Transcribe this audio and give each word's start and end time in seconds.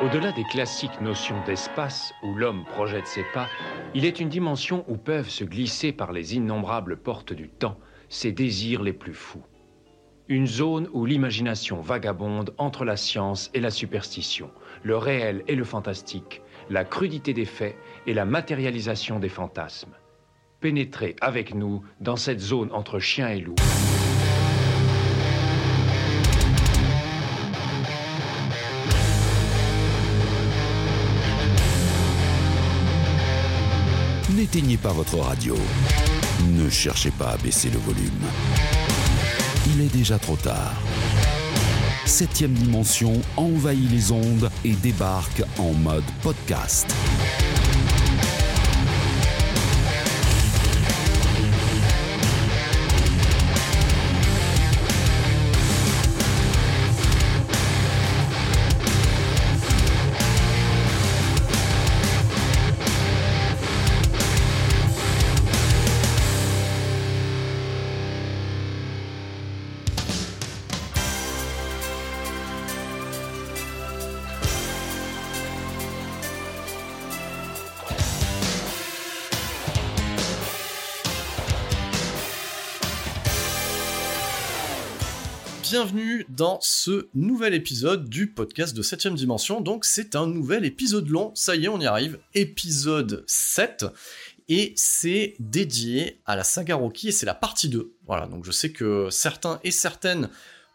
Au-delà 0.00 0.32
des 0.32 0.44
classiques 0.44 1.00
notions 1.00 1.40
d'espace 1.46 2.14
où 2.22 2.34
l'homme 2.34 2.64
projette 2.64 3.06
ses 3.06 3.22
pas, 3.22 3.48
il 3.94 4.04
est 4.04 4.18
une 4.18 4.28
dimension 4.28 4.84
où 4.88 4.96
peuvent 4.96 5.28
se 5.28 5.44
glisser 5.44 5.92
par 5.92 6.12
les 6.12 6.34
innombrables 6.34 6.96
portes 6.96 7.32
du 7.32 7.48
temps 7.48 7.78
ses 8.08 8.32
désirs 8.32 8.82
les 8.82 8.92
plus 8.92 9.14
fous. 9.14 9.42
Une 10.28 10.46
zone 10.46 10.88
où 10.92 11.06
l'imagination 11.06 11.80
vagabonde 11.80 12.54
entre 12.58 12.84
la 12.84 12.96
science 12.96 13.50
et 13.54 13.60
la 13.60 13.70
superstition, 13.70 14.50
le 14.82 14.96
réel 14.96 15.44
et 15.46 15.54
le 15.54 15.64
fantastique, 15.64 16.42
la 16.70 16.84
crudité 16.84 17.32
des 17.32 17.44
faits 17.44 17.76
et 18.06 18.14
la 18.14 18.24
matérialisation 18.24 19.20
des 19.20 19.28
fantasmes. 19.28 19.94
Pénétrez 20.60 21.14
avec 21.20 21.54
nous 21.54 21.82
dans 22.00 22.16
cette 22.16 22.40
zone 22.40 22.72
entre 22.72 22.98
chien 22.98 23.28
et 23.28 23.40
loup. 23.40 23.54
N'éteignez 34.54 34.76
pas 34.76 34.92
votre 34.92 35.18
radio. 35.18 35.56
Ne 36.52 36.70
cherchez 36.70 37.10
pas 37.10 37.30
à 37.30 37.36
baisser 37.38 37.70
le 37.70 37.78
volume. 37.78 38.22
Il 39.66 39.80
est 39.80 39.92
déjà 39.92 40.16
trop 40.16 40.36
tard. 40.36 40.74
Septième 42.06 42.52
dimension 42.52 43.20
envahit 43.36 43.90
les 43.90 44.12
ondes 44.12 44.48
et 44.64 44.74
débarque 44.74 45.42
en 45.58 45.72
mode 45.72 46.04
podcast. 46.22 46.86
Dans 86.36 86.58
ce 86.60 87.08
nouvel 87.14 87.54
épisode 87.54 88.08
du 88.08 88.26
podcast 88.26 88.76
de 88.76 88.82
7ème 88.82 89.14
dimension. 89.14 89.60
Donc 89.60 89.84
c'est 89.84 90.16
un 90.16 90.26
nouvel 90.26 90.64
épisode 90.64 91.08
long, 91.08 91.32
ça 91.34 91.54
y 91.54 91.64
est, 91.64 91.68
on 91.68 91.80
y 91.80 91.86
arrive, 91.86 92.18
épisode 92.34 93.24
7. 93.26 93.86
Et 94.48 94.74
c'est 94.76 95.36
dédié 95.38 96.20
à 96.26 96.36
la 96.36 96.44
saga 96.44 96.74
Rocky 96.74 97.08
et 97.08 97.12
c'est 97.12 97.24
la 97.24 97.34
partie 97.34 97.68
2. 97.68 97.94
Voilà, 98.06 98.26
donc 98.26 98.44
je 98.44 98.50
sais 98.50 98.72
que 98.72 99.08
certains 99.10 99.58
et 99.64 99.70
certaines 99.70 100.28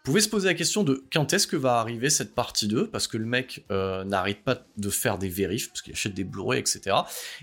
pouvez 0.03 0.21
se 0.21 0.29
poser 0.29 0.47
la 0.47 0.53
question 0.53 0.83
de 0.83 1.03
quand 1.11 1.33
est-ce 1.33 1.47
que 1.47 1.55
va 1.55 1.79
arriver 1.79 2.09
cette 2.09 2.33
partie 2.33 2.67
2, 2.67 2.87
parce 2.87 3.07
que 3.07 3.17
le 3.17 3.25
mec 3.25 3.65
euh, 3.71 4.03
n'arrête 4.03 4.43
pas 4.43 4.63
de 4.77 4.89
faire 4.89 5.17
des 5.17 5.29
vérifs, 5.29 5.69
parce 5.69 5.81
qu'il 5.81 5.93
achète 5.93 6.13
des 6.13 6.23
Blu-ray, 6.23 6.59
etc. 6.59 6.95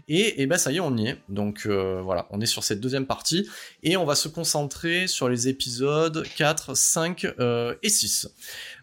Et, 0.09 0.43
et 0.43 0.47
ben 0.47 0.59
ça 0.59 0.73
y 0.73 0.77
est, 0.77 0.81
on 0.81 0.97
y 0.97 1.09
est. 1.09 1.19
Donc 1.29 1.67
euh, 1.67 2.01
voilà, 2.03 2.27
on 2.31 2.41
est 2.41 2.47
sur 2.47 2.65
cette 2.65 2.81
deuxième 2.81 3.07
partie, 3.07 3.49
et 3.83 3.97
on 3.97 4.05
va 4.05 4.15
se 4.15 4.29
concentrer 4.29 5.07
sur 5.07 5.29
les 5.29 5.49
épisodes 5.49 6.27
4, 6.37 6.77
5 6.77 7.27
euh, 7.39 7.75
et 7.83 7.89
6. 7.89 8.29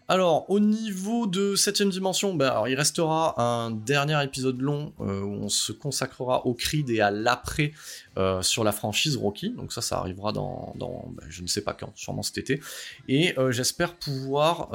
Alors, 0.06 0.44
au 0.50 0.60
niveau 0.60 1.26
de 1.26 1.56
7 1.56 1.82
dimension, 1.84 2.34
ben, 2.34 2.62
il 2.68 2.74
restera 2.74 3.40
un 3.40 3.70
dernier 3.70 4.22
épisode 4.22 4.60
long 4.60 4.92
euh, 5.00 5.22
où 5.22 5.32
on 5.32 5.48
se 5.48 5.72
consacrera 5.72 6.44
au 6.46 6.52
Creed 6.52 6.90
et 6.90 7.00
à 7.00 7.10
l'après 7.10 7.72
euh, 8.18 8.42
sur 8.42 8.64
la 8.64 8.72
franchise 8.72 9.16
Rocky. 9.16 9.50
Donc 9.52 9.72
ça, 9.72 9.80
ça 9.80 9.96
arrivera 9.96 10.32
dans, 10.32 10.74
ben, 10.76 11.26
je 11.30 11.40
ne 11.40 11.46
sais 11.46 11.62
pas 11.62 11.72
quand, 11.72 11.90
sûrement 11.94 12.22
cet 12.22 12.36
été. 12.36 12.60
Et 13.08 13.38
euh, 13.38 13.50
j'espère 13.50 13.94
pouvoir 13.94 14.68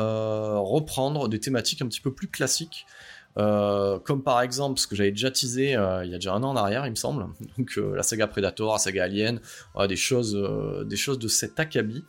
reprendre 0.65 1.29
des 1.29 1.39
thématiques 1.39 1.83
un 1.83 1.87
petit 1.87 2.01
peu 2.01 2.13
plus 2.13 2.27
classiques. 2.27 2.87
comme 3.35 4.23
par 4.23 4.41
exemple 4.41 4.79
ce 4.79 4.87
que 4.87 4.95
j'avais 4.95 5.11
déjà 5.11 5.29
teasé 5.31 5.71
il 6.03 6.09
y 6.09 6.15
a 6.15 6.17
déjà 6.17 6.33
un 6.33 6.43
an 6.43 6.49
en 6.49 6.55
arrière, 6.55 6.85
il 6.87 6.89
me 6.89 6.95
semble, 6.95 7.27
donc 7.57 7.77
la 7.77 8.03
saga 8.03 8.27
Predator, 8.27 8.73
la 8.73 8.79
saga 8.79 9.03
Alien, 9.03 9.39
des 9.87 9.95
choses, 9.95 10.35
des 10.85 10.97
choses 10.97 11.19
de 11.19 11.27
cet 11.27 11.59
acabit. 11.59 12.03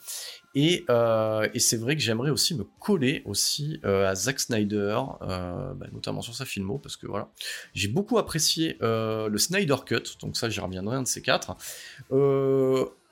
Euh, 0.56 1.48
et, 1.54 1.58
c'est 1.60 1.76
vrai 1.76 1.96
que 1.96 2.02
j'aimerais 2.02 2.30
aussi 2.30 2.54
me 2.54 2.64
coller 2.80 3.22
aussi 3.24 3.80
euh, 3.84 4.08
à 4.08 4.14
Zack 4.14 4.40
Snyder, 4.40 5.00
euh, 5.22 5.74
bah, 5.74 5.86
notamment 5.92 6.22
sur 6.22 6.34
sa 6.34 6.44
filmo, 6.44 6.78
parce 6.78 6.96
que 6.96 7.06
voilà, 7.06 7.30
j'ai 7.72 7.88
beaucoup 7.88 8.18
apprécié 8.18 8.76
le 8.80 9.36
Snyder 9.38 9.76
Cut, 9.86 10.16
donc 10.20 10.36
ça 10.36 10.48
j'y 10.48 10.60
reviendrai 10.60 10.96
un 10.96 11.02
de 11.02 11.08
ces 11.08 11.22
quatre. 11.22 11.56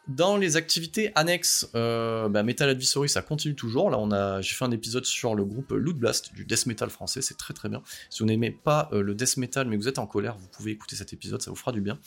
Dans 0.09 0.39
les 0.39 0.57
activités 0.57 1.13
annexes, 1.17 1.69
euh, 1.75 2.31
bah, 2.31 2.43
Metal 2.43 2.67
Advisory, 2.71 3.11
ça 3.11 3.21
continue 3.21 3.55
toujours. 3.55 3.91
Là, 3.91 3.99
on 3.99 4.11
a, 4.11 4.41
j'ai 4.41 4.55
fait 4.55 4.65
un 4.65 4.71
épisode 4.71 5.05
sur 5.05 5.35
le 5.35 5.45
groupe 5.45 5.71
Loot 5.71 5.99
Blast 5.99 6.33
du 6.33 6.47
death 6.47 6.65
metal 6.65 6.89
français, 6.89 7.21
c'est 7.21 7.37
très 7.37 7.53
très 7.53 7.69
bien. 7.69 7.83
Si 8.09 8.21
vous 8.21 8.27
n'aimez 8.27 8.51
pas 8.51 8.89
euh, 8.95 9.03
le 9.03 9.15
death 9.15 9.37
metal, 9.37 9.69
mais 9.69 9.77
vous 9.77 9.87
êtes 9.87 9.99
en 9.99 10.07
colère, 10.07 10.39
vous 10.39 10.49
pouvez 10.49 10.71
écouter 10.71 10.97
cet 10.97 11.13
épisode, 11.13 11.43
ça 11.43 11.51
vous 11.51 11.57
fera 11.57 11.73
du 11.73 11.83
bien. 11.83 11.99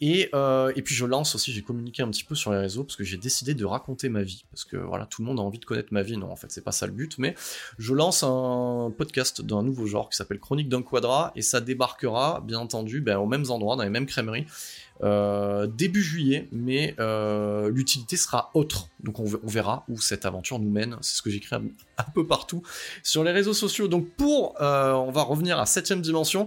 Et, 0.00 0.28
euh, 0.32 0.72
et 0.76 0.82
puis 0.82 0.94
je 0.94 1.06
lance 1.06 1.34
aussi, 1.34 1.52
j'ai 1.52 1.62
communiqué 1.62 2.02
un 2.02 2.08
petit 2.08 2.22
peu 2.22 2.36
sur 2.36 2.52
les 2.52 2.58
réseaux 2.58 2.84
parce 2.84 2.94
que 2.94 3.02
j'ai 3.02 3.16
décidé 3.16 3.54
de 3.54 3.64
raconter 3.64 4.08
ma 4.08 4.22
vie, 4.22 4.44
parce 4.52 4.64
que 4.64 4.76
voilà, 4.76 5.06
tout 5.06 5.20
le 5.20 5.26
monde 5.26 5.40
a 5.40 5.42
envie 5.42 5.58
de 5.58 5.64
connaître 5.64 5.92
ma 5.92 6.02
vie. 6.02 6.16
Non, 6.16 6.30
en 6.30 6.36
fait, 6.36 6.52
c'est 6.52 6.62
pas 6.62 6.72
ça 6.72 6.86
le 6.86 6.92
but, 6.92 7.18
mais 7.18 7.34
je 7.78 7.94
lance 7.94 8.22
un 8.22 8.92
podcast 8.96 9.42
d'un 9.42 9.64
nouveau 9.64 9.86
genre 9.86 10.08
qui 10.08 10.16
s'appelle 10.16 10.38
Chronique 10.38 10.68
d'un 10.68 10.82
quadra, 10.82 11.32
et 11.34 11.42
ça 11.42 11.60
débarquera, 11.60 12.44
bien 12.46 12.60
entendu, 12.60 13.00
ben, 13.00 13.18
aux 13.18 13.26
mêmes 13.26 13.50
endroits, 13.50 13.74
dans 13.74 13.82
les 13.82 13.90
mêmes 13.90 14.06
crèmeries. 14.06 14.46
Euh, 15.02 15.66
début 15.66 16.02
juillet, 16.02 16.48
mais 16.52 16.94
euh, 17.00 17.68
l'utilité 17.68 18.16
sera 18.16 18.50
autre. 18.54 18.88
Donc 19.02 19.18
on, 19.18 19.24
verra 19.44 19.84
où 19.88 20.00
cette 20.00 20.24
aventure 20.24 20.58
nous 20.58 20.70
mène. 20.70 20.96
C'est 21.00 21.16
ce 21.16 21.22
que 21.22 21.30
j'écris 21.30 21.56
un, 21.56 21.62
peu 22.14 22.26
partout 22.26 22.62
sur 23.02 23.24
les 23.24 23.32
réseaux 23.32 23.54
sociaux. 23.54 23.88
Donc 23.88 24.08
pour, 24.10 24.54
euh, 24.60 24.92
on 24.92 25.10
va 25.10 25.22
revenir 25.22 25.58
à 25.58 25.66
septième 25.66 26.00
dimension. 26.00 26.46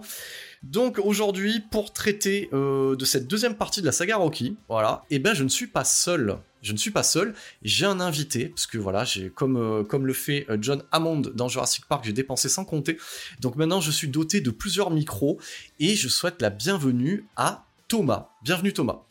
Donc 0.64 0.98
aujourd'hui, 0.98 1.62
pour 1.72 1.94
traiter 1.94 2.50
de 2.52 3.06
cette 3.06 3.28
deuxième 3.28 3.56
partie 3.56 3.82
de 3.82 3.86
la 3.86 3.92
saga 3.92 4.18
Rocky, 4.18 4.58
voilà, 4.68 5.04
et 5.12 5.16
eh 5.16 5.20
ben 5.20 5.36
je 5.36 5.44
ne 5.44 5.50
suis 5.50 5.68
pas 5.68 5.84
seul. 5.84 6.38
Je 6.64 6.74
ne 6.74 6.78
suis 6.78 6.90
pas 6.90 7.04
seul, 7.04 7.36
j'ai 7.62 7.86
un 7.86 8.00
invité, 8.00 8.48
parce 8.48 8.66
que 8.66 8.80
voilà, 8.80 9.04
j'ai 9.04 9.30
comme, 9.30 9.86
comme 9.88 10.08
le 10.08 10.14
fait 10.14 10.48
John 10.60 10.82
Hammond 10.92 11.22
dans 11.36 11.48
Jurassic 11.48 11.86
Park, 11.86 12.06
j'ai 12.06 12.12
dépensé 12.12 12.50
sans 12.50 12.66
compter. 12.66 12.98
Donc 13.40 13.56
maintenant, 13.56 13.80
je 13.82 13.92
suis 13.92 14.08
doté 14.08 14.42
de 14.42 14.50
plusieurs 14.50 14.90
micros 14.90 15.40
et 15.80 15.94
je 15.94 16.08
souhaite 16.10 16.42
la 16.42 16.50
bienvenue 16.50 17.28
à 17.36 17.67
Thomas. 17.88 18.32
Bienvenue 18.44 18.74
Thomas. 18.74 19.08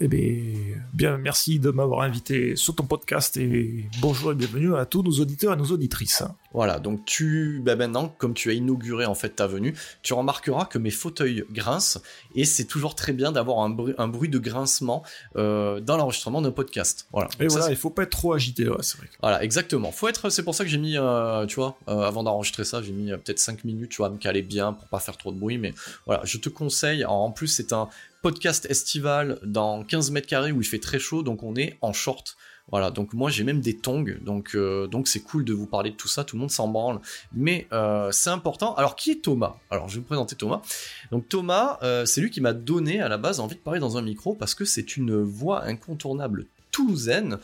Eh 0.00 0.06
bien, 0.06 0.22
bien, 0.92 1.18
merci 1.18 1.58
de 1.58 1.70
m'avoir 1.70 2.02
invité 2.02 2.54
sur 2.54 2.76
ton 2.76 2.84
podcast 2.84 3.36
et 3.36 3.88
bonjour 4.00 4.30
et 4.30 4.36
bienvenue 4.36 4.76
à 4.76 4.86
tous 4.86 5.02
nos 5.02 5.10
auditeurs 5.10 5.54
et 5.54 5.56
nos 5.56 5.72
auditrices. 5.72 6.22
Voilà, 6.54 6.78
donc 6.78 7.04
tu, 7.04 7.60
bah 7.64 7.74
maintenant, 7.74 8.14
comme 8.16 8.32
tu 8.32 8.48
as 8.48 8.52
inauguré 8.52 9.06
en 9.06 9.16
fait 9.16 9.30
ta 9.30 9.48
venue, 9.48 9.74
tu 10.02 10.14
remarqueras 10.14 10.66
que 10.66 10.78
mes 10.78 10.92
fauteuils 10.92 11.44
grincent 11.50 12.00
et 12.36 12.44
c'est 12.44 12.64
toujours 12.64 12.94
très 12.94 13.12
bien 13.12 13.32
d'avoir 13.32 13.58
un, 13.58 13.70
bruit, 13.70 13.94
un 13.98 14.06
bruit 14.06 14.28
de 14.28 14.38
grincement 14.38 15.02
euh, 15.34 15.80
dans 15.80 15.96
l'enregistrement 15.96 16.42
d'un 16.42 16.52
podcast. 16.52 17.08
Voilà. 17.12 17.28
Et 17.40 17.48
voilà, 17.48 17.68
il 17.68 17.76
faut 17.76 17.90
pas 17.90 18.04
être 18.04 18.10
trop 18.10 18.32
agité, 18.32 18.68
c'est 18.82 18.98
vrai. 18.98 19.08
Voilà, 19.20 19.42
exactement. 19.42 19.90
Faut 19.90 20.06
être, 20.06 20.30
c'est 20.30 20.44
pour 20.44 20.54
ça 20.54 20.62
que 20.62 20.70
j'ai 20.70 20.78
mis, 20.78 20.96
euh, 20.96 21.44
tu 21.46 21.56
vois, 21.56 21.76
euh, 21.88 22.02
avant 22.02 22.22
d'enregistrer 22.22 22.64
ça, 22.64 22.82
j'ai 22.82 22.92
mis 22.92 23.10
peut-être 23.10 23.40
5 23.40 23.64
minutes, 23.64 23.90
tu 23.90 23.96
vois, 23.96 24.06
à 24.06 24.10
me 24.10 24.18
caler 24.18 24.42
bien 24.42 24.74
pour 24.74 24.86
pas 24.86 25.00
faire 25.00 25.16
trop 25.16 25.32
de 25.32 25.38
bruit, 25.38 25.58
mais 25.58 25.74
voilà, 26.06 26.22
je 26.24 26.38
te 26.38 26.48
conseille. 26.48 27.04
En 27.04 27.32
plus, 27.32 27.48
c'est 27.48 27.72
un 27.72 27.88
podcast 28.22 28.66
estival 28.70 29.38
dans 29.44 29.84
15 29.84 30.10
mètres 30.10 30.26
carrés 30.26 30.52
où 30.52 30.60
il 30.60 30.66
fait 30.66 30.78
très 30.78 30.98
chaud, 30.98 31.22
donc 31.22 31.42
on 31.42 31.54
est 31.56 31.78
en 31.80 31.92
short. 31.92 32.36
Voilà, 32.70 32.90
donc 32.90 33.14
moi 33.14 33.30
j'ai 33.30 33.44
même 33.44 33.60
des 33.60 33.76
tongs, 33.78 34.18
donc 34.20 34.54
euh, 34.54 34.86
donc 34.88 35.08
c'est 35.08 35.20
cool 35.20 35.42
de 35.44 35.54
vous 35.54 35.66
parler 35.66 35.90
de 35.90 35.96
tout 35.96 36.08
ça, 36.08 36.24
tout 36.24 36.36
le 36.36 36.40
monde 36.40 36.50
s'en 36.50 36.68
branle, 36.68 37.00
mais 37.32 37.66
euh, 37.72 38.10
c'est 38.12 38.28
important. 38.28 38.74
Alors 38.74 38.94
qui 38.94 39.10
est 39.12 39.22
Thomas? 39.22 39.56
Alors 39.70 39.88
je 39.88 39.94
vais 39.94 40.00
vous 40.00 40.06
présenter 40.06 40.36
Thomas. 40.36 40.60
Donc 41.10 41.28
Thomas, 41.30 41.78
euh, 41.82 42.04
c'est 42.04 42.20
lui 42.20 42.30
qui 42.30 42.42
m'a 42.42 42.52
donné 42.52 43.00
à 43.00 43.08
la 43.08 43.16
base 43.16 43.40
envie 43.40 43.56
de 43.56 43.60
parler 43.60 43.80
dans 43.80 43.96
un 43.96 44.02
micro 44.02 44.34
parce 44.34 44.54
que 44.54 44.66
c'est 44.66 44.98
une 44.98 45.22
voix 45.22 45.64
incontournable 45.64 46.44
toulousaine 46.70 47.38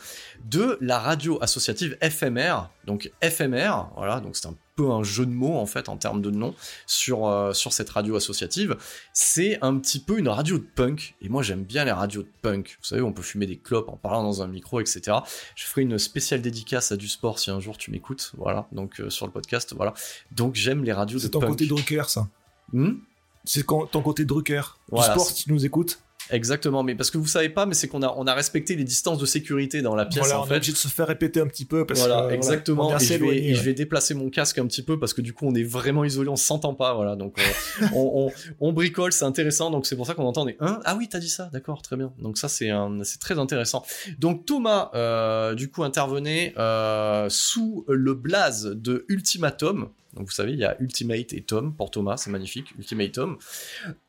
de 0.49 0.77
la 0.79 0.99
radio 0.99 1.41
associative 1.41 1.97
FMR. 2.01 2.69
Donc 2.85 3.11
FMR, 3.23 3.87
voilà, 3.95 4.19
donc 4.19 4.35
c'est 4.35 4.47
un 4.47 4.55
peu 4.75 4.91
un 4.91 5.03
jeu 5.03 5.25
de 5.25 5.31
mots 5.31 5.57
en 5.57 5.65
fait 5.65 5.89
en 5.89 5.97
termes 5.97 6.21
de 6.21 6.29
nom 6.29 6.53
sur, 6.85 7.27
euh, 7.27 7.53
sur 7.53 7.73
cette 7.73 7.89
radio 7.89 8.15
associative. 8.15 8.77
C'est 9.13 9.57
un 9.61 9.77
petit 9.77 9.99
peu 9.99 10.17
une 10.17 10.27
radio 10.27 10.57
de 10.57 10.63
punk, 10.63 11.15
et 11.21 11.29
moi 11.29 11.43
j'aime 11.43 11.63
bien 11.63 11.85
les 11.85 11.91
radios 11.91 12.23
de 12.23 12.31
punk. 12.41 12.77
Vous 12.79 12.85
savez, 12.85 13.01
on 13.01 13.13
peut 13.13 13.21
fumer 13.21 13.45
des 13.45 13.57
clopes 13.57 13.89
en 13.89 13.97
parlant 13.97 14.23
dans 14.23 14.41
un 14.41 14.47
micro, 14.47 14.79
etc. 14.79 15.17
Je 15.55 15.65
ferai 15.65 15.81
une 15.83 15.97
spéciale 15.97 16.41
dédicace 16.41 16.91
à 16.91 16.97
du 16.97 17.07
sport 17.07 17.39
si 17.39 17.51
un 17.51 17.59
jour 17.59 17.77
tu 17.77 17.91
m'écoutes, 17.91 18.33
voilà, 18.37 18.67
donc 18.71 18.99
euh, 18.99 19.09
sur 19.09 19.25
le 19.25 19.31
podcast, 19.31 19.73
voilà. 19.75 19.93
Donc 20.31 20.55
j'aime 20.55 20.83
les 20.83 20.93
radios 20.93 21.19
de 21.19 21.27
punk. 21.27 21.33
C'est 21.33 21.47
ton 21.47 21.51
côté 21.51 21.65
Drucker, 21.67 22.09
ça. 22.09 22.27
Hmm? 22.73 22.95
C'est 23.43 23.65
ton 23.65 24.01
côté 24.01 24.25
Drucker. 24.25 24.61
Du 24.91 25.01
sport, 25.01 25.25
si 25.25 25.43
tu 25.45 25.53
nous 25.53 25.65
écoutes. 25.65 25.99
Exactement, 26.31 26.83
mais 26.83 26.95
parce 26.95 27.11
que 27.11 27.17
vous 27.17 27.27
savez 27.27 27.49
pas, 27.49 27.65
mais 27.65 27.73
c'est 27.73 27.87
qu'on 27.87 28.01
a, 28.01 28.13
on 28.17 28.25
a 28.25 28.33
respecté 28.33 28.75
les 28.75 28.83
distances 28.83 29.19
de 29.19 29.25
sécurité 29.25 29.81
dans 29.81 29.95
la 29.95 30.05
pièce. 30.05 30.23
Voilà, 30.25 30.39
en 30.39 30.43
on 30.43 30.45
fait. 30.45 30.53
est 30.53 30.57
obligé 30.57 30.71
de 30.71 30.77
se 30.77 30.87
faire 30.87 31.07
répéter 31.07 31.39
un 31.39 31.47
petit 31.47 31.65
peu 31.65 31.85
parce 31.85 31.99
voilà, 31.99 32.27
que 32.27 32.33
exactement. 32.33 32.91
assez 32.93 33.15
et 33.15 33.17
je, 33.19 33.23
vais, 33.23 33.37
et 33.37 33.55
je 33.55 33.61
vais 33.61 33.73
déplacer 33.73 34.13
mon 34.13 34.29
casque 34.29 34.57
un 34.57 34.65
petit 34.65 34.81
peu 34.81 34.99
parce 34.99 35.13
que 35.13 35.21
du 35.21 35.33
coup 35.33 35.45
on 35.47 35.53
est 35.55 35.63
vraiment 35.63 36.03
isolé, 36.03 36.29
on 36.29 36.35
s'entend 36.35 36.73
pas, 36.73 36.93
voilà. 36.93 37.15
Donc 37.15 37.39
euh, 37.39 37.85
on, 37.93 38.27
on, 38.27 38.67
on 38.67 38.73
bricole, 38.73 39.11
c'est 39.11 39.25
intéressant. 39.25 39.69
Donc 39.69 39.85
c'est 39.85 39.95
pour 39.95 40.07
ça 40.07 40.13
qu'on 40.13 40.25
entend 40.25 40.45
des 40.45 40.57
hein? 40.59 40.79
Ah 40.85 40.95
oui 40.97 41.07
t'as 41.09 41.19
dit 41.19 41.29
ça, 41.29 41.49
d'accord, 41.53 41.81
très 41.81 41.95
bien. 41.95 42.11
Donc 42.19 42.37
ça 42.37 42.47
c'est 42.47 42.69
un, 42.69 43.03
c'est 43.03 43.19
très 43.19 43.37
intéressant. 43.37 43.83
Donc 44.19 44.45
Thomas 44.45 44.89
euh, 44.95 45.53
du 45.53 45.69
coup 45.69 45.83
intervenait 45.83 46.53
euh, 46.57 47.27
sous 47.29 47.85
le 47.87 48.13
blaze 48.13 48.65
de 48.65 49.05
Ultimatum. 49.09 49.89
Donc 50.15 50.27
vous 50.27 50.33
savez, 50.33 50.53
il 50.53 50.59
y 50.59 50.65
a 50.65 50.75
Ultimate 50.79 51.33
et 51.33 51.41
Tom 51.41 51.75
pour 51.75 51.91
Thomas, 51.91 52.17
c'est 52.17 52.29
magnifique. 52.29 52.73
Ultimatum. 52.77 53.37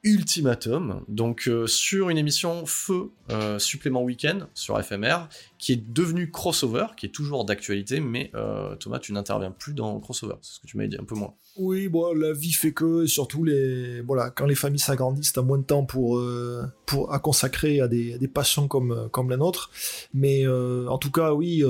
Ultimatum, 0.05 1.05
donc 1.09 1.49
euh, 1.49 1.67
sur 1.67 2.11
une 2.11 2.19
émission 2.19 2.65
Feu 2.65 3.11
euh, 3.31 3.59
supplément 3.59 4.03
week-end 4.03 4.47
sur 4.55 4.83
FMR, 4.83 5.29
qui 5.67 5.73
est 5.73 5.93
devenue 5.93 6.31
crossover, 6.31 6.87
qui 6.97 7.07
est 7.07 7.09
toujours 7.09 7.45
d'actualité, 7.45 7.99
mais 7.99 8.31
euh, 8.37 8.77
Thomas, 8.77 9.01
tu 9.01 9.13
n'interviens 9.13 9.51
plus 9.51 9.75
dans 9.75 9.99
crossover, 9.99 10.37
c'est 10.41 10.55
ce 10.55 10.61
que 10.61 10.69
tu 10.69 10.77
m'avais 10.77 10.89
dit 10.89 10.97
un 10.97 11.03
peu 11.03 11.17
moins. 11.17 11.35
Oui, 11.57 11.89
bon, 11.89 12.15
la 12.15 12.33
vie 12.33 12.53
fait 12.53 12.73
que, 12.73 13.05
surtout 13.07 13.43
les, 13.43 14.01
voilà, 14.03 14.31
quand 14.31 14.47
les 14.47 14.55
familles 14.55 14.79
s'agrandissent, 14.79 15.33
t'as 15.33 15.43
moins 15.43 15.59
de 15.59 15.65
temps 15.65 15.85
pour, 15.85 16.19
euh, 16.19 16.71
pour 16.87 17.13
à 17.13 17.19
consacrer 17.19 17.81
à 17.81 17.89
des, 17.89 18.15
à 18.15 18.19
des 18.19 18.29
passions 18.29 18.69
comme, 18.69 18.93
euh, 18.93 19.09
comme 19.09 19.29
la 19.29 19.39
nôtre. 19.39 19.73
Mais 20.15 20.47
en 20.47 20.99
tout 20.99 21.11
cas, 21.11 21.33
oui, 21.33 21.65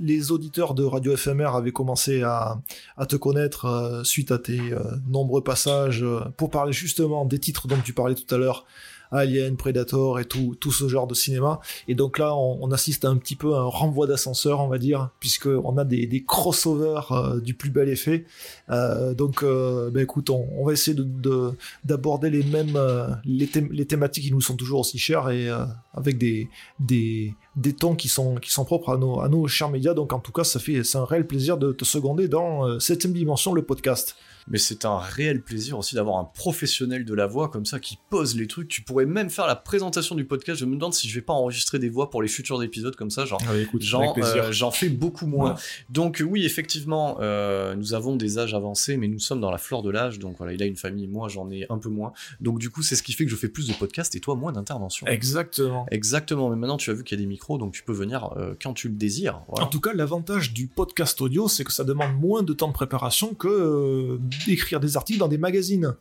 les 0.00 0.32
auditeurs 0.32 0.72
de 0.72 0.82
Radio 0.82 1.14
FMR 1.14 1.54
avaient 1.54 1.72
commencé 1.72 2.22
à, 2.22 2.58
à 2.96 3.04
te 3.04 3.16
connaître 3.16 4.00
suite 4.02 4.32
à 4.32 4.38
tes 4.38 4.60
nombreux 5.06 5.44
passages 5.44 6.06
pour 6.38 6.48
parler 6.48 6.72
justement 6.72 7.26
des 7.26 7.38
titres 7.38 7.68
dont 7.68 7.76
tu 7.84 7.92
parlais 7.92 8.14
tout 8.14 8.34
à 8.34 8.38
l'heure. 8.38 8.64
Alien, 9.10 9.56
Predator 9.56 10.20
et 10.20 10.24
tout, 10.24 10.56
tout 10.60 10.72
ce 10.72 10.88
genre 10.88 11.06
de 11.06 11.14
cinéma. 11.14 11.60
Et 11.88 11.94
donc 11.94 12.18
là, 12.18 12.34
on, 12.34 12.70
assiste 12.70 13.04
à 13.04 13.08
un 13.08 13.16
petit 13.16 13.36
peu 13.36 13.54
à 13.54 13.58
un 13.60 13.64
renvoi 13.64 14.06
d'ascenseur, 14.06 14.60
on 14.60 14.68
va 14.68 14.78
dire, 14.78 15.10
puisque 15.20 15.46
on 15.46 15.78
a 15.78 15.84
des, 15.84 16.24
crossovers 16.26 17.12
euh, 17.12 17.40
du 17.40 17.54
plus 17.54 17.70
bel 17.70 17.88
effet. 17.88 18.24
Euh, 18.70 19.14
donc, 19.14 19.42
ben 19.44 19.98
écoute, 20.02 20.30
on, 20.30 20.64
va 20.64 20.72
essayer 20.72 20.94
de- 20.94 21.02
de 21.02 21.50
d'aborder 21.84 22.30
les 22.30 22.42
mêmes 22.42 22.78
les, 23.24 23.46
thém- 23.46 23.70
les 23.72 23.86
thématiques 23.86 24.24
qui 24.24 24.32
nous 24.32 24.40
sont 24.40 24.56
toujours 24.56 24.80
aussi 24.80 24.98
chères 24.98 25.30
et 25.30 25.48
avec 25.94 26.18
des, 26.18 26.48
des 26.78 27.72
tons 27.72 27.94
qui 27.94 28.08
sont 28.08 28.36
qui 28.36 28.50
sont 28.50 28.64
propres 28.64 28.92
à 28.94 28.96
nos 28.96 29.20
à 29.20 29.28
nos 29.28 29.46
chers 29.48 29.68
médias. 29.70 29.94
Donc 29.94 30.12
en 30.12 30.20
tout 30.20 30.32
cas, 30.32 30.44
ça 30.44 30.58
fait 30.60 30.84
c'est 30.84 30.98
un 30.98 31.04
réel 31.04 31.26
plaisir 31.26 31.56
de 31.58 31.72
te 31.72 31.84
seconder 31.84 32.28
dans 32.28 32.66
euh, 32.66 32.78
septième 32.78 33.12
dimension 33.12 33.52
le 33.52 33.62
podcast. 33.62 34.16
Mais 34.50 34.58
c'est 34.58 34.84
un 34.84 34.98
réel 34.98 35.42
plaisir 35.42 35.78
aussi 35.78 35.94
d'avoir 35.94 36.18
un 36.18 36.24
professionnel 36.24 37.04
de 37.04 37.14
la 37.14 37.26
voix 37.26 37.48
comme 37.48 37.66
ça 37.66 37.78
qui 37.78 37.98
pose 38.10 38.36
les 38.36 38.46
trucs. 38.46 38.68
Tu 38.68 38.82
pourrais 38.82 39.06
même 39.06 39.30
faire 39.30 39.46
la 39.46 39.56
présentation 39.56 40.14
du 40.14 40.24
podcast. 40.24 40.60
Je 40.60 40.64
me 40.64 40.74
demande 40.74 40.94
si 40.94 41.08
je 41.08 41.14
vais 41.14 41.22
pas 41.24 41.32
enregistrer 41.32 41.78
des 41.78 41.88
voix 41.88 42.10
pour 42.10 42.22
les 42.22 42.28
futurs 42.28 42.62
épisodes 42.62 42.96
comme 42.96 43.10
ça, 43.10 43.24
genre. 43.24 43.40
J'en, 43.80 44.14
euh, 44.16 44.52
j'en 44.52 44.70
fais 44.70 44.88
beaucoup 44.88 45.26
moins. 45.26 45.54
Ouais. 45.54 45.60
Donc 45.90 46.22
oui, 46.26 46.44
effectivement, 46.44 47.18
euh, 47.20 47.74
nous 47.74 47.94
avons 47.94 48.16
des 48.16 48.38
âges 48.38 48.54
avancés, 48.54 48.96
mais 48.96 49.08
nous 49.08 49.18
sommes 49.18 49.40
dans 49.40 49.50
la 49.50 49.58
fleur 49.58 49.82
de 49.82 49.90
l'âge. 49.90 50.18
Donc 50.18 50.36
voilà, 50.38 50.52
il 50.52 50.62
a 50.62 50.66
une 50.66 50.76
famille, 50.76 51.06
moi 51.06 51.28
j'en 51.28 51.50
ai 51.50 51.66
un 51.70 51.78
peu 51.78 51.88
moins. 51.88 52.12
Donc 52.40 52.58
du 52.58 52.70
coup, 52.70 52.82
c'est 52.82 52.96
ce 52.96 53.02
qui 53.02 53.12
fait 53.12 53.24
que 53.24 53.30
je 53.30 53.36
fais 53.36 53.48
plus 53.48 53.68
de 53.68 53.74
podcasts 53.74 54.14
et 54.16 54.20
toi 54.20 54.34
moins 54.34 54.52
d'interventions. 54.52 55.06
Exactement. 55.06 55.86
Exactement, 55.90 56.50
mais 56.50 56.56
maintenant 56.56 56.76
tu 56.76 56.90
as 56.90 56.94
vu 56.94 57.04
qu'il 57.04 57.18
y 57.18 57.20
a 57.20 57.22
des 57.22 57.28
micros, 57.28 57.58
donc 57.58 57.72
tu 57.72 57.82
peux 57.82 57.92
venir 57.92 58.30
euh, 58.36 58.54
quand 58.60 58.74
tu 58.74 58.88
le 58.88 58.94
désires. 58.94 59.42
Voilà. 59.48 59.66
En 59.66 59.68
tout 59.68 59.80
cas, 59.80 59.92
l'avantage 59.92 60.52
du 60.52 60.66
podcast 60.66 61.20
audio, 61.20 61.48
c'est 61.48 61.64
que 61.64 61.72
ça 61.72 61.84
demande 61.84 62.18
moins 62.18 62.42
de 62.42 62.52
temps 62.52 62.68
de 62.68 62.72
préparation 62.72 63.34
que 63.34 64.18
d'écrire 64.46 64.80
des 64.80 64.96
articles 64.96 65.18
dans 65.18 65.28
des 65.28 65.38
magazines. 65.38 65.94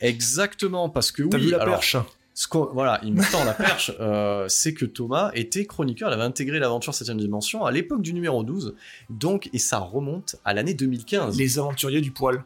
Exactement, 0.00 0.88
parce 0.88 1.10
que 1.12 1.22
T'as 1.24 1.38
oui, 1.38 1.44
vu 1.46 1.50
la 1.50 1.58
alors, 1.62 1.74
perche 1.74 1.96
ce 2.36 2.48
qu'on- 2.48 2.66
voilà, 2.72 3.00
il 3.04 3.12
me 3.14 3.22
tend 3.30 3.44
la 3.44 3.52
perche, 3.54 3.92
euh, 4.00 4.46
c'est 4.48 4.74
que 4.74 4.84
Thomas 4.84 5.30
était 5.34 5.66
chroniqueur, 5.66 6.10
il 6.10 6.14
avait 6.14 6.22
intégré 6.24 6.58
l'aventure 6.58 6.92
7ème 6.92 7.18
dimension 7.20 7.64
à 7.64 7.70
l'époque 7.70 8.02
du 8.02 8.12
numéro 8.12 8.42
12, 8.42 8.74
donc, 9.08 9.48
et 9.52 9.58
ça 9.58 9.78
remonte 9.78 10.34
à 10.44 10.52
l'année 10.52 10.74
2015. 10.74 11.38
Les 11.38 11.58
aventuriers 11.60 12.00
du 12.00 12.10
poil. 12.10 12.44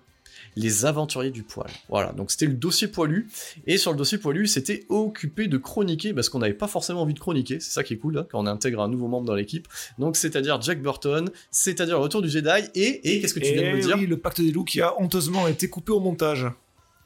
Les 0.58 0.84
aventuriers 0.84 1.30
du 1.30 1.42
poil. 1.42 1.68
Voilà, 1.88 2.12
donc 2.12 2.30
c'était 2.30 2.46
le 2.46 2.54
dossier 2.54 2.88
poilu, 2.88 3.28
et 3.66 3.78
sur 3.78 3.92
le 3.92 3.96
dossier 3.96 4.18
poilu, 4.18 4.46
c'était 4.46 4.84
occupé 4.88 5.46
de 5.46 5.56
chroniquer, 5.56 6.12
parce 6.12 6.28
qu'on 6.28 6.40
n'avait 6.40 6.54
pas 6.54 6.68
forcément 6.68 7.02
envie 7.02 7.14
de 7.14 7.18
chroniquer, 7.18 7.60
c'est 7.60 7.70
ça 7.70 7.82
qui 7.82 7.94
est 7.94 7.98
cool, 7.98 8.18
hein, 8.18 8.26
quand 8.30 8.40
on 8.40 8.46
intègre 8.46 8.82
un 8.82 8.88
nouveau 8.88 9.08
membre 9.08 9.26
dans 9.26 9.34
l'équipe, 9.34 9.68
donc 9.98 10.16
c'est-à-dire 10.16 10.60
Jack 10.60 10.82
Burton, 10.82 11.30
c'est-à-dire 11.50 11.96
le 11.96 12.02
retour 12.02 12.22
du 12.22 12.28
Jedi, 12.28 12.48
et, 12.74 13.14
et 13.16 13.20
qu'est-ce 13.20 13.34
que 13.34 13.40
tu 13.40 13.52
viens 13.52 13.62
de 13.62 13.76
me 13.76 13.78
Et 13.78 13.82
dire 13.82 13.96
oui, 13.96 14.06
le 14.06 14.16
pacte 14.16 14.40
des 14.40 14.50
loups 14.50 14.64
qui 14.64 14.80
a 14.80 15.00
honteusement 15.00 15.46
été 15.46 15.68
coupé 15.68 15.92
au 15.92 16.00
montage. 16.00 16.46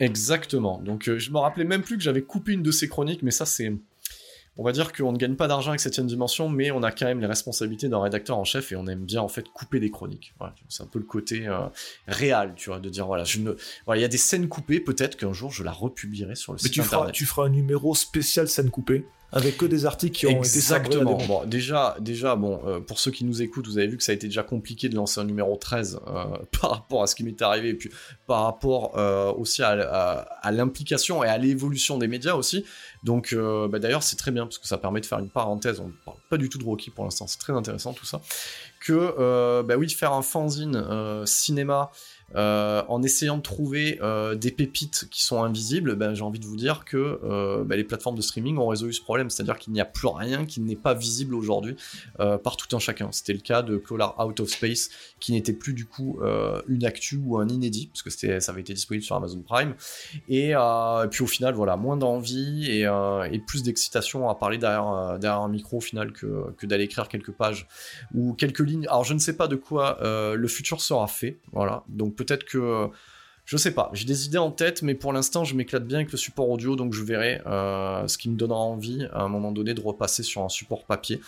Exactement. 0.00 0.80
Donc 0.84 1.08
euh, 1.08 1.18
je 1.18 1.30
me 1.30 1.38
rappelais 1.38 1.64
même 1.64 1.82
plus 1.82 1.96
que 1.96 2.02
j'avais 2.02 2.22
coupé 2.22 2.52
une 2.52 2.62
de 2.62 2.72
ces 2.72 2.88
chroniques, 2.88 3.22
mais 3.22 3.30
ça 3.30 3.46
c'est... 3.46 3.72
On 4.58 4.64
va 4.64 4.72
dire 4.72 4.92
qu'on 4.92 5.12
ne 5.12 5.16
gagne 5.16 5.34
pas 5.34 5.48
d'argent 5.48 5.70
avec 5.70 5.80
cette 5.80 5.98
dimension, 6.00 6.48
mais 6.50 6.70
on 6.70 6.82
a 6.82 6.92
quand 6.92 7.06
même 7.06 7.20
les 7.20 7.26
responsabilités 7.26 7.88
d'un 7.88 8.02
rédacteur 8.02 8.36
en 8.36 8.44
chef 8.44 8.70
et 8.70 8.76
on 8.76 8.86
aime 8.86 9.04
bien 9.04 9.22
en 9.22 9.28
fait 9.28 9.48
couper 9.48 9.80
des 9.80 9.90
chroniques. 9.90 10.34
Voilà, 10.38 10.54
c'est 10.68 10.82
un 10.82 10.86
peu 10.86 10.98
le 10.98 11.06
côté 11.06 11.46
euh, 11.48 11.60
réel, 12.06 12.52
tu 12.54 12.68
vois, 12.68 12.78
de 12.78 12.90
dire 12.90 13.06
voilà, 13.06 13.24
je 13.24 13.38
ne, 13.38 13.52
voilà, 13.86 14.00
il 14.00 14.02
y 14.02 14.04
a 14.04 14.08
des 14.08 14.18
scènes 14.18 14.48
coupées, 14.48 14.78
peut-être 14.80 15.16
qu'un 15.16 15.32
jour 15.32 15.50
je 15.50 15.62
la 15.62 15.72
republierai 15.72 16.34
sur 16.34 16.52
le 16.52 16.58
Mais 16.58 16.64
site 16.64 16.72
tu 16.72 16.82
feras, 16.82 16.96
internet. 16.98 17.14
tu 17.14 17.24
feras 17.24 17.46
un 17.46 17.48
numéro 17.48 17.94
spécial 17.94 18.46
scène 18.46 18.68
coupée, 18.70 19.06
avec 19.32 19.56
que 19.56 19.64
des 19.64 19.86
articles 19.86 20.14
qui 20.18 20.26
ont 20.26 20.30
été 20.30 20.38
Exactement. 20.40 21.14
des 21.16 21.26
Bon, 21.26 21.44
déjà, 21.46 21.96
déjà, 22.00 22.36
bon, 22.36 22.60
euh, 22.66 22.80
pour 22.80 22.98
ceux 22.98 23.10
qui 23.10 23.24
nous 23.24 23.40
écoutent, 23.40 23.66
vous 23.66 23.78
avez 23.78 23.86
vu 23.86 23.96
que 23.96 24.02
ça 24.04 24.12
a 24.12 24.14
été 24.14 24.26
déjà 24.26 24.42
compliqué 24.42 24.88
de 24.90 24.94
lancer 24.94 25.20
un 25.20 25.24
numéro 25.24 25.56
13 25.56 26.00
euh, 26.06 26.24
par 26.60 26.70
rapport 26.70 27.02
à 27.02 27.06
ce 27.06 27.14
qui 27.14 27.24
m'est 27.24 27.40
arrivé, 27.40 27.70
et 27.70 27.74
puis 27.74 27.90
par 28.26 28.44
rapport 28.44 28.98
euh, 28.98 29.32
aussi 29.32 29.62
à, 29.62 29.70
à- 29.70 30.18
à 30.46 30.52
l'implication 30.52 31.24
et 31.24 31.28
à 31.28 31.38
l'évolution 31.38 31.96
des 31.98 32.08
médias 32.08 32.34
aussi. 32.34 32.64
Donc, 33.04 33.34
bah, 33.34 33.78
d'ailleurs, 33.80 34.02
c'est 34.04 34.14
très 34.16 34.30
bien 34.30 34.44
parce 34.46 34.58
que 34.58 34.66
ça 34.68 34.78
permet 34.78 35.00
de 35.00 35.06
faire 35.06 35.18
une 35.18 35.28
parenthèse. 35.30 35.80
On 35.80 35.86
ne 35.88 35.92
parle 36.04 36.18
pas 36.30 36.36
du 36.36 36.48
tout 36.48 36.58
de 36.58 36.64
Rocky 36.64 36.90
pour 36.90 37.02
l'instant, 37.04 37.26
c'est 37.26 37.38
très 37.38 37.52
intéressant 37.52 37.92
tout 37.94 38.06
ça. 38.06 38.20
Que, 38.80 39.62
bah 39.62 39.74
oui, 39.76 39.88
faire 39.90 40.12
un 40.12 40.22
fanzine 40.22 40.84
cinéma. 41.26 41.90
Euh, 42.36 42.82
en 42.88 43.02
essayant 43.02 43.36
de 43.36 43.42
trouver 43.42 43.98
euh, 44.02 44.34
des 44.34 44.50
pépites 44.50 45.08
qui 45.10 45.24
sont 45.24 45.42
invisibles, 45.42 45.96
ben, 45.96 46.14
j'ai 46.14 46.22
envie 46.22 46.38
de 46.38 46.46
vous 46.46 46.56
dire 46.56 46.84
que 46.84 47.20
euh, 47.24 47.64
ben, 47.64 47.76
les 47.76 47.84
plateformes 47.84 48.16
de 48.16 48.22
streaming 48.22 48.58
ont 48.58 48.68
résolu 48.68 48.92
ce 48.92 49.02
problème, 49.02 49.30
c'est-à-dire 49.30 49.58
qu'il 49.58 49.72
n'y 49.72 49.80
a 49.80 49.84
plus 49.84 50.08
rien 50.08 50.46
qui 50.46 50.60
n'est 50.60 50.76
pas 50.76 50.94
visible 50.94 51.34
aujourd'hui 51.34 51.76
par 52.16 52.56
tout 52.56 52.74
un 52.74 52.78
chacun. 52.78 53.10
C'était 53.12 53.32
le 53.32 53.40
cas 53.40 53.62
de 53.62 53.76
Collar 53.76 54.18
Out 54.24 54.40
of 54.40 54.48
Space, 54.48 54.90
qui 55.20 55.32
n'était 55.32 55.52
plus 55.52 55.72
du 55.72 55.86
coup 55.86 56.20
une 56.68 56.84
actu 56.84 57.20
ou 57.24 57.38
un 57.38 57.48
inédit, 57.48 57.88
parce 57.88 58.02
que 58.02 58.10
ça 58.10 58.52
avait 58.52 58.60
été 58.60 58.74
disponible 58.74 59.04
sur 59.04 59.16
Amazon 59.16 59.42
Prime. 59.42 59.74
Et, 60.28 60.54
puis 61.10 61.22
au 61.22 61.26
final, 61.26 61.54
voilà, 61.54 61.76
moins 61.76 61.96
d'envie 61.96 62.70
et, 62.70 62.86
plus 63.46 63.62
d'excitation 63.62 64.28
à 64.28 64.34
parler 64.34 64.58
derrière, 64.58 64.84
un 64.84 65.48
micro 65.48 65.78
au 65.78 65.80
final 65.80 66.12
que, 66.12 66.52
que 66.56 66.66
d'aller 66.66 66.84
écrire 66.84 67.08
quelques 67.08 67.32
pages 67.32 67.66
ou 68.14 68.34
quelques 68.34 68.60
lignes. 68.60 68.86
Alors 68.88 69.04
je 69.04 69.14
ne 69.14 69.18
sais 69.18 69.36
pas 69.36 69.48
de 69.48 69.56
quoi 69.56 69.98
le 70.02 70.48
futur 70.48 70.80
sera 70.80 71.06
fait, 71.06 71.38
voilà. 71.52 71.84
Donc 71.88 72.16
peut-être 72.24 72.44
que 72.44 72.90
je 73.44 73.56
sais 73.56 73.72
pas, 73.72 73.90
j'ai 73.92 74.04
des 74.04 74.26
idées 74.26 74.38
en 74.38 74.52
tête, 74.52 74.82
mais 74.82 74.94
pour 74.94 75.12
l'instant, 75.12 75.44
je 75.44 75.56
m'éclate 75.56 75.84
bien 75.84 75.98
avec 75.98 76.12
le 76.12 76.18
support 76.18 76.48
audio, 76.48 76.76
donc 76.76 76.94
je 76.94 77.02
verrai 77.02 77.40
euh, 77.46 78.06
ce 78.06 78.16
qui 78.16 78.30
me 78.30 78.36
donnera 78.36 78.60
envie 78.60 79.06
à 79.12 79.22
un 79.22 79.28
moment 79.28 79.50
donné 79.50 79.74
de 79.74 79.80
repasser 79.80 80.22
sur 80.22 80.42
un 80.42 80.48
support 80.48 80.84
papier. 80.84 81.20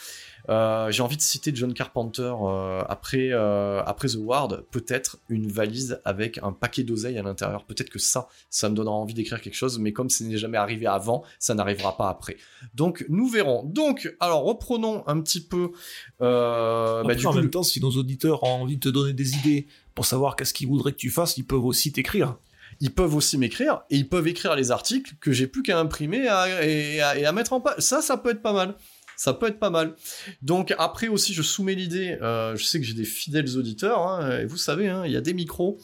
Euh, 0.50 0.90
j'ai 0.90 1.02
envie 1.02 1.16
de 1.16 1.22
citer 1.22 1.52
John 1.54 1.72
Carpenter 1.72 2.32
euh, 2.42 2.82
après, 2.88 3.30
euh, 3.32 3.82
après 3.84 4.08
The 4.08 4.18
Ward, 4.18 4.64
peut-être 4.70 5.18
une 5.28 5.48
valise 5.48 6.00
avec 6.04 6.38
un 6.42 6.52
paquet 6.52 6.84
d'oseille 6.84 7.18
à 7.18 7.22
l'intérieur. 7.22 7.64
Peut-être 7.64 7.90
que 7.90 7.98
ça, 7.98 8.28
ça 8.50 8.68
me 8.68 8.74
donnera 8.74 8.94
envie 8.94 9.14
d'écrire 9.14 9.40
quelque 9.40 9.56
chose, 9.56 9.78
mais 9.78 9.92
comme 9.92 10.10
ce 10.10 10.22
n'est 10.22 10.36
jamais 10.36 10.58
arrivé 10.58 10.86
avant, 10.86 11.24
ça 11.38 11.54
n'arrivera 11.54 11.96
pas 11.96 12.08
après. 12.08 12.36
Donc 12.74 13.06
nous 13.08 13.26
verrons. 13.28 13.64
Donc, 13.64 14.14
alors 14.20 14.44
reprenons 14.44 15.02
un 15.08 15.20
petit 15.20 15.40
peu. 15.40 15.72
Euh, 16.20 16.96
bah, 16.96 17.00
Après, 17.00 17.16
du 17.16 17.26
en 17.26 17.32
coup, 17.32 17.38
même 17.38 17.50
temps, 17.50 17.62
si 17.62 17.80
nos 17.80 17.90
auditeurs 17.90 18.44
ont 18.44 18.62
envie 18.62 18.76
de 18.76 18.80
te 18.80 18.88
donner 18.90 19.14
des 19.14 19.34
idées 19.36 19.66
pour 19.94 20.06
savoir 20.06 20.36
qu'est-ce 20.36 20.52
qu'ils 20.54 20.68
voudraient 20.68 20.92
que 20.92 20.96
tu 20.98 21.10
fasses, 21.10 21.36
ils 21.36 21.44
peuvent 21.46 21.64
aussi 21.64 21.92
t'écrire. 21.92 22.36
ils 22.80 22.92
peuvent 22.92 23.14
aussi 23.14 23.38
m'écrire 23.38 23.82
et 23.90 23.96
ils 23.96 24.08
peuvent 24.08 24.26
écrire 24.26 24.56
les 24.56 24.72
articles 24.72 25.14
que 25.20 25.30
j'ai 25.32 25.46
plus 25.46 25.62
qu'à 25.62 25.78
imprimer 25.78 26.26
à- 26.26 26.64
et, 26.66 27.00
à, 27.00 27.16
et 27.16 27.24
à 27.24 27.30
mettre 27.32 27.52
en 27.52 27.60
page. 27.60 27.76
Ça, 27.78 28.02
ça 28.02 28.16
peut 28.16 28.30
être 28.30 28.42
pas 28.42 28.52
mal. 28.52 28.74
Ça 29.16 29.32
peut 29.32 29.46
être 29.46 29.60
pas 29.60 29.70
mal. 29.70 29.94
Donc 30.42 30.74
après 30.76 31.06
aussi, 31.06 31.32
je 31.34 31.42
soumets 31.42 31.74
l'idée. 31.76 32.18
euh, 32.20 32.56
je 32.56 32.64
sais 32.64 32.80
que 32.80 32.84
j'ai 32.86 32.94
des 32.94 33.04
fidèles 33.04 33.56
auditeurs 33.56 34.00
hein, 34.08 34.40
et 34.40 34.44
vous 34.46 34.56
savez, 34.56 34.88
hein, 34.88 35.04
il 35.06 35.12
y 35.12 35.16
a 35.16 35.20
des 35.20 35.34
micros. 35.34 35.78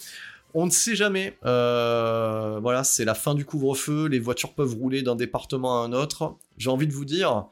On 0.53 0.67
ne 0.67 0.71
sait 0.73 0.97
jamais. 0.97 1.39
Euh, 1.47 2.59
voilà, 2.61 2.83
c'est 2.83 3.05
la 3.05 3.15
fin 3.15 3.37
du 3.37 3.45
couvre-feu. 3.45 4.07
Les 4.09 4.19
voitures 4.19 4.53
peuvent 4.55 4.75
rouler 4.75 5.03
d'un 5.03 5.15
département 5.15 5.81
à 5.83 5.87
un 5.87 5.93
autre. 5.93 6.35
J'ai 6.59 6.71
envie 6.71 6.89
de 6.89 6.93
vous 6.93 7.05
dire, 7.05 7.45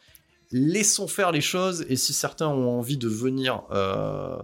laissons 0.50 1.06
faire 1.06 1.30
les 1.30 1.40
choses. 1.40 1.86
Et 1.88 1.94
si 1.94 2.12
certains 2.12 2.48
ont 2.48 2.76
envie 2.76 2.96
de 2.96 3.06
venir 3.08 3.62
euh, 3.70 4.36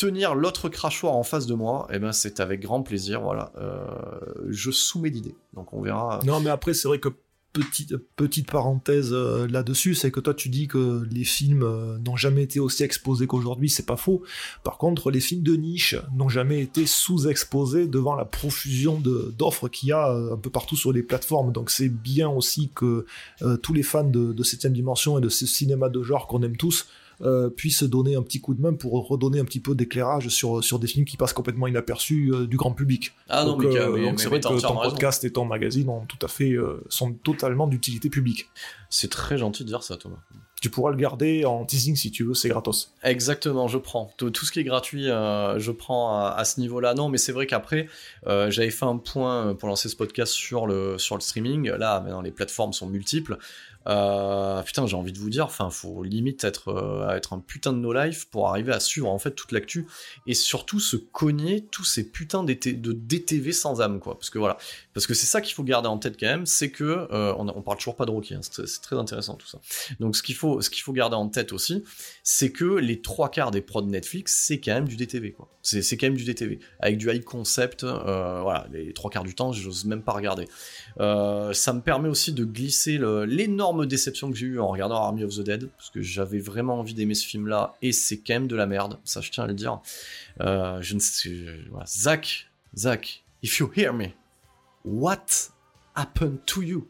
tenir 0.00 0.34
l'autre 0.34 0.70
crachoir 0.70 1.14
en 1.14 1.22
face 1.22 1.46
de 1.46 1.54
moi, 1.54 1.86
eh 1.92 1.98
ben 1.98 2.12
c'est 2.12 2.40
avec 2.40 2.60
grand 2.60 2.82
plaisir. 2.82 3.20
Voilà, 3.20 3.52
Euh, 3.60 3.84
je 4.48 4.70
soumets 4.70 5.10
l'idée. 5.10 5.34
Donc 5.54 5.74
on 5.74 5.82
verra. 5.82 6.20
Non, 6.24 6.40
mais 6.40 6.48
après, 6.48 6.72
c'est 6.72 6.88
vrai 6.88 6.98
que 6.98 7.10
petite, 7.52 7.96
petite 8.16 8.50
parenthèse 8.50 9.10
euh, 9.12 9.46
là-dessus, 9.48 9.94
c'est 9.94 10.10
que 10.10 10.20
toi 10.20 10.32
tu 10.32 10.48
dis 10.48 10.68
que 10.68 11.02
les 11.10 11.24
films 11.24 11.64
euh, 11.64 11.98
n'ont 11.98 12.16
jamais 12.16 12.44
été 12.44 12.60
aussi 12.60 12.82
exposés 12.82 13.26
qu'aujourd'hui, 13.26 13.68
c'est 13.68 13.84
pas 13.84 13.96
faux. 13.96 14.22
Par 14.64 14.78
contre, 14.78 15.10
les 15.10 15.20
films 15.20 15.42
de 15.42 15.54
niche 15.56 15.96
n'ont 16.14 16.30
jamais 16.30 16.60
été 16.60 16.86
sous-exposés 16.86 17.86
devant 17.86 18.14
la 18.14 18.24
profusion 18.24 19.02
d'offres 19.36 19.68
qu'il 19.68 19.90
y 19.90 19.92
a 19.92 20.10
un 20.10 20.36
peu 20.36 20.48
partout 20.48 20.76
sur 20.76 20.92
les 20.92 21.02
plateformes. 21.02 21.52
Donc 21.52 21.70
c'est 21.70 21.90
bien 21.90 22.28
aussi 22.30 22.70
que 22.74 23.04
tous 23.62 23.74
les 23.74 23.82
fans 23.82 24.04
de, 24.04 24.32
de 24.32 24.42
7 24.42 24.72
dimension 24.72 25.18
et 25.18 25.20
de 25.20 25.28
ce 25.28 25.44
cinéma 25.44 25.88
de 25.90 26.02
genre 26.02 26.26
qu'on 26.26 26.42
aime 26.42 26.56
tous 26.56 26.86
euh, 27.22 27.50
puisse 27.50 27.82
donner 27.82 28.16
un 28.16 28.22
petit 28.22 28.40
coup 28.40 28.54
de 28.54 28.62
main 28.62 28.72
pour 28.72 28.92
redonner 29.06 29.40
un 29.40 29.44
petit 29.44 29.60
peu 29.60 29.74
d'éclairage 29.74 30.28
sur, 30.28 30.64
sur 30.64 30.78
des 30.78 30.86
films 30.86 31.04
qui 31.04 31.18
passent 31.18 31.34
complètement 31.34 31.66
inaperçus 31.66 32.32
euh, 32.32 32.46
du 32.46 32.56
grand 32.56 32.72
public. 32.72 33.12
Ah 33.28 33.44
non, 33.44 33.58
mais, 33.58 33.66
euh, 33.66 34.12
c'est 34.16 34.28
vrai 34.28 34.40
que 34.40 34.60
ton 34.60 34.76
podcast 34.76 35.22
et 35.24 35.30
ton 35.30 35.44
magazine 35.44 35.90
ont 35.90 36.06
tout 36.06 36.18
à 36.22 36.28
fait, 36.28 36.56
sont 36.88 37.12
totalement 37.12 37.66
d'utilité 37.66 38.08
publique. 38.08 38.48
C'est 38.88 39.10
très 39.10 39.36
gentil 39.36 39.64
de 39.64 39.68
dire 39.68 39.82
ça, 39.82 39.98
Thomas. 39.98 40.16
Tu 40.62 40.68
pourras 40.68 40.90
le 40.90 40.96
garder 40.96 41.46
en 41.46 41.64
teasing 41.64 41.96
si 41.96 42.10
tu 42.10 42.22
veux, 42.24 42.34
c'est 42.34 42.50
gratos. 42.50 42.92
Exactement, 43.02 43.66
je 43.66 43.78
prends. 43.78 44.12
Tout, 44.18 44.32
ce 44.34 44.52
qui 44.52 44.60
est 44.60 44.64
gratuit, 44.64 45.04
je 45.04 45.70
prends 45.70 46.18
à, 46.18 46.44
ce 46.44 46.60
niveau-là. 46.60 46.94
Non, 46.94 47.08
mais 47.08 47.18
c'est 47.18 47.32
vrai 47.32 47.46
qu'après, 47.46 47.88
j'avais 48.26 48.70
fait 48.70 48.84
un 48.84 48.96
point 48.96 49.54
pour 49.54 49.68
lancer 49.68 49.88
ce 49.88 49.96
podcast 49.96 50.32
sur 50.32 50.66
le, 50.66 50.98
sur 50.98 51.16
le 51.16 51.20
streaming. 51.20 51.70
Là, 51.70 52.00
maintenant, 52.00 52.20
les 52.20 52.32
plateformes 52.32 52.72
sont 52.72 52.86
multiples. 52.86 53.38
Euh, 53.86 54.62
putain, 54.62 54.86
j'ai 54.86 54.96
envie 54.96 55.12
de 55.12 55.18
vous 55.18 55.30
dire, 55.30 55.46
enfin, 55.46 55.70
faut 55.70 56.02
limite 56.02 56.44
être, 56.44 56.68
euh, 56.68 57.18
un 57.30 57.38
putain 57.38 57.72
de 57.72 57.78
no 57.78 57.92
life 57.92 58.26
pour 58.26 58.48
arriver 58.48 58.72
à 58.72 58.80
suivre 58.80 59.08
en 59.08 59.18
fait 59.18 59.30
toute 59.32 59.52
l'actu 59.52 59.86
et 60.26 60.34
surtout 60.34 60.80
se 60.80 60.96
cogner 60.96 61.66
tous 61.66 61.84
ces 61.84 62.10
putains 62.10 62.44
de 62.44 62.52
DTV 62.92 63.52
sans 63.52 63.80
âme, 63.80 64.00
quoi. 64.00 64.14
Parce 64.18 64.30
que 64.30 64.38
voilà, 64.38 64.58
parce 64.94 65.06
que 65.06 65.14
c'est 65.14 65.26
ça 65.26 65.40
qu'il 65.40 65.54
faut 65.54 65.62
garder 65.62 65.88
en 65.88 65.98
tête 65.98 66.18
quand 66.18 66.26
même, 66.26 66.46
c'est 66.46 66.70
que 66.70 66.84
euh, 66.84 67.34
on, 67.38 67.48
on, 67.48 67.62
parle 67.62 67.78
toujours 67.78 67.96
pas 67.96 68.04
de 68.04 68.10
Rocky, 68.10 68.34
hein, 68.34 68.40
c'est 68.42 68.82
très 68.82 68.96
intéressant 68.96 69.34
tout 69.34 69.46
ça. 69.46 69.60
Donc 70.00 70.16
ce 70.16 70.22
qu'il 70.22 70.34
faut, 70.34 70.60
ce 70.60 70.70
qu'il 70.70 70.82
faut 70.82 70.92
garder 70.92 71.16
en 71.16 71.28
tête 71.28 71.52
aussi, 71.52 71.84
c'est 72.22 72.52
que 72.52 72.64
les 72.64 73.00
trois 73.00 73.30
quarts 73.30 73.50
des 73.50 73.60
prods 73.60 73.82
Netflix, 73.82 74.44
c'est 74.46 74.60
quand 74.60 74.74
même 74.74 74.88
du 74.88 74.96
DTV, 74.96 75.32
quoi. 75.32 75.48
C'est 75.62 75.96
quand 75.98 76.06
même 76.06 76.16
du 76.16 76.24
DTV 76.24 76.58
avec 76.80 76.96
du 76.96 77.10
high 77.10 77.22
concept. 77.22 77.84
voilà, 77.84 78.66
les 78.72 78.94
trois 78.94 79.10
quarts 79.10 79.24
du 79.24 79.34
temps, 79.34 79.52
j'ose 79.52 79.84
même 79.84 80.02
pas 80.02 80.12
regarder. 80.12 80.46
ça 80.96 81.72
me 81.72 81.80
permet 81.80 82.08
aussi 82.08 82.32
de 82.32 82.44
glisser 82.44 82.98
l'énorme 82.98 83.69
déception 83.86 84.30
que 84.30 84.36
j'ai 84.36 84.46
eu 84.46 84.60
en 84.60 84.68
regardant 84.68 84.96
Army 84.96 85.24
of 85.24 85.34
the 85.34 85.40
Dead, 85.40 85.68
parce 85.76 85.90
que 85.90 86.02
j'avais 86.02 86.38
vraiment 86.38 86.78
envie 86.78 86.94
d'aimer 86.94 87.14
ce 87.14 87.26
film-là, 87.26 87.76
et 87.82 87.92
c'est 87.92 88.18
quand 88.18 88.34
même 88.34 88.46
de 88.46 88.56
la 88.56 88.66
merde, 88.66 88.98
ça 89.04 89.20
je 89.20 89.30
tiens 89.30 89.44
à 89.44 89.46
le 89.46 89.54
dire. 89.54 89.80
Euh, 90.40 90.80
je 90.80 90.94
ne 90.94 91.00
sais, 91.00 91.46
Zach, 91.86 92.50
Zach, 92.76 93.24
if 93.42 93.58
you 93.58 93.70
hear 93.76 93.92
me, 93.92 94.08
what 94.84 95.50
happened 95.94 96.38
to 96.46 96.62
you? 96.62 96.88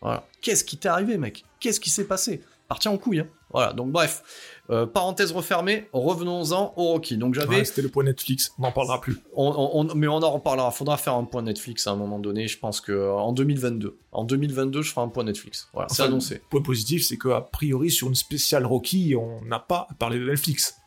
Voilà. 0.00 0.26
Qu'est-ce 0.40 0.64
qui 0.64 0.76
t'est 0.76 0.88
arrivé, 0.88 1.16
mec? 1.16 1.44
Qu'est-ce 1.60 1.78
qui 1.78 1.90
s'est 1.90 2.06
passé? 2.06 2.42
Parti 2.72 2.88
en 2.88 2.96
couille, 2.96 3.20
hein. 3.20 3.28
Voilà, 3.52 3.74
donc 3.74 3.92
bref, 3.92 4.22
euh, 4.70 4.86
parenthèse 4.86 5.30
refermée, 5.32 5.86
revenons-en 5.92 6.72
au 6.78 6.84
Rocky. 6.84 7.18
Donc 7.18 7.34
j'avais. 7.34 7.66
c'était 7.66 7.82
le 7.82 7.90
point 7.90 8.02
Netflix, 8.02 8.54
on 8.58 8.62
n'en 8.62 8.72
parlera 8.72 8.98
plus. 8.98 9.18
mais 9.94 10.08
on 10.08 10.22
en 10.22 10.30
reparlera. 10.30 10.70
Faudra 10.70 10.96
faire 10.96 11.12
un 11.12 11.24
point 11.24 11.42
Netflix 11.42 11.86
à 11.86 11.90
un 11.90 11.96
moment 11.96 12.18
donné. 12.18 12.48
Je 12.48 12.58
pense 12.58 12.80
que 12.80 12.92
euh, 12.92 13.12
en 13.12 13.34
2022, 13.34 13.98
en 14.12 14.24
2022, 14.24 14.80
je 14.80 14.90
ferai 14.90 15.04
un 15.04 15.08
point 15.08 15.24
Netflix. 15.24 15.68
Voilà, 15.74 15.90
c'est 15.90 16.02
annoncé. 16.02 16.40
Point 16.48 16.62
positif, 16.62 17.04
c'est 17.04 17.18
qu'a 17.18 17.42
priori 17.42 17.90
sur 17.90 18.08
une 18.08 18.14
spéciale 18.14 18.64
Rocky, 18.64 19.14
on 19.16 19.42
n'a 19.44 19.58
pas 19.58 19.86
parlé 19.98 20.18
de 20.18 20.24
Netflix. 20.24 20.78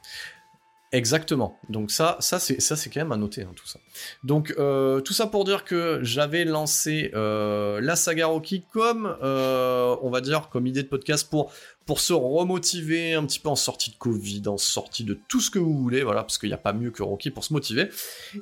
Exactement. 0.91 1.59
Donc 1.69 1.91
ça, 1.91 2.15
ça 2.21 2.39
c'est 2.39 2.61
ça 2.61 2.75
c'est 2.75 2.89
quand 2.89 3.01
même 3.01 3.11
à 3.11 3.17
noter 3.17 3.41
hein, 3.41 3.51
tout 3.53 3.67
ça. 3.67 3.79
Donc 4.23 4.55
euh, 4.57 5.01
tout 5.01 5.13
ça 5.13 5.27
pour 5.27 5.43
dire 5.43 5.65
que 5.65 5.99
j'avais 6.01 6.45
lancé 6.45 7.11
la 7.13 7.95
saga 7.95 8.25
Rocky 8.25 8.63
comme 8.71 9.15
on 9.21 10.09
va 10.09 10.21
dire 10.21 10.49
comme 10.49 10.65
idée 10.65 10.81
de 10.81 10.87
podcast 10.87 11.29
pour 11.29 11.51
pour 11.85 11.99
se 11.99 12.13
remotiver 12.13 13.13
un 13.13 13.25
petit 13.25 13.39
peu 13.39 13.49
en 13.49 13.55
sortie 13.55 13.91
de 13.91 13.95
Covid, 13.95 14.41
en 14.47 14.57
sortie 14.57 15.03
de 15.03 15.19
tout 15.27 15.39
ce 15.39 15.51
que 15.51 15.59
vous 15.59 15.77
voulez, 15.77 16.03
voilà, 16.03 16.21
parce 16.21 16.39
qu'il 16.39 16.49
n'y 16.49 16.55
a 16.55 16.59
pas 16.59 16.73
mieux 16.73 16.89
que 16.89 17.03
Rocky 17.03 17.29
pour 17.29 17.43
se 17.43 17.53
motiver. 17.53 17.89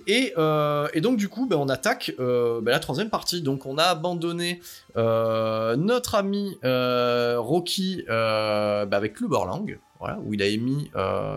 Et, 0.07 0.33
euh, 0.38 0.88
donc 1.01 1.17
du 1.17 1.27
coup, 1.27 1.45
ben, 1.45 1.57
on 1.57 1.67
attaque 1.67 2.13
euh, 2.19 2.62
ben, 2.62 2.71
la 2.71 2.79
troisième 2.79 3.09
partie. 3.09 3.41
Donc 3.41 3.65
on 3.65 3.77
a 3.77 3.83
abandonné 3.83 4.62
euh, 4.95 5.75
notre 5.75 6.15
ami 6.15 6.57
Rocky 6.63 8.03
ben, 8.07 8.88
avec 8.91 9.15
Clubberlang, 9.15 9.77
voilà, 10.00 10.19
où 10.23 10.33
il 10.33 10.41
a 10.41 10.47
émis 10.47 10.89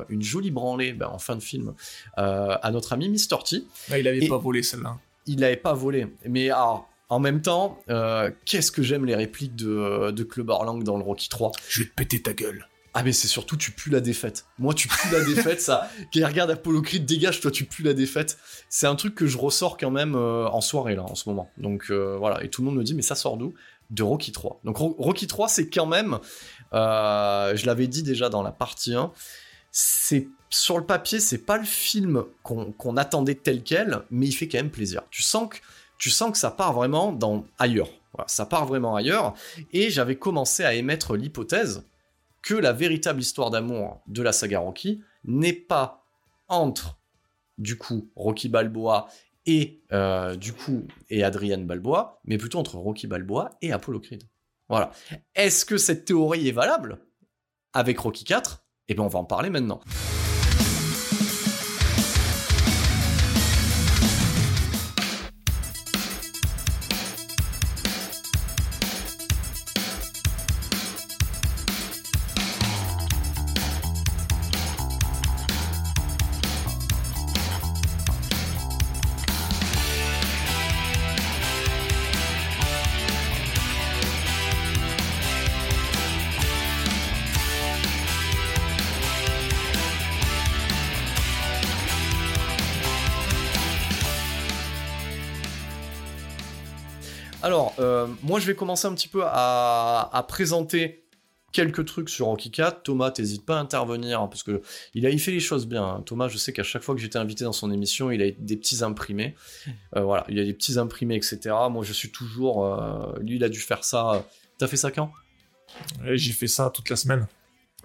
une 0.08 0.22
jolie 0.22 0.52
branlée 0.52 0.96
en 1.02 1.18
fin 1.18 1.34
de 1.34 1.42
film 1.42 1.74
à 2.16 2.70
notre 2.70 2.92
ami 2.92 3.08
Mr. 3.08 3.42
T. 3.44 3.64
Ah, 3.90 3.98
il 3.98 4.04
n'avait 4.04 4.28
pas 4.28 4.38
volé 4.38 4.62
celle-là. 4.62 4.96
Il 5.26 5.40
n'avait 5.40 5.56
pas 5.56 5.72
volé. 5.72 6.06
Mais 6.24 6.50
alors, 6.50 6.88
en 7.08 7.20
même 7.20 7.40
temps, 7.40 7.78
euh, 7.88 8.30
qu'est-ce 8.44 8.72
que 8.72 8.82
j'aime 8.82 9.04
les 9.04 9.14
répliques 9.14 9.54
de, 9.54 10.10
de 10.10 10.24
Club 10.24 10.48
Lang 10.48 10.82
dans 10.82 10.96
le 10.96 11.04
Rocky 11.04 11.28
3 11.28 11.52
Je 11.68 11.80
vais 11.80 11.88
te 11.88 11.94
péter 11.94 12.20
ta 12.20 12.32
gueule. 12.32 12.66
Ah 12.98 13.02
mais 13.02 13.12
c'est 13.12 13.28
surtout 13.28 13.58
tu 13.58 13.72
pues 13.72 13.90
la 13.90 14.00
défaite. 14.00 14.46
Moi 14.58 14.72
tu 14.72 14.88
pues 14.88 15.12
la 15.12 15.22
défaite, 15.22 15.60
ça. 15.60 15.90
Qui 16.12 16.24
regarde 16.24 16.50
Apollo 16.50 16.80
Creed, 16.80 17.04
dégage, 17.04 17.40
toi 17.40 17.50
tu 17.50 17.64
pues 17.66 17.84
la 17.84 17.92
défaite. 17.92 18.38
C'est 18.70 18.86
un 18.86 18.96
truc 18.96 19.14
que 19.14 19.26
je 19.26 19.36
ressors 19.36 19.76
quand 19.76 19.90
même 19.90 20.14
euh, 20.14 20.48
en 20.48 20.62
soirée 20.62 20.94
là 20.94 21.02
en 21.02 21.14
ce 21.14 21.28
moment. 21.28 21.50
Donc 21.58 21.90
euh, 21.90 22.16
voilà, 22.18 22.42
et 22.42 22.48
tout 22.48 22.62
le 22.62 22.66
monde 22.66 22.76
me 22.76 22.82
dit 22.82 22.94
mais 22.94 23.02
ça 23.02 23.14
sort 23.14 23.36
d'où? 23.36 23.52
De 23.90 24.02
Rocky 24.02 24.32
3. 24.32 24.60
Donc 24.64 24.78
Rocky 24.78 25.26
3 25.26 25.48
c'est 25.48 25.68
quand 25.68 25.86
même, 25.86 26.18
je 26.72 27.66
l'avais 27.66 27.86
dit 27.86 28.02
déjà 28.02 28.30
dans 28.30 28.42
la 28.42 28.50
partie 28.50 28.94
1, 28.94 29.12
c'est 29.70 30.26
sur 30.48 30.78
le 30.78 30.86
papier 30.86 31.20
c'est 31.20 31.44
pas 31.44 31.58
le 31.58 31.64
film 31.64 32.24
qu'on 32.42 32.96
attendait 32.96 33.34
tel 33.34 33.62
quel, 33.62 34.00
mais 34.10 34.26
il 34.26 34.32
fait 34.32 34.48
quand 34.48 34.58
même 34.58 34.70
plaisir. 34.70 35.02
Tu 35.10 35.22
sens 35.22 35.50
que 35.50 35.58
tu 35.98 36.10
sens 36.10 36.32
que 36.32 36.38
ça 36.38 36.50
part 36.50 36.72
vraiment 36.72 37.12
dans 37.12 37.44
ailleurs. 37.58 37.88
ça 38.26 38.46
part 38.46 38.66
vraiment 38.66 38.96
ailleurs. 38.96 39.34
Et 39.72 39.90
j'avais 39.90 40.16
commencé 40.16 40.64
à 40.64 40.74
émettre 40.74 41.16
l'hypothèse 41.16 41.84
que 42.42 42.54
la 42.54 42.72
véritable 42.72 43.20
histoire 43.20 43.50
d'amour 43.50 44.00
de 44.06 44.22
la 44.22 44.32
saga 44.32 44.60
Rocky 44.60 45.02
n'est 45.24 45.52
pas 45.52 46.06
entre 46.48 46.96
du 47.58 47.76
coup 47.76 48.08
Rocky 48.14 48.48
Balboa 48.48 49.08
et 49.46 49.80
euh, 49.92 50.34
du 50.36 50.52
coup 50.52 50.86
et 51.10 51.24
Adrian 51.24 51.58
Balboa, 51.58 52.20
mais 52.24 52.38
plutôt 52.38 52.58
entre 52.58 52.76
Rocky 52.76 53.06
Balboa 53.06 53.50
et 53.62 53.72
Apollo 53.72 54.00
Creed. 54.00 54.24
Voilà. 54.68 54.90
Est-ce 55.34 55.64
que 55.64 55.76
cette 55.78 56.04
théorie 56.04 56.48
est 56.48 56.52
valable? 56.52 56.98
Avec 57.72 57.98
Rocky 57.98 58.24
4 58.24 58.64
Eh 58.88 58.94
bien, 58.94 59.04
on 59.04 59.08
va 59.08 59.18
en 59.18 59.24
parler 59.24 59.50
maintenant. 59.50 59.80
Moi, 98.22 98.40
je 98.40 98.46
vais 98.46 98.54
commencer 98.54 98.86
un 98.86 98.94
petit 98.94 99.08
peu 99.08 99.22
à, 99.24 100.24
présenter 100.28 101.04
quelques 101.52 101.86
trucs 101.86 102.10
sur 102.10 102.26
Rocky 102.26 102.50
4. 102.50 102.82
Thomas, 102.82 103.10
t'hésites 103.10 103.46
pas 103.46 103.56
à 103.56 103.60
intervenir, 103.60 104.20
hein, 104.20 104.28
parce 104.28 104.42
que 104.42 104.60
il 104.94 105.06
a 105.06 105.18
fait 105.18 105.30
les 105.30 105.40
choses 105.40 105.66
bien. 105.66 105.84
Hein. 105.84 106.02
Thomas, 106.04 106.28
je 106.28 106.36
sais 106.36 106.52
qu'à 106.52 106.62
chaque 106.62 106.82
fois 106.82 106.94
que 106.94 107.00
j'étais 107.00 107.18
invité 107.18 107.44
dans 107.44 107.52
son 107.52 107.70
émission, 107.70 108.10
il 108.10 108.20
a 108.22 108.30
des 108.30 108.56
petits 108.56 108.84
imprimés. 108.84 109.34
Euh, 109.96 110.02
voilà, 110.02 110.26
il 110.28 110.38
a 110.38 110.44
des 110.44 110.52
petits 110.52 110.78
imprimés, 110.78 111.16
etc. 111.16 111.54
Moi, 111.70 111.84
je 111.84 111.92
suis 111.92 112.10
toujours... 112.10 112.64
Euh, 112.64 113.18
lui, 113.20 113.36
il 113.36 113.44
a 113.44 113.48
dû 113.48 113.60
faire 113.60 113.84
ça... 113.84 114.26
T'as 114.58 114.66
fait 114.66 114.76
ça 114.76 114.90
quand? 114.90 115.10
J'ai 116.04 116.32
fait 116.32 116.46
ça 116.46 116.70
toute 116.70 116.90
la 116.90 116.96
semaine. 116.96 117.26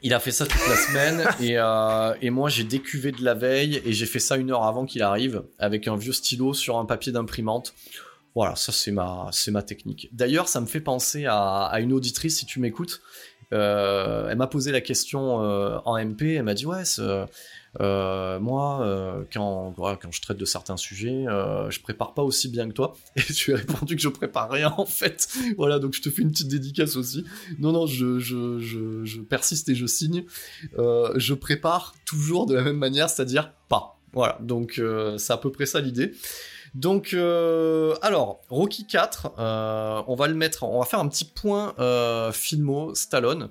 Il 0.04 0.14
a 0.14 0.20
fait 0.20 0.32
ça 0.32 0.46
toute 0.46 0.68
la 0.68 0.76
semaine 0.76 1.24
et, 1.40 1.58
euh, 1.58 2.14
et 2.22 2.32
moi 2.32 2.50
j'ai 2.50 2.64
décuvé 2.64 3.12
de 3.12 3.24
la 3.24 3.36
veille 3.36 3.82
et 3.86 3.94
j'ai 3.94 4.08
fait 4.08 4.20
ça 4.20 4.36
une 4.36 4.52
heure 4.52 4.64
avant 4.64 4.86
qu'il 4.86 5.04
arrive 5.04 5.44
avec 5.60 5.88
un 5.88 5.96
vieux 5.96 6.14
stylo 6.14 6.54
sur 6.54 6.78
un 6.78 6.86
papier 6.86 7.12
d'imprimante. 7.12 7.74
Voilà, 8.36 8.56
ça 8.56 8.72
c'est 8.72 8.92
ma, 8.92 9.30
ma 9.50 9.64
technique. 9.64 10.10
D'ailleurs, 10.14 10.48
ça 10.48 10.62
me 10.62 10.66
fait 10.66 10.80
penser 10.80 11.26
à, 11.28 11.72
une 11.80 11.94
auditrice, 11.94 12.38
si 12.40 12.46
tu 12.46 12.60
m'écoutes. 12.60 13.02
Euh, 13.54 14.30
elle 14.30 14.38
m'a 14.38 14.48
posé 14.48 14.72
la 14.72 14.80
question 14.80 15.44
euh, 15.44 15.78
en 15.84 16.02
MP, 16.02 16.36
elle 16.36 16.44
m'a 16.44 16.54
dit 16.54 16.66
ouais, 16.66 16.84
euh, 17.82 18.40
moi 18.40 19.26
quand, 19.34 19.74
quand 19.76 20.12
je 20.12 20.22
traite 20.22 20.38
de 20.38 20.46
certains 20.46 20.78
sujets, 20.78 21.26
je 21.70 21.82
prépare 21.82 22.14
pas 22.14 22.24
aussi 22.24 22.48
bien 22.48 22.70
que 22.70 22.74
toi. 22.74 22.96
Et 23.18 23.34
tu 23.34 23.52
ai 23.52 23.56
répondu 23.56 23.98
que 23.98 24.02
je 24.02 24.08
prépare 24.08 24.50
rien 24.50 24.74
en 24.78 24.86
fait. 24.86 25.28
voilà, 25.58 25.80
donc 25.80 25.94
je 25.94 26.02
te 26.02 26.10
fais 26.10 26.22
une 26.22 26.32
petite 26.32 26.48
dédicace 26.48 26.96
aussi. 26.96 27.26
Non 27.60 27.74
non, 27.74 27.88
je, 27.88 28.20
je, 28.20 28.60
je, 28.60 29.04
je 29.04 29.20
persiste 29.20 29.68
et 29.68 29.76
je 29.76 29.86
signe. 29.86 30.24
je 30.78 31.34
prépare 31.34 31.94
toujours 32.06 32.46
de 32.46 32.56
la 32.56 32.62
même 32.62 32.78
manière, 32.78 33.10
c'est-à-dire 33.10 33.52
pas. 33.68 33.98
Voilà, 34.14 34.38
donc 34.42 34.82
c'est 35.18 35.34
à 35.34 35.38
peu 35.38 35.52
près 35.52 35.66
ça 35.66 35.82
l'idée. 35.82 36.14
Donc, 36.74 37.14
euh, 37.14 37.96
alors, 38.02 38.40
Rocky 38.50 38.88
4, 38.88 39.34
euh, 39.38 40.02
on 40.08 40.16
va 40.16 40.28
le 40.28 40.36
mettre, 40.36 40.64
on 40.64 40.80
va 40.80 40.86
faire 40.86 41.00
un 41.00 41.08
petit 41.10 41.26
point 41.26 41.74
euh, 41.80 42.32
filmo 42.32 42.96
Stallone. 42.96 43.50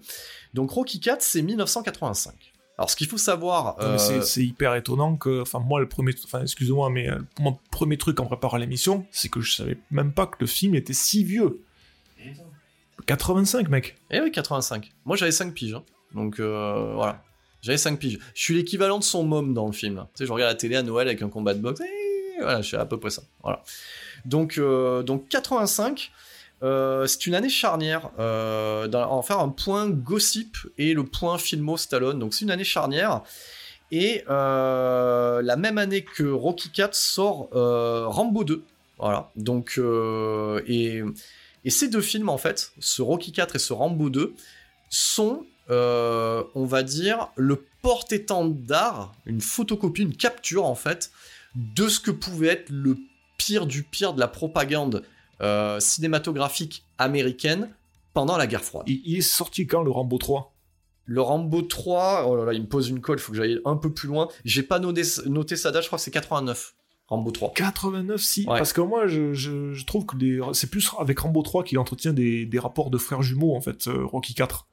Donc, 0.54 0.70
Rocky 0.70 1.00
4, 1.00 1.20
c'est 1.20 1.42
1985. 1.42 2.34
Alors, 2.78 2.88
ce 2.88 2.96
qu'il 2.96 3.08
faut 3.08 3.18
savoir. 3.18 3.76
C'est- 3.98 4.42
hyper 4.42 4.74
étonnant 4.74 5.16
que, 5.16 5.42
enfin, 5.42 5.58
moi, 5.58 5.80
le 5.80 5.88
premier, 5.88 6.14
enfin, 6.24 6.40
excuse-moi, 6.42 6.88
mais 6.88 7.08
mon 7.38 7.58
premier 7.70 7.98
truc 7.98 8.18
en 8.20 8.26
préparant 8.26 8.56
l'émission, 8.56 9.04
c'est 9.10 9.28
que 9.28 9.40
je 9.42 9.54
savais 9.54 9.76
même 9.90 10.12
pas 10.12 10.26
que 10.26 10.36
le 10.40 10.46
film 10.46 10.74
était 10.74 10.94
si 10.94 11.22
vieux. 11.22 11.60
85, 13.06 13.68
mec. 13.68 13.96
Eh 14.10 14.20
oui, 14.20 14.30
85. 14.32 14.92
Moi, 15.04 15.16
j'avais 15.16 15.32
5 15.32 15.52
piges. 15.54 15.74
hein. 15.74 15.82
Donc, 16.14 16.40
voilà. 16.40 17.22
J'avais 17.62 17.76
5 17.78 17.98
piges. 17.98 18.18
Je 18.34 18.40
suis 18.42 18.54
l'équivalent 18.54 18.98
de 18.98 19.04
son 19.04 19.24
môme 19.24 19.52
dans 19.52 19.66
le 19.66 19.72
film. 19.72 20.06
Tu 20.14 20.22
sais, 20.22 20.26
je 20.26 20.32
regarde 20.32 20.50
la 20.52 20.56
télé 20.56 20.76
à 20.76 20.82
Noël 20.82 21.06
avec 21.08 21.20
un 21.20 21.28
combat 21.28 21.52
de 21.52 21.60
boxe. 21.60 21.80
Eh, 21.84 22.10
voilà, 22.40 22.62
suis 22.62 22.76
à 22.76 22.85
peu 22.85 22.99
près 22.99 23.11
ça. 23.11 23.23
Voilà. 23.42 23.62
Donc, 24.25 24.59
euh, 24.59 25.02
donc 25.02 25.28
85, 25.28 26.11
euh, 26.62 27.06
c'est 27.06 27.26
une 27.26 27.35
année 27.35 27.49
charnière. 27.49 28.11
Euh, 28.18 29.23
faire 29.23 29.40
un 29.40 29.49
point 29.49 29.88
gossip 29.88 30.56
et 30.78 30.94
le 30.94 31.04
point 31.04 31.38
filmo 31.38 31.76
Stallone. 31.76 32.18
Donc, 32.18 32.35
c'est 32.35 32.44
une 32.44 32.50
année 32.50 32.64
charnière. 32.64 33.23
Et 33.92 34.25
euh, 34.28 35.42
la 35.42 35.56
même 35.56 35.78
année 35.78 36.04
que 36.04 36.25
Rocky 36.25 36.70
4 36.70 36.94
sort 36.94 37.49
Rambo 37.52 38.44
2. 38.44 38.62
Voilà. 38.99 39.30
Donc, 39.37 39.80
et, 40.66 41.02
et 41.64 41.70
ces 41.70 41.88
deux 41.88 42.00
films, 42.00 42.28
en 42.28 42.38
fait, 42.38 42.73
ce 42.78 43.02
Rocky 43.02 43.32
4 43.32 43.56
et 43.56 43.59
ce 43.59 43.73
Rambo 43.73 44.11
2, 44.11 44.35
sont, 44.90 45.44
on 45.68 46.64
va 46.64 46.82
dire, 46.82 47.28
le 47.37 47.64
porte-étendard, 47.82 49.14
une 49.25 49.40
photocopie, 49.40 50.02
une 50.02 50.16
capture, 50.16 50.66
en 50.66 50.75
fait, 50.75 51.11
de 51.54 51.88
ce 51.88 52.00
que 52.00 52.11
pouvait 52.11 52.49
être 52.49 52.71
le 52.71 52.97
pire 53.38 53.66
du 53.66 53.83
pire 53.83 54.12
de 54.14 54.21
la 54.21 54.28
propagande 54.28 55.02
euh, 55.40 55.80
cinématographique 55.80 56.85
américaine 56.99 57.71
pendant 58.12 58.37
la 58.37 58.47
guerre 58.47 58.62
froide. 58.64 58.85
Il, 58.88 59.00
il 59.04 59.16
est 59.19 59.23
sorti 59.23 59.66
quand, 59.66 59.83
le 59.83 59.90
Rambo 59.90 60.19
3 60.19 60.52
Le 61.07 61.21
Rambo 61.23 61.62
3, 61.62 62.26
oh 62.28 62.37
là 62.37 62.45
là, 62.45 62.52
il 62.52 62.62
me 62.62 62.66
pose 62.69 62.88
une 62.88 63.00
colle, 63.00 63.19
il 63.19 63.23
faut 63.23 63.33
que 63.33 63.38
j'aille 63.38 63.59
un 63.64 63.76
peu 63.76 63.92
plus 63.92 64.09
loin. 64.09 64.28
J'ai 64.45 64.62
pas 64.62 64.78
noté, 64.78 65.02
noté 65.26 65.57
sa 65.57 65.71
date, 65.71 65.83
je 65.83 65.88
crois 65.88 65.99
que 65.99 66.04
c'est 66.04 66.11
89, 66.11 66.75
Rambo 67.09 67.30
3. 67.30 67.52
89, 67.54 68.21
si. 68.21 68.40
Ouais. 68.42 68.59
Parce 68.59 68.73
que 68.73 68.80
moi, 68.80 69.07
je, 69.07 69.33
je- 69.33 69.73
je 69.73 69.87
trouve 69.87 70.07
que 70.07 70.16
c'est 70.52 70.71
plus 70.71 70.88
avec 70.99 71.19
Rambo 71.19 71.42
3 71.42 71.64
qu'il 71.64 71.78
entretient 71.78 72.12
des, 72.12 72.47
des 72.47 72.59
rapports 72.59 72.90
de 72.90 72.99
frères 72.99 73.23
jumeaux, 73.23 73.54
en 73.57 73.61
fait, 73.61 73.87
euh, 73.88 74.04
Rocky 74.04 74.35
4. 74.35 74.66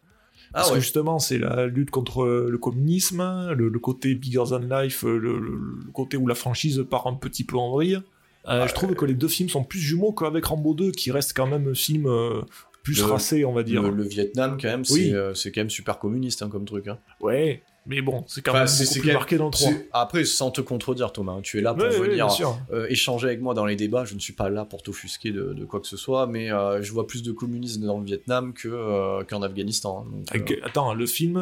Ah 0.53 0.59
Parce 0.59 0.69
ouais. 0.69 0.75
que 0.75 0.81
justement, 0.81 1.19
c'est 1.19 1.37
la 1.39 1.65
lutte 1.67 1.89
contre 1.91 2.25
le 2.25 2.57
communisme, 2.57 3.51
le, 3.55 3.67
le 3.69 3.79
côté 3.79 4.15
bigger 4.15 4.43
than 4.49 4.59
life, 4.59 5.03
le, 5.03 5.17
le- 5.17 5.39
le 5.39 5.91
côté 5.93 6.17
où 6.17 6.25
la 6.27 6.35
franchise 6.35 6.85
part 6.89 7.07
un 7.07 7.13
petit 7.15 7.43
peu 7.43 7.57
en 7.57 7.71
vrille. 7.71 7.99
Euh, 8.47 8.65
Je 8.67 8.73
trouve 8.73 8.93
que 8.95 9.05
les 9.05 9.13
deux 9.13 9.27
films 9.27 9.49
sont 9.49 9.63
plus 9.63 9.79
jumeaux 9.79 10.13
qu'avec 10.13 10.45
Rambo 10.45 10.73
2, 10.73 10.91
qui 10.91 11.11
reste 11.11 11.33
quand 11.35 11.47
même 11.47 11.67
un 11.69 11.73
film 11.73 12.05
euh, 12.07 12.41
plus 12.81 12.99
Le- 12.99 13.05
racé, 13.11 13.43
on 13.43 13.51
va 13.51 13.63
dire. 13.63 13.81
Le, 13.83 13.89
le 13.89 14.03
Vietnam, 14.03 14.57
quand 14.61 14.69
même, 14.69 14.85
c'est 14.85 14.93
Oui. 14.93 15.13
euh, 15.13 15.33
c'est 15.33 15.51
quand 15.51 15.59
même 15.61 15.69
super 15.69 15.99
communiste 15.99 16.41
hein, 16.41 16.49
comme 16.49 16.63
truc. 16.63 16.87
Hein. 16.87 16.97
Ouais, 17.19 17.61
mais 17.87 18.01
bon, 18.01 18.23
c'est 18.27 18.41
quand 18.41 18.53
même 18.53 18.65
beaucoup 18.67 18.99
plus 18.99 19.11
marqué 19.13 19.37
dans 19.37 19.45
le 19.45 19.51
3. 19.51 19.69
C'est- 19.71 19.89
Après, 19.93 20.25
sans 20.25 20.51
te 20.51 20.61
contredire, 20.61 21.11
Thomas, 21.13 21.33
hein, 21.33 21.41
tu 21.41 21.57
es 21.57 21.61
là 21.61 21.73
pour 21.73 21.85
venir 21.87 22.27
euh, 22.71 22.85
échanger 22.89 23.27
avec 23.27 23.41
moi 23.41 23.53
dans 23.53 23.65
les 23.65 23.75
débats. 23.75 24.05
Je 24.05 24.13
ne 24.15 24.19
suis 24.19 24.33
pas 24.33 24.49
là 24.49 24.65
pour 24.65 24.83
t'offusquer 24.83 25.31
de, 25.31 25.53
de 25.53 25.65
quoi 25.65 25.79
que 25.79 25.87
ce 25.87 25.97
soit, 25.97 26.27
mais 26.27 26.51
euh, 26.51 26.81
je 26.81 26.91
vois 26.91 27.07
plus 27.07 27.23
de 27.23 27.31
communisme 27.31 27.85
dans 27.85 27.97
le 27.99 28.05
Vietnam 28.05 28.53
euh, 28.65 29.23
qu'en 29.23 29.41
Afghanistan. 29.41 30.05
hein. 30.07 30.37
Donc, 30.37 30.57
Attends, 30.63 30.93
le 30.93 31.05
film 31.05 31.37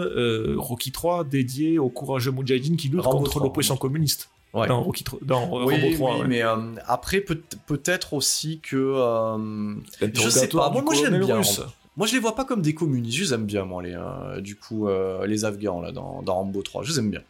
Rocky 0.58 0.92
3 0.92 1.24
dédié 1.24 1.80
aux 1.80 1.90
courageux 1.90 2.32
Moudjahidines 2.32 2.78
qui 2.78 2.90
luttent 2.90 3.02
contre 3.04 3.30
3, 3.32 3.44
l'oppression 3.44 3.76
communiste. 3.78 4.30
ouais. 4.54 4.68
Dans, 4.68 4.82
Rocky 4.84 5.04
3 5.04 5.20
dans 5.24 5.50
Oui, 5.66 5.76
Rambo 5.76 5.94
3. 5.96 6.14
oui, 6.16 6.22
ouais. 6.22 6.28
mais 6.28 6.42
après, 6.88 7.22
peut- 7.22 7.42
peut-être 7.68 8.14
aussi 8.14 8.60
que. 8.60 8.78
je 10.02 10.30
sais 10.30 10.48
pas, 10.48 10.70
moi, 10.70 10.84
j'aime 10.94 11.24
bien. 11.26 11.38
russe. 11.38 11.62
Moi, 11.98 12.08
je 12.08 12.14
les 12.14 12.20
vois 12.20 12.36
pas 12.36 12.44
comme 12.46 12.62
des 12.62 12.74
communistes. 12.74 13.18
Je 13.18 13.24
les 13.24 13.34
aime 13.34 13.46
bien, 13.46 13.64
moi, 13.64 13.82
les, 13.82 13.96
euh, 13.96 14.42
du 14.42 14.56
coup, 14.58 14.88
euh, 14.88 15.26
les 15.28 15.46
Afghans, 15.46 15.82
là, 15.82 15.92
dans, 15.92 16.22
Rambo 16.26 16.62
3. 16.62 16.84
Je 16.84 16.92
les 16.92 17.00
aime 17.00 17.10
bien. 17.10 17.22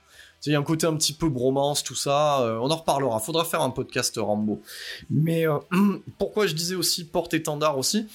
Il 0.48 0.52
y 0.52 0.56
a 0.56 0.60
un 0.60 0.64
côté 0.64 0.86
un 0.86 0.96
petit 0.96 1.14
peu 1.14 1.28
bromance, 1.28 1.84
tout 1.84 1.96
ça. 1.96 2.42
euh, 2.42 2.58
on 2.58 2.70
en 2.70 2.76
reparlera. 2.76 3.20
Faudra 3.20 3.46
faire 3.46 3.62
un 3.62 3.72
podcast 3.72 4.18
Rambo. 4.18 4.62
Mais 5.10 5.46
pourquoi 6.20 6.46
je 6.48 6.54
disais 6.54 6.76
aussi 6.76 7.06
porte-étendard 7.06 7.78
aussi 7.78 8.08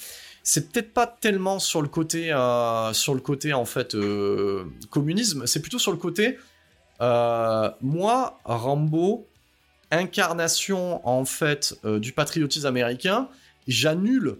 c'est 0.43 0.71
peut-être 0.71 0.91
pas 0.91 1.05
tellement 1.05 1.59
sur 1.59 1.83
le 1.83 1.87
côté, 1.87 2.29
sur 2.93 3.13
le 3.13 3.19
côté 3.19 3.53
en 3.53 3.65
fait 3.65 3.95
communisme, 4.89 5.45
c'est 5.45 5.59
plutôt 5.59 5.77
sur 5.77 5.91
le 5.91 5.99
côté 5.99 6.39
moi 6.99 8.39
Rambo 8.43 9.27
incarnation 9.91 11.07
en 11.07 11.25
fait 11.25 11.79
du 11.85 12.11
patriotisme 12.11 12.65
américain, 12.65 13.29
j'annule 13.67 14.39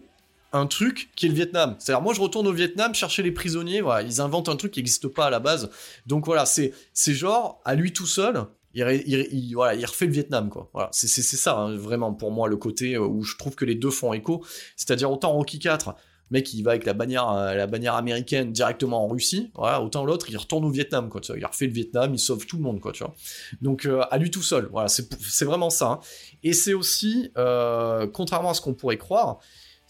un 0.54 0.68
truc 0.68 1.12
qui 1.16 1.26
est 1.26 1.30
le 1.30 1.36
Vietnam. 1.36 1.76
C'est-à-dire 1.80 2.02
moi 2.02 2.14
je 2.14 2.22
retourne 2.22 2.48
au 2.48 2.54
Vietnam 2.54 2.94
chercher 2.94 3.24
les 3.24 3.32
prisonniers, 3.32 3.82
voilà, 3.82 4.02
ils 4.08 4.20
inventent 4.22 4.50
un 4.50 4.56
truc 4.56 4.72
qui 4.74 4.80
n'existe 4.80 5.08
pas 5.08 5.28
à 5.28 5.30
la 5.30 5.40
base. 5.40 5.70
Donc 6.08 6.26
voilà, 6.26 6.46
c'est 6.46 6.74
c'est 6.94 7.14
genre 7.14 7.62
à 7.66 7.76
lui 7.76 7.94
tout 7.94 8.08
seul, 8.08 8.46
il, 8.74 8.86
il- 9.06 9.28
il- 9.32 9.54
voilà, 9.54 9.76
il 9.76 9.86
refait 9.86 10.06
le 10.08 10.12
Vietnam 10.14 10.50
quoi. 10.50 10.70
Voilà, 10.74 10.90
c'est 10.92 11.08
ça 11.08 11.58
hein, 11.58 11.76
vraiment 11.76 12.14
pour 12.14 12.32
moi 12.32 12.48
le 12.48 12.58
côté 12.58 12.96
euh, 12.96 13.02
où 13.06 13.24
je 13.24 13.38
trouve 13.38 13.56
que 13.56 13.66
les 13.66 13.76
deux 13.76 13.92
font 13.92 14.14
écho, 14.14 14.44
c'est-à-dire 14.76 15.12
autant 15.12 15.32
Rocky 15.34 15.60
4 15.60 15.96
mec 16.32 16.54
il 16.54 16.64
va 16.64 16.72
avec 16.72 16.86
la 16.86 16.94
bannière 16.94 17.28
euh, 17.30 17.54
la 17.56 17.68
bannière 17.68 17.96
américaine 17.96 18.54
directement 18.54 19.04
en 19.04 19.10
Russie 19.10 19.52
voilà 19.54 19.82
autant 19.82 20.06
l'autre 20.06 20.28
il 20.30 20.38
retourne 20.38 20.64
au 20.64 20.70
Vietnam 20.70 21.10
quoi 21.10 21.20
il 21.36 21.46
refait 21.46 21.66
le 21.68 21.74
Vietnam 21.74 22.14
il 22.14 22.20
sauve 22.20 22.46
tout 22.46 22.56
le 22.56 22.64
monde 22.64 22.80
quoi 22.80 22.94
tu 22.94 23.04
vois 23.04 23.14
donc 23.62 23.86
euh, 23.86 24.00
à 24.10 24.18
lui 24.18 24.32
tout 24.32 24.42
seul 24.42 24.70
voilà 24.72 24.88
c'est 24.88 25.10
c'est 25.22 25.44
vraiment 25.44 25.70
ça 25.70 25.88
hein. 25.88 26.00
et 26.42 26.54
c'est 26.54 26.74
aussi 26.74 27.30
euh, 27.38 28.08
contrairement 28.08 28.52
à 28.52 28.54
ce 28.54 28.62
qu'on 28.62 28.74
pourrait 28.74 28.98
croire 28.98 29.40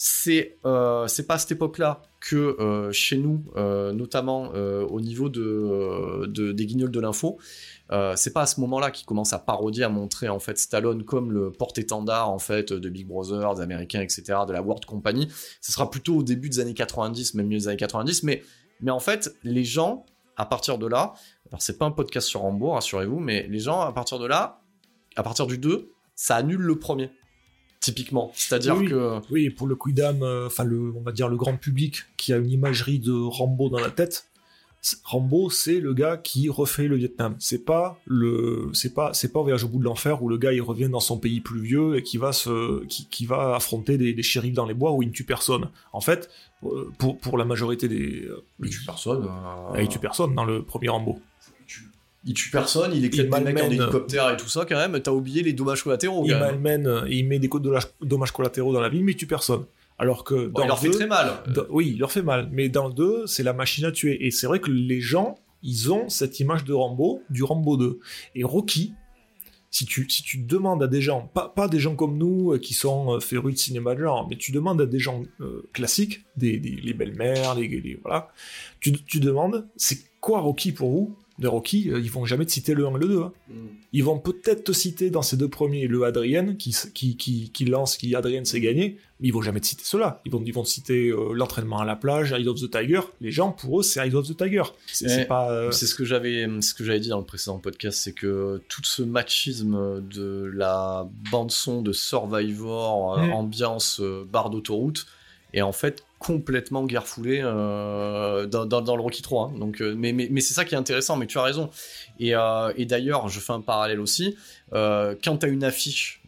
c'est 0.04 0.58
euh, 0.66 1.06
c'est 1.06 1.28
pas 1.28 1.36
à 1.36 1.38
cette 1.38 1.52
époque-là 1.52 2.02
que 2.20 2.36
euh, 2.36 2.92
chez 2.92 3.18
nous, 3.18 3.44
euh, 3.56 3.92
notamment 3.94 4.46
au 4.50 5.00
niveau 5.00 5.30
de, 5.30 6.26
de- 6.26 6.52
des 6.52 6.66
guignols 6.66 6.90
de 6.90 7.00
l'info, 7.00 7.38
c'est 8.16 8.34
pas 8.34 8.42
à 8.42 8.46
ce 8.48 8.60
moment-là 8.62 8.90
qu'ils 8.90 9.06
commencent 9.06 9.34
à 9.34 9.38
parodier, 9.38 9.84
à 9.84 9.90
montrer 9.90 10.28
en 10.28 10.40
fait 10.40 10.58
Stallone 10.58 11.04
comme 11.04 11.32
le 11.32 11.52
porte-étendard 11.52 12.32
en 12.32 12.40
fait 12.40 12.74
de 12.74 12.90
Big 12.90 13.06
Brother, 13.06 13.54
des 13.54 13.62
Américains, 13.62 14.02
etc., 14.02 14.24
de 14.48 14.54
la 14.54 14.64
World 14.64 14.86
Company. 14.86 15.28
Ce 15.62 15.72
sera 15.72 15.88
plutôt 15.92 16.16
au 16.16 16.24
début 16.24 16.50
des 16.50 16.60
années 16.60 16.74
90, 16.74 17.36
même 17.36 17.46
milieu 17.46 17.60
des 17.60 17.68
années 17.68 17.78
90, 17.78 18.24
mais 18.24 18.42
mais 18.82 18.90
en 18.92 19.00
fait 19.00 19.36
les 19.44 19.64
gens 19.64 20.06
à 20.36 20.46
partir 20.48 20.80
de 20.80 20.88
là, 20.88 21.14
alors 21.50 21.62
c'est 21.62 21.78
pas 21.78 21.86
un 21.86 21.92
podcast 21.92 22.28
sur 22.28 22.40
Rambo, 22.40 22.72
rassurez-vous, 22.72 23.20
mais 23.20 23.46
les 23.48 23.60
gens 23.60 23.82
à 23.82 23.92
partir 23.94 24.18
de 24.18 24.26
là, 24.26 24.62
à 25.16 25.22
partir 25.22 25.46
du 25.46 25.60
2, 25.60 25.92
ça 26.16 26.38
annule 26.38 26.62
le 26.62 26.80
premier. 26.80 27.12
Typiquement, 27.82 28.32
c'est-à-dire 28.36 28.78
Oui, 28.78 28.88
que 28.88 29.20
Oui, 29.32 29.50
pour 29.50 29.68
le 29.68 29.76
quidam, 29.76 30.22
euh, 30.22 30.46
enfin 30.46 30.64
le, 30.64 30.94
on 30.96 31.02
va 31.02 31.12
dire 31.12 31.28
le 31.28 31.36
grand 31.36 31.58
public 31.58 32.04
qui 32.16 32.32
a 32.32 32.38
une 32.38 32.52
imagerie 32.52 33.00
de 33.00 33.12
Rambo 33.12 33.70
dans 33.70 33.80
la 33.80 33.90
tête, 33.90 34.28
Rambo 35.04 35.50
c'est 35.50 35.80
le 35.80 35.94
gars 35.94 36.18
qui 36.18 36.48
refait 36.50 36.88
le 36.88 36.96
Vietnam. 36.96 37.36
C'est 37.40 37.66
pas 37.66 38.00
le, 38.06 38.70
c'est 38.74 38.94
pas, 38.94 39.14
c'est 39.14 39.32
pas 39.32 39.40
au 39.40 39.44
voyage 39.44 39.64
au 39.64 39.68
bout 39.68 39.80
de 39.80 39.84
l'enfer 39.84 40.22
où 40.24 40.30
le 40.30 40.38
gars 40.38 40.54
il 40.54 40.62
revient 40.62 40.90
dans 40.90 41.00
son 41.00 41.18
pays 41.18 41.40
pluvieux 41.42 41.98
et 41.98 42.04
qui 42.04 42.18
va 42.18 42.34
se, 42.34 42.84
qui, 42.86 43.08
qui 43.08 43.26
va 43.26 43.56
affronter 43.56 43.98
des, 43.98 44.14
des 44.14 44.24
shérifs 44.24 44.54
dans 44.54 44.66
les 44.66 44.74
bois 44.76 44.92
où 44.92 45.02
il 45.02 45.08
ne 45.10 45.14
tue 45.14 45.24
personne. 45.24 45.70
En 45.92 46.02
fait, 46.02 46.30
euh, 46.64 46.90
pour, 47.00 47.18
pour 47.18 47.38
la 47.38 47.46
majorité 47.46 47.88
des, 47.88 48.26
euh, 48.26 48.44
il 48.64 48.70
tue 48.70 48.86
personne. 48.86 49.28
euh, 49.76 49.82
il 49.82 49.88
tue 49.88 50.00
personne 50.00 50.34
dans 50.36 50.46
le 50.46 50.62
premier 50.64 50.90
Rambo. 50.90 51.20
Il 52.24 52.34
tue 52.36 52.52
personne, 52.52 52.92
il 52.94 53.04
éclate 53.04 53.26
Il 53.26 53.30
des 53.32 53.40
mecs 53.46 53.64
en 53.64 53.68
hélicoptère 53.86 54.30
et 54.32 54.38
tout 54.38 54.48
ça 54.48 54.66
quand 54.70 54.76
même. 54.76 55.00
T'as 55.02 55.12
oublié 55.12 55.42
les 55.42 55.54
dommages 55.54 55.84
collatéraux. 55.84 56.24
Il 56.26 56.32
malmène, 56.40 56.86
euh, 56.88 57.08
il 57.10 57.28
met 57.28 57.40
des 57.40 57.48
dommages- 57.48 58.32
collatéraux 58.32 58.74
dans 58.74 58.80
la 58.82 58.90
ville, 58.90 59.04
mais 59.04 59.14
il 59.14 59.16
tue 59.18 59.26
personne. 59.28 59.66
Alors 59.98 60.24
que 60.24 60.48
Bon, 60.48 60.60
dans 60.60 60.64
il 60.64 60.68
leur 60.68 60.76
le 60.78 60.82
fait 60.82 60.88
deux- 60.90 60.98
très 60.98 61.08
mal. 61.08 61.32
Dans- 61.48 61.66
oui, 61.70 61.92
il 61.94 62.00
leur 62.00 62.12
fait 62.12 62.22
mal. 62.22 62.50
Mais 62.52 62.70
dans 62.70 62.88
le 62.88 62.94
2, 62.94 63.26
c'est 63.28 63.44
la 63.44 63.54
machine 63.54 63.86
à 63.86 63.92
tuer. 63.92 64.26
Et 64.26 64.30
c'est 64.32 64.46
vrai 64.48 64.60
que 64.60 64.70
les 64.72 65.02
gens, 65.02 65.40
ils 65.64 65.92
ont 65.92 66.10
cette 66.10 66.40
image 66.40 66.64
de 66.64 66.74
Rambo, 66.74 67.24
du 67.32 67.44
Rambo 67.44 67.76
2. 67.78 68.00
Et 68.36 68.44
Rocky, 68.44 68.94
si 69.72 69.86
tu, 69.86 70.08
si 70.10 70.22
tu 70.22 70.38
demandes 70.40 70.84
à 70.84 70.88
des 70.88 71.02
gens, 71.02 71.30
pas, 71.34 71.50
pas 71.50 71.68
des 71.68 71.80
gens 71.80 71.96
comme 71.96 72.18
nous 72.18 72.52
euh, 72.54 72.58
qui 72.60 72.74
sont 72.74 73.16
euh, 73.16 73.20
férus 73.20 73.54
de 73.56 73.60
cinéma 73.60 73.96
de 73.96 74.02
genre, 74.02 74.28
mais 74.30 74.36
tu 74.38 74.52
demandes 74.52 74.82
à 74.82 74.86
des 74.86 75.00
gens 75.00 75.24
euh, 75.40 75.68
classiques, 75.74 76.26
des, 76.36 76.58
des- 76.60 76.80
les 76.84 76.94
belles-mères, 76.94 77.56
les, 77.56 77.68
les- 77.68 78.00
voilà, 78.04 78.30
tu, 78.80 78.92
tu 78.92 79.20
demandes, 79.20 79.68
c'est 79.76 80.00
quoi 80.20 80.42
Rocky 80.42 80.72
pour 80.72 80.92
vous? 80.92 81.16
De 81.42 81.48
Rocky, 81.48 81.90
euh, 81.90 82.00
ils 82.00 82.10
vont 82.12 82.24
jamais 82.26 82.46
te 82.46 82.52
citer 82.52 82.74
le 82.76 82.86
1 82.88 82.96
et 82.96 83.00
le 83.00 83.08
2. 83.08 83.22
hein. 83.24 83.34
Ils 83.94 84.04
vont 84.04 84.20
peut-être 84.20 84.64
te 84.64 84.72
citer 84.72 85.10
dans 85.10 85.22
ces 85.24 85.36
deux 85.36 85.50
premiers 85.50 85.88
le 85.88 86.04
Adrien 86.04 86.56
qui, 86.56 86.74
qui, 86.94 87.18
qui, 87.18 87.50
qui 87.52 87.66
lance, 87.66 87.98
qui 87.98 88.16
Adrien 88.16 88.46
s'est 88.46 88.62
gagné, 88.62 88.98
mais 89.20 89.28
ils 89.30 89.32
vont 89.34 89.42
jamais 89.42 89.60
te 89.60 89.66
citer 89.66 89.84
cela. 89.84 90.22
Ils 90.26 90.32
vont, 90.32 90.42
ils 90.46 90.54
vont 90.54 90.64
te 90.64 90.70
citer 90.70 91.10
euh, 91.10 91.34
l'entraînement 91.34 91.80
à 91.80 91.86
la 91.86 91.96
plage, 91.96 92.32
Eye 92.32 92.48
of 92.48 92.62
the 92.62 92.70
Tiger. 92.72 93.02
Les 93.20 93.32
gens, 93.32 93.52
pour 93.52 93.80
eux, 93.80 93.84
c'est 93.84 94.00
Eye 94.08 94.16
of 94.16 94.28
the 94.28 94.38
Tiger. 94.38 94.64
C'est 94.86 95.24
Eh, 95.24 95.26
pas. 95.26 95.52
euh, 95.52 95.72
C'est 95.72 95.88
ce 95.88 95.96
que 95.96 96.06
j'avais, 96.06 96.46
dit 97.00 97.10
dans 97.10 97.20
le 97.20 97.26
précédent 97.26 97.58
podcast, 97.58 98.00
c'est 98.04 98.14
que 98.14 98.62
tout 98.70 98.84
ce 98.86 99.02
machisme 99.02 100.02
de 100.14 100.50
la 100.56 101.10
bande 101.32 101.52
son 101.52 101.82
de 101.82 101.92
Survivor, 101.92 103.18
Mm. 103.20 103.34
ambiance 103.34 104.02
barre 104.32 104.50
d'autoroute, 104.52 105.06
est 105.54 105.62
en 105.62 105.72
fait 105.74 106.04
complètement 106.22 106.86
guerre 106.86 107.08
foulée 107.08 107.42
euh, 107.44 108.46
dans, 108.46 108.96
le 108.96 109.02
Rocky 109.02 109.24
3. 109.24 109.48
hein. 109.48 109.60
Donc, 109.60 109.82
euh, 109.82 109.96
mais 109.98 110.40
c'est 110.40 110.54
ça 110.54 110.66
qui 110.66 110.76
est 110.76 110.78
intéressant. 110.78 111.18
Mais 111.18 111.26
tu 111.26 111.40
as 111.40 111.42
raison. 111.44 111.72
Et, 112.20 112.36
euh, 112.36 112.72
et 112.78 112.86
d'ailleurs, 112.86 113.28
je 113.28 113.40
fais 113.40 113.54
un 113.54 113.62
parallèle 113.62 114.00
aussi. 114.00 114.38
Quand 114.72 115.38
tu 115.40 115.46
as 115.46 115.50
une 115.50 115.64
affiche 115.64 116.22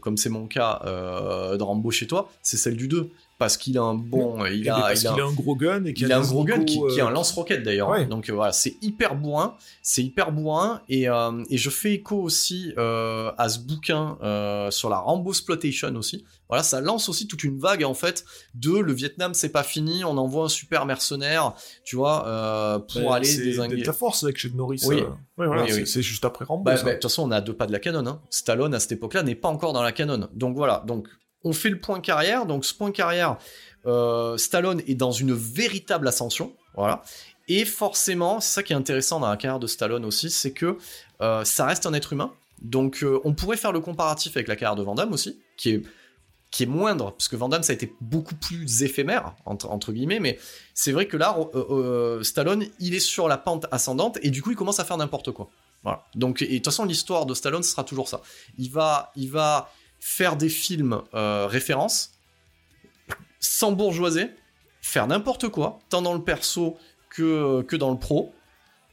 comme 0.00 0.16
c'est 0.16 0.30
mon 0.30 0.46
cas 0.46 0.80
de 0.84 1.62
Rambo 1.62 1.90
chez 1.90 2.06
toi, 2.06 2.30
c'est 2.42 2.56
celle 2.56 2.76
du 2.76 2.88
2 2.88 3.10
parce 3.38 3.56
qu'il 3.56 3.78
a 3.78 3.82
un 3.82 3.94
bon, 3.94 4.44
il 4.46 4.68
a, 4.68 4.92
il, 4.94 5.06
a, 5.06 5.12
un 5.12 5.32
gros 5.32 5.54
gun 5.54 5.84
et 5.84 5.94
qu'il 5.94 6.12
a, 6.12 6.18
un 6.18 6.22
gros 6.22 6.44
gun 6.44 6.64
qui, 6.64 6.80
est 6.96 7.00
un 7.00 7.10
lance-roquette 7.10 7.62
d'ailleurs. 7.62 8.06
Donc 8.08 8.28
voilà, 8.30 8.52
c'est 8.52 8.76
hyper 8.82 9.14
bourrin, 9.14 9.56
c'est 9.82 10.02
hyper 10.02 10.32
bourrin 10.32 10.82
et, 10.88 11.04
et 11.04 11.56
je 11.56 11.70
fais 11.70 11.92
écho 11.92 12.16
aussi 12.16 12.72
à 12.76 13.48
ce 13.48 13.58
bouquin 13.60 14.18
sur 14.70 14.90
la 14.90 14.98
Rambo 14.98 15.30
exploitation 15.30 15.94
aussi. 15.94 16.24
Voilà, 16.48 16.62
ça 16.62 16.80
lance 16.80 17.10
aussi 17.10 17.26
toute 17.26 17.44
une 17.44 17.58
vague 17.58 17.84
en 17.84 17.92
fait 17.92 18.24
de 18.54 18.78
le 18.78 18.94
Vietnam 18.94 19.34
c'est 19.34 19.50
pas 19.50 19.62
fini, 19.62 20.02
on 20.02 20.16
envoie 20.16 20.46
un 20.46 20.48
super 20.48 20.86
mercenaire, 20.86 21.52
tu 21.84 21.96
vois, 21.96 22.84
pour 22.92 23.14
aller 23.14 23.36
désinguer. 23.36 23.82
ta 23.82 23.92
force 23.92 24.24
avec 24.24 24.36
Chuck 24.36 24.54
Norris. 24.54 24.82
Oui, 24.86 25.02
oui, 25.36 25.86
c'est 25.86 26.02
juste 26.02 26.24
après 26.24 26.44
Rambo. 26.44 26.64
Bah, 26.64 26.74
bah, 26.74 26.82
de 26.82 26.92
toute 26.94 27.02
façon, 27.02 27.22
on 27.22 27.30
a 27.30 27.40
deux 27.40 27.54
pas 27.54 27.66
de 27.66 27.72
la 27.72 27.78
canon. 27.78 28.06
Hein. 28.06 28.20
Stallone 28.30 28.74
à 28.74 28.80
cette 28.80 28.92
époque-là 28.92 29.22
n'est 29.22 29.34
pas 29.34 29.48
encore 29.48 29.72
dans 29.72 29.82
la 29.82 29.92
canon. 29.92 30.28
Donc 30.34 30.56
voilà, 30.56 30.82
donc 30.86 31.08
on 31.44 31.52
fait 31.52 31.70
le 31.70 31.78
point 31.78 32.00
carrière. 32.00 32.46
Donc 32.46 32.64
ce 32.64 32.74
point 32.74 32.92
carrière, 32.92 33.38
euh, 33.86 34.36
Stallone 34.36 34.82
est 34.86 34.94
dans 34.94 35.12
une 35.12 35.34
véritable 35.34 36.08
ascension. 36.08 36.54
Voilà. 36.74 37.02
Et 37.48 37.64
forcément, 37.64 38.40
c'est 38.40 38.54
ça 38.54 38.62
qui 38.62 38.72
est 38.72 38.76
intéressant 38.76 39.20
dans 39.20 39.28
la 39.28 39.36
carrière 39.36 39.58
de 39.58 39.66
Stallone 39.66 40.04
aussi, 40.04 40.30
c'est 40.30 40.52
que 40.52 40.76
euh, 41.20 41.44
ça 41.44 41.64
reste 41.64 41.86
un 41.86 41.94
être 41.94 42.12
humain. 42.12 42.32
Donc 42.60 43.02
euh, 43.02 43.20
on 43.24 43.32
pourrait 43.32 43.56
faire 43.56 43.72
le 43.72 43.80
comparatif 43.80 44.36
avec 44.36 44.48
la 44.48 44.56
carrière 44.56 44.76
de 44.76 44.82
Van 44.82 44.94
Damme 44.94 45.12
aussi, 45.12 45.40
qui 45.56 45.70
est 45.70 45.82
qui 46.50 46.62
est 46.62 46.66
moindre, 46.66 47.10
parce 47.10 47.28
que 47.28 47.36
Van 47.36 47.50
Damme 47.50 47.62
ça 47.62 47.72
a 47.72 47.74
été 47.74 47.94
beaucoup 48.00 48.34
plus 48.34 48.82
éphémère 48.82 49.34
entre, 49.44 49.68
entre 49.68 49.92
guillemets, 49.92 50.18
mais 50.18 50.38
c'est 50.72 50.92
vrai 50.92 51.06
que 51.06 51.18
là 51.18 51.36
Stallone 52.22 52.64
il 52.80 52.94
est 52.94 53.00
sur 53.00 53.28
la 53.28 53.36
pente 53.36 53.66
ascendante 53.70 54.18
et 54.22 54.30
du 54.30 54.40
coup 54.42 54.50
il 54.50 54.56
commence 54.56 54.80
à 54.80 54.86
faire 54.86 54.96
n'importe 54.96 55.30
quoi. 55.30 55.50
Voilà. 55.82 56.06
Donc 56.14 56.40
et 56.40 56.46
de 56.46 56.54
toute 56.54 56.64
façon 56.64 56.86
l'histoire 56.86 57.26
de 57.26 57.34
Stallone 57.34 57.62
ce 57.62 57.70
sera 57.70 57.84
toujours 57.84 58.08
ça. 58.08 58.22
Il 58.56 58.70
va 58.70 59.12
il 59.14 59.30
va 59.30 59.70
faire 60.00 60.36
des 60.36 60.48
films 60.48 61.02
euh, 61.14 61.46
références, 61.46 62.12
sans 63.40 63.72
bourgeoiser, 63.72 64.30
faire 64.80 65.06
n'importe 65.06 65.48
quoi, 65.48 65.80
tant 65.88 66.02
dans 66.02 66.14
le 66.14 66.22
perso 66.22 66.76
que, 67.10 67.76
dans 67.76 67.90
le 67.90 67.98
pro, 67.98 68.34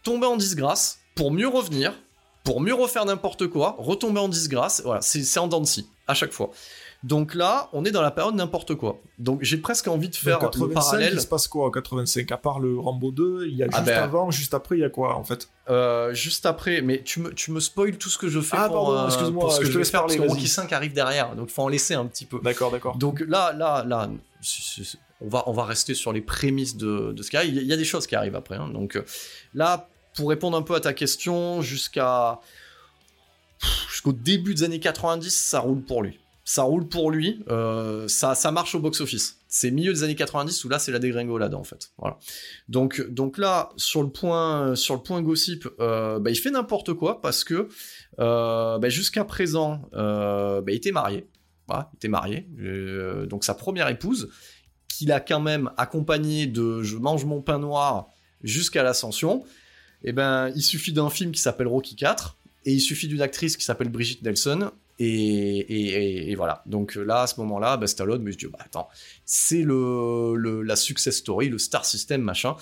tomber 0.03 0.27
en 0.27 0.37
disgrâce, 0.37 0.99
pour 1.15 1.31
mieux 1.31 1.47
revenir, 1.47 1.93
pour 2.43 2.61
mieux 2.61 2.73
refaire 2.73 3.05
n'importe 3.05 3.47
quoi, 3.47 3.75
retomber 3.79 4.19
en 4.19 4.29
disgrâce, 4.29 4.81
voilà, 4.83 5.01
c'est 5.01 5.39
en 5.39 5.47
dents 5.47 5.63
à 6.07 6.13
chaque 6.13 6.31
fois. 6.31 6.51
Donc 7.05 7.35
là, 7.35 7.69
on 7.71 7.85
est 7.85 7.91
dans 7.91 8.01
la 8.01 8.09
période 8.09 8.33
n'importe 8.33 8.73
quoi. 8.73 8.99
Donc 9.19 9.43
j'ai 9.43 9.57
presque 9.57 9.87
envie 9.87 10.09
de 10.09 10.15
faire 10.15 10.39
le 10.41 10.69
parallèle. 10.69 11.13
Il 11.13 11.21
se 11.21 11.27
passe 11.27 11.47
quoi 11.47 11.67
en 11.67 11.69
85 11.69 12.31
À 12.31 12.37
part 12.37 12.59
le 12.59 12.79
Rambo 12.79 13.11
2, 13.11 13.45
il 13.45 13.55
y 13.55 13.61
a 13.61 13.67
ah 13.71 13.77
juste 13.77 13.85
ben, 13.85 14.01
avant, 14.01 14.31
juste 14.31 14.55
après, 14.55 14.77
il 14.77 14.81
y 14.81 14.83
a 14.83 14.89
quoi 14.89 15.15
en 15.15 15.23
fait? 15.23 15.47
Euh, 15.69 16.15
Juste 16.15 16.47
après, 16.47 16.81
mais 16.81 17.03
tu 17.03 17.19
me, 17.19 17.31
tu 17.31 17.51
me 17.51 17.59
spoil 17.59 17.97
tout 17.97 18.09
ce 18.09 18.17
que 18.17 18.27
je 18.27 18.39
fais 18.41 18.57
ah, 18.57 18.69
pour, 18.69 18.91
pardon, 18.91 19.05
excuse-moi, 19.05 19.51
ce 19.51 19.59
que 19.59 19.67
je, 19.67 19.73
te 19.73 19.77
laisse 19.77 19.91
faire 19.91 19.99
parler. 20.01 20.17
Parce 20.17 20.29
que 20.29 20.33
Rocky 20.33 20.47
5 20.47 20.73
arrive 20.73 20.93
derrière, 20.93 21.35
donc 21.35 21.49
faut 21.49 21.61
en 21.61 21.67
laisser 21.67 21.93
un 21.93 22.07
petit 22.07 22.25
peu. 22.25 22.39
D'accord, 22.43 22.71
d'accord. 22.71 22.97
Donc 22.97 23.19
là, 23.27 23.53
là, 23.53 23.83
là, 23.85 24.09
on 25.21 25.27
va, 25.27 25.43
on 25.45 25.53
va 25.53 25.65
rester 25.65 25.93
sur 25.93 26.11
les 26.11 26.21
prémices 26.21 26.75
de, 26.75 27.11
de 27.11 27.21
ce 27.21 27.29
qui 27.29 27.37
arrive. 27.37 27.53
Il 27.53 27.67
y 27.67 27.73
a 27.73 27.77
des 27.77 27.85
choses 27.85 28.07
qui 28.07 28.15
arrivent 28.15 28.35
après. 28.35 28.55
Hein. 28.55 28.69
Donc 28.69 28.95
euh, 28.95 29.05
là, 29.53 29.89
pour 30.15 30.29
répondre 30.29 30.57
un 30.57 30.63
peu 30.63 30.73
à 30.73 30.79
ta 30.79 30.93
question, 30.93 31.61
jusqu'à 31.61 32.39
jusqu'au 33.91 34.11
début 34.11 34.55
des 34.55 34.63
années 34.63 34.79
90, 34.79 35.29
ça 35.29 35.59
roule 35.59 35.83
pour 35.83 36.01
lui 36.01 36.19
ça 36.47 36.61
roule 36.61 36.87
pour 36.87 37.09
lui, 37.09 37.43
euh, 37.49 38.07
ça, 38.07 38.35
ça 38.35 38.51
marche 38.51 38.75
au 38.75 38.79
box-office. 38.79 39.39
C'est 39.47 39.71
milieu 39.71 39.91
des 39.91 40.03
années 40.03 40.15
90 40.15 40.63
où 40.63 40.69
là 40.69 40.77
c'est 40.77 40.91
la 40.91 40.99
dégringolade 40.99 41.55
en 41.55 41.63
fait. 41.63 41.91
Voilà. 41.97 42.19
Donc, 42.69 43.01
donc 43.09 43.39
là 43.39 43.69
sur 43.77 44.03
le 44.03 44.09
point, 44.09 44.75
sur 44.75 44.93
le 44.93 45.01
point 45.01 45.23
gossip, 45.23 45.67
euh, 45.79 46.19
bah, 46.19 46.29
il 46.29 46.35
fait 46.35 46.51
n'importe 46.51 46.93
quoi 46.93 47.19
parce 47.19 47.43
que 47.43 47.67
euh, 48.19 48.77
bah, 48.77 48.89
jusqu'à 48.89 49.25
présent, 49.25 49.89
bah, 49.91 50.61
il 50.67 50.75
était 50.75 50.91
marié. 50.91 51.27
Voilà, 51.67 51.89
il 51.93 51.95
était 51.95 52.09
marié. 52.09 52.47
donc 53.27 53.43
sa 53.43 53.55
première 53.55 53.87
épouse, 53.87 54.29
qu'il 54.87 55.11
a 55.11 55.19
quand 55.19 55.41
même 55.41 55.71
accompagné 55.77 56.45
de 56.45 56.83
Je 56.83 56.97
mange 56.97 57.25
mon 57.25 57.41
pain 57.41 57.57
noir 57.57 58.09
jusqu'à 58.43 58.83
l'ascension. 58.83 59.43
Et 60.03 60.09
eh 60.09 60.13
ben, 60.13 60.51
il 60.55 60.61
suffit 60.61 60.93
d'un 60.93 61.09
film 61.09 61.31
qui 61.31 61.41
s'appelle 61.41 61.65
Rocky 61.65 61.95
4 61.95 62.37
et 62.65 62.73
il 62.73 62.81
suffit 62.81 63.07
d'une 63.07 63.21
actrice 63.21 63.57
qui 63.57 63.65
s'appelle 63.65 63.89
Brigitte 63.89 64.21
Nelson 64.21 64.69
et, 64.99 66.33
voilà. 66.35 66.63
Donc 66.65 66.95
là, 66.95 67.23
à 67.23 67.27
ce 67.27 67.39
moment-là, 67.41 67.77
bah, 67.77 67.87
Stallone 67.87 68.21
me 68.21 68.31
dit, 68.31 68.47
bah, 68.47 68.59
attends, 68.63 68.87
c'est 69.25 69.61
le, 69.61 70.61
la 70.61 70.75
success 70.75 71.17
story, 71.17 71.49
le 71.49 71.57
star 71.57 71.85
system, 71.85 72.21
machin. 72.21 72.55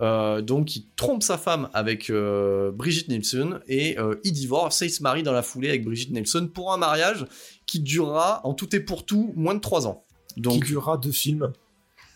Euh, 0.00 0.40
donc 0.40 0.76
il 0.76 0.86
trompe 0.96 1.22
sa 1.22 1.36
femme 1.36 1.68
avec 1.74 2.10
euh, 2.10 2.70
Brigitte 2.72 3.08
Nielsen 3.08 3.60
et 3.66 3.98
euh, 3.98 4.14
il 4.24 4.32
divorce 4.32 4.80
et 4.82 4.86
il 4.86 4.90
se 4.90 5.02
marie 5.02 5.22
dans 5.22 5.32
la 5.32 5.42
foulée 5.42 5.68
avec 5.68 5.84
Brigitte 5.84 6.10
Nielsen 6.10 6.48
pour 6.48 6.72
un 6.72 6.78
mariage 6.78 7.26
qui 7.66 7.80
durera 7.80 8.40
en 8.44 8.54
tout 8.54 8.74
et 8.74 8.80
pour 8.80 9.04
tout 9.04 9.32
moins 9.36 9.54
de 9.54 9.60
trois 9.60 9.86
ans. 9.86 10.04
Donc, 10.36 10.54
qui 10.54 10.70
durera 10.70 10.96
deux 10.96 11.12
films. 11.12 11.52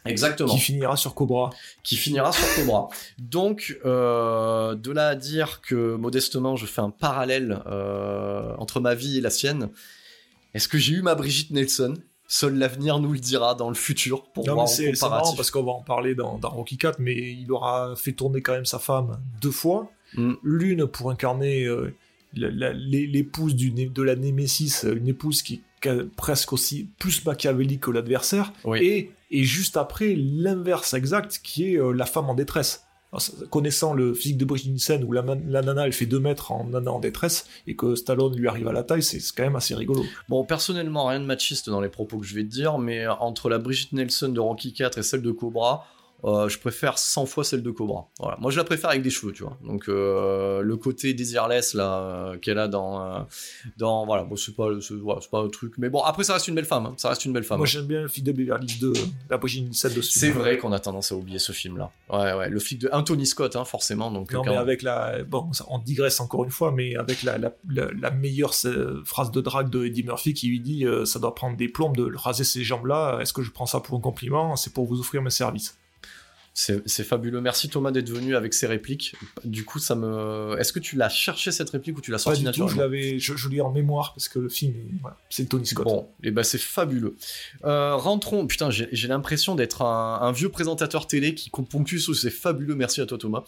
Exactement. 0.04 0.52
Qui 0.52 0.60
finira 0.60 0.96
sur 0.96 1.14
Cobra. 1.14 1.50
Qui 1.82 1.96
finira 1.96 2.32
sur 2.32 2.46
Cobra. 2.56 2.88
Donc, 3.18 3.78
euh, 3.84 4.74
de 4.74 4.90
là 4.92 5.08
à 5.08 5.14
dire 5.14 5.60
que 5.62 5.96
modestement, 5.96 6.56
je 6.56 6.66
fais 6.66 6.82
un 6.82 6.90
parallèle 6.90 7.62
euh, 7.66 8.54
entre 8.58 8.80
ma 8.80 8.94
vie 8.94 9.18
et 9.18 9.20
la 9.20 9.30
sienne. 9.30 9.70
Est-ce 10.52 10.68
que 10.68 10.78
j'ai 10.78 10.94
eu 10.94 11.02
ma 11.02 11.14
Brigitte 11.14 11.50
Nelson? 11.50 11.94
Seul 12.26 12.56
l'avenir 12.56 13.00
nous 13.00 13.12
le 13.12 13.18
dira 13.18 13.54
dans 13.54 13.68
le 13.68 13.74
futur 13.74 14.24
pour 14.32 14.48
voir 14.48 14.68
c'est, 14.68 14.92
marrant 15.02 15.34
parce 15.36 15.50
qu'on 15.50 15.62
va 15.62 15.72
en 15.72 15.82
parler 15.82 16.14
dans, 16.14 16.38
Rocky 16.42 16.78
4, 16.78 16.98
mais 16.98 17.14
il 17.14 17.52
aura 17.52 17.94
fait 17.96 18.12
tourner 18.12 18.40
quand 18.40 18.52
même 18.52 18.64
sa 18.64 18.78
femme 18.78 19.20
deux 19.40 19.50
fois. 19.50 19.90
Mm. 20.14 20.32
L'une 20.42 20.86
pour 20.86 21.10
incarner 21.10 21.64
euh, 21.64 21.94
l'épouse 22.32 23.54
de 23.56 24.02
la 24.02 24.16
Némésis, 24.16 24.84
une 24.84 25.08
épouse 25.08 25.42
qui 25.42 25.62
est 25.84 26.04
presque 26.16 26.52
aussi 26.52 26.88
plus 26.98 27.24
machiavélique 27.24 27.80
que 27.80 27.90
l'adversaire, 27.90 28.52
et 28.74 29.10
et 29.34 29.42
juste 29.42 29.76
après 29.76 30.14
l'inverse 30.16 30.94
exact 30.94 31.40
qui 31.42 31.74
est 31.74 31.78
euh, 31.78 31.90
la 31.90 32.06
femme 32.06 32.30
en 32.30 32.34
détresse. 32.34 32.86
connaissant 33.50 33.92
le 33.92 34.14
physique 34.14 34.38
de 34.38 34.44
Brigitte 34.44 34.70
Nielsen 34.70 35.02
où 35.02 35.12
la, 35.12 35.22
nana 35.22 35.86
elle 35.86 35.92
fait 35.92 36.06
2 36.06 36.20
mètres 36.20 36.52
en 36.52 36.64
nana 36.68 36.92
en 36.92 37.00
détresse 37.00 37.46
et 37.66 37.74
que 37.74 37.96
Stallone 37.96 38.36
lui 38.36 38.46
arrive 38.46 38.68
à 38.68 38.72
la 38.72 38.84
taille, 38.84 39.02
c'est 39.02 39.18
quand 39.36 39.42
même 39.42 39.56
assez 39.56 39.74
rigolo. 39.74 40.04
Bon, 40.28 40.44
personnellement, 40.44 41.06
rien 41.06 41.18
de 41.18 41.24
machiste 41.24 41.68
dans 41.68 41.80
les 41.80 41.88
propos 41.88 42.18
que 42.18 42.26
je 42.26 42.34
vais 42.36 42.44
te 42.44 42.48
dire, 42.48 42.78
mais 42.78 43.08
entre 43.08 43.48
la 43.48 43.58
Brigitte 43.58 43.92
Nelson 43.92 44.28
de 44.28 44.40
Rocky 44.40 44.72
4 44.72 44.98
et 44.98 45.02
celle 45.02 45.22
de 45.22 45.32
Cobra, 45.32 45.84
euh, 46.24 46.48
je 46.48 46.58
préfère 46.58 46.98
100 46.98 47.26
fois 47.26 47.44
celle 47.44 47.62
de 47.62 47.70
Cobra. 47.70 48.08
Voilà. 48.18 48.38
Moi, 48.40 48.50
je 48.50 48.56
la 48.56 48.64
préfère 48.64 48.88
avec 48.90 49.02
des 49.02 49.10
cheveux, 49.10 49.32
tu 49.32 49.42
vois. 49.42 49.58
Donc, 49.62 49.88
euh, 49.88 50.62
le 50.62 50.76
côté 50.76 51.12
desireless 51.12 51.74
là 51.74 51.98
euh, 51.98 52.38
qu'elle 52.38 52.58
a 52.58 52.66
dans, 52.66 53.26
dans 53.76 54.06
voilà, 54.06 54.24
bon, 54.24 54.34
c'est 54.36 54.54
pas, 54.56 54.68
c'est 54.80 55.30
pas 55.30 55.40
un 55.40 55.48
truc. 55.48 55.74
Mais 55.76 55.90
bon, 55.90 56.00
après, 56.00 56.24
ça 56.24 56.34
reste 56.34 56.48
une 56.48 56.54
belle 56.54 56.64
femme. 56.64 56.86
Hein. 56.86 56.94
Ça 56.96 57.10
reste 57.10 57.26
une 57.26 57.34
belle 57.34 57.44
femme. 57.44 57.58
Moi, 57.58 57.66
j'aime 57.66 57.84
bien 57.84 58.02
le 58.02 58.08
flic 58.08 58.24
de 58.24 58.32
Beverly 58.32 58.66
Hills 58.66 58.80
2, 58.80 58.92
la 59.28 59.36
prochaine 59.36 59.70
celle 59.74 59.92
de 59.92 60.00
C'est 60.00 60.30
vrai 60.30 60.56
qu'on 60.56 60.72
a 60.72 60.80
tendance 60.80 61.12
à 61.12 61.14
oublier 61.14 61.38
ce 61.38 61.52
film-là. 61.52 61.90
Ouais, 62.10 62.32
ouais. 62.32 62.48
Le 62.48 62.58
flic 62.58 62.80
de 62.80 62.88
Anthony 62.90 63.26
Scott, 63.26 63.54
hein, 63.56 63.66
forcément. 63.66 64.10
Donc, 64.10 64.32
non, 64.32 64.44
mais 64.44 64.56
avec 64.56 64.80
la, 64.80 65.22
bon, 65.24 65.50
on 65.68 65.78
digresse 65.78 66.20
encore 66.20 66.44
une 66.44 66.50
fois, 66.50 66.72
mais 66.72 66.96
avec 66.96 67.22
la, 67.22 67.36
la, 67.36 67.52
la, 67.68 68.10
meilleure 68.10 68.54
phrase 69.04 69.30
de 69.30 69.40
drague 69.42 69.68
de 69.68 69.84
Eddie 69.84 70.04
Murphy 70.04 70.32
qui 70.32 70.48
lui 70.48 70.60
dit, 70.60 70.86
ça 71.04 71.18
doit 71.18 71.34
prendre 71.34 71.58
des 71.58 71.68
plombes 71.68 71.96
de 71.96 72.10
raser 72.16 72.44
ces 72.44 72.64
jambes-là. 72.64 73.18
Est-ce 73.20 73.34
que 73.34 73.42
je 73.42 73.50
prends 73.50 73.66
ça 73.66 73.80
pour 73.80 73.98
un 73.98 74.00
compliment? 74.00 74.56
C'est 74.56 74.72
pour 74.72 74.86
vous 74.86 75.00
offrir 75.00 75.20
mes 75.20 75.30
services. 75.30 75.76
C'est 76.56 77.02
fabuleux. 77.02 77.40
Merci 77.40 77.68
Thomas 77.68 77.90
d'être 77.90 78.08
venu 78.08 78.36
avec 78.36 78.54
ces 78.54 78.68
répliques. 78.68 79.16
Du 79.44 79.64
coup, 79.64 79.80
ça 79.80 79.96
me. 79.96 80.56
Est-ce 80.58 80.72
que 80.72 80.78
tu 80.78 80.94
l'as 80.94 81.08
cherché 81.08 81.50
cette 81.50 81.70
réplique 81.70 81.98
ou 81.98 82.00
tu 82.00 82.12
l'as 82.12 82.18
sorti 82.18 82.44
naturellement 82.44 82.76
Je 82.76 82.80
l'avais, 82.80 83.18
je, 83.18 83.48
l'ai 83.48 83.60
en 83.60 83.72
mémoire 83.72 84.14
parce 84.14 84.28
que 84.28 84.38
le 84.38 84.48
film, 84.48 84.72
c'est 85.28 85.48
Tony 85.48 85.66
Scott. 85.66 85.84
Bon, 85.84 86.06
et 86.22 86.28
eh 86.28 86.30
ben 86.30 86.44
c'est 86.44 86.60
fabuleux. 86.60 87.16
Euh, 87.64 87.96
rentrons. 87.96 88.46
Putain, 88.46 88.70
j'ai 88.70 89.08
l'impression 89.08 89.56
d'être 89.56 89.82
un, 89.82 90.30
vieux 90.30 90.48
présentateur 90.48 91.08
télé 91.08 91.34
qui 91.34 91.50
ponctue 91.50 91.98
sous 91.98 92.14
ces 92.14 92.30
fabuleux. 92.30 92.76
Merci 92.76 93.00
à 93.00 93.06
toi 93.06 93.18
Thomas. 93.18 93.42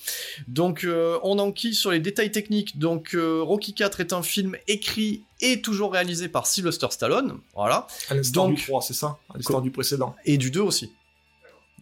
Donc, 0.48 0.82
euh, 0.82 1.18
on 1.22 1.38
enquille 1.38 1.74
sur 1.74 1.92
les 1.92 2.00
détails 2.00 2.32
techniques. 2.32 2.76
Donc, 2.76 3.14
euh, 3.14 3.40
Rocky 3.40 3.72
4 3.72 4.00
est 4.00 4.12
un 4.12 4.22
film 4.22 4.56
écrit 4.66 5.22
et 5.40 5.62
toujours 5.62 5.92
réalisé 5.92 6.28
par 6.28 6.46
Sylvester 6.48 6.88
Stallone. 6.90 7.38
Voilà. 7.54 7.86
À 8.08 8.14
l'instar 8.14 8.48
du 8.48 8.56
3, 8.56 8.82
c'est 8.82 8.94
ça? 8.94 9.18
À 9.32 9.36
l'instar 9.36 9.62
du 9.62 9.70
précédent. 9.70 10.16
Et 10.24 10.38
du 10.38 10.50
2 10.50 10.60
aussi. 10.60 10.90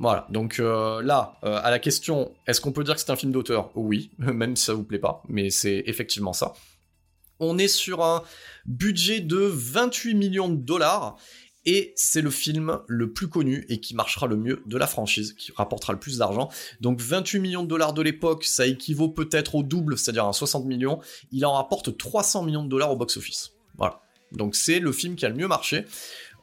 Voilà, 0.00 0.26
donc 0.30 0.58
euh, 0.58 1.02
là, 1.02 1.38
euh, 1.44 1.60
à 1.62 1.70
la 1.70 1.78
question, 1.78 2.32
est-ce 2.46 2.60
qu'on 2.60 2.72
peut 2.72 2.82
dire 2.82 2.94
que 2.94 3.00
c'est 3.00 3.10
un 3.10 3.16
film 3.16 3.32
d'auteur? 3.32 3.70
Oui, 3.76 4.10
même 4.18 4.56
si 4.56 4.64
ça 4.64 4.74
vous 4.74 4.84
plaît 4.84 4.98
pas, 4.98 5.22
mais 5.28 5.50
c'est 5.50 5.84
effectivement 5.86 6.32
ça. 6.32 6.52
On 7.40 7.58
est 7.58 7.68
sur 7.68 8.02
un 8.02 8.22
budget 8.66 9.20
de 9.20 9.36
28 9.36 10.14
millions 10.14 10.48
de 10.48 10.56
dollars, 10.56 11.16
et 11.66 11.92
c'est 11.96 12.20
le 12.20 12.30
film 12.30 12.80
le 12.86 13.12
plus 13.12 13.28
connu 13.28 13.64
et 13.68 13.80
qui 13.80 13.94
marchera 13.94 14.26
le 14.26 14.36
mieux 14.36 14.62
de 14.66 14.76
la 14.76 14.86
franchise, 14.86 15.32
qui 15.32 15.52
rapportera 15.56 15.92
le 15.92 15.98
plus 15.98 16.18
d'argent. 16.18 16.50
Donc 16.80 17.00
28 17.00 17.40
millions 17.40 17.62
de 17.62 17.68
dollars 17.68 17.94
de 17.94 18.02
l'époque, 18.02 18.44
ça 18.44 18.66
équivaut 18.66 19.08
peut-être 19.08 19.54
au 19.54 19.62
double, 19.62 19.96
c'est-à-dire 19.96 20.26
à 20.26 20.32
60 20.32 20.66
millions. 20.66 21.00
Il 21.32 21.46
en 21.46 21.54
rapporte 21.54 21.96
300 21.96 22.42
millions 22.42 22.64
de 22.64 22.68
dollars 22.68 22.92
au 22.92 22.96
box-office. 22.96 23.52
Voilà. 23.78 24.00
Donc 24.32 24.56
c'est 24.56 24.78
le 24.78 24.92
film 24.92 25.16
qui 25.16 25.24
a 25.24 25.28
le 25.28 25.36
mieux 25.36 25.48
marché. 25.48 25.86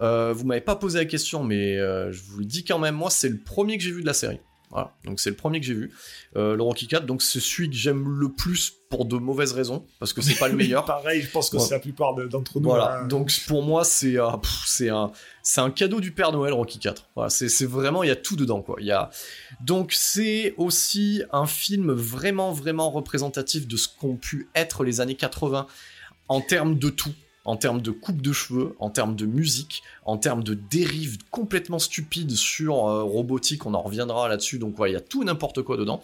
Euh, 0.01 0.33
vous 0.35 0.45
m'avez 0.45 0.61
pas 0.61 0.75
posé 0.75 0.97
la 0.99 1.05
question, 1.05 1.43
mais 1.43 1.77
euh, 1.77 2.11
je 2.11 2.21
vous 2.23 2.39
le 2.39 2.45
dis 2.45 2.63
quand 2.63 2.79
même, 2.79 2.95
moi, 2.95 3.09
c'est 3.09 3.29
le 3.29 3.37
premier 3.37 3.77
que 3.77 3.83
j'ai 3.83 3.91
vu 3.91 4.01
de 4.01 4.07
la 4.07 4.13
série. 4.13 4.39
Voilà, 4.73 4.93
donc 5.03 5.19
c'est 5.19 5.29
le 5.29 5.35
premier 5.35 5.59
que 5.59 5.65
j'ai 5.65 5.73
vu, 5.73 5.91
euh, 6.37 6.55
le 6.55 6.63
Rocky 6.63 6.87
4. 6.87 7.05
Donc 7.05 7.21
c'est 7.21 7.41
celui 7.41 7.69
que 7.69 7.75
j'aime 7.75 8.07
le 8.07 8.29
plus 8.31 8.71
pour 8.89 9.03
de 9.03 9.17
mauvaises 9.17 9.51
raisons, 9.51 9.85
parce 9.99 10.13
que 10.13 10.21
c'est 10.21 10.35
pas 10.39 10.47
le 10.47 10.55
meilleur. 10.55 10.85
Pareil, 10.85 11.21
je 11.21 11.29
pense 11.29 11.49
que 11.49 11.57
Ouais. 11.57 11.61
c'est 11.63 11.73
la 11.73 11.81
plupart 11.81 12.15
de- 12.15 12.25
d'entre 12.25 12.61
nous. 12.61 12.69
Voilà, 12.69 12.99
hein. 13.01 13.07
donc 13.07 13.33
pour 13.49 13.63
moi 13.63 13.83
c'est 13.83 14.17
euh, 14.17 15.07
un 15.57 15.71
cadeau 15.71 15.99
du 15.99 16.13
Père 16.13 16.31
Noël 16.31 16.53
Rocky 16.53 16.79
4. 16.79 17.09
Voilà, 17.15 17.29
c'est 17.29 17.49
c'est 17.49 17.65
vraiment 17.65 18.01
il 18.03 18.07
y 18.07 18.11
a 18.11 18.15
tout 18.15 18.37
dedans 18.37 18.61
quoi. 18.61 18.77
Y 18.79 18.91
a 18.91 19.09
donc 19.59 19.91
c'est 19.91 20.53
aussi 20.55 21.21
un 21.33 21.47
film 21.47 21.91
vraiment 21.91 22.53
vraiment 22.53 22.89
représentatif 22.91 23.67
de 23.67 23.75
ce 23.75 23.89
qu'ont 23.89 24.15
pu 24.15 24.47
être 24.55 24.85
les 24.85 25.01
années 25.01 25.15
80 25.15 25.67
en 26.29 26.39
termes 26.39 26.79
de 26.79 26.89
tout. 26.89 27.11
En 27.43 27.58
termes 27.58 27.82
de 27.82 27.91
coupe 27.91 28.21
de 28.21 28.34
cheveux, 28.34 28.75
en 28.80 28.89
termes 28.89 29.15
de 29.15 29.25
musique, 29.25 29.84
en 30.06 30.17
termes 30.17 30.43
de 30.43 30.54
dérives 30.54 31.17
complètement 31.32 31.80
stupides 31.80 32.36
sur 32.36 32.88
euh, 32.88 33.04
robotique, 33.04 33.65
on 33.65 33.73
en 33.73 33.82
reviendra 33.82 34.30
là-dessus, 34.30 34.60
donc 34.60 34.75
il 34.86 34.91
y 34.91 34.95
a 34.95 35.01
tout 35.01 35.23
n'importe 35.23 35.62
quoi 35.63 35.77
dedans. 35.77 36.01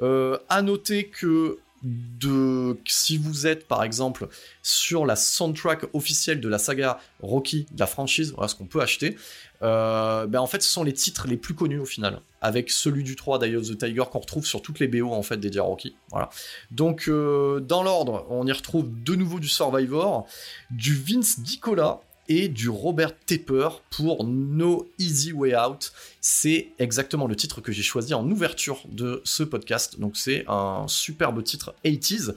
Euh, 0.00 0.38
à 0.48 0.62
noter 0.62 1.08
que 1.08 1.58
de 1.84 2.78
si 2.86 3.18
vous 3.18 3.46
êtes 3.46 3.68
par 3.68 3.82
exemple 3.82 4.28
sur 4.62 5.04
la 5.06 5.16
soundtrack 5.16 5.86
officielle 5.92 6.40
de 6.40 6.48
la 6.48 6.58
saga 6.58 6.98
Rocky, 7.20 7.66
de 7.70 7.80
la 7.80 7.86
franchise, 7.86 8.32
voilà 8.32 8.48
ce 8.48 8.54
qu'on 8.54 8.66
peut 8.66 8.80
acheter, 8.80 9.16
euh, 9.62 10.26
ben 10.26 10.40
en 10.40 10.46
fait 10.46 10.62
ce 10.62 10.68
sont 10.68 10.82
les 10.82 10.92
titres 10.92 11.26
les 11.28 11.36
plus 11.36 11.54
connus 11.54 11.78
au 11.78 11.84
final, 11.84 12.20
avec 12.40 12.70
celui 12.70 13.04
du 13.04 13.16
3 13.16 13.38
d'Eye 13.38 13.56
of 13.56 13.68
the 13.68 13.78
Tiger 13.78 14.04
qu'on 14.10 14.20
retrouve 14.20 14.46
sur 14.46 14.62
toutes 14.62 14.80
les 14.80 14.88
BO 14.88 15.12
en 15.12 15.22
fait 15.22 15.36
dédiées 15.36 15.60
à 15.60 15.64
Rocky. 15.64 15.94
Voilà. 16.10 16.30
Donc 16.70 17.08
euh, 17.08 17.60
dans 17.60 17.82
l'ordre, 17.82 18.26
on 18.30 18.46
y 18.46 18.52
retrouve 18.52 18.88
de 19.02 19.14
nouveau 19.14 19.38
du 19.38 19.48
Survivor, 19.48 20.26
du 20.70 20.94
Vince 20.94 21.40
Dicola 21.40 22.00
et 22.28 22.48
du 22.48 22.68
Robert 22.68 23.16
Tepper 23.26 23.68
pour 23.90 24.24
No 24.24 24.88
Easy 24.98 25.32
Way 25.32 25.56
Out. 25.56 25.92
C'est 26.20 26.68
exactement 26.78 27.26
le 27.26 27.36
titre 27.36 27.60
que 27.60 27.72
j'ai 27.72 27.82
choisi 27.82 28.14
en 28.14 28.28
ouverture 28.30 28.82
de 28.88 29.20
ce 29.24 29.42
podcast. 29.42 30.00
Donc 30.00 30.16
c'est 30.16 30.44
un 30.48 30.86
superbe 30.88 31.42
titre 31.42 31.74
80s. 31.84 32.34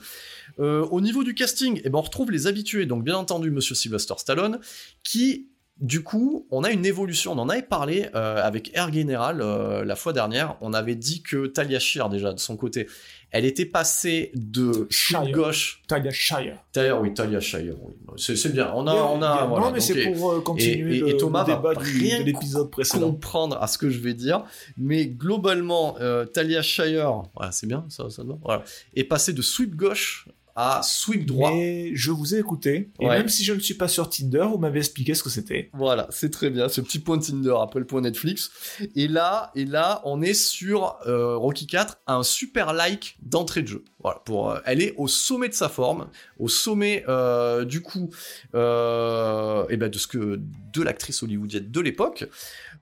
Euh, 0.58 0.86
au 0.90 1.00
niveau 1.00 1.24
du 1.24 1.34
casting, 1.34 1.80
eh 1.84 1.88
ben, 1.88 1.98
on 1.98 2.02
retrouve 2.02 2.30
les 2.30 2.46
habitués. 2.46 2.86
Donc 2.86 3.04
bien 3.04 3.16
entendu, 3.16 3.50
Monsieur 3.50 3.74
Sylvester 3.74 4.14
Stallone, 4.18 4.60
qui 5.02 5.48
du 5.80 6.02
coup, 6.02 6.46
on 6.50 6.64
a 6.64 6.70
une 6.70 6.84
évolution. 6.86 7.32
On 7.32 7.38
en 7.38 7.48
avait 7.48 7.62
parlé 7.62 8.08
euh, 8.14 8.42
avec 8.42 8.70
Air 8.74 8.92
General 8.92 9.40
euh, 9.40 9.84
la 9.84 9.94
fois 9.96 10.12
dernière. 10.12 10.56
On 10.60 10.72
avait 10.72 10.96
dit 10.96 11.22
que 11.22 11.46
Talia 11.46 11.78
Shire, 11.78 12.08
déjà, 12.08 12.32
de 12.32 12.38
son 12.40 12.56
côté, 12.56 12.88
elle 13.30 13.44
était 13.44 13.64
passée 13.66 14.32
de 14.34 14.86
Shire. 14.90 15.30
gauche. 15.30 15.82
Talia 15.86 16.10
Shire. 16.10 16.56
Talia, 16.72 16.98
oui, 16.98 17.14
Talia 17.14 17.40
Shire, 17.40 17.74
oui. 17.82 17.94
C'est 18.16 18.52
bien. 18.52 18.72
On 18.74 18.86
a, 18.86 18.92
Bien, 18.92 19.04
on 19.04 19.22
a, 19.22 19.36
bien. 19.36 19.46
voilà. 19.46 19.66
non, 19.66 19.72
mais 19.72 19.80
c'est 19.80 20.10
pour 20.12 20.32
euh, 20.32 20.40
continuer 20.40 21.10
et- 21.10 21.16
Thomas 21.16 21.44
le 21.46 21.54
débat 21.54 21.72
rien 21.76 22.20
de 22.20 22.24
l'épisode 22.24 22.70
précédent. 22.70 23.10
comprendre 23.10 23.58
à 23.62 23.66
ce 23.68 23.78
que 23.78 23.88
je 23.90 23.98
vais 24.00 24.14
dire, 24.14 24.44
mais 24.76 25.06
globalement, 25.06 25.96
Talia 26.34 26.62
Shire, 26.62 27.22
voilà, 27.36 27.52
c'est 27.52 27.66
bien, 27.66 27.84
ça, 27.88 28.10
ça 28.10 28.22
va, 28.24 28.34
voilà, 28.42 28.64
est 28.94 29.04
passée 29.04 29.32
de 29.32 29.42
sweep 29.42 29.76
gauche 29.76 30.26
à 30.60 30.80
sweep 30.82 31.24
droit. 31.24 31.52
Mais 31.52 31.92
je 31.94 32.10
vous 32.10 32.34
ai 32.34 32.38
écouté, 32.38 32.90
et 33.00 33.06
Ouais. 33.06 33.16
même 33.18 33.28
si 33.28 33.44
je 33.44 33.52
ne 33.52 33.60
suis 33.60 33.74
pas 33.74 33.86
sur 33.86 34.10
Tinder, 34.10 34.44
vous 34.50 34.58
m'avez 34.58 34.80
expliqué 34.80 35.14
ce 35.14 35.22
que 35.22 35.30
c'était. 35.30 35.70
Voilà, 35.72 36.08
c'est 36.10 36.30
très 36.30 36.50
bien, 36.50 36.68
ce 36.68 36.80
petit 36.80 36.98
point 36.98 37.18
Tinder 37.20 37.54
après 37.62 37.78
le 37.78 37.86
point 37.86 38.00
Netflix. 38.00 38.50
Et 38.96 39.06
là, 39.06 39.52
et 39.54 39.64
là, 39.64 40.02
on 40.04 40.20
est 40.20 40.34
sur 40.34 40.96
euh, 41.06 41.36
Rocky 41.36 41.68
4, 41.68 42.00
un 42.08 42.24
super 42.24 42.72
like 42.72 43.16
d'entrée 43.22 43.62
de 43.62 43.68
jeu. 43.68 43.84
Voilà, 44.02 44.18
pour, 44.24 44.50
euh, 44.50 44.58
elle 44.66 44.82
est 44.82 44.94
au 44.96 45.06
sommet 45.06 45.48
de 45.48 45.54
sa 45.54 45.68
forme, 45.68 46.08
au 46.40 46.48
sommet 46.48 47.04
euh, 47.08 47.64
du 47.64 47.80
coup, 47.80 48.10
et 48.52 49.76
ben 49.76 49.88
de 49.88 49.98
ce 49.98 50.06
que 50.08 50.40
de 50.72 50.82
l'actrice 50.82 51.22
hollywoodienne 51.22 51.70
de 51.70 51.80
l'époque. 51.80 52.24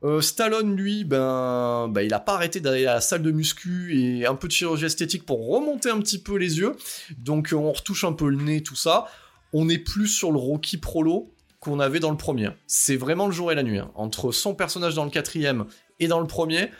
Euh, 0.06 0.20
Stallone, 0.20 0.76
lui, 0.76 1.02
ben, 1.02 1.88
ben, 1.88 2.02
il 2.02 2.14
a 2.14 2.20
pas 2.20 2.34
arrêté 2.34 2.60
d'aller 2.60 2.86
à 2.86 2.94
la 2.94 3.00
salle 3.00 3.22
de 3.22 3.32
muscu 3.32 3.98
et 3.98 4.24
un 4.24 4.36
peu 4.36 4.46
de 4.46 4.52
chirurgie 4.52 4.84
esthétique 4.84 5.26
pour 5.26 5.48
remonter 5.48 5.90
un 5.90 5.98
petit 5.98 6.22
peu 6.22 6.36
les 6.36 6.58
yeux. 6.58 6.76
Donc 7.18 7.52
euh, 7.52 7.56
on 7.56 7.72
retouche 7.72 8.04
un 8.04 8.12
peu 8.12 8.28
le 8.28 8.36
nez, 8.36 8.62
tout 8.62 8.76
ça. 8.76 9.06
On 9.52 9.68
est 9.68 9.78
plus 9.78 10.06
sur 10.06 10.30
le 10.30 10.38
Rocky 10.38 10.76
Prolo 10.76 11.32
qu'on 11.58 11.80
avait 11.80 11.98
dans 11.98 12.12
le 12.12 12.16
premier. 12.16 12.50
C'est 12.68 12.96
vraiment 12.96 13.26
le 13.26 13.32
jour 13.32 13.50
et 13.50 13.56
la 13.56 13.64
nuit. 13.64 13.78
hein. 13.78 13.90
Entre 13.96 14.30
son 14.30 14.54
personnage 14.54 14.94
dans 14.94 15.04
le 15.04 15.10
quatrième 15.10 15.64
et 15.98 16.06
dans 16.06 16.20
le 16.20 16.28
premier, 16.28 16.70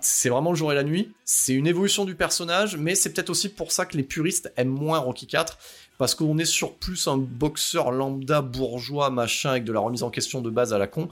c'est 0.00 0.28
vraiment 0.28 0.50
le 0.50 0.56
jour 0.56 0.70
et 0.70 0.74
la 0.74 0.84
nuit. 0.84 1.12
C'est 1.24 1.54
une 1.54 1.66
évolution 1.66 2.04
du 2.04 2.14
personnage, 2.14 2.76
mais 2.76 2.94
c'est 2.94 3.12
peut-être 3.12 3.30
aussi 3.30 3.48
pour 3.48 3.72
ça 3.72 3.84
que 3.84 3.96
les 3.96 4.04
puristes 4.04 4.52
aiment 4.56 4.68
moins 4.68 4.98
Rocky 4.98 5.26
4, 5.26 5.58
parce 6.00 6.14
qu'on 6.14 6.38
est 6.38 6.46
sur 6.46 6.76
plus 6.76 7.08
un 7.08 7.18
boxeur 7.18 7.90
lambda 7.90 8.40
bourgeois 8.40 9.10
machin 9.10 9.50
avec 9.50 9.64
de 9.64 9.72
la 9.72 9.80
remise 9.80 10.02
en 10.02 10.08
question 10.08 10.40
de 10.40 10.48
base 10.48 10.72
à 10.72 10.78
la 10.78 10.86
con, 10.86 11.08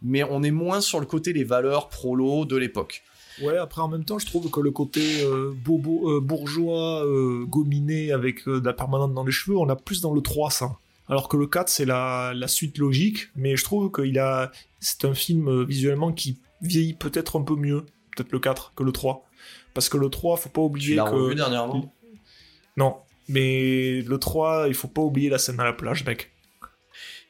mais 0.00 0.24
on 0.24 0.42
est 0.42 0.50
moins 0.50 0.80
sur 0.80 0.98
le 0.98 1.04
côté 1.04 1.34
des 1.34 1.44
valeurs 1.44 1.90
prolo 1.90 2.46
de 2.46 2.56
l'époque. 2.56 3.02
Ouais, 3.42 3.58
après 3.58 3.82
en 3.82 3.88
même 3.88 4.06
temps, 4.06 4.18
je 4.18 4.24
trouve 4.24 4.50
que 4.50 4.60
le 4.60 4.70
côté 4.70 5.02
euh, 5.24 5.52
bobo, 5.62 6.10
euh, 6.10 6.20
bourgeois, 6.22 7.04
euh, 7.04 7.44
gominé 7.44 8.12
avec 8.12 8.48
de 8.48 8.64
la 8.64 8.72
permanente 8.72 9.12
dans 9.12 9.24
les 9.24 9.30
cheveux, 9.30 9.58
on 9.58 9.66
l'a 9.66 9.76
plus 9.76 10.00
dans 10.00 10.14
le 10.14 10.22
3 10.22 10.50
ça. 10.50 10.78
Alors 11.10 11.28
que 11.28 11.36
le 11.36 11.46
4, 11.46 11.68
c'est 11.68 11.84
la, 11.84 12.32
la 12.34 12.48
suite 12.48 12.78
logique, 12.78 13.28
mais 13.36 13.58
je 13.58 13.64
trouve 13.64 13.92
qu'il 13.92 14.18
a. 14.18 14.52
C'est 14.78 15.04
un 15.04 15.12
film 15.12 15.64
visuellement 15.64 16.12
qui 16.14 16.38
vieillit 16.62 16.94
peut-être 16.94 17.38
un 17.38 17.42
peu 17.42 17.56
mieux, 17.56 17.82
peut-être 18.16 18.32
le 18.32 18.38
4, 18.38 18.72
que 18.74 18.84
le 18.84 18.92
3. 18.92 19.22
Parce 19.74 19.90
que 19.90 19.98
le 19.98 20.08
3, 20.08 20.38
faut 20.38 20.48
pas 20.48 20.62
Tu 20.62 20.66
oublier 20.66 20.94
l'as 20.94 21.10
que. 21.10 21.14
revu 21.14 21.34
dernièrement? 21.34 21.94
Non, 22.78 22.96
mais 23.30 24.02
le 24.02 24.18
3, 24.18 24.66
il 24.68 24.74
faut 24.74 24.88
pas 24.88 25.02
oublier 25.02 25.30
la 25.30 25.38
scène 25.38 25.60
à 25.60 25.64
la 25.64 25.72
plage, 25.72 26.04
mec. 26.04 26.30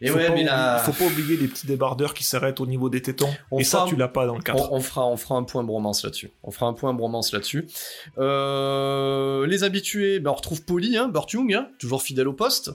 Et 0.03 0.09
faut 0.09 0.17
ouais, 0.17 0.29
pas 0.29 0.35
mais 0.35 0.83
faut 0.83 0.93
pas 0.93 1.11
oublier 1.11 1.37
les 1.37 1.47
petits 1.47 1.67
débardeurs 1.67 2.15
qui 2.15 2.25
s'arrêtent 2.25 2.61
au 2.61 2.67
niveau 2.67 2.89
des 2.89 3.03
tétons. 3.03 3.29
On 3.51 3.59
Et 3.59 3.65
ça, 3.65 3.85
tu 3.87 3.97
l'as 3.97 4.09
pas 4.09 4.25
dans 4.27 4.35
le 4.35 4.43
4. 4.43 4.73
On, 4.73 4.77
on 4.77 4.81
fera, 4.81 5.07
on 5.07 5.17
fera 5.19 5.35
un 5.35 5.43
point 5.43 5.63
bromance 5.63 6.05
là-dessus. 6.05 6.31
On 6.43 6.51
fera 6.51 6.67
un 6.67 6.73
point 6.73 6.95
bromance 6.95 7.33
là-dessus. 7.33 7.67
Euh, 8.17 9.47
les 9.47 9.63
habitués, 9.63 10.19
ben 10.19 10.31
on 10.31 10.35
retrouve 10.35 10.63
Polly, 10.63 10.97
hein, 10.97 11.09
Burt 11.09 11.31
Young, 11.33 11.53
hein, 11.53 11.69
toujours 11.79 12.03
fidèle 12.03 12.29
au 12.29 12.33
poste. 12.33 12.71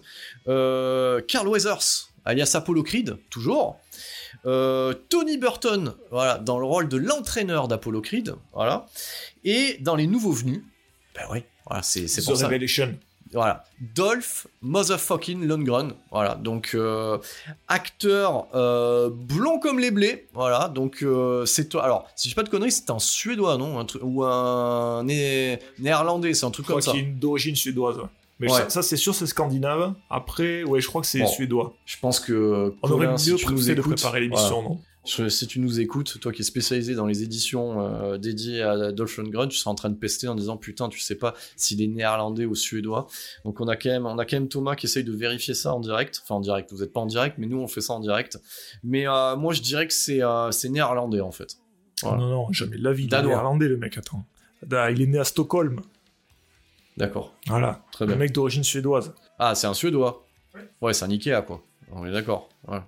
Euh, 0.48 1.20
Carl 1.28 1.48
Weathers, 1.48 2.12
alias 2.26 2.52
Apollo 2.54 2.84
Creed, 2.84 3.18
toujours. 3.32 3.80
Euh, 4.46 4.94
Tony 5.10 5.38
Burton, 5.38 5.96
voilà, 6.12 6.38
dans 6.38 6.60
le 6.60 6.66
rôle 6.66 6.88
de 6.88 6.98
l'entraîneur 6.98 7.68
d'Apollo 7.68 8.02
Creed, 8.02 8.36
voilà. 8.54 8.86
Et 9.44 9.78
dans 9.82 9.96
les 9.96 10.06
nouveaux 10.06 10.32
venus, 10.32 10.62
ben 11.16 11.24
oui, 11.32 11.44
voilà, 11.66 11.82
c'est 11.82 12.04
pour 12.24 12.38
ça. 12.38 12.50
Voilà, 13.36 13.64
Dolph 13.94 14.48
motherfucking 14.62 15.46
Lundgren, 15.46 15.92
voilà, 16.10 16.36
donc 16.36 16.72
euh, 16.74 17.18
acteur 17.68 18.48
euh, 18.56 19.10
blond 19.12 19.60
comme 19.60 19.78
les 19.80 19.92
blés, 19.92 20.28
voilà, 20.34 20.70
donc 20.70 21.00
euh, 21.04 21.46
c'est 21.46 21.68
toi. 21.70 21.84
Alors, 21.84 22.08
si 22.16 22.30
je 22.30 22.32
dis 22.32 22.36
pas 22.36 22.44
de 22.44 22.50
conneries, 22.50 22.72
c'est 22.72 22.90
un 22.90 23.00
suédois, 23.00 23.58
non, 23.58 23.80
un 23.80 23.86
ou 24.02 24.24
un 24.24 25.04
né- 25.04 25.60
néerlandais, 25.80 26.34
c'est 26.34 26.46
un 26.46 26.52
truc 26.52 26.66
Je 26.66 26.72
crois 26.72 26.82
comme 26.82 26.94
ça. 26.94 26.98
une 27.00 27.20
d'origine 27.20 27.56
suédoise. 27.56 27.98
Mais 28.40 28.52
Ouais. 28.52 28.58
ça, 28.64 28.70
ça, 28.70 28.82
c'est 28.84 28.98
sûr, 28.98 29.16
c'est 29.16 29.28
scandinave. 29.28 29.94
Après, 30.10 30.64
ouais, 30.64 30.82
je 30.82 30.88
crois 30.88 31.00
que 31.02 31.08
c'est 31.08 31.20
Bon. 31.20 31.28
suédois. 31.28 31.74
Je 31.86 31.96
pense 32.02 32.20
que 32.20 32.74
On 32.84 32.92
aurait 32.92 33.08
mieux 33.08 33.18
si 33.18 33.34
tu 33.36 33.48
nous 33.48 33.64
de 33.64 33.82
préparer 33.82 34.20
l'émission, 34.22 34.62
non? 34.62 34.80
Je- 34.82 34.95
si 35.06 35.48
tu 35.48 35.60
nous 35.60 35.80
écoutes, 35.80 36.20
toi 36.20 36.32
qui 36.32 36.42
es 36.42 36.46
spécialisé 36.46 36.96
dans 36.96 37.06
les 37.06 37.24
éditions 37.24 37.82
euh, 37.82 38.18
dédiées 38.18 38.62
à 38.62 38.92
Dolph 38.92 39.18
Lundgren, 39.18 39.48
tu 39.50 39.58
seras 39.58 39.72
en 39.72 39.76
train 39.76 39.90
de 39.90 39.96
pester 39.96 40.28
en 40.28 40.36
disant 40.36 40.58
putain, 40.58 40.90
tu 40.90 41.00
sais 41.00 41.16
pas 41.16 41.34
s'il 41.56 41.82
est 41.82 41.88
néerlandais 41.88 42.46
ou 42.46 42.56
suédois. 42.56 43.08
Donc 43.46 43.62
on 43.62 43.68
a 43.68 43.76
quand 43.76 43.90
même, 43.90 44.06
on 44.06 44.18
a 44.18 44.26
quand 44.26 44.38
même 44.38 44.50
Thomas 44.50 44.76
qui 44.76 44.86
essaye 44.88 45.04
de 45.04 45.12
vérifier 45.12 45.54
ça 45.54 45.74
en 45.74 45.80
direct. 45.80 46.22
Enfin 46.24 46.36
en 46.36 46.40
direct, 46.40 46.72
vous 46.72 46.82
êtes 46.84 46.92
pas 46.94 47.00
en 47.02 47.06
direct, 47.06 47.38
mais 47.38 47.48
nous 47.48 47.60
on 47.60 47.68
fait 47.68 47.82
ça 47.82 47.94
en 47.94 48.00
direct. 48.00 48.40
Mais 48.84 49.08
euh, 49.08 49.36
moi 49.36 49.54
je 49.54 49.62
dirais 49.62 49.88
que 49.88 49.94
c'est 49.94 50.22
euh, 50.24 50.50
néerlandais 50.70 51.22
en 51.22 51.32
fait. 51.32 51.58
Voilà. 52.02 52.18
Non, 52.18 52.28
non, 52.30 52.52
jamais 52.52 52.78
de 52.78 52.84
la 52.84 52.92
vie. 52.92 53.04
Il 53.04 53.08
est 53.08 53.10
Danois. 53.10 53.30
néerlandais, 53.34 53.68
le 53.68 53.78
mec, 53.78 53.98
attends. 53.98 54.26
Il 54.92 55.02
est 55.02 55.08
né 55.08 55.20
à 55.20 55.24
Stockholm. 55.24 55.80
D'accord, 56.98 57.34
Voilà. 57.48 57.84
très 57.92 58.06
Le 58.06 58.14
bien. 58.14 58.18
mec 58.18 58.32
d'origine 58.32 58.64
suédoise. 58.64 59.14
Ah 59.38 59.54
c'est 59.54 59.68
un 59.68 59.74
suédois. 59.74 60.26
Ouais, 60.82 60.94
c'est 60.94 61.06
un 61.06 61.10
Ikea 61.12 61.42
quoi. 61.46 61.62
On 61.92 62.06
est 62.06 62.12
d'accord. 62.12 62.50
Ouais. 62.68 62.80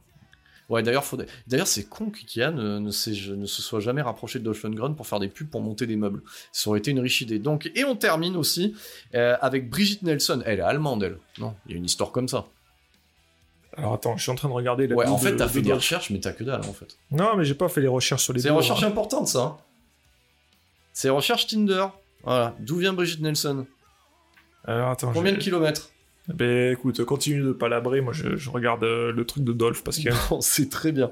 Ouais, 0.70 0.84
d'ailleurs, 0.84 1.06
faudrait... 1.06 1.28
d'ailleurs, 1.48 1.68
c'est 1.68 1.86
con 1.86 2.10
qu'IKEA 2.10 2.52
ne, 2.52 2.80
ne, 2.80 2.92
se 2.92 3.14
soit 3.62 3.80
jamais 3.80 4.02
rapproché 4.02 4.38
de 4.40 4.44
Dolph 4.44 4.62
Lundgren 4.64 4.96
pour 4.96 5.08
faire 5.08 5.20
des 5.22 5.30
pubs 5.30 5.48
pour 5.50 5.62
monter 5.62 5.88
des 5.88 5.96
meubles. 5.96 6.22
Ça 6.52 6.70
aurait 6.70 6.80
été 6.80 6.92
une 6.92 7.00
riche 7.00 7.22
idée. 7.22 7.40
Donc, 7.40 7.72
et 7.74 7.86
on 7.86 7.96
termine 7.96 8.36
aussi 8.36 8.76
euh, 9.16 9.38
avec 9.40 9.70
Brigitte 9.70 10.02
Nelson. 10.02 10.42
Elle 10.46 10.60
est 10.60 10.64
allemande, 10.64 11.04
elle. 11.04 11.20
Non, 11.40 11.56
il 11.66 11.72
y 11.72 11.76
a 11.76 11.78
une 11.78 11.86
histoire 11.86 12.12
comme 12.12 12.28
ça. 12.28 12.48
Alors 13.78 13.94
attends, 13.94 14.18
je 14.18 14.24
suis 14.24 14.32
en 14.32 14.36
train 14.36 14.50
de 14.50 14.54
regarder 14.54 14.88
la 14.88 14.96
Ouais, 14.96 15.06
en 15.08 15.18
fait, 15.18 15.36
t'as 15.38 15.46
de 15.46 15.52
fait 15.52 15.62
des 15.62 15.70
Dolph. 15.70 15.80
recherches, 15.84 16.10
mais 16.10 16.20
t'as 16.20 16.34
que 16.34 16.44
dalle, 16.44 16.62
en 16.68 16.74
fait. 16.74 16.98
Non, 17.12 17.36
mais 17.38 17.46
j'ai 17.46 17.54
pas 17.56 17.70
fait 17.70 17.80
les 17.80 17.88
recherches 17.88 18.24
sur 18.24 18.34
les 18.34 18.42
C'est 18.42 18.50
recherche 18.50 18.84
hein. 18.84 18.88
importante, 18.88 19.28
ça. 19.28 19.40
hein. 19.42 19.58
C'est 20.92 21.10
recherche 21.10 21.48
Tinder. 21.48 21.86
Voilà. 22.24 22.56
D'où 22.60 22.78
vient 22.78 22.92
Brigitte 22.92 23.22
Nelson? 23.22 23.66
Alors 24.66 24.90
attends. 24.90 25.14
Combien 25.14 25.32
de 25.32 25.38
kilomètres? 25.38 25.92
Ben 26.28 26.74
écoute, 26.74 27.04
continue 27.06 27.42
de 27.42 27.54
palabrer, 27.54 28.02
moi 28.02 28.12
je, 28.12 28.36
je 28.36 28.50
regarde 28.50 28.84
euh, 28.84 29.14
le 29.14 29.26
truc 29.26 29.44
de 29.46 29.54
Dolph 29.54 29.82
parce 29.84 29.98
a 30.06 30.12
Bon, 30.30 30.42
c'est 30.42 30.70
très 30.70 30.92
bien. 30.92 31.10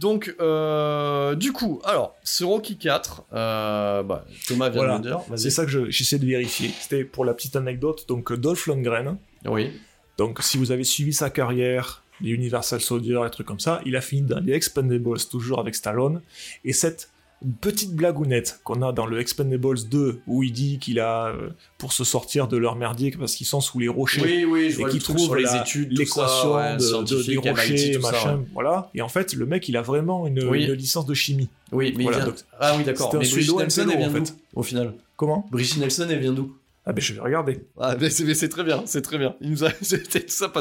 Donc, 0.00 0.34
euh, 0.40 1.34
du 1.34 1.52
coup, 1.52 1.80
alors, 1.84 2.14
ce 2.24 2.44
Rocky 2.44 2.78
4, 2.78 3.24
euh, 3.34 4.02
bah, 4.02 4.24
Thomas 4.48 4.70
vient 4.70 4.78
Voilà. 4.80 4.98
de 4.98 5.02
dire. 5.02 5.20
C'est 5.36 5.50
ça 5.50 5.64
que 5.66 5.70
je- 5.70 5.90
j'essaie 5.90 6.18
de 6.18 6.26
vérifier. 6.26 6.70
C'était 6.80 7.04
pour 7.04 7.24
la 7.26 7.34
petite 7.34 7.56
anecdote. 7.56 8.06
Donc 8.08 8.32
Dolph 8.32 8.66
Lundgren, 8.66 9.18
Oui. 9.44 9.70
donc 10.16 10.40
si 10.42 10.56
vous 10.56 10.72
avez 10.72 10.84
suivi 10.84 11.12
sa 11.12 11.28
carrière, 11.28 12.02
les 12.22 12.30
Universal 12.30 12.80
Soldier, 12.80 13.20
les 13.22 13.30
trucs 13.30 13.46
comme 13.46 13.60
ça, 13.60 13.80
il 13.84 13.96
a 13.96 14.00
fini 14.00 14.22
dans 14.22 14.40
les 14.40 14.54
Expendables 14.54 15.18
toujours 15.30 15.58
avec 15.60 15.74
Stallone. 15.74 16.22
Et 16.64 16.72
cette 16.72 17.10
une 17.42 17.52
petite 17.54 17.94
blagounette 17.94 18.60
qu'on 18.64 18.82
a 18.82 18.92
dans 18.92 19.06
le 19.06 19.20
Expendables 19.20 19.88
2 19.88 20.20
où 20.26 20.42
il 20.42 20.52
dit 20.52 20.78
qu'il 20.78 20.98
a 21.00 21.26
euh, 21.28 21.50
pour 21.78 21.92
se 21.92 22.04
sortir 22.04 22.48
de 22.48 22.56
leur 22.56 22.76
merdier 22.76 23.10
parce 23.18 23.34
qu'ils 23.34 23.46
sont 23.46 23.60
sous 23.60 23.78
les 23.78 23.88
rochers 23.88 24.22
Oui, 24.22 24.44
oui, 24.44 24.70
je 24.70 24.76
et 24.76 24.78
vois 24.80 24.88
qu'il 24.88 24.98
le 24.98 25.04
truc 25.04 25.16
trouve 25.16 25.26
sur 25.26 25.34
les 25.36 25.56
études, 25.56 25.92
l'équation 25.96 26.54
ouais, 26.54 26.76
de, 26.76 27.22
des 27.26 27.36
MIT, 27.36 27.48
rochers, 27.50 27.92
ça, 27.94 27.98
machin, 27.98 28.36
ouais. 28.38 28.46
voilà. 28.54 28.90
Et 28.94 29.02
en 29.02 29.08
fait, 29.08 29.34
le 29.34 29.46
mec, 29.46 29.68
il 29.68 29.76
a 29.76 29.82
vraiment 29.82 30.26
une, 30.26 30.42
Oui. 30.44 30.64
une 30.64 30.72
licence 30.72 31.06
de 31.06 31.14
chimie. 31.14 31.48
Oui, 31.72 31.92
mais 31.96 32.04
Voilà, 32.04 32.18
il 32.18 32.20
vient... 32.22 32.30
donc, 32.32 32.40
Ah 32.60 32.74
oui, 32.76 32.84
d'accord. 32.84 33.10
Mais 33.12 33.18
Brigitte 33.28 33.56
Nelson, 33.56 33.86
elle 33.90 33.98
vient 33.98 34.08
en 34.08 34.12
d'où, 34.12 34.24
fait. 34.26 34.34
au 34.54 34.62
final 34.62 34.94
Comment? 35.16 35.46
Brigitte 35.50 35.78
Nelson, 35.78 36.06
elle 36.08 36.20
vient 36.20 36.32
d'où? 36.32 36.54
Ah 36.86 36.92
ben, 36.92 37.00
je 37.00 37.14
vais 37.14 37.20
regarder. 37.20 37.60
Ah, 37.80 37.96
mais 37.98 38.10
c'est 38.10 38.24
mais 38.24 38.34
très 38.48 38.62
bien, 38.62 38.82
c'est 38.84 39.00
très 39.00 39.16
bien. 39.16 39.34
Il 39.40 39.50
nous 39.50 39.64
a... 39.64 39.70
C'était 39.80 40.20
tout 40.20 40.26
ça 40.28 40.52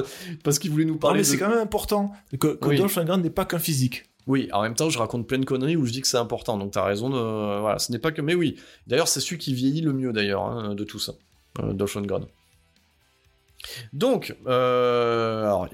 parce, 0.43 0.57
qu'il 0.59 0.71
voulait 0.71 0.85
nous 0.85 0.93
Non, 0.93 0.99
parler 0.99 1.17
mais 1.17 1.23
de... 1.23 1.27
c'est 1.27 1.37
quand 1.37 1.49
même 1.49 1.59
important 1.59 2.11
que, 2.39 2.47
que 2.55 2.67
Oui. 2.67 2.77
Dolph 2.77 2.95
Lundgren 2.95 3.21
n'est 3.21 3.29
pas 3.29 3.45
qu'un 3.45 3.59
physique. 3.59 4.05
Oui, 4.25 4.49
en 4.53 4.61
même 4.61 4.73
temps, 4.73 4.89
je 4.89 4.97
raconte 4.97 5.27
plein 5.27 5.37
de 5.39 5.45
conneries 5.45 5.75
où 5.75 5.85
je 5.85 5.91
dis 5.91 6.01
que 6.01 6.07
c'est 6.07 6.17
important, 6.17 6.57
donc 6.57 6.71
t'as 6.71 6.83
raison 6.83 7.09
de... 7.09 7.59
Voilà, 7.59 7.79
ce 7.79 7.91
n'est 7.91 7.99
pas 7.99 8.11
que... 8.11 8.21
Mais 8.21 8.35
oui, 8.35 8.55
d'ailleurs, 8.87 9.07
c'est 9.07 9.19
celui 9.19 9.37
qui 9.37 9.53
vieillit 9.53 9.81
le 9.81 9.93
mieux, 9.93 10.13
d'ailleurs, 10.13 10.43
hein, 10.45 10.75
de 10.75 10.83
tout 10.83 10.99
ça, 10.99 11.13
euh, 11.59 11.73
Dolph 11.73 11.95
Lundgren. 11.95 12.25
Donc, 13.91 14.35
euh, 14.47 15.43
alors, 15.43 15.67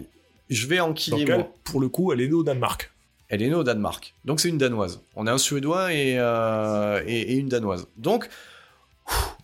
je 0.50 0.68
vais 0.68 0.80
enquiller, 0.80 1.26
Donc, 1.26 1.30
elle, 1.30 1.40
moi. 1.40 1.54
pour 1.64 1.80
le 1.80 1.90
coup, 1.90 2.12
elle 2.12 2.22
est 2.22 2.28
née 2.28 2.34
au 2.34 2.44
Danemark. 2.44 2.92
Elle 3.28 3.44
est 3.44 3.50
née 3.50 3.56
au 3.56 3.64
Danemark. 3.64 4.16
Donc 4.26 4.40
c'est 4.40 4.50
une 4.50 4.58
Danoise. 4.58 5.02
On 5.16 5.28
a 5.28 5.32
un 5.32 5.38
Suédois 5.38 5.94
et, 5.94 6.16
euh, 6.18 7.04
et, 7.06 7.34
et 7.34 7.36
une 7.36 7.48
Danoise. 7.48 7.88
Donc, 7.98 8.28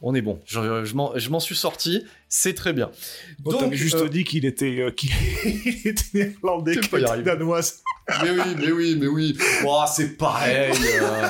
on 0.01 0.13
est 0.15 0.21
bon. 0.21 0.39
Je, 0.45 0.83
je 0.85 0.95
m'en- 0.95 1.17
je 1.17 1.29
m'en 1.29 1.39
suis 1.39 1.55
sorti. 1.55 2.03
C'est 2.29 2.53
très 2.53 2.73
bien. 2.73 2.91
Bon, 3.39 3.51
Donc, 3.51 3.59
t'avais 3.61 3.75
juste 3.77 3.95
euh, 3.95 4.09
dit 4.09 4.23
qu'il 4.23 4.45
était, 4.45 4.79
euh, 4.81 4.91
qu'il 4.91 5.09
était 5.85 6.03
néerlandais, 6.13 6.77
qu'il 6.79 6.99
était 6.99 7.21
danoise. 7.23 7.81
Mais 8.23 8.31
oui, 8.31 8.55
mais 8.57 8.71
oui, 8.71 8.97
mais 8.99 9.07
oui. 9.07 9.37
Oh, 9.65 9.83
c'est 9.87 10.17
pareil. 10.17 10.73
euh, 11.01 11.27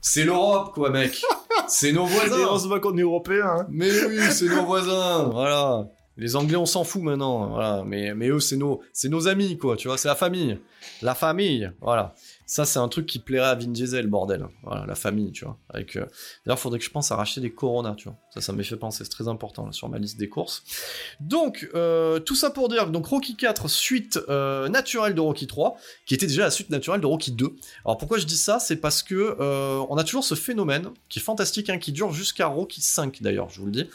c'est 0.00 0.24
l'Europe, 0.24 0.72
quoi, 0.74 0.90
mec. 0.90 1.20
C'est 1.68 1.92
nos 1.92 2.06
Et 2.06 2.10
voisins. 2.10 2.36
heureusement 2.38 2.80
qu'on 2.80 2.96
est 2.96 3.02
européen. 3.02 3.44
Hein. 3.60 3.66
Mais 3.70 3.90
oui, 4.06 4.18
c'est 4.30 4.46
nos 4.46 4.64
voisins. 4.64 5.24
Voilà. 5.32 5.84
Les 6.16 6.36
Anglais, 6.36 6.56
on 6.56 6.66
s'en 6.66 6.84
fout 6.84 7.02
maintenant. 7.02 7.48
Voilà. 7.48 7.84
Mais, 7.84 8.14
mais 8.14 8.28
eux, 8.28 8.40
c'est 8.40 8.56
nos, 8.56 8.82
nos 9.04 9.28
amis, 9.28 9.58
quoi. 9.58 9.76
Tu 9.76 9.88
vois, 9.88 9.98
c'est 9.98 10.08
la 10.08 10.14
famille. 10.14 10.58
La 11.02 11.14
famille. 11.14 11.70
Voilà. 11.80 12.14
Ça, 12.46 12.64
c'est 12.64 12.78
un 12.78 12.88
truc 12.88 13.06
qui 13.06 13.18
plairait 13.18 13.48
à 13.48 13.54
Vin 13.54 13.68
Diesel, 13.68 14.06
bordel. 14.06 14.46
Voilà, 14.62 14.86
la 14.86 14.94
famille, 14.94 15.32
tu 15.32 15.44
vois. 15.44 15.58
Avec, 15.68 15.96
euh, 15.96 16.06
D'ailleurs, 16.44 16.58
faudrait 16.58 16.78
que 16.78 16.84
je 16.84 16.90
pense 16.90 17.10
à 17.10 17.16
racheter 17.16 17.40
des 17.40 17.52
Corona, 17.52 17.94
tu 17.96 18.04
vois. 18.04 18.16
Ça, 18.32 18.40
ça 18.40 18.52
m'est 18.52 18.62
fait 18.62 18.76
penser. 18.76 19.04
C'est 19.04 19.10
très 19.10 19.28
important 19.28 19.72
sur 19.72 19.88
ma 19.88 19.98
liste 19.98 20.18
des 20.18 20.28
courses. 20.28 20.62
Donc, 21.20 21.68
euh, 21.74 22.20
tout 22.20 22.34
ça 22.34 22.50
pour 22.50 22.68
dire 22.68 22.88
donc 22.90 23.06
Rocky 23.06 23.36
4, 23.36 23.68
suite 23.68 24.18
euh, 24.28 24.68
naturelle 24.68 25.14
de 25.14 25.20
Rocky 25.20 25.46
3, 25.46 25.76
qui 26.06 26.14
était 26.14 26.26
déjà 26.26 26.42
la 26.42 26.50
suite 26.50 26.70
naturelle 26.70 27.00
de 27.00 27.06
Rocky 27.06 27.32
2. 27.32 27.56
Alors 27.84 27.98
pourquoi 27.98 28.18
je 28.18 28.26
dis 28.26 28.36
ça? 28.36 28.58
C'est 28.58 28.76
parce 28.76 29.02
que 29.02 29.36
euh, 29.40 29.84
on 29.88 29.96
a 29.96 30.04
toujours 30.04 30.24
ce 30.24 30.34
phénomène 30.34 30.90
qui 31.08 31.18
est 31.18 31.22
fantastique, 31.22 31.70
hein, 31.70 31.78
qui 31.78 31.92
dure 31.92 32.12
jusqu'à 32.12 32.46
Rocky 32.46 32.80
5 32.80 33.22
d'ailleurs, 33.22 33.48
je 33.50 33.60
vous 33.60 33.66
le 33.66 33.72
dis, 33.72 33.88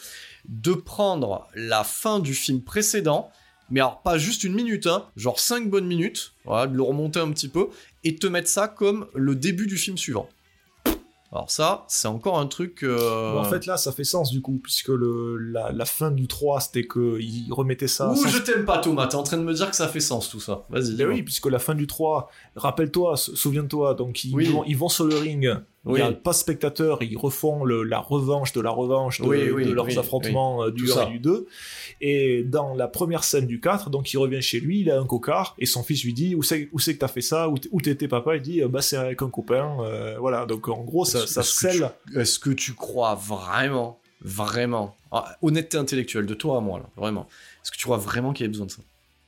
de 0.48 0.74
prendre 0.74 1.48
la 1.56 1.84
fin 1.84 2.20
du 2.20 2.34
film 2.34 2.62
précédent, 2.62 3.30
mais 3.70 3.80
alors 3.80 4.02
pas 4.02 4.18
juste 4.18 4.44
une 4.44 4.54
minute, 4.54 4.88
hein, 4.88 5.06
genre 5.16 5.40
5 5.40 5.70
bonnes 5.70 5.88
minutes, 5.88 6.34
voilà, 6.46 6.68
de 6.68 6.76
le 6.76 6.84
remonter 6.84 7.20
un 7.20 7.32
petit 7.32 7.48
peu, 7.48 7.68
et 8.04 8.16
te 8.16 8.28
mettre 8.28 8.50
ça 8.50 8.68
comme 8.68 9.08
le 9.14 9.36
début 9.36 9.68
du 9.68 9.78
film 9.78 9.98
suivant. 9.98 10.28
Alors 11.34 11.50
ça, 11.50 11.86
c'est 11.88 12.10
encore 12.10 12.40
un 12.40 12.48
truc... 12.48 12.84
euh, 12.84 13.38
en 13.38 13.46
fait, 13.46 13.66
là, 13.66 13.78
ça 13.78 13.94
fait 13.94 14.04
sens 14.04 14.32
du 14.32 14.42
coup, 14.42 14.60
puisque 14.62 14.90
le, 14.90 15.38
la, 15.38 15.72
la 15.72 15.86
fin 15.86 16.12
du 16.12 16.28
3, 16.28 16.60
c'était 16.60 16.86
qu'il 16.86 17.48
remettait 17.54 17.88
ça. 17.88 18.12
Ouh, 18.12 18.16
sans- 18.18 18.28
je 18.28 18.40
t'aime 18.40 18.66
pas 18.66 18.80
Thomas, 18.80 19.08
t'es 19.08 19.16
en 19.16 19.24
train 19.24 19.38
de 19.38 19.44
me 19.44 19.54
dire 19.54 19.70
que 19.70 19.76
ça 19.78 19.88
fait 19.88 20.02
sens 20.02 20.28
tout 20.30 20.42
ça. 20.42 20.66
Vas-y. 20.70 20.96
Ben 20.96 21.08
oui, 21.08 21.24
puisque 21.24 21.46
la 21.46 21.60
fin 21.60 21.74
du 21.74 21.88
3, 21.88 22.30
rappelle-toi, 22.58 23.16
souviens-toi, 23.16 23.94
donc 23.94 24.26
ils, 24.26 24.36
Oui. 24.36 24.48
vont, 24.48 24.66
ils 24.66 24.76
vont 24.78 24.90
sur 24.90 25.06
le 25.06 25.16
ring, 25.16 25.50
Oui. 25.84 26.02
a 26.02 26.12
pas 26.12 26.34
spectateur, 26.34 27.02
ils 27.02 27.18
refont 27.18 27.64
le- 27.64 27.84
la 27.84 27.98
revanche 28.00 28.54
de 28.54 28.62
la 28.62 28.70
revanche 28.70 29.20
de, 29.20 29.26
Oui, 29.26 29.50
oui, 29.50 29.66
de 29.66 29.72
leurs 29.72 29.98
affrontements 29.98 30.64
euh, 30.66 30.70
du 30.72 30.86
Tout 30.86 30.92
1 30.92 30.96
ça. 30.96 31.08
et 31.08 31.12
du 31.12 31.20
2. 31.20 31.48
Et 32.02 32.44
dans 32.44 32.76
la 32.76 32.88
première 32.88 33.24
scène 33.24 33.48
du 33.48 33.60
4, 33.60 33.90
donc 33.90 34.14
il 34.14 34.18
revient 34.18 34.42
chez 34.42 34.60
lui, 34.60 34.82
il 34.82 34.92
a 34.92 35.00
un 35.00 35.06
cocard, 35.06 35.56
et 35.58 35.66
son 35.66 35.82
fils 35.84 36.04
lui 36.04 36.14
dit 36.14 36.36
Où 36.36 36.44
c'est 36.44 36.70
où 36.72 36.80
c'est 36.80 36.94
que 36.94 37.00
t'as 37.00 37.08
fait 37.08 37.22
ça? 37.22 37.50
Où 37.50 37.82
t'étais 37.82 38.08
papa? 38.08 38.36
Il 38.36 38.42
dit 38.44 38.62
Bah 38.70 38.82
c'est 38.82 38.98
avec 38.98 39.22
un 39.24 39.30
copain. 39.30 39.78
euh, 39.82 40.18
voilà, 40.20 40.46
donc 40.46 40.68
en 40.68 40.84
gros, 40.84 41.04
ça, 41.06 41.24
Est-ce- 41.24 41.34
ça 41.34 41.42
est-ce 41.42 41.60
que 41.66 41.72
scelle. 41.72 41.92
Est-ce 42.16 42.38
que 42.40 42.52
tu 42.52 42.74
crois 42.74 43.16
vraiment, 43.16 44.00
vraiment, 44.22 44.96
ah, 45.12 45.36
honnêteté 45.42 45.78
intellectuelle 45.78 46.26
de 46.28 46.34
toi 46.36 46.58
à 46.58 46.62
moi, 46.62 46.80
là, 46.80 46.86
vraiment, 46.96 47.28
est-ce 47.64 47.72
que 47.72 47.78
tu 47.78 47.84
crois 47.86 47.98
vraiment 47.98 48.34
qu'il 48.34 48.44
y 48.44 48.46
ait 48.46 48.50
besoin 48.50 48.68
de 48.68 48.72
ça? 48.72 48.82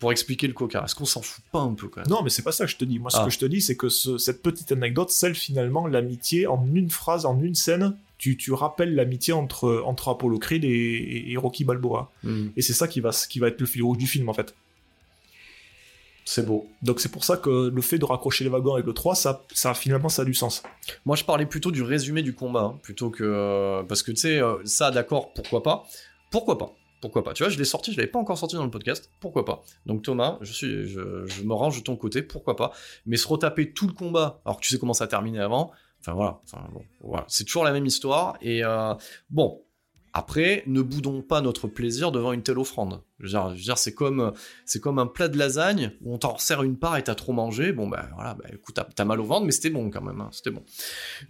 Pour 0.04 0.12
expliquer 0.12 0.48
le 0.48 0.54
coca, 0.54 0.84
est-ce 0.84 0.96
qu'on 0.96 1.06
s'en 1.06 1.22
fout 1.22 1.46
pas 1.54 1.60
un 1.62 1.74
peu 1.76 1.88
quand 1.88 2.02
même? 2.02 2.10
Non, 2.10 2.24
mais 2.24 2.30
c'est 2.30 2.42
pas 2.42 2.52
ça 2.52 2.66
que 2.66 2.72
je 2.72 2.76
te 2.76 2.84
dis. 2.84 3.00
Moi, 3.00 3.10
ce 3.10 3.18
Ah. 3.22 3.24
que 3.24 3.32
je 3.32 3.40
te 3.40 3.46
dis, 3.46 3.62
c'est 3.62 3.78
que 3.78 3.88
ce- 3.88 4.18
cette 4.18 4.42
petite 4.44 4.70
anecdote 4.74 5.10
scelle 5.12 5.34
finalement 5.34 5.88
l'amitié 5.88 6.46
en 6.46 6.66
une 6.74 6.90
phrase, 6.90 7.26
en 7.26 7.40
une 7.42 7.56
scène. 7.56 7.96
Tu, 8.18 8.36
tu 8.36 8.52
rappelles 8.52 8.96
l'amitié 8.96 9.32
entre, 9.32 9.82
entre 9.86 10.10
Apollo 10.10 10.40
Creed 10.40 10.66
et, 10.66 10.68
et- 10.68 11.32
et 11.32 11.38
Rocky 11.38 11.64
Balboa. 11.64 12.12
Hmm, 12.24 12.48
Et 12.58 12.62
c'est 12.62 12.74
ça 12.74 12.90
qui 12.90 13.00
va, 13.00 13.12
qui 13.30 13.40
va 13.40 13.48
être 13.48 13.62
le 13.62 13.66
fil 13.66 13.82
rouge 13.84 13.98
du 13.98 14.06
film, 14.08 14.28
en 14.28 14.34
fait. 14.34 14.54
C'est 16.26 16.46
beau. 16.46 16.70
Donc 16.82 17.00
c'est 17.02 17.10
pour 17.12 17.24
ça 17.26 17.36
que 17.38 17.70
le 17.74 17.82
fait 17.82 17.98
de 17.98 18.06
raccrocher 18.06 18.44
les 18.46 18.50
wagons 18.50 18.74
avec 18.74 18.86
le 18.86 18.94
3, 18.94 19.14
ça, 19.16 19.44
ça 19.54 19.74
finalement, 19.74 20.08
ça 20.10 20.22
a 20.22 20.26
du 20.26 20.34
sens. 20.34 20.64
Moi, 21.06 21.16
je 21.18 21.24
parlais 21.26 21.46
plutôt 21.46 21.70
du 21.72 21.82
résumé 21.82 22.22
du 22.24 22.34
combat, 22.34 22.62
hein, 22.76 22.80
plutôt 22.82 23.10
que... 23.10 23.24
euh, 23.26 23.84
parce 23.84 24.04
que, 24.04 24.12
tu 24.12 24.18
sais, 24.18 24.40
euh, 24.42 24.56
ça, 24.64 24.90
d'accord, 24.92 25.34
pourquoi 25.34 25.62
pas? 25.64 25.86
Pourquoi 26.32 26.58
pas? 26.58 26.74
Pourquoi 27.04 27.22
pas 27.22 27.34
Tu 27.34 27.44
vois, 27.44 27.50
je 27.50 27.58
l'ai 27.58 27.66
sorti, 27.66 27.92
je 27.92 27.98
l'avais 27.98 28.10
pas 28.10 28.18
encore 28.18 28.38
sorti 28.38 28.56
dans 28.56 28.64
le 28.64 28.72
podcast, 28.72 29.12
pourquoi 29.20 29.44
pas 29.44 29.62
Donc 29.86 30.04
Thomas, 30.04 30.38
je, 30.40 30.54
suis, 30.54 30.88
je, 30.88 31.44
me 31.44 31.54
range 31.54 31.78
de 31.78 31.84
ton 31.84 31.98
côté, 31.98 32.22
pourquoi 32.22 32.56
pas 32.56 32.72
Mais 33.06 33.18
se 33.18 33.28
retaper 33.28 33.74
tout 33.74 33.88
le 33.88 33.94
combat, 33.94 34.40
alors 34.46 34.56
que 34.56 34.62
tu 34.64 34.70
sais 34.70 34.80
comment 34.80 34.94
ça 34.94 35.04
a 35.04 35.08
terminé 35.08 35.42
avant, 35.42 35.74
enfin 36.00 36.14
voilà, 36.14 36.40
enfin, 36.46 36.66
bon, 36.72 36.82
voilà. 37.02 37.26
c'est 37.28 37.44
toujours 37.44 37.66
la 37.66 37.74
même 37.74 37.86
histoire, 37.86 38.38
et 38.42 38.64
euh, 38.64 38.94
bon... 39.30 39.63
Après, 40.16 40.62
ne 40.68 40.84
boudons 40.84 41.24
pas 41.24 41.42
notre 41.42 41.68
plaisir 41.68 42.12
devant 42.12 42.34
une 42.34 42.44
telle 42.44 42.60
offrande. 42.60 43.02
C'est 43.76 43.96
comme, 43.96 44.32
un 45.00 45.08
plat 45.08 45.28
de 45.28 45.40
lasagne 45.40 45.92
où 46.02 46.14
on 46.14 46.20
t'en 46.20 46.34
resserre 46.34 46.62
une 46.62 46.78
part 46.78 46.98
et 46.98 47.04
t'as 47.04 47.16
trop 47.16 47.34
mangé. 47.34 47.72
Bon, 47.72 47.88
bah 47.88 48.06
voilà, 48.14 48.36
bah, 48.36 48.46
écoute, 48.54 48.78
t'as, 48.96 49.06
mal 49.06 49.20
au 49.20 49.24
ventre, 49.24 49.46
mais 49.46 49.52
c'était 49.52 49.72
bon 49.72 49.90
quand 49.90 50.02
même, 50.02 50.22
hein, 50.22 50.30
c'était 50.32 50.52
bon. 50.52 50.62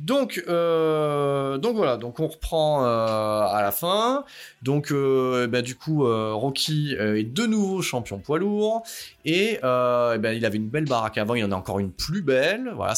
Donc, 0.01 0.43
euh, 0.49 1.57
donc 1.59 1.77
voilà, 1.77 1.95
donc 1.95 2.19
on 2.19 2.27
reprend 2.27 2.83
euh, 2.83 2.87
à 2.87 3.61
la 3.61 3.71
fin. 3.71 4.25
Donc, 4.63 4.91
euh, 4.91 5.47
bah, 5.47 5.61
du 5.61 5.75
coup, 5.75 6.03
Rocky 6.03 6.93
est 6.99 7.23
de 7.23 7.45
nouveau 7.45 7.81
champion 7.81 8.19
poids 8.19 8.39
lourd 8.39 8.83
et 9.23 9.59
ben, 9.61 10.33
il 10.33 10.45
avait 10.45 10.57
une 10.57 10.69
belle 10.69 10.85
baraque 10.85 11.17
avant, 11.17 11.35
il 11.35 11.39
y 11.39 11.45
en 11.45 11.53
a 11.53 11.55
encore 11.55 11.79
une 11.79 11.91
plus 11.91 12.21
belle. 12.21 12.73
Voilà, 12.75 12.95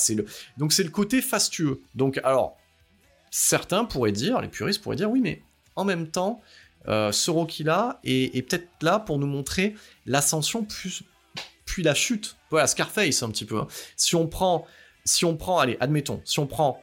donc 0.58 0.74
c'est 0.74 0.84
le 0.84 0.90
côté 0.90 1.22
fastueux. 1.22 1.82
Donc, 1.94 2.20
alors, 2.24 2.58
certains 3.30 3.86
pourraient 3.86 4.12
dire, 4.12 4.42
les 4.42 4.48
puristes 4.48 4.82
pourraient 4.82 4.96
dire, 4.96 5.12
oui, 5.12 5.22
mais 5.22 5.44
en 5.76 5.86
même 5.86 6.08
temps, 6.08 6.42
euh, 6.88 7.12
ce 7.12 7.32
Rocky-là 7.32 8.00
est, 8.04 8.36
est 8.36 8.42
peut-être 8.44 8.68
là 8.82 9.00
pour 9.00 9.18
nous 9.18 9.28
montrer 9.28 9.76
l'ascension 10.06 10.66
puis 11.66 11.84
la 11.84 11.94
chute. 11.96 12.36
Voilà, 12.52 12.68
Scarface 12.68 13.24
un 13.24 13.30
petit 13.30 13.46
peu. 13.46 13.60
hein. 13.60 13.68
Si 13.98 14.16
on 14.16 14.28
prend, 14.28 14.66
si 15.04 15.26
on 15.26 15.36
prend, 15.36 15.60
allez, 15.60 15.78
admettons, 15.80 16.22
si 16.24 16.40
on 16.40 16.48
prend 16.48 16.82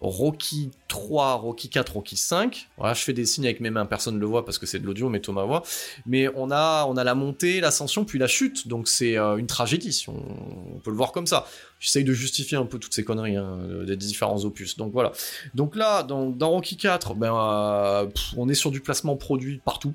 Rocky 0.00 0.70
3, 0.88 1.34
Rocky 1.34 1.68
4, 1.70 1.94
Rocky 1.94 2.16
5. 2.16 2.68
Voilà, 2.76 2.94
je 2.94 3.02
fais 3.02 3.12
des 3.14 3.24
signes 3.24 3.46
avec 3.46 3.60
mes 3.60 3.70
mains, 3.70 3.86
personne 3.86 4.16
ne 4.16 4.20
le 4.20 4.26
voit 4.26 4.44
parce 4.44 4.58
que 4.58 4.66
c'est 4.66 4.78
de 4.78 4.84
l'audio, 4.86 5.08
mais 5.08 5.20
Thomas 5.20 5.44
voit. 5.44 5.62
Mais 6.06 6.28
on 6.34 6.50
a, 6.50 6.84
on 6.86 6.96
a 6.96 7.04
la 7.04 7.14
montée, 7.14 7.60
l'ascension, 7.60 8.04
puis 8.04 8.18
la 8.18 8.26
chute. 8.26 8.68
Donc 8.68 8.86
c'est 8.88 9.16
euh, 9.16 9.36
une 9.36 9.46
tragédie, 9.46 9.92
si 9.92 10.08
on 10.10 10.80
peut 10.82 10.90
le 10.90 10.96
voir 10.96 11.12
comme 11.12 11.26
ça. 11.26 11.46
J'essaye 11.84 12.04
de 12.04 12.14
justifier 12.14 12.56
un 12.56 12.64
peu 12.64 12.78
toutes 12.78 12.94
ces 12.94 13.04
conneries 13.04 13.36
hein, 13.36 13.58
des 13.86 13.94
différents 13.94 14.42
opus. 14.46 14.78
Donc 14.78 14.94
voilà. 14.94 15.12
Donc 15.52 15.76
là, 15.76 16.02
dans, 16.02 16.32
Rocky 16.48 16.78
4, 16.78 17.14
ben, 17.14 17.36
euh, 17.36 18.06
on 18.38 18.48
est 18.48 18.54
sur 18.54 18.70
du 18.70 18.80
placement 18.80 19.16
produit 19.16 19.60
partout. 19.62 19.92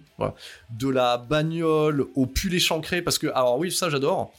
De 0.70 0.88
la 0.88 1.18
bagnole 1.18 2.06
au 2.14 2.28
pull 2.28 2.54
échancré, 2.54 3.02
parce 3.02 3.18
que, 3.18 3.26
alors 3.26 3.58
oui, 3.58 3.72
ça 3.72 3.90
j'adore. 3.90 4.32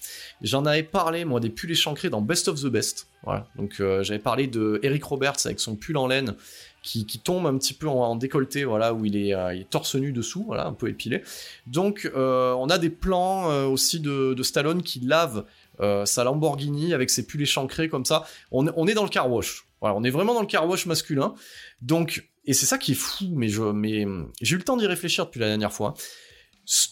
J'en 0.43 0.65
avais 0.65 0.85
parlé, 0.85 1.25
moi, 1.25 1.41
des 1.41 1.51
pulls 1.51 1.73
échancrés 1.73 2.09
dans 2.09 2.21
Best 2.21 2.47
of 2.47 2.63
the 2.63 2.69
Best. 2.69 3.09
Donc 3.57 3.81
euh, 3.81 4.05
j'avais 4.05 4.21
parlé 4.21 4.47
de 4.47 4.79
Eric 4.85 5.03
Roberts 5.03 5.45
avec 5.45 5.59
son 5.59 5.75
pull 5.75 5.97
en 5.97 6.07
laine 6.07 6.37
qui, 6.83 7.21
tombe 7.23 7.47
un 7.47 7.57
petit 7.59 7.75
peu 7.75 7.89
en, 7.89 8.17
décolleté, 8.17 8.65
voilà, 8.65 8.95
où 8.95 9.05
il 9.05 9.17
est, 9.17 9.35
euh, 9.35 9.63
torse 9.69 9.95
nu 9.97 10.13
dessous, 10.13 10.45
voilà, 10.47 10.67
un 10.67 10.73
peu 10.73 10.89
épilé. 10.89 11.23
Donc 11.67 12.11
euh, 12.15 12.53
on 12.55 12.69
a 12.69 12.79
des 12.79 12.91
plans 12.91 13.51
euh, 13.51 13.67
aussi 13.67 14.01
de, 14.01 14.35
de 14.35 14.43
Stallone 14.43 14.83
qui 14.83 15.01
lave 15.01 15.45
euh, 15.81 16.05
sa 16.07 16.25
Lamborghini 16.25 16.95
avec 16.95 17.11
ses 17.11 17.27
pulls 17.27 17.43
échancrés 17.43 17.89
comme 17.89 18.05
ça. 18.05 18.25
On, 18.53 18.67
on 18.77 18.87
est 18.87 18.95
dans 18.95 19.05
le 19.05 19.09
car 19.11 19.31
wash. 19.31 19.65
Voilà, 19.81 19.97
on 19.97 20.05
est 20.05 20.11
vraiment 20.11 20.35
dans 20.35 20.43
le 20.43 20.47
car 20.47 20.69
wash 20.69 20.87
masculin. 20.87 21.35
Donc, 21.83 22.29
et 22.45 22.53
c'est 22.53 22.67
ça 22.67 22.79
qui 22.79 22.93
est 22.93 22.95
fou, 22.95 23.27
mais 23.35 23.49
je, 23.49 23.63
mais 23.63 24.07
j'ai 24.41 24.55
eu 24.55 24.59
le 24.59 24.65
temps 24.65 24.77
d'y 24.77 24.87
réfléchir 24.87 25.27
depuis 25.27 25.41
la 25.41 25.49
dernière 25.49 25.73
fois 25.73 25.95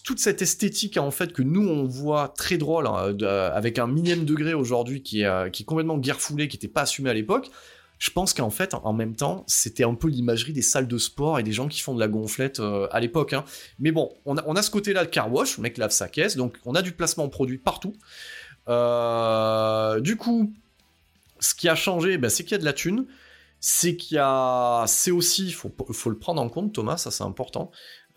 toute 0.03 0.19
cette 0.19 0.43
esthétique 0.43 0.97
en 0.97 1.13
fait 1.13 1.33
que 1.33 1.43
nous 1.43 1.69
on 1.69 1.85
voit 1.85 2.29
très 2.37 2.59
drôle 2.59 2.89
hein, 2.89 3.13
de- 3.13 3.27
avec 3.27 3.79
un 3.79 3.87
millième 3.87 4.25
degré 4.25 4.53
aujourd'hui 4.53 5.03
qui 5.03 5.21
est, 5.21 5.27
euh, 5.27 5.51
qui 5.51 5.63
est 5.63 5.67
complètement 5.67 5.99
guerre 5.99 6.21
foulée, 6.21 6.49
qui 6.49 6.57
n'était 6.57 6.67
pas 6.69 6.81
assumé 6.83 7.11
à 7.11 7.15
l'époque. 7.15 7.49
Je 8.01 8.11
pense 8.11 8.33
qu'en 8.33 8.51
fait, 8.51 8.75
en 8.75 8.93
même 8.93 9.15
temps, 9.15 9.45
c'était 9.47 9.85
un 9.85 9.95
peu 9.95 10.09
l'imagerie 10.09 10.53
des 10.53 10.63
salles 10.63 10.89
de 10.89 10.99
sport 10.99 11.39
et 11.39 11.43
des 11.45 11.53
gens 11.53 11.69
qui 11.69 11.81
font 11.81 11.95
de 11.95 12.01
la 12.01 12.09
gonflette 12.09 12.61
euh, 12.61 12.87
à 12.93 12.99
l'époque. 13.01 13.33
hein. 13.33 13.45
Mais 13.79 13.91
bon, 13.93 14.13
on 14.25 14.37
a, 14.37 14.45
on 14.47 14.55
a 14.57 14.63
ce 14.63 14.71
côté-là, 14.71 15.03
le 15.03 15.09
car 15.09 15.33
wash, 15.33 15.59
le 15.59 15.63
mec 15.63 15.77
lave 15.79 15.91
sa 15.91 16.09
caisse, 16.09 16.37
donc 16.37 16.57
on 16.65 16.75
a 16.75 16.83
du 16.83 16.93
placement 16.93 17.29
produit 17.29 17.59
partout. 17.59 17.93
Euh, 18.69 20.01
du 20.01 20.17
coup, 20.17 20.53
ce 21.41 21.55
qui 21.55 21.69
a 21.69 21.75
changé, 21.75 22.19
bah, 22.19 22.31
c'est 22.31 22.45
qu'il 22.45 22.53
y 22.53 22.55
a 22.55 22.59
de 22.59 22.65
la 22.65 22.73
thune. 22.73 23.07
c'est 23.61 23.97
qu'il 23.97 24.17
y 24.17 24.21
a, 24.21 24.85
c'est 24.87 25.11
aussi, 25.11 25.47
il 25.47 25.55
faut, 25.55 25.73
le 26.11 26.19
prendre 26.19 26.41
en 26.41 26.49
compte, 26.49 26.73
Thomas, 26.73 26.97
ça 26.97 27.11
c'est 27.11 27.25
important. 27.25 27.71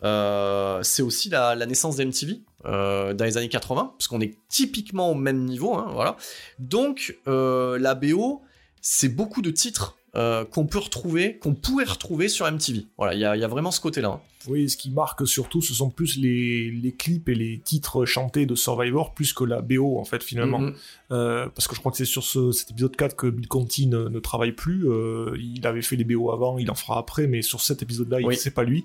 Euh, 0.04 0.82
c'est 0.82 1.02
aussi 1.02 1.30
la, 1.30 1.54
naissance 1.66 1.96
d'MTV 1.96 2.42
euh, 2.64 3.12
dans 3.12 3.24
les 3.24 3.36
années 3.36 3.48
80, 3.48 3.94
parce 3.98 4.08
qu'on 4.08 4.20
est 4.20 4.36
typiquement 4.48 5.10
au 5.10 5.14
même 5.14 5.44
niveau, 5.44 5.74
hein, 5.74 5.90
voilà. 5.92 6.16
Donc 6.60 7.18
la 7.26 7.94
BO, 7.94 8.42
c'est 8.80 9.08
beaucoup 9.08 9.42
de 9.42 9.50
titres 9.50 9.96
qu'on 10.14 10.66
peut 10.66 10.78
retrouver, 10.78 11.38
qu'on 11.38 11.54
pourrait 11.54 11.84
retrouver 11.84 12.28
sur 12.28 12.50
MTV. 12.50 12.86
Voilà, 12.96 13.14
il 13.14 13.18
y, 13.18 13.40
y 13.40 13.44
a, 13.44 13.48
vraiment 13.48 13.72
ce 13.72 13.80
côté-là. 13.80 14.08
Hein. 14.08 14.20
Oui, 14.48 14.68
ce 14.68 14.76
qui 14.76 14.90
marque 14.90 15.26
surtout, 15.26 15.62
ce 15.62 15.74
sont 15.74 15.90
plus 15.90 16.16
les, 16.16 16.94
clips 16.98 17.28
et 17.28 17.34
les 17.34 17.58
titres 17.58 18.04
chantés 18.04 18.46
de 18.46 18.54
Survivor, 18.54 19.14
plus 19.14 19.32
que 19.32 19.44
la 19.44 19.60
BO, 19.60 19.98
en 19.98 20.04
fait, 20.04 20.22
finalement. 20.22 20.60
Mhm. 20.60 20.74
Euh, 21.12 21.48
parce 21.54 21.68
que 21.68 21.74
je 21.74 21.80
crois 21.80 21.92
que 21.92 21.98
c'est 21.98 22.06
sur 22.06 22.24
cet 22.24 22.70
épisode 22.70 22.96
4 22.96 23.16
que 23.16 23.26
Bill 23.26 23.46
Conti 23.46 23.86
ne, 23.86 24.18
travaille 24.18 24.52
plus. 24.52 24.88
Euh, 24.88 25.36
il 25.38 25.66
avait 25.66 25.82
fait 25.82 25.96
les 25.96 26.04
BO 26.04 26.32
avant, 26.32 26.58
il 26.58 26.70
en 26.70 26.74
fera 26.74 26.98
après, 26.98 27.26
mais 27.26 27.42
sur 27.42 27.60
cet 27.60 27.82
épisode-là, 27.82 28.18
c'est 28.32 28.54
pas 28.54 28.64
lui. 28.64 28.84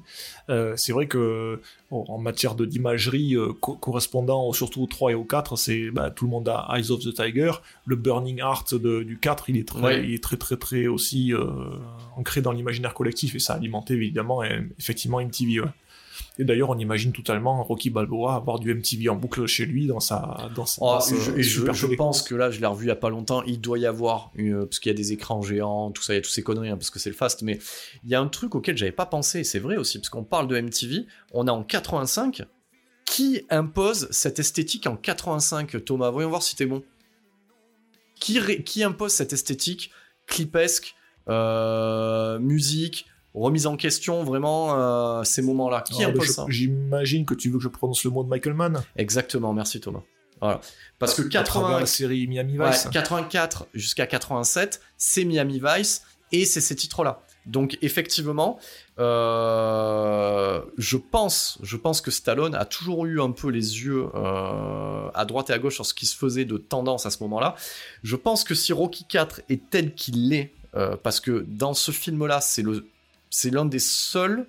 Euh, 0.49 0.73
c'est 0.75 0.91
vrai 0.91 1.07
que 1.07 1.59
en 1.89 2.17
matière 2.17 2.55
d'imagerie 2.55 3.35
correspondant 3.61 4.51
surtout 4.51 4.83
au 4.83 4.87
3 4.87 5.11
et 5.11 5.15
au 5.15 5.23
4, 5.23 5.55
c'est 5.55 5.89
bah, 5.89 6.11
tout 6.11 6.25
le 6.25 6.31
monde 6.31 6.49
a 6.49 6.67
Eyes 6.75 6.91
of 6.91 6.99
the 6.99 7.13
Tiger. 7.13 7.51
Le 7.85 7.95
Burning 7.95 8.39
Heart 8.39 8.75
du 8.75 9.17
4, 9.17 9.49
il 9.49 9.57
est 9.57 9.67
très, 9.67 10.03
il 10.03 10.13
est 10.13 10.21
très, 10.21 10.35
très, 10.35 10.57
très 10.57 10.87
aussi 10.87 11.31
ancré 12.17 12.41
dans 12.41 12.51
l'imaginaire 12.51 12.93
collectif 12.93 13.35
et 13.35 13.39
ça 13.39 13.53
a 13.53 13.55
alimenté 13.55 13.93
évidemment 13.93 14.43
effectivement 14.77 15.21
MTV 15.21 15.46
et 16.39 16.43
d'ailleurs, 16.43 16.69
on 16.69 16.77
imagine 16.77 17.11
totalement 17.11 17.63
Rocky 17.63 17.89
Balboa 17.89 18.35
avoir 18.35 18.59
du 18.59 18.73
MTV 18.73 19.09
en 19.09 19.15
boucle 19.15 19.45
chez 19.47 19.65
lui 19.65 19.87
dans 19.87 19.99
sa. 19.99 20.49
Dans 20.55 20.65
oh, 20.81 20.99
et 21.35 21.43
je, 21.43 21.95
pense 21.95 22.21
que 22.21 22.35
là, 22.35 22.51
je 22.51 22.59
l'ai 22.59 22.67
revu 22.67 22.85
il 22.85 22.89
y 22.89 22.91
a 22.91 22.95
pas 22.95 23.09
longtemps, 23.09 23.43
il 23.43 23.59
doit 23.59 23.79
y 23.79 23.85
avoir, 23.85 24.31
parce 24.35 24.79
qu'il 24.79 24.91
y 24.91 24.95
a 24.95 24.97
des 24.97 25.13
écrans 25.13 25.41
géants, 25.41 25.91
tout 25.91 26.03
ça, 26.03 26.13
il 26.13 26.17
y 26.17 26.19
a 26.19 26.21
tous 26.21 26.29
ces 26.29 26.43
conneries, 26.43 26.69
hein, 26.69 26.77
parce 26.77 26.89
que 26.89 26.99
c'est 26.99 27.09
le 27.09 27.15
fast, 27.15 27.41
mais 27.41 27.59
il 28.03 28.09
y 28.09 28.15
a 28.15 28.21
un 28.21 28.27
truc 28.27 28.55
auquel 28.55 28.77
j'avais 28.77 28.91
pas 28.91 29.05
pensé, 29.05 29.43
c'est 29.43 29.59
vrai 29.59 29.77
aussi, 29.77 29.97
parce 29.97 30.09
qu'on 30.09 30.23
parle 30.23 30.47
de 30.47 30.59
MTV, 30.59 31.05
on 31.33 31.47
est 31.47 31.51
en 31.51 31.63
85, 31.63 32.43
qui 33.05 33.41
impose 33.49 34.07
cette 34.11 34.39
esthétique 34.39 34.85
en 34.85 34.95
85, 34.95 35.83
Thomas? 35.85 36.11
Voyons 36.11 36.29
voir 36.29 36.43
si 36.43 36.55
t'es 36.55 36.65
bon. 36.65 36.83
Qui, 38.19 38.63
qui 38.63 38.83
impose 38.83 39.13
cette 39.13 39.31
esthétique 39.31 39.91
clipesque, 40.25 40.95
euh, 41.29 42.37
musique, 42.39 43.05
remise 43.39 43.67
en 43.67 43.77
question 43.77 44.23
vraiment 44.23 44.75
euh, 44.77 45.23
ces 45.23 45.41
moments-là. 45.41 45.81
Qui 45.81 46.03
ah, 46.03 46.09
impose 46.09 46.27
ça? 46.27 46.45
J'imagine 46.49 47.25
que 47.25 47.33
tu 47.33 47.49
veux 47.49 47.57
que 47.57 47.63
je 47.63 47.69
prononce 47.69 48.03
le 48.03 48.09
mot 48.09 48.23
de 48.23 48.29
Michael 48.29 48.53
Mann. 48.53 48.83
Exactement, 48.95 49.53
merci 49.53 49.79
Thomas. 49.79 50.01
Voilà. 50.41 50.61
Parce 50.99 51.15
que 51.15 51.23
80... 51.23 51.79
la 51.79 51.85
série 51.85 52.27
Miami 52.27 52.57
Vice. 52.59 52.87
84 52.91 53.67
jusqu'à 53.73 54.05
87, 54.05 54.81
c'est 54.97 55.25
Miami 55.25 55.61
Vice 55.63 56.03
et 56.31 56.45
c'est 56.45 56.61
ces 56.61 56.75
titres-là. 56.75 57.21
Donc 57.47 57.77
effectivement, 57.81 58.59
euh, 58.99 60.61
je 60.77 60.97
pense, 60.97 61.57
je 61.63 61.77
pense 61.77 62.01
que 62.01 62.11
Stallone 62.11 62.53
a 62.53 62.65
toujours 62.65 63.05
eu 63.05 63.21
un 63.21 63.31
peu 63.31 63.47
les 63.47 63.83
yeux 63.83 64.07
euh, 64.13 65.09
à 65.13 65.25
droite 65.25 65.49
et 65.49 65.53
à 65.53 65.59
gauche 65.59 65.75
sur 65.75 65.85
ce 65.85 65.93
qui 65.93 66.05
se 66.05 66.17
faisait 66.17 66.43
de 66.43 66.57
tendance 66.57 67.05
à 67.05 67.09
ce 67.09 67.23
moment-là. 67.23 67.55
Je 68.03 68.17
pense 68.17 68.43
que 68.43 68.53
si 68.53 68.73
Rocky 68.73 69.05
4 69.05 69.41
est 69.49 69.69
tel 69.69 69.93
qu'il 69.95 70.33
est, 70.33 70.53
parce 71.01 71.19
que 71.19 71.43
dans 71.47 71.73
ce 71.73 71.89
film-là, 71.89 72.39
c'est 72.39 72.61
le 72.61 72.85
c'est 73.29 73.49
l'un 73.49 73.65
des 73.65 73.79
seuls 73.79 74.47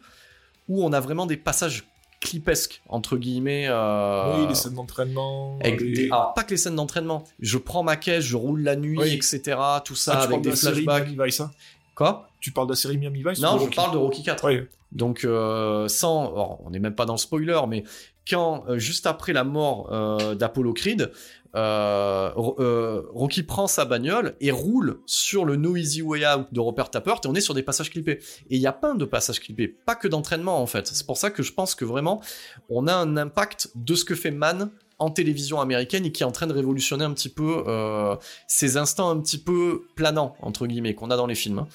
où 0.69 0.85
on 0.85 0.93
a 0.93 1.01
vraiment 1.01 1.27
des 1.27 1.37
passages 1.37 1.85
clipesques 2.21 2.83
entre 2.89 3.17
guillemets. 3.17 3.67
Euh, 3.69 4.41
oui, 4.41 4.49
les 4.49 4.55
scènes 4.55 4.75
d'entraînement. 4.75 5.59
Alors 5.63 6.35
pas 6.35 6.45
que 6.45 6.51
les 6.51 6.57
scènes 6.57 6.77
d'entraînement. 6.77 7.25
Je 7.41 7.59
prends 7.59 7.83
ma 7.83 7.97
caisse, 7.97 8.25
je 8.25 8.37
roule 8.37 8.63
la 8.63 8.77
nuit, 8.77 9.01
etc. 9.13 9.59
Tout 9.85 9.95
ça 9.95 10.21
ah, 10.21 10.23
avec 10.23 10.43
des 10.43 10.53
flashbacks. 10.55 11.09
Vice, 11.09 11.41
hein? 11.41 11.51
Quoi? 11.95 12.29
Tu 12.41 12.53
parles 12.53 12.69
de 12.69 12.73
la 12.73 12.77
série 12.77 12.99
Miami 12.99 13.25
Vice 13.27 13.41
Non, 13.41 13.59
je 13.59 13.75
parle 13.75 13.93
de 13.93 13.99
Rocky 13.99 14.23
4. 14.23 14.51
Donc 14.93 15.25
euh, 15.25 15.87
sans, 15.89 16.59
on 16.65 16.71
n'est 16.71 16.79
même 16.79 16.95
pas 16.95 17.05
dans 17.05 17.15
le 17.15 17.19
spoiler, 17.19 17.61
mais 17.69 17.85
quand 18.29 18.65
euh, 18.69 18.79
juste 18.79 19.07
après 19.07 19.33
la 19.33 19.45
mort 19.45 19.89
d'Apollo 20.37 20.73
Creed, 20.73 21.11
euh, 21.57 22.31
euh, 22.59 23.03
Rocky 23.15 23.43
prend 23.43 23.67
sa 23.67 23.85
bagnole 23.85 24.37
et 24.41 24.51
roule 24.51 25.01
sur 25.07 25.45
le 25.45 25.57
No 25.57 25.77
Easy 25.77 26.03
Way 26.03 26.27
Out 26.27 26.47
de 26.53 26.61
Robert 26.61 26.91
Tappert 26.91 27.21
et 27.25 27.27
on 27.27 27.35
est 27.35 27.41
sur 27.41 27.55
des 27.55 27.63
passages 27.63 27.91
clippés. 27.91 28.21
Et 28.51 28.57
il 28.57 28.61
y 28.61 28.67
a 28.67 28.73
plein 28.73 28.95
de 28.95 29.05
passages 29.05 29.41
clippés, 29.41 29.69
pas 29.69 29.95
que 29.95 30.09
d'entraînement 30.09 30.61
en 30.61 30.67
fait. 30.67 30.87
C'est 30.87 31.07
pour 31.07 31.17
ça 31.17 31.31
que 31.31 31.43
je 31.43 31.53
pense 31.53 31.75
que 31.75 31.85
vraiment 31.85 32.21
on 32.69 32.87
a 32.87 32.95
un 32.95 33.17
impact 33.17 33.71
de 33.75 33.95
ce 33.95 34.05
que 34.05 34.15
fait 34.15 34.31
Man 34.31 34.71
en 34.99 35.11
télévision 35.11 35.61
américaine 35.61 36.05
et 36.05 36.13
qui 36.13 36.23
est 36.23 36.27
en 36.27 36.33
train 36.33 36.47
de 36.47 36.53
révolutionner 36.53 37.05
un 37.05 37.13
petit 37.13 37.29
peu 37.29 37.65
euh, 37.67 38.17
ces 38.47 38.77
instants 38.77 39.11
un 39.11 39.21
petit 39.21 39.39
peu 39.39 39.83
planants 39.95 40.35
entre 40.43 40.67
guillemets 40.67 40.95
qu'on 40.95 41.11
a 41.11 41.17
dans 41.17 41.27
les 41.27 41.35
films. 41.35 41.67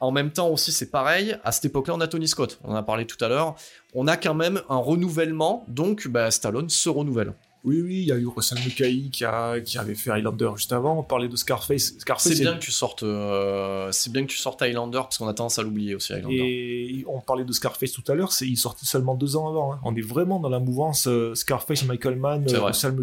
En 0.00 0.10
même 0.10 0.30
temps 0.30 0.48
aussi 0.48 0.72
c'est 0.72 0.90
pareil, 0.90 1.38
à 1.44 1.52
cette 1.52 1.66
époque-là 1.66 1.94
on 1.94 2.00
a 2.00 2.08
Tony 2.08 2.28
Scott, 2.28 2.58
on 2.64 2.72
en 2.72 2.76
a 2.76 2.82
parlé 2.82 3.06
tout 3.06 3.22
à 3.24 3.28
l'heure, 3.28 3.54
on 3.94 4.06
a 4.08 4.16
quand 4.16 4.34
même 4.34 4.60
un 4.68 4.76
renouvellement, 4.76 5.64
donc 5.68 6.08
bah, 6.08 6.30
Stallone 6.30 6.68
se 6.68 6.88
renouvelle. 6.88 7.32
Oui, 7.66 7.82
oui, 7.82 7.96
il 8.02 8.04
y 8.04 8.12
a 8.12 8.14
eu 8.14 8.28
Russell 8.28 8.60
Mulcahy 8.60 9.10
qui, 9.10 9.24
a, 9.24 9.60
qui 9.60 9.76
avait 9.76 9.96
fait 9.96 10.12
Highlander 10.12 10.50
juste 10.54 10.72
avant. 10.72 11.00
On 11.00 11.02
parlait 11.02 11.26
de 11.26 11.34
Scarface. 11.34 11.98
Scarface 11.98 12.32
c'est 12.32 12.40
bien 12.40 12.54
que 12.54 12.60
tu 12.60 12.70
sortes, 12.70 13.02
euh, 13.02 13.90
c'est 13.90 14.12
bien 14.12 14.22
que 14.22 14.30
tu 14.30 14.36
sortes 14.36 14.62
Highlander 14.62 15.00
parce 15.02 15.18
qu'on 15.18 15.26
a 15.26 15.34
tendance 15.34 15.58
à 15.58 15.64
l'oublier 15.64 15.96
aussi 15.96 16.12
Highlander. 16.12 16.36
Et 16.36 17.04
on 17.08 17.20
parlait 17.20 17.44
de 17.44 17.52
Scarface 17.52 17.90
tout 17.90 18.04
à 18.06 18.14
l'heure. 18.14 18.30
C'est 18.30 18.46
il 18.46 18.56
sortait 18.56 18.86
seulement 18.86 19.16
deux 19.16 19.34
ans 19.34 19.48
avant. 19.48 19.72
Hein. 19.72 19.80
On 19.82 19.96
est 19.96 20.00
vraiment 20.00 20.38
dans 20.38 20.48
la 20.48 20.60
mouvance 20.60 21.08
euh, 21.08 21.34
Scarface, 21.34 21.84
Michael 21.86 22.14
Mann, 22.14 22.46
euh, 22.48 22.60
Russell 22.60 22.94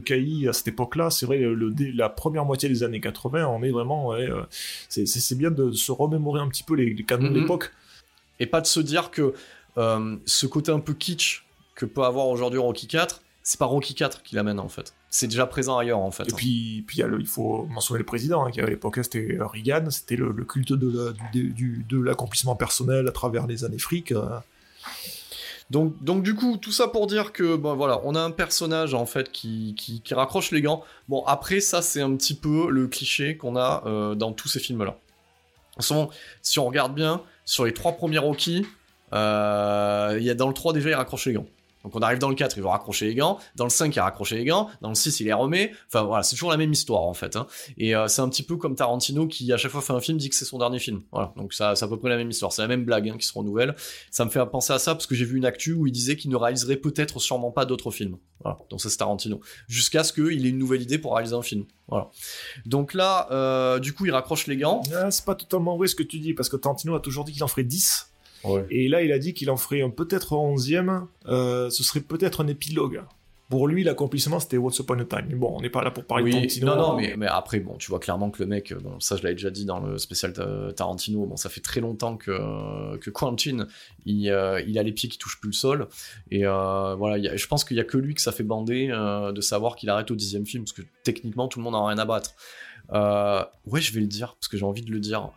à 0.48 0.54
cette 0.54 0.70
époque-là. 0.70 1.10
C'est 1.10 1.26
vrai, 1.26 1.40
le, 1.40 1.74
la 1.94 2.08
première 2.08 2.46
moitié 2.46 2.70
des 2.70 2.84
années 2.84 3.02
80, 3.02 3.46
on 3.46 3.64
est 3.64 3.72
vraiment. 3.72 4.14
c'est 4.88 5.38
bien 5.38 5.52
de 5.52 5.74
se 5.74 5.92
remémorer 5.92 6.40
un 6.40 6.48
petit 6.48 6.64
peu 6.64 6.76
les, 6.76 6.96
canons 7.04 7.24
de 7.24 7.30
mhm. 7.32 7.42
l'époque. 7.42 7.74
Et 8.40 8.46
pas 8.46 8.62
de 8.62 8.68
se 8.68 8.80
dire 8.80 9.12
que 9.12 9.34
ce 9.76 10.46
côté 10.46 10.72
un 10.72 10.80
peu 10.80 10.94
kitsch 10.94 11.44
que 11.76 11.86
peut 11.86 12.04
avoir 12.04 12.28
aujourd'hui 12.28 12.60
Rocky 12.60 12.88
4 12.88 13.23
c'est 13.44 13.60
pas 13.60 13.66
Rocky 13.66 13.94
4 13.94 14.24
qui 14.24 14.36
l'amène 14.36 14.60
en 14.60 14.70
fait. 14.70 14.94
C'est 15.10 15.28
déjà 15.28 15.46
présent 15.46 15.78
ailleurs 15.78 16.00
en 16.00 16.12
fait. 16.12 16.24
Et 16.24 16.34
puis, 16.34 16.84
puis 16.88 17.02
il 17.02 17.28
faut 17.28 17.66
mentionner 17.66 18.00
le 18.00 18.06
président, 18.06 18.46
hein, 18.46 18.52
qui 18.52 18.62
à 18.62 18.66
l'époque 18.66 19.00
c'était 19.04 19.38
Reagan, 19.40 19.90
c'était 19.92 20.16
le, 20.16 20.34
culte 20.46 20.72
de 20.72 22.02
l'accomplissement 22.02 22.56
personnel 22.56 23.08
à 23.08 23.12
travers 23.12 23.46
les 23.46 23.66
années 23.66 23.78
fric. 23.78 24.14
Euh. 24.14 24.40
Donc, 25.70 26.02
donc 26.04 26.24
du 26.24 26.36
coup, 26.36 26.58
tout 26.58 26.72
ça 26.72 26.88
pour 26.88 27.08
dire 27.08 27.34
que 27.34 27.56
bon 27.56 27.76
voilà, 27.76 28.00
on 28.04 28.16
a 28.16 28.22
un 28.22 28.32
personnage 28.32 28.94
en 28.94 29.06
fait 29.06 29.32
qui, 29.32 29.76
qui, 29.76 30.14
raccroche 30.14 30.52
les 30.52 30.62
gants. 30.62 30.84
Bon 31.10 31.24
après 31.26 31.60
ça 31.60 31.82
c'est 31.82 32.02
un 32.02 32.16
petit 32.16 32.36
peu 32.36 32.70
le 32.70 32.88
cliché 32.88 33.36
qu'on 33.36 33.58
a 33.58 33.84
euh, 33.86 34.16
dans 34.16 34.32
tous 34.32 34.48
ces 34.48 34.60
films 34.60 34.84
là. 34.84 34.96
si 36.42 36.60
on 36.60 36.66
regarde 36.66 36.96
bien, 36.96 37.22
sur 37.44 37.66
les 37.66 37.74
trois 37.74 37.94
premiers 37.94 38.20
Rocky, 38.20 38.66
euh, 39.14 40.16
il 40.18 40.24
y 40.24 40.30
a 40.30 40.34
dans 40.34 40.48
le 40.48 40.54
3 40.54 40.74
déjà 40.74 40.90
il 40.90 40.96
raccroche 40.96 41.26
les 41.26 41.34
gants. 41.34 41.46
Donc 41.84 41.96
on 41.96 42.00
arrive 42.00 42.20
dans 42.20 42.30
le 42.30 42.36
4, 42.36 42.58
il 42.58 42.64
va 42.64 42.72
raccrocher 42.72 43.08
les 43.08 43.16
gants, 43.16 43.40
dans 43.56 43.66
le 43.66 43.70
5, 43.70 43.96
il 43.96 44.00
a 44.00 44.04
raccroché 44.04 44.38
les 44.38 44.46
gants, 44.46 44.70
dans 44.82 44.90
le 44.90 44.96
6, 44.96 45.20
il 45.20 45.26
les 45.26 45.34
remet. 45.34 45.72
Enfin 45.88 46.04
voilà, 46.04 46.24
c'est 46.24 46.36
toujours 46.36 46.52
la 46.52 46.58
même 46.58 46.72
histoire 46.72 47.02
en 47.02 47.14
fait. 47.14 47.36
Hein. 47.36 47.48
Et 47.78 47.96
euh, 47.96 48.08
c'est 48.08 48.22
un 48.22 48.30
petit 48.30 48.44
peu 48.44 48.58
comme 48.58 48.76
Tarantino 48.76 49.28
qui 49.28 49.52
à 49.52 49.58
chaque 49.58 49.72
fois 49.72 49.82
fait 49.82 49.94
un 49.94 50.00
film 50.00 50.18
dit 50.18 50.30
que 50.30 50.36
c'est 50.36 50.46
son 50.46 50.58
dernier 50.58 50.80
film. 50.80 51.02
Voilà, 51.12 51.34
donc 51.36 51.54
ça, 51.54 51.76
c'est 51.76 51.86
à 51.86 51.88
peu 51.88 51.98
près 51.98 52.10
la 52.10 52.18
même 52.18 52.30
histoire, 52.30 52.54
c'est 52.54 52.62
la 52.62 52.68
même 52.68 52.86
blague 52.86 53.10
hein, 53.10 53.18
qui 53.18 53.28
se 53.28 53.38
renouvelle. 53.38 53.76
Ça 54.12 54.26
me 54.26 54.30
fait 54.30 54.44
penser 54.46 54.74
à 54.74 54.80
ça 54.80 54.96
parce 54.96 55.08
que 55.08 55.16
j'ai 55.16 55.26
vu 55.26 55.38
une 55.38 55.46
actu 55.46 55.74
où 55.74 55.88
il 55.88 55.92
disait 55.92 56.16
qu'il 56.16 56.32
ne 56.32 56.36
réaliserait 56.36 56.78
peut-être 56.78 57.20
sûrement 57.20 57.52
pas 57.52 57.66
d'autres 57.66 57.92
films. 57.92 58.18
Voilà, 58.42 58.60
donc 58.70 58.82
ça 58.82 58.90
c'est 58.90 58.98
Tarantino. 58.98 59.40
Jusqu'à 59.68 60.04
ce 60.04 60.14
qu'il 60.14 60.46
ait 60.46 60.50
une 60.50 60.58
nouvelle 60.58 60.82
idée 60.82 60.98
pour 60.98 61.16
réaliser 61.16 61.36
un 61.36 61.42
film. 61.42 61.66
Voilà. 61.88 62.10
Donc 62.66 62.94
là, 62.94 63.28
euh, 63.32 63.80
du 63.80 63.94
coup, 63.94 64.06
il 64.06 64.12
raccroche 64.12 64.48
les 64.48 64.58
gants. 64.58 64.84
Ah, 64.94 65.12
c'est 65.12 65.26
pas 65.26 65.36
totalement 65.36 65.78
vrai 65.78 65.88
ce 65.88 65.96
que 65.96 66.04
tu 66.04 66.20
dis 66.20 66.34
parce 66.34 66.50
que 66.50 66.58
Tarantino 66.58 66.96
a 66.96 67.00
toujours 67.00 67.24
dit 67.24 67.34
qu'il 67.34 67.44
en 67.44 67.48
ferait 67.48 67.64
10. 67.64 68.13
Et 68.70 68.88
là, 68.88 69.04
il 69.04 69.12
a 69.12 69.20
dit 69.20 69.34
qu'il 69.34 69.50
en 69.50 69.58
ferait 69.58 69.82
un 69.82 69.90
peut-être 69.90 70.34
onzième. 70.34 71.08
Euh, 71.28 71.70
ce 71.70 71.84
serait 71.84 72.02
peut-être 72.02 72.42
un 72.42 72.48
épilogue. 72.48 73.02
Pour 73.50 73.68
lui, 73.68 73.84
l'accomplissement, 73.84 74.40
c'était 74.40 74.58
What's 74.58 74.80
Upon 74.80 75.00
a 75.00 75.06
Time. 75.06 75.28
bon, 75.36 75.54
on 75.56 75.62
n'est 75.62 75.70
pas 75.70 75.84
là 75.84 75.92
pour 75.92 76.06
parler 76.06 76.24
de 76.26 76.32
Tarantino. 76.32 76.66
Non, 76.66 76.76
non, 76.76 76.96
mais, 76.96 77.14
mais, 77.18 77.28
après, 77.28 77.60
bon, 77.60 77.76
tu 77.78 77.90
vois 77.90 78.00
clairement 78.00 78.32
que 78.32 78.42
le 78.42 78.48
mec, 78.48 78.74
bon, 78.74 79.00
ça, 79.00 79.16
je 79.16 79.22
l'avais 79.22 79.36
déjà 79.36 79.52
dit 79.52 79.66
dans 79.66 79.80
le 79.80 79.98
spécial 79.98 80.34
Tarantino, 80.76 81.26
bon, 81.26 81.36
ça 81.36 81.50
fait 81.50 81.62
très 81.62 81.80
longtemps 81.80 82.18
que, 82.18 82.98
que 82.98 83.12
Quentin, 83.12 83.68
il, 84.06 84.30
euh, 84.30 84.62
il 84.66 84.80
a 84.80 84.84
les 84.84 84.92
pieds 84.92 85.08
qui 85.08 85.20
touchent 85.20 85.40
plus 85.40 85.50
le 85.50 85.54
sol. 85.54 85.88
Et 86.32 86.48
euh, 86.48 86.96
voilà, 86.96 87.36
je 87.36 87.48
pense 87.48 87.64
qu'il 87.64 87.78
y 87.78 87.80
a 87.80 87.84
que 87.84 87.98
lui 87.98 88.16
que 88.16 88.22
ça 88.22 88.32
fait 88.32 88.44
bander 88.44 88.88
de 88.88 89.42
savoir 89.42 89.76
qu'il 89.76 89.90
arrête 89.90 90.10
au 90.10 90.16
dixième 90.16 90.46
film, 90.46 90.64
parce 90.64 90.74
que 90.74 90.82
techniquement, 91.04 91.48
tout 91.48 91.60
le 91.60 91.64
monde 91.64 91.74
n'a 91.74 91.86
rien 91.86 91.98
à 92.00 92.06
battre. 92.06 92.34
ouais, 92.92 93.82
je 93.82 93.94
vais 93.94 94.02
le 94.02 94.08
dire, 94.08 94.36
parce 94.36 94.48
que 94.48 94.58
j'ai 94.58 94.66
envie 94.66 94.84
de 94.84 94.92
le 94.92 95.00
dire. 95.00 95.32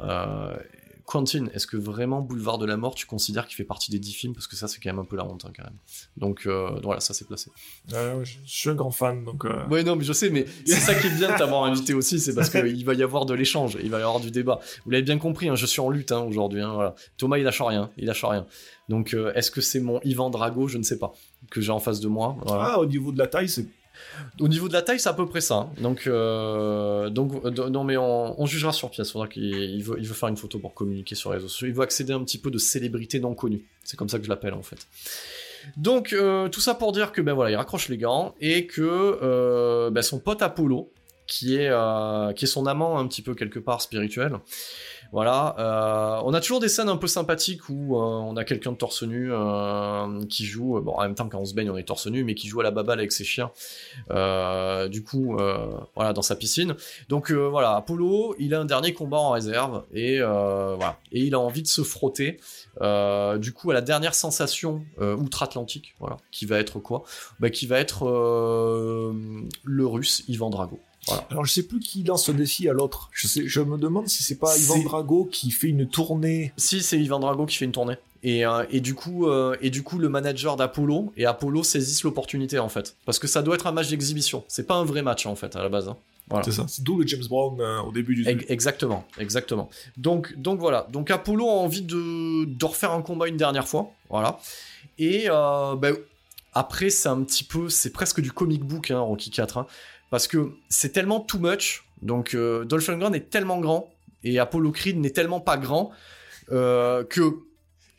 Quentin, 1.07 1.47
est-ce 1.55 1.69
que 1.69 1.77
vraiment 1.77 2.21
Boulevard 2.21 2.59
de 2.59 2.67
la 2.67 2.77
Mort, 2.77 2.97
tu 2.97 3.07
considères 3.07 3.47
qu'il 3.47 3.55
fait 3.55 3.65
partie 3.65 3.93
des 3.93 4.01
10 4.01 4.13
films? 4.13 4.35
Parce 4.35 4.49
que 4.49 4.57
ça, 4.57 4.67
c'est 4.67 4.81
quand 4.81 4.91
même 4.91 4.99
un 4.99 5.05
peu 5.05 5.17
la 5.17 5.25
honte, 5.25 5.45
hein, 5.45 5.53
quand 5.57 5.63
même. 5.63 5.77
Donc, 6.17 6.47
euh, 6.47 6.81
voilà, 6.83 6.99
ça 6.99 7.15
c'est 7.15 7.27
placé. 7.27 7.51
je 7.89 8.37
suis 8.45 8.71
un 8.71 8.75
grand 8.75 8.91
fan, 8.91 9.25
donc. 9.25 9.45
Euh... 9.45 9.67
Ouais, 9.69 9.85
non, 9.85 9.95
mais 9.95 10.05
je 10.05 10.13
sais, 10.13 10.31
mais 10.31 10.47
c'est 10.67 10.75
ça 10.75 10.97
qui 10.97 11.07
est 11.07 11.17
bien 11.17 11.33
de 11.33 11.39
t'avoir 11.39 11.63
invité 11.65 11.95
aussi, 11.95 12.19
c'est 12.19 12.35
parce 12.35 12.51
qu'il 12.51 12.85
va 12.85 12.95
y 12.95 13.05
avoir 13.05 13.25
de 13.25 13.35
l'échange, 13.35 13.79
il 13.81 13.91
va 13.91 14.01
y 14.01 14.03
avoir 14.03 14.19
du 14.19 14.33
débat. 14.33 14.59
Vous 14.85 14.91
l'avez 14.91 15.05
bien 15.05 15.19
compris, 15.19 15.49
hein, 15.49 15.55
je 15.55 15.67
suis 15.67 15.81
en 15.81 15.91
lutte 15.91 16.11
hein, 16.11 16.23
aujourd'hui. 16.23 16.61
Hein, 16.61 16.75
voilà. 16.75 16.97
Thomas, 17.19 17.39
il 17.39 17.45
lâche 17.45 17.63
rien, 17.63 17.91
il 17.97 18.07
lâche 18.07 18.25
rien. 18.25 18.45
Donc, 18.89 19.15
euh, 19.15 19.33
est-ce 19.35 19.53
que 19.53 19.61
c'est 19.61 19.81
mon 19.81 20.01
Ivan 20.03 20.29
Drago? 20.31 20.67
Je 20.67 20.79
ne 20.79 20.83
sais 20.83 20.99
pas. 20.99 21.15
Que 21.51 21.61
j'ai 21.61 21.71
en 21.71 21.79
face 21.79 22.01
de 22.01 22.09
moi. 22.09 22.37
Ah, 22.49 22.81
au 22.81 22.87
niveau 22.87 23.13
de 23.13 23.19
la 23.19 23.29
taille, 23.29 23.49
c'est 23.49 23.67
Au 24.41 24.49
niveau 24.49 24.69
de 24.69 24.73
la 24.73 24.83
taille, 24.83 25.01
c'est 25.01 25.09
à 25.09 25.13
peu 25.13 25.27
près 25.27 25.41
ça. 25.41 25.55
hein. 25.55 25.71
Donc, 25.81 26.07
euh, 26.07 27.11
euh, 27.11 27.71
non, 27.71 27.85
mais 27.85 27.97
on, 27.97 28.47
jugera 28.47 28.73
sur 28.73 28.91
pièce. 28.91 29.15
Il 29.37 29.83
veut, 29.83 30.03
faire 30.03 30.29
une 30.29 30.37
photo 30.37 30.59
pour 30.59 30.75
communiquer 30.75 31.15
sur 31.15 31.31
les 31.31 31.37
réseaux 31.37 31.49
sociaux. 31.49 31.69
Il 31.69 31.75
veut 31.75 31.83
accéder 31.83 32.13
un 32.13 32.23
petit 32.23 32.39
peu 32.39 32.51
de 32.51 32.59
célébrité 32.59 33.21
non 33.21 33.35
connue. 33.35 33.65
C'est 33.85 33.97
comme 33.97 34.09
ça 34.09 34.19
que 34.19 34.25
je 34.25 34.29
l'appelle 34.29 34.55
en 34.55 34.63
fait. 34.63 34.87
Donc 35.77 36.13
euh, 36.13 36.49
tout 36.49 36.61
ça 36.61 36.75
pour 36.75 36.93
dire 36.93 37.13
que 37.13 37.21
ben 37.21 37.37
il 37.49 37.57
raccroche 37.57 37.89
les 37.89 37.99
gants 37.99 38.35
et 38.41 38.67
que 38.67 39.91
ben, 39.91 40.03
son 40.03 40.21
pote 40.21 40.43
Apollo, 40.43 40.93
qui 41.27 41.59
qui 42.37 42.45
est 42.45 42.47
son 42.47 42.67
amant 42.67 42.99
un 42.99 43.07
petit 43.07 43.23
peu 43.23 43.35
quelque 43.35 43.59
part 43.59 43.83
spirituel. 43.83 44.39
Voilà, 45.13 45.55
euh, 45.59 46.23
on 46.25 46.35
a 46.35 46.41
toujours 46.41 46.61
des 46.61 46.69
scènes 46.69 46.89
un 46.89 46.97
peu 46.97 47.07
sympathiques 47.07 47.69
où 47.69 47.97
euh, 47.97 48.01
on 48.01 48.37
a 48.37 48.45
quelqu'un 48.45 48.73
de 48.73 48.77
torse 48.77 49.03
nu 49.03 49.33
euh, 49.33 50.25
qui 50.29 50.45
joue, 50.45 50.81
bon 50.81 50.93
en 50.93 51.03
même 51.03 51.15
temps 51.15 51.29
quand 51.29 51.39
on 51.39 51.45
se 51.45 51.55
baigne 51.55 51.71
on 51.71 51.77
est 51.77 51.85
torse 51.85 52.07
nu, 52.07 52.25
mais 52.25 52.35
qui 52.35 52.49
joue 52.49 52.61
à 52.61 52.65
la 52.65 52.71
baballe 52.71 52.99
avec 52.99 53.13
ses 53.13 53.25
chiens, 53.25 53.51
du 54.89 55.05
coup 55.05 55.37
voilà 55.95 56.13
dans 56.13 56.23
sa 56.23 56.37
piscine. 56.37 56.75
Donc 57.09 57.31
voilà, 57.31 57.77
Apollo, 57.77 58.35
il 58.39 58.55
a 58.55 58.61
un 58.61 58.65
dernier 58.65 58.93
combat 58.93 59.19
en 59.19 59.31
réserve 59.31 59.85
et 59.93 60.17
il 61.13 61.35
a 61.35 61.41
envie 61.41 61.63
de 61.63 61.69
se 61.69 61.83
frotter, 61.83 62.39
du 62.81 63.53
coup 63.53 63.71
à 63.71 63.75
la 63.75 63.83
dernière 63.83 64.15
sensation 64.15 64.85
outre-Atlantique, 65.01 65.95
qui 66.31 66.47
va 66.47 66.59
être 66.59 66.79
quoi? 66.79 67.05
Bah, 67.41 67.51
Qui 67.51 67.67
va 67.67 67.79
être 67.79 68.05
le 69.65 69.87
Russe 69.87 70.25
Ivan 70.29 70.51
Drago. 70.51 70.81
Voilà. 71.07 71.27
Alors 71.31 71.45
je 71.45 71.53
sais 71.53 71.63
plus 71.63 71.79
qui 71.81 72.03
lance 72.03 72.29
le 72.29 72.35
défi 72.35 72.69
à 72.69 72.73
l'autre. 72.73 73.09
Je, 73.13 73.27
sais, 73.27 73.47
je 73.47 73.61
me 73.61 73.79
demande 73.79 74.09
si 74.09 74.23
c'est 74.23 74.39
pas 74.39 74.57
Ivan 74.57 74.79
Drago 74.83 75.29
qui 75.31 75.51
fait 75.51 75.69
une 75.69 75.87
tournée. 75.89 76.53
Si, 76.57 76.83
c'est 76.83 76.99
Ivan 76.99 77.21
Drago 77.21 77.47
qui 77.47 77.57
fait 77.57 77.65
une 77.65 77.73
tournée. 77.73 77.97
Et, 78.23 78.45
euh, 78.45 78.65
et, 78.71 78.81
du 78.81 78.95
coup, 78.95 79.29
euh, 79.29 79.57
et 79.61 79.71
du 79.71 79.83
coup, 79.85 79.99
le 79.99 80.09
manager 80.09 80.57
d'Apollo 80.57 81.13
et 81.17 81.27
Apollo 81.27 81.63
saisissent 81.63 82.03
l'opportunité 82.03 82.59
en 82.59 82.69
fait. 82.69 82.97
Parce 83.05 83.19
que 83.21 83.29
ça 83.29 83.43
doit 83.43 83.55
être 83.55 83.67
un 83.69 83.73
match 83.73 83.89
d'exhibition. 83.89 84.43
C'est 84.49 84.67
pas 84.67 84.75
un 84.75 84.85
vrai 84.85 85.03
match 85.03 85.27
en 85.27 85.37
fait 85.37 85.55
à 85.55 85.63
la 85.63 85.69
base. 85.69 85.89
hein. 85.89 85.97
Voilà. 86.29 86.45
C'est 86.45 86.51
ça. 86.53 86.65
C'est 86.67 86.83
d'où 86.83 86.99
le 86.99 87.07
James 87.07 87.23
Brown 87.29 87.61
euh, 87.61 87.83
au 87.83 87.93
début 87.93 88.17
du 88.17 88.29
Ex- 88.29 88.45
Exactement, 88.49 89.05
exactement. 89.19 89.69
Donc, 89.97 90.35
donc 90.37 90.59
voilà. 90.59 90.89
Donc 90.91 91.09
Apollo 91.13 91.47
a 91.49 91.53
envie 91.53 91.83
de, 91.83 92.47
de 92.47 92.65
refaire 92.65 92.91
un 92.91 93.03
combat 93.03 93.29
une 93.29 93.37
dernière 93.37 93.69
fois. 93.69 93.93
Voilà. 94.11 94.41
Et 94.99 95.27
ben, 95.29 95.95
après, 96.53 96.91
c'est 96.91 97.09
un 97.09 97.23
petit 97.23 97.45
peu, 97.45 97.69
c'est 97.69 97.91
presque 97.91 98.21
du 98.21 98.33
comic 98.33 98.65
book, 98.65 98.91
hein, 98.91 98.99
Rocky 99.01 99.31
4. 99.31 99.59
hein, 99.59 99.67
parce 100.17 100.29
que 100.29 100.53
c'est 100.71 100.95
tellement 100.95 101.21
too 101.21 101.39
much. 101.39 101.85
Donc 102.01 102.33
euh, 102.33 102.65
Dolph 102.65 102.89
Lundgren 102.89 103.15
est 103.15 103.29
tellement 103.29 103.61
grand 103.61 103.91
et 104.25 104.39
Apollo 104.39 104.73
Creed 104.73 104.99
n'est 104.99 105.11
tellement 105.11 105.41
pas 105.41 105.59
grand 105.59 105.91
euh, 106.51 107.05
que 107.05 107.21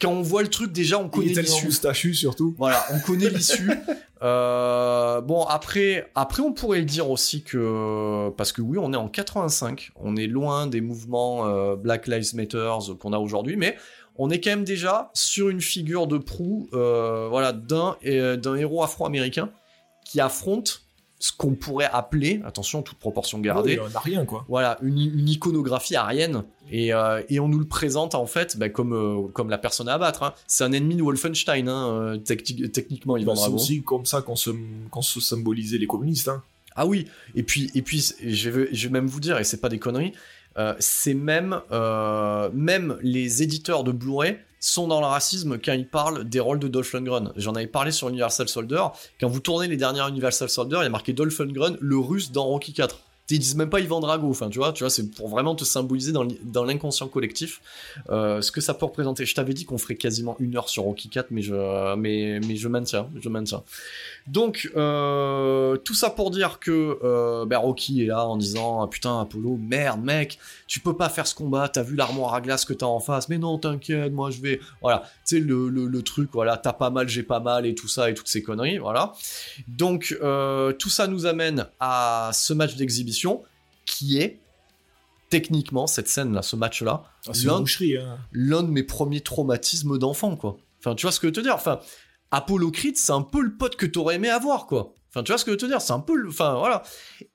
quand 0.01 0.09
on 0.09 0.23
voit 0.23 0.41
le 0.41 0.47
truc, 0.47 0.71
déjà, 0.71 0.97
on 0.97 1.09
connaît 1.09 1.27
l'issue. 1.27 1.65
moustachu 1.65 2.15
surtout. 2.15 2.55
Voilà, 2.57 2.83
on 2.91 2.99
connaît 3.01 3.29
l'issue. 3.29 3.69
Euh, 4.23 5.21
bon, 5.21 5.43
après, 5.43 6.09
après, 6.15 6.41
on 6.41 6.51
pourrait 6.51 6.79
le 6.79 6.85
dire 6.85 7.07
aussi 7.11 7.43
que 7.43 8.31
parce 8.35 8.51
que 8.51 8.63
oui, 8.63 8.79
on 8.81 8.91
est 8.91 8.97
en 8.97 9.09
85, 9.09 9.91
on 9.95 10.15
est 10.15 10.25
loin 10.25 10.65
des 10.65 10.81
mouvements 10.81 11.45
euh, 11.45 11.75
Black 11.75 12.07
Lives 12.07 12.33
Matter 12.33 12.67
qu'on 12.99 13.13
a 13.13 13.19
aujourd'hui, 13.19 13.57
mais 13.57 13.77
on 14.15 14.31
est 14.31 14.41
quand 14.41 14.49
même 14.49 14.63
déjà 14.63 15.11
sur 15.13 15.49
une 15.49 15.61
figure 15.61 16.07
de 16.07 16.17
proue, 16.17 16.67
voilà, 16.71 17.53
d'un 17.53 17.95
d'un 18.03 18.55
héros 18.55 18.81
afro-américain 18.81 19.51
qui 20.03 20.19
affronte 20.19 20.86
ce 21.19 21.31
qu'on 21.35 21.55
pourrait 21.55 21.89
appeler, 21.91 22.41
attention, 22.45 22.81
toute 22.83 22.99
proportion 22.99 23.39
gardée, 23.39 23.79
Ouais, 23.79 23.85
on 23.91 23.95
a 23.97 23.99
rien 23.99 24.23
quoi. 24.25 24.45
voilà, 24.47 24.77
une, 24.83 24.99
une 24.99 25.27
iconographie 25.29 25.95
arienne, 25.95 26.43
et, 26.71 26.93
euh, 26.93 27.23
et 27.29 27.39
on 27.39 27.47
nous 27.47 27.57
le 27.59 27.65
présente 27.65 28.13
en 28.13 28.27
fait 28.27 28.55
bah, 28.57 28.69
comme, 28.69 28.93
euh, 28.93 29.27
comme 29.33 29.49
la 29.49 29.57
personne 29.57 29.89
à 29.89 29.93
abattre. 29.95 30.21
hein. 30.23 30.33
C'est 30.45 30.63
un 30.63 30.71
ennemi 30.73 30.95
de 30.95 31.01
Wolfenstein, 31.01 31.67
hein, 31.69 31.87
euh, 31.89 32.17
techni- 32.17 32.69
techniquement, 32.69 33.17
Ivan 33.17 33.33
Bah, 33.33 33.41
c'est 33.45 33.51
aussi 33.51 33.81
comme 33.81 34.05
ça 34.05 34.21
qu'on 34.21 34.35
se, 34.35 34.51
qu'on 34.91 35.01
se 35.01 35.19
symbolisait 35.19 35.77
les 35.79 35.87
communistes. 35.87 36.27
Hein. 36.27 36.43
Ah 36.75 36.85
oui, 36.85 37.07
et 37.33 37.41
puis, 37.41 37.71
et 37.73 37.81
puis 37.81 38.13
je, 38.23 38.49
vais, 38.51 38.69
je 38.71 38.87
vais 38.87 38.93
même 38.93 39.07
vous 39.07 39.19
dire, 39.19 39.39
et 39.39 39.43
c'est 39.43 39.59
pas 39.61 39.69
des 39.69 39.79
conneries, 39.79 40.13
euh, 40.59 40.75
c'est 40.79 41.15
même, 41.15 41.59
même 42.53 42.97
les 43.01 43.41
éditeurs 43.43 43.83
de 43.83 43.91
Blu-ray 43.91 44.37
sont 44.59 44.87
dans 44.87 44.99
le 44.99 45.05
racisme 45.05 45.57
quand 45.63 45.73
ils 45.73 45.87
parlent 45.87 46.23
des 46.27 46.39
rôles 46.39 46.59
de 46.59 46.67
Dolph 46.67 46.93
Lundgren. 46.93 47.31
J'en 47.35 47.53
avais 47.53 47.67
parlé 47.67 47.91
sur 47.91 48.09
Universal 48.09 48.47
Soldier. 48.49 48.83
Quand 49.19 49.27
vous 49.29 49.39
tournez 49.39 49.67
les 49.67 49.77
dernières 49.77 50.07
Universal 50.07 50.49
Soldier, 50.49 50.77
il 50.81 50.83
y 50.83 50.87
a 50.87 50.89
marqué 50.89 51.13
Dolph 51.13 51.37
Lundgren, 51.39 51.77
le 51.79 51.97
russe 51.97 52.31
dans 52.31 52.45
Rocky 52.45 52.73
4. 52.73 52.97
Ils 53.29 53.39
disent 53.39 53.55
même 53.57 53.69
pas 53.69 53.81
Ivan 53.81 53.99
Drago, 53.99 54.29
enfin 54.29 54.49
tu 54.49 54.57
vois, 54.57 54.71
tu 54.71 54.83
vois, 54.85 54.89
c'est 54.89 55.11
pour 55.11 55.27
vraiment 55.27 55.53
te 55.53 55.65
symboliser 55.65 56.13
dans 56.13 56.23
l'i- 56.23 56.39
dans 56.45 56.63
l'inconscient 56.63 57.09
collectif 57.09 57.59
euh, 58.09 58.41
ce 58.41 58.53
que 58.53 58.61
ça 58.61 58.73
peut 58.73 58.85
représenter. 58.85 59.25
Je 59.25 59.35
t'avais 59.35 59.53
dit 59.53 59.65
qu'on 59.65 59.77
ferait 59.77 59.95
quasiment 59.95 60.37
une 60.39 60.55
heure 60.55 60.69
sur 60.69 60.83
Rocky 60.83 61.09
4, 61.09 61.27
mais 61.31 61.41
je, 61.41 61.95
mais, 61.95 62.39
mais 62.47 62.55
je 62.55 62.69
maintiens, 62.69 63.09
je 63.19 63.27
maintiens. 63.27 63.63
Donc, 64.27 64.69
euh, 64.75 65.77
tout 65.77 65.93
ça 65.93 66.09
pour 66.09 66.31
dire 66.31 66.59
que 66.59 66.99
euh, 67.03 67.45
ben, 67.45 67.57
Rocky 67.57 68.03
est 68.03 68.07
là 68.07 68.25
en 68.25 68.35
disant 68.35 68.81
ah, 68.81 68.87
Putain, 68.87 69.21
Apollo, 69.21 69.57
merde, 69.61 70.01
mec, 70.03 70.37
tu 70.67 70.79
peux 70.79 70.95
pas 70.95 71.09
faire 71.09 71.27
ce 71.27 71.33
combat, 71.35 71.69
t'as 71.69 71.83
vu 71.83 71.95
l'armoire 71.95 72.33
à 72.33 72.41
glace 72.41 72.65
que 72.65 72.73
t'as 72.73 72.85
en 72.85 72.99
face, 72.99 73.29
mais 73.29 73.37
non, 73.37 73.57
t'inquiète, 73.57 74.11
moi 74.11 74.29
je 74.29 74.41
vais. 74.41 74.59
Voilà, 74.81 75.03
tu 75.25 75.37
sais, 75.37 75.39
le, 75.39 75.69
le, 75.69 75.87
le 75.87 76.01
truc, 76.01 76.29
voilà, 76.33 76.57
t'as 76.57 76.73
pas 76.73 76.89
mal, 76.89 77.07
j'ai 77.07 77.23
pas 77.23 77.39
mal, 77.39 77.65
et 77.65 77.73
tout 77.73 77.87
ça, 77.87 78.09
et 78.09 78.13
toutes 78.13 78.27
ces 78.27 78.43
conneries, 78.43 78.77
voilà. 78.79 79.13
Donc, 79.67 80.17
euh, 80.21 80.73
tout 80.73 80.89
ça 80.89 81.07
nous 81.07 81.25
amène 81.25 81.67
à 81.79 82.31
ce 82.33 82.53
match 82.53 82.75
d'exhibition 82.75 83.43
qui 83.85 84.19
est 84.19 84.39
techniquement 85.29 85.87
cette 85.87 86.07
scène-là, 86.07 86.41
ce 86.41 86.55
match-là, 86.55 87.03
Ah, 87.27 87.31
c'est 87.33 87.45
l'un 87.47 87.53
une 87.55 87.59
boucherie. 87.61 87.97
Hein. 87.97 88.17
l'un 88.31 88.63
de 88.63 88.69
mes 88.69 88.83
premiers 88.83 89.21
traumatismes 89.21 89.97
d'enfant, 89.97 90.35
quoi. 90.35 90.57
Enfin, 90.79 90.95
tu 90.95 91.05
vois 91.05 91.11
ce 91.11 91.19
que 91.19 91.27
je 91.27 91.29
veux 91.29 91.35
te 91.35 91.41
dire 91.41 91.55
Enfin, 91.55 91.79
Apollo 92.31 92.71
Creed, 92.71 92.97
c'est 92.97 93.11
un 93.11 93.21
peu 93.21 93.41
le 93.41 93.55
pote 93.55 93.75
que 93.75 93.85
t'aurais 93.85 94.15
aimé 94.15 94.29
avoir, 94.29 94.67
quoi. 94.67 94.93
Enfin, 95.09 95.23
tu 95.23 95.31
vois 95.31 95.37
ce 95.37 95.45
que 95.45 95.51
je 95.51 95.53
veux 95.53 95.61
te 95.61 95.65
dire 95.65 95.81
C'est 95.81 95.93
un 95.93 95.99
peu 95.99 96.15
le... 96.15 96.29
Enfin, 96.29 96.55
voilà. 96.59 96.83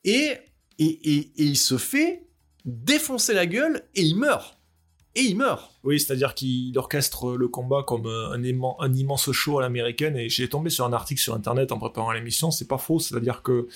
Et, 0.05 0.32
et, 0.78 0.84
et, 0.86 1.32
il 1.36 1.57
se 1.57 1.78
fait 1.78 2.26
défoncer 2.64 3.34
la 3.34 3.47
gueule 3.47 3.82
et 3.95 4.03
il 4.03 4.16
meurt. 4.16 4.59
Et 5.14 5.22
il 5.22 5.36
meurt. 5.36 5.72
Oui, 5.84 6.01
c'est-à-dire 6.01 6.34
qu'il 6.34 6.76
orchestre 6.78 7.36
le 7.36 7.49
combat 7.49 7.82
comme 7.86 8.07
euh, 8.07 8.30
un, 8.32 8.43
aimant- 8.43 8.76
un 8.80 8.93
immense 8.95 9.30
show 9.32 9.59
à 9.59 9.62
l'américaine. 9.62 10.16
Et 10.16 10.28
j'ai 10.28 10.49
tombé 10.49 10.70
sur 10.70 10.84
un 10.84 10.93
article 10.93 11.20
sur 11.20 11.34
internet 11.34 11.72
en 11.72 11.78
préparant 11.78 12.12
l'émission. 12.12 12.51
C'est 12.51 12.68
pas 12.68 12.78
faux, 12.78 12.99
c'est-à-dire 12.99 13.43
que 13.43 13.68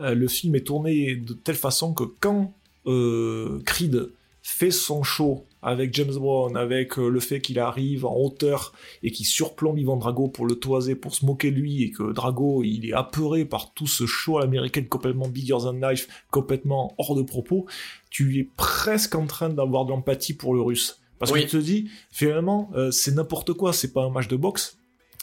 euh, 0.00 0.14
le 0.14 0.28
film 0.28 0.54
est 0.54 0.66
tourné 0.66 1.14
de 1.16 1.32
telle 1.34 1.56
façon 1.56 1.92
que 1.94 2.04
quand 2.04 2.52
euh, 2.86 3.60
Creed 3.66 4.10
fait 4.50 4.70
son 4.70 5.02
show 5.02 5.46
avec 5.62 5.94
James 5.94 6.14
Brown, 6.14 6.56
avec 6.56 6.98
euh, 6.98 7.08
le 7.08 7.20
fait 7.20 7.40
qu'il 7.40 7.58
arrive 7.58 8.04
en 8.04 8.16
hauteur 8.16 8.72
et 9.02 9.10
qu'il 9.12 9.26
surplombe 9.26 9.78
Ivan 9.78 9.96
Drago 9.96 10.28
pour 10.28 10.46
le 10.46 10.54
toiser, 10.56 10.94
pour 10.94 11.14
se 11.14 11.24
moquer 11.24 11.50
de 11.50 11.56
lui, 11.56 11.82
et 11.84 11.90
que 11.90 12.12
Drago, 12.12 12.62
il 12.64 12.88
est 12.88 12.92
apeuré 12.92 13.44
par 13.44 13.72
tout 13.74 13.86
ce 13.86 14.06
show 14.06 14.38
à 14.38 14.40
l'américaine 14.40 14.88
complètement 14.88 15.28
bigger 15.28 15.58
than 15.62 15.74
life, 15.80 16.08
complètement 16.30 16.94
hors 16.98 17.14
de 17.14 17.22
propos, 17.22 17.66
tu 18.10 18.38
es 18.38 18.48
presque 18.56 19.14
en 19.14 19.26
train 19.26 19.50
d'avoir 19.50 19.84
de 19.84 19.90
l'empathie 19.90 20.34
pour 20.34 20.54
le 20.54 20.62
russe. 20.62 21.00
Parce 21.18 21.30
Oui. 21.32 21.44
que 21.44 21.50
tu 21.50 21.58
te 21.58 21.62
dis, 21.62 21.90
finalement, 22.10 22.70
euh, 22.74 22.90
c'est 22.90 23.14
n'importe 23.14 23.52
quoi, 23.52 23.72
c'est 23.74 23.92
pas 23.92 24.02
un 24.04 24.10
match 24.10 24.28
de 24.28 24.36
boxe. 24.36 24.78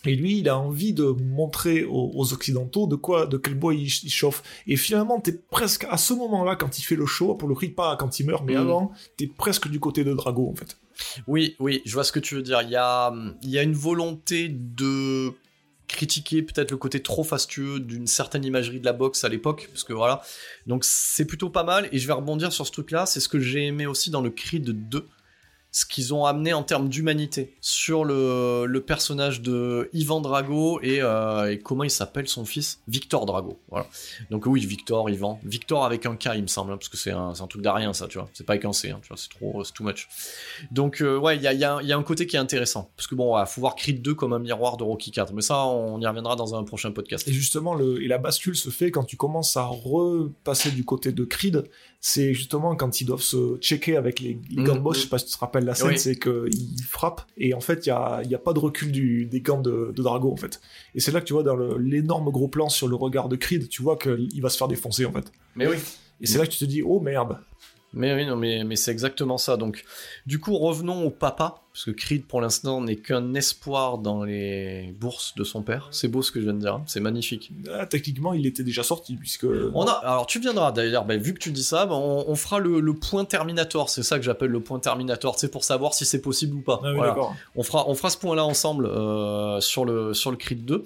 Et 0.07 0.15
lui, 0.15 0.39
il 0.39 0.49
a 0.49 0.57
envie 0.57 0.93
de 0.93 1.03
montrer 1.05 1.83
aux, 1.83 2.11
aux 2.15 2.33
Occidentaux 2.33 2.87
de 2.87 2.95
quoi, 2.95 3.25
de 3.27 3.37
quel 3.37 3.55
bois 3.55 3.73
il, 3.73 3.83
il 3.87 4.09
chauffe. 4.11 4.41
Et 4.65 4.75
finalement, 4.77 5.19
t'es 5.19 5.33
presque 5.33 5.85
à 5.89 5.97
ce 5.97 6.13
moment-là, 6.13 6.55
quand 6.55 6.79
il 6.79 6.81
fait 6.81 6.95
le 6.95 7.05
show, 7.05 7.35
pour 7.35 7.47
le 7.49 7.55
cri, 7.55 7.69
pas 7.69 7.95
quand 7.97 8.19
il 8.19 8.25
meurt, 8.25 8.43
mais 8.45 8.53
Mm. 8.55 8.57
avant, 8.57 8.91
t'es 9.17 9.27
presque 9.27 9.67
du 9.67 9.79
côté 9.79 10.03
de 10.03 10.13
Drago, 10.13 10.49
en 10.49 10.55
fait. 10.55 10.77
Oui, 11.27 11.55
oui, 11.59 11.81
je 11.85 11.93
vois 11.93 12.03
ce 12.03 12.11
que 12.11 12.19
tu 12.19 12.35
veux 12.35 12.41
dire. 12.41 12.61
Il 12.63 12.69
y 12.71 12.75
a, 12.75 13.13
il 13.43 13.49
y 13.49 13.59
a 13.59 13.63
une 13.63 13.73
volonté 13.75 14.49
de 14.49 15.31
critiquer 15.87 16.41
peut-être 16.41 16.71
le 16.71 16.77
côté 16.77 17.01
trop 17.01 17.23
fastueux 17.23 17.79
d'une 17.79 18.07
certaine 18.07 18.43
imagerie 18.43 18.79
de 18.81 18.85
la 18.85 18.93
boxe 18.93 19.23
à 19.23 19.29
l'époque, 19.29 19.69
parce 19.71 19.83
que 19.85 19.93
voilà. 19.93 20.21
Donc 20.65 20.83
c'est 20.83 21.25
plutôt 21.25 21.49
pas 21.49 21.63
mal, 21.63 21.87
et 21.91 21.97
je 21.99 22.07
vais 22.07 22.13
rebondir 22.13 22.51
sur 22.51 22.65
ce 22.67 22.71
truc-là. 22.71 23.05
C'est 23.05 23.19
ce 23.21 23.29
que 23.29 23.39
j'ai 23.39 23.65
aimé 23.65 23.85
aussi 23.85 24.09
dans 24.09 24.21
le 24.21 24.29
Creed 24.29 24.89
2, 24.89 25.07
ce 25.71 25.85
qu'ils 25.85 26.13
ont 26.13 26.25
amené 26.25 26.53
en 26.53 26.63
termes 26.63 26.89
d'humanité 26.89 27.55
sur 27.61 28.03
le, 28.05 28.65
le 28.65 28.81
personnage 28.81 29.41
de 29.41 29.89
Ivan 29.93 30.21
Drago 30.21 30.79
et, 30.81 31.01
euh, 31.01 31.51
et 31.51 31.59
comment 31.59 31.83
il 31.83 31.91
s'appelle 31.91 32.27
son 32.27 32.45
fils? 32.45 32.79
Victor 32.87 33.25
Drago. 33.25 33.59
Voilà. 33.69 33.85
Donc 34.31 34.45
oui, 34.47 34.65
Victor, 34.65 35.09
Ivan. 35.09 35.39
Victor 35.43 35.85
avec 35.85 36.05
un 36.05 36.15
K, 36.15 36.29
il 36.35 36.41
me 36.41 36.47
semble, 36.47 36.71
hein, 36.71 36.77
parce 36.77 36.89
que 36.89 36.97
c'est 36.97 37.11
un, 37.11 37.33
un 37.39 37.47
truc 37.47 37.61
d'arien, 37.61 37.93
ça, 37.93 38.07
tu 38.07 38.17
vois. 38.17 38.27
C'est 38.33 38.45
pas 38.45 38.53
avec 38.53 38.65
un 38.65 38.73
C, 38.73 38.89
hein, 38.89 38.99
tu 39.03 39.09
vois, 39.09 39.17
c'est 39.17 39.29
trop, 39.29 39.63
c'est 39.63 39.73
too 39.73 39.83
much. 39.83 40.07
Donc 40.71 41.01
euh, 41.01 41.17
ouais, 41.17 41.35
il 41.35 41.41
y 41.43 41.47
a, 41.47 41.53
y 41.53 41.63
a 41.63 41.81
y 41.83 41.91
a 41.91 41.97
un 41.97 42.03
côté 42.03 42.25
qui 42.25 42.35
est 42.37 42.39
intéressant. 42.39 42.89
Parce 42.95 43.05
que 43.07 43.13
bon, 43.15 43.39
il 43.39 43.45
faut 43.47 43.61
voir 43.61 43.75
Creed 43.75 44.01
2 44.01 44.15
comme 44.15 44.33
un 44.33 44.39
miroir 44.39 44.77
de 44.77 44.83
Rocky 44.83 45.11
4. 45.11 45.33
Mais 45.33 45.41
ça, 45.41 45.65
on 45.65 45.99
y 46.01 46.07
reviendra 46.07 46.35
dans 46.35 46.55
un 46.55 46.63
prochain 46.63 46.91
podcast. 46.91 47.27
Et 47.27 47.33
justement, 47.33 47.75
le, 47.75 48.01
et 48.01 48.07
la 48.07 48.17
bascule 48.17 48.55
se 48.55 48.69
fait 48.69 48.89
quand 48.89 49.03
tu 49.03 49.17
commences 49.17 49.55
à 49.57 49.65
repasser 49.65 50.71
du 50.71 50.83
côté 50.85 51.11
de 51.11 51.23
Creed. 51.23 51.69
C'est 51.99 52.33
justement 52.33 52.75
quand 52.75 53.01
ils 53.01 53.05
doivent 53.05 53.21
se 53.21 53.57
checker 53.57 53.95
avec 53.97 54.19
les, 54.19 54.39
les 54.49 54.61
Mhm. 54.63 54.79
boxe. 54.79 54.97
Je 54.99 55.03
sais 55.03 55.09
pas 55.09 55.17
si 55.17 55.25
tu 55.25 55.33
te 55.33 55.37
rappelles 55.39 55.65
la 55.67 55.75
scène, 55.75 55.89
Oui. 55.89 55.99
c'est 55.99 56.17
qu'ils 56.17 56.83
frappent 56.83 57.21
et 57.37 57.53
en 57.53 57.59
fait, 57.59 57.85
il 57.85 57.89
y 57.89 57.91
a, 57.91 58.21
y 58.23 58.33
a 58.35 58.39
pas 58.39 58.53
de 58.53 58.59
recul 58.59 58.91
du, 58.91 59.25
des 59.25 59.41
gants 59.41 59.61
de, 59.61 59.93
de 59.95 60.01
Drago 60.03 60.31
en 60.31 60.37
fait. 60.37 60.59
Et 60.95 60.99
c'est 60.99 61.11
là 61.11 61.19
que 61.21 61.25
tu 61.25 61.33
vois 61.33 61.43
dans 61.43 61.55
l'énorme 61.77 62.31
gros 62.31 62.47
plan 62.47 62.69
sur 62.69 62.87
le 62.87 62.95
regard 62.95 63.29
de 63.29 63.35
Creed, 63.35 63.69
tu 63.69 63.81
vois 63.83 63.97
qu'il 63.97 64.41
va 64.41 64.49
se 64.49 64.57
faire 64.57 64.67
défoncer 64.67 65.05
en 65.05 65.11
fait. 65.11 65.31
Mais 65.55 65.67
oui. 65.67 65.77
Et 66.21 66.25
c'est 66.25 66.39
là 66.39 66.45
que 66.47 66.51
tu 66.51 66.57
te 66.57 66.65
dis, 66.65 66.81
oh 66.81 66.99
merde. 66.99 67.37
Mais 67.93 68.13
oui, 68.13 68.25
non, 68.25 68.35
mais, 68.35 68.63
mais 68.63 68.75
c'est 68.75 68.91
exactement 68.91 69.37
ça. 69.37 69.55
Donc, 69.55 69.83
du 70.25 70.39
coup, 70.39 70.57
revenons 70.57 71.05
au 71.05 71.09
papa, 71.09 71.61
parce 71.77 71.85
que 71.85 71.91
Creed 71.91 72.25
pour 72.25 72.41
l'instant 72.41 72.81
n'est 72.81 72.95
qu'un 72.95 73.35
espoir 73.35 73.99
dans 73.99 74.23
les 74.23 74.95
bourses 74.99 75.35
de 75.35 75.43
son 75.43 75.61
père. 75.61 75.89
C'est 75.91 76.07
beau 76.07 76.23
ce 76.23 76.31
que 76.31 76.39
je 76.39 76.45
viens 76.45 76.55
de 76.55 76.59
dire, 76.59 76.73
hein. 76.73 76.83
c'est 76.87 76.99
magnifique. 76.99 77.51
Ah, 77.71 77.85
techniquement, 77.85 78.33
il 78.33 78.47
était 78.47 78.63
déjà 78.63 78.81
sorti 78.81 79.15
puisque. 79.15 79.45
On 79.75 79.85
a, 79.85 79.91
alors 79.91 80.25
tu 80.25 80.39
viendras 80.39 80.71
d'ailleurs, 80.71 81.05
ben, 81.05 81.21
vu 81.21 81.35
que 81.35 81.39
tu 81.39 81.51
dis 81.51 81.63
ça, 81.63 81.85
ben, 81.85 81.93
on, 81.93 82.35
fera 82.35 82.57
le, 82.57 82.81
point 82.95 83.25
Terminator. 83.25 83.89
C'est 83.89 84.01
ça 84.01 84.17
que 84.17 84.25
j'appelle 84.25 84.49
le 84.49 84.59
point 84.59 84.79
Terminator. 84.79 85.37
C'est 85.37 85.51
pour 85.51 85.63
savoir 85.63 85.93
si 85.93 86.03
c'est 86.03 86.19
possible 86.19 86.55
ou 86.55 86.61
pas. 86.61 86.81
Ah 86.83 86.93
oui, 86.93 87.29
on 87.55 87.61
fera, 87.61 87.87
on 87.87 87.93
fera 87.93 88.09
ce 88.09 88.17
point-là 88.17 88.43
ensemble 88.43 88.87
euh, 88.87 89.61
sur 89.61 89.85
le 89.85 90.15
sur 90.15 90.31
le 90.31 90.37
Creed 90.37 90.65
2 90.65 90.83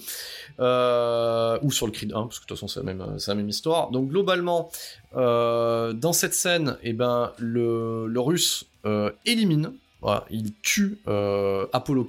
euh, 0.59 1.57
ou 1.61 1.71
sur 1.71 1.85
le 1.85 1.93
Creed 1.93 2.11
1 2.11 2.23
parce 2.23 2.39
que 2.39 2.43
de 2.43 2.47
toute 2.47 2.57
façon 2.57 2.67
c'est 2.67 2.81
la 2.81 2.93
même 2.93 3.17
c'est 3.17 3.31
la 3.31 3.35
même 3.35 3.47
histoire. 3.47 3.91
Donc 3.91 4.09
globalement, 4.09 4.69
euh, 5.15 5.93
dans 5.93 6.11
cette 6.11 6.33
scène, 6.33 6.75
et 6.83 6.89
eh 6.89 6.93
ben 6.93 7.31
le, 7.37 8.07
le 8.07 8.19
russe 8.19 8.65
élimine 9.25 9.71
il 10.29 10.53
tue 10.61 10.99
euh, 11.07 11.67
Apollo. 11.73 12.05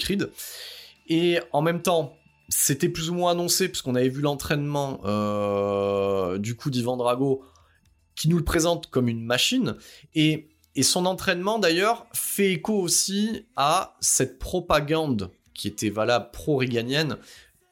Et 1.09 1.39
en 1.53 1.63
même 1.63 1.83
temps, 1.83 2.17
c'était 2.49 2.89
plus 2.89 3.11
ou 3.11 3.15
moins 3.15 3.33
annoncé, 3.33 3.69
puisqu'on 3.69 3.95
avait 3.95 4.09
vu 4.09 4.21
l'entraînement 4.21 5.01
euh, 5.05 6.39
du 6.39 6.57
coup 6.57 6.71
d'Ivan 6.71 6.97
Drago, 6.97 7.45
qui 8.15 8.29
nous 8.29 8.39
le 8.39 8.45
présente 8.45 8.89
comme 8.89 9.09
une 9.09 9.25
machine. 9.25 9.77
Et, 10.15 10.49
son 10.83 11.05
entraînement, 11.05 11.59
d'ailleurs, 11.59 12.07
fait 12.15 12.53
écho 12.53 12.75
aussi 12.75 13.45
à 13.57 13.97
cette 14.01 14.39
propagande 14.39 15.31
qui 15.53 15.69
était 15.69 15.91
valable 15.91 16.31
pro-réganienne, 16.33 17.19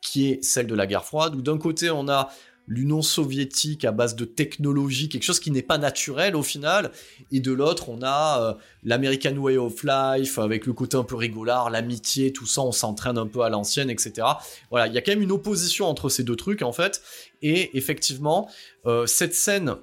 qui 0.02 0.30
est 0.30 0.44
celle 0.44 0.66
de 0.66 0.74
la 0.74 0.86
guerre 0.86 1.04
froide, 1.04 1.34
où 1.34 1.40
d'un 1.40 1.56
côté, 1.56 1.90
on 1.90 2.08
a 2.08 2.30
l'Union 2.70 3.02
soviétique 3.02 3.84
à 3.84 3.90
base 3.90 4.14
de 4.14 4.24
technologie, 4.24 5.08
quelque 5.08 5.24
chose 5.24 5.40
qui 5.40 5.50
n'est 5.50 5.60
pas 5.60 5.76
naturel 5.76 6.36
au 6.36 6.42
final, 6.44 6.92
et 7.32 7.40
de 7.40 7.50
l'autre 7.50 7.88
on 7.88 8.00
a 8.02 8.40
euh, 8.40 8.54
l'American 8.84 9.36
Way 9.36 9.56
of 9.56 9.82
Life 9.82 10.38
avec 10.38 10.66
le 10.66 10.72
côté 10.72 10.96
un 10.96 11.02
peu 11.02 11.16
rigolard, 11.16 11.68
l'amitié, 11.68 12.32
tout 12.32 12.46
ça, 12.46 12.62
on 12.62 12.70
s'entraîne 12.70 13.18
un 13.18 13.26
peu 13.26 13.40
à 13.40 13.48
l'ancienne, 13.48 13.90
etc. 13.90 14.26
Voilà, 14.70 14.86
il 14.86 14.94
y 14.94 14.98
a 14.98 15.00
quand 15.02 15.10
même 15.10 15.20
une 15.20 15.32
opposition 15.32 15.86
entre 15.86 16.08
ces 16.08 16.22
deux 16.22 16.36
trucs 16.36 16.62
en 16.62 16.72
fait, 16.72 17.02
et 17.42 17.76
effectivement 17.76 18.48
euh, 18.86 19.04
cette 19.04 19.34
scène 19.34 19.74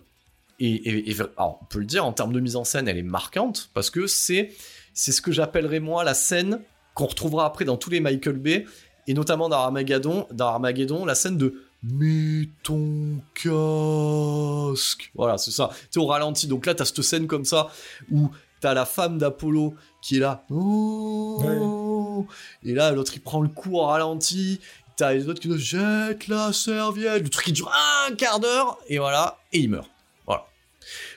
et, 0.59 1.15
on 1.37 1.55
peut 1.69 1.79
le 1.79 1.85
dire 1.85 2.05
en 2.05 2.13
termes 2.13 2.33
de 2.33 2.39
mise 2.39 2.55
en 2.55 2.63
scène, 2.63 2.87
elle 2.87 2.97
est 2.97 3.03
marquante 3.03 3.69
parce 3.73 3.89
que 3.89 4.07
c'est 4.07 4.53
c'est 4.93 5.11
ce 5.11 5.21
que 5.21 5.31
j'appellerais 5.31 5.81
moi 5.81 6.03
la 6.03 6.15
scène 6.15 6.61
qu'on 6.95 7.05
retrouvera 7.05 7.45
après 7.45 7.65
dans 7.65 7.77
tous 7.77 7.91
les 7.91 7.99
Michael 7.99 8.37
Bay 8.37 8.65
et 9.07 9.13
notamment 9.13 9.49
dans 9.49 9.57
Armageddon, 9.57 10.25
dans 10.31 10.47
Armageddon, 10.47 11.05
la 11.05 11.15
scène 11.15 11.37
de 11.37 11.66
Mets 11.83 12.49
ton 12.63 13.21
casque. 13.35 15.11
Voilà, 15.15 15.37
c'est 15.37 15.51
ça. 15.51 15.69
Tu 15.91 15.99
au 15.99 16.07
ralenti. 16.07 16.47
Donc 16.47 16.65
là, 16.65 16.73
t'as 16.73 16.85
cette 16.85 17.01
scène 17.01 17.27
comme 17.27 17.45
ça 17.45 17.69
où 18.11 18.29
t'as 18.61 18.73
la 18.73 18.85
femme 18.85 19.17
d'Apollo 19.17 19.75
qui 20.01 20.17
est 20.17 20.19
là. 20.19 20.43
Oh. 20.49 22.25
Et 22.63 22.73
là, 22.73 22.91
l'autre 22.91 23.13
il 23.15 23.21
prend 23.21 23.41
le 23.41 23.49
coup 23.49 23.77
au 23.77 23.85
ralenti. 23.85 24.59
T'as 24.95 25.13
les 25.13 25.29
autres 25.29 25.39
qui 25.39 25.47
disent 25.47 25.57
jette 25.57 26.27
la 26.27 26.51
serviette. 26.51 27.23
Le 27.23 27.29
truc 27.29 27.45
qui 27.45 27.51
dure 27.51 27.71
un 28.07 28.15
quart 28.15 28.39
d'heure. 28.39 28.79
Et 28.87 28.97
voilà. 28.97 29.37
Et 29.53 29.59
il 29.59 29.69
meurt. 29.69 29.89
Voilà. 30.25 30.45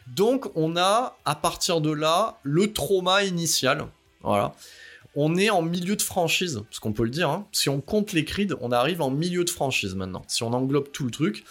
Donc 0.08 0.50
on 0.54 0.76
a 0.76 1.16
à 1.24 1.34
partir 1.34 1.80
de 1.80 1.90
là 1.90 2.38
le 2.42 2.72
trauma 2.72 3.24
initial. 3.24 3.86
Voilà 4.22 4.54
on 5.16 5.36
est 5.36 5.50
en 5.50 5.62
milieu 5.62 5.96
de 5.96 6.02
franchise, 6.02 6.62
parce 6.68 6.78
qu'on 6.78 6.92
peut 6.92 7.04
le 7.04 7.10
dire. 7.10 7.28
Hein. 7.28 7.46
Si 7.52 7.68
on 7.68 7.80
compte 7.80 8.12
les 8.12 8.24
Creed, 8.24 8.54
on 8.60 8.70
arrive 8.70 9.02
en 9.02 9.10
milieu 9.10 9.44
de 9.44 9.50
franchise 9.50 9.94
maintenant. 9.94 10.22
Si 10.28 10.42
on 10.42 10.52
englobe 10.52 10.90
tout 10.92 11.04
le 11.04 11.10
truc, 11.10 11.44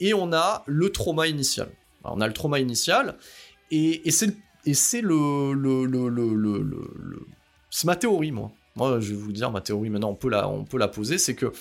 et 0.00 0.12
on 0.14 0.32
a 0.32 0.62
le 0.66 0.90
trauma 0.90 1.26
initial. 1.26 1.68
on 2.04 2.20
a 2.20 2.26
le 2.26 2.34
trauma 2.34 2.58
initial, 2.60 3.16
et, 3.70 4.02
c'est 4.10 5.00
le, 5.00 5.52
le, 5.52 5.86
le, 5.86 6.08
le, 6.08 7.26
c'est 7.70 7.86
ma 7.86 7.96
théorie, 7.96 8.32
moi. 8.32 8.50
Moi, 8.76 9.00
je 9.00 9.10
vais 9.10 9.20
vous 9.20 9.32
dire 9.32 9.50
ma 9.50 9.60
théorie. 9.60 9.90
Maintenant, 9.90 10.10
on 10.10 10.64
peut 10.64 10.78
la, 10.78 10.88
poser. 10.88 11.18
C'est 11.18 11.34
que 11.34 11.52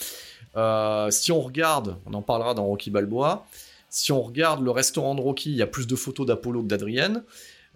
euh, 0.55 1.09
si 1.11 1.31
on 1.31 1.41
regarde, 1.41 1.97
on 2.05 2.13
en 2.13 2.21
parlera 2.21 2.53
dans 2.53 2.65
Rocky 2.65 2.91
Balboa. 2.91 3.45
Si 3.89 4.11
on 4.11 4.21
regarde 4.21 4.63
le 4.63 4.71
restaurant 4.71 5.15
de 5.15 5.21
Rocky, 5.21 5.51
il 5.51 5.55
y 5.55 5.61
a 5.61 5.67
plus 5.67 5.87
de 5.87 5.95
photos 5.95 6.25
d'Apollo 6.25 6.61
que 6.61 6.67
d'Adrienne. 6.67 7.23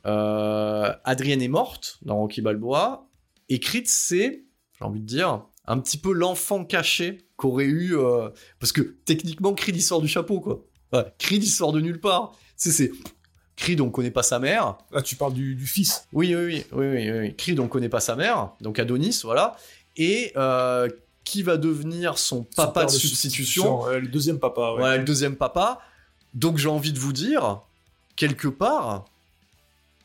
Euh, 0.06 0.94
Adrienne 1.06 1.42
est 1.42 1.50
morte 1.50 2.00
dans 2.02 2.18
Rocky 2.18 2.42
Balboa. 2.42 3.06
Et 3.50 3.60
Creed, 3.60 3.88
c'est, 3.88 4.44
j'ai 4.78 4.86
envie 4.86 5.02
de 5.02 5.06
dire, 5.06 5.44
un 5.66 5.80
petit 5.80 5.98
peu 5.98 6.12
l'enfant 6.12 6.64
caché 6.64 7.28
qu'aurait 7.36 7.66
eu. 7.66 7.98
Euh, 7.98 8.30
parce 8.60 8.72
que 8.72 8.82
techniquement, 9.06 9.54
Creed, 9.54 9.76
il 9.76 9.82
sort 9.82 10.02
du 10.02 10.08
chapeau, 10.08 10.40
quoi. 10.40 10.66
Ouais, 10.94 11.06
Creed, 11.18 11.44
il 11.44 11.50
sort 11.50 11.72
de 11.72 11.82
nulle 11.82 12.00
part. 12.00 12.34
C'est. 12.56 12.72
c'est... 12.72 12.92
Creed, 13.56 13.82
on 13.82 13.90
connaît 13.90 14.12
pas 14.12 14.24
sa 14.24 14.40
mère. 14.40 14.78
Là, 14.92 15.02
tu 15.02 15.18
parles 15.18 15.34
du, 15.34 15.58
fils. 15.66 16.08
Oui, 16.14 16.34
oui, 16.34 16.64
oui, 16.72 16.88
oui, 16.88 17.12
oui, 17.12 17.36
Creed, 17.36 17.60
on 17.60 17.68
connaît 17.68 17.90
pas 17.90 18.00
sa 18.00 18.16
mère, 18.16 18.54
donc 18.62 18.80
Adonis, 18.80 19.20
voilà. 19.26 19.58
Et 19.98 20.32
euh, 20.38 20.88
qui 21.26 21.44
va 21.44 21.58
devenir 21.58 22.18
son 22.18 22.44
papa 22.44 22.86
de, 22.86 22.90
substitution, 22.90 23.86
Le 23.88 24.08
deuxième 24.08 24.40
papa, 24.40 24.76
ouais. 24.76 25.00
le 25.00 25.04
deuxième 25.04 25.36
papa. 25.36 25.82
Donc 26.34 26.58
j'ai 26.58 26.70
envie 26.70 26.94
de 26.94 27.00
vous 27.00 27.12
dire, 27.12 27.62
quelque 28.16 28.48
part, 28.48 29.04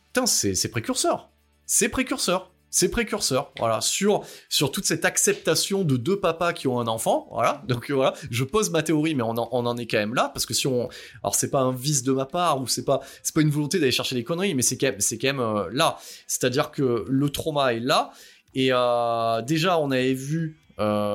putain, 0.06 0.26
c'est 0.26 0.68
précurseur. 0.68 1.30
C'est 1.64 1.88
précurseur 1.88 2.50
c'est 2.74 2.88
précurseur, 2.88 3.52
voilà, 3.56 3.80
sur, 3.80 4.24
toute 4.72 4.84
cette 4.84 5.04
acceptation 5.04 5.84
de 5.84 5.96
deux 5.96 6.18
papas 6.18 6.52
qui 6.52 6.66
ont 6.66 6.80
un 6.80 6.88
enfant, 6.88 7.28
voilà. 7.30 7.62
Donc 7.68 7.88
euh, 7.88 7.94
voilà, 7.94 8.14
je 8.32 8.42
pose 8.42 8.70
ma 8.70 8.82
théorie, 8.82 9.14
mais 9.14 9.22
on 9.22 9.28
en, 9.36 9.76
est 9.76 9.86
quand 9.86 9.98
même 9.98 10.14
là, 10.14 10.28
parce 10.34 10.44
que 10.44 10.54
si 10.54 10.66
on, 10.66 10.88
alors 11.22 11.36
c'est 11.36 11.52
pas 11.52 11.60
un 11.60 11.72
vice 11.72 12.02
de 12.02 12.10
ma 12.10 12.26
part, 12.26 12.60
ou 12.60 12.66
c'est 12.66 12.84
pas, 12.84 13.00
une 13.36 13.50
volonté 13.50 13.78
d'aller 13.78 13.92
chercher 13.92 14.16
des 14.16 14.24
conneries, 14.24 14.56
mais 14.56 14.62
c'est 14.62 14.76
quand 14.76 14.92
même, 15.22 15.38
euh, 15.38 15.68
là. 15.70 15.98
C'est-à-dire 16.26 16.72
que 16.72 17.04
le 17.08 17.30
trauma 17.30 17.74
est 17.74 17.80
là, 17.80 18.10
et 18.56 18.70
euh, 18.72 19.40
déjà 19.42 19.78
on 19.78 19.92
avait 19.92 20.14
vu 20.14 20.58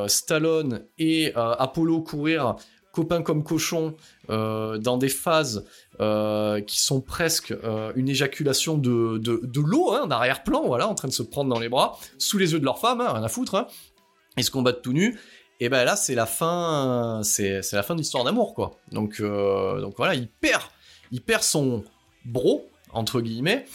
Stallone 0.08 0.86
et 0.98 1.34
Apollo 1.36 2.04
courir 2.04 2.56
copains 2.94 3.22
comme 3.22 3.44
cochons 3.44 3.98
dans 4.30 4.98
des 4.98 5.10
phases 5.10 5.66
euh, 6.02 6.62
qui 6.62 6.80
sont 6.80 7.02
presque 7.02 7.52
euh, 7.52 7.92
une 7.96 8.08
éjaculation 8.08 8.78
de, 8.78 9.18
de, 9.18 9.60
l'eau, 9.60 9.92
hein, 9.92 10.02
en 10.06 10.12
arrière-plan, 10.12 10.66
voilà, 10.66 10.88
en 10.88 10.96
train 10.96 11.08
de 11.08 11.14
se 11.14 11.24
prendre 11.24 11.50
dans 11.50 11.60
les 11.60 11.70
bras, 11.70 12.00
sous 12.18 12.38
les 12.38 12.54
yeux 12.54 12.60
de 12.60 12.66
leur 12.66 12.80
femme, 12.80 13.02
hein, 13.02 13.12
rien 13.12 13.24
à 13.24 13.28
foutre, 13.28 13.56
hein, 13.56 13.68
ils 14.38 14.44
se 14.44 14.52
combattent 14.52 14.82
tout 14.82 14.94
nus. 14.94 15.20
Et 15.60 15.68
ben 15.68 15.84
là, 15.84 15.98
c'est 15.98 16.16
la 16.16 16.26
fin, 16.26 17.20
c'est, 17.24 17.62
la 17.74 17.84
fin 17.84 17.96
de 17.96 18.00
l'histoire 18.00 18.24
d'amour, 18.24 18.54
quoi. 18.54 18.80
Donc, 18.94 19.20
euh, 19.20 19.82
donc 19.82 19.96
voilà, 19.98 20.16
il 20.16 20.30
perd, 20.30 20.64
il 21.12 21.22
perd 21.22 21.44
son 21.44 21.84
bro 22.24 22.70
entre 22.92 23.22
guillemets. 23.22 23.66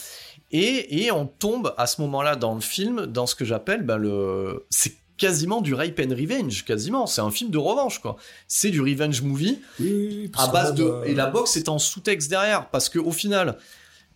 Et, 0.50 1.04
et 1.04 1.12
on 1.12 1.26
tombe 1.26 1.74
à 1.76 1.86
ce 1.86 2.00
moment-là 2.02 2.36
dans 2.36 2.54
le 2.54 2.60
film 2.60 3.06
dans 3.06 3.26
ce 3.26 3.34
que 3.34 3.44
j'appelle 3.44 3.82
ben 3.82 3.96
le 3.96 4.66
c'est 4.70 4.94
quasiment 5.16 5.60
du 5.60 5.74
rape 5.74 6.00
and 6.00 6.14
revenge, 6.14 6.64
quasiment. 6.64 7.06
C'est 7.06 7.20
un 7.20 7.30
film 7.30 7.50
de 7.50 7.58
revanche, 7.58 8.00
quoi. 8.00 8.16
C'est 8.48 8.70
du 8.70 8.80
revenge 8.80 9.22
movie 9.22 9.60
à 10.36 10.48
base 10.48 10.74
de 10.74 11.02
et 11.06 11.14
la 11.14 11.26
boxe 11.26 11.56
est 11.56 11.68
en 11.68 11.78
sous-texte 11.78 12.30
derrière 12.30 12.70
parce 12.70 12.88
que 12.88 12.98
au 12.98 13.12
final, 13.12 13.58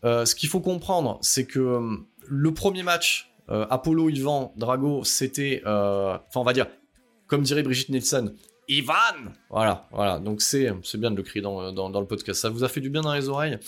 euh, 0.05 0.25
ce 0.25 0.35
qu'il 0.35 0.49
faut 0.49 0.61
comprendre, 0.61 1.19
c'est 1.23 1.45
que 1.45 1.59
euh, 1.59 1.97
le 2.27 2.55
premier 2.55 2.83
match 2.83 3.33
euh, 3.51 3.67
Apollo 3.71 4.11
Ivan 4.11 4.53
Drago, 4.57 5.05
c'était, 5.05 5.63
enfin 5.65 6.21
on 6.37 6.45
va 6.45 6.53
dire, 6.53 6.67
comme 7.27 7.43
dirait 7.43 7.63
Brigitte 7.63 7.89
Nielsen, 7.89 8.35
Ivan 8.69 8.95
Voilà, 9.49 9.89
voilà. 9.93 10.19
Donc 10.19 10.43
c'est 10.43 10.71
c'est 10.83 10.99
bien 10.99 11.11
de 11.11 11.17
le 11.17 11.23
crier 11.23 11.41
dans, 11.41 11.73
dans, 11.73 11.89
dans, 11.89 12.01
le 12.01 12.07
podcast. 12.07 12.43
Ça 12.43 12.51
vous 12.51 12.65
a 12.65 12.69
fait 12.69 12.83
du 12.83 12.91
bien 12.91 13.01
dans 13.01 13.15
les 13.15 13.29
oreilles. 13.29 13.59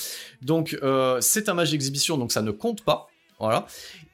Donc 0.43 0.79
c'est 1.21 1.49
un 1.49 1.55
match 1.55 1.71
d'exhibition, 1.71 2.19
donc 2.19 2.33
ça 2.33 2.43
ne 2.43 2.51
compte 2.51 2.83
pas. 2.85 3.09
Voilà. 3.39 3.67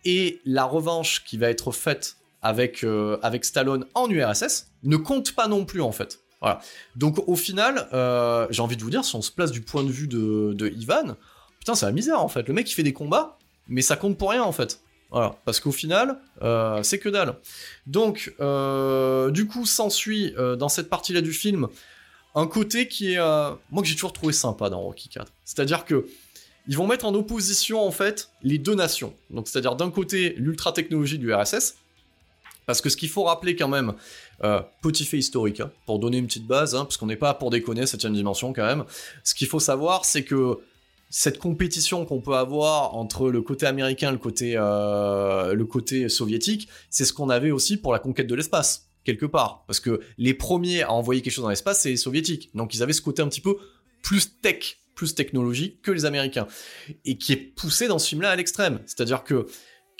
Et 0.04 0.40
la 0.44 0.64
revanche 0.64 1.24
qui 1.24 1.36
va 1.36 1.50
être 1.50 1.72
faite 1.72 2.16
avec, 2.42 2.84
euh, 2.84 3.18
avec 3.22 3.44
Stallone 3.44 3.86
en 3.94 4.08
URSS 4.08 4.68
ne 4.82 4.96
compte 4.96 5.32
pas 5.32 5.48
non 5.48 5.64
plus 5.64 5.80
en 5.80 5.92
fait. 5.92 6.20
Voilà. 6.40 6.60
Donc 6.94 7.26
au 7.26 7.36
final, 7.36 7.88
euh, 7.92 8.46
j'ai 8.50 8.62
envie 8.62 8.76
de 8.76 8.82
vous 8.82 8.90
dire, 8.90 9.04
si 9.04 9.16
on 9.16 9.22
se 9.22 9.32
place 9.32 9.50
du 9.50 9.62
point 9.62 9.82
de 9.82 9.90
vue 9.90 10.06
de, 10.06 10.52
de 10.52 10.68
Ivan, 10.68 11.16
putain 11.58 11.74
c'est 11.74 11.86
la 11.86 11.92
misère 11.92 12.20
en 12.20 12.28
fait. 12.28 12.46
Le 12.46 12.54
mec 12.54 12.70
il 12.70 12.74
fait 12.74 12.82
des 12.82 12.92
combats, 12.92 13.38
mais 13.68 13.82
ça 13.82 13.96
compte 13.96 14.18
pour 14.18 14.30
rien 14.30 14.42
en 14.42 14.52
fait. 14.52 14.80
Voilà, 15.10 15.36
parce 15.44 15.60
qu'au 15.60 15.70
final, 15.70 16.18
euh, 16.42 16.82
c'est 16.82 16.98
que 16.98 17.08
dalle. 17.08 17.36
Donc, 17.86 18.34
du 19.32 19.46
coup, 19.46 19.64
s'ensuit 19.64 20.34
dans 20.58 20.68
cette 20.68 20.90
partie-là 20.90 21.20
du 21.20 21.32
film 21.32 21.68
un 22.34 22.46
côté 22.46 22.88
qui 22.88 23.12
est, 23.12 23.18
moi 23.70 23.82
que 23.82 23.88
j'ai 23.88 23.94
toujours 23.94 24.12
trouvé 24.12 24.32
sympa 24.32 24.68
dans 24.68 24.80
Rocky 24.80 25.08
4. 25.08 25.32
C'est-à-dire 25.44 25.84
que 25.84 26.06
ils 26.68 26.76
vont 26.76 26.86
mettre 26.86 27.04
en 27.04 27.14
opposition 27.14 27.86
en 27.86 27.90
fait 27.90 28.30
les 28.42 28.58
deux 28.58 28.74
nations. 28.74 29.14
Donc, 29.30 29.48
c'est-à-dire 29.48 29.76
d'un 29.76 29.90
côté 29.90 30.34
l'ultra 30.36 30.72
technologie 30.72 31.18
du 31.18 31.32
RSS 31.32 31.76
parce 32.66 32.80
que 32.80 32.90
ce 32.90 32.96
qu'il 32.96 33.08
faut 33.08 33.24
rappeler 33.24 33.56
quand 33.56 33.68
même, 33.68 33.94
euh, 34.44 34.60
petit 34.82 35.04
fait 35.04 35.18
historique, 35.18 35.60
hein, 35.60 35.70
pour 35.86 35.98
donner 35.98 36.18
une 36.18 36.26
petite 36.26 36.46
base, 36.46 36.74
hein, 36.74 36.84
parce 36.84 36.96
qu'on 36.96 37.06
n'est 37.06 37.16
pas 37.16 37.32
pour 37.34 37.50
déconner 37.50 37.86
cette 37.86 38.04
dimension 38.06 38.52
quand 38.52 38.66
même, 38.66 38.84
ce 39.24 39.34
qu'il 39.34 39.46
faut 39.46 39.60
savoir, 39.60 40.04
c'est 40.04 40.24
que 40.24 40.58
cette 41.08 41.38
compétition 41.38 42.04
qu'on 42.04 42.20
peut 42.20 42.34
avoir 42.34 42.94
entre 42.94 43.30
le 43.30 43.40
côté 43.40 43.66
américain 43.66 44.08
et 44.08 44.12
le 44.12 44.18
côté, 44.18 44.54
euh, 44.56 45.54
le 45.54 45.64
côté 45.64 46.08
soviétique, 46.08 46.68
c'est 46.90 47.04
ce 47.04 47.12
qu'on 47.12 47.30
avait 47.30 47.52
aussi 47.52 47.76
pour 47.76 47.92
la 47.92 48.00
conquête 48.00 48.26
de 48.26 48.34
l'espace, 48.34 48.88
quelque 49.04 49.26
part. 49.26 49.64
Parce 49.66 49.78
que 49.78 50.00
les 50.18 50.34
premiers 50.34 50.82
à 50.82 50.92
envoyer 50.92 51.22
quelque 51.22 51.32
chose 51.32 51.44
dans 51.44 51.50
l'espace, 51.50 51.80
c'est 51.82 51.90
les 51.90 51.96
soviétiques. 51.96 52.50
Donc 52.54 52.74
ils 52.74 52.82
avaient 52.82 52.92
ce 52.92 53.02
côté 53.02 53.22
un 53.22 53.28
petit 53.28 53.40
peu 53.40 53.56
plus 54.02 54.40
tech, 54.40 54.78
plus 54.94 55.14
technologique 55.14 55.80
que 55.80 55.92
les 55.92 56.04
américains. 56.04 56.48
Et 57.04 57.16
qui 57.16 57.32
est 57.32 57.36
poussé 57.36 57.86
dans 57.86 58.00
ce 58.00 58.08
film-là 58.08 58.30
à 58.30 58.36
l'extrême. 58.36 58.80
C'est-à-dire 58.86 59.22
que 59.22 59.46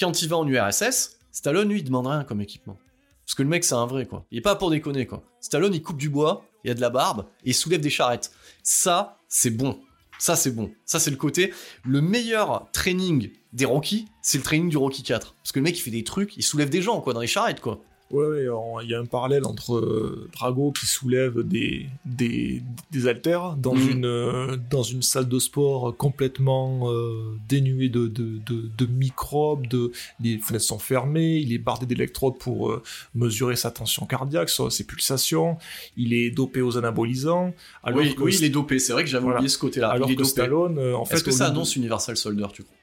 quand 0.01 0.23
il 0.23 0.29
va 0.29 0.37
en 0.37 0.47
URSS, 0.47 1.19
Stallone, 1.37 1.69
lui, 1.69 1.81
il 1.81 1.85
demande 1.85 2.07
rien 2.07 2.25
comme 2.25 2.41
équipement. 2.41 2.79
Parce 3.27 3.35
que 3.35 3.43
le 3.43 3.51
mec, 3.51 3.63
c'est 3.63 3.75
un 3.75 3.85
vrai, 3.85 4.07
quoi. 4.07 4.25
Il 4.31 4.39
est 4.39 4.41
pas 4.41 4.57
pour 4.57 4.71
déconner, 4.71 5.05
quoi. 5.07 5.23
Stallone, 5.39 5.75
il 5.75 5.83
coupe 5.83 5.99
du 5.99 6.09
bois, 6.09 6.47
il 6.65 6.71
a 6.71 6.75
de 6.75 6.81
la 6.81 6.89
barbe, 6.89 7.27
et 7.45 7.51
il 7.51 7.55
soulève 7.55 7.83
des 7.83 7.91
charrettes. 7.91 8.33
Ça, 8.63 9.19
c'est 9.29 9.51
bon. 9.51 9.79
Ça, 10.19 10.35
c'est 10.35 10.51
bon. 10.51 10.73
Ça, 10.87 10.99
c'est 10.99 11.11
le 11.11 11.19
côté. 11.19 11.53
Le 11.85 12.01
meilleur 12.01 12.71
training 12.73 13.31
des 13.53 13.67
Rocky, 13.67 14.07
c'est 14.23 14.39
le 14.39 14.45
training 14.45 14.71
du 14.71 14.79
Rocky 14.79 15.03
4. 15.03 15.35
Parce 15.35 15.53
que 15.53 15.59
le 15.59 15.65
mec, 15.65 15.77
il 15.77 15.83
fait 15.83 15.91
des 15.91 16.05
trucs, 16.05 16.39
il 16.39 16.43
soulève 16.43 16.71
des 16.71 16.81
gens, 16.81 17.03
quoi, 17.03 17.13
dans 17.13 17.21
les 17.21 17.27
charrettes, 17.27 17.61
quoi. 17.61 17.83
Ouais, 18.13 18.47
il 18.85 18.89
y 18.91 18.95
a 18.95 19.01
un 19.01 19.05
parallèle 19.05 19.45
entre 19.45 19.75
euh, 19.75 20.29
Drago 20.33 20.71
qui 20.71 20.87
soulève 20.87 21.41
des, 21.43 21.87
des, 22.05 22.63
des 22.93 23.09
haltères 23.09 23.57
dans, 23.57 23.75
Mhm. 23.75 23.91
une, 23.91 24.05
euh, 24.05 24.57
dans 24.71 24.85
une 24.85 25.03
salle 25.03 25.29
de 25.29 25.39
sport 25.41 25.97
complètement 25.97 26.89
euh, 26.93 27.37
dénuée 27.49 27.89
de, 27.89 28.07
de, 28.07 28.39
de, 28.47 28.71
de 28.79 28.87
microbes, 28.87 29.67
de, 29.67 29.91
les 30.21 30.39
fenêtres 30.39 30.65
sont 30.67 30.79
fermées, 30.79 31.39
il 31.39 31.53
est 31.53 31.59
bardé 31.59 31.85
d'électrodes 31.85 32.39
pour 32.39 32.81
mesurer 33.17 33.57
sa 33.57 33.73
tension 33.73 34.07
cardiaque, 34.07 34.51
ses 34.71 34.85
pulsations, 34.85 35.59
il 35.97 36.15
est 36.15 36.31
dopé 36.31 36.63
aux 36.63 36.79
anabolisants. 36.79 37.53
Alors 37.83 37.99
oui, 38.01 38.15
que, 38.15 38.23
oui, 38.23 38.37
il 38.39 38.45
est 38.45 38.51
dopé. 38.51 38.79
C'est 38.79 38.93
vrai 38.93 39.03
que 39.03 39.11
j'avais 39.11 39.25
Voilà. 39.25 39.39
oublié 39.41 39.49
ce 39.49 39.59
côté-là. 39.59 39.89
alors 39.91 40.09
il 40.09 40.13
est 40.13 40.17
que 40.17 40.21
dopé. 40.23 40.31
Stallone, 40.31 40.79
en 40.95 41.05
fait, 41.05 41.17
Est-ce 41.17 41.25
que 41.25 41.33
ça 41.33 41.47
annonce 41.47 41.75
Universal 41.75 42.17
Soldier, 42.17 42.47
tu 42.53 42.63
crois? 42.63 42.75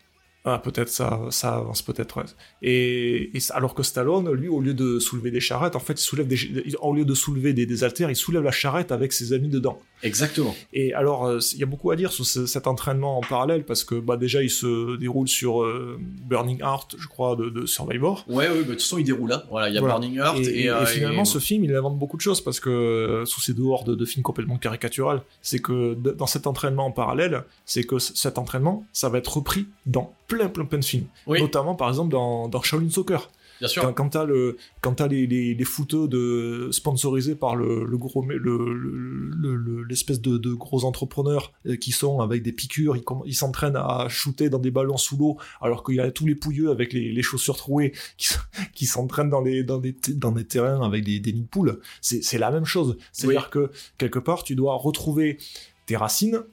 Ah, 0.45 0.59
peut-être 0.59 0.89
ça, 0.89 1.21
ça 1.29 1.55
avance 1.55 1.81
peut-être. 1.81 2.17
ouais. 2.17 2.23
Et, 2.61 3.35
et 3.37 3.41
alors 3.51 3.73
que 3.73 3.81
Stallone, 3.83 4.29
lui, 4.31 4.49
au 4.49 4.59
lieu 4.59 4.73
de 4.73 4.99
soulever 4.99 5.31
des 5.31 5.39
charrettes, 5.39 5.75
en 5.77 5.79
fait, 5.79 5.93
il 5.93 6.03
soulève 6.03 6.27
des, 6.27 6.37
au 6.81 6.93
lieu 6.93 7.05
de 7.05 7.13
soulever 7.13 7.53
des, 7.53 7.65
des 7.65 7.83
haltères, 7.85 8.09
il 8.09 8.15
soulève 8.15 8.43
la 8.43 8.51
charrette 8.51 8.91
avec 8.91 9.13
ses 9.13 9.31
amis 9.31 9.47
dedans. 9.47 9.79
Exactement. 10.03 10.53
Et 10.73 10.93
alors, 10.93 11.25
euh, 11.27 11.39
il 11.53 11.59
y 11.59 11.63
a 11.63 11.65
beaucoup 11.65 11.91
à 11.91 11.95
dire 11.95 12.11
sur 12.11 12.25
ce- 12.25 12.45
cet 12.45 12.67
entraînement 12.67 13.17
en 13.17 13.21
parallèle 13.21 13.63
parce 13.63 13.85
que 13.85 13.95
bah 13.95 14.17
déjà, 14.17 14.43
il 14.43 14.49
se 14.49 14.97
déroule 14.97 15.29
sur 15.29 15.63
euh, 15.63 15.97
Burning 16.01 16.59
Heart, 16.61 16.95
je 16.99 17.07
crois, 17.07 17.37
de, 17.37 17.49
de 17.49 17.65
Survivor. 17.65 18.25
Ouais, 18.27 18.49
ouais, 18.49 18.49
bah, 18.49 18.55
de 18.55 18.63
toute 18.73 18.81
façon, 18.81 18.97
il 18.97 19.05
déroule 19.05 19.29
là. 19.29 19.45
Voilà, 19.49 19.69
il 19.69 19.75
y 19.75 19.77
a 19.77 19.79
Voilà. 19.79 19.95
Burning 19.97 20.17
Heart 20.17 20.39
Et, 20.39 20.69
euh, 20.69 20.81
et 20.83 20.85
finalement, 20.87 21.23
ce 21.23 21.39
film, 21.39 21.63
il 21.63 21.73
invente 21.73 21.97
beaucoup 21.97 22.17
de 22.17 22.21
choses 22.21 22.41
parce 22.41 22.59
que, 22.59 22.69
euh, 22.69 23.25
sous 23.25 23.39
ces 23.39 23.53
dehors 23.53 23.85
de, 23.85 23.95
de 23.95 24.05
films 24.05 24.23
complètement 24.23 24.57
caricatural, 24.57 25.21
c'est 25.41 25.59
que 25.59 25.93
dans 25.93 26.27
cet 26.27 26.47
entraînement 26.47 26.87
en 26.87 26.91
parallèle, 26.91 27.43
c'est 27.65 27.83
que 27.85 27.97
cet 27.97 28.37
entraînement, 28.37 28.85
ça 28.91 29.07
va 29.07 29.19
être 29.19 29.37
repris 29.37 29.67
dans 29.85 30.13
plein, 30.33 30.49
plein, 30.49 30.65
plein 30.65 30.79
de 30.79 30.85
films. 30.85 31.05
Oui, 31.27 31.39
Notamment, 31.41 31.75
par 31.75 31.89
exemple, 31.89 32.11
dans, 32.11 32.47
dans 32.47 32.61
Shaolin 32.61 32.89
Soccer. 32.89 33.29
bien 33.59 33.67
sûr. 33.67 33.81
Quand, 33.83 33.93
quand 33.93 34.09
t'as 34.09 34.25
le, 34.25 34.57
quand 34.81 34.93
t'as 34.95 35.07
les, 35.07 35.27
les, 35.27 35.53
les 35.53 35.63
footeux 35.65 36.07
de, 36.07 36.69
sponsorisés 36.71 37.35
par 37.35 37.55
le, 37.55 37.85
le 37.85 37.97
gros, 37.97 38.23
le, 38.25 38.37
le- 38.37 38.73
le- 38.73 39.55
le- 39.55 39.83
l'espèce 39.83 40.21
de, 40.21 40.37
de 40.37 40.53
gros 40.53 40.85
entrepreneurs 40.85 41.53
euh, 41.67 41.75
qui 41.75 41.91
sont 41.91 42.19
avec 42.21 42.41
des 42.43 42.51
piqûres, 42.51 42.95
ils, 43.25 43.35
s'entraînent 43.35 43.75
à 43.75 44.07
shooter 44.09 44.49
dans 44.49 44.59
des 44.59 44.71
ballons 44.71 44.97
sous 44.97 45.17
l'eau, 45.17 45.37
alors 45.61 45.83
qu'il 45.83 45.95
y 45.95 45.99
a 45.99 46.09
tous 46.11 46.25
les 46.25 46.35
pouilleux 46.35 46.69
avec 46.71 46.93
les, 46.93 47.11
les 47.11 47.21
chaussures 47.21 47.57
trouées 47.57 47.93
qui, 48.73 48.85
s'entraînent 48.85 49.29
dans 49.29 49.41
les, 49.41 49.63
dans 49.63 49.77
des, 49.77 49.93
t- 49.93 50.13
dans 50.13 50.31
des 50.31 50.45
terrains 50.45 50.81
avec 50.85 51.03
des, 51.03 51.19
des 51.19 51.33
nids 51.33 51.41
de 51.41 51.47
poules. 51.47 51.79
C'est, 52.01 52.23
c'est 52.23 52.37
la 52.37 52.51
même 52.51 52.65
chose. 52.65 52.97
C'est-à-dire 53.11 53.49
que 53.49 53.71
quelque 53.97 54.19
part, 54.19 54.43
tu 54.43 54.55
dois 54.55 54.75
retrouver 54.75 55.37
tes 55.85 55.95
racines, 55.97 56.43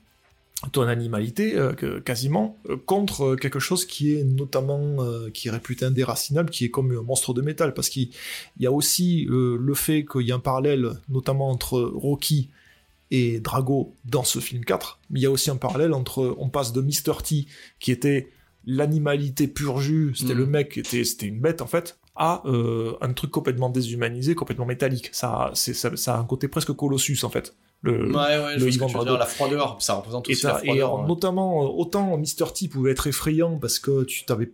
ton 0.72 0.82
animalité 0.82 1.56
euh, 1.56 1.72
que- 1.72 2.00
quasiment 2.00 2.58
euh, 2.68 2.76
contre 2.76 3.32
euh, 3.32 3.36
quelque 3.36 3.58
chose 3.58 3.86
qui 3.86 4.14
est 4.14 4.24
notamment 4.24 5.02
euh, 5.02 5.30
qui 5.30 5.48
est 5.48 5.50
réputé 5.50 5.86
indéracinable 5.86 6.50
qui 6.50 6.66
est 6.66 6.70
comme 6.70 6.90
un 6.96 7.02
monstre 7.02 7.32
de 7.32 7.40
métal. 7.40 7.72
Parce 7.72 7.88
qu'il 7.88 8.08
il 8.58 8.62
y 8.62 8.66
a 8.66 8.72
aussi 8.72 9.26
le 9.28 9.74
fait 9.74 10.04
qu'il 10.04 10.26
y 10.26 10.32
a 10.32 10.34
un 10.34 10.38
parallèle 10.40 10.90
notamment 11.08 11.48
entre 11.50 11.80
Rocky 11.80 12.50
et 13.10 13.40
Drago 13.40 13.94
dans 14.04 14.22
ce 14.22 14.38
film 14.38 14.64
4 14.64 15.00
mais 15.10 15.20
il 15.20 15.22
y 15.22 15.26
a 15.26 15.30
aussi 15.30 15.50
un 15.50 15.56
parallèle 15.56 15.94
entre 15.94 16.36
on 16.38 16.48
passe 16.48 16.72
de 16.72 16.80
Mr. 16.80 17.22
T 17.24 17.46
qui 17.80 17.90
était 17.90 18.30
l'animalité 18.66 19.48
pur 19.48 19.80
jus 19.80 20.12
c'était 20.14 20.34
le 20.34 20.46
mec 20.46 20.72
qui 20.72 20.80
était 20.80 21.02
c'était 21.04 21.26
une 21.26 21.40
bête 21.40 21.62
en 21.62 21.66
fait 21.66 21.98
à 22.14 22.42
un 22.44 23.12
truc 23.14 23.30
complètement 23.30 23.70
déshumanisé 23.70 24.34
complètement 24.34 24.66
métallique. 24.66 25.08
Ça 25.12 25.50
c'est 25.54 25.74
ça, 25.74 25.96
ça 25.96 26.16
a 26.16 26.18
un 26.20 26.24
côté 26.24 26.46
presque 26.48 26.72
Colossus 26.72 27.24
en 27.24 27.30
fait 27.30 27.56
le, 27.82 28.06
Ouais, 28.08 28.14
ouais, 28.14 28.56
le 28.58 28.68
Ivan 28.68 28.86
Drago. 28.88 29.04
dire, 29.04 29.18
la 29.18 29.26
froideur, 29.26 29.76
ça 29.80 29.94
représente 29.94 30.28
et, 30.28 30.32
aussi 30.32 30.44
la 30.46 30.52
et 30.52 30.64
froideur. 30.64 30.74
alors, 30.88 31.00
ouais. 31.02 31.06
notamment, 31.08 31.64
euh, 31.64 31.68
autant 31.68 32.16
Mr. 32.18 32.52
T 32.54 32.68
pouvait 32.68 32.90
être 32.92 33.06
effrayant 33.06 33.58
parce 33.58 33.78
que 33.78 34.04
tu 34.04 34.24
t'avais, 34.24 34.52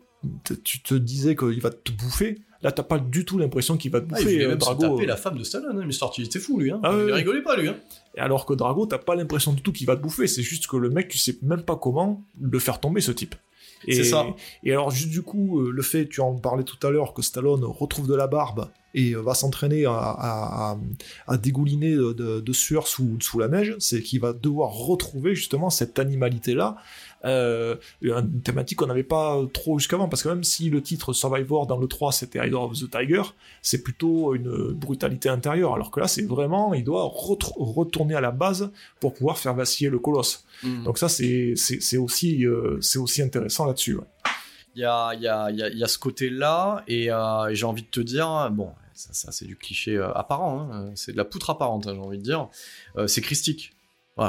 tu 0.65 0.81
te 0.83 0.95
disais 0.95 1.35
qu'il 1.37 1.61
va 1.61 1.71
te 1.71 1.91
bouffer. 1.93 2.39
Là, 2.63 2.73
t'as 2.73 2.83
pas 2.83 2.99
du 2.99 3.25
tout 3.25 3.37
l'impression 3.39 3.77
qu'il 3.77 3.91
va 3.93 4.01
te 4.01 4.07
Ah, 4.13 4.17
il 4.21 4.25
bouffer. 4.25 4.33
voulait 4.35 4.45
euh, 4.47 4.49
même 4.51 4.61
se 4.61 4.65
Drago. 4.65 4.89
taper 4.97 5.07
la 5.07 5.17
femme 5.17 5.37
de 5.39 5.45
Stallone, 5.45 5.79
hein, 5.79 5.85
Mr. 5.87 6.11
T, 6.15 6.23
était 6.23 6.39
fou 6.39 6.59
lui, 6.59 6.71
hein. 6.71 6.81
Ah, 6.83 6.93
il 7.07 7.13
rigolait 7.13 7.43
pas 7.43 7.57
lui, 7.57 7.69
hein. 7.69 7.77
Et 8.17 8.21
Alors 8.21 8.47
que 8.47 8.55
Drago, 8.55 8.87
t'as 8.87 8.99
pas 8.99 9.15
l'impression 9.15 9.53
du 9.53 9.61
tout 9.63 9.73
qu'il 9.73 9.87
va 9.87 9.95
te 9.97 10.03
bouffer. 10.03 10.27
C'est 10.27 10.43
juste 10.43 10.67
que 10.67 10.77
le 10.77 10.89
mec, 10.89 11.09
tu 11.09 11.19
sais 11.19 11.37
même 11.43 11.63
pas 11.63 11.77
comment 11.77 12.25
le 12.41 12.59
faire 12.59 12.81
tomber, 12.81 13.01
ce 13.03 13.13
type. 13.13 13.35
Et, 13.87 13.95
C'est 13.95 14.05
ça. 14.05 14.25
Et 14.65 14.73
alors, 14.73 14.91
juste 14.91 15.11
du 15.11 15.23
coup, 15.23 15.61
euh, 15.61 15.71
le 15.71 15.83
fait, 15.83 16.09
tu 16.09 16.21
en 16.23 16.35
parlais 16.37 16.65
tout 16.65 16.85
à 16.87 16.91
l'heure, 16.91 17.13
que 17.13 17.21
Stallone 17.23 17.63
retrouve 17.65 18.09
de 18.09 18.15
la 18.15 18.27
barbe 18.27 18.69
et 18.97 19.13
euh, 19.13 19.21
va 19.21 19.35
s'entraîner 19.35 19.85
à, 19.87 20.77
à, 21.29 21.37
dégouliner 21.37 21.93
de, 21.95 22.13
de- 22.13 22.41
de 22.41 22.53
sueur 22.53 22.89
sous, 22.89 23.17
sous 23.21 23.39
la 23.39 23.47
neige, 23.49 23.77
c'est 23.79 24.03
qu'il 24.03 24.21
va 24.21 24.33
devoir 24.33 24.71
retrouver 24.71 25.35
justement 25.37 25.71
cette 25.71 25.99
animalité-là. 26.01 26.77
Euh, 27.25 27.75
une 28.03 28.41
thématique 28.43 28.79
qu'on 28.79 28.87
n'avait 28.87 29.03
pas 29.03 29.41
trop 29.53 29.79
jusqu'avant, 29.79 30.09
parce 30.09 30.23
que 30.23 30.29
même 30.29 30.45
si 30.45 30.71
le 30.71 30.81
titre 30.81 31.13
Survivor 31.13 31.67
dans 31.67 31.77
le 31.79 31.89
3 31.89 32.13
c'était 32.13 32.41
Rider 32.41 32.55
of 32.57 32.73
the 32.79 32.89
Tiger, 32.91 33.23
c'est 33.63 33.83
plutôt 33.83 34.35
une 34.35 34.73
brutalité 34.73 35.29
intérieure, 35.29 35.75
alors 35.75 35.91
que 35.91 35.99
là 36.01 36.09
c'est 36.09 36.23
vraiment, 36.27 36.73
il 36.75 36.85
doit 36.85 37.03
retourner 37.05 38.15
à 38.15 38.21
la 38.21 38.31
base 38.31 38.71
pour 39.01 39.13
pouvoir 39.15 39.39
faire 39.39 39.55
vaciller 39.55 39.91
le 39.91 39.99
colosse. 39.99 40.45
Mm. 40.63 40.85
Donc 40.85 40.99
ça 40.99 41.09
c'est 41.09 41.55
aussi 41.99 42.47
euh, 42.47 42.79
c'est 42.81 42.99
aussi 42.99 43.23
intéressant 43.23 43.67
là-dessus. 43.67 43.97
ouais. 43.97 44.05
Il 44.77 44.83
y 44.83 44.85
a, 44.85 45.15
y, 45.15 45.27
a, 45.27 45.51
y, 45.51 45.63
a, 45.63 45.69
y 45.71 45.83
a 45.83 45.89
ce 45.89 45.99
côté-là, 45.99 46.85
et, 46.87 47.11
euh, 47.11 47.47
et 47.49 47.55
j'ai 47.55 47.65
envie 47.65 47.83
de 47.83 47.89
te 47.89 48.01
dire, 48.01 48.51
bon, 48.53 48.69
ça, 48.97 49.33
c'est 49.33 49.45
du 49.45 49.57
cliché 49.57 49.97
euh, 49.97 50.13
apparent, 50.13 50.69
hein, 50.73 50.93
c'est 50.95 51.13
de 51.13 51.17
la 51.17 51.25
poutre 51.25 51.51
apparente, 51.51 51.87
hein, 51.87 51.93
j'ai 51.95 52.01
envie 52.01 52.19
de 52.19 52.23
dire, 52.23 52.49
euh, 52.97 53.07
c'est 53.07 53.21
christique. 53.21 53.73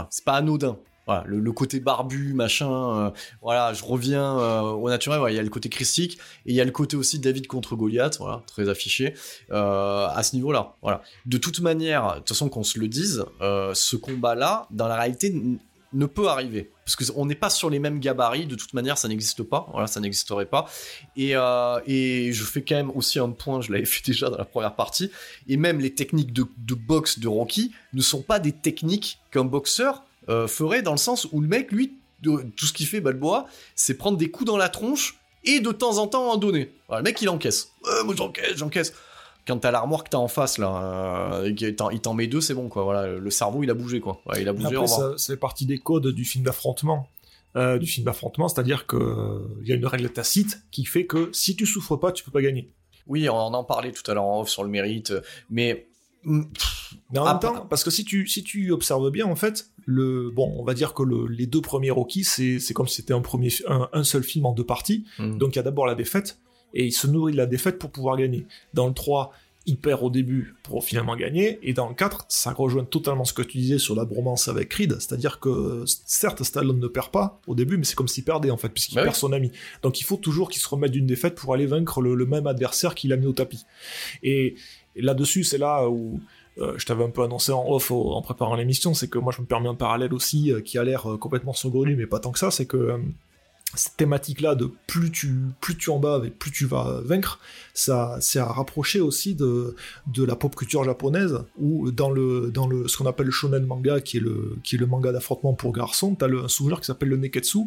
C'est 0.09 0.25
pas 0.25 0.33
anodin. 0.33 0.77
Le, 1.25 1.51
côté 1.53 1.79
barbu, 1.79 2.33
machin, 2.33 2.69
euh, 2.69 3.11
voilà, 3.41 3.73
je 3.73 3.83
reviens 3.83 4.39
euh, 4.39 4.61
au 4.61 4.89
naturel, 4.89 5.21
il 5.29 5.35
y 5.35 5.39
a 5.39 5.41
le 5.41 5.49
côté 5.49 5.69
christique, 5.69 6.17
et 6.45 6.51
il 6.51 6.55
y 6.55 6.59
a 6.59 6.65
le 6.65 6.71
côté 6.71 6.97
aussi 6.97 7.19
David 7.19 7.47
contre 7.47 7.75
Goliath, 7.75 8.19
très 8.45 8.67
affiché, 8.67 9.13
euh, 9.51 10.07
à 10.07 10.21
ce 10.23 10.35
niveau-là, 10.35 10.75
voilà. 10.81 11.01
De 11.25 11.37
toute 11.37 11.61
manière, 11.61 12.15
de 12.15 12.17
toute 12.17 12.29
façon 12.29 12.49
qu'on 12.49 12.63
se 12.63 12.77
le 12.77 12.89
dise, 12.89 13.23
euh, 13.41 13.73
ce 13.73 13.95
combat-là, 13.95 14.67
dans 14.71 14.89
la 14.89 14.97
réalité, 14.97 15.33
ne 15.93 16.05
peut 16.05 16.27
arriver. 16.27 16.71
Parce 16.87 16.95
qu'on 16.95 17.25
n'est 17.25 17.35
pas 17.35 17.49
sur 17.49 17.69
les 17.69 17.79
mêmes 17.79 17.99
gabarits, 17.99 18.45
de 18.45 18.55
toute 18.55 18.73
manière, 18.73 18.97
ça 18.97 19.09
n'existe 19.09 19.43
pas. 19.43 19.67
Voilà, 19.73 19.87
ça 19.87 19.99
n'existerait 19.99 20.45
pas. 20.45 20.69
Et, 21.17 21.35
euh, 21.35 21.81
je 21.85 22.43
fais 22.45 22.61
quand 22.61 22.75
même 22.75 22.91
aussi 22.91 23.19
un 23.19 23.31
point, 23.31 23.59
je 23.59 23.73
l'avais 23.73 23.83
fait 23.85 24.05
déjà 24.05 24.29
dans 24.29 24.37
la 24.37 24.45
première 24.45 24.73
partie, 24.73 25.11
et 25.49 25.57
même 25.57 25.81
les 25.81 25.93
techniques 25.93 26.31
de, 26.31 26.45
de 26.57 26.75
boxe 26.75 27.19
de 27.19 27.27
Rocky 27.27 27.73
ne 27.91 28.01
sont 28.01 28.21
pas 28.21 28.39
des 28.39 28.53
techniques 28.53 29.19
qu'un 29.31 29.43
boxeur 29.43 30.03
euh, 30.29 30.47
ferait 30.47 30.81
dans 30.81 30.93
le 30.93 30.97
sens 30.97 31.27
où 31.33 31.41
le 31.41 31.47
mec, 31.49 31.73
lui, 31.73 31.91
tout 32.23 32.65
ce 32.65 32.71
qu'il 32.71 32.87
fait, 32.87 33.01
Balboa, 33.01 33.47
c'est 33.75 33.95
prendre 33.95 34.17
des 34.17 34.31
coups 34.31 34.47
dans 34.47 34.57
la 34.57 34.69
tronche 34.69 35.19
et 35.43 35.59
de 35.59 35.73
temps 35.73 35.97
en 35.97 36.07
temps 36.07 36.29
en 36.29 36.37
donner. 36.37 36.71
Le 36.89 37.01
mec, 37.01 37.21
il 37.21 37.27
encaisse. 37.27 37.73
Moi, 38.05 38.15
j'encaisse, 38.15 38.55
j'encaisse. 38.55 38.93
Quand 39.47 39.57
t'as 39.57 39.71
l'armoire 39.71 40.03
que 40.03 40.09
t'as 40.09 40.17
en 40.17 40.27
face, 40.27 40.57
là, 40.57 41.31
euh, 41.33 41.53
qu'il 41.53 41.75
il 41.93 41.99
t'en 42.01 42.13
met 42.13 42.27
deux, 42.27 42.41
c'est 42.41 42.53
bon, 42.53 42.67
quoi. 42.69 42.83
Voilà, 42.83 43.07
le 43.07 43.29
cerveau, 43.29 43.63
il 43.63 43.69
a 43.69 43.73
bougé, 43.73 43.99
quoi. 44.01 44.21
Ouais, 44.25 44.41
il 44.41 44.47
a 44.47 44.53
bougé, 44.53 44.75
fait 45.17 45.37
partie 45.37 45.65
des 45.65 45.77
codes 45.77 46.07
du 46.07 46.25
film 46.25 46.43
d'affrontement. 46.43 47.07
Euh, 47.55 47.79
du 47.79 47.87
film 47.87 48.05
d'affrontement, 48.05 48.47
c'est-à-dire 48.49 48.85
que 48.85 48.97
euh, 48.97 49.39
y 49.63 49.71
a 49.71 49.75
une 49.75 49.85
règle 49.87 50.09
tacite 50.11 50.61
qui 50.69 50.85
fait 50.85 51.05
que 51.07 51.29
si 51.31 51.55
tu 51.55 51.65
souffres 51.65 51.95
pas, 51.95 52.11
tu 52.11 52.23
peux 52.23 52.29
pas 52.29 52.41
gagner. 52.41 52.69
Oui, 53.07 53.27
on 53.29 53.33
en 53.35 53.63
parlait 53.63 53.91
tout 53.93 54.03
à 54.11 54.13
l'heure 54.13 54.25
en 54.25 54.41
off 54.41 54.49
sur 54.49 54.63
le 54.63 54.69
mérite, 54.69 55.13
mais 55.49 55.87
Mais 56.23 57.19
en 57.19 57.25
Ah, 57.25 57.31
même 57.33 57.39
temps, 57.39 57.65
parce 57.67 57.83
que 57.83 57.89
si 57.89 58.03
tu, 58.05 58.27
si 58.27 58.43
tu 58.43 58.69
observes 58.71 59.09
bien, 59.11 59.25
en 59.25 59.35
fait, 59.35 59.69
le, 59.85 60.29
bon, 60.29 60.53
on 60.59 60.63
va 60.63 60.73
dire 60.73 60.93
que 60.93 61.03
le- 61.03 61.25
les 61.27 61.47
deux 61.47 61.61
premiers 61.61 61.89
Rocky, 61.89 62.23
c'est, 62.25 62.59
c'est 62.59 62.73
comme 62.73 62.87
si 62.87 62.95
c'était 62.95 63.13
un, 63.13 63.21
premier, 63.21 63.49
fi- 63.49 63.63
un, 63.67 63.87
un 63.93 64.03
seul 64.03 64.23
film 64.23 64.45
en 64.45 64.51
deux 64.51 64.65
parties. 64.65 65.05
mm, 65.17 65.37
Donc 65.37 65.55
il 65.55 65.57
y 65.57 65.59
a 65.59 65.63
d'abord 65.63 65.85
la 65.87 65.95
défaite, 65.95 66.39
et 66.77 66.85
il 66.85 66.91
se 66.93 67.07
nourrit 67.07 67.33
de 67.33 67.37
la 67.37 67.45
défaite 67.45 67.77
pour 67.79 67.89
pouvoir 67.91 68.15
gagner. 68.17 68.45
Dans 68.73 68.87
le 68.87 68.93
3, 68.93 69.33
il 69.69 69.75
perd 69.75 70.01
au 70.01 70.09
début 70.09 70.55
pour 70.63 70.81
finalement 70.85 71.17
gagner, 71.17 71.59
et 71.61 71.73
dans 71.73 71.89
le 71.89 71.93
4, 71.93 72.25
ça 72.29 72.53
rejoint 72.53 72.85
totalement 72.85 73.25
ce 73.25 73.33
que 73.33 73.41
tu 73.41 73.57
disais 73.57 73.79
sur 73.79 73.95
la 73.95 74.05
bromance 74.05 74.47
avec 74.47 74.69
Creed, 74.69 74.93
c'est-à-dire 74.93 75.41
que 75.41 75.83
certes, 76.05 76.41
Stallone 76.43 76.79
ne 76.79 76.87
perd 76.87 77.09
pas 77.09 77.41
au 77.47 77.53
début, 77.55 77.75
mais 77.77 77.83
c'est 77.83 77.95
comme 77.95 78.07
s'il 78.07 78.23
perdait 78.23 78.49
en 78.49 78.55
fait, 78.55 78.69
puisqu'il 78.69 78.95
Bah 78.95 79.01
oui. 79.01 79.07
perd 79.07 79.17
son 79.17 79.33
ami. 79.33 79.51
Donc 79.83 79.99
il 79.99 80.03
faut 80.05 80.15
toujours 80.15 80.49
qu'il 80.49 80.61
se 80.61 80.69
remette 80.69 80.91
d'une 80.91 81.05
défaite 81.07 81.35
pour 81.35 81.53
aller 81.53 81.65
vaincre 81.65 81.99
le, 81.99 82.15
le 82.15 82.25
même 82.25 82.47
adversaire 82.47 82.95
qu'il 82.95 83.11
a 83.11 83.17
mis 83.17 83.25
au 83.25 83.33
tapis. 83.33 83.65
Et, 84.23 84.55
et 84.95 85.01
là-dessus, 85.01 85.43
c'est 85.43 85.57
là 85.57 85.89
où 85.89 86.21
euh, 86.59 86.73
je 86.77 86.85
t'avais 86.85 87.03
un 87.03 87.09
peu 87.09 87.21
annoncé 87.23 87.51
en 87.51 87.65
off 87.69 87.91
au- 87.91 88.13
en 88.13 88.21
préparant 88.21 88.55
l'émission, 88.55 88.93
c'est 88.93 89.09
que 89.09 89.19
moi 89.19 89.33
je 89.35 89.41
me 89.41 89.47
permets 89.47 89.69
un 89.69 89.75
parallèle 89.75 90.13
aussi 90.13 90.51
euh, 90.53 90.61
qui 90.61 90.77
a 90.77 90.83
l'air 90.85 91.11
euh, 91.11 91.17
complètement 91.17 91.53
saugrenu, 91.53 91.95
mais 91.97 92.07
pas 92.07 92.19
tant 92.19 92.31
que 92.31 92.39
ça, 92.39 92.51
c'est 92.51 92.65
que 92.65 92.99
cette 93.75 93.97
thématique-là 93.97 94.55
de 94.55 94.71
plus 94.87 95.11
tu, 95.11 95.33
plus 95.59 95.75
tu 95.75 95.89
en 95.89 95.99
bats 95.99 96.21
et 96.25 96.29
plus 96.29 96.51
tu 96.51 96.65
vas 96.65 97.01
vaincre, 97.03 97.39
ça, 97.73 98.17
c'est 98.21 98.39
à 98.39 98.45
rapprocher 98.45 99.01
aussi 99.01 99.35
de, 99.35 99.75
de 100.07 100.23
la 100.23 100.35
pop 100.35 100.55
culture 100.55 100.83
japonaise, 100.83 101.39
où 101.59 101.91
dans 101.91 102.09
le, 102.09 102.49
dans 102.49 102.67
le, 102.67 102.87
ce 102.87 102.97
qu'on 102.97 103.05
appelle 103.05 103.25
le 103.25 103.31
shonen 103.31 103.65
manga, 103.65 103.99
qui 103.99 104.17
est 104.17 104.21
le, 104.21 104.55
qui 104.63 104.75
est 104.75 104.79
le 104.79 104.85
manga 104.85 105.11
d'affrontement 105.11 105.53
pour 105.53 105.73
garçons, 105.73 106.15
t'as 106.15 106.27
le, 106.27 106.45
un 106.45 106.47
souvenir 106.47 106.79
qui 106.79 106.85
s'appelle 106.87 107.09
le 107.09 107.17
neketsu, 107.17 107.59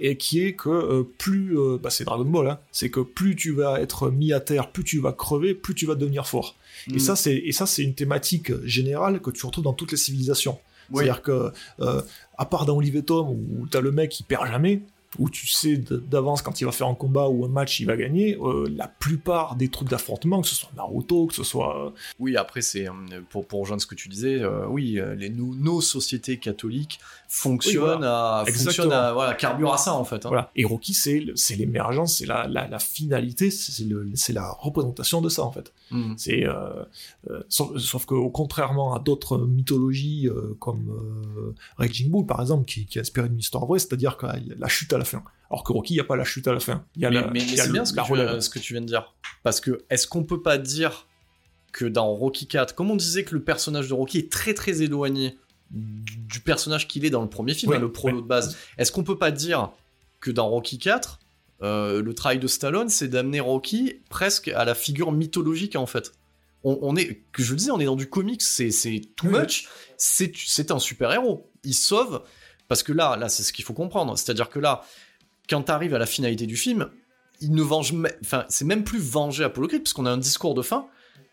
et 0.00 0.16
qui 0.16 0.42
est 0.42 0.54
que 0.54 0.68
euh, 0.68 1.02
plus, 1.16 1.56
euh, 1.58 1.78
bah 1.80 1.90
c'est 1.90 2.04
Dragon 2.04 2.24
Ball, 2.24 2.50
hein, 2.50 2.58
c'est 2.72 2.90
que 2.90 3.00
plus 3.00 3.36
tu 3.36 3.52
vas 3.52 3.80
être 3.80 4.10
mis 4.10 4.32
à 4.32 4.40
terre, 4.40 4.70
plus 4.72 4.84
tu 4.84 4.98
vas 5.00 5.12
crever, 5.12 5.54
plus 5.54 5.74
tu 5.74 5.86
vas 5.86 5.94
devenir 5.94 6.26
fort. 6.26 6.56
Et 6.90 6.94
Mm. 6.96 6.98
ça, 6.98 7.16
c'est, 7.16 7.36
et 7.36 7.52
ça, 7.52 7.66
c'est 7.66 7.82
une 7.82 7.94
thématique 7.94 8.52
générale 8.66 9.20
que 9.20 9.30
tu 9.30 9.46
retrouves 9.46 9.64
dans 9.64 9.72
toutes 9.72 9.92
les 9.92 9.96
civilisations. 9.96 10.58
Oui. 10.90 11.04
C'est-à-dire 11.04 11.22
que, 11.22 11.50
euh, 11.80 12.02
à 12.38 12.44
part 12.44 12.66
dans 12.66 12.76
Olive 12.76 12.96
et 12.96 13.02
Tom, 13.02 13.28
où 13.30 13.66
t'as 13.70 13.80
le 13.80 13.90
mec 13.90 14.10
qui 14.10 14.22
perd 14.22 14.46
jamais, 14.46 14.82
où 15.18 15.30
tu 15.30 15.46
sais 15.46 15.76
d'avance 15.76 16.42
quand 16.42 16.60
il 16.60 16.64
va 16.64 16.72
faire 16.72 16.86
un 16.88 16.94
combat 16.94 17.28
ou 17.28 17.44
un 17.44 17.48
match, 17.48 17.80
il 17.80 17.86
va 17.86 17.96
gagner, 17.96 18.36
euh, 18.40 18.66
la 18.76 18.88
plupart 18.88 19.56
des 19.56 19.68
trucs 19.68 19.88
d'affrontement, 19.88 20.42
que 20.42 20.48
ce 20.48 20.54
soit 20.54 20.70
Naruto, 20.76 21.26
que 21.26 21.34
ce 21.34 21.44
soit... 21.44 21.92
Oui, 22.18 22.36
après, 22.36 22.62
c'est 22.62 22.88
euh, 22.88 22.92
pour, 23.30 23.46
pour 23.46 23.60
rejoindre 23.60 23.82
ce 23.82 23.86
que 23.86 23.94
tu 23.94 24.08
disais, 24.08 24.40
euh, 24.42 24.66
oui, 24.68 24.98
euh, 24.98 25.14
les, 25.14 25.28
nos, 25.30 25.54
nos 25.54 25.80
sociétés 25.80 26.38
catholiques 26.38 26.98
fonctionnent, 27.28 28.00
Oui, 28.00 28.06
à, 28.06 28.44
fonctionnent 28.46 28.92
à, 28.92 29.12
voilà, 29.12 29.34
carburent 29.34 29.74
à 29.74 29.78
ça, 29.78 29.94
en 29.94 30.04
fait. 30.04 30.24
hein. 30.26 30.28
Voilà. 30.28 30.50
Et 30.56 30.64
Rocky, 30.64 30.94
c'est 30.94 31.56
l'émergence, 31.56 32.18
c'est 32.18 32.26
la, 32.26 32.46
la, 32.46 32.68
la 32.68 32.78
finalité, 32.78 33.50
c'est 33.50 34.32
la 34.32 34.50
représentation 34.50 35.20
de 35.20 35.28
ça, 35.28 35.42
en 35.42 35.50
fait. 35.50 35.72
Mm. 35.90 36.14
C'est 36.16 36.44
euh, 36.44 36.84
euh, 37.30 37.42
sauf, 37.48 37.76
sauf 37.78 38.06
que 38.06 38.14
contrairement 38.28 38.94
à 38.94 38.98
d'autres 38.98 39.38
mythologies 39.38 40.28
euh, 40.28 40.56
comme 40.58 40.88
euh, 40.90 41.54
Raging 41.76 42.10
Bull 42.10 42.26
par 42.26 42.40
exemple 42.40 42.64
qui, 42.64 42.86
qui 42.86 42.98
a 42.98 43.02
inspiré 43.02 43.28
une 43.28 43.38
histoire 43.38 43.66
vraie, 43.66 43.78
c'est-à-dire 43.78 44.16
a 44.22 44.34
la 44.58 44.68
chute 44.68 44.92
à 44.92 44.98
la 44.98 45.04
fin. 45.06 45.24
Alors 45.50 45.64
que 45.64 45.72
Rocky, 45.72 45.94
il 45.94 45.96
n'y 45.96 46.00
a 46.00 46.04
pas 46.04 46.16
la 46.16 46.24
chute 46.24 46.46
à 46.48 46.52
la 46.52 46.60
fin. 46.60 46.84
Il 46.96 47.02
y 47.02 47.06
a 47.06 47.10
Mais, 47.10 47.24
mais- 47.32 47.40
c'est 47.40 47.72
bien 47.72 47.84
ce 47.84 47.92
que, 47.92 48.04
tu, 48.04 48.12
relève. 48.12 48.40
ce 48.40 48.50
que 48.50 48.58
tu 48.58 48.74
viens 48.74 48.82
de 48.82 48.86
dire. 48.86 49.14
Parce 49.42 49.60
que, 49.60 49.84
est-ce 49.90 50.06
qu'on 50.06 50.24
peut 50.24 50.42
pas 50.42 50.58
dire 50.58 51.06
que 51.72 51.84
dans 51.84 52.08
Rocky 52.08 52.46
4, 52.46 52.74
comme 52.74 52.90
on 52.90 52.96
disait 52.96 53.24
que 53.24 53.34
le 53.34 53.42
personnage 53.42 53.88
de 53.88 53.94
Rocky 53.94 54.18
est 54.18 54.32
très 54.32 54.54
très 54.54 54.82
éloigné 54.82 55.38
du, 55.70 56.40
personnage 56.40 56.88
qu'il 56.88 57.04
est 57.04 57.10
dans 57.10 57.22
le 57.22 57.28
premier 57.28 57.54
film, 57.54 57.70
Oui, 57.70 57.76
hein, 57.76 57.80
le 57.80 57.92
prolo 57.92 58.20
de 58.20 58.26
base, 58.26 58.56
est-ce 58.78 58.92
qu'on 58.92 59.04
peut 59.04 59.18
pas 59.18 59.30
dire 59.30 59.70
que 60.20 60.30
dans 60.30 60.48
Rocky 60.48 60.78
4, 60.78 61.18
euh, 61.62 62.02
le 62.02 62.14
travail 62.14 62.38
de 62.38 62.46
Stallone, 62.46 62.88
c'est 62.88 63.08
d'amener 63.08 63.40
Rocky 63.40 64.00
presque 64.08 64.48
à 64.48 64.64
la 64.64 64.74
figure 64.74 65.12
mythologique 65.12 65.76
en 65.76 65.86
fait? 65.86 66.12
On, 66.64 66.78
on 66.82 66.96
est, 66.96 67.22
que 67.32 67.42
je 67.42 67.50
le 67.50 67.56
disais, 67.56 67.70
on 67.70 67.78
est 67.80 67.84
dans 67.84 67.96
du 67.96 68.08
comics, 68.08 68.42
c'est 68.42 68.70
too 69.16 69.28
much, 69.28 69.68
c'est 69.96 70.70
un 70.70 70.78
super 70.78 71.12
héros. 71.12 71.50
Il 71.62 71.74
sauve, 71.74 72.22
parce 72.68 72.82
que 72.82 72.92
là, 72.92 73.16
là 73.16 73.28
c'est 73.28 73.42
ce 73.42 73.52
qu'il 73.52 73.64
faut 73.64 73.74
comprendre, 73.74 74.16
c'est-à-dire 74.18 74.48
que 74.50 74.58
là, 74.58 74.82
quand 75.48 75.62
t'arrives 75.62 75.94
à 75.94 75.98
la 75.98 76.06
finalité 76.06 76.46
du 76.46 76.56
film, 76.56 76.90
il 77.40 77.52
ne 77.52 77.62
venge, 77.62 77.92
enfin, 78.24 78.44
c'est 78.48 78.64
même 78.64 78.82
plus 78.84 78.98
venger 78.98 79.44
Apollo 79.44 79.68
Creed, 79.68 79.82
parce 79.82 79.92
qu'on 79.92 80.06
a 80.06 80.10
un 80.10 80.18
discours 80.18 80.54
de 80.54 80.62
fin 80.62 80.86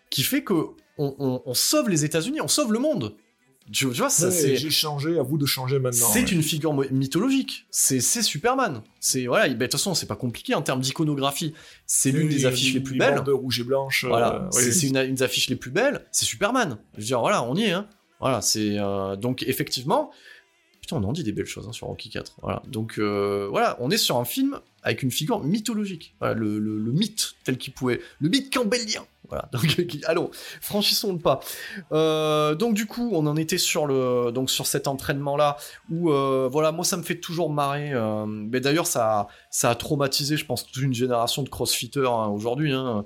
qui 0.09 0.23
fait 0.23 0.43
que 0.43 0.53
on, 0.97 1.15
on- 1.17 1.41
on 1.45 1.53
sauve 1.53 1.89
les 1.89 2.05
États-Unis, 2.05 2.41
on 2.41 2.47
sauve 2.47 2.71
le 2.73 2.79
monde. 2.79 3.15
Tu, 3.71 3.87
tu 3.89 3.93
vois, 3.93 4.09
ça 4.09 4.25
Ouais, 4.25 4.31
c'est. 4.31 4.55
J'ai 4.57 4.69
changé, 4.69 5.17
à 5.17 5.23
vous 5.23 5.37
de 5.37 5.45
changer 5.45 5.79
maintenant. 5.79 6.07
C'est 6.11 6.23
ouais. 6.25 6.29
une 6.31 6.43
figure 6.43 6.73
mythologique. 6.91 7.65
C'est 7.71 8.01
Superman. 8.01 8.83
C'est 8.99 9.25
voilà. 9.25 9.47
il- 9.47 9.53
ben, 9.53 9.59
De 9.59 9.63
toute 9.71 9.79
façon, 9.79 9.93
c'est 9.95 10.05
pas 10.05 10.17
compliqué 10.17 10.53
en 10.53 10.61
termes 10.61 10.81
d'iconographie. 10.81 11.53
C'est 11.87 12.11
l'une 12.11 12.27
des 12.27 12.45
affiches 12.45 12.73
les 12.73 12.81
plus 12.81 12.93
les 12.93 12.99
belles. 12.99 13.15
bandes 13.15 13.29
rouge 13.29 13.61
et 13.61 13.63
blanche. 13.63 14.03
Voilà, 14.05 14.35
euh, 14.43 14.47
c'est 14.51 14.65
oui. 14.65 14.73
c'est 14.73 14.87
une, 14.87 14.97
une 14.97 15.15
des 15.15 15.23
affiches 15.23 15.49
les 15.49 15.55
plus 15.55 15.71
belles, 15.71 16.05
c'est 16.11 16.25
Superman. 16.25 16.77
Je 16.95 16.99
veux 16.99 17.05
dire, 17.05 17.21
voilà, 17.21 17.41
on 17.43 17.55
y 17.55 17.63
est. 17.63 17.71
Hein. 17.71 17.87
Voilà, 18.19 18.41
c'est 18.41 18.77
euh, 18.77 19.15
donc 19.15 19.43
effectivement, 19.47 20.11
putain, 20.83 20.97
on 20.97 21.03
en 21.05 21.13
dit 21.13 21.23
des 21.23 21.31
belles 21.31 21.45
choses 21.45 21.65
hein, 21.65 21.71
sur 21.71 21.87
Rocky 21.87 22.09
4. 22.09 22.39
Voilà, 22.41 22.61
donc 22.67 22.99
euh, 22.99 23.47
voilà, 23.49 23.77
on 23.79 23.89
est 23.89 23.97
sur 23.97 24.17
un 24.17 24.25
film 24.25 24.59
avec 24.83 25.01
une 25.01 25.11
figure 25.11 25.41
mythologique. 25.41 26.13
Voilà, 26.19 26.33
le, 26.33 26.59
mythe 26.91 27.35
tel 27.45 27.57
qu'il 27.57 27.71
pouvait, 27.71 28.01
le 28.19 28.27
mythe 28.27 28.53
campbellien. 28.53 29.05
Voilà, 29.33 29.49
donc 29.51 29.75
allons, 30.05 30.29
franchissons 30.61 31.13
le 31.13 31.17
pas. 31.19 31.39
Euh, 31.91 32.53
donc 32.55 32.75
du 32.75 32.85
coup, 32.85 33.09
on 33.13 33.25
en 33.25 33.35
était 33.35 33.57
sur 33.57 33.87
le 33.87 34.31
donc 34.31 34.51
sur 34.51 34.67
cet 34.67 34.87
entraînement 34.87 35.35
là 35.37 35.57
où 35.89 36.11
euh, 36.11 36.47
voilà, 36.51 36.71
moi 36.71 36.85
ça 36.85 36.97
me 36.97 37.03
fait 37.03 37.19
toujours 37.19 37.49
marrer. 37.51 37.91
euh, 37.93 38.25
mais 38.27 38.59
d'ailleurs, 38.59 38.85
ça 38.85 39.27
ça 39.49 39.71
a 39.71 39.75
traumatisé, 39.75 40.37
je 40.37 40.45
pense, 40.45 40.65
toute 40.67 40.83
une 40.83 40.93
génération 40.93 41.41
de 41.41 41.49
crossfitters 41.49 42.05
hein, 42.05 42.27
aujourd'hui. 42.27 42.73
Hein, 42.73 43.03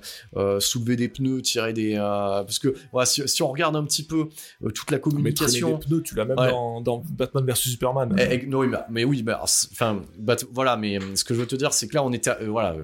soulever 0.60 0.96
des 0.96 1.08
pneus, 1.08 1.40
tirer 1.42 1.72
des 1.72 1.94
parce 1.96 2.58
que 2.58 2.74
voilà, 2.92 3.06
si, 3.06 3.26
si 3.26 3.42
on 3.42 3.48
regarde 3.50 3.74
un 3.76 3.84
petit 3.84 4.04
peu 4.04 4.28
toute 4.74 4.90
la 4.90 4.98
Mais 4.98 5.00
communication. 5.00 5.78
des 5.78 5.86
pneus, 5.86 6.02
tu 6.02 6.14
l'as 6.14 6.24
même 6.24 6.38
Ouais. 6.38 6.50
dans, 6.50 6.80
dans 6.80 7.02
Batman 7.10 7.44
vs 7.44 7.54
Superman. 7.56 8.14
Eh, 8.18 8.42
eh, 8.42 8.46
non, 8.46 8.58
oui, 8.60 8.68
mais, 8.68 8.78
mais 8.90 9.04
oui, 9.04 9.22
mais 9.26 9.32
enfin, 9.40 10.02
bah, 10.18 10.36
t- 10.36 10.46
voilà, 10.52 10.76
mais 10.76 10.98
ce 11.16 11.24
que 11.24 11.34
je 11.34 11.40
veux 11.40 11.46
te 11.46 11.56
dire, 11.56 11.72
c'est 11.72 11.88
que 11.88 11.94
là, 11.94 12.04
on 12.04 12.12
était, 12.12 12.30
voilà, 12.46 12.76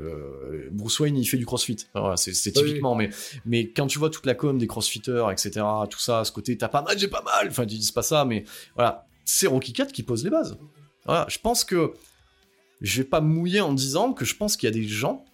Bruce 0.73 0.99
Wayne, 1.01 1.17
il 1.17 1.25
fait 1.25 1.37
du 1.37 1.47
CrossFit, 1.47 1.77
Enfin, 1.93 2.01
voilà, 2.01 2.17
c'est 2.17 2.33
Oui, 2.33 2.53
typiquement, 2.53 2.95
mais, 2.95 3.11
mais 3.45 3.71
quand 3.71 3.87
tu 3.87 3.99
vois 3.99 4.11
toute 4.11 4.27
la 4.27 4.35
com 4.35 4.59
des 4.59 4.67
CrossFitters, 4.67 5.31
etc., 5.31 5.65
tout 5.91 5.99
ça, 5.99 6.25
ce 6.25 6.33
côté, 6.33 6.57
t'as 6.57 6.69
pas 6.69 6.83
mal, 6.83 6.99
j'ai 6.99 7.09
pas 7.09 7.23
mal, 7.23 7.49
enfin, 7.49 7.65
ils 7.65 7.79
disent 7.79 7.93
pas 7.93 8.03
ça, 8.03 8.25
mais 8.25 8.45
voilà, 8.75 9.07
c'est 9.25 9.47
Rocky 9.47 9.73
4 9.73 9.93
qui 9.93 10.03
pose 10.03 10.25
les 10.25 10.31
bases. 10.31 10.59
Voilà, 11.05 11.27
je 11.29 11.39
pense 11.39 11.65
que 11.65 11.93
je 12.81 13.03
vais 13.03 13.09
pas 13.09 13.21
mouiller 13.21 13.61
en 13.61 13.73
disant 13.73 14.13
que 14.13 14.25
je 14.25 14.37
pense 14.37 14.57
qu'il 14.57 14.69
y 14.69 14.73
a 14.73 14.75
des 14.75 14.87
gens 14.87 15.25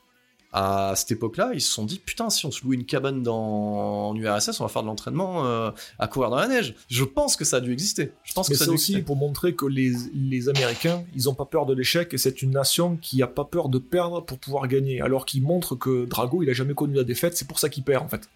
à 0.53 0.95
cette 0.97 1.13
époque-là, 1.13 1.53
ils 1.55 1.61
se 1.61 1.71
sont 1.71 1.85
dit 1.85 2.01
putain, 2.05 2.29
si 2.29 2.45
on 2.45 2.51
se 2.51 2.65
loue 2.65 2.73
une 2.73 2.85
cabane 2.85 3.23
dans 3.23 4.09
en 4.11 4.17
URSS, 4.17 4.61
on 4.61 4.65
va 4.65 4.69
faire 4.69 4.83
de 4.83 4.89
l'entraînement 4.89 5.47
euh, 5.47 5.71
à 5.99 6.09
courir 6.09 6.31
dans 6.31 6.37
la 6.39 6.49
neige. 6.49 6.75
Je 6.89 7.05
pense 7.05 7.37
que 7.37 7.45
ça 7.45 7.59
a 7.59 7.61
dû 7.61 7.73
exister. 7.73 8.13
Je 8.25 8.33
pense 8.33 8.49
Mais 8.49 8.55
que 8.55 8.59
ça 8.59 8.65
a 8.65 8.67
c'est 8.67 8.71
dû 8.71 8.75
aussi 8.75 8.93
exister. 8.93 9.07
pour 9.07 9.17
montrer 9.17 9.55
que 9.55 9.67
les, 9.67 9.93
les 10.15 10.49
Américains, 10.49 11.05
ils 11.15 11.29
ont 11.29 11.35
pas 11.35 11.45
peur 11.45 11.67
de 11.67 11.75
l'échec 11.75 12.13
et 12.15 12.19
c'est 12.19 12.43
une 12.43 12.51
nation 12.51 12.97
qui 13.01 13.23
a 13.23 13.27
pas 13.29 13.45
peur 13.45 13.69
de 13.69 13.79
perdre 13.79 14.21
pour 14.23 14.39
pouvoir 14.39 14.67
gagner. 14.67 15.01
Alors 15.01 15.25
qu'ils 15.25 15.43
montrent 15.43 15.77
que 15.77 16.05
Drago, 16.07 16.43
il 16.43 16.51
a 16.51 16.53
jamais 16.53 16.75
connu 16.75 16.95
la 16.95 17.05
défaite, 17.05 17.37
c'est 17.37 17.47
pour 17.47 17.59
ça 17.61 17.69
qu'il 17.69 17.85
perd 17.85 18.05
en 18.05 18.09
fait. 18.09 18.29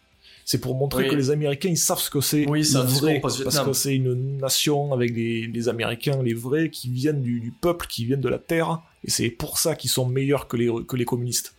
C'est 0.46 0.58
pour 0.60 0.74
montrer 0.76 1.04
Oui. 1.04 1.08
que 1.10 1.14
les 1.16 1.30
Américains, 1.30 1.70
ils 1.70 1.78
savent 1.78 1.98
ce 1.98 2.10
que 2.10 2.20
c'est 2.20 2.46
Oui, 2.46 2.64
c'est 2.66 2.78
vrai, 2.78 3.18
parce 3.20 3.38
que 3.42 3.72
c'est 3.72 3.94
une 3.96 4.36
nation 4.36 4.92
avec 4.92 5.14
des, 5.14 5.46
des 5.48 5.68
Américains, 5.70 6.22
les 6.22 6.34
vrais, 6.34 6.68
qui 6.68 6.90
viennent 6.90 7.22
du, 7.22 7.40
du 7.40 7.50
peuple, 7.50 7.86
qui 7.88 8.04
viennent 8.04 8.20
de 8.20 8.28
la 8.28 8.38
terre, 8.38 8.82
et 9.04 9.10
c'est 9.10 9.30
pour 9.30 9.56
ça 9.58 9.74
qu'ils 9.74 9.88
sont 9.90 10.04
meilleurs 10.06 10.46
que 10.46 10.58
les, 10.58 10.70
que 10.86 10.96
les 10.96 11.06
communistes. 11.06 11.54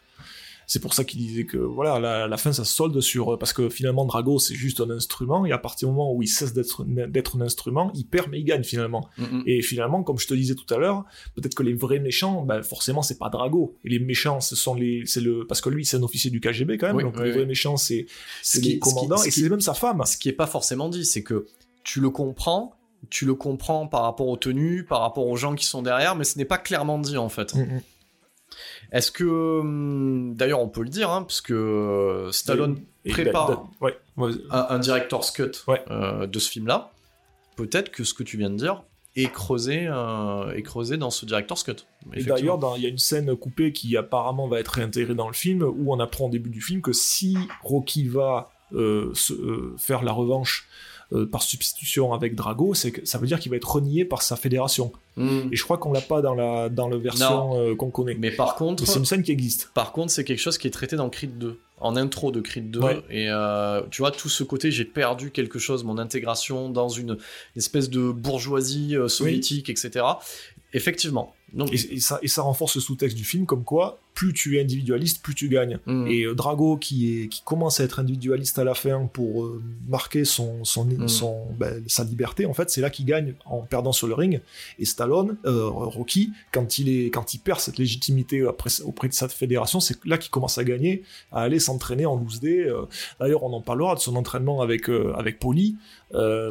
C'est 0.67 0.79
pour 0.79 0.93
ça 0.93 1.03
qu'ils 1.03 1.19
disaient 1.19 1.45
que 1.45 1.57
voilà, 1.57 1.99
la, 1.99 2.27
la 2.27 2.37
fin 2.37 2.51
ça 2.53 2.63
se 2.65 2.73
solde 2.73 2.99
sur 3.01 3.37
parce 3.37 3.53
que 3.53 3.69
finalement 3.69 4.05
Drago 4.05 4.39
c'est 4.39 4.55
juste 4.55 4.81
un 4.81 4.89
instrument 4.89 5.45
et 5.45 5.51
à 5.51 5.57
partir 5.57 5.87
du 5.89 5.93
moment 5.93 6.13
où 6.13 6.21
il 6.23 6.27
cesse 6.27 6.53
d'être 6.53 7.37
un 7.37 7.41
instrument, 7.41 7.91
il 7.95 8.05
perd 8.05 8.29
mais 8.29 8.39
il 8.39 8.43
gagne 8.45 8.63
finalement. 8.63 9.07
Mm, 9.17 9.23
mm. 9.23 9.43
Et 9.45 9.61
finalement, 9.61 10.03
comme 10.03 10.17
je 10.19 10.27
te 10.27 10.33
disais 10.33 10.55
tout 10.55 10.71
à 10.73 10.77
l'heure, 10.77 11.05
peut-être 11.35 11.55
que 11.55 11.63
les 11.63 11.73
vrais 11.73 11.99
méchants, 11.99 12.41
ben 12.43 12.63
forcément, 12.63 13.01
c'est 13.01 13.17
pas 13.19 13.29
Drago. 13.29 13.75
Et 13.83 13.89
les 13.89 13.99
méchants, 13.99 14.39
ce 14.41 14.55
sont 14.55 14.73
les, 14.75 15.03
c'est 15.05 15.21
le, 15.21 15.45
parce 15.47 15.61
que 15.61 15.69
lui, 15.69 15.85
c'est 15.85 15.97
un 15.97 16.03
officier 16.03 16.29
du 16.31 16.39
KGB 16.39 16.77
quand 16.77 16.87
même. 16.87 16.95
Oui, 16.97 17.03
donc 17.03 17.15
oui, 17.17 17.23
les 17.25 17.29
oui. 17.31 17.35
vrais 17.37 17.45
méchants, 17.45 17.77
c'est, 17.77 18.05
c'est 18.41 18.57
Ce 18.57 18.61
qui- 18.63 18.69
les 18.73 18.79
ce 18.83 19.21
qui- 19.23 19.27
et 19.27 19.31
c'est 19.31 19.49
même 19.49 19.61
sa 19.61 19.73
femme. 19.73 20.01
Ce 20.05 20.17
qui 20.17 20.29
est 20.29 20.33
pas 20.33 20.47
forcément 20.47 20.89
dit, 20.89 21.05
c'est 21.05 21.23
que 21.23 21.45
tu 21.83 21.99
le 22.01 22.09
comprends, 22.09 22.73
tu 23.09 23.25
le 23.25 23.35
comprends 23.35 23.87
par 23.87 24.01
rapport 24.03 24.27
aux 24.27 24.37
tenues, 24.37 24.83
par 24.83 25.01
rapport 25.01 25.27
aux 25.27 25.35
gens 25.37 25.53
qui 25.55 25.65
sont 25.65 25.81
derrière, 25.81 26.15
mais 26.15 26.23
ce 26.23 26.37
n'est 26.37 26.45
pas 26.45 26.57
clairement 26.57 26.97
dit 26.99 27.17
en 27.17 27.29
fait. 27.29 27.53
Mm, 27.55 27.61
mm. 27.61 27.81
Est-ce 28.91 29.11
que, 29.11 29.59
hum, 29.59 30.35
d'ailleurs, 30.35 30.59
on 30.61 30.67
peut 30.69 30.83
le 30.83 30.89
dire, 30.89 31.09
hein, 31.09 31.23
puisque 31.23 31.51
euh, 31.51 32.31
Stallone 32.31 32.79
Et 33.05 33.11
prépare 33.11 33.67
ouais, 33.81 33.97
un, 34.17 34.65
un 34.69 34.79
director's 34.79 35.31
cut 35.31 35.51
Ouais. 35.67 35.81
euh, 35.91 36.27
de 36.27 36.39
ce 36.39 36.49
film-là, 36.49 36.91
peut-être 37.55 37.89
que 37.91 38.03
ce 38.03 38.13
que 38.13 38.23
tu 38.23 38.37
viens 38.37 38.49
de 38.49 38.55
dire 38.57 38.83
est 39.15 39.31
creusé, 39.31 39.87
euh, 39.87 40.51
est 40.53 40.61
creusé 40.61 40.97
dans 40.97 41.09
ce 41.09 41.25
director's 41.25 41.63
cut. 41.63 41.85
Et 42.13 42.23
d'ailleurs, 42.23 42.59
il 42.75 42.83
y 42.83 42.85
a 42.85 42.89
une 42.89 42.97
scène 42.97 43.33
coupée 43.35 43.71
qui 43.71 43.95
apparemment 43.95 44.47
va 44.47 44.59
être 44.59 44.67
réintégrée 44.73 45.15
dans 45.15 45.27
le 45.27 45.33
film 45.33 45.63
où 45.63 45.93
on 45.93 45.99
apprend 45.99 46.25
au 46.25 46.29
début 46.29 46.49
du 46.49 46.61
film 46.61 46.81
que 46.81 46.91
si 46.93 47.37
Rocky 47.63 48.07
va 48.07 48.51
euh, 48.73 49.11
se- 49.13 49.31
euh, 49.33 49.73
faire 49.77 50.03
la 50.03 50.11
revanche 50.11 50.67
euh, 51.13 51.25
par 51.25 51.43
substitution 51.43 52.13
avec 52.13 52.35
Drago, 52.35 52.73
c'est 52.73 52.91
que 52.91 53.05
ça 53.05 53.17
veut 53.17 53.27
dire 53.27 53.39
qu'il 53.39 53.51
va 53.51 53.57
être 53.57 53.71
renié 53.71 54.05
par 54.05 54.21
sa 54.21 54.35
fédération. 54.35 54.91
Hmm. 55.17 55.49
Et 55.51 55.55
je 55.55 55.63
crois 55.63 55.77
qu'on 55.77 55.93
l'a 55.93 56.01
pas 56.01 56.21
dans 56.21 56.33
la 56.35 56.69
dans 56.69 56.89
la 56.89 56.97
version 56.97 57.57
euh, 57.57 57.75
qu'on 57.75 57.89
connaît. 57.91 58.15
Mais 58.15 58.31
par 58.31 58.55
contre, 58.55 58.85
c'est 58.85 58.99
une 58.99 59.05
scène 59.05 59.23
qui 59.23 59.31
existe. 59.31 59.71
Par 59.73 59.91
contre, 59.91 60.11
c'est 60.11 60.23
quelque 60.23 60.39
chose 60.39 60.57
qui 60.57 60.67
est 60.67 60.71
traité 60.71 60.95
dans 60.95 61.09
Creed 61.09 61.37
2, 61.37 61.59
en 61.79 61.95
intro 61.95 62.31
de 62.31 62.41
Creed 62.41 62.71
2. 62.71 62.79
Ouais. 62.79 63.01
Et 63.09 63.29
euh, 63.29 63.81
tu 63.91 64.01
vois, 64.01 64.11
tout 64.11 64.29
ce 64.29 64.43
côté, 64.43 64.71
j'ai 64.71 64.85
perdu 64.85 65.31
quelque 65.31 65.59
chose, 65.59 65.83
mon 65.83 65.97
intégration 65.97 66.69
dans 66.69 66.89
une 66.89 67.17
espèce 67.55 67.89
de 67.89 68.11
bourgeoisie 68.11 68.97
euh, 68.97 69.07
soviétique, 69.07 69.69
etc. 69.69 70.05
Effectivement. 70.73 71.33
Donc, 71.53 71.71
Et, 71.71 71.95
et 71.95 71.99
ça, 71.99 72.19
et 72.21 72.27
ça 72.27 72.41
renforce 72.41 72.75
le 72.75 72.81
sous-texte 72.81 73.15
du 73.15 73.23
film, 73.23 73.45
comme 73.45 73.63
quoi, 73.63 73.99
plus 74.15 74.33
tu 74.33 74.57
es 74.57 74.61
individualiste, 74.61 75.21
plus 75.21 75.35
tu 75.35 75.49
gagnes. 75.49 75.77
hmm. 75.85 76.07
Et 76.07 76.23
euh, 76.23 76.33
Drago, 76.33 76.77
qui, 76.77 77.21
est, 77.23 77.27
qui 77.27 77.43
commence 77.43 77.79
à 77.79 77.83
être 77.83 77.99
individualiste 77.99 78.57
à 78.57 78.63
la 78.63 78.73
fin 78.73 79.07
pour 79.13 79.43
euh, 79.43 79.61
marquer 79.87 80.25
son, 80.25 80.63
son, 80.63 80.85
Mm. 80.85 81.07
son, 81.07 81.47
ben, 81.59 81.83
sa 81.87 82.03
liberté, 82.03 82.45
en 82.45 82.53
fait, 82.53 82.69
c'est 82.69 82.79
là 82.81 82.89
qu'il 82.89 83.05
gagne 83.05 83.33
en 83.45 83.61
perdant 83.61 83.91
sur 83.91 84.07
le 84.07 84.13
ring. 84.13 84.39
Et 84.79 84.85
Stallone, 84.85 85.35
euh, 85.45 85.67
Rocky, 85.67 86.31
quand 86.53 86.77
il, 86.79 86.87
est, 86.89 87.05
quand 87.09 87.33
il 87.33 87.39
perd 87.39 87.59
cette 87.59 87.77
légitimité 87.77 88.45
après, 88.47 88.69
auprès 88.83 89.07
de 89.09 89.13
sa 89.13 89.27
fédération, 89.27 89.79
c'est 89.79 89.97
là 90.05 90.17
qu'il 90.17 90.31
commence 90.31 90.57
à 90.57 90.63
gagner, 90.63 91.03
à 91.31 91.41
aller 91.41 91.59
s'entraîner 91.59 92.05
en 92.05 92.15
loose 92.15 92.39
day. 92.39 92.65
euh. 92.69 92.85
D'ailleurs, 93.19 93.43
on 93.43 93.51
en 93.53 93.61
parlera 93.61 93.95
de 93.95 93.99
son 93.99 94.15
entraînement 94.15 94.61
avec, 94.61 94.87
avec 94.89 95.39
Poli. 95.39 95.75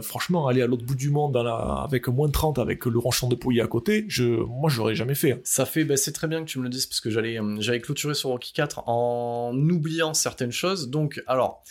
Franchement, 0.02 0.46
aller 0.46 0.60
à 0.62 0.66
l'autre 0.66 0.84
bout 0.84 0.94
du 0.94 1.10
monde 1.10 1.32
dans 1.32 1.42
la, 1.42 1.54
avec 1.54 2.08
moins 2.08 2.26
de 2.28 2.32
30 2.32 2.58
avec 2.58 2.84
le 2.84 2.98
ronchon 2.98 3.28
de 3.28 3.34
Poli 3.34 3.60
à 3.60 3.66
côté, 3.66 4.04
je, 4.08 4.24
moi, 4.24 4.68
je, 4.68 4.76
j'aurais 4.76 4.94
jamais 4.94 5.14
fait. 5.14 5.40
Ça 5.44 5.64
fait, 5.64 5.84
bah, 5.84 5.96
c'est 5.96 6.12
très 6.12 6.26
bien 6.28 6.40
que 6.40 6.48
tu 6.50 6.58
me 6.58 6.64
le 6.64 6.68
dises 6.68 6.86
parce 6.86 7.00
que 7.00 7.08
j'allais, 7.10 7.38
j'allais 7.60 7.80
clôturer 7.80 8.14
sur 8.14 8.30
Rocky 8.30 8.52
4 8.52 8.88
en 8.88 9.52
oubliant 9.70 10.14
certaines 10.14 10.52
choses. 10.52 10.88
Donc, 10.90 11.22
alors, 11.26 11.62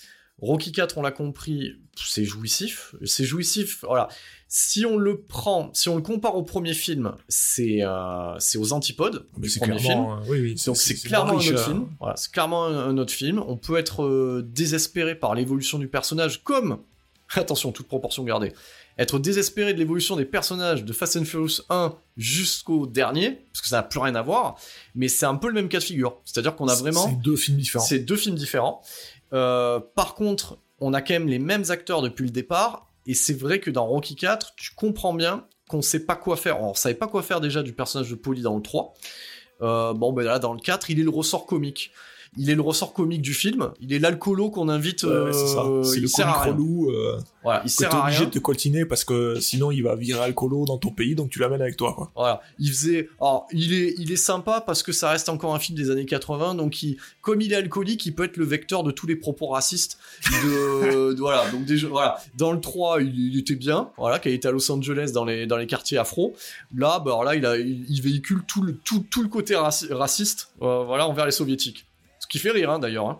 Rocky 0.42 0.72
4, 0.72 0.98
on 0.98 1.02
l'a 1.02 1.12
compris, 1.12 1.74
c'est 1.96 2.26
jouissif. 2.26 2.96
C'est 3.06 3.24
jouissif, 3.24 3.84
voilà. 3.84 4.08
Si 4.48 4.86
on 4.86 4.98
le 4.98 5.22
prend, 5.22 5.72
si 5.74 5.90
on 5.90 5.96
le 5.96 6.02
compare 6.02 6.36
au 6.36 6.44
premier 6.44 6.74
film, 6.74 7.16
c'est 7.28 7.80
euh, 7.82 8.38
c'est 8.40 8.58
aux 8.58 8.72
antipodes 8.74 9.26
Mais 9.38 9.44
du 9.44 9.50
c'est 9.50 9.60
premier 9.60 9.80
film. 9.80 9.94
clairement, 9.94 10.18
euh, 10.18 10.26
oui, 10.28 10.40
oui, 10.42 10.56
Donc 10.66 10.78
c'est 10.78 10.96
clairement 10.96 11.34
un 11.34 11.36
autre 11.38 11.64
film. 11.64 11.88
Voilà, 12.00 12.16
c'est 12.18 12.32
clairement 12.32 12.66
un, 12.66 12.90
un 12.90 12.98
autre 12.98 13.14
film. 13.14 13.42
On 13.48 13.58
peut 13.58 13.78
être 13.78 14.04
euh, 14.04 14.44
désespéré 14.46 15.16
par 15.16 15.34
l'évolution 15.34 15.80
du 15.80 15.88
personnage, 15.88 16.44
comme 16.44 16.80
attention, 17.36 17.72
toute 17.72 17.88
proportion 17.88 18.24
gardée. 18.24 18.54
Être 18.98 19.20
désespéré 19.20 19.74
de 19.74 19.80
l'évolution 19.80 20.16
des 20.16 20.26
personnages 20.26 20.86
de 20.86 20.94
Fast 20.94 21.18
and 21.18 21.26
Furious 21.26 21.62
1 21.70 21.96
jusqu'au 22.16 22.86
dernier, 22.86 23.32
parce 23.52 23.62
que 23.62 23.68
ça 23.68 23.78
n'a 23.78 23.84
plus 23.84 24.00
rien 24.00 24.16
à 24.16 24.22
voir, 24.22 24.56
mais 24.94 25.08
c'est 25.08 25.26
un 25.26 25.36
peu 25.36 25.48
le 25.48 25.54
même 25.54 25.70
cas 25.70 25.80
de 25.80 25.84
figure. 25.84 26.22
C'est-à-dire 26.26 26.56
qu'on 26.56 26.68
a 26.68 26.76
vraiment 26.76 27.08
C'est 27.08 27.22
deux 27.22 27.36
films 27.36 27.58
différents. 27.58 27.86
c'est 27.86 28.00
deux 28.00 28.16
films 28.18 28.36
différents. 28.36 28.82
Euh, 29.34 29.80
par 29.96 30.14
contre, 30.14 30.60
on 30.80 30.94
a 30.94 31.02
quand 31.02 31.14
même 31.14 31.28
les 31.28 31.40
mêmes 31.40 31.64
acteurs 31.70 32.02
depuis 32.02 32.26
le 32.26 32.30
départ, 32.32 32.88
et 33.08 33.16
c'est 33.16 33.34
vrai 33.34 33.60
que 33.60 33.72
dans 33.72 33.86
Rocky 33.86 34.16
4, 34.16 34.54
tu 34.56 34.72
comprends 34.76 35.14
bien 35.14 35.46
qu'on 35.70 35.82
sait 35.82 36.06
pas 36.06 36.16
quoi 36.16 36.38
faire. 36.38 36.58
Alors, 36.58 36.70
on 36.70 36.74
savait 36.74 36.96
pas 36.96 37.08
quoi 37.08 37.24
faire 37.24 37.42
déjà 37.42 37.64
du 37.64 37.74
personnage 37.74 38.10
de 38.10 38.16
Polly 38.16 38.42
dans 38.42 38.56
le 38.56 38.62
3. 38.62 38.94
Euh, 39.62 39.94
bon, 39.94 40.14
ben 40.14 40.24
là, 40.24 40.40
dans 40.40 40.54
le 40.54 40.60
4, 40.60 40.90
il 40.90 41.00
est 41.00 41.04
le 41.04 41.10
ressort 41.10 41.46
comique. 41.46 41.92
Il 42.38 42.50
est 42.50 42.56
le 42.56 42.62
ressort 42.62 42.94
comique 42.94 43.22
du 43.22 43.34
film. 43.34 43.72
Il 43.80 43.94
est 43.94 44.00
l'alcoolo 44.00 44.50
qu'on 44.50 44.70
invite. 44.70 45.04
Ouais, 45.04 45.32
c'est 45.34 45.48
ça. 45.48 45.62
euh, 45.64 45.84
C'est 45.84 45.98
il 45.98 46.02
le 46.04 46.08
sert 46.08 46.28
à 46.28 46.44
relou. 46.44 46.90
euh, 46.92 47.20
Voilà, 47.44 47.62
il 47.64 47.70
sert 47.70 47.90
t'es 47.90 47.96
à 47.96 48.02
obligé 48.04 48.18
rien. 48.20 48.28
de 48.28 48.32
te 48.32 48.40
coltiner 48.40 48.86
parce 48.86 49.04
que 49.04 49.40
sinon 49.40 49.70
il 49.72 49.84
va 49.84 49.96
virer 49.96 50.20
alcoolo 50.22 50.66
dans 50.66 50.78
ton 50.78 50.90
pays, 50.90 51.14
donc 51.16 51.30
tu 51.30 51.40
l'amènes 51.40 51.62
avec 51.62 51.78
toi. 51.78 51.94
Quoi. 51.94 52.12
Voilà, 52.16 52.42
il 52.60 52.70
faisait. 52.70 53.10
Alors, 53.22 53.48
il 53.52 53.74
est, 53.74 53.94
il 53.98 54.12
est 54.12 54.16
sympa 54.16 54.62
parce 54.66 54.82
que 54.84 54.92
ça 54.92 55.10
reste 55.12 55.30
encore 55.30 55.54
un 55.54 55.60
film 55.60 55.78
des 55.78 55.90
années 55.92 56.06
80, 56.06 56.56
donc 56.56 56.82
il, 56.84 56.98
comme 57.22 57.42
il 57.42 57.52
est 57.54 57.56
alcoolique, 57.56 58.06
il 58.06 58.14
peut 58.16 58.24
être 58.24 58.38
le 58.38 58.46
vecteur 58.46 58.84
de 58.84 58.92
tous 58.92 59.06
les 59.08 59.16
propos 59.16 59.48
racistes. 59.48 59.98
De, 60.32 61.14
de- 61.14 61.20
voilà, 61.20 61.50
donc 61.52 61.66
déjà, 61.66 61.88
voilà. 61.88 62.18
Dans 62.38 62.52
le 62.52 62.60
3, 62.60 63.02
il, 63.02 63.34
il 63.34 63.40
était 63.40 63.56
bien, 63.56 63.90
voilà, 63.98 64.20
qui 64.20 64.30
été 64.30 64.48
à 64.48 64.52
Los 64.52 64.72
Angeles 64.72 65.12
dans 65.14 65.26
les, 65.26 65.46
dans 65.46 65.58
les 65.58 65.68
quartiers 65.68 65.98
afro. 65.98 66.34
Là, 66.76 67.00
bah, 67.00 67.12
alors 67.12 67.24
là, 67.24 67.36
il, 67.36 67.46
a, 67.46 67.58
il, 67.58 67.86
il 67.90 68.02
véhicule 68.02 68.42
tout 68.48 68.64
le, 68.64 68.76
tout, 68.76 69.06
tout 69.10 69.22
le 69.22 69.30
côté 69.30 69.54
raci- 69.54 69.92
raciste, 69.94 70.50
euh, 70.62 70.84
voilà, 70.84 71.08
envers 71.08 71.26
les 71.26 71.32
soviétiques. 71.32 71.86
Qui 72.34 72.40
fait 72.40 72.50
rire, 72.50 72.72
hein, 72.72 72.80
d'ailleurs. 72.80 73.08
hein. 73.08 73.20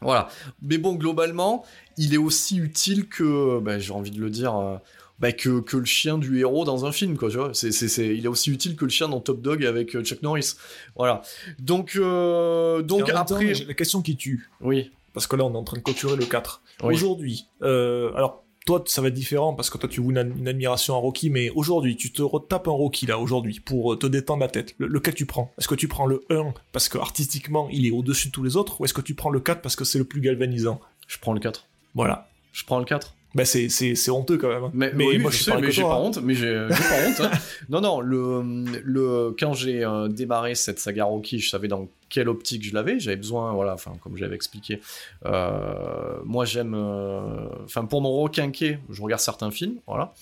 Voilà. 0.00 0.28
Mais 0.62 0.78
bon, 0.78 0.94
globalement, 0.94 1.66
il 1.98 2.14
est 2.14 2.18
aussi 2.18 2.56
utile 2.56 3.06
que, 3.08 3.60
bah, 3.60 3.78
j'ai 3.78 3.92
envie 3.92 4.10
de 4.10 4.18
le 4.20 4.30
dire. 4.30 4.56
euh, 4.56 4.76
bah, 5.18 5.32
que, 5.32 5.60
que 5.60 5.76
le 5.76 5.84
chien 5.84 6.16
du 6.16 6.40
héros 6.40 6.64
dans 6.64 6.86
un 6.86 6.92
film, 6.92 7.18
quoi, 7.18 7.28
tu 7.28 7.36
vois. 7.36 7.50
C'est, 7.52 7.72
c'est, 7.72 7.88
c'est, 7.88 8.16
il 8.16 8.24
est 8.24 8.28
aussi 8.28 8.50
utile 8.50 8.74
que 8.74 8.86
le 8.86 8.90
chien 8.90 9.08
dans 9.10 9.20
Top 9.20 9.42
Dog 9.42 9.66
avec 9.66 9.94
euh, 9.94 10.02
Chuck 10.02 10.22
Norris. 10.22 10.54
Voilà. 10.96 11.20
Donc, 11.58 11.92
euh, 11.96 12.80
donc 12.80 13.06
temps, 13.06 13.16
après. 13.16 13.52
la 13.52 13.74
question 13.74 14.00
qui 14.00 14.16
tue, 14.16 14.48
Oui. 14.62 14.90
parce 15.12 15.26
que 15.26 15.36
là 15.36 15.44
on 15.44 15.52
est 15.52 15.56
en 15.58 15.62
train 15.64 15.76
de 15.76 15.82
clôturer 15.82 16.16
le 16.16 16.24
4. 16.24 16.62
Oui. 16.84 16.94
Aujourd'hui, 16.94 17.46
alors 17.60 18.42
toi 18.66 18.82
ça 18.86 19.02
va 19.02 19.08
être 19.08 19.14
différent 19.14 19.54
parce 19.54 19.70
que 19.70 19.78
toi 19.78 19.88
tu 19.88 20.00
voues 20.00 20.10
une, 20.10 20.18
ad- 20.18 20.32
une 20.38 20.48
admiration 20.48 20.94
à 20.94 20.98
Rocky, 20.98 21.30
mais 21.30 21.50
aujourd'hui 21.50 21.96
tu 21.96 22.12
te 22.12 22.22
retapes 22.22 22.68
un 22.68 22.72
Rocky 22.72 23.06
là 23.06 23.18
aujourd'hui 23.18 23.60
pour 23.60 23.92
euh, 23.92 23.96
te 23.96 24.06
détendre 24.06 24.40
la 24.40 24.48
tête. 24.48 24.74
Le, 24.78 24.86
lequel 24.86 25.14
tu 25.14 25.26
prends? 25.26 25.52
Est-ce 25.58 25.68
que 25.68 25.74
tu 25.74 25.88
prends 25.88 26.06
le 26.06 26.22
1 26.30 26.54
parce 26.72 26.88
que 26.88 26.98
artistiquement 26.98 27.68
il 27.72 27.86
est 27.86 27.90
au-dessus 27.90 28.28
de 28.28 28.32
tous 28.32 28.42
les 28.44 28.56
autres, 28.56 28.80
ou 28.80 28.84
est-ce 28.84 28.94
que 28.94 29.00
tu 29.00 29.14
prends 29.14 29.30
le 29.30 29.40
4 29.40 29.60
parce 29.62 29.76
que 29.76 29.84
c'est 29.84 29.98
le 29.98 30.04
plus 30.04 30.20
galvanisant? 30.20 30.80
Je 31.08 31.18
prends 31.18 31.32
le 31.32 31.40
4. 31.40 31.66
Voilà. 31.94 32.28
Je 32.52 32.64
prends 32.64 32.78
le 32.78 32.84
4. 32.84 33.14
Bah 33.34 33.44
c'est, 33.46 33.68
c'est, 33.70 33.94
c'est 33.94 34.10
honteux 34.10 34.36
quand 34.36 34.48
même. 34.48 34.64
hein. 34.64 34.70
Mais, 34.74 34.92
Mais 34.94 35.06
oui, 35.06 35.18
moi, 35.18 35.30
je, 35.30 35.36
je 35.38 35.42
suis 35.42 35.50
sais, 35.52 35.60
mais 35.60 35.70
j'ai 35.70 35.82
pas 35.82 35.94
hein. 35.94 36.00
honte. 36.00 36.18
Mais 36.22 36.34
j'ai, 36.34 36.66
j'ai 36.68 36.82
pas 36.84 37.08
honte. 37.08 37.20
hein. 37.20 37.38
Non, 37.70 37.80
non. 37.80 38.00
Le, 38.00 38.42
le, 38.84 39.34
quand 39.38 39.54
j'ai 39.54 39.84
euh, 39.84 40.08
démarré 40.08 40.54
cette 40.54 40.78
saga 40.78 41.04
Rocky, 41.04 41.38
je 41.38 41.48
savais 41.48 41.68
dans 41.68 41.88
quelle 42.10 42.28
optique 42.28 42.62
je 42.62 42.74
l'avais. 42.74 43.00
J'avais 43.00 43.16
besoin, 43.16 43.52
voilà, 43.52 43.72
enfin, 43.74 43.92
comme 44.02 44.16
j'avais 44.18 44.34
expliqué. 44.34 44.80
euh, 45.24 46.18
moi, 46.24 46.44
j'aime. 46.44 46.74
euh, 46.74 47.48
Enfin, 47.64 47.84
pour 47.86 48.02
mon 48.02 48.12
requinquer, 48.20 48.78
je 48.90 49.00
regarde 49.02 49.22
certains 49.22 49.50
films, 49.50 49.76
voilà. 49.86 50.12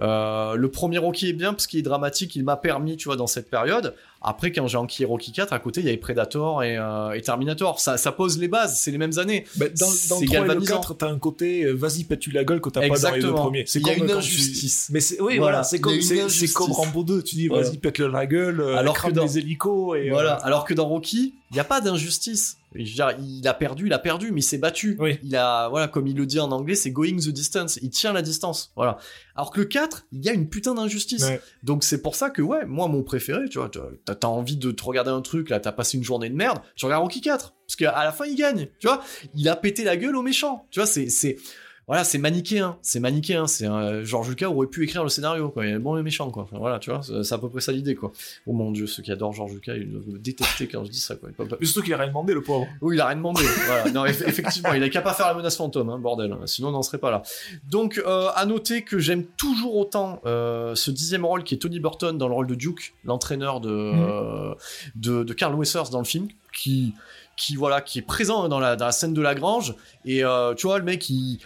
Euh, 0.00 0.54
le 0.54 0.70
premier 0.70 0.98
Rocky 0.98 1.28
est 1.28 1.32
bien 1.34 1.52
parce 1.52 1.66
qu'il 1.66 1.78
est 1.78 1.82
dramatique, 1.82 2.34
il 2.36 2.44
m'a 2.44 2.56
permis, 2.56 2.96
tu 2.96 3.06
vois, 3.06 3.16
dans 3.16 3.26
cette 3.26 3.50
période. 3.50 3.94
Après, 4.22 4.52
quand 4.52 4.66
j'ai 4.66 4.76
enquillé 4.78 5.06
Rocky 5.06 5.32
4, 5.32 5.52
à 5.52 5.58
côté, 5.58 5.80
il 5.80 5.86
y 5.86 5.88
avait 5.88 5.96
Predator 5.98 6.62
et, 6.62 6.76
euh, 6.78 7.12
et 7.12 7.20
Terminator. 7.22 7.80
Ça, 7.80 7.96
ça 7.98 8.12
pose 8.12 8.38
les 8.38 8.48
bases, 8.48 8.78
c'est 8.78 8.90
les 8.90 8.98
mêmes 8.98 9.18
années. 9.18 9.44
Bah, 9.56 9.66
dans, 9.68 9.86
dans 9.86 9.92
C'est 9.92 10.20
le 10.20 10.26
3 10.26 10.38
et 10.38 10.42
le 10.42 10.46
galvanisant. 10.48 10.74
4, 10.76 10.94
t'as 10.94 11.08
un 11.08 11.18
côté 11.18 11.64
euh, 11.64 11.72
vas-y 11.72 12.04
pète-tu 12.04 12.30
la 12.30 12.44
gueule 12.44 12.60
que 12.60 12.68
t'as 12.70 12.86
pas 12.86 12.98
dans 12.98 13.10
les 13.14 13.20
deux 13.20 13.32
premiers. 13.32 13.64
C'est 13.66 13.80
Il 13.80 13.86
y 13.86 13.90
a 13.90 13.94
comme 13.94 14.04
une 14.04 14.10
tu- 14.10 14.16
injustice. 14.16 14.88
Mais 14.92 15.00
c'est 15.00 15.20
oui 15.20 15.38
Voilà. 15.38 15.62
c'est 15.64 15.80
comme 15.80 16.00
c'est 16.00 16.52
comme 16.52 16.72
Rambo 16.72 17.02
2, 17.02 17.22
tu 17.22 17.34
dis 17.36 17.48
Voilà. 17.48 17.64
vas-y 17.68 17.78
pète-le 17.78 18.08
la 18.08 18.26
gueule, 18.26 18.60
Alors 18.76 19.00
que 19.00 19.10
dans- 19.10 19.24
les 19.24 19.38
hélicos 19.38 19.96
et 19.98 20.10
Voilà, 20.10 20.34
alors 20.34 20.64
que 20.64 20.74
dans 20.74 20.86
Rocky, 20.86 21.34
il 21.50 21.54
n'y 21.54 21.60
a 21.60 21.64
pas 21.64 21.80
d'injustice. 21.80 22.58
Dire, 22.74 23.16
il 23.20 23.46
a 23.48 23.54
perdu, 23.54 23.86
il 23.86 23.92
a 23.92 23.98
perdu, 23.98 24.30
mais 24.30 24.40
il 24.40 24.44
s'est 24.44 24.58
battu. 24.58 24.96
Oui. 25.00 25.18
Il 25.24 25.34
a, 25.34 25.68
voilà, 25.68 25.88
comme 25.88 26.06
il 26.06 26.16
le 26.16 26.24
dit 26.24 26.38
en 26.38 26.52
anglais, 26.52 26.76
c'est 26.76 26.92
going 26.92 27.16
the 27.16 27.30
distance. 27.30 27.78
Il 27.82 27.90
tient 27.90 28.12
la 28.12 28.22
distance. 28.22 28.72
Voilà. 28.76 28.98
Alors 29.34 29.50
que 29.50 29.60
le 29.60 29.66
4, 29.66 30.06
il 30.12 30.24
y 30.24 30.28
a 30.28 30.32
une 30.32 30.48
putain 30.48 30.74
d'injustice. 30.74 31.24
Ouais. 31.24 31.40
Donc 31.64 31.82
c'est 31.82 32.00
pour 32.00 32.14
ça 32.14 32.30
que, 32.30 32.42
ouais, 32.42 32.66
moi, 32.66 32.86
mon 32.86 33.02
préféré, 33.02 33.48
tu 33.48 33.58
vois, 33.58 33.70
t'as 34.04 34.14
t'as 34.14 34.28
envie 34.28 34.56
de 34.56 34.70
te 34.70 34.84
regarder 34.84 35.10
un 35.10 35.22
truc, 35.22 35.50
là, 35.50 35.58
t'as 35.58 35.72
passé 35.72 35.96
une 35.96 36.04
journée 36.04 36.28
de 36.28 36.36
merde, 36.36 36.60
tu 36.76 36.84
regardes 36.84 37.02
Rocky 37.02 37.20
4. 37.20 37.54
Parce 37.66 37.76
qu'à 37.76 38.04
la 38.04 38.12
fin, 38.12 38.24
il 38.26 38.36
gagne. 38.36 38.68
Tu 38.78 38.86
vois, 38.86 39.02
il 39.34 39.48
a 39.48 39.56
pété 39.56 39.84
la 39.84 39.96
gueule 39.96 40.16
aux 40.16 40.22
méchants. 40.22 40.66
Tu 40.70 40.80
vois, 40.80 40.86
c'est, 40.86 41.08
c'est, 41.08 41.36
voilà, 41.90 42.04
c'est 42.04 42.18
manichéen. 42.18 42.76
C'est 42.82 43.00
manichéen. 43.00 43.48
C'est 43.48 43.66
un, 43.66 44.04
George 44.04 44.28
Lucas 44.28 44.48
aurait 44.48 44.68
pu 44.68 44.84
écrire 44.84 45.02
le 45.02 45.08
scénario, 45.08 45.48
quoi. 45.48 45.66
Il 45.66 45.72
est 45.74 45.78
bon 45.80 45.96
et 45.96 46.02
méchant, 46.04 46.30
quoi. 46.30 46.44
Enfin, 46.44 46.58
voilà, 46.58 46.78
tu 46.78 46.90
vois, 46.90 47.00
c'est 47.02 47.34
à 47.34 47.38
peu 47.38 47.48
près 47.48 47.60
ça 47.60 47.72
l'idée, 47.72 47.96
quoi. 47.96 48.12
Oh 48.46 48.52
mon 48.52 48.70
dieu, 48.70 48.86
ceux 48.86 49.02
qui 49.02 49.10
adorent 49.10 49.32
George 49.32 49.52
Lucas, 49.54 49.74
ils 49.74 49.90
doivent 49.90 50.06
me 50.06 50.18
détester 50.18 50.68
quand 50.68 50.84
je 50.84 50.90
dis 50.92 51.00
ça, 51.00 51.16
quoi. 51.16 51.30
Pas- 51.36 51.56
Mais 51.58 51.66
surtout 51.66 51.82
qu'il 51.82 51.92
a 51.92 51.96
rien 51.96 52.06
demandé 52.06 52.32
le 52.32 52.42
pauvre. 52.42 52.68
oui, 52.80 52.94
il 52.96 53.00
a 53.00 53.06
rien 53.06 53.16
demandé. 53.16 53.42
voilà. 53.66 53.90
Non, 53.90 54.04
eff- 54.06 54.22
effectivement, 54.24 54.72
il 54.72 54.82
a 54.84 54.88
qu'à 54.88 55.02
pas 55.02 55.14
faire 55.14 55.26
la 55.26 55.34
menace 55.34 55.56
fantôme, 55.56 55.90
hein, 55.90 55.98
bordel. 55.98 56.32
Sinon, 56.46 56.68
on 56.68 56.72
n'en 56.72 56.82
serait 56.82 56.98
pas 56.98 57.10
là. 57.10 57.22
Donc, 57.68 57.98
euh, 58.06 58.28
à 58.36 58.46
noter 58.46 58.82
que 58.82 59.00
j'aime 59.00 59.24
toujours 59.24 59.74
autant 59.76 60.20
euh, 60.26 60.76
ce 60.76 60.92
dixième 60.92 61.24
rôle 61.24 61.42
qui 61.42 61.54
est 61.56 61.58
Tony 61.58 61.80
Burton 61.80 62.16
dans 62.16 62.28
le 62.28 62.34
rôle 62.34 62.46
de 62.46 62.54
Duke, 62.54 62.94
l'entraîneur 63.04 63.60
de, 63.60 63.68
euh, 63.70 64.54
de, 64.94 65.24
de 65.24 65.32
Carl 65.32 65.54
Weathers 65.56 65.90
dans 65.90 65.98
le 65.98 66.04
film, 66.04 66.28
qui 66.52 66.94
qui 67.40 67.56
voilà 67.56 67.80
qui 67.80 67.98
est 67.98 68.02
présent 68.02 68.48
dans 68.48 68.60
la, 68.60 68.92
scène 68.92 69.14
de 69.14 69.22
la 69.22 69.34
grange. 69.34 69.74
Et 70.04 70.22
euh, 70.22 70.54
tu 70.54 70.66
vois 70.66 70.78
le 70.78 70.84
mec 70.84 71.08
il, 71.08 71.38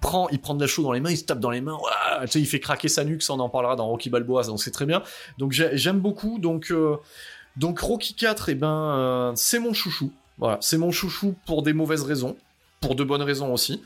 prend 0.00 0.28
il 0.30 0.40
prend 0.40 0.54
de 0.54 0.60
la 0.60 0.66
chaux 0.66 0.82
dans 0.82 0.90
les 0.92 1.00
mains 1.00 1.10
il 1.12 1.16
se 1.16 1.24
tape 1.24 1.38
dans 1.38 1.50
les 1.50 1.60
mains. 1.60 1.78
Tu 2.22 2.28
sais 2.28 2.40
il 2.40 2.46
fait 2.46 2.58
craquer 2.58 2.88
sa 2.88 3.04
nuque 3.04 3.22
ça 3.22 3.32
on 3.32 3.38
en 3.38 3.48
parlera 3.48 3.76
dans 3.76 3.86
Rocky 3.86 4.10
Balboa 4.10 4.42
donc 4.42 4.60
c'est 4.60 4.72
très 4.72 4.86
bien. 4.86 5.02
Donc 5.38 5.52
j'ai- 5.52 5.70
j'aime 5.76 6.00
beaucoup. 6.00 6.38
Donc 6.40 6.72
euh, 6.72 6.96
donc 7.56 7.78
Rocky 7.78 8.14
4 8.14 8.48
et 8.48 8.54
ben 8.56 8.68
euh, 8.68 9.32
c'est 9.36 9.60
mon 9.60 9.72
chouchou. 9.72 10.12
Voilà, 10.38 10.58
c'est 10.60 10.78
mon 10.78 10.90
chouchou 10.90 11.36
pour 11.46 11.62
des 11.62 11.72
mauvaises 11.72 12.02
raisons, 12.02 12.36
pour 12.80 12.96
de 12.96 13.04
bonnes 13.04 13.22
raisons 13.22 13.52
aussi. 13.54 13.82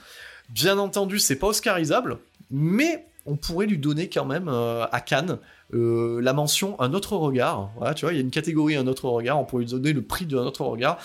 Bien 0.49 0.79
entendu, 0.79 1.19
c'est 1.21 1.37
pas 1.37 1.47
oscarisable, 1.47 2.19
mais 2.51 3.07
on 3.27 3.37
pourrait 3.37 3.67
lui 3.67 3.79
donner 3.79 4.09
quand 4.09 4.25
même 4.25 4.49
à 4.49 5.01
Cannes 5.01 5.39
euh, 5.75 6.21
la 6.21 6.33
mention 6.33 6.81
un 6.81 6.95
autre 6.95 7.17
regard. 7.17 7.71
Voilà, 7.77 7.95
tu 7.95 8.05
vois, 8.05 8.13
il 8.13 8.17
y 8.17 8.19
a 8.19 8.23
une 8.23 8.31
catégorie 8.31 8.77
un 8.77 8.87
autre 8.87 9.09
regard, 9.09 9.39
on 9.39 9.45
pourrait 9.45 9.65
lui 9.65 9.71
donner 9.71 9.93
le 9.93 10.03
prix 10.03 10.27
d'un 10.27 10.39
autre 10.39 10.65
regard. 10.65 10.99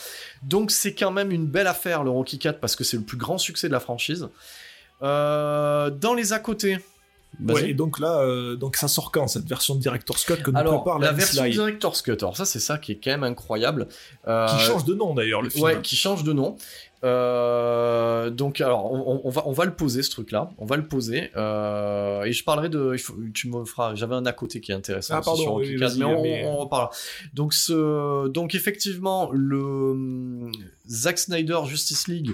Donc 0.44 0.72
c'est 0.72 0.94
quand 0.94 1.12
même 1.12 1.32
une 1.32 1.46
belle 1.46 1.68
affaire 1.68 2.04
le 2.04 2.10
Rocky 2.10 2.40
4 2.40 2.60
parce 2.60 2.76
que 2.76 2.84
c'est 2.84 2.98
le 2.98 3.04
plus 3.04 3.18
grand 3.18 3.38
succès 3.38 3.68
de 3.68 3.74
la 3.74 3.80
franchise. 3.80 4.30
Euh, 5.02 5.90
dans 5.90 6.14
les 6.14 6.34
à 6.34 6.40
côté. 6.40 6.80
Ouais, 7.46 7.72
et 7.72 7.74
donc 7.74 8.00
là, 8.00 8.20
euh, 8.20 8.56
donc 8.56 8.78
ça 8.78 8.88
sort 8.88 9.12
quand 9.12 9.28
cette 9.28 9.46
version 9.46 9.76
de 9.76 9.82
Director's 9.82 10.24
Cut 10.24 10.38
que 10.38 10.52
nous 10.52 10.58
Alors, 10.58 10.84
prépare 10.84 11.00
la 11.00 11.12
version 11.12 11.44
Lai, 11.44 11.50
Director's 11.50 12.02
Cut, 12.02 12.18
alors 12.22 12.38
ça 12.38 12.46
c'est 12.46 12.62
ça 12.62 12.78
qui 12.78 12.94
est 12.94 13.00
quand 13.04 13.12
même 13.12 13.26
incroyable. 13.26 13.88
Euh, 14.26 14.48
qui 14.48 14.60
change 14.60 14.86
de 14.86 14.94
nom 14.94 15.14
d'ailleurs 15.14 15.42
le 15.42 15.50
film. 15.50 15.66
Ouais, 15.66 15.82
qui 15.82 15.98
change 15.98 16.24
de 16.24 16.32
nom. 16.32 16.56
Euh, 17.06 18.30
donc, 18.30 18.60
alors, 18.62 18.92
on, 18.92 19.22
on 19.24 19.30
va, 19.30 19.44
on 19.48 19.52
va 19.52 19.66
le 19.66 19.76
poser 19.76 20.02
ce 20.04 20.10
truc-là. 20.12 20.50
On 20.58 20.66
va 20.66 20.76
le 20.76 20.88
poser. 20.88 21.30
Euh, 21.36 22.24
et 22.24 22.32
je 22.34 22.44
parlerai 22.44 22.70
de. 22.70 22.92
il 22.94 23.00
faut- 23.00 23.16
tu 23.34 23.50
me 23.50 23.64
feras. 23.64 23.96
J'avais 23.96 24.16
un 24.16 24.26
à 24.26 24.34
côté 24.34 24.60
qui 24.60 24.72
est 24.72 24.76
intéressant. 24.76 25.16
Ah, 25.18 25.22
pardon, 25.22 25.42
sur 25.42 25.54
oui, 25.56 25.76
mais 25.80 26.04
on, 26.04 26.22
mais- 26.24 26.46
on 26.48 26.58
reparlera. 26.58 26.90
Donc, 27.34 27.54
ce, 27.54 28.28
donc 28.30 28.56
effectivement, 28.56 29.30
le 29.32 30.50
Zack 30.90 31.20
Snyder 31.20 31.60
Justice 31.66 32.08
League. 32.08 32.32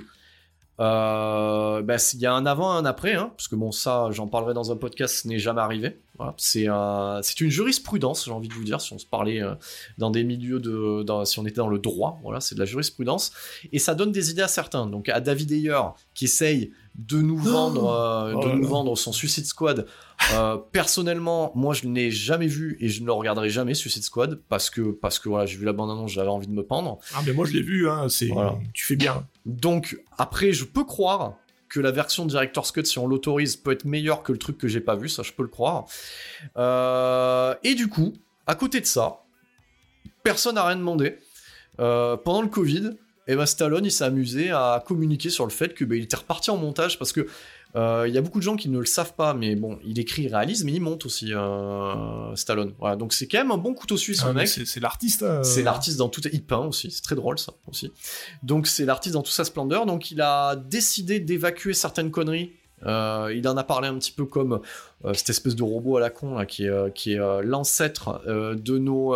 Euh, 0.80 1.84
bah, 1.84 1.98
il 2.14 2.20
y 2.20 2.26
a 2.26 2.34
un 2.34 2.46
avant, 2.48 2.72
un 2.72 2.86
après, 2.86 3.14
hein, 3.14 3.32
parce 3.38 3.48
que 3.48 3.56
bon, 3.56 3.72
ça, 3.72 4.08
j'en 4.12 4.26
parlerai 4.28 4.56
dans 4.56 4.72
un 4.72 4.76
podcast, 4.78 5.16
ce 5.24 5.28
n'est 5.28 5.38
jamais 5.38 5.62
arrivé. 5.62 6.00
Voilà, 6.22 6.36
c'est 6.38 6.68
un- 6.68 7.20
c'est 7.24 7.42
une 7.42 7.50
jurisprudence, 7.50 8.26
j'ai 8.26 8.32
envie 8.32 8.48
de 8.48 8.54
vous 8.54 8.64
dire, 8.64 8.80
si 8.80 8.94
on 8.94 9.00
se 9.00 9.08
parlait 9.08 9.42
euh, 9.42 9.56
dans 9.98 10.12
des 10.12 10.24
milieux 10.24 10.60
de, 10.60 11.02
dans- 11.02 11.26
si 11.26 11.40
on 11.40 11.46
était 11.48 11.56
dans 11.56 11.68
le 11.68 11.80
droit, 11.80 12.20
voilà, 12.22 12.40
c'est 12.42 12.54
de 12.54 12.60
la 12.60 12.66
jurisprudence, 12.66 13.32
et 13.72 13.80
ça 13.80 13.96
donne 13.96 14.12
des 14.12 14.30
idées 14.30 14.44
à 14.44 14.48
certains. 14.48 14.86
Donc 14.86 15.10
à 15.10 15.20
David 15.20 15.52
Ayer 15.52 15.80
qui 16.14 16.26
essaye 16.26 16.72
de 16.94 17.18
nous 17.22 17.38
vendre, 17.56 17.90
euh, 17.90 18.34
Oh 18.36 18.46
de 18.46 18.52
nous 18.54 18.68
vendre 18.68 18.96
son 18.98 19.12
Suicide 19.12 19.46
Squad. 19.48 19.88
Euh, 20.36 20.58
personnellement, 20.72 21.52
moi 21.56 21.74
je 21.74 21.88
ne 21.88 21.96
l'ai 21.96 22.12
jamais 22.12 22.46
vu 22.48 22.78
et 22.80 22.88
je 22.90 23.02
ne 23.02 23.08
le 23.08 23.12
regarderai 23.14 23.50
jamais 23.50 23.74
Suicide 23.74 24.04
Squad 24.04 24.40
parce 24.50 24.70
que 24.70 24.92
parce 24.92 25.18
que 25.18 25.30
voilà, 25.30 25.46
j'ai 25.48 25.58
vu 25.58 25.66
la 25.66 25.74
bande 25.74 25.90
annonce, 25.90 26.12
j'avais 26.12 26.28
envie 26.30 26.46
de 26.48 26.54
me 26.54 26.64
pendre. 26.64 27.00
Ah 27.16 27.22
mais 27.26 27.34
moi 27.34 27.46
je 27.48 27.54
l'ai 27.54 27.62
vu, 27.64 27.90
hein, 27.90 28.08
c'est 28.10 28.28
Voilà. 28.28 28.60
tu 28.74 28.86
fais 28.86 28.96
bien. 28.96 29.26
Donc 29.48 30.00
après, 30.20 30.52
je 30.54 30.66
peux 30.66 30.84
croire 30.84 31.34
que 31.72 31.80
la 31.80 31.92
version 31.92 32.26
Director's 32.26 32.72
Cut, 32.74 32.84
si 32.84 33.00
on 33.00 33.08
l'autorise, 33.08 33.56
peut 33.56 33.72
être 33.72 33.86
meilleure 33.86 34.24
que 34.24 34.34
le 34.34 34.38
truc 34.38 34.58
que 34.58 34.68
j'ai 34.68 34.82
pas 34.82 34.96
vu, 34.96 35.08
ça 35.08 35.24
je 35.24 35.32
peux 35.32 35.42
le 35.42 35.50
croire. 35.50 35.86
Euh, 36.58 37.56
et 37.64 37.76
du 37.76 37.88
coup, 37.88 38.14
à 38.46 38.56
côté 38.56 38.82
de 38.82 38.86
ça, 38.86 39.22
personne 40.22 40.56
n'a 40.56 40.66
rien 40.66 40.76
demandé. 40.76 41.18
Euh, 41.80 42.18
pendant 42.18 42.42
le 42.42 42.50
Covid, 42.50 42.92
Stallone 43.46 43.90
s'est 43.90 44.04
amusé 44.04 44.52
à 44.52 44.84
communiquer 44.86 45.30
sur 45.30 45.46
le 45.46 45.52
fait 45.52 45.74
que 45.74 45.86
ben, 45.86 45.98
il 45.98 46.04
était 46.04 46.18
reparti 46.18 46.52
en 46.52 46.58
montage 46.58 47.00
parce 47.00 47.14
que 47.14 47.26
il 47.76 48.14
y 48.14 48.18
a 48.18 48.22
beaucoup 48.22 48.40
de 48.40 48.44
gens 48.44 48.56
qui 48.56 48.70
ne 48.70 48.80
le 48.80 48.86
savent 48.86 49.14
pas, 49.16 49.34
mais 49.34 49.56
bon, 49.56 49.80
il 49.86 50.00
écrit, 50.00 50.24
il 50.24 50.28
réalise, 50.36 50.64
mais 50.64 50.74
il 50.74 50.82
monte 50.82 51.06
aussi 51.06 51.34
euh, 51.34 52.36
Stallone. 52.36 52.74
Voilà, 52.80 52.96
donc 52.96 53.14
c'est 53.14 53.28
quand 53.28 53.38
même 53.40 53.52
un 53.52 53.58
bon 53.58 53.74
couteau 53.74 53.98
suisse, 53.98 54.22
Ah, 54.26 54.34
mec. 54.34 54.48
C'est 54.48 54.66
c'est 54.66 54.80
l'artiste. 54.80 55.24
euh, 55.24 55.44
C'est 55.44 55.64
l'artiste 55.64 55.98
dans 55.98 56.10
tout. 56.10 56.22
Il 56.32 56.44
peint 56.44 56.66
aussi, 56.66 56.92
c'est 56.92 57.02
très 57.02 57.16
drôle 57.16 57.40
ça 57.40 57.54
aussi. 57.68 57.92
Donc 58.44 58.68
c'est 58.68 58.86
l'artiste 58.86 59.14
dans 59.14 59.22
toute 59.22 59.34
sa 59.34 59.46
splendeur. 59.46 59.86
Donc 59.86 60.12
il 60.12 60.22
a 60.22 60.56
décidé 60.56 61.20
d'évacuer 61.20 61.74
certaines 61.74 62.12
conneries. 62.12 62.52
Euh, 62.86 63.34
il 63.36 63.48
en 63.48 63.58
a 63.58 63.64
parlé 63.64 63.88
un 63.88 63.98
petit 63.98 64.12
peu 64.12 64.26
comme 64.26 64.62
euh, 65.06 65.14
cette 65.14 65.30
espèce 65.30 65.56
de 65.56 65.64
robot 65.64 65.98
à 65.98 66.00
la 66.00 66.10
con 66.10 66.44
qui 66.46 66.66
est, 66.66 66.70
euh, 66.70 67.42
l'ancêtre 67.44 68.22
de, 68.28 68.78
nos, 68.78 69.14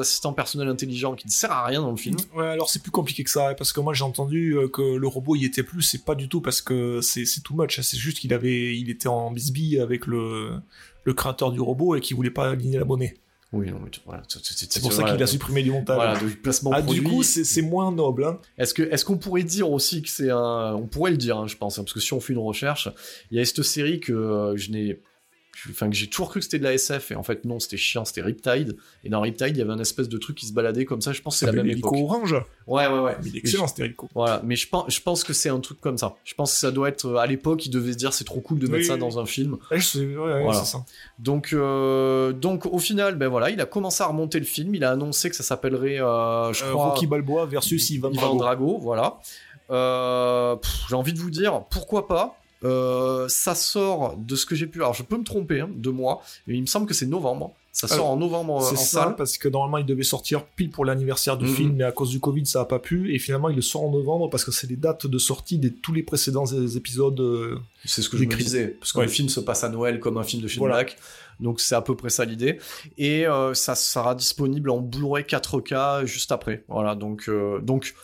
assistants 0.00 0.32
personnels 0.32 0.68
intelligents 0.68 1.14
qui 1.14 1.26
ne 1.26 1.32
sert 1.32 1.52
à 1.52 1.64
rien 1.66 1.82
dans 1.82 1.90
le 1.90 1.96
film. 1.96 2.16
Ouais, 2.34 2.46
alors 2.46 2.70
c'est 2.70 2.82
plus 2.82 2.90
compliqué 2.90 3.24
que 3.24 3.30
ça, 3.30 3.50
hein, 3.50 3.54
parce 3.54 3.72
que 3.72 3.80
moi 3.80 3.94
j'ai 3.94 4.04
entendu 4.04 4.56
que 4.72 4.96
le 4.96 5.06
robot 5.06 5.36
y 5.36 5.44
était 5.44 5.62
plus, 5.62 5.82
c'est 5.82 6.04
pas 6.04 6.14
du 6.14 6.28
tout 6.28 6.40
parce 6.40 6.62
que 6.62 7.00
c'est 7.00 7.24
c'est 7.24 7.42
too 7.42 7.54
much, 7.54 7.78
hein, 7.78 7.82
c'est 7.82 7.98
juste 7.98 8.18
qu'il 8.18 8.32
avait, 8.34 8.76
il 8.76 8.90
était 8.90 9.08
en 9.08 9.30
bisbille 9.30 9.80
avec 9.80 10.06
le, 10.06 10.52
le 11.04 11.14
créateur 11.14 11.52
du 11.52 11.60
robot 11.60 11.96
et 11.96 12.00
qu'il 12.00 12.16
voulait 12.16 12.30
pas 12.30 12.50
aligner 12.50 12.78
la 12.78 12.84
monnaie. 12.84 13.14
Oui, 13.52 13.70
non, 13.70 13.78
mais 13.84 13.90
voilà, 14.06 14.22
c'est- 14.28 14.70
C'est 14.72 14.80
pour 14.80 14.92
ça 14.92 15.02
qu'il 15.04 15.22
a 15.22 15.26
supprimé 15.26 15.62
du 15.62 15.70
montage. 15.70 15.96
Voilà, 15.96 16.18
placement 16.42 16.70
ah, 16.72 16.82
produit. 16.82 17.00
du 17.02 17.06
coup, 17.06 17.22
c'est 17.22 17.44
c'est 17.44 17.60
moins 17.60 17.92
noble. 17.92 18.24
Hein. 18.24 18.38
Est-ce 18.56 18.72
que 18.72 18.82
est-ce 18.82 19.04
qu'on 19.04 19.18
pourrait 19.18 19.42
dire 19.42 19.70
aussi 19.70 20.00
que 20.00 20.08
c'est 20.08 20.30
un 20.30 20.74
on 20.74 20.86
pourrait 20.86 21.10
le 21.10 21.18
dire 21.18 21.36
hein, 21.36 21.46
je 21.46 21.56
pense 21.56 21.78
hein, 21.78 21.82
parce 21.82 21.92
que 21.92 22.00
si 22.00 22.14
on 22.14 22.20
fait 22.20 22.32
une 22.32 22.38
recherche 22.38 22.88
il 23.30 23.36
y 23.36 23.40
a 23.40 23.44
cette 23.44 23.62
série 23.62 24.00
que 24.00 24.12
euh, 24.12 24.56
je 24.56 24.70
n'ai 24.70 25.00
enfin 25.70 25.90
que 25.90 25.94
j'ai 25.94 26.08
toujours 26.08 26.30
cru 26.30 26.40
que 26.40 26.44
c'était 26.44 26.58
de 26.58 26.64
la 26.64 26.72
SF 26.74 27.10
et 27.10 27.14
en 27.14 27.22
fait 27.22 27.44
non 27.44 27.60
c'était 27.60 27.76
chiant 27.76 28.04
c'était 28.06 28.22
Riptide 28.22 28.76
et 29.04 29.10
dans 29.10 29.20
Riptide 29.20 29.50
il 29.50 29.58
y 29.58 29.60
avait 29.62 29.72
un 29.72 29.78
espèce 29.78 30.08
de 30.08 30.16
truc 30.16 30.36
qui 30.36 30.46
se 30.46 30.52
baladait 30.54 30.84
comme 30.86 31.00
ça 31.02 31.12
je 31.12 31.20
pense 31.20 31.34
que 31.34 31.40
c'est 31.40 31.46
la 31.46 31.52
même 31.52 31.68
époque 31.68 31.92
orange. 31.92 32.34
ouais 32.66 32.86
ouais 32.86 32.98
ouais 33.00 33.16
Mais 33.22 33.30
excellent, 33.34 33.66
c'était 33.66 33.84
hélico. 33.84 34.08
voilà 34.14 34.40
mais 34.44 34.56
je 34.56 34.66
pense 34.68 34.84
je 34.88 35.00
pense 35.00 35.24
que 35.24 35.32
c'est 35.34 35.50
un 35.50 35.60
truc 35.60 35.78
comme 35.80 35.98
ça 35.98 36.14
je 36.24 36.34
pense 36.34 36.52
que 36.52 36.58
ça 36.58 36.70
doit 36.70 36.88
être 36.88 37.04
euh, 37.06 37.16
à 37.16 37.26
l'époque 37.26 37.66
ils 37.66 37.70
devaient 37.70 37.92
se 37.92 37.98
dire 37.98 38.12
c'est 38.14 38.24
trop 38.24 38.40
cool 38.40 38.58
de 38.58 38.66
mettre 38.66 38.78
Oui, 38.78 38.84
ça 38.86 38.94
oui. 38.94 39.00
dans 39.00 39.18
un 39.20 39.26
film 39.26 39.58
Ouais, 39.70 39.78
je 39.78 39.86
sais, 39.86 39.98
ouais, 40.00 40.42
Voilà. 40.42 40.64
ça. 40.64 40.84
donc, 41.18 41.52
euh, 41.52 42.32
donc 42.32 42.66
au 42.66 42.78
final, 42.78 43.16
ben 43.16 43.28
voilà, 43.28 43.50
il 43.50 43.60
a 43.60 43.66
commencé 43.66 44.02
à 44.02 44.06
remonter 44.06 44.38
le 44.38 44.44
film. 44.44 44.74
Il 44.74 44.84
a 44.84 44.90
annoncé 44.92 45.28
que 45.30 45.36
ça 45.36 45.42
s'appellerait, 45.42 46.00
euh, 46.00 46.52
je 46.52 46.64
Euh, 46.64 46.70
crois, 46.70 46.86
Rocky 46.90 47.06
Balboa 47.06 47.46
versus 47.46 47.90
Ivan 47.90 48.10
Drago. 48.10 48.38
Drago, 48.38 48.78
voilà. 48.78 49.18
J'ai 50.88 50.94
envie 50.94 51.12
de 51.12 51.18
vous 51.18 51.30
dire, 51.30 51.64
pourquoi 51.70 52.06
pas 52.08 52.36
Euh, 52.64 53.26
Ça 53.28 53.54
sort 53.54 54.16
de 54.16 54.36
ce 54.36 54.46
que 54.46 54.54
j'ai 54.54 54.66
pu. 54.66 54.80
Alors, 54.80 54.94
je 54.94 55.02
peux 55.02 55.16
me 55.18 55.24
tromper 55.24 55.60
hein, 55.60 55.70
de 55.74 55.90
mois, 55.90 56.22
mais 56.46 56.54
il 56.56 56.60
me 56.60 56.66
semble 56.66 56.86
que 56.86 56.94
c'est 56.94 57.06
novembre. 57.06 57.54
Ça 57.74 57.88
sort 57.88 57.96
Alors, 58.00 58.10
en 58.10 58.16
novembre 58.18 58.54
euh, 58.56 58.58
en 58.58 58.60
C'est 58.70 58.76
ça, 58.76 59.02
salle. 59.04 59.16
parce 59.16 59.38
que 59.38 59.48
normalement 59.48 59.78
il 59.78 59.86
devait 59.86 60.02
sortir 60.02 60.44
pile 60.44 60.70
pour 60.70 60.84
l'anniversaire 60.84 61.38
du 61.38 61.46
Mhm. 61.46 61.54
film, 61.54 61.72
mais 61.76 61.84
à 61.84 61.92
cause 61.92 62.10
du 62.10 62.20
Covid 62.20 62.44
ça 62.44 62.60
a 62.60 62.64
pas 62.66 62.78
pu, 62.78 63.14
et 63.14 63.18
finalement 63.18 63.48
il 63.48 63.56
le 63.56 63.62
sort 63.62 63.84
en 63.84 63.90
novembre 63.90 64.28
parce 64.28 64.44
que 64.44 64.50
c'est 64.52 64.66
les 64.68 64.76
dates 64.76 65.06
de 65.06 65.18
sortie 65.18 65.56
de 65.58 65.70
tous 65.70 65.94
les 65.94 66.02
précédents 66.02 66.44
épisodes. 66.44 67.18
euh, 67.20 67.58
C'est 67.86 68.02
ce 68.02 68.10
que 68.10 68.18
je 68.18 68.24
me 68.24 68.34
disais, 68.36 68.68
parce 68.68 68.92
que 68.92 68.98
Ouais. 68.98 69.06
le 69.06 69.10
film 69.10 69.30
se 69.30 69.40
passe 69.40 69.64
à 69.64 69.70
Noël 69.70 70.00
comme 70.00 70.18
un 70.18 70.22
film 70.22 70.42
de 70.42 70.48
Shane 70.48 70.58
Voilà. 70.58 70.74
Black. 70.76 70.98
Donc 71.40 71.60
c'est 71.60 71.74
à 71.74 71.80
peu 71.80 71.96
près 71.96 72.10
ça 72.10 72.26
l'idée. 72.26 72.58
Et 72.98 73.26
euh, 73.26 73.54
ça 73.54 73.74
sera 73.74 74.14
disponible 74.14 74.68
en 74.68 74.78
Blu-ray 74.80 75.24
4K 75.24 76.04
juste 76.04 76.30
après. 76.30 76.64
Voilà, 76.68 76.94
donc, 76.94 77.30
donc 77.62 77.94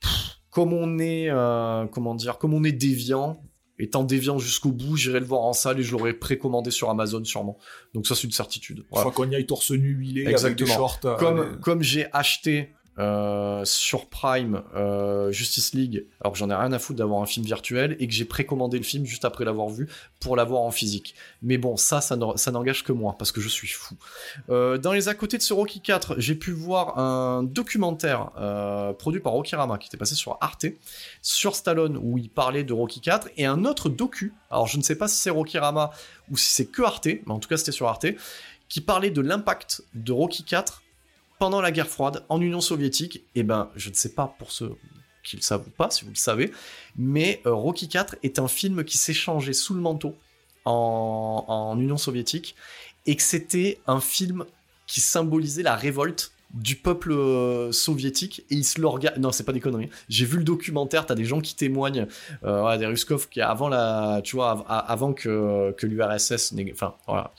pff, 0.00 0.38
comme 0.50 0.72
on 0.72 0.98
est, 1.00 1.28
comment 1.90 2.14
dire, 2.14 2.38
comme 2.38 2.54
on 2.54 2.62
est 2.62 2.70
déviant, 2.72 3.42
étant 3.78 4.02
déviant 4.02 4.38
jusqu'au 4.38 4.70
bout, 4.72 4.96
j'irai 4.96 5.20
le 5.20 5.26
voir 5.26 5.42
en 5.42 5.52
salle 5.52 5.78
et 5.80 5.82
je 5.82 5.92
l'aurai 5.92 6.12
précommandé 6.12 6.70
sur 6.70 6.90
Amazon 6.90 7.24
sûrement. 7.24 7.58
Donc 7.94 8.06
ça 8.06 8.14
c'est 8.14 8.24
une 8.24 8.32
certitude. 8.32 8.84
Voilà. 8.90 9.04
fois 9.04 9.12
qu'on 9.12 9.30
y 9.30 9.34
aille 9.34 9.46
torse 9.46 9.70
nu 9.70 9.90
huilé 9.90 10.22
avec 10.22 10.32
Exactement. 10.32 10.68
des 10.68 10.74
shorts. 10.74 11.00
Comme, 11.18 11.38
euh, 11.38 11.56
comme 11.62 11.82
j'ai 11.82 12.06
acheté 12.12 12.74
euh, 12.98 13.64
sur 13.64 14.06
Prime 14.08 14.62
euh, 14.74 15.30
Justice 15.30 15.72
League, 15.74 16.04
alors 16.20 16.34
j'en 16.34 16.50
ai 16.50 16.54
rien 16.54 16.72
à 16.72 16.78
foutre 16.78 16.98
d'avoir 16.98 17.22
un 17.22 17.26
film 17.26 17.44
virtuel, 17.46 17.96
et 18.00 18.06
que 18.08 18.12
j'ai 18.12 18.24
précommandé 18.24 18.76
le 18.78 18.84
film 18.84 19.04
juste 19.06 19.24
après 19.24 19.44
l'avoir 19.44 19.68
vu 19.68 19.88
pour 20.20 20.34
l'avoir 20.36 20.62
en 20.62 20.70
physique. 20.70 21.14
Mais 21.42 21.58
bon, 21.58 21.76
ça, 21.76 22.00
ça 22.00 22.16
n'en- 22.16 22.36
ça 22.36 22.50
n'engage 22.50 22.82
que 22.84 22.92
moi, 22.92 23.14
parce 23.18 23.30
que 23.32 23.40
je 23.40 23.48
suis 23.48 23.68
fou. 23.68 23.94
Euh, 24.50 24.78
dans 24.78 24.92
les 24.92 25.08
à 25.08 25.14
côté 25.14 25.38
de 25.38 25.42
ce 25.42 25.52
Rocky 25.54 25.80
4, 25.80 26.16
j'ai 26.18 26.34
pu 26.34 26.50
voir 26.52 26.98
un 26.98 27.42
documentaire 27.44 28.30
produit 28.98 29.20
par 29.20 29.32
Rocky 29.32 29.54
Rama, 29.56 29.78
qui 29.78 29.88
était 29.88 29.96
passé 29.96 30.14
sur 30.14 30.38
Arte, 30.40 30.66
sur 31.22 31.54
Stallone, 31.54 31.98
où 32.02 32.18
il 32.18 32.30
parlait 32.30 32.64
de 32.64 32.72
Rocky 32.72 33.00
4, 33.00 33.28
et 33.36 33.46
un 33.46 33.64
autre 33.64 33.88
docu, 33.88 34.32
alors 34.50 34.66
je 34.66 34.76
ne 34.76 34.82
sais 34.82 34.96
pas 34.96 35.08
si 35.08 35.16
c'est 35.16 35.30
Rocky 35.30 35.58
Rama 35.58 35.90
ou 36.30 36.36
si 36.36 36.50
c'est 36.50 36.66
que 36.66 36.82
Arte, 36.82 37.06
mais 37.06 37.30
en 37.32 37.38
tout 37.38 37.48
cas 37.48 37.56
c'était 37.56 37.72
sur 37.72 37.86
Arte, 37.88 38.06
qui 38.68 38.80
parlait 38.80 39.10
de 39.10 39.20
l'impact 39.20 39.82
de 39.94 40.12
Rocky 40.12 40.44
4 40.44 40.82
pendant 41.38 41.60
la 41.60 41.70
guerre 41.70 41.88
froide 41.88 42.24
en 42.28 42.40
Union 42.40 42.60
soviétique. 42.60 43.22
Et 43.34 43.42
ben, 43.42 43.70
je 43.76 43.90
ne 43.90 43.94
sais 43.94 44.14
pas 44.14 44.34
pour 44.38 44.50
ceux 44.50 44.76
qui 45.22 45.36
le 45.36 45.42
savent 45.42 45.66
ou 45.66 45.70
pas, 45.70 45.90
si 45.90 46.04
vous 46.04 46.10
le 46.10 46.16
savez, 46.16 46.52
mais 46.96 47.42
euh, 47.44 47.52
Rocky 47.52 47.88
4 47.88 48.16
est 48.22 48.38
un 48.38 48.48
film 48.48 48.84
qui 48.84 48.96
changé 49.12 49.52
sous 49.52 49.74
le 49.74 49.80
manteau 49.80 50.16
en, 50.64 51.76
Union 51.78 51.96
soviétique 51.96 52.54
et 53.06 53.16
que 53.16 53.22
c'était 53.22 53.80
un 53.86 54.00
film 54.00 54.44
qui 54.86 55.00
symbolisait 55.00 55.62
la 55.62 55.76
révolte 55.76 56.32
du 56.54 56.76
peuple 56.76 57.12
euh, 57.12 57.72
soviétique 57.72 58.40
et 58.50 58.54
ils 58.54 58.64
se 58.64 58.80
le 58.80 58.86
regardent 58.86 59.18
non 59.18 59.32
c'est 59.32 59.44
pas 59.44 59.52
des 59.52 59.60
conneries 59.60 59.90
j'ai 60.08 60.24
vu 60.24 60.38
le 60.38 60.44
documentaire 60.44 61.04
t'as 61.04 61.14
des 61.14 61.26
gens 61.26 61.42
qui 61.42 61.54
témoignent 61.54 62.06
euh, 62.42 62.76
des 62.78 62.86
Ruskov 62.86 63.28
qui 63.28 63.42
avant 63.42 63.68
la 63.68 64.22
tu 64.24 64.36
vois 64.36 64.52
av- 64.52 64.64
avant 64.66 65.12
que, 65.12 65.72
que 65.72 65.86
l'URSS 65.86 66.54
enfin 66.72 66.94
voilà 67.06 67.34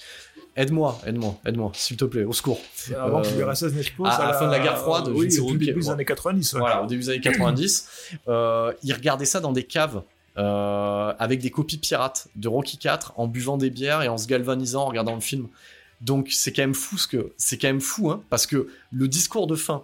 aide-moi 0.62 0.99
aide-moi 1.05 1.36
aide-moi 1.45 1.72
s'il 1.74 1.97
te 1.97 2.05
plaît 2.05 2.24
au 2.24 2.34
secours 2.34 2.60
Avant 2.97 3.22
que 3.22 3.28
euh, 3.28 3.38
l'URSS 3.45 3.74
n'explose. 3.74 4.07
à- 4.10 4.16
à 4.16 4.28
la 4.28 4.34
fin 4.34 4.45
de 4.47 4.51
la 4.51 4.60
guerre 4.60 4.78
froide, 4.78 5.07
oui, 5.10 5.28
au 5.39 5.51
début 5.55 5.74
des 5.74 5.89
années 5.89 6.05
90. 6.05 6.53
ouais. 6.53 6.60
voilà, 6.60 6.84
au 6.84 6.88
début 6.88 7.01
des 7.03 7.10
années 7.10 7.22
90, 7.22 7.88
euh, 8.28 8.72
ils 8.84 8.93
regardaient 8.93 9.26
ça 9.26 9.39
dans 9.39 9.51
des 9.51 9.64
caves 9.64 10.03
euh, 10.38 11.14
avec 11.20 11.39
des 11.41 11.49
copies 11.51 11.78
pirates 11.78 12.28
de 12.36 12.47
Rocky 12.47 12.78
4 12.78 13.14
en 13.18 13.28
buvant 13.28 13.57
des 13.57 13.70
bières 13.70 14.01
et 14.03 14.07
en 14.07 14.18
se 14.18 14.28
galvanisant 14.28 14.84
en 14.84 14.86
regardant 14.86 15.16
le 15.16 15.22
film. 15.22 15.47
Donc 16.01 16.30
c'est 16.32 16.53
quand 16.53 16.62
même 16.62 16.76
fou 16.76 16.97
ce 16.97 17.07
que 17.07 17.34
c'est 17.38 17.57
quand 17.57 17.68
même 17.68 17.82
fou 17.82 18.10
hein, 18.12 18.22
parce 18.30 18.45
que 18.47 18.68
le 18.91 19.07
discours 19.07 19.47
de 19.47 19.55
fin 19.55 19.84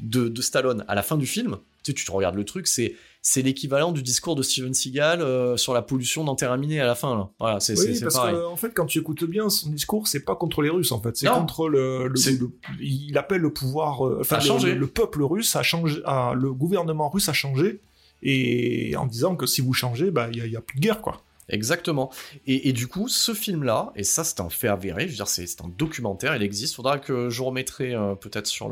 de, 0.00 0.28
de 0.28 0.42
Stallone 0.42 0.84
à 0.88 0.94
la 0.96 1.02
fin 1.02 1.16
du 1.16 1.26
film, 1.26 1.58
tu 1.84 1.90
sais, 1.90 1.94
tu 1.94 2.04
te 2.04 2.10
regardes 2.10 2.34
le 2.34 2.44
truc, 2.44 2.66
c'est 2.66 2.94
c'est 3.26 3.40
l'équivalent 3.40 3.90
du 3.90 4.02
discours 4.02 4.36
de 4.36 4.42
Steven 4.42 4.74
Seagal 4.74 5.22
euh, 5.22 5.56
sur 5.56 5.72
la 5.72 5.80
pollution 5.80 6.24
dans 6.24 6.36
minée 6.58 6.78
à 6.78 6.86
la 6.86 6.94
fin 6.94 7.16
là. 7.16 7.30
Voilà, 7.40 7.58
c'est 7.58 7.72
Oui, 7.78 7.98
parce 8.02 8.14
pareil. 8.16 8.34
que 8.34 8.44
en 8.44 8.56
fait, 8.56 8.70
quand 8.74 8.84
tu 8.84 8.98
écoutes 8.98 9.24
bien 9.24 9.48
son 9.48 9.70
discours, 9.70 10.06
c'est 10.06 10.20
pas 10.26 10.36
contre 10.36 10.60
les 10.60 10.68
Russes 10.68 10.92
en 10.92 11.00
fait, 11.00 11.16
c'est 11.16 11.26
contre 11.34 11.68
le, 11.70 12.06
le- 12.08 12.16
C'est- 12.16 12.38
le- 12.38 12.50
il 12.80 13.16
appelle 13.16 13.40
le 13.40 13.50
pouvoir, 13.50 14.06
euh, 14.06 14.18
enfin 14.20 14.36
A 14.36 14.40
le, 14.40 14.44
changé. 14.44 14.74
le- 14.74 14.80
le 14.80 14.86
peuple 14.86 15.22
russe 15.22 15.56
a 15.56 15.62
changé, 15.62 16.02
a- 16.04 16.34
le 16.34 16.52
gouvernement 16.52 17.08
russe 17.08 17.30
a 17.30 17.32
changé 17.32 17.80
et 18.22 18.94
en 18.96 19.06
disant 19.06 19.36
que 19.36 19.46
si 19.46 19.62
vous 19.62 19.72
changez, 19.72 20.10
bah 20.10 20.28
il 20.30 20.44
y, 20.44 20.50
y 20.50 20.56
a 20.56 20.60
plus 20.60 20.76
de 20.76 20.82
guerre 20.82 21.00
quoi. 21.00 21.22
Exactement. 21.48 22.10
Et, 22.46 22.72
du 22.72 22.86
coup, 22.86 23.08
ce 23.08 23.34
film-là, 23.34 23.92
et 23.96 24.02
ça 24.02 24.24
c'est 24.24 24.40
un 24.40 24.48
fait 24.48 24.68
avéré, 24.68 25.08
c'est 25.26 25.60
un 25.60 25.68
documentaire, 25.68 26.34
il 26.36 26.42
existe. 26.42 26.74
Faudra 26.74 26.98
que 26.98 27.28
je 27.28 27.42
remettrai 27.42 27.94
euh, 27.94 28.14
peut-être 28.14 28.46
sur, 28.46 28.68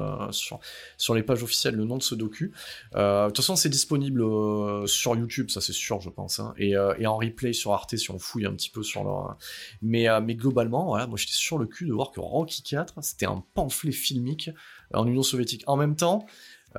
les 1.14 1.22
pages 1.22 1.42
officielles 1.42 1.74
le 1.74 1.84
nom 1.84 1.98
de 1.98 2.02
ce 2.02 2.14
docu. 2.14 2.52
Euh, 2.94 3.24
de 3.24 3.28
toute 3.28 3.38
façon, 3.38 3.56
c'est 3.56 3.68
disponible 3.68 4.22
euh, 4.22 4.86
sur 4.86 5.14
YouTube, 5.14 5.50
ça 5.50 5.60
c'est 5.60 5.74
sûr, 5.74 6.00
je 6.00 6.08
pense, 6.08 6.40
hein, 6.40 6.54
et, 6.56 6.76
en 6.76 7.16
replay 7.18 7.52
sur 7.52 7.72
Arte 7.72 7.96
si 7.96 8.10
on 8.10 8.18
fouille 8.18 8.46
un 8.46 8.54
petit 8.54 8.70
peu 8.70 8.82
sur 8.82 9.04
leur. 9.04 9.36
Mais, 9.82 10.06
globalement, 10.34 10.96
moi 11.06 11.16
j'étais 11.16 11.32
sur 11.34 11.58
le 11.58 11.66
cul 11.66 11.86
de 11.86 11.92
voir 11.92 12.10
que 12.10 12.20
Rocky 12.20 12.62
4, 12.62 12.94
c'était 13.02 13.26
un 13.26 13.44
pamphlet 13.54 13.92
filmique 13.92 14.50
en 14.94 15.06
Union 15.06 15.22
soviétique. 15.22 15.64
En 15.66 15.76
même 15.76 15.96
temps. 15.96 16.26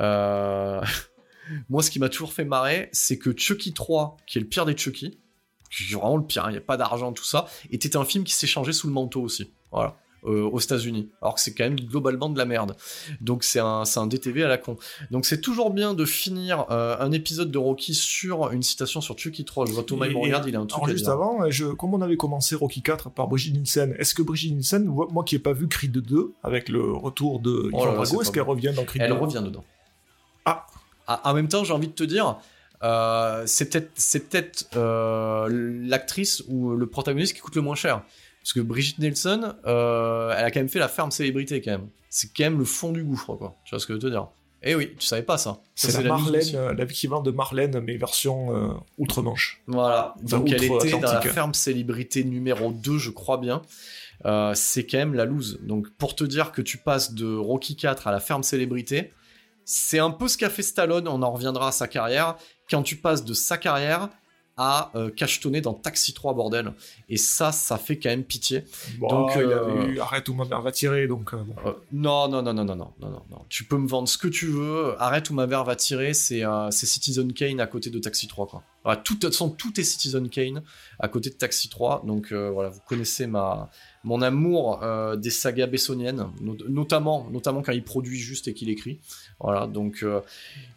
Moi, 1.70 1.84
ce 1.84 1.92
qui 1.92 2.00
m'a 2.00 2.08
toujours 2.08 2.32
fait 2.32 2.46
marrer, 2.46 2.88
c'est 2.94 3.18
que 3.18 3.38
Chucky 3.38 3.74
3, 3.74 4.16
qui 4.26 4.38
est 4.38 4.42
le 4.42 4.48
pire 4.48 4.66
des 4.66 4.78
Chucky, 4.78 5.20
qui 5.76 5.92
est 5.94 5.96
vraiment 5.96 6.18
le 6.18 6.24
pire, 6.26 6.46
il 6.48 6.52
n'y 6.52 6.58
a 6.58 6.62
pas 6.62 6.78
d'argent, 6.78 7.12
tout 7.14 7.24
ça, 7.24 7.46
était 7.72 7.96
un 7.96 8.06
film 8.06 8.24
qui 8.24 8.34
s'est 8.34 8.48
changé 8.48 8.74
sous 8.74 8.88
le 8.88 8.94
manteau 8.94 9.22
aussi. 9.22 9.52
Voilà. 9.72 9.96
euh, 10.26 10.44
aux 10.44 10.60
États-Unis, 10.62 11.10
alors 11.22 11.36
que 11.36 11.42
c'est 11.42 11.54
quand 11.54 11.66
même 11.66 11.76
globalement 11.78 12.30
de 12.30 12.38
la 12.38 12.46
merde. 12.46 12.78
Donc 13.20 13.44
c'est 13.44 13.60
un, 13.60 13.84
un 13.96 14.08
DTV 14.08 14.44
à 14.44 14.48
la 14.48 14.58
con. 14.58 14.78
Donc 15.12 15.26
c'est 15.26 15.42
toujours 15.42 15.70
bien 15.72 15.94
de 15.94 16.06
finir 16.06 16.66
euh, 16.72 16.96
un 17.00 17.12
épisode 17.12 17.52
de 17.52 17.58
Rocky 17.58 17.94
sur 17.94 18.52
une 18.52 18.64
citation 18.64 19.02
sur 19.02 19.18
Chucky 19.20 19.44
3. 19.44 19.66
Je 19.66 19.74
vois 19.74 19.84
Thomas, 19.84 20.06
il 20.08 20.14
me 20.14 20.20
regarde, 20.22 20.48
il 20.48 20.56
a 20.56 20.60
un 20.62 20.66
truc 20.66 20.84
Alors, 20.84 20.96
juste 20.96 21.10
avant, 21.10 21.50
je, 21.50 21.66
comme 21.66 21.94
on 21.94 22.02
avait 22.02 22.16
commencé 22.16 22.56
Rocky 22.56 22.82
4 22.82 23.10
par 23.10 23.28
Brigitte 23.28 23.56
Nielsen, 23.56 23.96
est-ce 24.00 24.14
que 24.16 24.22
Brigitte 24.22 24.54
Nielsen, 24.54 24.86
moi 24.86 25.24
qui 25.26 25.36
n'ai 25.36 25.40
pas 25.40 25.52
vu 25.52 25.68
Creed 25.68 25.92
2 25.92 26.34
avec 26.42 26.70
le 26.70 26.94
retour 26.94 27.42
de 27.42 27.70
Oh 27.74 27.82
Ivan 27.82 27.94
Drago, 27.96 28.22
est-ce 28.22 28.32
qu'elle 28.32 28.44
revient 28.44 28.72
dans 28.74 28.86
Creed 28.86 29.02
Elle 29.02 29.12
2 29.12 29.18
revient 29.18 29.42
dedans. 29.44 29.66
Ah. 30.46 30.66
Ah, 31.06 31.20
En 31.26 31.34
même 31.34 31.50
temps, 31.50 31.66
j'ai 31.66 31.74
envie 31.74 31.88
de 31.90 31.94
te 31.94 32.04
dire, 32.06 32.38
euh, 32.84 33.44
c'est 33.46 33.70
peut-être 33.70 33.92
c'est 33.96 34.30
peut-être 34.30 34.66
euh, 34.76 35.48
l'actrice 35.50 36.44
ou 36.48 36.72
le 36.76 36.88
protagoniste 36.88 37.34
qui 37.34 37.40
coûte 37.40 37.56
le 37.56 37.62
moins 37.62 37.76
cher. 37.76 38.04
Parce 38.42 38.52
que 38.52 38.60
Brigitte 38.60 39.00
Nielsen, 39.00 39.56
euh, 39.66 40.36
elle 40.38 40.44
a 40.44 40.52
quand 40.52 40.60
même 40.60 40.70
fait 40.70 40.80
la 40.80 40.90
ferme 40.90 41.12
célébrité 41.12 41.62
quand 41.62 41.72
même. 41.72 41.88
C'est 42.10 42.30
quand 42.36 42.44
même 42.44 42.60
le 42.60 42.66
fond 42.66 42.92
du 42.92 43.04
gouffre, 43.04 43.36
quoi. 43.36 43.56
Tu 43.64 43.70
vois 43.70 43.80
ce 43.80 43.88
que 43.88 43.94
je 43.94 44.00
veux 44.00 44.04
te 44.04 44.08
dire? 44.08 44.28
Eh 44.64 44.76
oui, 44.76 44.92
tu 44.98 45.06
savais 45.06 45.24
pas 45.24 45.38
ça. 45.38 45.60
Ça, 45.76 45.90
C'est 45.90 46.04
la 46.04 46.10
Marlène, 46.10 46.72
l'équivalent 46.78 47.22
de 47.22 47.32
Marlène, 47.32 47.80
mais 47.80 47.98
version 47.98 48.82
outre-Manche. 48.98 49.62
Voilà, 49.68 50.16
Enfin, 50.24 50.38
donc 50.38 50.52
elle 50.52 50.64
était 50.64 50.92
dans 50.92 51.02
la 51.02 51.22
ferme 51.22 51.54
célébrité 51.54 52.24
numéro 52.24 52.72
2, 52.72 52.98
je 52.98 53.10
crois 53.10 53.38
bien. 53.38 53.62
C'est 54.54 54.86
quand 54.86 55.00
même 55.00 55.16
la 55.16 55.26
loose. 55.26 55.60
Donc 55.64 55.90
pour 55.98 56.16
te 56.16 56.24
dire 56.24 56.52
que 56.52 56.62
tu 56.62 56.78
passes 56.78 57.14
de 57.14 57.36
Rocky 57.36 57.76
4 57.76 58.08
à 58.08 58.12
la 58.12 58.22
ferme 58.22 58.44
célébrité, 58.44 59.12
c'est 59.66 60.00
un 60.00 60.12
peu 60.12 60.28
ce 60.28 60.38
qu'a 60.38 60.50
fait 60.50 60.64
Stallone, 60.64 61.08
on 61.08 61.22
en 61.22 61.32
reviendra 61.32 61.70
à 61.70 61.72
sa 61.72 61.88
carrière, 61.88 62.36
quand 62.70 62.84
tu 62.84 62.96
passes 62.96 63.26
de 63.26 63.34
sa 63.34 63.58
carrière 63.58 64.10
à 64.58 64.92
euh, 64.96 65.10
cachetonner 65.10 65.62
dans 65.62 65.74
Taxi 65.74 66.14
3 66.14 66.34
bordel. 66.34 66.74
Et 67.10 67.18
ça 67.18 67.52
ça 67.52 67.78
fait 67.78 67.98
quand 67.98 68.10
même 68.10 68.24
pitié. 68.24 68.64
Bon, 69.00 69.08
donc 69.08 69.36
euh, 69.36 69.88
eu, 69.88 70.00
arrête 70.00 70.30
ou 70.30 70.34
ma 70.34 70.46
mère 70.46 70.62
va 70.62 70.72
tirer 70.72 71.08
donc 71.08 71.34
euh, 71.34 71.38
euh, 71.66 71.74
non, 71.92 72.28
non 72.28 72.44
non 72.44 72.54
non 72.54 72.64
non 72.64 72.76
non 72.76 72.94
non 73.00 73.24
non. 73.30 73.46
Tu 73.50 73.64
peux 73.64 73.78
me 73.78 73.88
vendre 73.88 74.08
ce 74.08 74.18
que 74.18 74.28
tu 74.28 74.48
veux. 74.48 74.96
Arrête 75.02 75.30
ou 75.30 75.34
ma 75.34 75.48
mère 75.48 75.64
va 75.64 75.76
tirer 75.76 76.14
c'est 76.14 76.46
euh, 76.46 76.70
Citizen 76.72 77.34
Kane 77.34 77.60
à 77.60 77.68
côté 77.68 77.90
de 77.90 78.00
Taxi 78.00 78.28
3 78.28 78.48
quoi. 78.48 78.64
Voilà, 78.84 78.98
tout 78.98 79.16
de 79.16 79.20
toute 79.20 79.32
façon 79.32 79.50
tout 79.50 79.80
est 79.80 79.84
Citizen 79.84 80.30
Kane 80.30 80.62
à 81.00 81.08
côté 81.08 81.30
de 81.30 81.36
Taxi 81.36 81.70
3 81.70 82.04
donc 82.06 82.34
voilà 82.34 82.70
vous 82.70 82.82
connaissez 82.88 83.28
ma 83.28 83.70
mon 84.04 84.22
amour 84.22 84.82
des 85.16 85.30
sagas 85.30 85.68
bessoniennes 85.68 86.28
notamment 86.42 87.30
notamment 87.32 87.62
quand 87.62 87.72
il 87.72 87.84
produit 87.84 88.20
juste 88.20 88.50
et 88.50 88.54
qu'il 88.54 88.70
écrit. 88.70 89.00
Voilà, 89.44 89.68
donc 89.68 90.00
euh, 90.04 90.22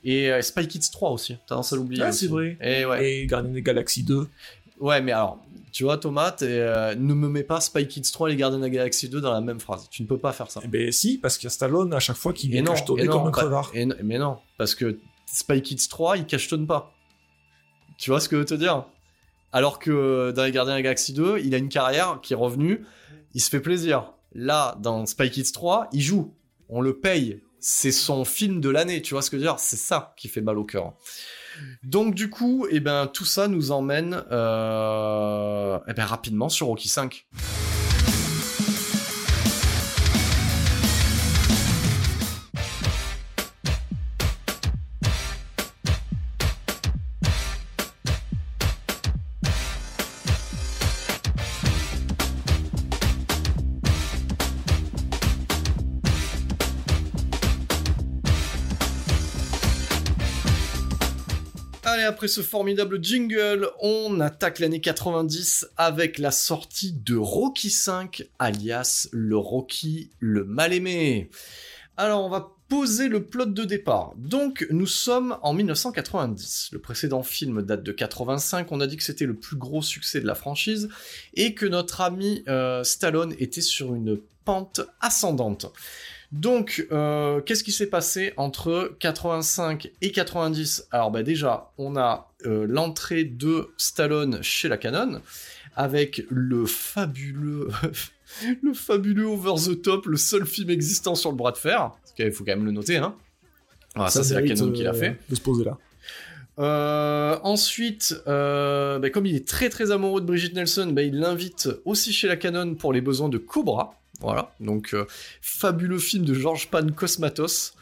et 0.02 0.30
euh, 0.30 0.43
Spy 0.43 0.66
Kids 0.66 0.90
3 0.93 1.10
aussi. 1.10 1.34
T'as 1.34 1.55
tendance 1.55 1.72
à 1.72 1.76
l'oublier. 1.76 2.02
Ah, 2.02 2.10
c'est 2.10 2.26
vrai. 2.26 2.59
Et 2.60 2.84
ouais. 2.84 3.22
Et 3.22 3.26
des 3.26 3.62
Galaxies 3.62 4.02
2. 4.02 4.28
Ouais, 4.80 5.01
mais 5.01 5.12
alors, 5.12 5.38
tu 5.70 5.84
vois, 5.84 5.98
Thomas, 5.98 6.34
euh, 6.43 6.94
ne 6.97 7.14
me 7.14 7.28
mets 7.28 7.44
pas 7.44 7.60
Spy 7.60 7.86
Kids 7.86 8.10
3 8.12 8.28
et 8.28 8.32
les 8.32 8.36
Gardiens 8.36 8.59
de 8.59 8.64
la 8.64 8.70
Galaxie 8.70 9.09
2 9.09 9.20
dans 9.20 9.32
la 9.32 9.40
même 9.40 9.60
phrase. 9.60 9.86
Tu 9.88 10.02
ne 10.02 10.09
peux 10.09 10.18
pas 10.18 10.32
faire 10.32 10.51
ça. 10.51 10.60
Eh 10.64 10.68
ben 10.68 10.90
si, 10.90 11.18
parce 11.18 11.38
qu'il 11.38 11.47
y 11.47 11.47
a 11.47 11.51
Stallone 11.51 11.94
à 11.94 12.01
chaque 12.01 12.16
fois 12.16 12.32
qui 12.32 12.48
vient 12.48 12.64
cachetonner 12.64 13.06
comme 13.06 13.22
un 13.22 13.24
bah, 13.26 13.30
crevard. 13.30 13.70
et 13.72 13.86
mais 14.02 14.18
non, 14.18 14.38
parce 14.59 14.74
que 14.74 14.98
Spy 15.26 15.62
Kids 15.62 15.88
3, 15.88 16.16
il 16.16 16.26
cachetonne 16.26 16.66
pas. 16.66 16.93
Tu 17.98 18.10
vois 18.10 18.20
ce 18.20 18.28
que 18.28 18.36
je 18.36 18.40
veux 18.40 18.47
te 18.47 18.55
dire? 18.55 18.84
Alors 19.52 19.78
que 19.78 19.90
euh, 19.90 20.32
dans 20.32 20.44
les 20.44 20.51
Gardiens 20.51 20.72
de 20.72 20.78
la 20.78 20.82
Galaxie 20.82 21.12
2, 21.12 21.38
il 21.44 21.55
a 21.55 21.59
une 21.59 21.68
carrière 21.68 22.20
qui 22.20 22.32
est 22.32 22.36
revenue, 22.36 22.84
il 23.34 23.40
se 23.40 23.48
fait 23.48 23.60
plaisir. 23.60 24.12
Là, 24.34 24.76
dans 24.80 25.06
Spy 25.06 25.30
Kids 25.30 25.52
3, 25.52 25.88
il 25.93 26.01
joue, 26.01 26.34
on 26.68 26.80
le 26.80 26.98
paye. 26.98 27.40
C'est 27.68 27.90
son 27.90 28.24
film 28.24 28.60
de 28.60 28.70
l'année, 28.70 29.02
tu 29.02 29.14
vois 29.14 29.22
ce 29.22 29.28
que 29.28 29.36
je 29.36 29.43
veux 29.43 29.48
dire? 29.48 29.59
C'est 29.59 29.76
ça 29.76 30.14
qui 30.16 30.28
fait 30.28 30.40
mal 30.40 30.56
au 30.56 30.62
cœur. 30.62 30.93
Donc 31.82 32.14
du 32.14 32.30
coup, 32.30 32.68
eh 32.70 32.78
ben, 32.78 33.09
tout 33.12 33.24
ça 33.24 33.48
nous 33.48 33.72
emmène 33.72 34.22
euh, 34.30 35.76
eh 35.88 35.93
ben, 35.93 36.05
rapidement 36.05 36.48
sur 36.48 36.68
Rocky 36.68 36.88
5. 36.88 37.26
Ce 62.27 62.40
formidable 62.40 63.03
jingle, 63.03 63.69
on 63.81 64.20
attaque 64.20 64.59
l'année 64.59 64.81
90 64.81 65.66
avec 65.77 66.19
la 66.19 66.31
sortie 66.31 66.93
de 66.93 67.16
Rocky 67.16 67.70
5, 67.70 68.28
alias 68.39 69.09
le 69.12 69.36
Rocky 69.36 70.11
le 70.19 70.44
mal-aimé. 70.44 71.31
Alors, 71.97 72.24
on 72.24 72.28
va 72.28 72.57
poser 72.69 73.09
le 73.09 73.24
plot 73.24 73.47
de 73.47 73.65
départ. 73.65 74.12
Donc, 74.16 74.66
nous 74.70 74.86
sommes 74.86 75.39
en 75.43 75.55
1990. 75.55 76.70
Le 76.73 76.78
précédent 76.78 77.23
film 77.23 77.62
date 77.62 77.82
de 77.82 77.93
85. 77.93 78.70
On 78.73 78.81
a 78.81 78.86
dit 78.86 78.97
que 78.97 79.03
c'était 79.03 79.27
le 79.27 79.36
plus 79.36 79.57
gros 79.57 79.82
succès 79.82 80.20
de 80.20 80.27
la 80.27 80.35
franchise 80.35 80.89
et 81.35 81.55
que 81.55 81.66
notre 81.66 82.01
ami 82.01 82.43
euh, 82.48 82.82
Stallone 82.85 83.35
était 83.39 83.61
sur 83.61 83.94
une 83.94 84.20
pente 84.44 84.81
ascendante. 85.01 85.73
Donc, 86.32 86.86
euh, 86.93 87.40
qu'est-ce 87.40 87.65
qui 87.65 87.73
s'est 87.73 87.86
passé 87.86 88.32
entre 88.36 88.97
85 88.98 89.90
et 90.03 90.11
90 90.11 90.89
Alors, 90.90 91.11
bah 91.11 91.23
déjà, 91.23 91.70
on 91.78 91.97
a 91.97 92.32
euh, 92.44 92.66
l'entrée 92.69 93.24
de 93.24 93.70
Stallone 93.77 94.43
chez 94.43 94.69
la 94.69 94.77
Canon 94.77 95.20
avec 95.77 96.24
le 96.31 96.66
fabuleux, 96.66 97.69
le 98.62 98.74
fabuleux 98.74 99.27
Over 99.27 99.55
the 99.55 99.82
Top, 99.82 100.07
le 100.07 100.16
seul 100.16 100.47
film 100.47 100.70
existant 100.70 101.15
sur 101.15 101.31
le 101.31 101.36
bras 101.36 101.53
de 101.53 101.59
fer. 101.59 101.93
Il 102.19 102.32
faut 102.32 102.44
quand 102.44 102.57
même 102.57 102.65
le 102.65 102.73
noter, 102.73 102.97
hein. 102.97 103.15
Voilà, 103.94 104.11
ça, 104.11 104.24
c'est 104.24 104.35
la 104.35 104.43
Canon 104.43 104.73
qui 104.73 104.82
l'a 104.82 104.90
euh, 104.90 104.94
fait. 104.94 105.19
De 105.28 105.35
se 105.35 105.40
poser 105.40 105.65
là. 105.65 105.78
Euh, 106.59 107.39
ensuite, 107.43 108.16
euh, 108.27 108.98
bah, 108.98 109.11
comme 109.11 109.27
il 109.27 109.36
est 109.36 109.47
très 109.47 109.69
très 109.69 109.90
amoureux 109.90 110.20
de 110.20 110.27
Brigitte 110.27 110.55
Nelson, 110.55 110.90
bah, 110.93 111.03
il 111.03 111.19
l'invite 111.19 111.69
aussi 111.85 112.12
chez 112.12 112.28
la 112.28 112.36
Canon 112.36 112.74
pour 112.74 112.93
les 112.93 113.01
besoins 113.01 113.28
de 113.28 113.39
Cobra. 113.39 113.94
Voilà, 114.20 114.55
donc 114.60 114.94
euh, 114.94 115.05
fabuleux 115.40 115.98
film 115.98 116.24
de 116.24 116.34
George 116.34 116.68
Pan 116.70 116.86
Cosmatos. 116.94 117.74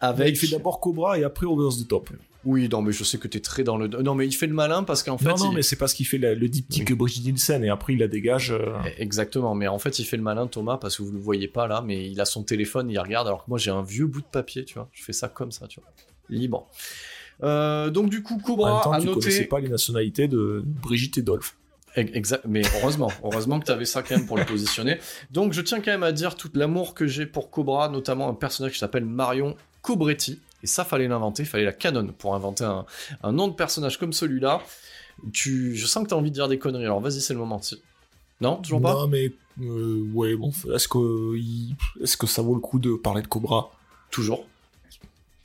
Avec... 0.00 0.28
Il 0.30 0.36
fait 0.36 0.48
d'abord 0.56 0.80
Cobra 0.80 1.18
et 1.18 1.24
après 1.24 1.44
Over 1.46 1.70
the 1.76 1.88
Top. 1.88 2.10
Oui, 2.44 2.68
non, 2.68 2.82
mais 2.82 2.92
je 2.92 3.02
sais 3.02 3.18
que 3.18 3.26
t'es 3.26 3.40
très 3.40 3.64
dans 3.64 3.76
le. 3.76 3.88
Non, 3.88 4.14
mais 4.14 4.24
il 4.26 4.32
fait 4.32 4.46
le 4.46 4.54
malin 4.54 4.84
parce 4.84 5.02
qu'en 5.02 5.18
fait. 5.18 5.24
non, 5.28 5.36
non, 5.36 5.50
il- 5.50 5.56
mais 5.56 5.62
c'est 5.62 5.74
parce 5.76 5.92
qu'il 5.92 6.06
fait 6.06 6.18
la- 6.18 6.34
le 6.36 6.48
diptyque 6.48 6.86
Oui. 6.90 6.94
Brigitte 6.94 7.24
Nielsen 7.24 7.64
et 7.64 7.68
après 7.68 7.94
il 7.94 7.98
la 7.98 8.06
dégage. 8.06 8.52
euh, 8.52 8.76
Exactement, 8.96 9.56
mais 9.56 9.66
en 9.66 9.80
fait, 9.80 9.98
il 9.98 10.04
fait 10.04 10.16
le 10.16 10.22
malin, 10.22 10.46
Thomas, 10.46 10.76
parce 10.78 10.96
que 10.96 11.02
vous 11.02 11.10
le 11.10 11.18
voyez 11.18 11.48
pas 11.48 11.66
là, 11.66 11.82
mais 11.84 12.08
il 12.08 12.20
a 12.20 12.24
son 12.24 12.44
téléphone, 12.44 12.88
il 12.90 12.98
regarde, 13.00 13.26
alors 13.26 13.44
que 13.44 13.50
moi 13.50 13.58
j'ai 13.58 13.72
un 13.72 13.82
vieux 13.82 14.06
bout 14.06 14.20
de 14.20 14.26
papier, 14.26 14.64
tu 14.64 14.74
vois. 14.74 14.88
Je 14.92 15.02
fais 15.02 15.12
ça 15.12 15.28
comme 15.28 15.50
ça, 15.50 15.66
tu 15.66 15.80
vois. 15.80 15.90
Libre. 16.30 16.68
Euh, 17.42 17.90
donc, 17.90 18.08
du 18.08 18.22
coup, 18.22 18.34
En 18.34 18.36
même 18.36 18.44
Cobra 18.46 18.80
temps, 18.84 18.98
tu 19.00 19.06
connaissais 19.08 19.30
noté. 19.38 19.44
pas 19.44 19.60
les 19.60 19.68
nationalités 19.68 20.28
de 20.28 20.62
Brigitte 20.64 21.18
et 21.18 21.22
Dolph. 21.22 21.56
Exact, 21.98 22.44
mais 22.46 22.62
heureusement, 22.76 23.10
heureusement 23.24 23.58
que 23.60 23.66
tu 23.66 23.72
avais 23.72 23.84
ça 23.84 24.02
quand 24.02 24.16
même 24.16 24.26
pour 24.26 24.36
le 24.36 24.44
positionner. 24.44 24.98
Donc 25.30 25.52
je 25.52 25.60
tiens 25.60 25.80
quand 25.80 25.90
même 25.90 26.02
à 26.02 26.12
dire 26.12 26.36
tout 26.36 26.50
l'amour 26.54 26.94
que 26.94 27.06
j'ai 27.06 27.26
pour 27.26 27.50
Cobra, 27.50 27.88
notamment 27.88 28.28
un 28.28 28.34
personnage 28.34 28.72
qui 28.72 28.78
s'appelle 28.78 29.04
Marion 29.04 29.56
Cobretti. 29.82 30.40
Et 30.62 30.66
ça, 30.66 30.84
fallait 30.84 31.08
l'inventer, 31.08 31.44
fallait 31.44 31.64
la 31.64 31.72
canon 31.72 32.12
pour 32.18 32.34
inventer 32.34 32.64
un, 32.64 32.84
un 33.22 33.32
nom 33.32 33.48
de 33.48 33.54
personnage 33.54 33.98
comme 33.98 34.12
celui-là. 34.12 34.60
Tu, 35.32 35.76
je 35.76 35.86
sens 35.86 36.04
que 36.04 36.08
tu 36.08 36.14
as 36.14 36.16
envie 36.16 36.30
de 36.30 36.34
dire 36.34 36.48
des 36.48 36.58
conneries, 36.58 36.84
alors 36.84 37.00
vas-y, 37.00 37.20
c'est 37.20 37.32
le 37.32 37.40
moment. 37.40 37.60
Non, 38.40 38.56
toujours 38.56 38.80
pas? 38.80 38.94
Non, 38.94 39.06
mais 39.08 39.32
euh, 39.60 40.08
ouais, 40.14 40.36
bon, 40.36 40.52
est-ce 40.74 40.86
que, 40.86 41.36
est-ce 42.02 42.16
que 42.16 42.26
ça 42.26 42.42
vaut 42.42 42.54
le 42.54 42.60
coup 42.60 42.78
de 42.78 42.94
parler 42.94 43.22
de 43.22 43.26
Cobra? 43.26 43.72
Toujours. 44.10 44.46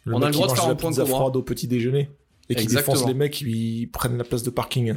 Le 0.06 0.14
On 0.14 0.22
a 0.22 0.28
le 0.28 0.34
droit 0.34 0.48
de 0.48 0.54
faire 0.54 0.68
un 0.68 0.76
point 0.76 0.92
de 0.92 0.96
Cobra. 0.96 1.18
froide 1.18 1.36
au 1.36 1.42
petit 1.42 1.68
déjeuner 1.68 2.10
et 2.50 2.56
qui 2.56 2.68
défonce 2.68 3.06
les 3.06 3.14
mecs 3.14 3.34
qui 3.34 3.90
prennent 3.92 4.18
la 4.18 4.24
place 4.24 4.44
de 4.44 4.50
parking. 4.50 4.96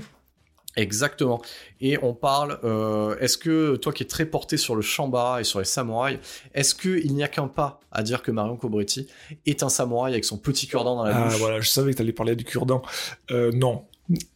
Exactement. 0.76 1.40
Et 1.80 1.98
on 2.02 2.12
parle, 2.14 2.58
euh, 2.64 3.16
est-ce 3.18 3.38
que, 3.38 3.76
toi 3.76 3.92
qui 3.92 4.02
es 4.02 4.06
très 4.06 4.26
porté 4.26 4.56
sur 4.56 4.76
le 4.76 4.82
shamba 4.82 5.40
et 5.40 5.44
sur 5.44 5.58
les 5.58 5.64
samouraïs, 5.64 6.18
est-ce 6.54 6.74
qu'il 6.74 7.14
n'y 7.14 7.22
a 7.24 7.28
qu'un 7.28 7.48
pas 7.48 7.80
à 7.90 8.02
dire 8.02 8.22
que 8.22 8.30
Marion 8.30 8.56
Cobretti 8.56 9.08
est 9.46 9.62
un 9.62 9.68
samouraï 9.70 10.12
avec 10.12 10.24
son 10.26 10.36
petit 10.36 10.66
cure-dent 10.66 10.96
dans 10.96 11.04
la 11.04 11.16
Ah 11.16 11.24
bouche? 11.24 11.38
voilà, 11.38 11.60
je 11.60 11.68
savais 11.68 11.92
que 11.92 11.96
t'allais 11.96 12.12
parler 12.12 12.36
du 12.36 12.44
cure-dent. 12.44 12.82
Euh, 13.30 13.50
non, 13.52 13.84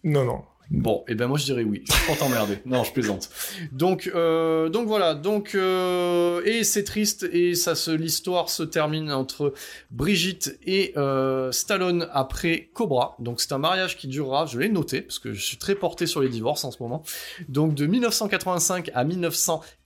non, 0.02 0.24
non. 0.24 0.42
Bon, 0.70 1.05
et 1.09 1.16
ben 1.16 1.26
moi 1.26 1.36
je 1.36 1.44
dirais 1.44 1.64
oui. 1.64 1.82
Je 1.84 2.06
pas 2.06 2.16
t'emmerder. 2.16 2.59
Non, 2.66 2.84
je 2.84 2.92
plaisante. 2.92 3.28
Donc, 3.72 4.09
euh, 4.14 4.68
donc 4.68 4.86
voilà. 4.86 5.14
Donc 5.14 5.55
euh, 5.55 6.42
et 6.44 6.62
c'est 6.62 6.84
triste 6.84 7.28
et 7.32 7.56
ça 7.56 7.74
se 7.74 7.90
l'histoire 7.90 8.48
se 8.48 8.62
termine 8.62 9.10
entre 9.10 9.52
Brigitte 9.90 10.59
et 10.64 10.92
euh, 10.97 11.51
Stallone 11.51 12.09
après 12.12 12.70
Cobra. 12.72 13.16
Donc 13.18 13.40
c'est 13.40 13.52
un 13.52 13.59
mariage 13.59 13.97
qui 13.97 14.06
durera. 14.06 14.47
Je 14.47 14.60
l'ai 14.60 14.68
noté 14.68 15.01
parce 15.01 15.18
que 15.18 15.32
je 15.32 15.44
suis 15.44 15.56
très 15.56 15.74
porté 15.74 16.06
sur 16.06 16.20
les 16.20 16.28
divorces 16.28 16.64
en 16.64 16.70
ce 16.70 16.80
moment. 16.80 17.02
Donc 17.48 17.74
de 17.74 17.86
1985 17.86 18.90
à 18.94 19.05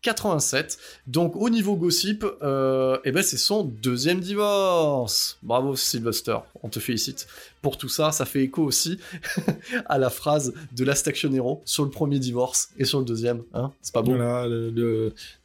1987. 0.05 0.79
Donc 1.07 1.35
au 1.37 1.49
niveau 1.51 1.77
gossip, 1.77 2.25
euh, 2.43 2.99
et 3.05 3.13
ben 3.13 3.23
c'est 3.23 3.39
son 3.39 3.65
deuxième 3.65 4.21
divorce. 4.21 5.39
Bravo 5.43 5.77
Sylvester, 5.77 6.37
on 6.63 6.69
te 6.69 6.79
félicite 6.81 7.27
pour 7.63 7.79
tout 7.79 7.89
ça. 7.89 8.13
Ça 8.13 8.25
fait 8.27 8.43
écho 8.43 8.63
aussi 8.63 8.99
à 9.87 9.99
la 9.99 10.11
phrase 10.11 10.53
de 10.73 10.85
Last 10.85 11.09
Action 11.09 11.33
Hero 11.33 11.63
sur 11.65 11.85
le 11.85 11.91
premier 11.91 12.19
divorce 12.19 12.69
et 12.79 12.85
sur 12.85 12.99
le 12.99 13.05
deuxième. 13.05 13.43
Hein 13.55 13.73
c'est 13.81 13.95
pas 13.95 14.03
bon. 14.03 14.17
Voilà, 14.17 14.47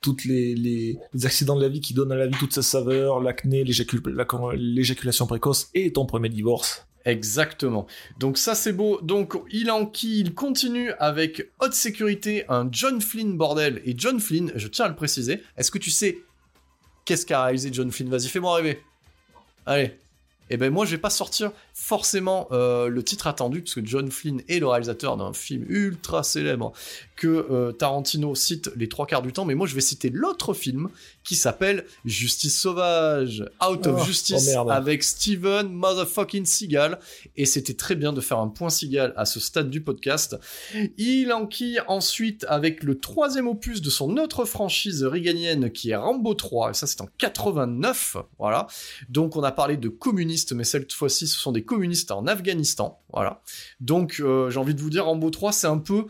toutes 0.01 0.25
les, 0.25 0.55
les, 0.55 0.99
accidents 1.23 1.55
de 1.55 1.61
la 1.61 1.69
vie 1.69 1.81
qui 1.81 1.93
donnent 1.93 2.11
à 2.11 2.15
la 2.17 2.27
vie 2.27 2.35
toute 2.37 2.53
sa 2.53 2.61
saveur, 2.61 3.19
l'acné, 3.21 3.63
l'éjacul- 3.63 4.01
la- 4.09 4.25
l'éjaculation 4.55 5.27
précoce 5.27 5.69
et 5.73 5.91
ton 5.93 6.05
premier 6.05 6.29
divorce. 6.29 6.85
Exactement. 7.05 7.87
Donc 8.19 8.37
ça 8.37 8.55
c'est 8.55 8.73
beau. 8.73 8.99
Donc 9.01 9.37
il 9.51 9.71
enquille, 9.71 10.19
il 10.19 10.33
continue 10.33 10.91
avec 10.99 11.49
haute 11.59 11.73
sécurité 11.73 12.45
un 12.49 12.67
John 12.71 13.01
Flynn 13.01 13.37
bordel. 13.37 13.81
Et 13.85 13.93
John 13.97 14.19
Flynn, 14.19 14.51
je 14.55 14.67
tiens 14.67 14.85
à 14.85 14.89
le 14.89 14.95
préciser, 14.95 15.43
est-ce 15.57 15.71
que 15.71 15.77
tu 15.77 15.91
sais 15.91 16.19
qu'est-ce 17.05 17.25
qu'a 17.25 17.43
réalisé 17.43 17.69
John 17.71 17.91
Flynn? 17.91 18.09
Vas-y, 18.09 18.27
fais-moi 18.27 18.55
rêver. 18.55 18.83
Allez. 19.65 19.97
Eh 20.49 20.57
ben 20.57 20.71
moi 20.71 20.85
je 20.85 20.91
vais 20.91 20.97
pas 20.97 21.09
sortir. 21.09 21.51
Forcément 21.79 22.47
euh, 22.51 22.87
le 22.89 23.03
titre 23.03 23.25
attendu, 23.25 23.61
puisque 23.61 23.85
John 23.85 24.11
Flynn 24.11 24.43
est 24.49 24.59
le 24.59 24.67
réalisateur 24.67 25.15
d'un 25.15 25.33
film 25.33 25.65
ultra 25.69 26.23
célèbre 26.23 26.73
que 27.15 27.27
euh, 27.27 27.71
Tarantino 27.71 28.35
cite 28.35 28.69
les 28.75 28.89
trois 28.89 29.07
quarts 29.07 29.21
du 29.21 29.33
temps, 29.33 29.45
mais 29.45 29.55
moi 29.55 29.65
je 29.65 29.75
vais 29.75 29.81
citer 29.81 30.09
l'autre 30.09 30.53
film 30.53 30.89
qui 31.23 31.35
s'appelle 31.35 31.85
Justice 32.05 32.59
Sauvage, 32.59 33.45
Out 33.65 33.87
of 33.87 34.01
Oh, 34.01 34.05
Justice, 34.05 34.55
oh 34.55 34.69
avec 34.69 35.03
Steven 35.03 35.69
Motherfucking 35.69 36.45
Seagal, 36.45 36.99
et 37.37 37.45
c'était 37.45 37.73
très 37.73 37.95
bien 37.95 38.13
de 38.13 38.21
faire 38.21 38.39
un 38.39 38.49
point 38.49 38.69
Seagal 38.69 39.13
à 39.15 39.25
ce 39.25 39.39
stade 39.39 39.69
du 39.69 39.81
podcast. 39.81 40.37
Il 40.97 41.31
enquille 41.31 41.81
ensuite 41.87 42.45
avec 42.49 42.83
le 42.83 42.99
troisième 42.99 43.47
opus 43.47 43.81
de 43.81 43.89
son 43.89 44.17
autre 44.17 44.45
franchise 44.45 45.03
réganienne 45.03 45.71
qui 45.71 45.91
est 45.91 45.95
Rambo 45.95 46.33
3, 46.33 46.71
et 46.71 46.73
ça 46.73 46.87
c'est 46.87 47.01
en 47.01 47.09
89, 47.17 48.17
voilà. 48.37 48.67
Donc 49.09 49.35
on 49.35 49.43
a 49.43 49.51
parlé 49.51 49.77
de 49.77 49.89
communistes, 49.89 50.53
mais 50.53 50.65
cette 50.65 50.93
fois-ci 50.93 51.27
ce 51.27 51.37
sont 51.37 51.51
des 51.51 51.63
communistes 51.69 52.11
en 52.11 52.27
Afghanistan, 52.27 52.99
voilà. 53.13 53.41
Donc 53.79 54.19
euh, 54.19 54.49
j'ai 54.49 54.59
envie 54.59 54.75
de 54.75 54.81
vous 54.81 54.89
dire, 54.89 55.05
Rambo 55.05 55.29
3 55.29 55.51
c'est 55.53 55.67
un 55.67 55.77
peu 55.77 56.07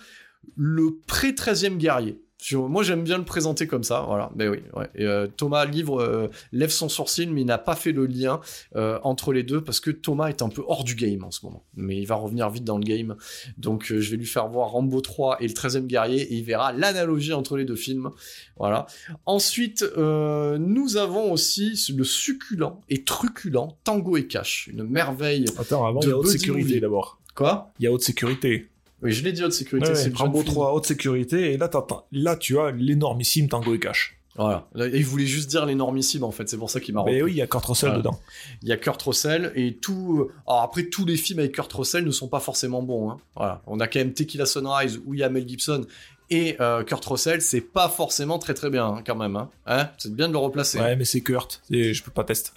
le 0.55 0.99
pré-13e 1.05 1.77
guerrier. 1.77 2.21
Je- 2.41 2.55
Moi 2.57 2.83
j'aime 2.83 3.03
bien 3.03 3.17
le 3.17 3.25
présenter 3.25 3.67
comme 3.67 3.83
ça, 3.83 4.05
voilà. 4.07 4.31
Mais 4.35 4.47
oui, 4.47 4.59
ouais. 4.75 4.87
Et, 4.95 5.03
euh, 5.05 5.27
Thomas 5.27 5.65
Livre 5.65 5.99
euh, 6.01 6.27
lève 6.53 6.69
son 6.69 6.87
sourcil, 6.87 7.31
mais 7.31 7.41
il 7.41 7.45
n'a 7.45 7.57
pas 7.57 7.75
fait 7.75 7.91
le 7.91 8.05
lien 8.05 8.39
euh, 8.77 8.97
entre 9.03 9.33
les 9.33 9.43
deux 9.43 9.61
parce 9.61 9.79
que 9.81 9.91
Thomas 9.91 10.27
est 10.29 10.41
un 10.41 10.47
peu 10.49 10.63
hors 10.67 10.83
du 10.85 10.95
game 10.95 11.23
en 11.25 11.31
ce 11.31 11.45
moment. 11.45 11.63
Mais 11.75 11.97
il 11.97 12.05
va 12.05 12.15
revenir 12.15 12.49
vite 12.49 12.63
dans 12.63 12.77
le 12.77 12.83
game. 12.85 13.15
Donc 13.57 13.85
je 13.87 14.09
vais 14.11 14.17
lui 14.17 14.25
faire 14.25 14.47
voir 14.47 14.69
Rambo 14.69 15.01
3 15.01 15.41
et 15.41 15.47
le 15.47 15.53
13e 15.53 15.85
guerrier 15.87 16.21
et 16.21 16.35
il 16.35 16.43
verra 16.45 16.71
l'analogie 16.71 17.33
entre 17.33 17.57
les 17.57 17.65
deux 17.65 17.75
films. 17.75 18.09
Voilà. 18.57 18.85
Ensuite, 19.25 19.83
nous 19.97 20.97
avons 20.97 21.31
aussi 21.31 21.73
le 21.95 22.03
succulent 22.03 22.79
et 22.89 23.03
truculent 23.03 23.67
Tango 23.83 24.15
et 24.17 24.27
Cash, 24.27 24.67
une 24.71 24.83
merveille. 24.83 25.45
Attends, 25.57 25.85
avant, 25.85 25.99
De 25.99 26.05
il 26.05 26.09
y 26.09 26.13
a 26.13 26.17
haute 26.17 26.27
sécurité 26.27 26.79
d'abord. 26.79 27.19
Quoi? 27.35 27.71
Il 27.79 27.83
y 27.85 27.87
a 27.87 27.91
haute 27.91 28.01
sécurité. 28.01 28.69
Oui, 29.01 29.11
je 29.11 29.23
l'ai 29.23 29.31
dit 29.31 29.43
haute 29.43 29.53
sécurité. 29.53 29.89
Ouais, 29.89 29.95
c'est 29.95 30.15
Rambo 30.15 30.41
film. 30.41 30.53
3, 30.53 30.73
haute 30.73 30.85
sécurité, 30.85 31.53
et 31.53 31.57
là, 31.57 31.69
là 32.11 32.35
tu 32.35 32.59
as 32.59 32.71
l'énormissime 32.71 33.47
Tango 33.47 33.73
et 33.73 33.79
Cash. 33.79 34.15
Voilà. 34.35 34.67
Là, 34.73 34.87
il 34.87 35.03
voulait 35.05 35.25
juste 35.25 35.49
dire 35.49 35.65
l'énormissime 35.65 36.23
en 36.23 36.31
fait. 36.31 36.47
C'est 36.47 36.57
pour 36.57 36.69
ça 36.69 36.79
qu'il 36.79 36.93
m'a. 36.93 37.03
Mais 37.03 37.11
repris. 37.15 37.23
oui, 37.23 37.31
il 37.31 37.37
y 37.37 37.41
a 37.41 37.47
Kurt 37.47 37.65
Russell 37.65 37.89
Voilà. 37.89 37.97
dedans. 38.03 38.19
Il 38.61 38.69
y 38.69 38.71
a 38.71 38.77
Kurt 38.77 39.01
Russell 39.01 39.51
et 39.55 39.75
tout. 39.75 40.29
Alors 40.47 40.61
après, 40.61 40.83
tous 40.83 41.05
les 41.05 41.17
films 41.17 41.39
avec 41.39 41.53
Kurt 41.53 41.71
Russell 41.73 42.05
ne 42.05 42.11
sont 42.11 42.29
pas 42.29 42.39
forcément 42.39 42.81
bons. 42.81 43.09
hein. 43.11 43.17
Voilà. 43.35 43.61
On 43.67 43.79
a 43.81 43.87
quand 43.87 43.99
même 43.99 44.13
Tequila 44.13 44.45
Sunrise 44.45 45.01
où 45.05 45.13
il 45.13 45.19
y 45.19 45.23
a 45.23 45.29
Mel 45.29 45.45
Gibson 45.47 45.85
et 46.29 46.55
euh, 46.61 46.83
Kurt 46.85 47.03
Russell. 47.05 47.41
C'est 47.41 47.59
pas 47.59 47.89
forcément 47.89 48.39
très 48.39 48.53
très 48.53 48.69
bien 48.69 48.85
hein, 48.87 49.03
quand 49.05 49.15
même. 49.15 49.35
Hein. 49.35 49.49
Hein? 49.65 49.89
C'est 49.97 50.13
bien 50.13 50.27
de 50.29 50.33
le 50.33 50.39
replacer. 50.39 50.79
Ouais, 50.79 50.95
mais 50.95 51.05
c'est 51.05 51.21
Kurt, 51.21 51.61
et 51.71 51.93
je 51.93 52.01
peux 52.03 52.11
pas 52.11 52.23
tester. 52.23 52.51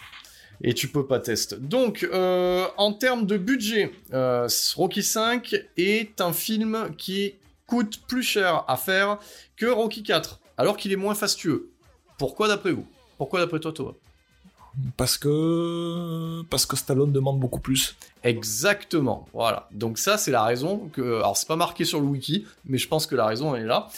Et 0.63 0.75
tu 0.75 0.89
peux 0.89 1.07
pas 1.07 1.19
tester. 1.19 1.57
Donc, 1.57 2.09
euh, 2.13 2.67
en 2.77 2.93
termes 2.93 3.27
de 3.27 3.37
budget, 3.37 3.93
euh, 4.13 4.49
Rocky 4.77 5.03
5 5.03 5.57
est 5.77 6.21
un 6.21 6.33
film 6.33 6.95
qui 6.97 7.35
coûte 7.67 8.01
plus 8.07 8.23
cher 8.23 8.65
à 8.69 8.77
faire 8.77 9.19
que 9.57 9.67
Rocky 9.67 10.03
4, 10.03 10.41
alors 10.57 10.77
qu'il 10.77 10.93
est 10.93 10.97
moins 10.97 11.15
fastueux. 11.15 11.71
Pourquoi 12.19 12.47
d'après 12.47 12.73
vous? 12.73 12.87
Pourquoi 13.19 13.41
d'après 13.41 13.59
toi, 13.59 13.73
Thomas? 13.73 13.95
Parce 14.97 15.19
que. 15.19 16.43
Parce 16.49 16.65
que 16.65 16.77
Stallone 16.77 17.13
demande 17.13 17.39
beaucoup 17.39 17.61
plus. 17.61 17.97
Exactement, 18.23 19.27
voilà. 19.33 19.69
Donc 19.73 19.99
ça, 19.99 20.17
c'est 20.17 20.31
la 20.31 20.45
raison 20.45 20.89
que... 20.93 21.17
Alors, 21.17 21.37
c'est 21.37 21.49
pas 21.49 21.57
marqué 21.57 21.85
sur 21.85 22.01
le 22.01 22.07
wiki, 22.07 22.47
mais 22.65 22.79
je 22.79 22.89
pense 22.89 23.07
que 23.07 23.15
la 23.15 23.27
raison, 23.27 23.55
elle 23.55 23.65
est 23.65 23.67
là. 23.67 23.89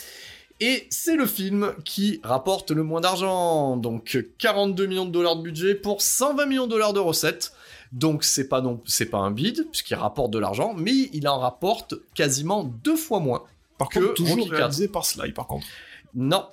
Et 0.64 0.86
c'est 0.88 1.14
le 1.14 1.26
film 1.26 1.74
qui 1.84 2.20
rapporte 2.22 2.70
le 2.70 2.82
moins 2.82 3.02
d'argent. 3.02 3.76
Donc 3.76 4.16
42 4.38 4.86
millions 4.86 5.04
de 5.04 5.10
dollars 5.10 5.36
de 5.36 5.42
budget 5.42 5.74
pour 5.74 6.00
120 6.00 6.46
millions 6.46 6.64
de 6.64 6.70
dollars 6.70 6.94
de 6.94 7.00
recettes. 7.00 7.52
Donc 7.92 8.24
c'est 8.24 8.48
pas 8.48 8.62
non, 8.62 8.80
c'est 8.86 9.04
pas 9.04 9.18
un 9.18 9.30
bid 9.30 9.68
puisqu'il 9.70 9.96
rapporte 9.96 10.30
de 10.30 10.38
l'argent, 10.38 10.72
mais 10.74 11.10
il 11.12 11.28
en 11.28 11.38
rapporte 11.38 11.94
quasiment 12.14 12.64
deux 12.64 12.96
fois 12.96 13.20
moins. 13.20 13.42
Par 13.76 13.90
Que 13.90 13.98
contre, 13.98 14.14
toujours 14.14 14.48
réalisé 14.48 14.88
par 14.88 15.04
Sly, 15.04 15.32
par 15.32 15.46
contre. 15.46 15.66
Non. 16.14 16.46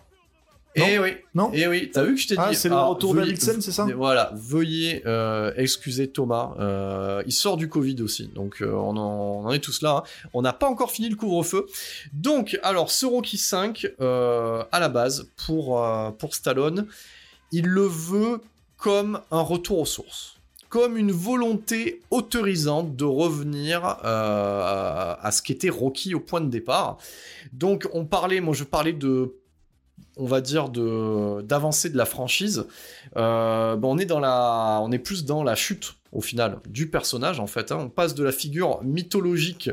Non. 0.78 0.86
Eh 0.90 1.00
oui. 1.00 1.10
Non 1.36 1.52
Eh 1.54 1.68
oui. 1.68 1.92
T'as 1.94 2.04
vu 2.04 2.16
que 2.16 2.22
je 2.22 2.28
t'ai 2.30 2.36
dit. 2.36 2.42
Ah, 2.42 2.54
c'est 2.54 2.70
le 2.70 2.76
Alors, 2.76 2.90
retour 2.92 3.14
veuillez- 3.14 3.26
d'Alixen, 3.28 3.60
c'est 3.62 3.72
ça 3.74 3.86
Voilà. 3.96 4.32
Veuillez 4.36 5.02
euh, 5.06 5.52
excuser 5.58 6.08
Thomas. 6.10 6.54
Euh, 6.60 7.22
il 7.26 7.34
sort 7.34 7.58
du 7.58 7.68
Covid 7.68 8.02
aussi, 8.02 8.28
donc 8.28 8.62
euh, 8.62 8.72
on, 8.72 8.96
en, 8.96 9.42
on 9.44 9.46
en 9.48 9.52
est 9.52 9.60
tous 9.60 9.82
là. 9.82 9.98
hein. 10.06 10.28
On 10.34 10.42
n'a 10.42 10.54
pas 10.54 10.68
encore 10.68 10.92
fini 10.92 11.10
le 11.10 11.16
couvre-feu. 11.18 11.66
Donc, 12.14 12.58
alors, 12.64 12.90
ce 12.90 13.06
Rocky 13.06 13.38
5, 13.38 13.86
euh, 14.00 14.64
à 14.72 14.80
la 14.80 14.88
base, 14.88 15.28
pour, 15.46 15.82
pour 16.18 16.36
Stallone, 16.36 16.88
il 17.52 17.66
le 17.68 17.82
veut 17.86 18.40
comme 18.78 19.20
un 19.30 19.42
retour 19.42 19.80
aux 19.80 19.86
sources. 19.86 20.36
Comme 20.70 20.96
une 20.96 21.12
volonté 21.12 22.00
autorisante 22.12 22.96
de 22.96 23.04
revenir 23.04 23.98
euh, 24.06 25.16
à 25.22 25.32
ce 25.32 25.42
qu'était 25.42 25.70
Rocky 25.70 26.16
au 26.16 26.22
point 26.22 26.40
de 26.40 26.50
départ. 26.50 26.98
Donc, 27.52 27.90
on 27.92 28.06
parlait, 28.06 28.40
moi 28.40 28.54
je 28.54 28.64
parlais 28.64 28.94
de 28.94 29.34
on 30.18 30.26
va 30.26 30.42
dire 30.42 30.70
de 30.70 31.42
d'avancer 31.42 31.90
de 31.90 31.98
la 31.98 32.06
franchise 32.06 32.66
euh, 33.18 33.76
ben, 33.76 33.88
on 33.88 34.92
est 34.92 35.00
plus 35.00 35.26
dans 35.26 35.44
la 35.44 35.56
chute 35.56 35.96
au 36.12 36.22
final 36.22 36.60
du 36.68 36.90
personnage 36.90 37.40
en 37.40 37.48
fait 37.48 37.72
hein. 37.72 37.78
on 37.82 37.90
passe 37.90 38.16
de 38.16 38.24
la 38.24 38.32
figure 38.32 38.84
mythologique 38.84 39.70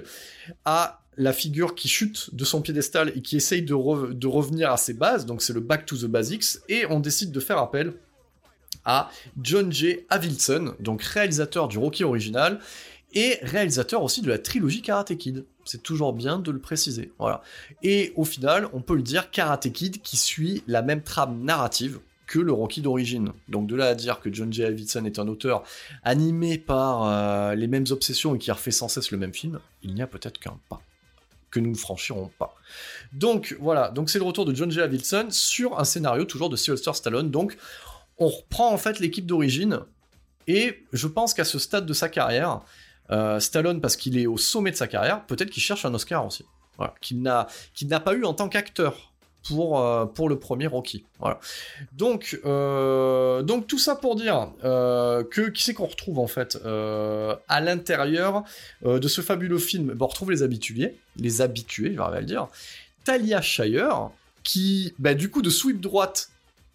à 0.65 1.01
la 1.17 1.33
figure 1.33 1.75
qui 1.75 1.89
chute 1.89 2.35
de 2.35 2.45
son 2.45 2.63
piédestal 2.63 3.13
et 3.17 3.23
qui 3.23 3.37
essaye 3.37 3.63
de 3.63 3.75
revenir 3.75 4.71
à 4.71 4.77
ses 4.77 4.95
bases 4.95 5.27
donc 5.27 5.43
c'est 5.43 5.53
le 5.53 5.61
back 5.61 5.87
to 5.87 5.97
the 5.97 6.07
basics 6.07 6.59
et 6.69 6.87
on 6.87 7.01
décide 7.01 7.33
de 7.33 7.41
faire 7.41 7.59
appel 7.59 7.95
à 8.85 9.11
John 9.43 9.73
J. 9.73 10.01
Avildsen 10.09 10.73
donc 10.81 11.03
réalisateur 11.03 11.69
du 11.69 11.79
Rocky 11.79 12.05
original 12.05 12.61
et 13.15 13.39
réalisateur 13.43 14.03
aussi 14.03 14.23
de 14.23 14.29
la 14.29 14.39
trilogie 14.39 14.83
Karate 14.83 15.17
Kid. 15.17 15.45
C'est 15.69 15.83
toujours 15.83 16.15
bien 16.15 16.39
de 16.39 16.51
le 16.51 16.59
préciser. 16.59 17.13
Et 17.83 18.13
au 18.17 18.25
final, 18.25 18.69
on 18.73 18.81
peut 18.81 18.97
le 18.97 19.03
dire, 19.03 19.31
Karate 19.31 19.71
Kid 19.71 20.01
qui 20.01 20.17
suit 20.17 20.63
la 20.67 20.81
même 20.81 21.03
trame 21.03 21.43
narrative 21.45 21.99
que 22.27 22.39
le 22.39 22.53
Rocky 22.53 22.81
d'origine. 22.81 23.33
Donc 23.49 23.67
de 23.67 23.77
là 23.77 23.89
à 23.89 23.95
dire 23.95 24.21
que 24.21 24.33
John 24.33 24.51
J. 24.51 24.65
Avildsen 24.65 25.05
est 25.05 25.19
un 25.19 25.29
auteur 25.29 25.65
animé 26.05 26.57
par 26.57 27.05
euh, 27.05 27.55
les 27.55 27.67
mêmes 27.67 27.87
obsessions 27.91 28.35
et 28.35 28.39
qui 28.39 28.51
refait 28.51 28.71
sans 28.71 28.89
cesse 28.89 29.11
le 29.11 29.19
même 29.19 29.35
film, 29.35 29.61
il 29.83 29.95
n'y 29.95 30.01
a 30.01 30.07
peut-être 30.07 30.39
qu'un 30.39 30.59
pas 30.71 30.81
que 31.51 31.61
nous 31.61 31.71
ne 31.71 31.77
franchirons 31.77 32.31
pas. 32.39 32.55
Donc 33.13 33.57
voilà, 33.61 33.89
donc 33.91 34.11
c'est 34.11 34.19
le 34.19 34.25
retour 34.25 34.45
de 34.45 34.55
John 34.55 34.71
J. 34.71 34.81
Avildsen 34.81 35.31
sur 35.31 35.79
un 35.79 35.85
scénario 35.85 36.25
toujours 36.25 36.51
de 36.51 36.57
Sylvester 36.57 36.93
Stallone. 36.95 37.31
Donc 37.31 37.57
on 38.19 38.29
reprend 38.29 38.73
en 38.73 38.79
fait 38.79 39.01
l'équipe 39.01 39.27
d'origine 39.27 39.81
et 40.47 40.83
je 40.93 41.07
pense 41.07 41.35
qu'à 41.35 41.45
ce 41.45 41.59
stade 41.59 41.87
de 41.87 41.93
sa 41.93 42.09
carrière, 42.09 42.61
euh, 43.11 43.41
Stallone, 43.41 43.81
parce 43.81 43.97
qu'il 43.97 44.19
est 44.19 44.27
au 44.27 44.37
sommet 44.37 44.71
de 44.71 44.77
sa 44.77 44.87
carrière, 44.87 45.25
peut-être 45.27 45.51
qu'il 45.51 45.63
cherche 45.63 45.85
un 45.85 45.95
Oscar 45.95 46.27
aussi. 46.27 46.45
Qu'il 47.01 47.23
n'a 47.23 47.47
pas 48.01 48.15
eu 48.15 48.25
en 48.25 48.35
tant 48.35 48.49
qu'acteur 48.49 49.13
pour, 49.49 49.81
euh, 49.81 50.05
pour 50.07 50.29
le 50.29 50.39
premier 50.39 50.67
Rocky. 50.67 51.05
Voilà. 51.19 51.41
Donc, 51.93 52.39
euh, 52.45 53.43
donc 53.43 53.67
tout 53.67 53.79
ça 53.79 53.97
pour 53.97 54.15
dire 54.15 54.51
que 54.63 55.49
qui 55.49 55.65
c'est 55.65 55.75
qu'on 55.75 55.87
retrouve 55.87 56.19
en 56.19 56.29
fait 56.29 56.57
à 56.65 57.61
l'intérieur 57.61 58.45
de 58.85 59.09
ce 59.09 59.21
fabuleux 59.21 59.59
film? 59.59 59.97
On 60.01 60.07
retrouve 60.07 60.31
les 60.31 60.43
habitués, 60.43 60.97
les 61.17 61.41
habitués, 61.41 61.95
je 61.97 62.11
vais 62.13 62.21
le 62.21 62.27
dire. 62.27 62.49
Talia 63.05 63.41
Shire, 63.41 64.11
qui, 64.45 64.95
bah, 64.99 65.15
du 65.15 65.31
coup, 65.31 65.43
de 65.43 65.51
sweep 65.51 65.81
droite 65.81 66.31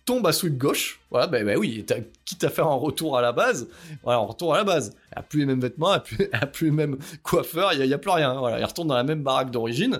tombe 0.06 0.26
à 0.28 0.34
sweep 0.34 0.58
gauche. 0.58 1.00
Voilà, 1.10 1.28
bah, 1.28 1.44
bah 1.44 1.54
oui, 1.58 1.86
quitte 2.26 2.44
à 2.44 2.50
faire 2.50 2.68
un 2.68 2.76
retour 2.76 3.18
à 3.18 3.22
la 3.22 3.32
base, 3.32 3.68
voilà, 4.04 4.22
on 4.22 4.28
retourne 4.28 4.56
à 4.56 4.60
la 4.60 4.64
base. 4.64 4.96
Elle 5.12 5.20
a 5.20 5.22
plus 5.22 5.40
les 5.40 5.46
mêmes 5.46 5.62
vêtements, 5.62 5.92
elle 5.94 5.98
a 5.98 6.00
plus, 6.02 6.18
elle 6.34 6.40
a 6.44 6.46
plus 6.48 6.66
les 6.66 6.72
mêmes 6.76 6.98
coiffeurs, 7.22 7.74
il 7.74 7.86
y 7.86 7.94
a, 7.94 7.98
plus 7.98 8.12
rien. 8.12 8.34
Voilà, 8.40 8.60
il 8.60 8.66
retourne 8.66 8.88
dans 8.88 8.96
la 8.96 9.04
même 9.04 9.24
baraque 9.24 9.52
d'origine. 9.52 10.00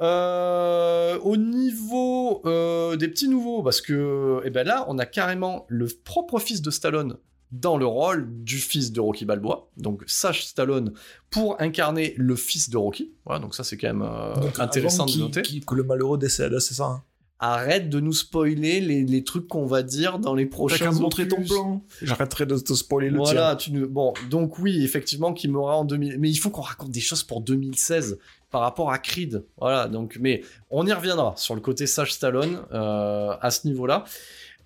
Euh, 0.00 1.18
au 1.22 1.36
niveau 1.36 2.42
euh, 2.46 2.96
des 2.96 3.08
petits 3.08 3.28
nouveaux, 3.28 3.62
parce 3.62 3.80
que, 3.80 4.40
eh 4.44 4.50
ben 4.50 4.66
là, 4.66 4.84
on 4.88 4.98
a 4.98 5.06
carrément 5.06 5.66
le 5.68 5.86
propre 6.04 6.38
fils 6.38 6.62
de 6.62 6.70
Stallone 6.70 7.16
dans 7.50 7.78
le 7.78 7.86
rôle 7.86 8.28
du 8.44 8.58
fils 8.58 8.92
de 8.92 9.00
Rocky 9.00 9.24
Balboa, 9.24 9.68
donc 9.78 10.02
Sage 10.06 10.44
Stallone 10.46 10.92
pour 11.30 11.60
incarner 11.60 12.14
le 12.18 12.36
fils 12.36 12.68
de 12.68 12.76
Rocky. 12.76 13.12
Voilà, 13.24 13.40
donc 13.40 13.54
ça 13.54 13.64
c'est 13.64 13.76
quand 13.78 13.88
même 13.88 14.02
euh, 14.02 14.34
Donc, 14.34 14.58
intéressant 14.60 15.06
de 15.06 15.16
noter. 15.18 15.42
que 15.42 15.74
le 15.74 15.82
malheureux 15.82 16.18
décède, 16.18 16.58
c'est 16.58 16.74
ça. 16.74 16.84
hein. 16.84 17.02
Arrête 17.40 17.88
de 17.88 18.00
nous 18.00 18.12
spoiler 18.12 18.80
les, 18.80 19.04
les 19.04 19.22
trucs 19.22 19.46
qu'on 19.46 19.64
va 19.66 19.82
dire 19.82 20.18
dans 20.18 20.34
les 20.34 20.48
T'as 20.48 20.56
prochains 20.56 20.90
me 20.90 20.98
montrer 20.98 21.28
ton 21.28 21.42
plan. 21.42 21.84
J'arrêterai 22.02 22.46
de 22.46 22.56
te 22.58 22.72
spoiler 22.74 23.10
le 23.10 23.16
Voilà, 23.18 23.54
tien. 23.54 23.72
tu 23.72 23.78
nous... 23.78 23.88
bon, 23.88 24.12
donc 24.28 24.58
oui, 24.58 24.82
effectivement, 24.82 25.32
qu'il 25.32 25.52
m'aura 25.52 25.76
en 25.76 25.84
2000, 25.84 26.18
mais 26.18 26.30
il 26.30 26.36
faut 26.36 26.50
qu'on 26.50 26.62
raconte 26.62 26.90
des 26.90 27.00
choses 27.00 27.22
pour 27.22 27.40
2016 27.40 28.18
par 28.50 28.62
rapport 28.62 28.90
à 28.90 28.98
Creed. 28.98 29.44
Voilà, 29.58 29.86
donc, 29.88 30.16
mais 30.20 30.42
on 30.70 30.86
y 30.86 30.92
reviendra 30.92 31.34
sur 31.36 31.54
le 31.54 31.60
côté 31.60 31.86
Sage 31.86 32.12
Stallone 32.12 32.60
euh, 32.72 33.36
à 33.40 33.50
ce 33.50 33.68
niveau-là. 33.68 34.04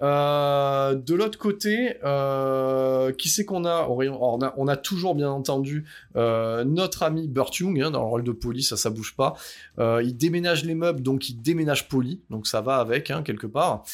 Euh, 0.03 0.95
de 0.95 1.15
l'autre 1.15 1.39
côté, 1.39 1.97
euh, 2.05 3.13
qui 3.13 3.29
c'est 3.29 3.45
qu'on 3.45 3.65
a, 3.65 3.89
on 3.89 4.69
a 4.69 4.77
toujours 4.77 5.15
bien 5.15 5.31
entendu 5.31 5.85
euh, 6.17 6.65
notre 6.65 7.05
ami 7.05 7.29
Burt 7.29 7.57
Young 7.59 7.81
hein, 7.81 7.91
dans 7.91 8.01
le 8.01 8.09
rôle 8.09 8.25
de 8.25 8.33
Polly, 8.33 8.63
ça 8.63 8.77
ça 8.77 8.91
bouge 8.91 9.15
pas. 9.17 9.35
il 9.79 10.17
déménage 10.17 10.65
les 10.65 10.75
meubles, 10.75 11.03
donc 11.03 11.29
il 11.29 11.41
déménage 11.41 11.89
Polly, 11.89 12.21
donc 12.31 12.47
ça 12.47 12.61
va 12.61 12.77
avec 12.77 13.11
hein, 13.11 13.23
quelque 13.23 13.47
part. 13.47 13.85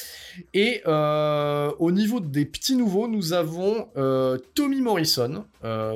Et 0.55 0.83
au 0.87 1.93
niveau 1.93 2.21
des 2.21 2.47
petits 2.47 2.77
nouveaux, 2.77 3.09
nous 3.09 3.33
avons 3.33 3.89
Tommy 4.55 4.81
Morrison, 4.81 5.45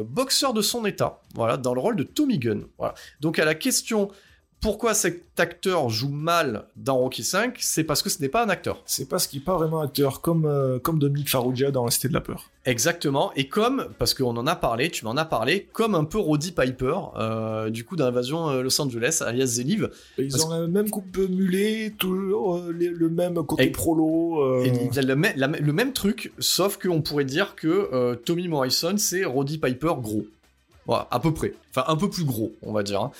boxeur 0.05 0.53
de 0.53 0.63
son 0.63 0.85
état, 0.85 1.21
voilà, 1.35 1.57
dans 1.57 1.75
le 1.75 1.81
rôle 1.81 1.97
de 1.97 2.05
Tommy 2.05 2.39
Gunn. 2.39 2.67
Voilà. 2.79 2.95
Donc 3.21 3.39
à 3.39 3.45
la 3.45 3.55
question 3.55 4.11
pourquoi 4.63 4.95
cet 4.95 5.41
acteur 5.41 5.91
joue 5.91 6.09
mal 6.09 6.67
dans 6.77 6.97
Rocky 6.97 7.25
5 7.25 7.57
C'est 7.61 7.83
parce 7.83 8.01
que 8.01 8.09
ce 8.09 8.23
n'est 8.23 8.29
pas 8.29 8.45
un 8.45 8.49
acteur. 8.49 8.81
C'est 8.87 9.09
parce 9.09 9.27
qu'il 9.27 9.41
n'est 9.41 9.45
pas 9.45 9.57
vraiment 9.57 9.81
acteur, 9.81 10.21
comme, 10.21 10.47
euh, 10.47 10.79
comme 10.79 11.01
Dominique 11.01 11.29
Farrugia 11.29 11.73
dans 11.73 11.85
La 11.85 11.91
Cité 11.91 12.09
de 12.09 12.15
la 12.15 12.21
Peur. 12.21 12.49
Exactement, 12.65 13.33
et 13.35 13.49
comme, 13.49 13.89
parce 13.99 14.15
qu'on 14.15 14.37
en 14.37 14.47
a 14.47 14.55
parlé, 14.55 14.89
tu 14.89 15.05
m'en 15.05 15.17
as 15.17 15.25
parlé, 15.25 15.69
comme 15.73 15.97
un 15.97 16.05
peu 16.05 16.19
Roddy 16.19 16.53
Piper, 16.53 16.95
euh, 17.17 17.71
du 17.71 17.85
coup 17.85 17.97
d'invasion 17.97 18.51
euh, 18.51 18.63
Los 18.63 18.81
Angeles, 18.81 19.21
alias 19.27 19.47
Zeliv. 19.47 19.91
Ils 20.17 20.47
ont 20.47 20.51
la 20.51 20.69
même 20.69 20.91
coupe 20.91 21.19
mulet, 21.19 21.93
toujours 21.99 22.63
le 22.69 23.09
même 23.09 23.35
côté 23.45 23.67
prolo. 23.71 24.63
il 24.65 24.99
a 24.99 25.03
le, 25.03 25.73
même 25.73 25.93
truc, 25.93 26.33
sauf 26.39 26.79
qu'on 26.79 27.03
pourrait 27.03 27.25
dire 27.25 27.57
que 27.57 28.15
Tommy 28.25 28.47
Morrison, 28.47 28.95
c'est 28.97 29.25
Roddy 29.25 29.59
Piper 29.59 29.95
gros. 29.99 30.25
Voilà, 30.87 31.09
à 31.11 31.21
peu 31.21 31.33
près. 31.35 31.55
Enfin, 31.71 31.85
un 31.89 31.97
peu 31.97 32.09
plus 32.09 32.25
gros, 32.25 32.53
on 32.63 32.73
va 32.73 32.83
dire. 32.83 33.01
Hein. 33.01 33.13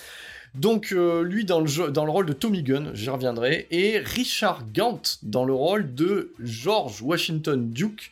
Donc 0.55 0.91
euh, 0.91 1.23
lui 1.23 1.45
dans 1.45 1.59
le, 1.59 2.09
rôle 2.11 2.27
de 2.27 2.33
Tommy 2.33 2.61
Gunn, 2.61 2.91
j'y 2.93 3.09
reviendrai, 3.09 3.67
et 3.71 3.97
Richard 3.97 4.63
Gant 4.73 5.01
dans 5.23 5.45
le 5.45 5.53
rôle 5.53 5.95
de 5.95 6.33
George 6.39 7.01
Washington 7.01 7.71
Duke. 7.71 8.11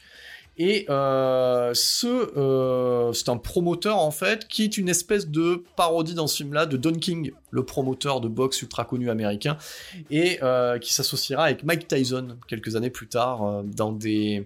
Et 0.57 0.85
euh, 0.89 1.71
ce, 1.73 2.07
euh, 2.07 3.13
c'est 3.13 3.29
un 3.29 3.37
promoteur 3.37 3.97
en 3.97 4.11
fait 4.11 4.47
qui 4.47 4.63
est 4.63 4.77
une 4.77 4.89
espèce 4.89 5.27
de 5.27 5.63
parodie 5.75 6.13
dans 6.13 6.27
ce 6.27 6.37
film-là 6.37 6.65
de 6.65 6.77
Don 6.77 6.93
King, 6.93 7.31
le 7.51 7.63
promoteur 7.63 8.21
de 8.21 8.27
boxe 8.27 8.61
ultra 8.61 8.85
connu 8.85 9.09
américain, 9.09 9.57
et 10.09 10.39
qui 10.81 10.93
s'associera 10.93 11.45
avec 11.45 11.63
Mike 11.63 11.87
Tyson 11.87 12.37
quelques 12.47 12.75
années 12.75 12.89
plus 12.89 13.07
tard 13.07 13.63
dans 13.63 13.91
des 13.91 14.45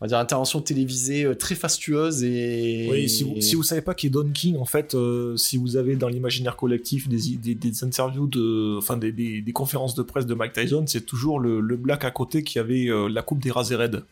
on 0.00 0.04
va 0.04 0.08
dire 0.08 0.18
intervention 0.18 0.60
télévisée 0.60 1.24
euh, 1.24 1.34
très 1.34 1.54
fastueuse 1.54 2.22
et 2.22 2.88
oui 2.90 3.08
si 3.08 3.24
vous, 3.24 3.40
si 3.40 3.54
vous 3.54 3.62
savez 3.62 3.80
pas 3.80 3.94
qui 3.94 4.06
est 4.06 4.10
Don 4.10 4.30
King 4.32 4.56
en 4.56 4.64
fait 4.64 4.94
euh, 4.94 5.36
si 5.36 5.56
vous 5.56 5.76
avez 5.76 5.96
dans 5.96 6.08
l'imaginaire 6.08 6.56
collectif 6.56 7.08
des, 7.08 7.36
des, 7.36 7.54
des, 7.54 7.84
interviews 7.84 8.26
de 8.26 8.76
enfin 8.78 8.96
des, 8.96 9.12
des, 9.12 9.52
conférences 9.52 9.94
de 9.94 10.02
presse 10.02 10.26
de 10.26 10.34
Mike 10.34 10.52
Tyson 10.52 10.84
c'est 10.86 11.04
toujours 11.04 11.40
le, 11.40 11.60
le, 11.60 11.76
black 11.76 12.04
à 12.04 12.10
côté 12.10 12.42
qui 12.42 12.58
avait 12.58 12.88
euh, 12.88 13.08
la 13.08 13.22
coupe 13.22 13.40
des 13.40 13.50
raides 13.50 14.04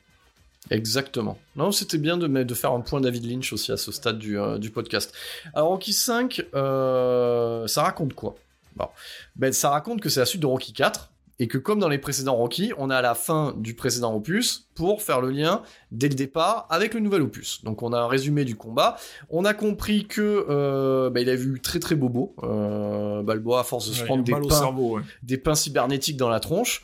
Exactement. 0.68 1.38
Non, 1.54 1.70
c'était 1.70 1.96
bien 1.96 2.16
de, 2.16 2.26
de 2.26 2.54
faire 2.54 2.72
un 2.72 2.80
point 2.80 3.00
David 3.00 3.24
Lynch 3.24 3.52
aussi 3.52 3.70
à 3.70 3.76
ce 3.76 3.92
stade 3.92 4.18
du, 4.18 4.36
du 4.58 4.70
podcast. 4.70 5.14
Alors, 5.54 5.68
Rocky 5.68 5.92
5, 5.92 6.44
ça 6.52 7.82
raconte 7.82 8.14
quoi? 8.14 8.34
Bon. 8.74 8.88
ben, 9.36 9.52
Ça 9.52 9.70
raconte 9.70 10.00
que 10.00 10.08
c'est 10.08 10.20
la 10.20 10.26
suite 10.26 10.42
de 10.42 10.46
Rocky 10.46 10.72
4, 10.72 11.10
et 11.38 11.48
que 11.48 11.58
comme 11.58 11.78
dans 11.78 11.88
les 11.88 11.98
précédents 11.98 12.36
Rocky, 12.36 12.72
on 12.78 12.88
a 12.88 13.02
la 13.02 13.14
fin 13.14 13.54
du 13.58 13.74
précédent 13.74 14.14
opus 14.14 14.68
pour 14.74 15.02
faire 15.02 15.20
le 15.20 15.30
lien 15.30 15.62
dès 15.90 16.08
le 16.08 16.14
départ 16.14 16.66
avec 16.70 16.94
le 16.94 17.00
nouvel 17.00 17.22
opus. 17.22 17.62
Donc 17.64 17.82
on 17.82 17.92
a 17.92 17.98
un 17.98 18.08
résumé 18.08 18.44
du 18.44 18.56
combat, 18.56 18.96
on 19.28 19.44
a 19.44 19.52
compris 19.52 20.06
que 20.06 20.46
euh, 20.48 21.10
bah, 21.10 21.20
il 21.20 21.28
a 21.28 21.36
vu 21.36 21.60
très 21.60 21.78
très 21.78 21.94
bobo, 21.94 22.34
euh, 22.42 23.22
Balboa 23.22 23.60
à 23.60 23.64
force 23.64 23.88
de 23.88 23.94
se 23.94 24.04
prendre 24.04 24.24
des 24.24 24.32
pains, 24.32 24.74
des 25.22 25.38
pains 25.38 25.54
cybernétiques 25.54 26.16
dans 26.16 26.30
la 26.30 26.40
tronche, 26.40 26.82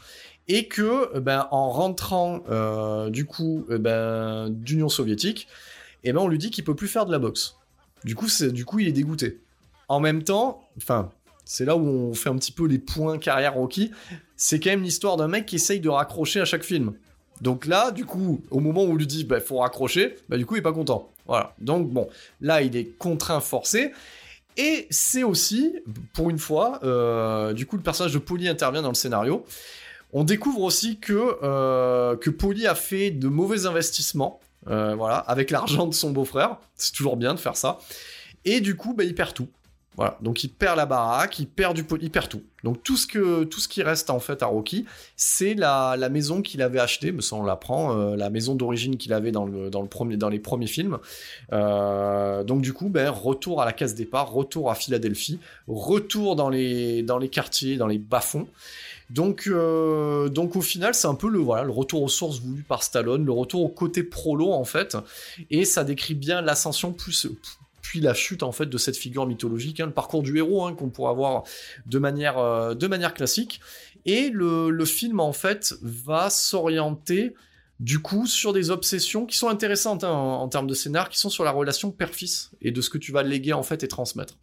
et 0.48 0.68
que 0.68 1.18
ben 1.18 1.48
en 1.50 1.70
rentrant 1.70 2.42
euh, 2.50 3.08
du 3.08 3.24
coup 3.24 3.64
ben 3.70 4.50
d'Union 4.50 4.88
soviétique, 4.88 5.48
et 6.04 6.12
ben 6.12 6.20
on 6.20 6.28
lui 6.28 6.38
dit 6.38 6.50
qu'il 6.50 6.64
peut 6.64 6.76
plus 6.76 6.88
faire 6.88 7.06
de 7.06 7.12
la 7.12 7.18
boxe. 7.18 7.56
Du 8.04 8.14
coup 8.14 8.28
c'est 8.28 8.52
du 8.52 8.64
coup 8.64 8.80
il 8.80 8.88
est 8.88 8.92
dégoûté. 8.92 9.40
En 9.88 10.00
même 10.00 10.22
temps, 10.22 10.68
enfin 10.76 11.10
c'est 11.44 11.64
là 11.64 11.76
où 11.76 11.86
on 11.86 12.14
fait 12.14 12.28
un 12.28 12.36
petit 12.36 12.52
peu 12.52 12.66
les 12.66 12.78
points 12.78 13.18
carrière 13.18 13.54
Rocky. 13.54 13.90
C'est 14.44 14.58
quand 14.58 14.70
même 14.70 14.82
l'histoire 14.82 15.16
d'un 15.16 15.28
mec 15.28 15.46
qui 15.46 15.54
essaye 15.54 15.78
de 15.78 15.88
raccrocher 15.88 16.40
à 16.40 16.44
chaque 16.44 16.64
film. 16.64 16.94
Donc 17.42 17.64
là, 17.64 17.92
du 17.92 18.04
coup, 18.04 18.42
au 18.50 18.58
moment 18.58 18.82
où 18.82 18.88
on 18.88 18.96
lui 18.96 19.06
dit, 19.06 19.22
bah, 19.22 19.40
faut 19.40 19.58
raccrocher, 19.58 20.16
bah, 20.28 20.36
du 20.36 20.44
coup, 20.44 20.56
il 20.56 20.58
est 20.58 20.62
pas 20.62 20.72
content. 20.72 21.12
Voilà. 21.28 21.54
Donc 21.60 21.88
bon, 21.90 22.08
là, 22.40 22.60
il 22.60 22.76
est 22.76 22.86
contraint, 22.98 23.38
forcé. 23.38 23.92
Et 24.56 24.88
c'est 24.90 25.22
aussi, 25.22 25.76
pour 26.12 26.28
une 26.28 26.40
fois, 26.40 26.80
euh, 26.82 27.52
du 27.52 27.66
coup, 27.66 27.76
le 27.76 27.84
personnage 27.84 28.14
de 28.14 28.18
Polly 28.18 28.48
intervient 28.48 28.82
dans 28.82 28.88
le 28.88 28.96
scénario. 28.96 29.44
On 30.12 30.24
découvre 30.24 30.62
aussi 30.62 30.98
que, 30.98 31.38
euh, 31.44 32.16
Polly 32.16 32.66
a 32.66 32.74
fait 32.74 33.12
de 33.12 33.28
mauvais 33.28 33.66
investissements, 33.66 34.40
euh, 34.66 34.96
voilà, 34.96 35.18
avec 35.18 35.52
l'argent 35.52 35.86
de 35.86 35.94
son 35.94 36.10
beau-frère. 36.10 36.56
C'est 36.74 36.92
toujours 36.92 37.16
bien 37.16 37.34
de 37.34 37.38
faire 37.38 37.56
ça. 37.56 37.78
Et 38.44 38.60
du 38.60 38.74
coup, 38.74 38.92
bah, 38.92 39.04
il 39.04 39.14
perd 39.14 39.34
tout. 39.34 39.46
Voilà, 39.96 40.16
donc 40.22 40.42
il 40.42 40.48
perd 40.48 40.78
la 40.78 40.86
baraque, 40.86 41.38
il 41.38 41.46
perd 41.46 41.74
du 41.74 41.84
il 42.00 42.10
perd 42.10 42.28
tout. 42.28 42.42
Donc 42.64 42.82
tout 42.82 42.96
ce 42.96 43.68
qui 43.68 43.82
reste 43.82 44.08
en 44.08 44.20
fait 44.20 44.42
à 44.42 44.46
Rocky, 44.46 44.86
c'est 45.16 45.54
la, 45.54 45.96
maison 46.08 46.40
qu'il 46.40 46.62
avait 46.62 46.78
achetée, 46.78 47.12
mais 47.12 47.20
ça 47.20 47.36
on 47.36 47.44
l'apprend, 47.44 47.98
euh, 47.98 48.16
la 48.16 48.30
maison 48.30 48.54
d'origine 48.54 48.96
qu'il 48.96 49.12
avait 49.12 49.32
dans 49.32 49.46
les 50.30 50.38
premiers 50.38 50.66
films. 50.66 50.98
Euh, 51.52 52.42
donc 52.42 52.62
du 52.62 52.72
coup, 52.72 52.88
ben 52.88 53.10
retour 53.10 53.60
à 53.60 53.66
la 53.66 53.72
case 53.72 53.94
départ, 53.94 54.32
retour 54.32 54.70
à 54.70 54.74
Philadelphie, 54.74 55.38
retour 55.68 56.36
dans 56.36 56.48
les 56.48 57.02
dans 57.02 57.18
les 57.18 57.28
quartiers, 57.28 57.76
dans 57.76 57.86
les 57.86 57.98
bas-fonds. 57.98 58.46
Donc, 59.10 59.46
euh, 59.46 60.30
donc 60.30 60.56
au 60.56 60.62
final, 60.62 60.94
c'est 60.94 61.06
un 61.06 61.14
peu 61.14 61.28
le 61.28 61.38
voilà 61.38 61.64
le 61.64 61.70
retour 61.70 62.02
aux 62.02 62.08
sources 62.08 62.40
voulu 62.40 62.62
par 62.62 62.82
Stallone, 62.82 63.26
le 63.26 63.32
retour 63.32 63.62
au 63.62 63.68
côté 63.68 64.02
prolo 64.02 64.52
en 64.52 64.64
fait, 64.64 64.96
et 65.50 65.66
ça 65.66 65.84
décrit 65.84 66.14
bien 66.14 66.40
l'ascension 66.40 66.92
plus 66.92 67.26
la 68.00 68.14
chute 68.14 68.42
en 68.42 68.52
fait 68.52 68.66
de 68.66 68.78
cette 68.78 68.96
figure 68.96 69.26
mythologique, 69.26 69.80
hein, 69.80 69.86
le 69.86 69.92
parcours 69.92 70.22
du 70.22 70.36
héros 70.36 70.66
hein, 70.66 70.74
qu'on 70.74 70.90
pourrait 70.90 71.10
avoir 71.10 71.44
de 71.86 71.98
manière, 71.98 72.38
euh, 72.38 72.74
de 72.74 72.86
manière 72.86 73.14
classique. 73.14 73.60
Et 74.04 74.30
le, 74.30 74.84
film 74.84 75.20
en 75.20 75.32
fait 75.32 75.74
va 75.82 76.28
s'orienter 76.28 77.34
du 77.78 78.00
coup 78.00 78.26
sur 78.26 78.52
des 78.52 78.70
obsessions 78.70 79.26
qui 79.26 79.36
sont 79.36 79.48
intéressantes 79.48 80.04
hein, 80.04 80.10
en, 80.10 80.48
termes 80.48 80.66
de 80.66 80.74
scénar, 80.74 81.08
qui 81.08 81.18
sont 81.18 81.30
sur 81.30 81.44
la 81.44 81.50
relation 81.50 81.90
père-fils 81.90 82.50
et 82.60 82.72
de 82.72 82.80
ce 82.80 82.90
que 82.90 82.98
tu 82.98 83.12
vas 83.12 83.22
léguer 83.22 83.52
en 83.52 83.62
fait 83.62 83.82
et 83.82 83.88
transmettre. 83.88 84.38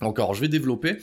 Encore, 0.00 0.34
je 0.34 0.40
vais 0.40 0.48
développer. 0.48 0.98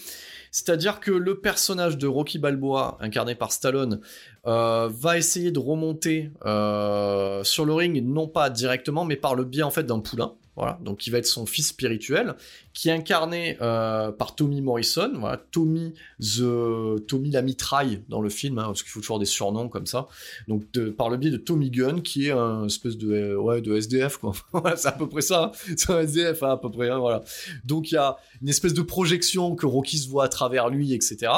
C'est-à-dire 0.52 1.02
que 1.02 1.12
le 1.12 1.42
personnage 1.42 1.98
de 1.98 2.08
Rocky 2.08 2.40
Balboa, 2.40 2.98
incarné 3.02 3.36
par 3.36 3.52
Stallone, 3.52 4.00
euh, 4.48 4.90
va 4.90 5.18
essayer 5.18 5.52
de 5.52 5.60
remonter 5.60 6.32
euh, 6.46 7.44
sur 7.44 7.66
le 7.66 7.74
ring, 7.74 8.02
non 8.02 8.30
pas 8.30 8.50
directement, 8.50 9.04
mais 9.04 9.18
par 9.18 9.36
le 9.36 9.44
biais 9.44 9.64
en 9.64 9.72
fait 9.72 9.84
d'un 9.84 10.00
poulain. 10.00 10.36
Donc 10.82 11.00
qui 11.00 11.10
va 11.10 11.18
être 11.18 11.26
son 11.26 11.46
fils 11.46 11.68
spirituel, 11.68 12.36
qui 12.74 12.88
est 12.88 12.92
incarné 12.94 13.58
euh, 13.62 14.12
par 14.12 14.36
Tommy 14.36 14.62
Morrison, 14.62 15.12
Tommy 15.52 15.94
the 16.20 17.06
Tommy 17.08 17.32
la 17.32 17.42
mitraille 17.42 18.04
dans 18.08 18.22
le 18.22 18.30
film, 18.30 18.60
hein, 18.60 18.66
parce 18.68 18.82
qu'il 18.82 18.92
faut 18.92 19.02
toujours 19.02 19.20
des 19.20 19.26
surnoms 19.26 19.68
comme 19.68 19.86
ça. 19.86 20.08
Donc 20.48 20.64
par 20.98 21.10
le 21.10 21.18
biais 21.18 21.32
de 21.32 21.38
Tommy 21.38 21.72
Gunn, 21.72 22.02
qui 22.02 22.28
est 22.28 22.32
un 22.32 22.68
espèce 22.68 22.98
de 22.98 23.12
euh, 23.12 23.36
ouais 23.36 23.62
de 23.62 23.76
SDF 23.76 24.18
quoi. 24.18 24.32
c'est 24.78 24.88
à 24.88 24.94
peu 24.94 25.10
près 25.10 25.22
ça, 25.22 25.52
hein. 25.54 25.74
c'est 25.76 25.90
un 25.90 26.00
SDF 26.00 26.42
hein, 26.44 26.52
à 26.52 26.58
peu 26.58 26.72
près. 26.72 26.90
voilà. 26.98 27.24
Donc 27.66 27.92
il 27.92 27.96
y 27.96 27.98
a 27.98 28.16
une 28.42 28.50
espèce 28.50 28.74
de 28.74 28.82
projection 28.82 29.56
que 29.56 29.66
Rocky 29.66 29.98
se 29.98 30.08
voit 30.08 30.24
à 30.24 30.30
travers 30.30 30.70
lui, 30.70 30.94
etc. 30.94 31.32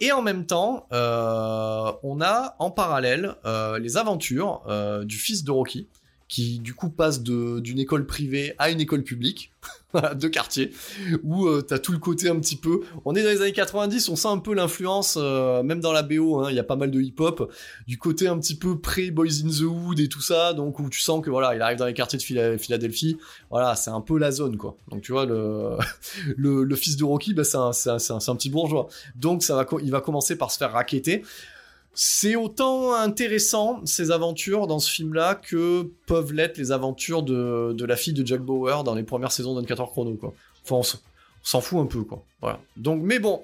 Et 0.00 0.12
en 0.12 0.22
même 0.22 0.46
temps, 0.46 0.86
euh, 0.92 1.90
on 2.04 2.20
a 2.20 2.54
en 2.60 2.70
parallèle 2.70 3.34
les 3.80 3.96
aventures 3.96 4.62
du 5.04 5.16
fils 5.16 5.42
de 5.42 5.50
Rocky 5.50 5.88
qui 6.32 6.60
du 6.60 6.72
coup 6.72 6.88
passe 6.88 7.22
d'une 7.22 7.78
école 7.78 8.06
privée 8.06 8.54
à 8.56 8.70
une 8.70 8.80
école 8.80 9.02
publique, 9.02 9.52
de 10.14 10.28
quartier, 10.28 10.70
où 11.22 11.46
euh, 11.46 11.60
t'as 11.60 11.78
tout 11.78 11.92
le 11.92 11.98
côté 11.98 12.30
un 12.30 12.40
petit 12.40 12.56
peu. 12.56 12.80
On 13.04 13.14
est 13.14 13.22
dans 13.22 13.28
les 13.28 13.42
années 13.42 13.52
90, 13.52 14.08
on 14.08 14.16
sent 14.16 14.28
un 14.28 14.38
peu 14.38 14.54
l'influence, 14.54 15.18
euh, 15.20 15.62
même 15.62 15.80
dans 15.80 15.92
la 15.92 16.02
BO, 16.02 16.38
hein, 16.38 16.46
il 16.48 16.56
y 16.56 16.58
a 16.58 16.64
pas 16.64 16.76
mal 16.76 16.90
de 16.90 16.98
hip-hop, 16.98 17.52
du 17.86 17.98
côté 17.98 18.28
un 18.28 18.38
petit 18.38 18.54
peu 18.54 18.78
pré-Boys 18.78 19.44
in 19.44 19.50
the 19.50 19.64
Hood 19.64 20.00
et 20.00 20.08
tout 20.08 20.22
ça, 20.22 20.54
donc 20.54 20.78
où 20.78 20.88
tu 20.88 21.00
sens 21.00 21.22
que 21.22 21.28
voilà, 21.28 21.54
il 21.54 21.60
arrive 21.60 21.76
dans 21.76 21.84
les 21.84 21.92
quartiers 21.92 22.18
de 22.18 22.56
Philadelphie, 22.56 23.18
voilà, 23.50 23.76
c'est 23.76 23.90
un 23.90 24.00
peu 24.00 24.18
la 24.18 24.30
zone 24.30 24.56
quoi. 24.56 24.78
Donc 24.90 25.02
tu 25.02 25.12
vois, 25.12 25.26
le, 25.26 25.76
le, 26.38 26.76
fils 26.76 26.96
de 26.96 27.04
Rocky, 27.04 27.34
bah, 27.34 27.44
c'est 27.44 27.58
un, 27.58 27.72
un, 27.72 27.96
un, 28.26 28.36
petit 28.36 28.48
bourgeois. 28.48 28.88
Donc 29.16 29.42
ça 29.42 29.54
va, 29.54 29.66
il 29.82 29.90
va 29.90 30.00
commencer 30.00 30.36
par 30.36 30.50
se 30.50 30.56
faire 30.56 30.72
raqueter. 30.72 31.24
C'est 31.94 32.36
autant 32.36 32.94
intéressant 32.94 33.84
ces 33.84 34.10
aventures 34.10 34.66
dans 34.66 34.78
ce 34.78 34.90
film-là 34.90 35.34
que 35.34 35.90
peuvent 36.06 36.32
l'être 36.32 36.56
les 36.56 36.72
aventures 36.72 37.22
de, 37.22 37.84
la 37.84 37.96
fille 37.96 38.14
de 38.14 38.26
Jack 38.26 38.40
Bauer 38.40 38.82
dans 38.82 38.94
les 38.94 39.02
premières 39.02 39.32
saisons 39.32 39.60
d'24 39.60 39.90
chrono 39.90 40.14
quoi. 40.14 40.32
Enfin, 40.64 40.76
on 40.76 40.98
s'en 41.42 41.60
fout 41.60 41.80
un 41.80 41.86
peu 41.86 42.02
quoi. 42.02 42.24
Voilà. 42.40 42.60
Donc, 42.76 43.02
mais 43.02 43.18
bon, 43.18 43.42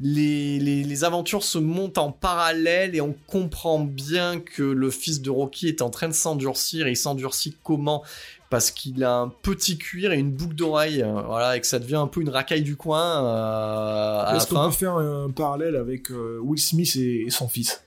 les, 0.00 1.04
aventures 1.04 1.42
se 1.42 1.58
montent 1.58 1.98
en 1.98 2.10
parallèle 2.10 2.94
et 2.94 3.00
on 3.00 3.14
comprend 3.26 3.80
bien 3.80 4.40
que 4.40 4.62
le 4.62 4.90
fils 4.90 5.20
de 5.20 5.30
Rocky 5.30 5.68
est 5.68 5.82
en 5.82 5.90
train 5.90 6.08
de 6.08 6.14
s'endurcir. 6.14 6.86
Et 6.86 6.92
il 6.92 6.96
s'endurcit 6.96 7.56
comment? 7.62 8.02
Parce 8.48 8.70
qu'il 8.70 9.04
a 9.04 9.14
un 9.14 9.28
petit 9.28 9.78
cuir 9.78 10.12
et 10.12 10.18
une 10.18 10.32
boucle 10.32 10.56
d'oreille, 10.56 11.02
euh, 11.02 11.22
voilà, 11.22 11.56
et 11.56 11.60
que 11.60 11.66
ça 11.66 11.78
devient 11.78 11.96
un 11.96 12.08
peu 12.08 12.20
une 12.20 12.30
racaille 12.30 12.62
du 12.62 12.76
coin. 12.76 13.24
Euh, 13.24 14.34
Est-ce 14.34 14.46
qu'on 14.48 14.64
peut 14.64 14.72
faire 14.72 14.94
un 14.94 15.30
parallèle 15.30 15.76
avec 15.76 16.10
euh, 16.10 16.40
Will 16.42 16.58
Smith 16.58 16.96
et 16.96 17.30
son 17.30 17.46
fils? 17.46 17.80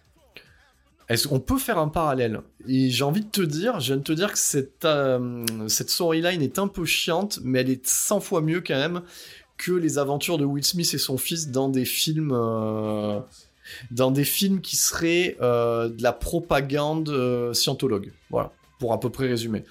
Est-ce 1.10 1.28
qu'on 1.28 1.40
peut 1.40 1.58
faire 1.58 1.78
un 1.78 1.88
parallèle? 1.88 2.42
Et 2.68 2.90
j'ai 2.90 3.04
envie 3.04 3.22
de 3.22 3.30
te 3.30 3.42
dire, 3.42 3.80
je 3.80 3.88
viens 3.88 3.98
de 3.98 4.04
te 4.04 4.14
dire 4.14 4.32
que 4.32 4.38
cette, 4.38 4.86
euh, 4.86 5.46
storyline 5.68 6.42
est 6.42 6.60
un 6.60 6.68
peu 6.68 6.86
chiante, 6.86 7.40
mais 7.44 7.62
elle 7.62 7.70
est 7.70 7.86
100 7.86 8.20
fois 8.22 8.42
mieux 8.42 8.62
quand 8.62 8.76
même 8.76 9.02
que 9.58 9.72
les 9.72 9.98
aventures 9.98 10.38
de 10.38 10.46
Will 10.46 10.64
Smith 10.64 10.92
et 10.94 10.98
son 10.98 11.18
fils 11.18 11.50
dans 11.50 11.70
des 11.70 11.86
films, 11.86 12.32
euh, 12.34 13.20
dans 13.92 14.12
des 14.12 14.24
films 14.24 14.62
qui 14.62 14.76
seraient 14.76 15.38
euh, 15.42 15.90
de 15.90 16.02
la 16.02 16.14
propagande 16.14 17.54
scientologue. 17.54 18.12
Voilà, 18.30 18.52
pour 18.80 18.94
à 18.94 19.00
peu 19.00 19.10
près 19.10 19.28
résumer. 19.28 19.64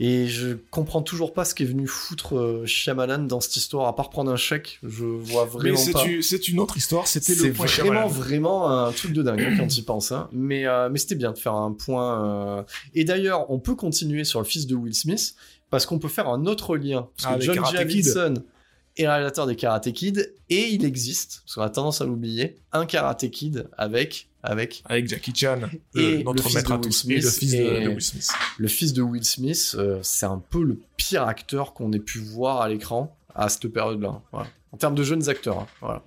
Et 0.00 0.26
je 0.26 0.56
comprends 0.70 1.02
toujours 1.02 1.32
pas 1.32 1.44
ce 1.44 1.54
qui 1.54 1.62
est 1.62 1.66
venu 1.66 1.86
foutre 1.86 2.36
euh, 2.36 2.66
Shyamalan 2.66 3.20
dans 3.20 3.40
cette 3.40 3.56
histoire, 3.56 3.86
à 3.86 3.94
part 3.94 4.10
prendre 4.10 4.30
un 4.30 4.36
chèque. 4.36 4.80
Je 4.82 5.04
vois 5.04 5.44
vraiment 5.44 5.78
mais 5.86 5.92
pas. 5.92 6.04
C'est 6.20 6.48
une 6.48 6.58
autre 6.58 6.76
histoire. 6.76 7.06
C'était 7.06 7.34
le 7.34 7.52
point 7.52 7.66
vraiment, 7.66 8.08
vraiment 8.08 8.70
un 8.70 8.90
truc 8.92 9.12
de 9.12 9.22
dingue 9.22 9.40
hein, 9.40 9.54
quand 9.56 9.76
il 9.76 9.84
pense. 9.84 10.10
Hein. 10.10 10.28
Mais, 10.32 10.66
euh, 10.66 10.88
mais 10.90 10.98
c'était 10.98 11.14
bien 11.14 11.30
de 11.32 11.38
faire 11.38 11.54
un 11.54 11.72
point. 11.72 12.58
Euh. 12.58 12.62
Et 12.94 13.04
d'ailleurs, 13.04 13.50
on 13.50 13.60
peut 13.60 13.76
continuer 13.76 14.24
sur 14.24 14.40
le 14.40 14.46
fils 14.46 14.66
de 14.66 14.74
Will 14.74 14.94
Smith 14.94 15.36
parce 15.70 15.86
qu'on 15.86 16.00
peut 16.00 16.08
faire 16.08 16.28
un 16.28 16.46
autre 16.46 16.76
lien. 16.76 17.08
Parce 17.16 17.36
que 17.36 17.42
John 17.42 17.64
Javidson 17.72 18.34
est 18.96 19.08
réalisateur 19.08 19.46
des 19.46 19.56
Karate 19.56 19.92
Kid 19.92 20.34
et 20.50 20.68
il 20.68 20.84
existe, 20.84 21.42
parce 21.44 21.54
qu'on 21.54 21.62
a 21.62 21.70
tendance 21.70 22.00
à 22.00 22.04
l'oublier, 22.04 22.56
un 22.72 22.86
Karate 22.86 23.30
Kid 23.30 23.68
avec 23.76 24.28
avec 24.42 24.82
avec 24.84 25.08
Jackie 25.08 25.34
Chan 25.34 25.60
et 25.94 26.22
notre 26.22 26.52
maître 26.52 26.72
à 26.72 26.78
tous 26.78 27.06
le 27.08 27.20
fils 27.20 27.52
de, 27.52 27.88
Will 27.88 28.00
Smith. 28.00 28.30
Le 28.58 28.68
fils 28.68 28.92
de 28.92 29.02
Will 29.02 29.24
Smith, 29.24 29.74
euh, 29.78 29.98
c'est 30.02 30.26
un 30.26 30.42
peu 30.50 30.62
le 30.62 30.78
pire 30.96 31.26
acteur 31.26 31.72
qu'on 31.72 31.92
ait 31.92 31.98
pu 31.98 32.18
voir 32.18 32.60
à 32.60 32.68
l'écran 32.68 33.16
à 33.34 33.48
cette 33.48 33.68
période-là. 33.68 34.20
Voilà. 34.32 34.48
En 34.72 34.76
termes 34.76 34.94
de 34.94 35.02
jeunes 35.02 35.28
acteurs. 35.28 35.60
Hein. 35.60 35.66
Voilà. 35.80 36.02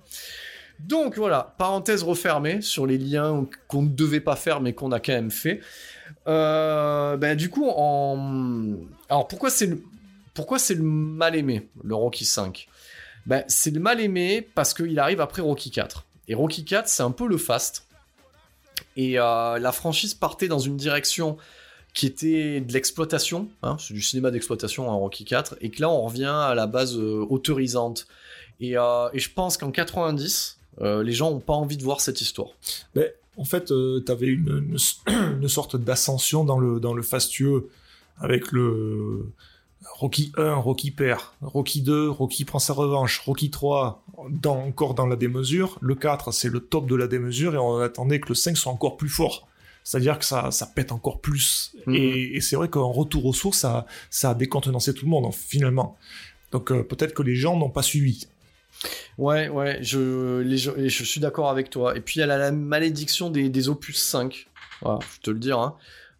Donc 0.78 1.16
voilà, 1.16 1.54
parenthèse 1.58 2.04
refermée 2.04 2.60
sur 2.62 2.86
les 2.86 2.98
liens 2.98 3.46
qu'on 3.66 3.82
ne 3.82 3.88
devait 3.88 4.20
pas 4.20 4.36
faire 4.36 4.60
mais 4.60 4.72
qu'on 4.72 4.92
a 4.92 5.00
quand 5.00 5.12
même 5.12 5.32
fait. 5.32 5.60
Euh, 6.28 7.16
ben, 7.16 7.36
du 7.36 7.50
coup, 7.50 7.68
en... 7.68 8.76
alors 9.08 9.26
pourquoi 9.26 9.50
c'est 9.50 9.66
le... 9.66 9.82
pourquoi 10.34 10.60
c'est 10.60 10.74
le 10.74 10.84
mal 10.84 11.34
aimé, 11.34 11.68
le 11.82 11.96
Rocky 11.96 12.24
5 12.24 12.68
ben, 13.28 13.44
C'est 13.46 13.70
le 13.70 13.78
mal 13.78 14.00
aimé 14.00 14.46
parce 14.54 14.74
qu'il 14.74 14.98
arrive 14.98 15.20
après 15.20 15.42
Rocky 15.42 15.70
4. 15.70 16.04
Et 16.26 16.34
Rocky 16.34 16.64
4, 16.64 16.88
c'est 16.88 17.02
un 17.02 17.12
peu 17.12 17.28
le 17.28 17.38
fast. 17.38 17.86
Et 18.96 19.18
euh, 19.18 19.58
la 19.58 19.72
franchise 19.72 20.14
partait 20.14 20.48
dans 20.48 20.58
une 20.58 20.76
direction 20.76 21.36
qui 21.94 22.06
était 22.06 22.60
de 22.60 22.72
l'exploitation, 22.72 23.48
hein, 23.62 23.76
c'est 23.78 23.94
du 23.94 24.02
cinéma 24.02 24.30
d'exploitation 24.30 24.88
en 24.88 24.98
Rocky 24.98 25.24
4, 25.24 25.56
et 25.60 25.70
que 25.70 25.80
là 25.80 25.88
on 25.88 26.02
revient 26.02 26.24
à 26.26 26.54
la 26.54 26.66
base 26.66 26.96
euh, 26.96 27.24
autorisante. 27.28 28.06
Euh, 28.62 29.08
et, 29.12 29.18
je 29.18 29.30
pense 29.32 29.56
qu'en 29.56 29.70
90, 29.70 30.58
les 30.80 31.12
gens 31.12 31.30
n'ont 31.30 31.40
pas 31.40 31.54
envie 31.54 31.76
de 31.76 31.82
voir 31.82 32.00
cette 32.00 32.20
histoire. 32.20 32.50
Mais 32.94 33.14
en 33.36 33.44
fait, 33.44 33.66
tu 33.66 34.12
avais 34.12 34.26
une, 34.26 34.76
une, 35.06 35.48
sorte 35.48 35.76
d'ascension 35.76 36.44
dans 36.44 36.58
le, 36.58 36.78
dans 36.78 36.94
le 36.94 37.02
fastueux 37.02 37.68
avec 38.20 38.52
le, 38.52 39.32
Rocky 39.98 40.30
1, 40.36 40.54
Rocky 40.54 40.92
perd, 40.92 41.20
Rocky 41.42 41.82
2, 41.82 42.08
Rocky 42.08 42.44
prend 42.44 42.60
sa 42.60 42.72
revanche, 42.72 43.18
Rocky 43.18 43.50
3, 43.50 44.04
dans, 44.30 44.56
encore 44.60 44.94
dans 44.94 45.06
la 45.06 45.16
démesure, 45.16 45.76
le 45.80 45.96
4 45.96 46.32
c'est 46.32 46.48
le 46.48 46.60
top 46.60 46.86
de 46.86 46.94
la 46.94 47.08
démesure 47.08 47.54
et 47.54 47.58
on 47.58 47.80
attendait 47.80 48.20
que 48.20 48.28
le 48.28 48.36
5 48.36 48.56
soit 48.56 48.70
encore 48.70 48.96
plus 48.96 49.08
fort. 49.08 49.48
C'est-à-dire 49.82 50.20
que 50.20 50.24
ça, 50.24 50.52
ça 50.52 50.66
pète 50.66 50.92
encore 50.92 51.20
plus. 51.20 51.74
Mhm. 51.86 51.94
Et, 51.96 52.40
c'est 52.40 52.54
vrai 52.54 52.68
qu'en 52.68 52.92
retour 52.92 53.26
aux 53.26 53.32
sources, 53.32 53.58
ça, 53.58 53.86
ça 54.08 54.30
a 54.30 54.34
décontenancé 54.34 54.94
tout 54.94 55.04
le 55.04 55.10
monde, 55.10 55.34
finalement. 55.34 55.96
Donc 56.52 56.70
euh, 56.70 56.84
peut-être 56.84 57.12
que 57.12 57.22
les 57.22 57.34
gens 57.34 57.56
n'ont 57.56 57.70
pas 57.70 57.82
suivi. 57.82 58.28
Ouais, 59.16 59.48
ouais, 59.48 59.78
je, 59.82 60.44
je 60.46 61.04
suis 61.04 61.20
d'accord 61.20 61.50
avec 61.50 61.70
toi. 61.70 61.96
Et 61.96 62.00
puis 62.00 62.16
il 62.16 62.20
y 62.20 62.22
a 62.22 62.26
la, 62.26 62.52
malédiction 62.52 63.30
des, 63.30 63.68
opus 63.68 64.00
5. 64.00 64.46
Voilà, 64.80 65.00
je 65.12 65.20
te 65.22 65.30
le 65.32 65.40
dire. 65.40 65.58
Hein. 65.58 65.74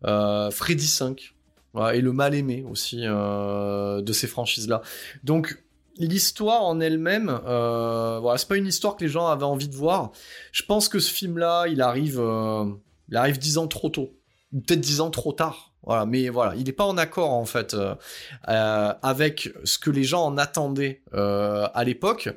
Euh, 0.04 0.50
Freddy 0.50 0.86
5 0.86 1.34
et 1.76 2.00
le 2.00 2.12
mal 2.12 2.34
aimé 2.34 2.64
aussi 2.68 3.02
euh, 3.04 4.00
de 4.02 4.12
ces 4.12 4.26
franchises-là. 4.26 4.82
Donc 5.24 5.62
l'histoire 5.96 6.62
en 6.62 6.80
elle-même, 6.80 7.40
euh, 7.46 8.18
voilà, 8.20 8.38
c'est 8.38 8.48
pas 8.48 8.56
une 8.56 8.66
histoire 8.66 8.96
que 8.96 9.04
les 9.04 9.10
gens 9.10 9.26
avaient 9.26 9.44
envie 9.44 9.68
de 9.68 9.74
voir. 9.74 10.12
Je 10.52 10.62
pense 10.62 10.88
que 10.88 10.98
ce 10.98 11.12
film-là, 11.12 11.66
il 11.68 11.82
arrive, 11.82 12.20
euh, 12.20 12.64
il 13.08 13.16
arrive 13.16 13.38
dix 13.38 13.58
ans 13.58 13.66
trop 13.66 13.88
tôt, 13.88 14.10
ou 14.52 14.60
peut-être 14.60 14.80
dix 14.80 15.00
ans 15.00 15.10
trop 15.10 15.32
tard. 15.32 15.72
Voilà, 15.84 16.04
mais 16.04 16.28
voilà, 16.28 16.54
il 16.56 16.64
n'est 16.64 16.72
pas 16.72 16.84
en 16.84 16.98
accord 16.98 17.32
en 17.32 17.46
fait 17.46 17.74
avec 18.42 19.50
ce 19.64 19.78
que 19.78 19.90
les 19.90 20.04
gens 20.04 20.24
en 20.24 20.36
attendaient 20.36 21.02
à 21.12 21.82
l'époque. 21.86 22.28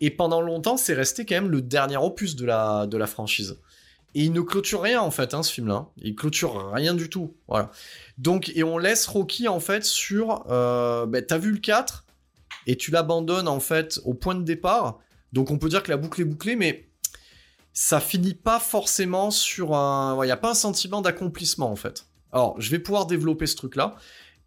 Et 0.00 0.10
pendant 0.10 0.42
longtemps, 0.42 0.76
c'est 0.76 0.92
resté 0.92 1.24
quand 1.24 1.36
même 1.36 1.50
le 1.50 1.62
dernier 1.62 1.96
opus 1.96 2.36
de 2.36 2.44
la 2.44 2.86
de 2.86 2.98
la 2.98 3.06
franchise. 3.06 3.56
Et 4.14 4.24
il 4.24 4.32
ne 4.32 4.40
clôture 4.40 4.82
rien 4.82 5.00
en 5.00 5.10
fait, 5.10 5.34
hein, 5.34 5.42
ce 5.42 5.52
film-là. 5.52 5.86
Il 5.98 6.14
clôture 6.16 6.72
rien 6.72 6.94
du 6.94 7.08
tout. 7.08 7.34
Voilà. 7.48 7.70
Donc, 8.18 8.50
et 8.54 8.64
on 8.64 8.78
laisse 8.78 9.06
Rocky 9.06 9.48
en 9.48 9.60
fait 9.60 9.84
sur. 9.84 10.44
Euh, 10.50 11.06
bah, 11.06 11.22
t'as 11.22 11.38
vu 11.38 11.52
le 11.52 11.58
4 11.58 12.04
et 12.66 12.76
tu 12.76 12.90
l'abandonnes 12.90 13.48
en 13.48 13.60
fait 13.60 14.00
au 14.04 14.14
point 14.14 14.34
de 14.34 14.42
départ. 14.42 14.98
Donc 15.32 15.50
on 15.50 15.58
peut 15.58 15.68
dire 15.68 15.82
que 15.82 15.90
la 15.90 15.96
boucle 15.96 16.20
est 16.20 16.24
bouclée, 16.24 16.56
mais 16.56 16.88
ça 17.72 18.00
finit 18.00 18.34
pas 18.34 18.58
forcément 18.58 19.30
sur 19.30 19.74
un. 19.74 20.18
Il 20.22 20.26
n'y 20.26 20.32
a 20.32 20.36
pas 20.36 20.50
un 20.50 20.54
sentiment 20.54 21.02
d'accomplissement 21.02 21.70
en 21.70 21.76
fait. 21.76 22.06
Alors, 22.32 22.60
je 22.60 22.70
vais 22.70 22.78
pouvoir 22.78 23.06
développer 23.06 23.46
ce 23.46 23.56
truc-là. 23.56 23.96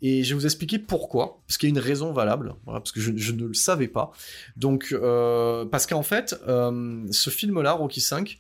Et 0.06 0.26
je 0.26 0.34
vais 0.34 0.36
vous 0.36 0.46
expliquer 0.46 0.80
pourquoi, 0.80 1.42
parce 1.48 1.58
qu'il 1.58 1.70
y 1.70 1.72
a 1.72 1.76
une 1.76 1.82
raison 1.82 2.12
valable, 2.12 2.56
parce 2.66 2.92
que 2.92 3.00
je, 3.00 3.32
ne 3.32 3.48
le 3.48 3.54
savais 3.54 3.88
pas. 3.88 4.12
Donc, 4.58 4.90
euh, 4.92 5.64
parce 5.64 5.88
qu'en 5.88 6.04
fait, 6.04 6.36
euh, 6.46 7.08
ce 7.10 7.30
film-là, 7.30 7.72
Rocky 7.72 8.02
5, 8.02 8.38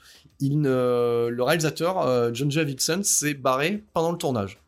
le 0.49 1.41
réalisateur 1.41 2.01
euh, 2.01 2.31
John 2.33 2.51
Javidson 2.51 3.01
s'est 3.03 3.33
barré 3.33 3.83
pendant 3.93 4.11
le 4.11 4.17
tournage. 4.17 4.59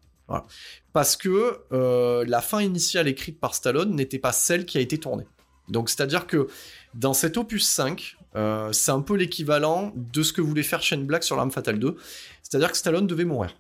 Parce 0.92 1.16
que 1.16 1.60
euh, 1.72 2.26
la 2.28 2.42
fin 2.42 2.62
initiale 2.62 3.08
écrite 3.08 3.40
par 3.40 3.54
Stallone 3.54 3.96
n'était 3.96 4.18
pas 4.18 4.32
celle 4.32 4.66
qui 4.66 4.78
a 4.78 4.82
été 4.82 4.98
tournée. 4.98 5.26
Donc 5.70 5.90
c'est-à-dire 5.90 6.26
que 6.26 6.48
dans 6.96 7.14
cet 7.14 7.38
opus 7.38 7.68
5, 7.68 8.18
euh, 8.36 8.72
c'est 8.72 8.92
un 8.92 9.02
peu 9.02 9.16
l'équivalent 9.16 9.92
de 9.96 10.24
ce 10.24 10.34
que 10.34 10.42
voulait 10.42 10.64
faire 10.64 10.82
Shane 10.82 11.06
Black 11.06 11.24
sur 11.24 11.36
L'Arme 11.36 11.52
Fatale 11.52 11.80
2. 11.80 11.96
C'est-à-dire 12.42 12.72
que 12.72 12.78
Stallone 12.78 13.08
devait 13.08 13.26
mourir. 13.26 13.56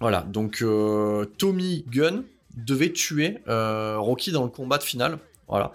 Voilà, 0.00 0.22
donc 0.22 0.64
Tommy 1.38 1.84
Gunn 1.88 2.24
devait 2.56 2.92
tuer 2.92 3.38
Rocky 3.46 4.32
dans 4.32 4.42
le 4.42 4.50
combat 4.50 4.78
de 4.78 4.82
finale. 4.82 5.18
Voilà. 5.46 5.72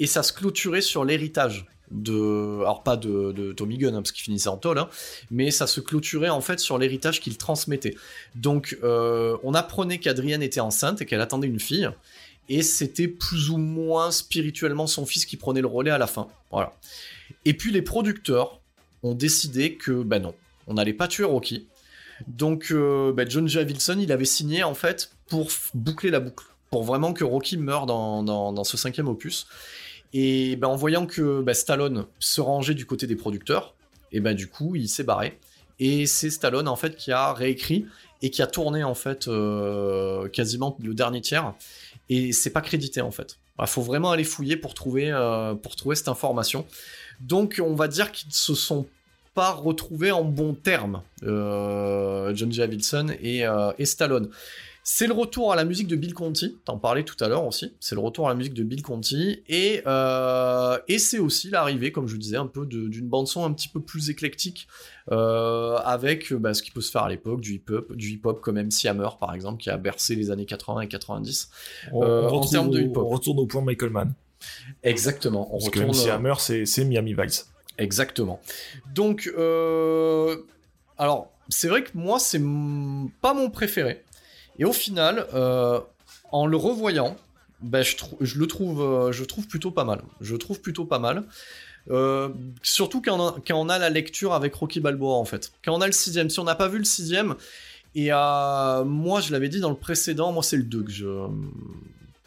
Et 0.00 0.06
ça 0.06 0.22
se 0.22 0.32
clôturait 0.32 0.80
sur 0.80 1.04
l'héritage 1.04 1.66
de 1.90 2.60
alors 2.60 2.82
pas 2.82 2.96
de, 2.96 3.52
Tommy 3.52 3.78
Gunn 3.78 3.94
hein, 3.94 4.02
parce 4.02 4.12
qu'il 4.12 4.22
finissait 4.22 4.48
en 4.48 4.56
tôle 4.56 4.78
hein, 4.78 4.88
mais 5.30 5.50
ça 5.50 5.66
se 5.66 5.80
clôturait 5.80 6.28
en 6.28 6.40
fait 6.40 6.60
sur 6.60 6.78
l'héritage 6.78 7.20
qu'il 7.20 7.36
transmettait. 7.36 7.96
Donc 8.34 8.78
euh, 8.82 9.36
on 9.42 9.54
apprenait 9.54 9.98
qu'Adrienne 9.98 10.42
était 10.42 10.60
enceinte 10.60 11.00
et 11.00 11.06
qu'elle 11.06 11.20
attendait 11.20 11.48
une 11.48 11.60
fille 11.60 11.88
et 12.48 12.62
c'était 12.62 13.08
plus 13.08 13.50
ou 13.50 13.58
moins 13.58 14.10
spirituellement 14.10 14.86
son 14.86 15.06
fils 15.06 15.26
qui 15.26 15.36
prenait 15.36 15.60
le 15.60 15.66
relais 15.66 15.90
à 15.90 15.98
la 15.98 16.06
fin. 16.06 16.28
Voilà. 16.50 16.72
Et 17.44 17.54
puis 17.54 17.72
les 17.72 17.82
producteurs 17.82 18.60
ont 19.02 19.14
décidé 19.14 19.74
que 19.74 20.02
ben 20.02 20.20
non 20.20 20.34
on 20.66 20.74
n'allait 20.74 20.92
pas 20.92 21.08
tuer 21.08 21.24
Rocky. 21.24 21.66
Donc 22.26 22.68
euh, 22.70 23.12
ben 23.12 23.28
John 23.30 23.48
J. 23.48 23.58
Wilson 23.58 23.98
il 24.00 24.12
avait 24.12 24.24
signé 24.24 24.62
en 24.62 24.74
fait 24.74 25.10
pour 25.28 25.50
boucler 25.74 26.10
la 26.10 26.20
boucle 26.20 26.44
pour 26.70 26.84
vraiment 26.84 27.14
que 27.14 27.24
Rocky 27.24 27.56
meure 27.56 27.86
dans, 27.86 28.22
dans 28.22 28.64
ce 28.64 28.76
cinquième 28.76 29.08
opus 29.08 29.46
et 30.12 30.56
ben, 30.56 30.68
en 30.68 30.76
voyant 30.76 31.06
que 31.06 31.42
ben, 31.42 31.54
Stallone 31.54 32.06
se 32.18 32.40
rangeait 32.40 32.74
du 32.74 32.86
côté 32.86 33.06
des 33.06 33.16
producteurs, 33.16 33.74
et 34.12 34.20
ben 34.20 34.34
du 34.34 34.48
coup 34.48 34.74
il 34.74 34.88
s'est 34.88 35.04
barré. 35.04 35.38
Et 35.80 36.06
c'est 36.06 36.30
Stallone 36.30 36.68
en 36.68 36.76
fait 36.76 36.96
qui 36.96 37.12
a 37.12 37.32
réécrit 37.32 37.86
et 38.22 38.30
qui 38.30 38.42
a 38.42 38.46
tourné 38.46 38.82
en 38.82 38.94
fait 38.94 39.28
euh, 39.28 40.28
quasiment 40.28 40.76
le 40.82 40.94
dernier 40.94 41.20
tiers. 41.20 41.54
Et 42.08 42.32
c'est 42.32 42.50
pas 42.50 42.62
crédité 42.62 43.00
en 43.00 43.10
fait. 43.10 43.38
Il 43.60 43.66
faut 43.66 43.82
vraiment 43.82 44.10
aller 44.12 44.24
fouiller 44.24 44.56
pour 44.56 44.74
trouver, 44.74 45.10
euh, 45.10 45.54
pour 45.54 45.76
trouver 45.76 45.96
cette 45.96 46.08
information. 46.08 46.64
Donc 47.20 47.60
on 47.64 47.74
va 47.74 47.88
dire 47.88 48.12
qu'ils 48.12 48.32
se 48.32 48.54
sont 48.54 48.86
pas 49.34 49.50
retrouvés 49.52 50.10
en 50.10 50.24
bons 50.24 50.54
termes, 50.54 51.02
euh, 51.22 52.34
John 52.34 52.50
J. 52.50 52.62
Wilson 52.62 53.14
et, 53.20 53.44
et 53.78 53.86
Stallone. 53.86 54.30
C'est 54.90 55.06
le 55.06 55.12
retour 55.12 55.52
à 55.52 55.54
la 55.54 55.66
musique 55.66 55.86
de 55.86 55.96
Bill 55.96 56.14
Conti, 56.14 56.56
t'en 56.64 56.78
parlais 56.78 57.04
tout 57.04 57.22
à 57.22 57.28
l'heure 57.28 57.44
aussi, 57.44 57.74
c'est 57.78 57.94
le 57.94 58.00
retour 58.00 58.26
à 58.26 58.30
la 58.30 58.34
musique 58.34 58.54
de 58.54 58.62
Bill 58.62 58.80
Conti, 58.80 59.42
et, 59.46 59.82
euh, 59.86 60.78
et 60.88 60.98
c'est 60.98 61.18
aussi 61.18 61.50
l'arrivée, 61.50 61.92
comme 61.92 62.08
je 62.08 62.16
disais, 62.16 62.38
un 62.38 62.46
peu 62.46 62.64
d'une 62.64 63.06
bande-son 63.06 63.44
un 63.44 63.52
petit 63.52 63.68
peu 63.68 63.80
plus 63.80 64.08
éclectique, 64.08 64.66
euh, 65.12 65.76
avec 65.84 66.32
bah, 66.32 66.54
ce 66.54 66.62
qui 66.62 66.70
peut 66.70 66.80
se 66.80 66.90
faire 66.90 67.02
à 67.02 67.10
l'époque, 67.10 67.42
du 67.42 67.56
hip-hop, 67.56 67.94
du 67.96 68.12
hip-hop 68.12 68.40
comme 68.40 68.56
MC 68.56 68.86
Hammer 68.86 69.10
par 69.20 69.34
exemple, 69.34 69.60
qui 69.60 69.68
a 69.68 69.76
bercé 69.76 70.14
les 70.14 70.30
années 70.30 70.46
80 70.46 70.80
et 70.80 70.88
90, 70.88 71.50
on, 71.92 72.02
euh, 72.02 72.26
en 72.30 72.40
termes 72.46 72.70
de 72.70 72.80
hip-hop. 72.80 73.04
On 73.04 73.08
retourne 73.10 73.40
au 73.40 73.46
point 73.46 73.60
Michael 73.60 73.90
Mann. 73.90 74.14
Exactement. 74.82 75.48
On 75.54 75.58
Parce 75.58 75.66
retourne... 75.66 75.92
que 75.92 75.98
MC 75.98 76.08
Hammer, 76.08 76.34
c'est 76.38 76.84
Miami 76.86 77.12
Vice. 77.12 77.50
Exactement. 77.76 78.40
Donc, 78.94 79.30
alors, 80.96 81.30
c'est 81.50 81.68
vrai 81.68 81.82
que 81.82 81.90
moi, 81.94 82.18
c'est 82.18 82.40
pas 83.20 83.34
mon 83.34 83.50
préféré. 83.50 84.02
Et 84.58 84.64
au 84.64 84.72
final, 84.72 85.26
euh, 85.34 85.80
en 86.32 86.46
le 86.46 86.56
revoyant, 86.56 87.16
ben, 87.60 87.82
je, 87.82 88.38
le 88.38 88.46
trouve, 88.46 88.82
euh, 88.82 89.12
je 89.12 89.24
trouve 89.24 89.46
plutôt 89.46 89.70
pas 89.70 89.84
mal. 89.84 90.02
Je 90.20 90.36
trouve 90.36 90.60
plutôt 90.60 90.84
pas 90.84 90.98
mal. 90.98 91.24
surtout 92.62 93.00
quand 93.00 93.18
on, 93.18 93.28
a, 93.28 93.36
quand 93.46 93.58
on, 93.58 93.68
a, 93.68 93.78
la 93.78 93.90
lecture 93.90 94.34
avec 94.34 94.54
Rocky 94.54 94.80
Balboa 94.80 95.14
en 95.14 95.24
fait. 95.24 95.52
Quand 95.64 95.74
on 95.74 95.80
a 95.80 95.86
le 95.86 95.92
sixième, 95.92 96.30
si 96.30 96.38
on 96.38 96.44
n'a 96.44 96.54
pas 96.54 96.68
vu 96.68 96.78
le 96.78 96.84
sixième, 96.84 97.34
et 97.94 98.10
moi 98.10 99.20
je 99.20 99.32
l'avais 99.32 99.48
dit 99.48 99.60
dans 99.60 99.70
le 99.70 99.76
précédent, 99.76 100.32
moi 100.32 100.42
c'est 100.42 100.58
le 100.58 100.64
2 100.64 100.82
que 100.82 100.90
je, 100.90 101.28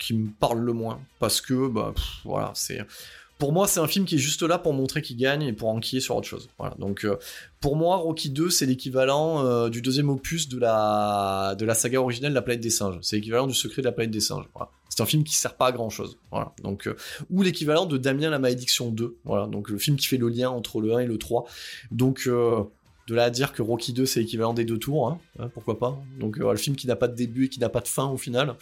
qui 0.01 0.15
me 0.15 0.29
parle 0.31 0.59
le 0.59 0.73
moins 0.73 0.99
parce 1.19 1.41
que 1.41 1.67
bah 1.67 1.93
voilà 2.25 2.51
c'est 2.55 2.83
pour 3.41 3.53
moi, 3.53 3.65
c'est 3.67 3.79
un 3.79 3.87
film 3.87 4.05
qui 4.05 4.15
est 4.15 4.19
juste 4.19 4.43
là 4.43 4.59
pour 4.59 4.71
montrer 4.71 5.01
qu'il 5.01 5.17
gagne 5.17 5.41
et 5.41 5.51
pour 5.51 5.69
enquiller 5.69 5.99
sur 5.99 6.15
autre 6.15 6.27
chose. 6.27 6.47
Voilà. 6.59 6.75
Donc, 6.77 7.05
euh, 7.05 7.17
pour 7.59 7.75
moi, 7.75 7.95
Rocky 7.95 8.29
2, 8.29 8.51
c'est 8.51 8.67
l'équivalent 8.67 9.43
euh, 9.43 9.67
du 9.69 9.81
deuxième 9.81 10.11
opus 10.11 10.47
de 10.47 10.59
la, 10.59 11.55
de 11.57 11.65
la 11.65 11.73
saga 11.73 11.99
originelle 11.99 12.33
La 12.33 12.43
planète 12.43 12.61
des 12.61 12.69
singes. 12.69 12.99
C'est 13.01 13.15
l'équivalent 13.15 13.47
du 13.47 13.55
secret 13.55 13.81
de 13.81 13.87
la 13.87 13.93
planète 13.93 14.11
des 14.11 14.19
singes. 14.19 14.45
C'est 14.89 15.01
un 15.01 15.07
film 15.07 15.23
qui 15.23 15.33
sert 15.33 15.55
pas 15.55 15.65
à 15.65 15.71
grand 15.71 15.89
chose. 15.89 16.19
Voilà. 16.29 16.53
Donc, 16.61 16.85
euh, 16.85 16.95
ou 17.31 17.41
l'équivalent 17.41 17.87
de 17.87 17.97
Damien 17.97 18.29
la 18.29 18.37
malédiction 18.37 18.91
2. 18.91 19.17
Voilà. 19.25 19.47
Donc, 19.47 19.71
le 19.71 19.79
film 19.79 19.97
qui 19.97 20.05
fait 20.05 20.17
le 20.17 20.29
lien 20.29 20.51
entre 20.51 20.79
le 20.79 20.93
1 20.93 20.99
et 20.99 21.07
le 21.07 21.17
3. 21.17 21.45
Donc, 21.89 22.29
de 23.07 23.15
là 23.15 23.25
à 23.25 23.29
dire 23.29 23.53
que 23.53 23.61
Rocky 23.61 23.93
2 23.93 24.05
c'est 24.05 24.19
l'équivalent 24.21 24.53
des 24.53 24.65
deux 24.65 24.77
tours, 24.77 25.07
hein, 25.07 25.19
hein, 25.39 25.49
pourquoi 25.53 25.77
pas. 25.79 26.01
Donc 26.19 26.37
le 26.37 26.55
film 26.55 26.75
qui 26.75 26.87
n'a 26.87 26.95
pas 26.95 27.07
de 27.07 27.15
début 27.15 27.45
et 27.45 27.49
qui 27.49 27.59
n'a 27.59 27.69
pas 27.69 27.81
de 27.81 27.87
fin 27.87 28.07
au 28.07 28.17
final. 28.17 28.55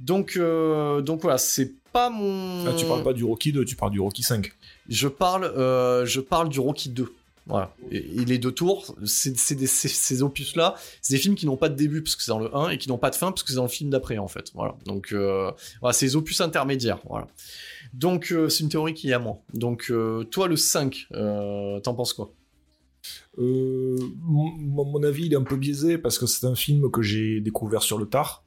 Donc 0.00 0.38
donc 0.38 1.22
voilà, 1.22 1.38
c'est 1.38 1.72
pas 1.96 2.10
mon. 2.10 2.66
Ah, 2.66 2.74
tu 2.74 2.84
parles 2.84 3.02
pas 3.02 3.14
du 3.14 3.24
Rocky 3.24 3.52
2, 3.52 3.64
tu 3.64 3.74
parles 3.74 3.92
du 3.92 4.00
Rocky 4.00 4.22
5. 4.22 4.52
Je 4.88 5.08
parle, 5.08 5.44
euh, 5.44 6.04
je 6.04 6.20
parle 6.20 6.50
du 6.50 6.60
Rocky 6.60 6.90
2. 6.90 7.12
Voilà. 7.46 7.72
Et, 7.90 8.00
les 8.24 8.38
deux 8.38 8.50
tours, 8.50 8.94
c'est 9.04 9.36
ces 9.38 10.22
opus-là, 10.22 10.74
c'est 11.00 11.14
des 11.14 11.20
films 11.20 11.36
qui 11.36 11.46
n'ont 11.46 11.56
pas 11.56 11.68
de 11.68 11.76
début 11.76 12.02
parce 12.02 12.16
que 12.16 12.22
c'est 12.22 12.32
dans 12.32 12.40
le 12.40 12.54
1 12.54 12.70
et 12.70 12.78
qui 12.78 12.88
n'ont 12.88 12.98
pas 12.98 13.10
de 13.10 13.14
fin 13.14 13.30
parce 13.30 13.44
que 13.44 13.50
c'est 13.50 13.56
dans 13.56 13.62
le 13.62 13.68
film 13.68 13.88
d'après 13.88 14.18
en 14.18 14.28
fait. 14.28 14.50
Voilà. 14.54 14.74
Donc 14.84 15.12
euh, 15.12 15.50
voilà, 15.80 15.92
c'est 15.92 16.06
des 16.06 16.16
opus 16.16 16.40
intermédiaires. 16.40 16.98
Voilà. 17.08 17.28
Donc 17.94 18.32
euh, 18.32 18.48
c'est 18.48 18.64
une 18.64 18.68
théorie 18.68 18.94
qui 18.94 19.10
est 19.10 19.14
à 19.14 19.18
moi. 19.18 19.38
Donc 19.54 19.92
toi 20.30 20.48
le 20.48 20.56
5, 20.56 21.08
t'en 21.82 21.94
penses 21.94 22.12
quoi? 22.12 22.32
Mon, 23.38 24.84
mon, 24.84 25.02
avis 25.02 25.26
il 25.26 25.32
est 25.32 25.36
un 25.36 25.42
peu 25.42 25.56
biaisé 25.56 25.98
parce 25.98 26.18
que 26.18 26.26
c'est 26.26 26.46
un 26.46 26.54
film 26.54 26.90
que 26.90 27.02
j'ai 27.02 27.40
découvert 27.40 27.82
sur 27.82 27.98
le 27.98 28.06
tard. 28.06 28.46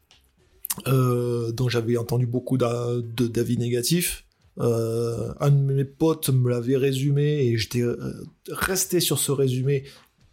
Euh, 0.88 1.52
dont 1.52 1.68
j'avais 1.68 1.98
entendu 1.98 2.26
beaucoup 2.26 2.57
d'avis 2.57 3.57
négatifs. 3.57 4.26
Euh, 4.60 5.34
un 5.40 5.52
de 5.52 5.74
mes 5.74 5.86
potes 5.86 6.30
me 6.30 6.49
l'avait 6.49 6.78
résumé 6.78 7.45
et 7.45 7.57
j'étais 7.57 7.82
euh, 7.82 8.14
resté 8.49 8.99
sur 8.99 9.20
ce 9.20 9.32
résumé 9.32 9.84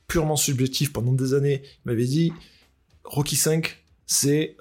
purement 0.08 0.36
subjectif 0.36 0.92
pendant 0.92 1.12
des 1.12 1.34
années. 1.34 1.62
Il 1.64 1.88
m'avait 1.90 2.06
dit 2.06 2.32
Rocky 3.04 3.36
5, 3.36 3.82
c'est 4.06 4.56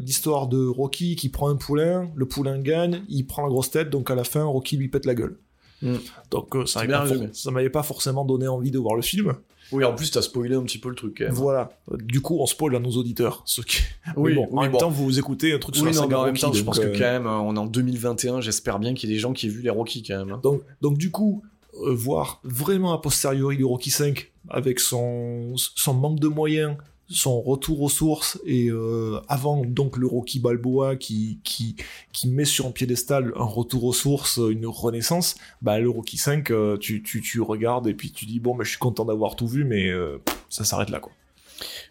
l'histoire 0.00 0.48
de 0.48 0.66
Rocky 0.66 1.14
qui 1.14 1.28
prend 1.28 1.48
un 1.48 1.56
poulain, 1.56 2.10
le 2.16 2.26
poulain 2.26 2.58
gagne, 2.58 3.04
il 3.08 3.26
prend 3.26 3.42
la 3.42 3.48
grosse 3.48 3.70
tête, 3.70 3.90
donc 3.90 4.10
à 4.10 4.14
la 4.14 4.24
fin, 4.24 4.44
Rocky 4.44 4.76
lui 4.76 4.88
pète 4.88 5.06
la 5.06 5.14
gueule. 5.14 5.38
Mm. 5.82 5.96
Donc 6.30 6.56
ça 6.66 7.50
m'avait 7.50 7.70
pas 7.70 7.82
forcément 7.82 8.24
donné 8.24 8.48
envie 8.48 8.70
de 8.70 8.78
voir 8.78 8.94
le 8.94 9.02
film. 9.02 9.34
Oui, 9.72 9.84
en 9.84 9.94
plus, 9.94 10.10
t'as 10.10 10.22
spoilé 10.22 10.54
un 10.54 10.62
petit 10.62 10.78
peu 10.78 10.90
le 10.90 10.94
truc. 10.94 11.24
Voilà. 11.30 11.70
Du 11.90 12.20
coup, 12.20 12.38
on 12.40 12.46
spoil 12.46 12.76
à 12.76 12.78
nos 12.78 12.90
auditeurs. 12.90 13.42
Ce 13.46 13.62
qui... 13.62 13.78
Oui, 14.16 14.34
bon, 14.34 14.48
en 14.52 14.62
même 14.62 14.76
temps, 14.76 14.90
vous 14.90 15.18
écoutez 15.18 15.52
un 15.52 15.58
truc 15.58 15.76
sur 15.76 15.86
la 15.86 15.92
saga 15.92 16.18
en 16.18 16.26
même 16.26 16.36
temps, 16.36 16.52
je 16.52 16.62
pense 16.62 16.78
que 16.78 16.86
euh, 16.86 16.92
quand 16.92 17.00
même, 17.00 17.26
on 17.26 17.56
est 17.56 17.58
en 17.58 17.66
2021, 17.66 18.40
j'espère 18.40 18.78
bien 18.78 18.94
qu'il 18.94 19.08
y 19.08 19.12
ait 19.12 19.16
des 19.16 19.20
gens 19.20 19.32
qui 19.32 19.46
aient 19.46 19.50
vu 19.50 19.62
les 19.62 19.70
Rocky 19.70 20.02
quand 20.02 20.18
même. 20.18 20.32
Hein. 20.32 20.40
Donc, 20.42 20.62
donc 20.82 20.98
du 20.98 21.10
coup, 21.10 21.42
euh, 21.74 21.94
voir 21.94 22.40
vraiment 22.44 22.92
a 22.92 23.00
posteriori 23.00 23.56
le 23.56 23.64
Rocky 23.64 23.90
5 23.90 24.30
avec 24.50 24.78
son, 24.78 25.54
son 25.56 25.94
manque 25.94 26.20
de 26.20 26.28
moyens, 26.28 26.76
son 27.12 27.40
retour 27.40 27.82
aux 27.82 27.88
sources 27.88 28.40
et 28.44 28.68
euh, 28.70 29.20
avant 29.28 29.64
donc 29.64 29.96
le 29.96 30.06
Rocky 30.06 30.40
Balboa 30.40 30.96
qui, 30.96 31.40
qui, 31.44 31.76
qui 32.12 32.28
met 32.28 32.44
sur 32.44 32.66
un 32.66 32.70
piédestal 32.70 33.32
un 33.36 33.44
retour 33.44 33.84
aux 33.84 33.92
sources, 33.92 34.38
une 34.38 34.66
renaissance, 34.66 35.36
bah 35.60 35.78
le 35.78 35.90
Rocky 35.90 36.16
5, 36.16 36.50
euh, 36.50 36.76
tu, 36.78 37.02
tu, 37.02 37.20
tu 37.20 37.40
regardes 37.40 37.86
et 37.86 37.94
puis 37.94 38.10
tu 38.10 38.26
dis 38.26 38.40
bon, 38.40 38.56
je 38.60 38.68
suis 38.68 38.78
content 38.78 39.04
d'avoir 39.04 39.36
tout 39.36 39.46
vu, 39.46 39.64
mais 39.64 39.88
euh, 39.88 40.18
ça 40.48 40.64
s'arrête 40.64 40.90
là 40.90 41.00
quoi. 41.00 41.12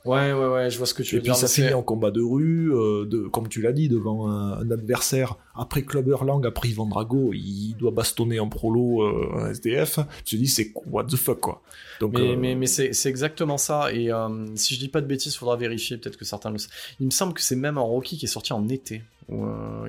Ouais, 0.05 0.33
ouais, 0.33 0.47
ouais, 0.47 0.69
je 0.69 0.77
vois 0.77 0.87
ce 0.87 0.93
que 0.93 1.03
tu 1.03 1.15
veux 1.15 1.21
dire. 1.21 1.33
Et 1.33 1.35
puis 1.35 1.47
ça 1.47 1.47
finit 1.47 1.73
en 1.73 1.83
combat 1.83 2.11
de 2.11 2.21
rue, 2.21 2.73
euh, 2.73 3.05
de, 3.05 3.27
comme 3.27 3.47
tu 3.47 3.61
l'as 3.61 3.71
dit, 3.71 3.87
devant 3.87 4.29
un, 4.29 4.69
adversaire. 4.71 5.35
Après 5.55 5.83
Clubber 5.83 6.23
Lang, 6.25 6.45
après 6.45 6.69
Ivan 6.69 6.85
Drago, 6.85 7.33
il 7.33 7.75
doit 7.77 7.91
bastonner 7.91 8.39
en 8.39 8.49
prolo 8.49 9.03
euh, 9.03 9.29
un 9.37 9.51
SDF. 9.51 9.99
Tu 10.25 10.37
te 10.37 10.41
dis, 10.41 10.47
c'est 10.47 10.73
what 10.87 11.05
the 11.05 11.15
fuck, 11.15 11.39
quoi. 11.39 11.61
Donc, 11.99 12.13
mais, 12.13 12.31
euh, 12.31 12.35
mais, 12.37 12.55
mais 12.55 12.67
c'est 12.67 13.05
exactement 13.05 13.57
ça. 13.57 13.93
Et 13.93 14.09
si 14.55 14.75
je 14.75 14.79
dis 14.79 14.89
pas 14.89 15.01
de 15.01 15.07
bêtises, 15.07 15.35
faudra 15.35 15.55
vérifier, 15.55 15.97
peut-être 15.97 16.17
que 16.17 16.25
certains 16.25 16.49
le 16.49 16.57
savent. 16.57 16.71
Il 16.99 17.05
me 17.05 17.11
semble 17.11 17.33
que 17.33 17.41
c'est 17.41 17.55
même 17.55 17.77
un 17.77 17.81
Rocky 17.81 18.17
qui 18.17 18.25
est 18.25 18.29
sorti 18.29 18.53
en 18.53 18.67
été. 18.69 19.03
il 19.29 19.35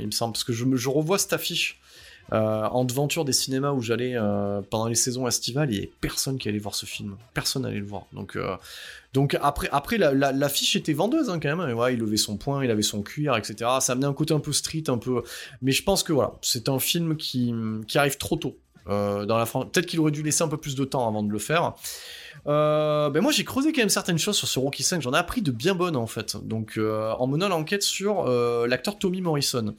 me 0.06 0.10
semble, 0.10 0.32
parce 0.32 0.44
que 0.44 0.52
je, 0.52 0.64
je 0.74 0.88
revois 0.88 1.18
cette 1.18 1.32
affiche. 1.32 1.80
en 2.30 2.84
devanture 2.84 3.24
des 3.24 3.32
cinémas 3.32 3.72
où 3.72 3.80
j'allais 3.80 4.16
pendant 4.68 4.88
les 4.88 4.94
saisons 4.94 5.26
estivales, 5.26 5.70
il 5.70 5.72
n'y 5.72 5.78
avait 5.78 5.92
personne 6.00 6.38
qui 6.38 6.48
allait 6.48 6.58
voir 6.58 6.74
ce 6.74 6.84
film. 6.84 7.16
Personne 7.32 7.64
allait 7.64 7.78
le 7.78 7.86
voir. 7.86 8.06
Donc, 8.12 8.36
donc 9.12 9.36
après, 9.42 9.68
après 9.72 9.98
la, 9.98 10.32
était 10.74 10.92
vendeuse 10.92 11.28
hein, 11.28 11.38
quand 11.38 11.54
même. 11.54 11.76
Il 11.90 11.98
levait 11.98 12.16
son 12.16 12.36
poing, 12.36 12.64
il 12.64 12.70
avait 12.70 12.82
son 12.82 13.02
cuir, 13.02 13.36
etc. 13.36 13.70
Ça 13.80 13.92
amenait 13.92 14.06
un 14.06 14.14
côté 14.14 14.32
un 14.32 14.40
peu 14.40 14.52
street, 14.52 14.84
un 14.88 14.98
peu. 14.98 15.22
Mais 15.60 15.72
je 15.72 15.82
pense 15.82 16.02
que 16.02 16.12
voilà, 16.12 16.34
c'est 16.40 16.68
un 16.68 16.78
film 16.78 17.16
qui, 17.16 17.52
arrive 17.94 18.16
trop 18.16 18.36
tôt. 18.36 18.56
Euh, 18.88 19.26
dans 19.26 19.38
la 19.38 19.46
Peut-être 19.46 19.86
qu'il 19.86 20.00
aurait 20.00 20.10
dû 20.10 20.22
laisser 20.22 20.42
un 20.42 20.48
peu 20.48 20.56
plus 20.56 20.74
de 20.74 20.84
temps 20.84 21.06
avant 21.06 21.22
de 21.22 21.30
le 21.30 21.38
faire. 21.38 21.74
Euh, 22.48 23.10
ben 23.10 23.20
moi 23.20 23.30
j'ai 23.30 23.44
creusé 23.44 23.72
quand 23.72 23.82
même 23.82 23.88
certaines 23.88 24.18
choses 24.18 24.36
sur 24.36 24.48
ce 24.48 24.58
Rocky 24.58 24.82
5, 24.82 25.00
j'en 25.00 25.12
ai 25.12 25.16
appris 25.16 25.42
de 25.42 25.52
bien 25.52 25.76
bonnes 25.76 25.94
en 25.94 26.08
fait. 26.08 26.36
Donc 26.44 26.76
euh, 26.76 27.12
en 27.12 27.28
menant 27.28 27.48
l'enquête 27.48 27.84
sur 27.84 28.24
l'acteur 28.66 28.98
Tommy 28.98 29.20
Morrison. 29.20 29.76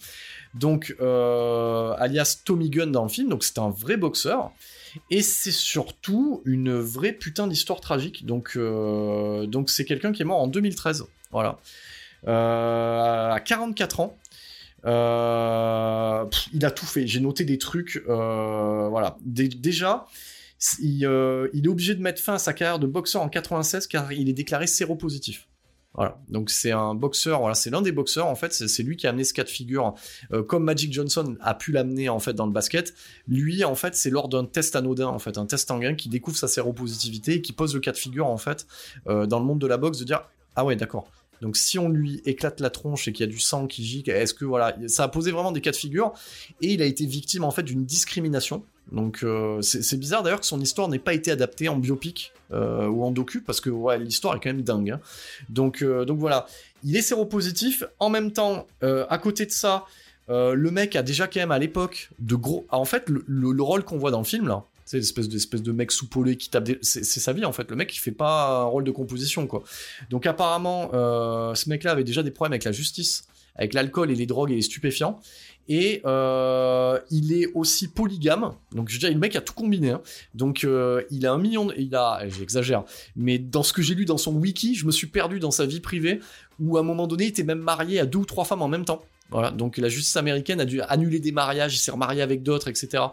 Donc 0.53 0.95
alias 1.01 2.41
Tommy 2.45 2.69
Gunn 2.69 2.91
dans 2.91 3.03
le 3.03 3.09
film, 3.09 3.27
donc 3.27 3.43
c'est 3.43 3.59
un 3.59 3.71
vrai 3.71 3.97
boxeur. 3.97 4.51
Et 5.09 5.21
c'est 5.21 5.51
surtout 5.51 6.41
une 6.45 6.73
vraie 6.73 7.13
putain 7.13 7.47
d'histoire 7.47 7.81
tragique. 7.81 8.25
Donc, 8.25 8.53
euh, 8.55 9.47
c'est 9.67 9.85
quelqu'un 9.85 10.11
qui 10.11 10.21
est 10.21 10.25
mort 10.25 10.39
en 10.39 10.47
2013. 10.47 11.05
Voilà. 11.31 11.59
Euh, 12.27 13.31
à 13.31 13.39
44 13.39 13.99
ans. 13.99 14.17
Euh, 14.85 16.25
il 16.53 16.65
a 16.65 16.71
tout 16.71 16.85
fait. 16.85 17.07
J'ai 17.07 17.19
noté 17.19 17.45
des 17.45 17.57
trucs. 17.57 18.03
voilà. 18.05 19.17
déjà, 19.25 20.05
il, 20.79 21.07
il, 21.53 21.65
est 21.65 21.69
obligé 21.69 21.95
de 21.95 22.01
mettre 22.01 22.21
fin 22.21 22.35
à 22.35 22.39
sa 22.39 22.53
carrière 22.53 22.79
de 22.79 22.87
boxeur 22.87 23.21
en 23.21 23.29
96 23.29 23.87
car 23.87 24.11
il 24.11 24.29
est 24.29 24.33
déclaré 24.33 24.67
séropositif. 24.67 25.47
Voilà. 25.95 26.17
Donc 26.27 26.49
c'est 26.49 26.71
un 26.71 26.95
boxeur, 26.95 27.55
c'est 27.55 27.69
l'un 27.69 27.83
des 27.83 27.91
boxeurs 27.91 28.25
en 28.25 28.35
fait, 28.35 28.51
c'est 28.53 28.83
lui 28.83 28.97
qui 28.97 29.05
a 29.05 29.11
amené 29.11 29.23
ce 29.23 29.33
cas 29.33 29.43
de 29.43 29.49
figure, 29.49 29.93
euh, 30.31 30.41
comme 30.41 30.63
Magic 30.63 30.91
Johnson 30.91 31.35
a 31.39 31.53
pu 31.53 31.71
l'amener 31.71 32.09
en 32.09 32.19
fait 32.19 32.33
dans 32.33 32.47
le 32.47 32.51
basket. 32.51 32.95
Lui 33.27 33.63
en 33.63 33.75
fait, 33.75 33.95
c'est 33.95 34.09
lors 34.09 34.27
d'un 34.27 34.45
test 34.45 34.75
anodin 34.75 35.07
en 35.07 35.19
fait, 35.19 35.37
un 35.37 35.45
test 35.45 35.67
sanguin 35.67 35.93
qui 35.93 36.09
découvre 36.09 36.37
sa 36.37 36.47
séropositivité 36.47 37.33
et 37.33 37.41
qui 37.41 37.53
pose 37.53 37.75
le 37.75 37.79
cas 37.79 37.91
de 37.91 37.97
figure 37.97 38.25
en 38.25 38.37
fait 38.37 38.65
euh, 39.07 39.27
dans 39.27 39.39
le 39.39 39.45
monde 39.45 39.59
de 39.59 39.67
la 39.67 39.77
boxe 39.77 39.99
de 39.99 40.05
dire 40.05 40.27
ah 40.55 40.65
ouais 40.65 40.75
d'accord. 40.75 41.07
Donc 41.41 41.57
si 41.57 41.77
on 41.77 41.89
lui 41.89 42.21
éclate 42.25 42.59
la 42.59 42.69
tronche 42.69 43.07
et 43.07 43.13
qu'il 43.13 43.25
y 43.25 43.29
a 43.29 43.31
du 43.31 43.39
sang 43.39 43.67
qui 43.67 43.83
gicle, 43.83 44.09
est-ce 44.09 44.33
que 44.33 44.45
voilà, 44.45 44.75
ça 44.87 45.03
a 45.03 45.07
posé 45.09 45.31
vraiment 45.31 45.51
des 45.51 45.61
cas 45.61 45.71
de 45.71 45.75
figure 45.75 46.13
et 46.61 46.73
il 46.73 46.81
a 46.81 46.85
été 46.85 47.05
victime 47.05 47.43
en 47.43 47.51
fait 47.51 47.63
d'une 47.63 47.85
discrimination 47.85 48.63
donc 48.91 49.23
euh, 49.23 49.61
c'est 49.61 49.97
bizarre 49.97 50.23
d'ailleurs 50.23 50.39
que 50.39 50.45
son 50.45 50.59
histoire 50.59 50.87
n'ait 50.87 50.99
pas 50.99 51.13
été 51.13 51.31
adaptée 51.31 51.69
en 51.69 51.77
biopic 51.77 52.33
euh, 52.51 52.87
ou 52.87 53.03
en 53.03 53.11
docu 53.11 53.41
parce 53.41 53.61
que 53.61 53.69
ouais, 53.69 53.97
l'histoire 53.97 54.35
est 54.35 54.39
quand 54.39 54.49
même 54.49 54.61
dingue. 54.61 54.91
Hein. 54.91 54.99
Donc, 55.49 55.81
euh, 55.81 56.05
donc 56.05 56.19
voilà, 56.19 56.45
il 56.83 56.95
est 56.95 57.01
séropositif. 57.01 57.83
En 57.99 58.09
même 58.09 58.31
temps, 58.31 58.67
à 58.81 59.17
côté 59.17 59.45
de 59.45 59.51
ça, 59.51 59.85
le 60.27 60.69
mec 60.69 60.95
a 60.95 61.03
déjà 61.03 61.27
quand 61.27 61.39
même 61.39 61.51
à 61.51 61.59
l'époque 61.59 62.09
de 62.19 62.35
gros. 62.35 62.65
Ah, 62.69 62.77
en 62.77 62.85
fait, 62.85 63.05
le, 63.07 63.63
rôle 63.63 63.83
qu'on 63.83 63.97
voit 63.97 64.11
dans 64.11 64.19
le 64.19 64.25
film 64.25 64.47
là, 64.47 64.63
c'est 64.85 64.97
l'espèce 64.97 65.29
de, 65.29 65.57
de 65.57 65.71
mec 65.71 65.91
soupolé 65.91 66.35
qui 66.35 66.49
tape. 66.49 66.69
C'est 66.81 67.03
sa 67.03 67.33
vie 67.33 67.45
en 67.45 67.53
fait. 67.53 67.69
Le 67.69 67.75
mec 67.75 67.95
il 67.95 67.99
fait 67.99 68.11
pas 68.11 68.59
un 68.59 68.65
rôle 68.65 68.83
de 68.83 68.91
composition 68.91 69.47
quoi. 69.47 69.63
Donc 70.09 70.27
apparemment, 70.27 70.89
ce 70.91 71.69
mec-là 71.69 71.91
avait 71.91 72.03
déjà 72.03 72.21
des 72.21 72.31
problèmes 72.31 72.53
avec 72.53 72.65
la 72.65 72.73
justice 72.73 73.25
avec 73.55 73.73
l'alcool 73.73 74.11
et 74.11 74.15
les 74.15 74.25
drogues 74.25 74.51
et 74.51 74.55
les 74.55 74.61
stupéfiants. 74.61 75.19
Et 75.69 76.01
euh, 76.05 76.99
il 77.09 77.31
est 77.33 77.47
aussi 77.53 77.87
polygame. 77.87 78.53
Donc 78.73 78.89
je 78.89 78.95
veux 78.95 78.99
dire, 78.99 79.09
le 79.09 79.17
mec 79.17 79.35
a 79.35 79.41
tout 79.41 79.53
combiné. 79.53 79.91
Hein. 79.91 80.01
Donc 80.33 80.63
euh, 80.63 81.03
il 81.09 81.25
a 81.25 81.31
un 81.31 81.37
million, 81.37 81.65
de... 81.65 81.73
il 81.77 81.95
a, 81.95 82.27
j'exagère, 82.27 82.83
mais 83.15 83.37
dans 83.37 83.63
ce 83.63 83.71
que 83.71 83.81
j'ai 83.81 83.95
lu 83.95 84.05
dans 84.05 84.17
son 84.17 84.35
wiki, 84.35 84.75
je 84.75 84.85
me 84.85 84.91
suis 84.91 85.07
perdu 85.07 85.39
dans 85.39 85.51
sa 85.51 85.65
vie 85.65 85.79
privée 85.79 86.19
où 86.59 86.77
à 86.77 86.81
un 86.81 86.83
moment 86.83 87.07
donné, 87.07 87.25
il 87.25 87.29
était 87.29 87.43
même 87.43 87.59
marié 87.59 87.99
à 87.99 88.05
deux 88.05 88.19
ou 88.19 88.25
trois 88.25 88.45
femmes 88.45 88.61
en 88.61 88.67
même 88.67 88.85
temps. 88.85 89.03
Voilà. 89.29 89.51
Donc 89.51 89.77
la 89.77 89.87
justice 89.87 90.17
américaine 90.17 90.59
a 90.59 90.65
dû 90.65 90.81
annuler 90.81 91.19
des 91.19 91.31
mariages, 91.31 91.73
il 91.75 91.79
s'est 91.79 91.91
remarié 91.91 92.21
avec 92.21 92.43
d'autres, 92.43 92.67
etc. 92.67 93.03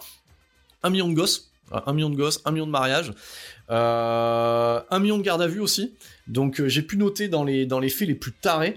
Un 0.83 0.91
million 0.91 1.09
de 1.09 1.15
gosses, 1.15 1.53
un 1.71 1.93
million 1.93 2.11
de 2.11 2.17
gosses, 2.17 2.43
un 2.45 2.51
million 2.51 2.67
de 2.67 2.73
mariages, 2.73 3.13
euh, 3.71 4.81
un 4.91 4.99
million 4.99 5.19
de 5.19 5.23
gardes 5.23 5.43
à 5.43 5.47
vue 5.47 5.61
aussi. 5.61 5.95
Donc 6.27 6.67
j'ai 6.67 6.83
pu 6.83 6.97
noter 6.97 7.29
dans 7.29 7.45
les 7.45 7.65
dans 7.65 7.79
les 7.79 7.89
faits 7.91 8.09
les 8.09 8.15
plus 8.15 8.33
tarés. 8.33 8.75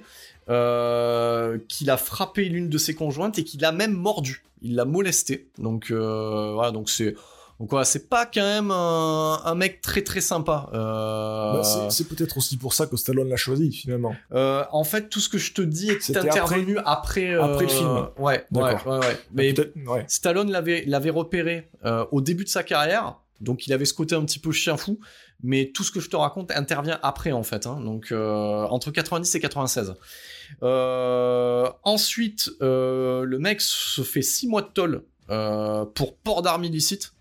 Euh, 0.49 1.57
qu'il 1.69 1.89
a 1.89 1.95
frappé 1.95 2.45
l'une 2.45 2.67
de 2.67 2.77
ses 2.77 2.93
conjointes 2.95 3.39
et 3.39 3.43
qu'il 3.43 3.63
a 3.63 3.71
même 3.71 3.93
mordu. 3.93 4.43
Il 4.61 4.75
l'a 4.75 4.85
molesté. 4.85 5.49
Donc 5.57 5.89
euh, 5.89 6.51
voilà, 6.53 6.71
donc 6.71 6.89
c'est 6.89 7.15
Donc 7.59 7.69
voilà, 7.69 7.85
c'est 7.85 8.09
pas 8.09 8.25
quand 8.25 8.41
même 8.41 8.69
un, 8.69 9.55
mec 9.55 9.79
très 9.79 10.01
très 10.01 10.19
sympa. 10.19 10.69
Euh... 10.73 11.53
Bah, 11.53 11.89
c'est 11.89 12.09
peut-être 12.09 12.37
aussi 12.37 12.57
pour 12.57 12.73
ça 12.73 12.87
que 12.87 12.97
Stallone 12.97 13.29
l'a 13.29 13.37
choisi 13.37 13.71
finalement. 13.71 14.15
Euh, 14.33 14.65
en 14.71 14.83
fait, 14.83 15.07
tout 15.07 15.21
ce 15.21 15.29
que 15.29 15.37
je 15.37 15.53
te 15.53 15.61
dis 15.61 15.89
est 15.89 16.17
intervenu 16.17 16.77
après 16.79 17.35
après, 17.35 17.35
après 17.35 17.63
le 17.63 17.69
film. 17.69 18.07
Ouais. 18.17 18.45
Ouais, 18.51 18.75
ouais, 18.85 19.17
Mais 19.31 19.53
Stallone 20.07 20.51
l'avait 20.51 20.83
l'avait 20.87 21.09
repéré 21.09 21.69
au 22.11 22.19
début 22.19 22.43
de 22.43 22.49
sa 22.49 22.63
carrière, 22.63 23.15
donc 23.43 23.67
il 23.67 23.73
avait 23.73 23.85
ce 23.85 23.93
côté 23.93 24.15
un 24.15 24.25
petit 24.25 24.39
peu 24.39 24.51
chien 24.51 24.77
fou 24.77 24.99
mais 25.43 25.71
tout 25.73 25.83
ce 25.83 25.91
que 25.91 25.99
je 25.99 26.09
te 26.09 26.15
raconte 26.15 26.51
intervient 26.51 26.99
après 27.03 27.33
en 27.33 27.43
fait, 27.43 27.67
hein. 27.67 27.79
donc 27.81 28.11
euh, 28.11 28.63
entre 28.63 28.91
90 28.91 29.35
et 29.35 29.39
96. 29.41 29.95
Euh, 30.63 31.69
ensuite, 31.83 32.49
euh, 32.61 33.23
le 33.23 33.39
mec 33.39 33.59
se 33.59 34.01
fait 34.01 34.21
6 34.21 34.47
mois 34.47 34.61
de 34.61 34.69
toll 34.69 35.03
pour 35.27 36.15
port 36.17 36.41
d'armes 36.43 36.63
illicites, 36.63 37.13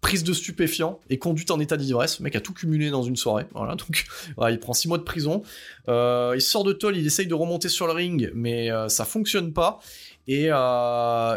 prise 0.00 0.22
de 0.22 0.32
stupéfiants 0.32 1.00
et 1.10 1.18
conduite 1.18 1.50
en 1.50 1.58
état 1.58 1.76
d'ivresse. 1.76 2.20
Le 2.20 2.24
mec 2.24 2.36
a 2.36 2.40
tout 2.40 2.52
cumulé 2.52 2.90
dans 2.90 3.02
une 3.02 3.16
soirée, 3.16 3.46
voilà, 3.52 3.74
donc 3.76 4.04
il 4.48 4.60
prend 4.60 4.72
6 4.72 4.88
mois 4.88 4.98
de 4.98 5.02
prison. 5.02 5.42
il 5.88 6.40
sort 6.40 6.62
de 6.62 6.72
toll, 6.72 6.96
il 6.96 7.06
essaye 7.06 7.26
de 7.26 7.34
remonter 7.34 7.68
sur 7.68 7.88
le 7.88 7.92
ring, 7.92 8.30
mais 8.34 8.68
ça 8.88 9.04
fonctionne 9.04 9.52
pas. 9.52 9.80
Et, 10.28 10.50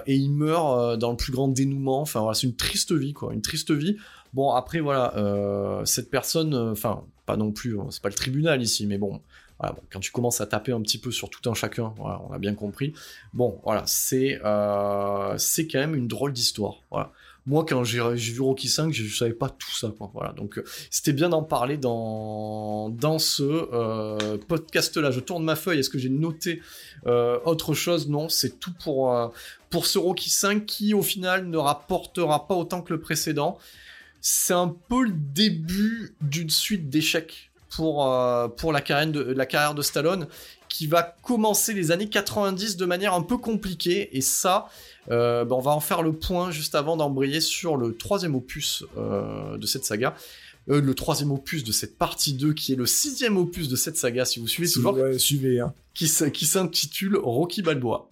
il 0.08 0.32
meurt 0.32 1.00
dans 1.00 1.12
le 1.12 1.18
plus 1.18 1.32
grand 1.32 1.48
dénouement. 1.48 2.02
Enfin 2.02 2.20
voilà, 2.20 2.36
c'est 2.36 2.46
une 2.46 2.56
triste 2.56 2.92
vie, 2.92 3.14
quoi, 3.14 3.34
une 3.34 3.42
triste 3.42 3.72
vie. 3.72 3.98
Bon, 4.34 4.52
après, 4.52 4.80
voilà, 4.80 5.16
euh, 5.18 5.86
cette 5.86 6.10
personne, 6.10 6.54
euh, 6.54 6.72
enfin, 6.72 7.04
pas 7.26 7.38
non 7.38 7.52
plus, 7.52 7.80
hein, 7.80 7.88
c'est 7.90 8.02
pas 8.02 8.10
le 8.10 8.16
tribunal 8.16 8.62
ici, 8.62 8.86
mais 8.86 8.98
bon, 8.98 9.22
quand 9.92 10.00
tu 10.00 10.12
commences 10.12 10.40
à 10.40 10.46
taper 10.46 10.72
un 10.72 10.82
petit 10.82 10.98
peu 10.98 11.12
sur 11.12 11.30
tout 11.30 11.50
un 11.50 11.54
chacun, 11.54 11.94
on 12.00 12.32
a 12.32 12.38
bien 12.38 12.56
compris. 12.56 12.94
Bon, 13.34 13.60
voilà, 13.66 13.84
c'est 13.88 14.40
euh, 14.46 15.38
c'est 15.38 15.68
quand 15.68 15.80
même 15.80 15.96
une 15.96 16.08
drôle 16.08 16.32
d'histoire. 16.32 16.76
Voilà. 16.92 17.12
Moi, 17.46 17.66
quand 17.68 17.84
j'ai 17.84 18.00
vu 18.16 18.40
Rocky 18.40 18.70
5, 18.70 18.94
je 18.94 19.14
savais 19.14 19.34
pas 19.34 19.50
tout 19.50 19.72
ça. 19.72 19.92
Voilà, 20.14 20.32
donc 20.32 20.62
c'était 20.90 21.12
bien 21.12 21.28
d'en 21.28 21.44
parler 21.44 21.76
dans 21.76 22.90
dans 22.90 23.20
ce 23.20 24.38
podcast-là. 24.38 25.12
Je 25.12 25.20
tourne 25.20 25.44
ma 25.44 25.58
feuille. 25.58 25.80
Est-ce 25.80 25.90
que 25.90 26.00
j'ai 26.00 26.10
noté 26.10 26.62
autre 27.06 27.74
chose? 27.74 28.08
Non, 28.08 28.30
c'est 28.30 28.62
tout 28.62 28.74
pour 28.82 29.34
pour 29.70 29.88
ce 29.88 29.98
Rocky 29.98 30.30
5 30.30 30.66
qui, 30.66 30.94
au 30.94 31.02
final, 31.02 31.48
ne 31.48 31.58
rapportera 31.58 32.48
pas 32.48 32.56
autant 32.56 32.82
que 32.82 32.94
le 32.94 33.02
précédent 33.02 33.58
c'est 34.22 34.54
un 34.54 34.76
peu 34.90 35.04
le 35.04 35.14
début 35.14 36.16
d'une 36.22 36.50
suite 36.50 36.90
d'échecs 36.90 37.50
pour, 37.70 38.12
euh, 38.12 38.48
pour 38.48 38.72
la, 38.72 38.82
carrière 38.82 39.12
de, 39.12 39.22
la 39.22 39.46
carrière 39.46 39.76
de 39.76 39.82
Stallone, 39.82 40.28
qui 40.68 40.88
va 40.88 41.04
commencer 41.04 41.74
les 41.74 41.92
années 41.92 42.10
90 42.10 42.78
de 42.78 42.86
manière 42.86 43.14
un 43.14 43.22
peu 43.22 43.38
compliquée, 43.38 44.10
et 44.18 44.22
ça, 44.22 44.68
euh, 45.10 45.46
ben, 45.46 45.56
on 45.56 45.62
va 45.62 45.72
en 45.72 45.80
faire 45.80 46.02
le 46.02 46.14
point 46.14 46.52
juste 46.52 46.76
avant 46.76 46.98
d'embrayer 46.98 47.42
sur 47.42 47.78
le 47.78 47.96
troisième 47.96 48.36
opus 48.36 48.84
euh, 48.98 49.58
de 49.58 49.66
cette 49.66 49.86
saga. 49.86 50.16
le 50.68 50.94
troisième 50.94 51.32
opus 51.32 51.64
de 51.64 51.72
cette 51.72 51.98
partie 51.98 52.34
2, 52.34 52.54
qui 52.54 52.74
est 52.74 52.76
le 52.76 52.86
sixième 52.86 53.38
opus 53.38 53.70
de 53.70 53.76
cette 53.76 53.98
saga, 53.98 54.26
si 54.26 54.40
vous 54.40 54.48
suivez 54.48 54.70
toujours, 54.70 54.98
suivez, 55.18 55.60
hein. 55.60 55.74
qui 55.94 56.08
s'intitule 56.08 57.18
Rocky 57.18 57.62
Balboa. 57.62 58.10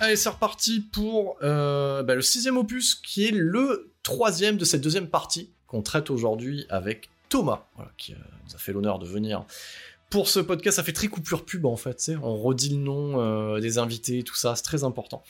Allez, 0.00 0.16
c'est 0.16 0.28
reparti 0.28 0.80
pour 0.80 1.36
euh, 1.42 2.02
bah, 2.02 2.14
le 2.14 2.22
sixième 2.22 2.56
opus, 2.56 2.94
qui 2.94 3.26
est 3.26 3.30
le 3.30 3.92
troisième 4.02 4.56
de 4.56 4.64
cette 4.64 4.80
deuxième 4.80 5.08
partie 5.08 5.50
qu'on 5.66 5.82
traite 5.82 6.08
aujourd'hui 6.08 6.64
avec 6.70 7.10
Thomas, 7.28 7.66
euh, 7.78 8.14
nous 8.48 8.54
a 8.54 8.58
fait 8.58 8.72
l'honneur 8.72 8.98
de 8.98 9.06
venir 9.06 9.44
pour 10.10 10.28
ce 10.28 10.40
podcast. 10.40 10.76
Ça 10.76 10.82
fait 10.82 10.92
très 10.92 11.08
coupure 11.08 11.44
pub 11.44 11.66
en 11.66 11.76
fait, 11.76 12.10
on 12.22 12.36
redit 12.36 12.70
le 12.70 12.76
nom 12.76 13.20
euh, 13.20 13.60
des 13.60 13.78
invités, 13.78 14.22
tout 14.22 14.34
ça, 14.34 14.56
c'est 14.56 14.62
très 14.62 14.84
important. 14.84 15.22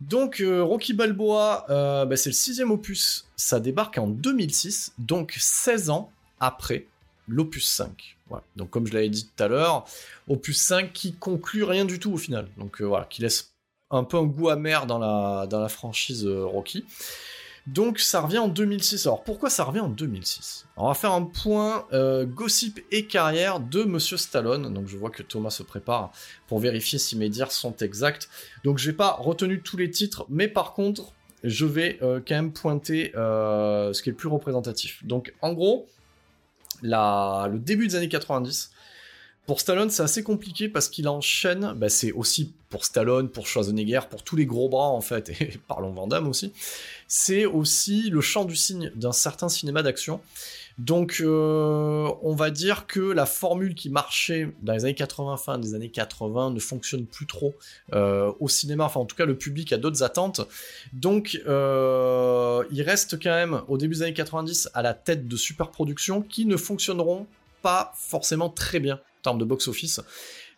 Donc 0.00 0.40
euh, 0.40 0.62
Rocky 0.62 0.94
Balboa, 0.94 1.66
bah, 1.68 2.16
c'est 2.16 2.30
le 2.30 2.34
sixième 2.34 2.70
opus, 2.70 3.26
ça 3.36 3.60
débarque 3.60 3.98
en 3.98 4.06
2006, 4.06 4.94
donc 4.98 5.36
16 5.38 5.90
ans 5.90 6.10
après 6.40 6.86
l'opus 7.28 7.66
5. 7.66 8.16
Donc 8.56 8.70
comme 8.70 8.86
je 8.86 8.94
l'avais 8.94 9.08
dit 9.08 9.26
tout 9.26 9.42
à 9.42 9.48
l'heure, 9.48 9.84
opus 10.28 10.60
5 10.60 10.92
qui 10.92 11.12
conclut 11.12 11.64
rien 11.64 11.84
du 11.84 11.98
tout 11.98 12.12
au 12.12 12.16
final, 12.16 12.48
donc 12.56 12.80
voilà, 12.80 13.04
qui 13.04 13.22
laisse 13.22 13.52
un 13.90 14.04
peu 14.04 14.16
un 14.16 14.24
goût 14.24 14.48
amer 14.48 14.86
dans 14.86 14.98
la, 14.98 15.46
dans 15.48 15.60
la 15.60 15.68
franchise 15.68 16.26
Rocky. 16.26 16.84
Donc 17.66 17.98
ça 17.98 18.20
revient 18.20 18.38
en 18.38 18.48
2006. 18.48 19.06
Alors 19.06 19.22
pourquoi 19.22 19.50
ça 19.50 19.64
revient 19.64 19.80
en 19.80 19.88
2006 19.88 20.66
On 20.76 20.88
va 20.88 20.94
faire 20.94 21.12
un 21.12 21.24
point 21.24 21.86
euh, 21.92 22.24
gossip 22.24 22.80
et 22.90 23.06
carrière 23.06 23.60
de 23.60 23.84
Monsieur 23.84 24.16
Stallone. 24.16 24.72
Donc 24.72 24.88
je 24.88 24.96
vois 24.96 25.10
que 25.10 25.22
Thomas 25.22 25.50
se 25.50 25.62
prépare 25.62 26.12
pour 26.46 26.58
vérifier 26.58 26.98
si 26.98 27.16
mes 27.16 27.28
dires 27.28 27.52
sont 27.52 27.76
exacts. 27.76 28.28
Donc 28.64 28.78
j'ai 28.78 28.92
pas 28.92 29.12
retenu 29.12 29.60
tous 29.60 29.76
les 29.76 29.90
titres, 29.90 30.26
mais 30.28 30.48
par 30.48 30.72
contre 30.72 31.12
je 31.42 31.64
vais 31.64 31.98
euh, 32.02 32.20
quand 32.26 32.34
même 32.34 32.52
pointer 32.52 33.12
euh, 33.16 33.92
ce 33.92 34.02
qui 34.02 34.10
est 34.10 34.12
le 34.12 34.16
plus 34.16 34.28
représentatif. 34.28 35.04
Donc 35.04 35.32
en 35.40 35.52
gros, 35.52 35.86
le 36.82 37.58
début 37.58 37.88
des 37.88 37.96
années 37.96 38.08
90, 38.08 38.72
pour 39.46 39.60
Stallone, 39.60 39.90
c'est 39.90 40.02
assez 40.02 40.22
compliqué 40.22 40.68
parce 40.68 40.88
qu'il 40.88 41.08
enchaîne, 41.08 41.72
bah, 41.76 41.88
c'est 41.88 42.12
aussi 42.12 42.52
pour 42.68 42.84
Stallone, 42.84 43.28
pour 43.28 43.46
Schwarzenegger, 43.46 44.00
pour 44.08 44.22
tous 44.22 44.36
les 44.36 44.46
gros 44.46 44.68
bras 44.68 44.88
en 44.88 45.00
fait, 45.00 45.28
et 45.40 45.58
parlons 45.66 45.92
Van 45.92 46.08
aussi, 46.26 46.52
c'est 47.08 47.46
aussi 47.46 48.10
le 48.10 48.20
champ 48.20 48.44
du 48.44 48.56
signe 48.56 48.92
d'un 48.94 49.12
certain 49.12 49.48
cinéma 49.48 49.82
d'action. 49.82 50.20
Donc 50.78 51.18
euh, 51.20 52.10
on 52.22 52.34
va 52.34 52.50
dire 52.50 52.86
que 52.86 53.00
la 53.00 53.26
formule 53.26 53.74
qui 53.74 53.90
marchait 53.90 54.50
dans 54.62 54.72
les 54.72 54.84
années 54.84 54.94
80, 54.94 55.36
fin 55.36 55.58
des 55.58 55.74
années 55.74 55.90
80, 55.90 56.52
ne 56.52 56.60
fonctionne 56.60 57.04
plus 57.04 57.26
trop 57.26 57.54
euh, 57.92 58.32
au 58.40 58.48
cinéma, 58.48 58.84
enfin 58.84 59.00
en 59.00 59.04
tout 59.04 59.16
cas 59.16 59.26
le 59.26 59.36
public 59.36 59.72
a 59.74 59.76
d'autres 59.76 60.02
attentes. 60.02 60.40
Donc 60.94 61.38
euh, 61.46 62.64
il 62.70 62.80
reste 62.82 63.22
quand 63.22 63.30
même 63.30 63.60
au 63.68 63.76
début 63.76 63.96
des 63.96 64.02
années 64.02 64.14
90 64.14 64.70
à 64.72 64.80
la 64.80 64.94
tête 64.94 65.28
de 65.28 65.36
super 65.36 65.70
productions 65.70 66.22
qui 66.22 66.46
ne 66.46 66.56
fonctionneront 66.56 67.26
pas 67.60 67.92
forcément 67.96 68.48
très 68.48 68.80
bien 68.80 69.00
termes 69.22 69.38
de 69.38 69.44
box-office. 69.44 70.00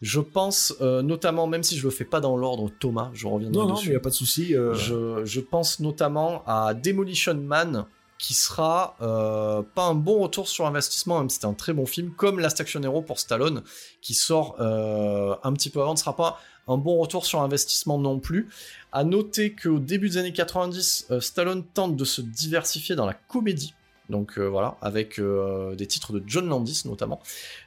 Je 0.02 0.18
pense 0.18 0.74
euh, 0.80 1.00
notamment, 1.00 1.46
même 1.46 1.62
si 1.62 1.78
je 1.78 1.84
le 1.84 1.90
fais 1.90 2.04
pas 2.04 2.20
dans 2.20 2.36
l'ordre, 2.36 2.70
Thomas, 2.80 3.10
je 3.14 3.28
reviendrai 3.28 3.64
non, 3.64 3.72
dessus. 3.72 3.86
Non, 3.86 3.90
il 3.90 3.90
n'y 3.90 3.96
a 3.96 4.00
pas 4.00 4.10
de 4.10 4.14
souci. 4.14 4.54
Euh. 4.56 4.74
Je, 4.74 5.40
pense 5.40 5.78
notamment 5.78 6.42
à 6.44 6.74
Demolition 6.74 7.34
Man, 7.34 7.86
qui 8.18 8.34
sera 8.34 8.96
euh, 9.00 9.62
pas 9.74 9.84
un 9.84 9.94
bon 9.94 10.20
retour 10.20 10.48
sur 10.48 10.66
investissement, 10.66 11.20
même 11.20 11.30
si 11.30 11.34
c'était 11.34 11.46
un 11.46 11.54
très 11.54 11.72
bon 11.72 11.86
film, 11.86 12.10
comme 12.10 12.40
Last 12.40 12.60
Action 12.60 12.82
Hero 12.82 13.00
pour 13.00 13.20
Stallone, 13.20 13.62
qui 14.00 14.14
sort 14.14 14.56
un 14.60 15.52
petit 15.52 15.70
peu 15.70 15.80
avant, 15.80 15.92
ne 15.92 15.98
sera 15.98 16.16
pas 16.16 16.40
un 16.66 16.78
bon 16.78 16.98
retour 16.98 17.24
sur 17.24 17.40
investissement 17.40 17.98
non 17.98 18.18
plus. 18.18 18.48
À 18.90 19.04
noter 19.04 19.54
qu'au 19.54 19.78
début 19.78 20.08
des 20.10 20.16
années 20.16 20.32
90, 20.32 21.12
Stallone 21.20 21.64
tente 21.74 21.96
de 21.96 22.04
se 22.04 22.20
diversifier 22.20 22.96
dans 22.96 23.06
la 23.06 23.14
comédie 23.14 23.72
donc 24.08 24.38
euh, 24.38 24.46
voilà, 24.46 24.76
avec 24.80 25.18
euh, 25.18 25.74
des 25.74 25.86
titres 25.86 26.12
de 26.12 26.22
John 26.26 26.48
Landis 26.48 26.82
notamment. 26.84 27.20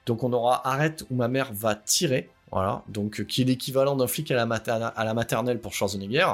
Donc 0.06 0.24
on 0.24 0.34
aura 0.34 0.68
Arrête 0.68 1.06
où 1.10 1.16
ma 1.16 1.28
mère 1.28 1.52
va 1.53 1.76
tirer, 1.76 2.30
voilà, 2.52 2.84
donc 2.88 3.20
euh, 3.20 3.24
qui 3.24 3.41
est 3.41 3.45
l'équivalent 3.45 3.95
d'un 3.95 4.07
flic 4.07 4.32
à 4.32 4.36
la, 4.36 5.14
maternelle 5.14 5.60
pour 5.60 5.74
Schwarzenegger. 5.74 6.34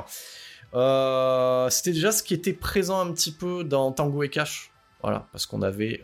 C'était 0.74 1.92
déjà 1.92 2.12
ce 2.12 2.24
qui 2.24 2.34
était 2.34 2.54
présent 2.54 3.00
un 3.00 3.12
petit 3.12 3.32
peu 3.32 3.64
dans 3.64 3.92
Tango 3.92 4.24
et 4.24 4.30
Cash, 4.30 4.72
voilà, 5.02 5.28
parce 5.32 5.46
qu'on 5.46 5.62
avait 5.62 6.02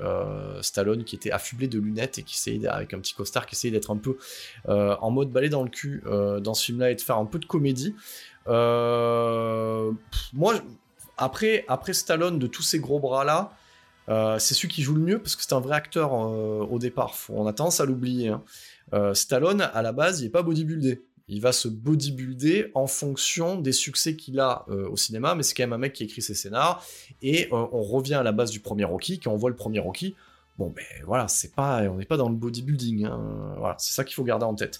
Stallone 0.62 1.04
qui 1.04 1.16
était 1.16 1.32
affublé 1.32 1.68
de 1.68 1.80
lunettes 1.80 2.18
et 2.18 2.24
qui 2.24 2.36
essayait, 2.36 2.68
avec 2.68 2.94
un 2.94 3.00
petit 3.00 3.14
costard, 3.14 3.46
qui 3.46 3.56
essayait 3.56 3.72
d'être 3.72 3.92
un 3.92 3.98
peu 3.98 4.18
en 4.68 5.12
mode 5.12 5.30
balai 5.30 5.50
dans 5.50 5.64
le 5.64 5.70
cul 5.70 6.04
dans 6.06 6.54
ce 6.54 6.66
film-là 6.66 6.92
et 6.92 6.96
de 6.96 7.02
faire 7.02 7.18
un 7.18 7.26
peu 7.26 7.40
de 7.40 7.46
comédie. 7.46 7.96
moi, 8.48 9.94
après, 11.18 11.66
après 11.68 11.94
Stallone, 11.94 12.40
de 12.40 12.48
tous 12.48 12.64
ces 12.64 12.80
gros 12.80 13.00
bras-là, 13.00 13.52
euh, 14.10 14.40
c'est 14.40 14.54
celui 14.54 14.70
qui 14.70 14.82
joue 14.82 14.96
le 14.96 15.02
mieux 15.02 15.20
parce 15.20 15.36
que 15.36 15.44
c'est 15.44 15.54
un 15.54 15.60
vrai 15.60 15.76
acteur 15.76 16.14
euh, 16.14 16.66
au 16.70 16.80
départ. 16.80 17.16
on 17.30 17.46
a 17.46 17.54
tendance 17.54 17.80
à 17.80 17.86
l'oublier. 17.86 18.30
Hein. 18.30 18.44
Euh, 18.94 19.14
Stallone, 19.14 19.62
à 19.62 19.82
la 19.82 19.92
base, 19.92 20.22
il 20.22 20.26
n'est 20.26 20.30
pas 20.30 20.44
bodybuildé. 20.44 21.02
Il 21.30 21.42
va 21.42 21.52
se 21.52 21.68
bodybuilder 21.68 22.72
en 22.74 22.88
fonction 22.88 23.60
des 23.60 23.74
succès 23.74 24.16
qu'il 24.16 24.40
a 24.40 24.66
au 24.70 24.96
cinéma, 24.96 25.36
mais 25.36 25.44
c'est 25.44 25.54
quand 25.56 25.64
même 25.64 25.74
un 25.74 25.78
mec 25.78 25.92
qui 25.92 26.06
écrit 26.06 26.22
ses 26.22 26.34
scénars. 26.34 26.86
Et 27.22 27.50
on 27.52 27.84
revient 27.84 28.14
à 28.14 28.24
la 28.24 28.32
base 28.32 28.50
du 28.50 28.62
premier 28.62 28.86
Rocky. 28.86 29.20
Quand 29.20 29.34
on 29.34 29.36
voit 29.36 29.50
le 29.50 29.58
premier 29.58 29.80
Rocky, 29.80 30.16
bon 30.58 30.70
ben 30.74 30.86
voilà, 31.06 31.28
c'est 31.28 31.54
pas, 31.54 31.82
on 31.82 31.98
n'est 31.98 32.06
pas 32.06 32.16
dans 32.16 32.30
le 32.30 32.36
bodybuilding. 32.36 33.08
Hein. 33.08 33.56
Voilà, 33.58 33.76
c'est 33.78 33.94
ça 33.94 34.06
qu'il 34.06 34.14
faut 34.14 34.24
garder 34.24 34.46
en 34.46 34.56
tête. 34.56 34.80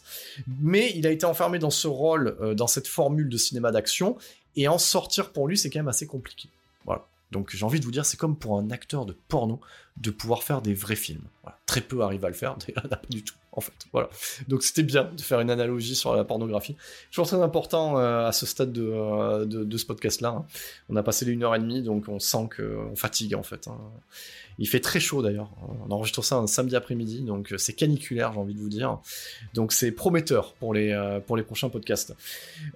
Mais 0.62 0.94
il 0.96 1.06
a 1.06 1.12
été 1.12 1.26
enfermé 1.26 1.60
dans 1.60 1.70
ce 1.70 1.90
rôle, 1.90 2.38
dans 2.56 2.68
cette 2.68 2.88
formule 2.88 3.28
de 3.28 3.36
cinéma 3.36 3.74
d'action, 3.74 4.16
et 4.56 4.70
en 4.70 4.78
sortir 4.78 5.34
pour 5.34 5.50
lui, 5.50 5.58
c'est 5.58 5.70
quand 5.70 5.80
même 5.80 5.90
assez 5.90 6.08
compliqué. 6.08 6.48
Voilà. 6.86 7.06
Donc 7.32 7.56
j'ai 7.56 7.66
envie 7.66 7.80
de 7.80 7.86
vous 7.86 7.92
dire, 7.92 8.06
c'est 8.06 8.18
comme 8.18 8.38
pour 8.38 8.58
un 8.58 8.72
acteur 8.72 9.06
de 9.06 9.14
porno 9.14 9.60
de 9.98 10.12
pouvoir 10.12 10.44
faire 10.44 10.62
des 10.62 10.74
vrais 10.74 10.96
films. 10.96 11.28
Très 11.66 11.82
peu 11.82 12.02
arrivent 12.02 12.26
à 12.26 12.30
le 12.30 12.34
faire, 12.34 12.58
d'ailleurs, 12.68 12.90
pas 12.90 13.02
du 13.10 13.24
tout, 13.24 13.36
en 13.58 13.62
fait. 13.62 13.74
Voilà. 13.92 14.10
Donc 14.48 14.64
c'était 14.64 14.84
bien 14.84 15.06
de 15.06 15.22
faire 15.22 15.42
une 15.42 15.50
analogie 15.50 15.96
sur 15.96 16.16
la 16.16 16.24
pornographie. 16.24 16.76
Toujours 17.12 17.26
très 17.26 17.42
important 17.42 17.98
euh, 17.98 18.28
à 18.28 18.32
ce 18.32 18.46
stade 18.46 18.72
de, 18.72 18.84
euh, 18.84 19.78
ce 19.78 19.86
podcast-là. 19.86 20.30
Hein. 20.30 20.46
On 20.90 20.96
a 20.96 21.02
passé 21.02 21.26
les 21.26 21.34
1 21.36 21.42
heure 21.42 21.56
et 21.56 21.60
demie, 21.60 21.82
donc 21.82 22.06
on 22.08 22.20
sent 22.20 22.50
qu'on 22.56 22.96
fatigue, 22.96 23.34
en 23.34 23.42
fait. 23.42 23.68
Hein. 23.68 23.78
Il 24.60 24.68
fait 24.68 24.80
très 24.80 25.00
chaud 25.00 25.24
d'ailleurs. 25.24 25.50
On 25.88 25.92
enregistre 25.92 26.24
ça 26.24 26.36
un 26.36 26.48
samedi 26.48 26.76
après-midi, 26.76 27.22
donc 27.22 27.54
c'est 27.58 27.74
caniculaire, 27.74 28.32
j'ai 28.34 28.40
envie 28.40 28.54
de 28.54 28.60
vous 28.60 28.70
dire. 28.70 29.00
Donc 29.56 29.74
c'est 29.74 29.92
prometteur 29.92 30.54
pour 30.54 30.76
les, 30.76 30.92
euh, 30.92 31.20
pour 31.20 31.36
les 31.36 31.44
prochains 31.44 31.70
podcasts. 31.70 32.16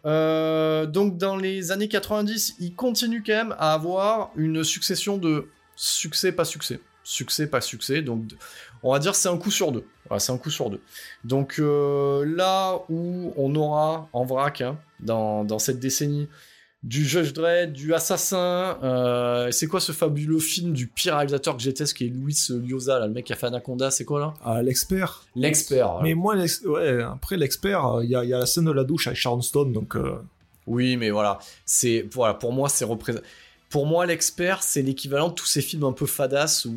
donc 0.04 1.18
dans 1.18 1.38
les 1.38 1.72
années 1.72 1.88
90, 1.90 2.56
il 2.60 2.74
continue 2.74 3.24
quand 3.24 3.34
même 3.34 3.56
à 3.60 3.74
avoir 3.74 4.32
une 4.36 4.64
succession 4.64 5.18
de 5.18 5.48
succès, 5.76 6.32
pas 6.32 6.46
succès 6.46 6.80
succès, 7.04 7.48
pas 7.48 7.62
succès. 7.62 8.02
Donc, 8.02 8.24
on 8.84 8.92
va 8.92 9.00
dire 9.00 9.16
c'est 9.16 9.30
un 9.30 9.38
coup 9.38 9.52
sur 9.52 9.72
deux. 9.72 9.86
C'est 10.20 10.32
un 10.32 10.38
coup 10.38 10.50
sur 10.50 10.70
deux. 10.70 10.82
Donc 11.24 11.56
euh, 11.60 12.26
là 12.26 12.80
où 12.90 13.34
on 13.38 13.56
aura 13.56 14.10
en 14.14 14.26
vrac 14.26 14.62
hein, 14.62 14.78
dans, 15.00 15.60
cette 15.60 15.80
décennie 15.80 16.28
du 16.84 17.06
Judge 17.06 17.34
Dredd, 17.34 17.74
du 17.74 17.94
Assassin, 17.94 18.80
euh, 18.82 19.52
c'est 19.52 19.68
quoi 19.68 19.80
ce 19.80 19.92
fabuleux 19.92 20.40
film 20.40 20.74
du 20.74 20.88
pire 20.88 21.16
réalisateur 21.16 21.56
que 21.56 21.62
j'étais, 21.62 21.86
ce 21.86 21.94
qui 21.94 22.06
est 22.06 22.10
Luis 22.10 22.36
Liosa, 22.50 22.98
là, 22.98 23.06
le 23.06 23.14
mec 23.14 23.26
qui 23.26 23.34
a 23.34 23.36
fait 23.36 23.46
Anaconda, 23.46 23.92
c'est 23.92 24.06
quoi 24.06 24.20
là? 24.20 24.34
Ah, 24.44 24.64
l'expert. 24.64 25.24
L'expert. 25.36 26.00
Mais 26.02 26.16
moi, 26.16 26.36
ouais, 26.66 27.04
après 27.04 27.38
l'expert, 27.38 28.00
il 28.02 28.10
y, 28.10 28.16
a 28.16 28.24
la 28.24 28.46
scène 28.48 28.66
de 28.66 28.72
la 28.72 28.84
douche 28.84 29.06
avec 29.08 29.20
Sharon 29.20 29.42
Stone, 29.42 29.74
donc. 29.74 29.96
Euh, 29.96 30.16
oui, 30.68 30.96
mais 30.98 31.12
voilà, 31.12 31.40
c'est 31.66 32.08
voilà, 32.12 32.34
pour 32.34 32.52
moi, 32.52 32.70
c'est 32.70 32.86
représenté 32.86 33.26
pour 33.72 33.88
moi, 33.88 34.06
l'expert, 34.06 34.64
c'est 34.64 34.82
l'équivalent 34.82 35.30
de 35.30 35.34
tous 35.34 35.46
ces 35.46 35.62
films 35.62 35.86
un 35.86 35.94
peu 35.94 36.06
fadas 36.06 36.68
où 36.68 36.72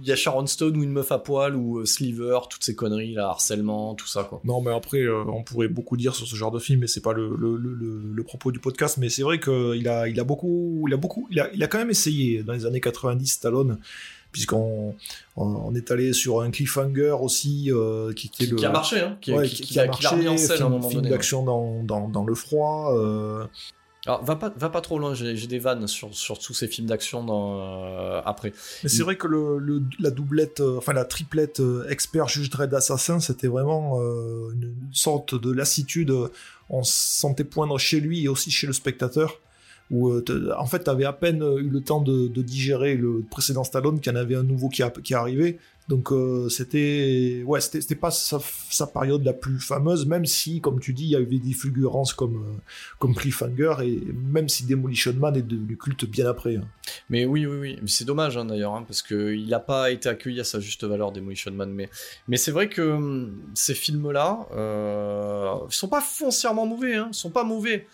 il 0.00 0.08
y 0.08 0.12
a 0.12 0.16
Sharon 0.16 0.46
Stone 0.46 0.76
ou 0.76 0.84
une 0.84 0.92
meuf 0.92 1.10
à 1.10 1.18
poil 1.18 1.56
ou 1.56 1.78
euh, 1.78 1.84
Sliver, 1.84 2.38
toutes 2.48 2.62
ces 2.62 2.76
conneries 2.76 3.14
là, 3.14 3.26
harcèlement, 3.26 3.96
tout 3.96 4.06
ça 4.06 4.22
quoi. 4.22 4.40
Non, 4.44 4.62
mais 4.62 4.72
après, 4.72 5.00
euh, 5.00 5.24
on 5.26 5.42
pourrait 5.42 5.66
beaucoup 5.66 5.96
dire 5.96 6.14
sur 6.14 6.26
ce 6.26 6.36
genre 6.36 6.52
de 6.52 6.60
film, 6.60 6.80
mais 6.80 6.86
c'est 6.86 7.02
pas 7.02 7.12
le, 7.12 7.34
le, 7.36 7.56
le, 7.58 8.22
propos 8.22 8.52
du 8.52 8.60
podcast. 8.60 8.96
Mais 8.98 9.08
c'est 9.08 9.22
vrai 9.22 9.40
qu'il 9.40 9.88
a, 9.88 10.06
il 10.06 10.20
a 10.20 10.24
beaucoup, 10.24 10.84
il 10.86 10.94
a 10.94 10.96
beaucoup, 10.96 11.26
il 11.32 11.40
a, 11.40 11.52
il 11.52 11.62
a 11.64 11.66
quand 11.66 11.78
même 11.78 11.90
essayé 11.90 12.44
dans 12.44 12.52
les 12.52 12.64
années 12.64 12.80
90 12.80 13.26
Stallone 13.26 13.78
puisqu'on 14.36 14.94
on, 15.36 15.74
est 15.74 15.90
allé 15.90 16.12
sur 16.12 16.42
un 16.42 16.50
cliffhanger 16.50 17.16
aussi 17.22 17.72
euh, 17.72 18.12
qui, 18.12 18.28
qui, 18.28 18.54
qui, 18.54 18.66
a 18.66 18.70
marché, 18.70 19.00
hein, 19.00 19.16
qui, 19.20 19.32
qui, 19.32 19.80
a, 19.80 19.86
marché, 19.86 20.08
remis 20.08 20.28
en 20.28 20.36
scène 20.36 20.56
film, 20.56 20.62
à 20.62 20.66
un 20.66 20.68
moment 20.68 20.90
film 20.90 21.08
d'action 21.08 21.42
dans, 21.42 21.82
dans, 21.82 22.08
dans, 22.08 22.24
le 22.24 22.34
froid. 22.34 22.94
Euh, 22.94 23.46
alors, 24.06 24.24
va 24.24 24.36
pas, 24.36 24.52
va 24.56 24.70
pas 24.70 24.80
trop 24.80 24.98
loin, 24.98 25.14
j'ai 25.14 25.46
des 25.48 25.58
vannes 25.58 25.88
sur, 25.88 26.14
sur 26.14 26.38
tous 26.38 26.54
ces 26.54 26.68
films 26.68 26.86
d'action 26.86 27.26
euh, 27.28 28.20
après. 28.24 28.52
Mais 28.84 28.88
c'est 28.88 29.02
vrai 29.02 29.16
que 29.16 29.26
le, 29.26 29.82
la 29.98 30.10
doublette, 30.10 30.60
euh, 30.60 30.78
enfin 30.78 30.92
la 30.92 31.04
triplette 31.04 31.58
euh, 31.58 31.88
expert, 31.88 32.28
juge, 32.28 32.48
dread, 32.50 32.72
assassin, 32.72 33.18
c'était 33.18 33.48
vraiment 33.48 34.00
une 34.00 34.74
sorte 34.92 35.34
de 35.34 35.50
lassitude. 35.50 36.12
On 36.70 36.82
sentait 36.84 37.44
poindre 37.44 37.78
chez 37.78 38.00
lui 38.00 38.24
et 38.24 38.28
aussi 38.28 38.50
chez 38.50 38.66
le 38.66 38.72
spectateur. 38.72 39.40
Où, 39.92 40.12
en 40.12 40.66
fait, 40.66 40.82
tu 40.82 40.90
avais 40.90 41.04
à 41.04 41.12
peine 41.12 41.44
eu 41.58 41.68
le 41.68 41.80
temps 41.80 42.00
de, 42.00 42.26
de, 42.26 42.42
digérer 42.42 42.96
le 42.96 43.22
précédent 43.30 43.62
Stallone, 43.62 44.00
qu'il 44.00 44.12
y 44.12 44.16
en 44.16 44.18
avait 44.18 44.34
un 44.34 44.42
nouveau 44.42 44.68
qui, 44.68 44.82
a, 44.82 44.90
qui 44.90 45.14
arrivait. 45.14 45.58
Donc 45.88 46.10
euh, 46.10 46.48
c'était 46.48 47.44
ouais 47.46 47.60
c'était 47.60 47.94
pas 47.94 48.10
sa, 48.10 48.40
période 48.88 49.24
la 49.24 49.32
plus 49.32 49.60
fameuse 49.60 50.04
même 50.04 50.26
si 50.26 50.60
comme 50.60 50.80
tu 50.80 50.92
dis 50.92 51.04
il 51.04 51.10
y 51.10 51.16
avait 51.16 51.38
des 51.38 51.52
fulgurances 51.52 52.12
comme 52.12 52.36
euh, 52.36 52.60
comme 52.98 53.14
Cliffhanger 53.14 53.76
et 53.84 54.00
même 54.12 54.48
si 54.48 54.66
Demolition 54.66 55.12
Man 55.12 55.36
est 55.36 55.42
devenu 55.42 55.76
culte 55.76 56.04
bien 56.04 56.28
après. 56.28 56.56
Hein. 56.56 56.64
Mais 57.08 57.24
oui 57.24 57.46
oui 57.46 57.56
oui 57.56 57.78
c'est 57.86 58.04
dommage 58.04 58.36
hein, 58.36 58.46
d'ailleurs 58.46 58.74
hein, 58.74 58.84
parce 58.86 59.00
que 59.00 59.32
il 59.32 59.48
n'a 59.48 59.60
pas 59.60 59.92
été 59.92 60.08
accueilli 60.08 60.40
à 60.40 60.44
sa 60.44 60.58
juste 60.58 60.82
valeur 60.82 61.12
Demolition 61.12 61.52
Man 61.52 61.70
mais 61.72 61.88
mais 62.26 62.36
c'est 62.36 62.50
vrai 62.50 62.68
que 62.68 62.82
hum, 62.82 63.40
ces 63.54 63.74
films 63.74 64.10
là 64.10 64.48
euh, 64.56 65.54
sont 65.68 65.88
pas 65.88 66.00
foncièrement 66.00 66.66
mauvais 66.66 66.96
hein, 66.96 67.08
ils 67.12 67.16
sont 67.16 67.30
pas 67.30 67.44
mauvais 67.44 67.86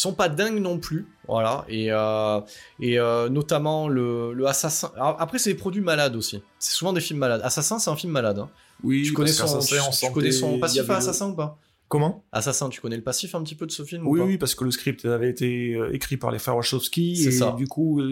sont 0.00 0.12
pas 0.12 0.28
dingues 0.28 0.60
non 0.60 0.78
plus, 0.78 1.08
voilà. 1.26 1.64
Et, 1.68 1.88
euh, 1.90 2.40
et 2.78 3.00
euh, 3.00 3.28
notamment 3.28 3.88
le, 3.88 4.32
le 4.32 4.46
Assassin. 4.46 4.92
après, 4.96 5.38
c'est 5.38 5.50
des 5.52 5.58
produits 5.58 5.82
malades 5.82 6.14
aussi. 6.14 6.40
C'est 6.60 6.72
souvent 6.72 6.92
des 6.92 7.00
films 7.00 7.18
malades. 7.18 7.40
Assassin, 7.42 7.80
c'est 7.80 7.90
un 7.90 7.96
film 7.96 8.12
malade. 8.12 8.38
Hein. 8.38 8.48
Oui, 8.84 9.02
tu 9.02 9.12
connais, 9.12 9.32
son, 9.32 9.58
tu, 9.58 10.12
connais 10.12 10.30
son 10.30 10.60
passif 10.60 10.88
à 10.88 10.98
Assassin 10.98 11.30
ou 11.30 11.34
pas? 11.34 11.58
Comment? 11.88 12.22
Assassin, 12.32 12.68
tu 12.68 12.82
connais 12.82 12.96
le 12.96 13.02
passif 13.02 13.34
un 13.34 13.42
petit 13.42 13.54
peu 13.54 13.66
de 13.66 13.70
ce 13.72 13.82
film 13.82 14.06
Oui, 14.06 14.20
ou 14.20 14.22
pas? 14.22 14.28
oui, 14.28 14.38
parce 14.38 14.54
que 14.54 14.64
le 14.64 14.70
script 14.70 15.06
avait 15.06 15.30
été 15.30 15.74
euh, 15.74 15.94
écrit 15.94 16.18
par 16.18 16.30
les 16.30 16.38
frères 16.38 16.54
Wachowski 16.54 17.12
et 17.12 17.30
ça. 17.30 17.52
du 17.52 17.66
coup, 17.66 18.02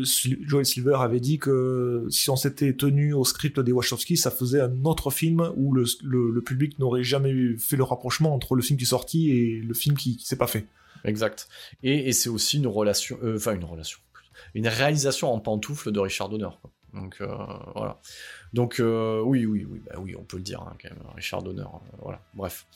Joel 0.47 0.65
Silver 0.65 0.97
avait 1.01 1.21
dit 1.21 1.39
que 1.39 2.07
si 2.09 2.31
on 2.31 2.37
s'était 2.37 2.73
tenu 2.75 3.13
au 3.13 3.25
script 3.25 3.61
des 3.61 3.73
Wachowski, 3.73 4.17
ça 4.17 4.31
faisait 4.31 4.63
un 4.63 4.85
autre 4.85 5.11
film 5.11 5.53
où 5.57 5.75
le, 5.75 5.85
le, 6.03 6.41
public 6.41 6.79
n'aurait 6.79 7.03
jamais 7.03 7.35
fait 7.59 7.77
le 7.77 7.85
rapprochement 7.85 8.35
entre 8.35 8.55
le 8.55 8.63
film 8.63 8.79
qui 8.79 8.85
est 8.85 8.89
sorti 8.89 9.31
et 9.31 9.61
le 9.61 9.75
film 9.75 9.97
qui, 9.97 10.17
qui 10.17 10.25
s'est 10.25 10.37
pas 10.37 10.47
fait. 10.47 10.67
Exact. 11.05 11.49
Et, 11.83 12.13
c'est 12.13 12.31
aussi 12.31 12.57
une 12.57 12.67
relation, 12.67 13.19
euh, 13.23 13.37
enfin 13.37 13.55
une 13.55 13.65
relation, 13.65 13.99
une 14.55 14.69
réalisation 14.69 15.33
en 15.33 15.39
pantoufle 15.39 15.93
de 15.93 16.01
Richard 16.01 16.31
Donner. 16.31 16.49
Donc 16.97 17.19
euh, 17.21 17.29
voilà. 17.75 18.01
Donc 18.53 18.81
euh, 18.81 19.21
oui, 19.21 19.45
oui, 19.47 19.67
oui, 19.69 19.83
bah 19.87 19.97
oui, 19.99 20.17
on 20.17 20.23
peut 20.23 20.39
le 20.39 20.43
dire 20.43 20.61
hein, 20.63 20.75
quand 20.81 20.91
même, 20.91 21.03
Richard 21.15 21.43
Donner. 21.43 21.65
voilà. 22.01 22.21
Bref. 22.35 22.67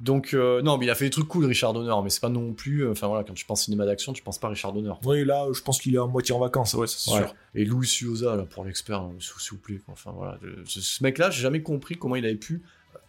Donc 0.00 0.32
non, 0.34 0.78
mais 0.78 0.86
il 0.86 0.90
a 0.90 0.94
fait 0.94 1.06
des 1.06 1.10
trucs 1.10 1.28
cool, 1.28 1.46
Richard 1.46 1.72
Donner, 1.72 1.94
mais 2.02 2.10
c'est 2.10 2.20
pas 2.20 2.28
non 2.28 2.52
plus. 2.52 2.88
Enfin 2.88 3.08
voilà, 3.08 3.24
quand 3.24 3.34
tu 3.34 3.44
penses 3.44 3.64
cinéma 3.64 3.86
d'action, 3.86 4.12
tu 4.12 4.22
penses 4.22 4.38
pas 4.38 4.48
Richard 4.48 4.72
Donner. 4.72 4.92
Oui, 5.04 5.24
là, 5.24 5.46
je 5.52 5.62
pense 5.62 5.80
qu'il 5.80 5.94
est 5.94 5.98
en 5.98 6.08
moitié 6.08 6.34
en 6.34 6.38
vacances, 6.38 6.74
ouais, 6.74 6.86
c'est 6.86 7.10
sûr. 7.10 7.34
Et 7.54 7.64
Louis 7.64 7.86
Suosa, 7.86 8.36
là, 8.36 8.44
pour 8.44 8.64
l'expert, 8.64 9.00
hein, 9.00 9.12
s'il 9.18 9.52
vous 9.52 9.58
plaît. 9.58 9.80
Enfin 9.88 10.12
voilà, 10.14 10.38
ce 10.66 11.02
mec-là, 11.02 11.30
j'ai 11.30 11.42
jamais 11.42 11.62
compris 11.62 11.96
comment 11.96 12.16
il 12.16 12.24
avait 12.24 12.34
pu 12.34 12.62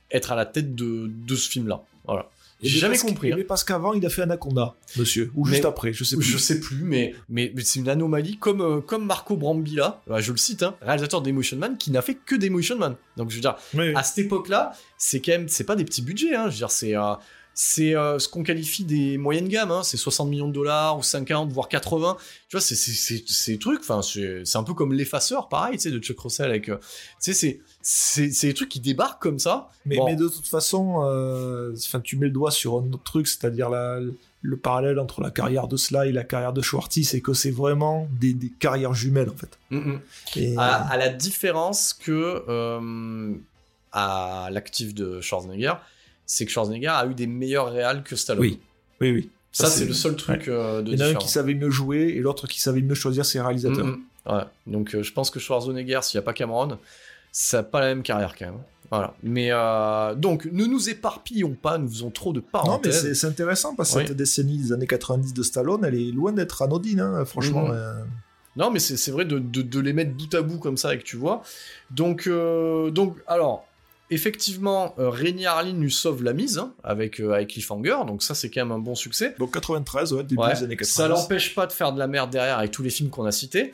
être 0.09 0.31
à 0.31 0.35
la 0.35 0.45
tête 0.45 0.75
de, 0.75 1.07
de 1.07 1.35
ce 1.35 1.49
film-là. 1.49 1.83
Voilà. 2.05 2.29
J'ai 2.61 2.79
jamais 2.79 2.97
compris. 2.97 3.31
Hein. 3.31 3.35
Mais 3.37 3.43
parce 3.43 3.63
qu'avant, 3.63 3.93
il 3.93 4.05
a 4.05 4.09
fait 4.09 4.21
Anaconda, 4.21 4.75
monsieur. 4.97 5.31
Ou 5.35 5.45
juste 5.45 5.65
après, 5.65 5.93
je 5.93 6.03
sais 6.03 6.15
plus. 6.15 6.25
Je 6.25 6.37
sais 6.37 6.59
plus, 6.59 6.83
mais, 6.83 7.15
mais, 7.29 7.51
c'est 7.63 7.79
une 7.79 7.89
anomalie 7.89 8.37
comme, 8.37 8.61
euh, 8.61 8.81
comme 8.81 9.05
Marco 9.05 9.35
Brambilla, 9.35 10.01
bah, 10.07 10.21
je 10.21 10.31
le 10.31 10.37
cite, 10.37 10.63
hein, 10.63 10.75
réalisateur 10.81 11.21
d'Emotion 11.21 11.57
Man, 11.57 11.77
qui 11.77 11.91
n'a 11.91 12.01
fait 12.01 12.15
que 12.15 12.35
d'Emotion 12.35 12.77
Man. 12.77 12.95
Donc, 13.17 13.29
je 13.29 13.35
veux 13.35 13.41
dire, 13.41 13.55
à 13.95 14.03
cette 14.03 14.25
époque-là, 14.25 14.73
c'est 14.97 15.21
quand 15.21 15.31
même, 15.31 15.47
c'est 15.47 15.63
pas 15.63 15.75
des 15.75 15.85
petits 15.85 16.01
budgets, 16.01 16.35
hein. 16.35 16.45
Je 16.45 16.51
veux 16.51 16.57
dire, 16.57 16.71
c'est, 16.71 16.95
euh, 16.95 17.13
c'est 17.53 17.95
euh, 17.95 18.17
ce 18.19 18.27
qu'on 18.27 18.43
qualifie 18.43 18.83
des 18.83 19.17
moyennes 19.17 19.47
gammes, 19.47 19.71
hein. 19.71 19.83
c'est 19.83 19.97
60 19.97 20.29
millions 20.29 20.47
de 20.47 20.53
dollars 20.53 20.97
ou 20.97 21.03
50 21.03 21.51
voire 21.51 21.67
80. 21.67 22.17
Tu 22.47 22.57
vois, 22.57 22.61
c'est 22.61 23.57
trucs, 23.57 23.81
enfin 23.81 24.01
c'est 24.01 24.55
un 24.55 24.63
peu 24.63 24.73
comme 24.73 24.93
l'effaceur, 24.93 25.49
pareil, 25.49 25.77
tu 25.77 25.83
sais, 25.83 25.91
de 25.91 25.99
Chuck 25.99 26.19
Russell 26.19 26.49
avec, 26.49 26.65
tu 27.21 27.33
sais, 27.33 27.61
c'est 27.81 28.47
des 28.47 28.53
trucs 28.53 28.69
qui 28.69 28.79
débarquent 28.79 29.21
comme 29.21 29.39
ça. 29.39 29.69
Mais, 29.85 29.97
mais 30.05 30.15
de 30.15 30.27
toute 30.27 30.47
façon, 30.47 31.01
euh, 31.03 31.75
tu 32.03 32.17
mets 32.17 32.27
le 32.27 32.31
doigt 32.31 32.51
sur 32.51 32.75
un 32.79 32.91
autre 32.93 33.03
truc, 33.03 33.27
c'est-à-dire 33.27 33.69
le 34.41 34.57
parallèle 34.57 34.99
entre 34.99 35.21
la 35.21 35.31
carrière 35.31 35.67
de 35.67 35.77
Sly 35.77 36.09
et 36.09 36.11
la 36.11 36.23
carrière 36.23 36.53
de 36.53 36.61
Schwartz, 36.61 37.01
c'est 37.03 37.21
que 37.21 37.33
c'est 37.33 37.51
vraiment 37.51 38.07
des, 38.19 38.33
des, 38.33 38.49
carrières 38.49 38.93
jumelles 38.93 39.29
en 39.29 39.35
fait. 39.35 39.59
Mm, 39.69 39.99
mm. 40.35 40.57
à, 40.57 40.97
la 40.97 41.09
différence 41.09 41.93
que 41.93 42.43
euh, 42.47 43.33
à 43.91 44.49
l'actif 44.51 44.93
de 44.93 45.21
Schwarzenegger, 45.21 45.73
c'est 46.31 46.45
que 46.45 46.51
Schwarzenegger 46.51 46.87
a 46.87 47.05
eu 47.07 47.13
des 47.13 47.27
meilleurs 47.27 47.73
réals 47.73 48.03
que 48.03 48.15
Stallone. 48.15 48.45
Oui, 48.45 48.59
oui, 49.01 49.11
oui. 49.11 49.29
Ça, 49.51 49.67
c'est 49.67 49.83
le 49.83 49.93
seul 49.93 50.15
truc 50.15 50.47
euh, 50.47 50.81
de 50.81 50.93
Il 50.93 50.97
y 50.99 51.03
en 51.03 51.07
a 51.07 51.09
un 51.09 51.15
qui 51.15 51.27
savait 51.27 51.55
mieux 51.55 51.69
jouer 51.69 52.13
et 52.15 52.19
l'autre 52.19 52.47
qui 52.47 52.61
savait 52.61 52.81
mieux 52.81 52.95
choisir 52.95 53.25
ses 53.25 53.41
réalisateurs. 53.41 53.85
Mm, 53.85 53.99
ouais. 54.27 54.43
Donc 54.65 55.01
je 55.01 55.11
pense 55.11 55.29
que 55.29 55.41
Schwarzenegger, 55.41 55.99
s'il 56.03 56.17
n'y 56.17 56.23
a 56.23 56.25
pas 56.25 56.31
Cameron, 56.31 56.77
ça 57.33 57.57
n'a 57.57 57.63
pas 57.63 57.81
la 57.81 57.87
même 57.87 58.01
carrière 58.01 58.35
quand 58.39 58.45
même. 58.45 58.61
Voilà. 58.89 59.13
Mais 59.23 59.49
euh, 59.51 60.15
donc, 60.15 60.45
ne 60.45 60.65
nous 60.65 60.89
éparpillons 60.89 61.57
pas, 61.61 61.77
nous 61.77 61.89
faisons 61.89 62.11
trop 62.11 62.31
de 62.31 62.39
parenthèses. 62.39 63.03
Non, 63.03 63.09
mais 63.09 63.13
c'est 63.13 63.27
intéressant 63.27 63.75
parce 63.75 63.93
que 63.93 64.05
cette 64.05 64.15
décennie 64.15 64.57
des 64.57 64.71
années 64.71 64.87
90 64.87 65.33
de 65.33 65.43
Stallone, 65.43 65.83
elle 65.83 65.95
est 65.95 66.11
loin 66.11 66.31
d'être 66.31 66.61
anodine, 66.61 67.01
hein, 67.01 67.25
franchement. 67.25 67.67
Mhm. 67.67 67.73
Euh. 67.73 68.03
Non, 68.55 68.69
mais 68.69 68.79
c'est 68.79 69.11
vrai 69.11 69.23
de, 69.23 69.39
de, 69.39 69.79
les 69.79 69.93
mettre 69.93 70.11
bout 70.11 70.33
à 70.33 70.41
bout 70.41 70.59
comme 70.59 70.75
ça 70.77 70.93
et 70.93 70.97
que 70.97 71.03
tu 71.03 71.15
vois. 71.17 71.41
Donc, 71.89 72.27
euh, 72.27 72.89
donc 72.91 73.17
alors, 73.27 73.65
effectivement, 74.11 74.93
euh, 74.99 75.11
Harlin 75.45 75.73
lui 75.73 75.91
sauve 75.91 76.23
la 76.23 76.33
mise 76.33 76.59
hein, 76.59 76.73
avec, 76.83 77.19
avec 77.19 77.49
Cliffhanger, 77.49 77.97
donc 78.05 78.21
ça 78.21 78.35
c'est 78.35 78.49
quand 78.49 78.61
même 78.61 78.71
un 78.71 78.79
bon 78.79 78.95
succès. 78.95 79.35
Donc 79.39 79.53
93, 79.53 80.13
ouais, 80.13 80.23
début 80.23 80.41
des 80.53 80.63
années 80.63 80.77
90. 80.77 80.85
Ça 80.85 81.07
l'empêche 81.07 81.55
pas 81.55 81.65
de 81.65 81.71
faire 81.71 81.93
de 81.93 81.99
la 81.99 82.07
merde 82.07 82.29
derrière 82.29 82.59
avec 82.59 82.71
tous 82.71 82.83
les 82.83 82.89
films 82.89 83.09
qu'on 83.09 83.25
a 83.25 83.31
cités. 83.31 83.71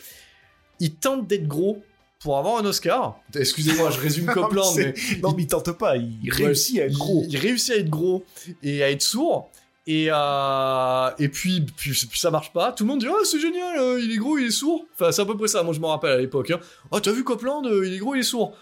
Il 0.79 0.95
tente 0.95 1.27
d'être 1.27 1.47
gros, 1.47 1.83
pour 2.19 2.37
avoir 2.37 2.57
un 2.57 2.65
Oscar. 2.65 3.19
Excusez-moi, 3.35 3.91
je 3.91 3.99
résume 3.99 4.25
Copland, 4.33 4.73
mais 4.75 4.93
non, 5.21 5.33
mais 5.35 5.43
il 5.43 5.47
tente 5.47 5.71
pas. 5.77 5.97
Il 5.97 6.31
réussit 6.31 6.79
à 6.79 6.85
être 6.85 6.97
gros. 6.97 7.23
Il, 7.27 7.37
réussit 7.37 7.73
à 7.73 7.77
être 7.77 7.89
gros 7.89 8.25
et 8.63 8.83
à 8.83 8.91
être 8.91 9.01
sourd. 9.01 9.51
Et, 9.85 10.07
euh, 10.11 11.09
et 11.17 11.29
puis, 11.29 11.65
puis, 11.77 11.95
ça 12.15 12.29
marche 12.29 12.51
pas. 12.51 12.73
Tout 12.73 12.83
le 12.83 12.89
monde 12.89 12.99
dit 12.99 13.07
oh, 13.09 13.23
c'est 13.23 13.39
génial, 13.39 13.77
euh, 13.79 14.01
il 14.01 14.11
est 14.11 14.17
gros, 14.17 14.37
il 14.37 14.47
est 14.47 14.51
sourd. 14.51 14.85
Enfin, 14.93 15.11
c'est 15.11 15.21
à 15.21 15.25
peu 15.25 15.37
près 15.37 15.47
ça. 15.47 15.63
Moi, 15.63 15.73
je 15.73 15.79
m'en 15.79 15.89
rappelle 15.89 16.11
à 16.11 16.17
l'époque. 16.17 16.51
Hein. 16.51 16.59
Oh, 16.91 16.99
t'as 16.99 17.13
vu 17.13 17.23
Copland 17.23 17.65
euh, 17.65 17.87
Il 17.87 17.93
est 17.93 17.97
gros, 17.97 18.13
il 18.13 18.19
est 18.19 18.23
sourd. 18.23 18.53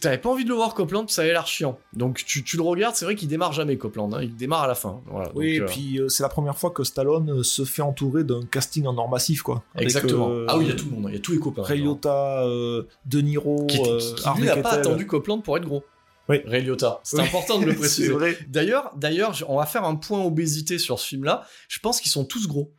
T'avais 0.00 0.18
pas 0.18 0.28
envie 0.30 0.42
de 0.44 0.48
le 0.48 0.56
voir 0.56 0.74
Copland, 0.74 1.08
ça 1.08 1.22
avait 1.22 1.30
l'air 1.32 1.46
chiant. 1.46 1.78
Donc 1.92 2.24
tu, 2.26 2.42
tu 2.42 2.56
le 2.56 2.62
regardes, 2.64 2.96
c'est 2.96 3.04
vrai 3.04 3.14
qu'il 3.14 3.28
démarre 3.28 3.52
jamais 3.52 3.76
Copland, 3.78 4.12
hein, 4.14 4.20
il 4.22 4.34
démarre 4.34 4.64
à 4.64 4.66
la 4.66 4.74
fin. 4.74 5.00
Voilà, 5.06 5.30
Oui, 5.36 5.54
et 5.54 5.58
donc, 5.60 5.68
euh, 5.68 5.72
puis 5.72 5.98
euh, 6.00 6.08
c'est 6.08 6.22
la 6.24 6.28
première 6.28 6.58
fois 6.58 6.70
que 6.70 6.82
Stallone 6.82 7.30
euh, 7.38 7.42
se 7.44 7.64
fait 7.64 7.82
entourer 7.82 8.24
d'un 8.24 8.40
casting 8.44 8.84
en 8.86 8.96
or 8.98 9.08
massif, 9.08 9.42
quoi. 9.42 9.62
Avec, 9.74 9.86
Exactement. 9.86 10.28
euh, 10.30 10.46
ah 10.48 10.58
oui, 10.58 10.64
il 10.64 10.68
y 10.70 10.72
a 10.72 10.74
tout 10.74 10.86
le 10.86 10.90
monde, 10.90 11.04
il 11.08 11.14
y 11.14 11.18
a 11.18 11.20
tous 11.20 11.32
les 11.32 11.38
copains. 11.38 11.62
Ray. 11.62 11.80
Liotta, 11.80 12.42
euh, 12.44 12.82
De 13.04 13.20
Niro, 13.20 13.64
Qui, 13.66 13.76
qui- 13.76 13.82
qui, 13.84 13.90
lui, 13.90 14.22
Harvey 14.24 14.46
n'a 14.46 14.56
pas 14.56 14.70
attendu 14.72 15.06
Copland 15.06 15.40
pour 15.42 15.56
être 15.56 15.64
gros. 15.64 15.84
Oui. 16.28 16.40
Ray 16.46 16.62
Liotta. 16.64 16.98
C'est 17.04 17.18
Oui. 17.18 17.22
important 17.24 17.60
de 17.60 17.66
le 17.66 17.74
préciser. 17.76 18.12
D'ailleurs, 18.48 18.90
d'ailleurs, 18.96 19.36
on 19.48 19.58
va 19.58 19.66
faire 19.66 19.84
un 19.84 19.94
point 19.94 20.20
obésité 20.24 20.78
sur 20.78 20.98
ce 20.98 21.06
film-là. 21.06 21.46
Je 21.68 21.78
pense 21.78 22.00
qu'ils 22.00 22.10
sont 22.10 22.24
tous 22.24 22.48
gros. 22.48 22.72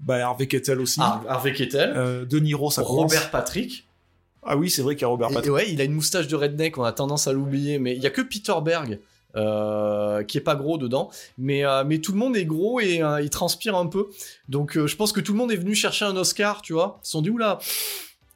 Bah, 0.00 0.24
Harvey 0.24 0.46
Keitel 0.46 0.80
aussi. 0.80 0.98
Har- 1.00 1.24
Harvey 1.28 1.52
Keitel, 1.52 1.92
Euh, 1.94 2.24
de 2.24 2.38
Niro, 2.38 2.70
ça 2.70 2.82
commence. 2.82 3.12
Robert 3.12 3.30
Patrick. 3.30 3.84
Ah 4.50 4.56
oui, 4.56 4.70
c'est 4.70 4.80
vrai 4.80 4.94
qu'il 4.94 5.02
y 5.02 5.04
a 5.04 5.08
Robert 5.08 5.28
Patrick. 5.28 5.52
ouais, 5.52 5.70
il 5.70 5.78
a 5.80 5.84
une 5.84 5.92
moustache 5.92 6.26
de 6.26 6.34
redneck, 6.34 6.78
on 6.78 6.82
a 6.82 6.92
tendance 6.92 7.28
à 7.28 7.34
l'oublier, 7.34 7.78
mais 7.78 7.94
il 7.94 8.02
y 8.02 8.06
a 8.06 8.10
que 8.10 8.22
Peter 8.22 8.54
Berg 8.64 8.98
euh, 9.36 10.24
qui 10.24 10.38
est 10.38 10.40
pas 10.40 10.56
gros 10.56 10.78
dedans, 10.78 11.10
mais, 11.36 11.66
euh, 11.66 11.84
mais 11.84 11.98
tout 11.98 12.12
le 12.12 12.18
monde 12.18 12.34
est 12.34 12.46
gros 12.46 12.80
et 12.80 13.02
euh, 13.02 13.20
il 13.20 13.28
transpire 13.28 13.76
un 13.76 13.84
peu. 13.84 14.08
Donc 14.48 14.78
je 14.86 14.96
pense 14.96 15.12
que 15.12 15.20
tout 15.20 15.32
le 15.32 15.38
monde 15.38 15.52
est 15.52 15.56
venu 15.56 15.74
chercher 15.74 16.06
un 16.06 16.16
Oscar, 16.16 16.62
tu 16.62 16.72
vois. 16.72 16.98
Ils 17.02 17.06
se 17.06 17.10
sont 17.12 17.20
dit, 17.20 17.28
oula, 17.28 17.58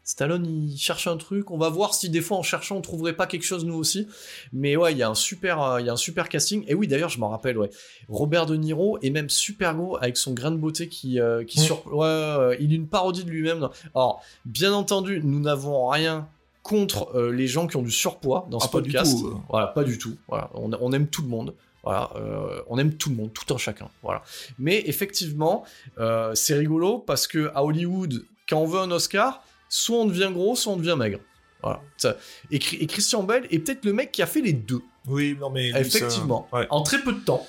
Stallone 0.04 0.44
il 0.46 0.76
cherche 0.76 1.06
un 1.06 1.16
truc, 1.16 1.50
on 1.50 1.58
va 1.58 1.68
voir 1.68 1.94
si 1.94 2.10
des 2.10 2.20
fois 2.20 2.36
en 2.36 2.42
cherchant 2.42 2.76
on 2.76 2.80
trouverait 2.80 3.12
pas 3.12 3.26
quelque 3.26 3.44
chose 3.44 3.64
nous 3.64 3.74
aussi. 3.76 4.08
Mais 4.52 4.76
ouais, 4.76 4.92
il 4.92 4.98
y 4.98 5.02
a 5.02 5.08
un 5.08 5.14
super, 5.14 5.62
euh, 5.62 5.80
il 5.80 5.86
y 5.86 5.90
a 5.90 5.92
un 5.92 5.96
super 5.96 6.28
casting. 6.28 6.64
Et 6.66 6.74
oui, 6.74 6.88
d'ailleurs, 6.88 7.08
je 7.08 7.20
m'en 7.20 7.28
rappelle, 7.28 7.56
ouais. 7.56 7.70
Robert 8.08 8.46
De 8.46 8.56
Niro 8.56 8.98
est 9.02 9.10
même 9.10 9.30
super 9.30 9.74
gros 9.76 9.96
avec 9.98 10.16
son 10.16 10.32
grain 10.32 10.50
de 10.50 10.56
beauté 10.56 10.88
qui, 10.88 11.20
euh, 11.20 11.44
qui 11.44 11.60
Mm. 11.60 11.62
sur, 11.62 11.86
ouais, 11.94 12.56
il 12.60 12.72
est 12.72 12.76
une 12.76 12.88
parodie 12.88 13.24
de 13.24 13.30
lui-même. 13.30 13.68
Alors, 13.94 14.22
bien 14.44 14.72
entendu, 14.72 15.20
nous 15.22 15.38
n'avons 15.40 15.88
rien 15.88 16.28
contre 16.64 17.16
euh, 17.16 17.30
les 17.32 17.46
gens 17.46 17.66
qui 17.66 17.76
ont 17.76 17.82
du 17.82 17.90
surpoids 17.90 18.46
dans 18.50 18.58
ce 18.60 18.66
Ah, 18.72 18.80
du 18.80 18.90
podcast. 18.92 19.18
tout, 19.20 19.26
euh. 19.28 19.34
Voilà, 19.48 19.68
pas 19.68 19.84
du 19.84 19.98
tout. 19.98 20.16
Voilà, 20.28 20.50
on, 20.54 20.70
on 20.80 20.92
aime 20.92 21.06
tout 21.08 21.22
le 21.22 21.28
monde. 21.28 21.54
Voilà, 21.84 22.10
euh, 22.16 22.60
on 22.68 22.78
aime 22.78 22.94
tout 22.94 23.10
le 23.10 23.16
monde, 23.16 23.32
tout 23.32 23.52
un 23.52 23.58
chacun. 23.58 23.88
Voilà. 24.02 24.22
Mais 24.58 24.82
effectivement, 24.86 25.64
euh, 25.98 26.32
c'est 26.36 26.54
rigolo 26.54 26.98
parce 26.98 27.26
que 27.26 27.50
à 27.56 27.64
Hollywood, 27.64 28.24
quand 28.48 28.58
on 28.58 28.66
veut 28.66 28.78
un 28.78 28.90
Oscar, 28.92 29.42
soit 29.74 29.96
on 29.98 30.06
devient 30.06 30.30
gros, 30.32 30.54
soit 30.54 30.72
on 30.72 30.76
devient 30.76 30.96
maigre. 30.98 31.18
Voilà. 31.62 31.80
Ça- 31.96 32.16
Et, 32.50 32.56
et 32.56 32.86
Christian 32.86 33.22
Bell 33.22 33.46
est 33.50 33.60
peut-être 33.60 33.84
le 33.84 33.92
mec 33.92 34.12
qui 34.12 34.20
a 34.22 34.26
fait 34.26 34.40
les 34.40 34.52
deux, 34.52 34.82
Oui, 35.08 35.36
non 35.40 35.48
mais 35.50 35.70
lui, 35.70 35.78
effectivement, 35.78 36.46
ça- 36.50 36.58
ouais. 36.58 36.66
en 36.70 36.82
très 36.82 37.00
peu 37.00 37.12
de 37.12 37.20
temps. 37.20 37.46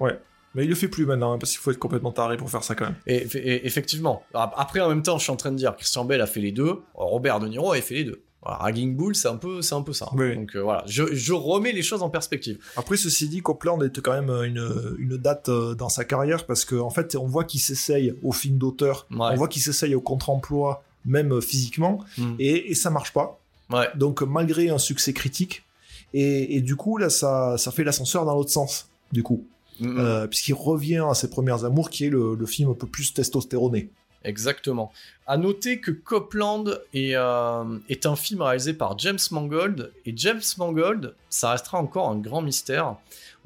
Ouais. 0.00 0.18
Mais 0.54 0.64
il 0.64 0.68
le 0.68 0.74
fait 0.74 0.88
plus 0.88 1.06
maintenant 1.06 1.32
hein, 1.34 1.38
parce 1.38 1.52
qu'il 1.52 1.60
faut 1.60 1.70
être 1.70 1.78
complètement 1.78 2.10
taré 2.10 2.36
pour 2.36 2.50
faire 2.50 2.64
ça 2.64 2.74
quand 2.74 2.86
même. 2.86 2.96
Et, 3.06 3.18
et- 3.36 3.66
effectivement. 3.66 4.24
Après, 4.34 4.80
en 4.80 4.88
même 4.88 5.02
temps, 5.02 5.16
je 5.18 5.22
suis 5.22 5.30
en 5.32 5.36
train 5.36 5.52
de 5.52 5.56
dire, 5.56 5.76
Christian 5.76 6.04
Bell 6.04 6.20
a 6.20 6.26
fait 6.26 6.40
les 6.40 6.50
deux, 6.52 6.80
Robert 6.94 7.38
De 7.38 7.46
Niro 7.48 7.72
a 7.72 7.80
fait 7.80 7.94
les 7.94 8.04
deux. 8.04 8.20
Voilà, 8.42 8.56
Ragging 8.56 8.96
Bull, 8.96 9.14
c'est 9.14 9.28
un 9.28 9.36
peu, 9.36 9.60
c'est 9.60 9.74
un 9.74 9.82
peu 9.82 9.92
ça. 9.92 10.08
Oui. 10.14 10.34
Donc 10.34 10.56
euh, 10.56 10.62
voilà, 10.62 10.82
je, 10.86 11.14
je 11.14 11.34
remets 11.34 11.72
les 11.72 11.82
choses 11.82 12.02
en 12.02 12.08
perspective. 12.08 12.58
Après, 12.78 12.96
ceci 12.96 13.28
dit, 13.28 13.42
Copland 13.42 13.78
est 13.82 14.00
quand 14.00 14.12
même 14.18 14.30
une, 14.30 14.96
une 14.98 15.18
date 15.18 15.50
euh, 15.50 15.74
dans 15.74 15.90
sa 15.90 16.04
carrière 16.06 16.46
parce 16.46 16.64
qu'en 16.64 16.86
en 16.86 16.90
fait, 16.90 17.14
on 17.16 17.26
voit 17.26 17.44
qu'il 17.44 17.60
s'essaye 17.60 18.14
au 18.22 18.32
film 18.32 18.56
d'auteur, 18.56 19.06
Ouais. 19.10 19.18
on 19.32 19.34
voit 19.34 19.46
qu'il 19.46 19.60
s'essaye 19.60 19.94
au 19.94 20.00
contre-emploi, 20.00 20.82
même 21.04 21.40
physiquement, 21.40 22.04
Mm. 22.18 22.34
et, 22.38 22.70
et 22.70 22.74
ça 22.74 22.90
marche 22.90 23.12
pas. 23.12 23.40
Ouais. 23.70 23.86
Donc, 23.94 24.22
malgré 24.22 24.68
un 24.68 24.78
succès 24.78 25.12
critique, 25.12 25.64
et, 26.12 26.56
et 26.56 26.60
du 26.60 26.74
coup, 26.76 26.96
là, 26.98 27.08
ça, 27.10 27.56
ça 27.58 27.70
fait 27.70 27.84
l'ascenseur 27.84 28.24
dans 28.24 28.34
l'autre 28.34 28.50
sens, 28.50 28.88
du 29.12 29.22
coup, 29.22 29.44
Mm, 29.82 29.86
mm. 29.86 29.98
Euh, 29.98 30.26
puisqu'il 30.26 30.52
revient 30.52 31.06
à 31.08 31.14
ses 31.14 31.30
premières 31.30 31.64
amours, 31.64 31.88
qui 31.88 32.04
est 32.04 32.10
le, 32.10 32.34
le 32.34 32.46
film 32.46 32.68
un 32.70 32.74
peu 32.74 32.86
plus 32.86 33.14
testostéroné. 33.14 33.88
Exactement. 34.24 34.92
À 35.26 35.36
noter 35.36 35.80
que 35.80 35.90
Copland 35.90 36.64
est, 36.92 37.14
euh, 37.14 37.78
est 37.88 38.04
un 38.04 38.16
film 38.16 38.42
réalisé 38.42 38.74
par 38.74 38.98
James 38.98 39.18
Mangold, 39.30 39.92
et 40.04 40.12
James 40.16 40.42
Mangold, 40.58 41.14
ça 41.30 41.52
restera 41.52 41.78
encore 41.78 42.08
un 42.10 42.18
grand 42.18 42.42
mystère. 42.42 42.96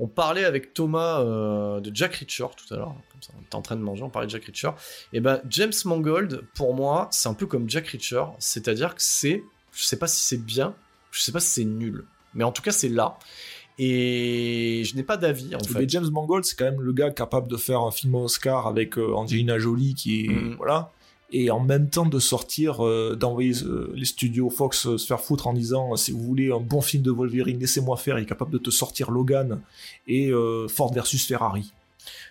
On 0.01 0.09
parlait 0.09 0.45
avec 0.45 0.75
Thomas 0.75 1.21
euh, 1.21 1.81
de 1.81 1.95
Jack 1.95 2.17
Reacher 2.17 2.47
tout 2.57 2.75
à 2.75 2.79
l'heure, 2.79 2.95
comme 3.13 3.23
ça, 3.23 3.33
on 3.39 3.43
était 3.43 3.55
en 3.55 3.63
train 3.63 3.77
de 3.77 3.83
manger, 3.83 4.03
on 4.03 4.11
parlait 4.11 4.27
de 4.27 4.33
Jack 4.33 4.47
Reacher. 4.47 4.71
Et 5.13 5.21
ben 5.21 5.41
James 5.49 5.73
Mangold, 5.85 6.45
pour 6.55 6.75
moi, 6.75 7.09
c'est 7.13 7.29
un 7.29 7.35
peu 7.35 7.47
comme 7.47 7.71
Jack 7.71 7.89
Reacher, 7.89 8.25
c'est-à-dire 8.41 8.97
que 8.97 9.03
c'est, 9.03 9.45
je 9.73 9.85
sais 9.85 9.99
pas 9.99 10.09
si 10.09 10.21
c'est 10.21 10.45
bien, 10.45 10.75
je 11.13 11.21
sais 11.21 11.33
pas 11.33 11.41
si 11.41 11.51
c'est 11.51 11.65
nul, 11.65 12.05
mais 12.35 12.43
en 12.43 12.51
tout 12.51 12.63
cas 12.63 12.73
c'est 12.73 12.89
là. 12.89 13.17
Et 13.79 14.83
je 14.85 14.95
n'ai 14.95 15.03
pas 15.03 15.17
d'avis 15.17 15.55
en 15.55 15.59
fait. 15.59 15.81
Mais 15.81 15.89
James 15.89 16.09
Mangold, 16.11 16.45
c'est 16.45 16.57
quand 16.57 16.65
même 16.65 16.81
le 16.81 16.93
gars 16.93 17.11
capable 17.11 17.49
de 17.49 17.57
faire 17.57 17.81
un 17.81 17.91
film 17.91 18.15
Oscar 18.15 18.67
avec 18.67 18.99
euh, 18.99 19.15
Angelina 19.15 19.59
Jolie, 19.59 19.95
qui 19.95 20.27
est. 20.27 20.29
Mhm. 20.29 20.55
Voilà. 20.57 20.93
Et 21.37 21.51
en 21.51 21.59
même 21.59 21.91
temps 21.91 22.07
de 22.07 22.21
sortir, 22.21 22.87
euh, 22.87 23.17
d'envoyer 23.19 23.55
euh, 23.65 23.93
les 23.97 24.05
studios 24.05 24.51
Fox 24.51 24.87
euh, 24.87 24.99
se 24.99 25.07
faire 25.07 25.21
foutre 25.21 25.49
en 25.49 25.53
disant 25.53 25.97
si 25.97 26.13
vous 26.13 26.21
voulez 26.21 26.53
un 26.53 26.61
bon 26.61 26.81
film 26.81 27.03
de 27.03 27.11
Wolverine, 27.11 27.59
laissez-moi 27.59 27.97
faire. 27.97 28.21
Il 28.21 28.23
est 28.23 28.27
capable 28.27 28.53
de 28.53 28.59
te 28.59 28.71
sortir 28.71 29.11
Logan 29.11 29.61
et 30.07 30.31
Ford 30.69 30.93
versus 30.93 31.27
Ferrari. 31.27 31.73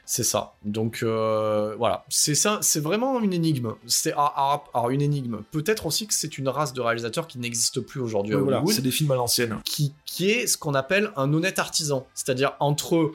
C'est 0.05 0.23
ça. 0.23 0.53
Donc 0.65 0.99
euh, 1.01 1.75
voilà, 1.77 2.03
c'est 2.09 2.35
ça, 2.35 2.59
c'est 2.61 2.81
vraiment 2.81 3.21
une 3.21 3.34
énigme. 3.34 3.73
C'est 3.88 4.13
ah, 4.17 4.61
alors 4.73 4.89
une 4.89 5.01
énigme. 5.01 5.38
Peut-être 5.51 5.85
aussi 5.85 6.07
que 6.07 6.13
c'est 6.13 6.38
une 6.38 6.49
race 6.49 6.73
de 6.73 6.81
réalisateurs 6.81 7.25
qui 7.27 7.39
n'existe 7.39 7.80
plus 7.80 8.01
aujourd'hui 8.01 8.35
à 8.35 8.38
voilà, 8.39 8.61
c'est 8.69 8.81
des 8.81 8.91
films 8.91 9.11
à 9.11 9.15
l'ancienne. 9.15 9.57
qui, 9.63 9.93
qui 10.05 10.30
est 10.30 10.47
ce 10.47 10.57
qu'on 10.57 10.73
appelle 10.73 11.11
un 11.15 11.34
honnête 11.34 11.57
artisan. 11.57 12.05
C'est-à-dire 12.13 12.53
entre 12.59 13.11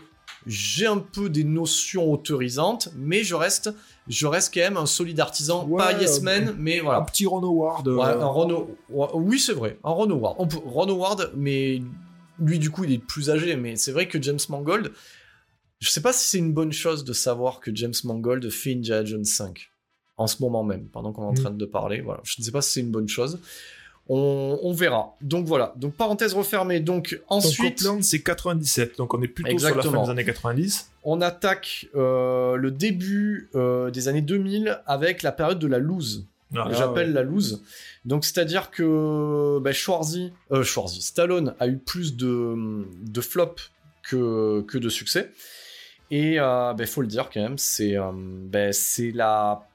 j'ai 0.46 0.86
un 0.86 0.98
peu 0.98 1.28
des 1.28 1.44
notions 1.44 2.10
autorisantes, 2.10 2.88
mais 2.96 3.22
je 3.22 3.34
reste, 3.34 3.70
je 4.06 4.26
reste 4.26 4.54
quand 4.54 4.60
même 4.60 4.76
un 4.78 4.86
solide 4.86 5.20
artisan, 5.20 5.66
Ouais, 5.66 5.76
pas 5.78 5.92
yes 6.00 6.18
euh, 6.18 6.22
man, 6.22 6.54
mais 6.58 6.80
Un 6.80 6.84
voilà. 6.84 7.00
petit 7.02 7.26
Ron 7.26 7.42
Howard. 7.42 7.86
euh, 7.86 7.96
Ouais, 7.96 8.04
un 8.06 8.24
Ron- 8.24 8.66
oui, 9.14 9.38
c'est 9.38 9.52
vrai, 9.52 9.78
un 9.84 9.90
Ron 9.90 10.08
Howard. 10.10 10.36
Ron 10.64 10.88
Howard, 10.88 11.32
mais 11.36 11.82
lui, 12.38 12.58
du 12.58 12.70
coup, 12.70 12.84
il 12.84 12.92
est 12.92 12.98
plus 12.98 13.28
âgé, 13.30 13.56
mais 13.56 13.76
c'est 13.76 13.92
vrai 13.92 14.08
que 14.08 14.22
James 14.22 14.38
Mangold, 14.48 14.92
je 15.80 15.88
sais 15.90 16.00
pas 16.00 16.12
si 16.12 16.28
c'est 16.28 16.38
une 16.38 16.52
bonne 16.52 16.72
chose 16.72 17.04
de 17.04 17.12
savoir 17.12 17.60
que 17.60 17.70
James 17.74 17.94
Mangold 18.04 18.48
fait 18.50 18.72
Indiana 18.72 19.04
Jones 19.04 19.24
5 19.24 19.70
en 20.16 20.26
ce 20.26 20.42
moment 20.42 20.64
même, 20.64 20.86
pendant 20.88 21.12
qu'on 21.12 21.22
est 21.22 21.26
en 21.26 21.32
Mm. 21.32 21.36
train 21.36 21.50
de 21.50 21.64
parler. 21.66 22.00
Voilà, 22.00 22.20
je 22.24 22.34
ne 22.38 22.44
sais 22.44 22.50
pas 22.50 22.60
si 22.62 22.72
c'est 22.72 22.80
une 22.80 22.90
bonne 22.90 23.08
chose. 23.08 23.38
On, 24.10 24.58
on 24.62 24.72
verra. 24.72 25.16
Donc 25.20 25.46
voilà. 25.46 25.74
Donc 25.76 25.94
parenthèse 25.94 26.32
refermée. 26.34 26.80
Donc 26.80 27.20
ensuite, 27.28 27.86
c'est 28.00 28.22
97, 28.22 28.96
donc 28.96 29.12
on 29.14 29.20
est 29.22 29.28
plutôt 29.28 29.50
sur 29.58 29.68
la 29.68 29.68
Exactement. 29.76 30.00
fin 30.00 30.06
des 30.06 30.10
années 30.12 30.24
90. 30.24 30.90
on 31.04 31.20
attaque 31.20 31.86
euh, 31.94 32.56
le 32.56 32.70
début 32.70 33.50
euh, 33.54 33.90
des 33.90 34.08
années 34.08 34.22
2000 34.22 34.80
avec 34.86 35.22
la 35.22 35.30
période 35.30 35.58
de 35.58 35.66
la 35.66 35.78
loose. 35.78 36.26
Ah, 36.56 36.66
que 36.70 36.74
j'appelle 36.74 37.12
la 37.12 37.22
loose. 37.22 37.62
Donc 38.06 38.24
c'est-à-dire 38.24 38.70
que 38.70 39.58
bah, 39.60 39.72
Schwarzy, 39.72 40.32
euh, 40.50 40.64
Schwarzy, 40.64 41.02
Stallone 41.02 41.54
a 41.60 41.68
eu 41.68 41.76
plus 41.76 42.16
de, 42.16 42.86
de 43.02 43.20
flops 43.20 43.70
que, 44.02 44.62
que 44.62 44.78
de 44.78 44.88
succès. 44.88 45.30
Et 46.10 46.34
il 46.34 46.86
faut 46.86 47.02
le 47.02 47.06
dire 47.06 47.30
quand 47.32 47.40
même, 47.40 47.58
c'est 47.58 47.96
euh, 47.96 48.72
c'est 48.72 49.10
la 49.10 49.66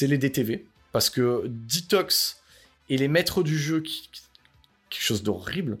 les 0.00 0.18
DTV 0.18 0.64
parce 0.92 1.10
que 1.10 1.44
Detox 1.46 2.40
et 2.88 2.96
les 2.96 3.08
maîtres 3.08 3.42
du 3.42 3.58
jeu 3.58 3.80
qui, 3.80 4.08
quelque 4.90 5.02
chose 5.02 5.22
d'horrible 5.24 5.78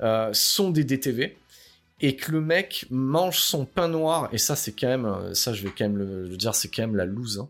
euh, 0.00 0.30
sont 0.34 0.70
des 0.70 0.84
DTV 0.84 1.38
et 2.00 2.16
que 2.16 2.30
le 2.30 2.42
mec 2.42 2.84
mange 2.90 3.38
son 3.38 3.64
pain 3.64 3.88
noir 3.88 4.28
et 4.32 4.38
ça 4.38 4.54
c'est 4.54 4.72
quand 4.72 4.88
même 4.88 5.06
euh, 5.06 5.32
ça 5.32 5.54
je 5.54 5.62
vais 5.62 5.70
quand 5.70 5.88
même 5.88 5.96
le, 5.96 6.36
dire 6.36 6.54
c'est 6.54 6.68
quand 6.68 6.82
même 6.82 6.96
la 6.96 7.06
loose 7.06 7.38
hein. 7.38 7.48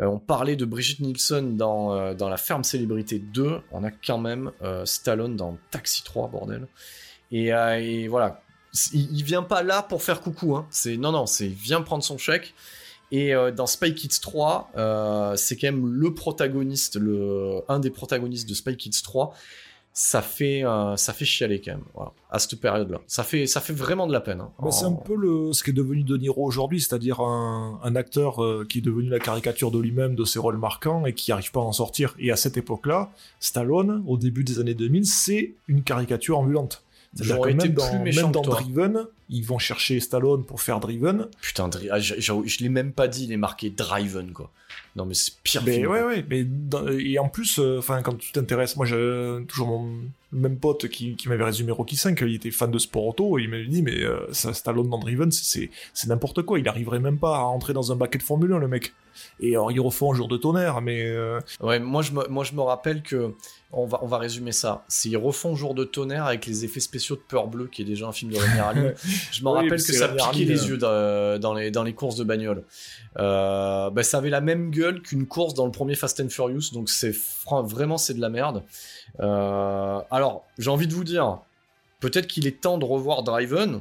Euh, 0.00 0.06
on 0.06 0.18
parlait 0.18 0.56
de 0.56 0.64
Brigitte 0.64 1.00
Nielsen 1.00 1.56
dans, 1.56 1.94
euh, 1.94 2.14
dans 2.14 2.28
La 2.28 2.36
Ferme 2.36 2.64
Célébrité 2.64 3.18
2. 3.18 3.60
On 3.70 3.84
a 3.84 3.90
quand 3.90 4.18
même 4.18 4.50
euh, 4.62 4.84
Stallone 4.84 5.36
dans 5.36 5.56
Taxi 5.70 6.02
3, 6.02 6.28
bordel. 6.28 6.66
Et, 7.30 7.54
euh, 7.54 7.78
et 7.80 8.08
voilà. 8.08 8.42
Il, 8.92 9.16
il 9.16 9.24
vient 9.24 9.42
pas 9.42 9.62
là 9.62 9.82
pour 9.82 10.02
faire 10.02 10.20
coucou. 10.20 10.56
Hein. 10.56 10.66
C'est, 10.70 10.96
non, 10.96 11.12
non, 11.12 11.26
c'est 11.26 11.46
il 11.46 11.54
vient 11.54 11.82
prendre 11.82 12.02
son 12.02 12.18
chèque. 12.18 12.54
Et 13.12 13.34
euh, 13.34 13.52
dans 13.52 13.66
Spy 13.66 13.94
Kids 13.94 14.18
3, 14.20 14.70
euh, 14.76 15.36
c'est 15.36 15.56
quand 15.56 15.68
même 15.68 15.86
le 15.86 16.14
protagoniste, 16.14 16.96
le, 16.96 17.60
un 17.68 17.78
des 17.78 17.90
protagonistes 17.90 18.48
de 18.48 18.54
Spy 18.54 18.76
Kids 18.76 19.02
3. 19.04 19.32
Ça 19.96 20.22
fait, 20.22 20.64
euh, 20.64 20.96
ça 20.96 21.12
fait 21.12 21.24
chialer 21.24 21.60
quand 21.60 21.70
même, 21.72 21.84
voilà, 21.94 22.10
à 22.28 22.40
cette 22.40 22.60
période-là. 22.60 23.00
Ça 23.06 23.22
fait, 23.22 23.46
ça 23.46 23.60
fait 23.60 23.72
vraiment 23.74 24.08
de 24.08 24.12
la 24.12 24.20
peine. 24.20 24.40
hein. 24.40 24.50
Bah, 24.60 24.72
c'est 24.72 24.86
un 24.86 24.90
peu 24.92 25.14
le, 25.14 25.52
ce 25.52 25.62
qui 25.62 25.70
est 25.70 25.74
devenu 25.74 26.02
De 26.02 26.16
Niro 26.16 26.44
aujourd'hui, 26.44 26.80
c'est-à-dire 26.80 27.20
un, 27.20 27.78
un 27.84 27.94
acteur 27.94 28.40
qui 28.68 28.78
est 28.78 28.80
devenu 28.80 29.08
la 29.08 29.20
caricature 29.20 29.70
de 29.70 29.78
lui-même, 29.78 30.16
de 30.16 30.24
ses 30.24 30.40
rôles 30.40 30.58
marquants, 30.58 31.06
et 31.06 31.12
qui 31.12 31.30
n'arrive 31.30 31.52
pas 31.52 31.60
à 31.60 31.64
en 31.64 31.72
sortir. 31.72 32.16
Et 32.18 32.32
à 32.32 32.36
cette 32.36 32.56
époque-là, 32.56 33.12
Stallone, 33.38 34.02
au 34.08 34.16
début 34.16 34.42
des 34.42 34.58
années 34.58 34.74
2000, 34.74 35.06
c'est 35.06 35.54
une 35.68 35.84
caricature 35.84 36.38
ambulante. 36.38 36.82
C'est-à-dire 37.14 37.40
que 37.40 37.48
même 37.48 37.58
plus 37.58 37.68
dans, 37.70 38.02
méchant 38.02 38.22
même 38.22 38.32
dans. 38.32 38.42
Driven, 38.42 39.06
ils 39.30 39.44
vont 39.44 39.58
chercher 39.58 40.00
Stallone 40.00 40.44
pour 40.44 40.60
faire 40.60 40.80
Driven. 40.80 41.28
Putain, 41.40 41.70
ah, 41.90 41.98
j'ai- 42.00 42.20
j'ai- 42.20 42.32
je 42.46 42.62
l'ai 42.62 42.68
même 42.68 42.92
pas 42.92 43.08
dit, 43.08 43.24
il 43.24 43.32
est 43.32 43.36
marqué 43.36 43.70
Driven, 43.70 44.32
quoi. 44.32 44.50
Non, 44.96 45.06
mais 45.06 45.14
c'est 45.14 45.32
pire 45.42 45.62
Mais 45.64 45.74
film. 45.74 45.90
ouais, 45.90 45.98
quoi. 46.00 46.06
ouais, 46.08 46.24
mais 46.28 46.44
dans- 46.44 46.86
et 46.88 47.18
en 47.18 47.28
plus, 47.28 47.58
euh, 47.58 47.78
enfin, 47.78 48.02
quand 48.02 48.16
tu 48.16 48.32
t'intéresses, 48.32 48.76
moi 48.76 48.86
j'ai 48.86 48.96
toujours 49.48 49.68
mon 49.68 49.90
même 50.32 50.56
pote 50.56 50.88
qui, 50.88 51.14
qui 51.16 51.28
m'avait 51.28 51.44
résumé 51.44 51.72
Rocky 51.72 51.96
5, 51.96 52.20
il 52.22 52.34
était 52.34 52.50
fan 52.50 52.70
de 52.70 52.78
sport 52.78 53.06
auto, 53.06 53.38
et 53.38 53.42
il 53.42 53.48
m'avait 53.48 53.66
dit, 53.66 53.82
mais 53.82 54.02
euh, 54.02 54.20
ça, 54.32 54.52
Stallone 54.52 54.88
dans 54.88 54.98
Driven, 54.98 55.30
c'est 55.32 55.70
n'importe 56.06 56.42
quoi, 56.42 56.58
il 56.58 56.66
arriverait 56.68 57.00
même 57.00 57.18
pas 57.18 57.36
à 57.36 57.40
rentrer 57.42 57.72
dans 57.72 57.92
un 57.92 57.96
baquet 57.96 58.18
de 58.18 58.22
Formule 58.24 58.52
1, 58.52 58.58
le 58.58 58.68
mec. 58.68 58.92
Et 59.40 59.52
alors, 59.54 59.72
ils 59.72 59.80
refont 59.80 60.12
un 60.12 60.14
jour 60.14 60.28
de 60.28 60.36
tonnerre, 60.36 60.80
mais 60.80 61.06
euh, 61.06 61.40
Ouais, 61.60 61.78
moi 61.78 62.02
je 62.02 62.12
me, 62.12 62.26
moi 62.28 62.44
je 62.44 62.54
me 62.54 62.60
rappelle 62.62 63.02
que 63.02 63.34
on 63.76 63.86
va, 63.86 63.98
on 64.02 64.06
va 64.06 64.18
résumer 64.18 64.52
ça. 64.52 64.84
C'est 64.88 65.08
ils 65.08 65.16
refont 65.16 65.54
Jour 65.56 65.74
de 65.74 65.84
tonnerre 65.84 66.26
avec 66.26 66.46
les 66.46 66.64
effets 66.64 66.80
spéciaux 66.80 67.16
de 67.16 67.20
Peur 67.20 67.48
Bleue, 67.48 67.66
qui 67.66 67.82
est 67.82 67.84
déjà 67.84 68.06
un 68.06 68.12
film 68.12 68.32
de 68.32 68.38
Rémi 68.38 68.58
Harlin. 68.58 68.92
Je 69.32 69.42
me 69.42 69.48
Oui, 69.50 69.54
rappelle 69.54 69.82
que 69.82 69.92
ça 69.92 70.08
piquait 70.08 70.44
les 70.44 70.64
euh, 70.64 70.68
yeux 70.68 71.38
dans, 71.38 71.54
les, 71.54 71.70
dans 71.70 71.82
les 71.82 71.92
courses 71.92 72.16
de 72.16 72.24
bagnole. 72.24 72.64
Euh, 73.18 73.90
bah, 73.90 74.02
ça 74.02 74.18
avait 74.18 74.30
la 74.30 74.40
même 74.40 74.70
gueule 74.70 75.02
qu'une 75.02 75.26
course 75.26 75.54
dans 75.54 75.66
le 75.66 75.72
premier 75.72 75.96
Fast 75.96 76.20
and 76.20 76.28
Furious, 76.28 76.70
donc 76.72 76.88
c'est 76.88 77.14
vraiment 77.64 77.98
c'est 77.98 78.14
de 78.14 78.20
la 78.20 78.28
merde. 78.28 78.62
Euh, 79.20 80.00
alors, 80.10 80.44
j'ai 80.58 80.70
envie 80.70 80.86
de 80.86 80.94
vous 80.94 81.04
dire, 81.04 81.38
peut-être 82.00 82.26
qu'il 82.26 82.46
est 82.46 82.60
temps 82.60 82.78
de 82.78 82.84
revoir 82.84 83.22
Driven 83.24 83.80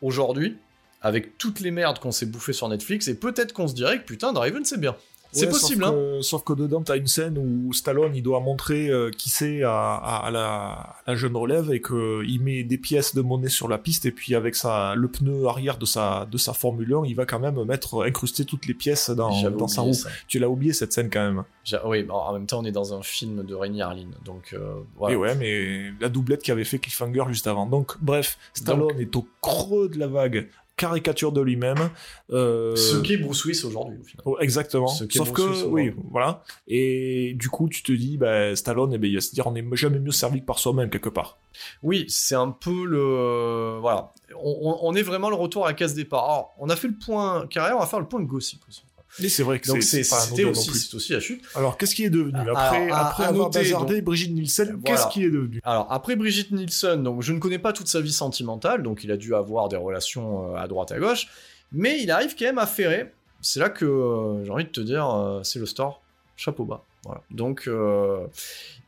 aujourd'hui, 0.00 0.56
avec 1.04 1.38
toutes 1.38 1.60
les 1.60 1.70
merdes 1.70 2.00
qu'on 2.00 2.10
s'est 2.10 2.26
bouffées 2.26 2.52
sur 2.52 2.68
Netflix, 2.68 3.06
et 3.06 3.14
peut-être 3.14 3.52
qu'on 3.52 3.68
se 3.68 3.74
dirait 3.74 4.00
que 4.00 4.06
putain, 4.06 4.32
Driven 4.32 4.64
c'est 4.64 4.80
bien. 4.80 4.96
C'est 5.34 5.46
ouais, 5.46 5.50
possible, 5.50 5.82
sauf 5.82 5.92
hein. 5.92 5.96
que, 5.96 6.22
sauf 6.22 6.44
que 6.44 6.52
dedans, 6.52 6.82
t'as 6.82 6.96
une 6.96 7.08
scène 7.08 7.38
où 7.38 7.72
Stallone, 7.72 8.14
il 8.14 8.22
doit 8.22 8.38
montrer 8.38 8.88
euh, 8.88 9.10
qui 9.10 9.30
c'est 9.30 9.64
à, 9.64 9.96
à, 9.96 10.26
à 10.26 10.30
la, 10.30 10.46
à 10.46 11.02
la 11.08 11.16
jeune 11.16 11.36
relève 11.36 11.72
et 11.72 11.82
qu'il 11.82 12.40
met 12.40 12.62
des 12.62 12.78
pièces 12.78 13.16
de 13.16 13.20
monnaie 13.20 13.48
sur 13.48 13.66
la 13.66 13.78
piste 13.78 14.06
et 14.06 14.12
puis 14.12 14.36
avec 14.36 14.54
sa, 14.54 14.94
le 14.94 15.08
pneu 15.08 15.46
arrière 15.46 15.76
de 15.76 15.86
sa, 15.86 16.28
de 16.30 16.38
sa 16.38 16.52
Formule 16.52 16.94
1, 16.94 17.06
il 17.06 17.16
va 17.16 17.26
quand 17.26 17.40
même 17.40 17.62
mettre, 17.64 18.06
incruster 18.06 18.44
toutes 18.44 18.66
les 18.66 18.74
pièces 18.74 19.10
dans, 19.10 19.50
dans 19.50 19.66
sa 19.66 19.82
roue. 19.82 19.92
ça. 19.92 20.08
Tu 20.28 20.38
l'as 20.38 20.48
oublié 20.48 20.72
cette 20.72 20.92
scène 20.92 21.10
quand 21.10 21.24
même. 21.24 21.42
Oui, 21.84 22.06
en 22.08 22.32
même 22.32 22.46
temps, 22.46 22.60
on 22.60 22.64
est 22.64 22.72
dans 22.72 22.94
un 22.96 23.02
film 23.02 23.42
de 23.42 23.54
Rémi 23.54 23.82
Harlin, 23.82 24.10
donc 24.24 24.52
euh, 24.52 24.74
voilà. 24.96 25.14
Et 25.14 25.16
ouais, 25.16 25.34
mais 25.34 25.92
la 26.00 26.10
doublette 26.10 26.42
qui 26.42 26.52
avait 26.52 26.64
fait 26.64 26.78
Cliffhanger 26.78 27.24
juste 27.28 27.46
avant. 27.46 27.66
Donc, 27.66 27.96
bref, 28.00 28.38
Stallone 28.52 29.00
est 29.00 29.16
au 29.16 29.26
creux 29.40 29.88
de 29.88 29.98
la 29.98 30.06
vague, 30.06 30.48
caricature 30.76 31.32
de 31.32 31.40
lui-même. 31.40 31.90
Euh, 32.30 32.74
Ce 32.76 32.96
qu'est 32.96 33.16
Bruce 33.16 33.44
Willis 33.44 33.64
aujourd'hui, 33.64 33.98
au 34.00 34.04
final. 34.04 34.22
oh, 34.24 34.36
exactement. 34.40 34.88
Ce 34.88 35.04
Sauf 35.08 35.32
Bruce 35.32 35.62
que, 35.62 35.66
oui, 35.66 35.92
voilà. 36.10 36.42
Et 36.66 37.34
du 37.34 37.48
coup, 37.48 37.68
tu 37.68 37.82
te 37.82 37.92
dis, 37.92 38.18
bah, 38.18 38.54
Stallone, 38.56 38.92
eh 38.94 38.98
ben, 38.98 39.08
il 39.08 39.14
va 39.14 39.20
se 39.20 39.32
dire, 39.32 39.46
on 39.46 39.52
n'est 39.52 39.64
jamais 39.74 39.98
mieux 40.00 40.10
servi 40.12 40.40
que 40.40 40.46
par 40.46 40.58
soi-même, 40.58 40.90
quelque 40.90 41.08
part. 41.08 41.38
Oui, 41.82 42.04
c'est 42.08 42.34
un 42.34 42.50
peu 42.50 42.84
le. 42.84 43.78
Voilà. 43.80 44.12
On, 44.42 44.58
on- 44.62 44.78
on 44.82 44.94
est 44.94 45.02
vraiment 45.02 45.30
le 45.30 45.36
retour 45.36 45.64
à 45.64 45.68
la 45.68 45.74
case 45.74 45.94
départ. 45.94 46.24
Alors, 46.24 46.54
on 46.58 46.68
a 46.68 46.76
fait 46.76 46.88
le 46.88 46.94
point 46.94 47.46
carrière, 47.46 47.76
on 47.76 47.80
va 47.80 47.86
faire 47.86 48.00
le 48.00 48.08
point 48.08 48.20
gossip 48.22 48.60
aussi. 48.68 48.82
Et 49.22 49.28
c'est 49.28 49.42
vrai 49.44 49.60
que 49.60 49.80
c'est 49.80 50.02
c'était 50.02 50.44
aussi, 50.44 50.70
c'est 50.74 50.94
aussi 50.94 51.12
la 51.12 51.20
chute. 51.20 51.42
Alors, 51.54 51.78
qu'est-ce 51.78 51.94
qui 51.94 52.04
est 52.04 52.10
devenu 52.10 52.36
Alors, 52.38 52.58
Après, 52.58 52.90
à- 52.90 53.06
après 53.08 53.24
à 53.24 53.28
avoir 53.28 53.46
noter, 53.48 53.60
bazardé 53.60 53.94
donc- 53.96 54.04
Brigitte 54.04 54.32
Nielsen, 54.32 54.66
Voilà. 54.68 54.82
qu'est-ce 54.84 55.08
qui 55.12 55.24
est 55.24 55.30
devenu? 55.30 55.60
Alors, 55.62 55.86
après 55.92 56.16
Brigitte 56.16 56.50
Nielsen, 56.50 57.02
donc 57.02 57.22
je 57.22 57.32
ne 57.32 57.38
connais 57.38 57.58
pas 57.60 57.72
toute 57.72 57.86
sa 57.88 58.00
vie 58.00 58.12
sentimentale, 58.12 58.82
donc 58.82 59.04
il 59.04 59.12
a 59.12 59.16
dû 59.16 59.34
avoir 59.34 59.68
des 59.68 59.76
relations 59.76 60.54
euh, 60.54 60.56
à 60.56 60.66
droite 60.66 60.90
à 60.92 60.98
gauche, 60.98 61.28
mais 61.70 62.00
il 62.02 62.10
arrive 62.10 62.34
quand 62.38 62.44
même 62.46 62.58
à 62.58 62.66
ferrer. 62.66 63.12
C'est 63.40 63.60
là 63.60 63.68
que 63.70 63.84
euh, 63.84 64.44
j'ai 64.44 64.50
envie 64.50 64.64
de 64.64 64.70
te 64.70 64.80
dire, 64.80 65.08
euh, 65.08 65.42
c'est 65.44 65.58
le 65.58 65.66
store, 65.66 66.02
chapeau 66.36 66.64
bas. 66.64 66.84
Voilà. 67.04 67.20
Donc, 67.30 67.64
euh, 67.68 68.26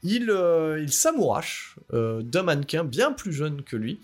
il, 0.02 0.30
euh, 0.30 0.80
il 0.82 0.90
s'amourache 0.92 1.76
euh, 1.92 2.22
d'un 2.22 2.42
mannequin 2.42 2.82
bien 2.82 3.12
plus 3.12 3.32
jeune 3.32 3.62
que 3.62 3.76
lui, 3.76 4.00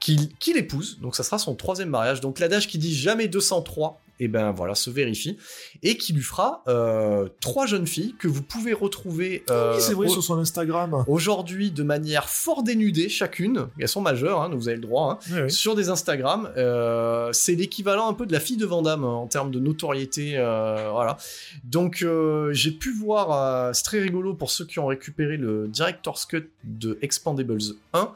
qu'il 0.00 0.28
qu'il 0.36 0.56
épouse, 0.58 0.98
donc 1.00 1.16
ça 1.16 1.22
sera 1.22 1.38
son 1.38 1.54
troisième 1.54 1.88
mariage. 1.88 2.20
Donc 2.20 2.38
l'adage 2.38 2.66
qui 2.68 2.76
dit 2.78 2.94
jamais 2.94 3.28
203, 3.28 4.00
et 4.20 4.28
ben 4.28 4.52
voilà, 4.52 4.74
se 4.74 4.90
vérifie, 4.90 5.36
et 5.82 5.96
qui 5.96 6.12
lui 6.12 6.22
fera 6.22 6.62
euh, 6.68 7.28
trois 7.40 7.66
jeunes 7.66 7.86
filles 7.86 8.14
que 8.18 8.28
vous 8.28 8.42
pouvez 8.42 8.72
retrouver. 8.72 9.42
euh, 9.50 9.74
Oui, 9.76 9.82
c'est 9.82 9.94
vrai, 9.94 10.06
au- 10.06 10.10
sur 10.10 10.22
son 10.22 10.38
Instagram. 10.38 11.04
aujourd'hui 11.08 11.70
de 11.70 11.82
manière 11.82 12.28
fort 12.28 12.62
dénudée 12.62 13.08
chacune, 13.08 13.66
elles 13.78 13.88
sont 13.88 14.00
majeures, 14.00 14.40
hein, 14.42 14.48
donc 14.50 14.58
vous 14.60 14.68
avez 14.68 14.76
le 14.76 14.82
droit, 14.82 15.18
hein, 15.32 15.48
sur 15.48 15.74
des 15.74 15.88
Instagram. 15.88 16.50
euh, 16.56 17.30
c'est 17.32 17.54
l'équivalent 17.54 18.08
un 18.08 18.14
peu 18.14 18.26
de 18.26 18.32
la 18.32 18.40
fille 18.40 18.56
de 18.56 18.66
Vandame 18.66 19.04
en 19.04 19.26
termes 19.26 19.50
de 19.50 19.58
notoriété, 19.60 20.34
euh, 20.36 20.88
voilà. 20.92 21.16
Donc 21.64 22.02
euh, 22.02 22.52
j'ai 22.52 22.70
pu 22.70 22.92
voir, 22.92 23.32
euh, 23.32 23.72
c'est 23.72 23.82
très 23.84 24.00
rigolo 24.00 24.34
pour 24.34 24.50
ceux 24.50 24.64
qui 24.64 24.78
ont 24.78 24.86
récupéré 24.86 25.36
le 25.36 25.68
Director's 25.68 26.26
Cut 26.26 26.50
de 26.64 26.98
Expandables 27.02 27.58
1. 27.92 28.12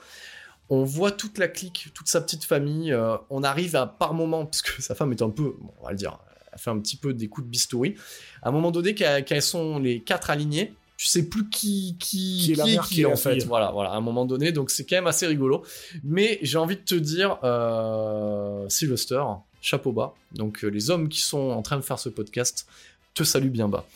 On 0.70 0.84
voit 0.84 1.12
toute 1.12 1.38
la 1.38 1.48
clique, 1.48 1.88
toute 1.94 2.08
sa 2.08 2.20
petite 2.20 2.44
famille. 2.44 2.92
euh, 2.92 3.16
on 3.30 3.42
arrive 3.42 3.76
à 3.76 3.86
par 3.86 4.14
moment, 4.14 4.44
parce 4.44 4.62
que 4.62 4.82
sa 4.82 4.94
femme 4.94 5.12
est 5.12 5.22
un 5.22 5.30
peu, 5.30 5.56
bon, 5.60 5.72
on 5.80 5.84
va 5.84 5.90
le 5.90 5.96
dire, 5.96 6.18
elle 6.52 6.58
fait 6.58 6.70
un 6.70 6.78
petit 6.78 6.96
peu 6.96 7.14
des 7.14 7.28
coups 7.28 7.46
de 7.46 7.50
bistouri. 7.50 7.94
À 8.42 8.48
un 8.48 8.52
moment 8.52 8.70
donné, 8.70 8.94
qu'elles 8.94 9.24
qu'elles 9.24 9.42
sont 9.42 9.78
les 9.78 10.00
quatre 10.00 10.30
alignées, 10.30 10.74
tu 10.96 11.06
sais 11.06 11.28
plus 11.28 11.48
qui 11.48 11.96
qui, 11.98 12.40
Qui 12.44 12.52
est 12.52 12.56
la 12.56 12.64
mère, 12.64 12.86
qui 12.86 13.02
est 13.02 13.04
en 13.04 13.16
fait. 13.16 13.44
Voilà, 13.44 13.70
voilà. 13.70 13.90
À 13.90 13.96
un 13.96 14.00
moment 14.00 14.26
donné, 14.26 14.50
donc 14.50 14.70
c'est 14.70 14.84
quand 14.84 14.96
même 14.96 15.06
assez 15.06 15.26
rigolo. 15.26 15.64
Mais 16.02 16.40
j'ai 16.42 16.58
envie 16.58 16.76
de 16.76 16.82
te 16.82 16.96
dire, 16.96 17.38
euh, 17.44 18.68
Sylvester, 18.68 19.22
chapeau 19.60 19.92
bas. 19.92 20.14
Donc 20.32 20.64
euh, 20.64 20.68
les 20.68 20.90
hommes 20.90 21.08
qui 21.08 21.20
sont 21.20 21.50
en 21.50 21.62
train 21.62 21.76
de 21.76 21.82
faire 21.82 22.00
ce 22.00 22.08
podcast 22.08 22.66
te 23.14 23.22
saluent 23.22 23.50
bien 23.50 23.68
bas. 23.68 23.86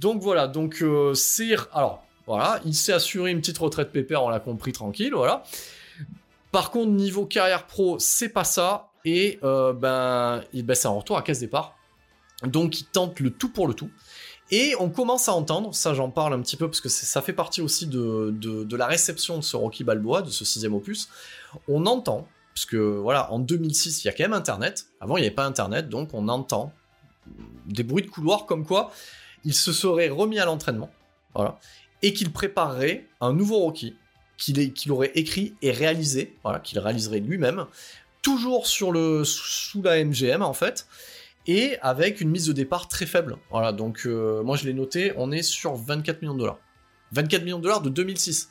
Donc 0.00 0.22
voilà, 0.22 0.48
donc 0.48 0.82
euh, 0.82 1.12
c'est 1.14 1.56
alors 1.72 2.02
voilà, 2.26 2.60
il 2.64 2.74
s'est 2.74 2.92
assuré 2.92 3.30
une 3.30 3.40
petite 3.40 3.58
retraite 3.58 3.92
pépère, 3.92 4.24
on 4.24 4.30
l'a 4.30 4.40
compris 4.40 4.72
tranquille, 4.72 5.12
voilà. 5.14 5.44
Par 6.56 6.70
contre, 6.70 6.92
niveau 6.92 7.26
carrière 7.26 7.66
pro, 7.66 7.98
c'est 7.98 8.30
pas 8.30 8.42
ça. 8.42 8.88
Et 9.04 9.38
euh, 9.44 9.74
ben, 9.74 10.42
ben 10.54 10.74
c'est 10.74 10.88
un 10.88 10.92
retour 10.92 11.18
à 11.18 11.22
case 11.22 11.40
départ. 11.40 11.76
Donc 12.44 12.80
il 12.80 12.86
tente 12.86 13.20
le 13.20 13.28
tout 13.28 13.50
pour 13.50 13.68
le 13.68 13.74
tout. 13.74 13.90
Et 14.50 14.74
on 14.80 14.88
commence 14.88 15.28
à 15.28 15.34
entendre, 15.34 15.74
ça 15.74 15.92
j'en 15.92 16.08
parle 16.08 16.32
un 16.32 16.40
petit 16.40 16.56
peu 16.56 16.66
parce 16.66 16.80
que 16.80 16.88
ça 16.88 17.20
fait 17.20 17.34
partie 17.34 17.60
aussi 17.60 17.86
de 17.86 18.74
la 18.74 18.86
réception 18.86 19.36
de 19.36 19.42
ce 19.42 19.54
Rocky 19.54 19.84
Balboa, 19.84 20.22
de 20.22 20.30
ce 20.30 20.46
sixième 20.46 20.72
opus. 20.72 21.10
On 21.68 21.84
entend, 21.84 22.26
parce 22.54 22.64
que 22.64 22.78
voilà, 22.78 23.30
en 23.34 23.38
2006, 23.38 24.02
il 24.02 24.06
y 24.06 24.08
a 24.08 24.14
quand 24.14 24.24
même 24.24 24.32
Internet. 24.32 24.86
Avant, 25.02 25.18
il 25.18 25.20
n'y 25.20 25.26
avait 25.26 25.36
pas 25.36 25.44
Internet, 25.44 25.90
donc 25.90 26.14
on 26.14 26.26
entend 26.26 26.72
des 27.66 27.82
bruits 27.82 28.04
de 28.04 28.08
couloir 28.08 28.46
comme 28.46 28.64
quoi 28.64 28.92
il 29.44 29.52
se 29.52 29.74
serait 29.74 30.08
remis 30.08 30.38
à 30.38 30.46
l'entraînement, 30.46 30.88
voilà, 31.34 31.58
et 32.00 32.14
qu'il 32.14 32.32
préparerait 32.32 33.06
un 33.20 33.34
nouveau 33.34 33.58
Rocky 33.58 33.94
qu'il 34.36 34.92
aurait 34.92 35.12
écrit 35.14 35.54
et 35.62 35.70
réalisé, 35.70 36.36
voilà, 36.42 36.60
qu'il 36.60 36.78
réaliserait 36.78 37.20
lui-même, 37.20 37.66
toujours 38.22 38.66
sur 38.66 38.92
sous 39.24 39.82
la 39.82 40.04
MGM 40.04 40.42
en 40.42 40.52
fait, 40.52 40.86
et 41.46 41.78
avec 41.80 42.20
une 42.20 42.30
mise 42.30 42.46
de 42.46 42.52
départ 42.52 42.88
très 42.88 43.06
faible. 43.06 43.36
Voilà, 43.50 43.72
donc 43.72 44.02
euh, 44.06 44.42
moi 44.42 44.56
je 44.56 44.64
l'ai 44.64 44.74
noté, 44.74 45.12
on 45.16 45.30
est 45.32 45.42
sur 45.42 45.76
24 45.76 46.22
millions 46.22 46.34
de 46.34 46.40
dollars. 46.40 46.58
24 47.12 47.44
millions 47.44 47.58
de 47.58 47.62
dollars 47.62 47.82
de 47.82 47.88
2006, 47.88 48.50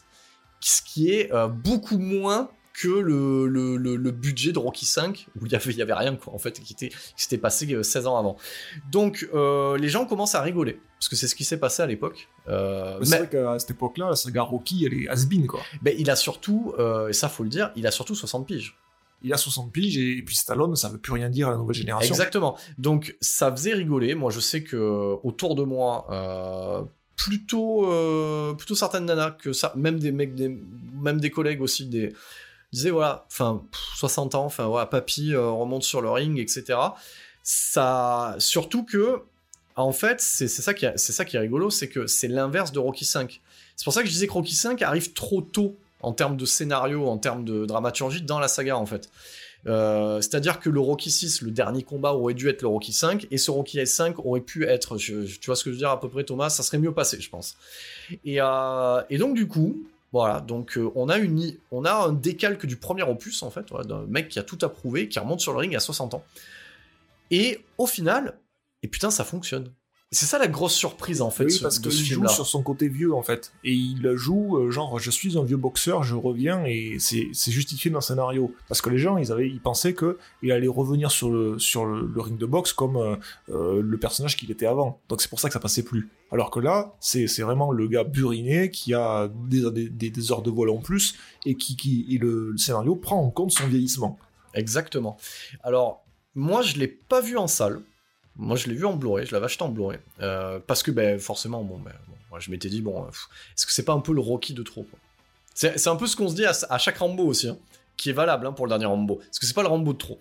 ce 0.62 0.82
qui 0.82 1.12
est 1.12 1.32
euh, 1.34 1.48
beaucoup 1.48 1.98
moins 1.98 2.49
que 2.81 2.88
le, 2.89 3.47
le, 3.47 3.77
le- 3.77 3.95
le 3.95 4.11
budget 4.11 4.52
de 4.52 4.60
Rocky 4.60 4.85
5 4.85 5.27
où 5.39 5.45
il 5.45 5.52
y 5.52 5.56
avait, 5.56 5.72
il 5.72 5.77
y 5.77 5.81
avait 5.81 5.93
rien 5.93 6.15
quoi 6.15 6.34
en 6.34 6.38
fait 6.38 6.60
qui 6.60 6.73
était 6.73 6.89
qui 6.89 7.23
s'était 7.23 7.38
passé 7.38 7.72
euh, 7.73 7.84
16 7.84 8.07
ans 8.07 8.18
avant. 8.18 8.35
Donc 8.91 9.27
euh, 9.34 9.77
les 9.77 9.88
gens 9.89 10.06
commencent 10.06 10.35
à 10.35 10.41
rigoler 10.41 10.80
parce 10.99 11.07
que 11.10 11.15
c'est 11.15 11.27
ce 11.27 11.35
qui 11.35 11.43
s'est 11.45 11.60
passé 11.60 11.84
à 11.84 11.85
l'époque. 11.85 12.27
Euh, 12.47 12.99
C'est 13.03 13.11
mais- 13.11 13.18
vrai 13.19 13.30
qu'à 13.30 13.60
cette 13.60 13.72
époque-là, 13.72 14.10
la 14.10 14.15
saga 14.15 14.41
Rocky, 14.41 14.85
elle 14.85 14.93
est 14.93 15.07
has-been, 15.07 15.47
quoi. 15.47 15.61
mais 15.84 15.95
il 15.97 16.10
a 16.10 16.15
surtout, 16.15 16.73
euh, 16.80 17.07
et 17.10 17.14
ça 17.14 17.30
faut 17.30 17.43
le 17.43 17.49
dire, 17.49 17.72
il 17.76 17.88
a 17.88 17.91
surtout 17.91 18.15
60 18.15 18.45
piges. 18.47 18.77
Il 19.22 19.31
a 19.34 19.38
60 19.38 19.72
piges 19.72 19.97
et, 19.97 20.22
puis 20.23 20.35
Stallone, 20.35 20.76
ça 20.76 20.89
veut 20.89 20.97
plus 20.97 21.14
rien 21.14 21.30
dire 21.30 21.47
à 21.47 21.52
la 21.52 21.57
nouvelle 21.57 21.76
génération. 21.76 22.14
Exactement. 22.14 22.57
Donc 22.77 23.15
ça 23.22 23.49
faisait 23.52 23.73
rigoler. 23.73 24.14
Moi 24.15 24.31
je 24.31 24.39
sais 24.41 24.64
que 24.64 25.15
autour 25.23 25.56
de 25.56 25.64
moi, 25.64 26.06
euh, 26.11 26.84
plutôt, 27.15 27.89
euh, 27.91 28.53
plutôt 28.53 28.76
certaines 28.76 29.06
nanas 29.06 29.31
que 29.31 29.53
ça, 29.53 29.72
même 29.77 29.99
des 29.99 30.11
mecs, 30.11 30.35
des, 30.35 30.49
même 31.02 31.19
des 31.22 31.30
collègues 31.31 31.61
aussi, 31.61 31.85
des 31.88 32.14
disaient 32.76 32.91
voilà, 32.91 33.26
enfin 33.31 33.64
pff, 33.72 33.81
60 33.97 34.35
ans, 34.35 34.45
enfin 34.45 34.68
voilà, 34.68 34.85
papy 34.85 35.34
euh, 35.34 35.49
remonte 35.49 35.84
sur 35.84 36.02
le 36.02 36.10
ring, 36.11 36.38
etc. 36.39 36.77
Ça, 37.43 38.35
surtout 38.39 38.84
que 38.84 39.22
en 39.76 39.91
fait, 39.91 40.22
c'est 40.22 40.47
ça 40.47 40.73
qui 40.73 40.85
est- 40.85 40.97
ça 40.97 41.26
qui 41.26 41.35
est 41.35 41.39
rigolo, 41.39 41.69
c'est 41.69 41.89
que 41.89 42.07
c'est 42.07 42.27
l'inverse 42.30 42.72
de 42.72 42.80
Rocky 42.80 43.03
5. 43.06 43.41
C'est 43.76 43.84
pour 43.84 43.93
ça 43.93 44.02
que 44.02 44.07
je 44.07 44.14
disais 44.14 44.26
que 44.27 44.31
Rocky 44.31 44.56
5 44.56 44.81
arrive 44.81 45.11
trop 45.14 45.41
tôt 45.41 45.76
en 45.99 46.14
termes 46.14 46.38
de 46.38 46.45
scénario, 46.45 47.06
en 47.07 47.18
termes 47.18 47.43
de 47.43 47.65
dramaturgie 47.65 48.22
dans 48.22 48.39
la 48.39 48.47
saga 48.47 48.77
en 48.77 48.85
fait. 48.85 49.10
Euh, 49.68 50.22
C'est-à-dire 50.22 50.60
que 50.60 50.69
le 50.69 50.80
Rocky 50.80 51.11
6, 51.11 51.41
le 51.41 51.52
dernier 51.52 51.84
combat, 51.84 52.14
aurait 52.14 52.35
dû 52.35 52.47
être 52.49 52.61
le 52.61 52.68
Rocky 52.68 52.93
5, 52.93 53.27
et 53.31 53.38
ce 53.38 53.52
Rocky 53.52 53.85
5 53.85 54.19
aurait 54.26 54.39
pu 54.41 54.65
être, 54.65 54.97
je- 54.97 55.23
tu 55.26 55.45
vois 55.47 55.56
ce 55.56 55.64
que 55.64 55.72
je 55.72 55.76
veux 55.76 55.80
dire 55.80 55.89
à 55.89 55.99
peu 55.99 56.07
près 56.10 56.23
Thomas, 56.23 56.49
ça 56.49 56.64
serait 56.64 56.77
mieux 56.77 56.93
passé, 56.93 57.19
je 57.19 57.30
pense. 57.30 57.57
Et, 58.23 58.38
euh, 58.39 59.02
et 59.10 59.18
donc 59.18 59.35
du 59.35 59.47
coup, 59.47 59.84
voilà, 60.15 60.39
donc 60.39 60.77
euh, 60.77 60.89
on 60.95 61.09
a 61.09 61.17
une, 61.17 61.57
on 61.71 61.83
a 61.83 61.91
un 61.91 62.13
décalque 62.13 62.65
du 62.65 62.77
premier 62.77 63.03
opus 63.03 63.43
en 63.43 63.51
fait, 63.51 63.65
d'un 63.85 64.05
mec 64.07 64.29
qui 64.29 64.39
a 64.39 64.43
tout 64.43 64.57
approuvé, 64.61 65.09
qui 65.09 65.19
remonte 65.19 65.41
sur 65.41 65.51
le 65.51 65.57
ring 65.57 65.75
à 65.75 65.81
60 65.81 66.13
ans. 66.13 66.23
Et 67.31 67.65
au 67.77 67.85
final, 67.85 68.39
et 68.81 68.87
putain, 68.87 69.11
ça 69.11 69.25
fonctionne. 69.25 69.73
C'est 70.15 70.25
ça 70.25 70.39
la 70.39 70.47
grosse 70.47 70.73
surprise 70.73 71.21
en 71.21 71.29
fait. 71.29 71.43
Oui, 71.45 71.51
ce- 71.51 71.61
parce 71.61 71.79
de 71.79 71.89
qu'il 71.89 71.99
ce 71.99 72.03
joue 72.03 72.13
film-là. 72.15 72.29
sur 72.29 72.47
son 72.47 72.63
côté 72.63 72.87
vieux 72.89 73.13
en 73.13 73.21
fait. 73.21 73.53
Et 73.63 73.73
il 73.73 74.09
joue 74.15 74.57
euh, 74.57 74.71
genre 74.71 74.97
je 74.97 75.11
suis 75.11 75.37
un 75.37 75.43
vieux 75.43 75.57
boxeur, 75.57 76.01
je 76.03 76.15
reviens 76.15 76.63
et 76.65 76.97
c'est 76.99 77.27
c'est 77.33 77.51
justifié 77.51 77.91
dans 77.91 77.99
le 77.99 78.03
scénario. 78.03 78.53
Parce 78.67 78.81
que 78.81 78.89
les 78.89 78.97
gens 78.97 79.17
ils 79.17 79.31
avaient 79.31 79.47
ils 79.49 79.59
pensaient 79.61 79.93
que 79.93 80.17
il 80.41 80.51
allait 80.51 80.67
revenir 80.67 81.11
sur 81.11 81.29
le 81.29 81.59
sur 81.59 81.85
le, 81.85 82.07
le 82.07 82.21
ring 82.21 82.37
de 82.37 82.45
boxe 82.45 82.73
comme 82.73 82.97
euh, 82.97 83.15
euh, 83.49 83.81
le 83.83 83.97
personnage 83.97 84.37
qu'il 84.37 84.49
était 84.51 84.65
avant. 84.65 84.99
Donc 85.09 85.21
c'est 85.21 85.29
pour 85.29 85.39
ça 85.39 85.49
que 85.49 85.53
ça 85.53 85.59
passait 85.59 85.83
plus. 85.83 86.09
Alors 86.31 86.49
que 86.49 86.59
là 86.59 86.95
c'est 86.99 87.27
c'est 87.27 87.43
vraiment 87.43 87.71
le 87.71 87.87
gars 87.87 88.03
buriné 88.03 88.71
qui 88.71 88.93
a 88.93 89.29
des, 89.47 89.69
des, 89.71 89.89
des- 89.89 90.09
des 90.09 90.31
heures 90.31 90.41
de 90.41 90.49
vol 90.49 90.69
en 90.69 90.77
plus 90.79 91.15
et 91.45 91.55
qui 91.55 91.75
qui 91.75 92.05
et 92.09 92.17
le, 92.17 92.51
le 92.51 92.57
scénario 92.57 92.95
prend 92.95 93.21
en 93.21 93.29
compte 93.29 93.51
son 93.51 93.67
vieillissement. 93.67 94.17
Exactement. 94.53 95.17
Alors, 95.63 96.05
moi, 96.33 96.61
je 96.61 96.77
l'ai 96.77 96.87
pas 96.87 97.19
vu 97.21 97.37
en 97.37 97.47
salle. 97.47 97.81
Moi, 98.38 98.57
je 98.57 98.68
l'ai 98.68 98.76
vu 98.76 98.86
en 98.86 98.94
Blu-ray. 98.94 99.26
Je 99.26 99.34
l'avais 99.34 99.45
acheté 99.45 99.64
en 99.64 99.70
Blu-ray. 99.70 99.99
Euh, 100.22 100.60
parce 100.66 100.84
que, 100.84 100.91
ben, 100.91 101.20
forcément, 101.20 101.64
bon, 101.64 101.78
ben, 101.78 101.94
moi, 102.30 102.40
je 102.40 102.52
m'étais 102.52 102.70
dit, 102.70 102.82
bon, 102.82 103.03
euh, 103.03 103.07
est-ce 103.07 103.66
que 103.66 103.72
c'est 103.72 103.86
pas 103.86 103.94
un 103.94 103.99
peu 103.99 104.14
le 104.14 104.22
Rocky 104.22 104.53
de 104.53 104.64
trop 104.64 104.86
C'est 105.53 105.88
un 105.88 105.95
peu 105.95 106.07
ce 106.07 106.16
qu'on 106.16 106.28
se 106.28 106.36
dit 106.36 106.45
à, 106.45 106.78
chaque 106.78 106.98
Rambo 106.98 107.24
aussi, 107.24 107.48
hein, 107.48 107.57
qui 107.95 108.10
est 108.10 108.14
valable 108.14 108.45
hein, 108.45 108.52
pour 108.52 108.66
le 108.66 108.70
dernier 108.70 108.86
Rambo. 108.86 109.22
Est-ce 109.22 109.40
que 109.40 109.45
c'est 109.45 109.53
pas 109.53 109.62
le 109.62 109.70
Rambo 109.70 109.94
de 109.94 109.98
trop? 109.98 110.20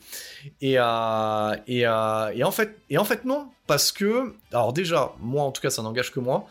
Et, 0.61 0.77
euh, 0.79 1.57
et, 1.67 1.81
et, 1.81 2.45
en 2.45 2.53
fait, 2.53 2.79
et 2.91 2.99
en 2.99 3.05
fait, 3.05 3.25
non. 3.25 3.49
Parce 3.67 3.93
que, 3.93 4.35
alors 4.53 4.73
déjà, 4.73 5.13
moi, 5.21 5.43
en 5.43 5.51
tout 5.51 5.63
cas, 5.63 5.71
ça 5.71 5.83
n'engage 5.83 6.13
que 6.13 6.21
moi. 6.21 6.47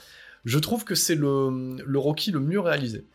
Je 0.46 0.60
trouve 0.60 0.84
que 0.84 0.96
c'est 0.96 1.16
le, 1.16 1.78
le 1.78 2.00
Rocky 2.00 2.32
le 2.32 2.42
mieux 2.42 2.60
réalisé. 2.60 3.06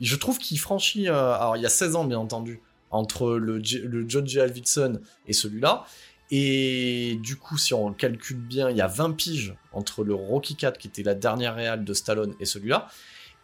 Je 0.00 0.16
trouve 0.16 0.38
qu'il 0.38 0.58
franchit. 0.58 1.08
alors, 1.08 1.56
il 1.56 1.62
y 1.62 1.66
a 1.66 1.70
16 1.70 1.96
ans, 1.96 2.04
bien 2.04 2.18
entendu, 2.18 2.60
entre 2.90 3.32
le, 3.32 3.58
le 3.58 4.08
John 4.08 4.26
J. 4.26 4.40
Alvidson 4.40 5.00
et 5.26 5.32
celui-là. 5.32 5.84
Et 6.30 7.18
du 7.22 7.36
coup, 7.36 7.56
si 7.56 7.72
on 7.74 7.92
calcule 7.92 8.36
bien, 8.36 8.70
il 8.70 8.76
y 8.76 8.82
a 8.82 8.86
20 8.86 9.12
piges 9.12 9.54
entre 9.72 10.04
le 10.04 10.14
Rocky 10.14 10.56
4, 10.56 10.78
qui 10.78 10.88
était 10.88 11.02
la 11.02 11.14
dernière 11.14 11.54
réale 11.54 11.84
de 11.84 11.94
Stallone, 11.94 12.34
et 12.38 12.44
celui-là. 12.44 12.88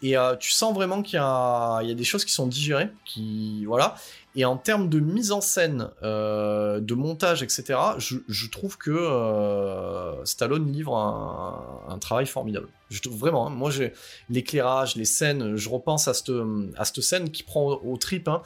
Et 0.02 0.18
euh, 0.18 0.36
tu 0.36 0.50
sens 0.50 0.74
vraiment 0.74 1.02
qu'il 1.02 1.16
y 1.16 1.22
a 1.22 1.94
des 1.94 2.04
choses 2.04 2.24
qui 2.24 2.32
sont 2.32 2.46
digérées, 2.46 2.90
qui 3.04 3.64
voilà. 3.64 3.94
Et 4.36 4.44
en 4.44 4.56
termes 4.56 4.88
de 4.88 4.98
mise 4.98 5.30
en 5.30 5.40
scène, 5.40 5.90
euh, 6.02 6.80
de 6.80 6.94
montage, 6.94 7.42
etc., 7.44 7.78
je, 7.98 8.50
trouve 8.50 8.76
que 8.76 8.90
euh, 8.90 10.24
Stallone 10.24 10.72
livre 10.72 10.96
un, 10.96 11.98
travail 11.98 12.26
formidable. 12.26 12.66
Je 12.90 13.00
trouve 13.00 13.16
vraiment. 13.16 13.46
hein. 13.46 13.50
moi, 13.50 13.70
j'ai 13.70 13.92
l'éclairage, 14.28 14.96
les 14.96 15.04
scènes. 15.04 15.56
Je 15.56 15.68
repense 15.68 16.08
à 16.08 16.14
cette 16.14 17.00
scène 17.00 17.30
qui 17.30 17.44
prend 17.44 17.74
au, 17.74 17.96
trip. 17.96 18.26
hein, 18.26 18.42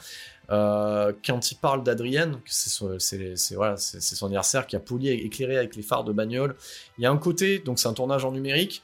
euh, 0.51 1.11
quand 1.25 1.51
il 1.51 1.55
parle 1.55 1.83
d'Adrienne, 1.83 2.39
c'est 2.45 2.69
son, 2.69 2.97
son 2.99 4.25
anniversaire 4.25 4.67
qui 4.67 4.75
a 4.75 4.79
poli 4.79 5.09
éclairé 5.09 5.57
avec 5.57 5.75
les 5.75 5.83
phares 5.83 6.03
de 6.03 6.13
bagnole. 6.13 6.55
Il 6.97 7.03
y 7.03 7.07
a 7.07 7.11
un 7.11 7.17
côté, 7.17 7.59
donc 7.59 7.79
c'est 7.79 7.87
un 7.87 7.93
tournage 7.93 8.25
en 8.25 8.31
numérique. 8.31 8.83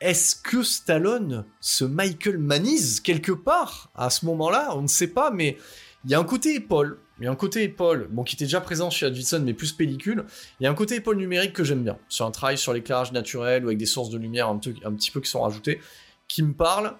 Est-ce 0.00 0.34
que 0.36 0.62
Stallone 0.62 1.44
se 1.60 1.84
Michael 1.84 2.38
Manise 2.38 3.00
quelque 3.00 3.32
part 3.32 3.90
à 3.94 4.08
ce 4.10 4.24
moment-là? 4.26 4.70
On 4.76 4.82
ne 4.82 4.86
sait 4.86 5.08
pas, 5.08 5.30
mais 5.30 5.58
il 6.04 6.10
y 6.10 6.14
a 6.14 6.18
un 6.18 6.24
côté 6.24 6.54
épaule. 6.54 6.98
Il 7.18 7.24
y 7.24 7.26
a 7.26 7.30
un 7.30 7.36
côté 7.36 7.62
épaule, 7.64 8.08
bon, 8.10 8.24
qui 8.24 8.34
était 8.34 8.46
déjà 8.46 8.62
présent 8.62 8.88
chez 8.88 9.06
Hudson, 9.08 9.42
mais 9.44 9.52
plus 9.52 9.72
pellicule. 9.72 10.24
Il 10.58 10.64
y 10.64 10.66
a 10.66 10.70
un 10.70 10.74
côté 10.74 10.94
épaule 10.96 11.18
numérique 11.18 11.52
que 11.52 11.64
j'aime 11.64 11.82
bien, 11.84 11.98
sur 12.08 12.24
un 12.24 12.30
travail 12.30 12.56
sur 12.56 12.72
l'éclairage 12.72 13.12
naturel 13.12 13.62
ou 13.64 13.68
avec 13.68 13.76
des 13.78 13.84
sources 13.84 14.08
de 14.08 14.16
lumière 14.16 14.48
un, 14.48 14.56
peu- 14.56 14.72
un 14.86 14.92
petit 14.94 15.10
peu 15.10 15.20
qui 15.20 15.28
sont 15.28 15.42
rajoutées, 15.42 15.80
qui 16.28 16.42
me 16.42 16.54
parle. 16.54 16.94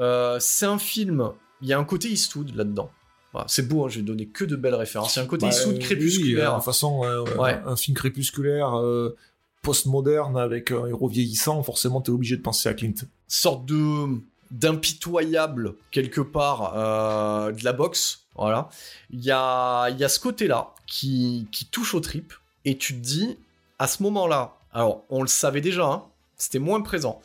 Euh, 0.00 0.36
c'est 0.40 0.66
un 0.66 0.78
film, 0.78 1.30
il 1.62 1.68
y 1.68 1.72
a 1.72 1.78
un 1.78 1.84
côté 1.84 2.08
Eastwood 2.10 2.54
là-dedans. 2.54 2.90
Voilà, 3.32 3.46
c'est 3.48 3.66
beau, 3.66 3.86
hein, 3.86 3.88
j'ai 3.88 4.02
donné 4.02 4.26
que 4.26 4.44
de 4.44 4.56
belles 4.56 4.74
références. 4.74 5.16
Il 5.16 5.20
y 5.20 5.22
a 5.22 5.24
un 5.24 5.28
côté 5.28 5.46
Bah, 5.46 5.52
Eastwood 5.52 5.78
crépusculaire. 5.78 6.50
euh, 6.50 6.52
de 6.52 6.56
toute 6.56 6.64
façon, 6.66 7.00
Ouais. 7.38 7.54
un, 7.64 7.68
un 7.68 7.76
film 7.76 7.96
crépusculaire, 7.96 8.78
euh, 8.78 9.16
postmoderne, 9.62 10.36
avec 10.36 10.70
un 10.72 10.86
héros 10.86 11.08
vieillissant, 11.08 11.62
forcément, 11.62 12.00
t'es 12.00 12.10
obligé 12.10 12.36
de 12.36 12.42
penser 12.42 12.68
à 12.68 12.74
Clint. 12.74 12.94
sorte 13.28 13.64
de 13.64 14.20
d'impitoyable 14.50 15.76
quelque 15.90 16.20
part 16.20 16.74
euh, 16.76 17.52
de 17.52 17.64
la 17.64 17.72
boxe. 17.72 18.24
Voilà. 18.36 18.68
Il 19.10 19.24
y 19.24 19.30
a, 19.30 19.88
y 19.90 20.04
a 20.04 20.08
ce 20.08 20.20
côté-là 20.20 20.74
qui, 20.86 21.48
qui 21.52 21.64
touche 21.66 21.94
aux 21.94 22.00
tripes. 22.00 22.34
Et 22.64 22.76
tu 22.76 22.94
te 22.94 23.00
dis, 23.00 23.38
à 23.78 23.86
ce 23.86 24.02
moment-là, 24.02 24.56
alors 24.72 25.04
on 25.08 25.22
le 25.22 25.28
savait 25.28 25.60
déjà, 25.60 25.86
hein, 25.86 26.04
c'était 26.36 26.58
moins 26.58 26.80
présent, 26.82 27.20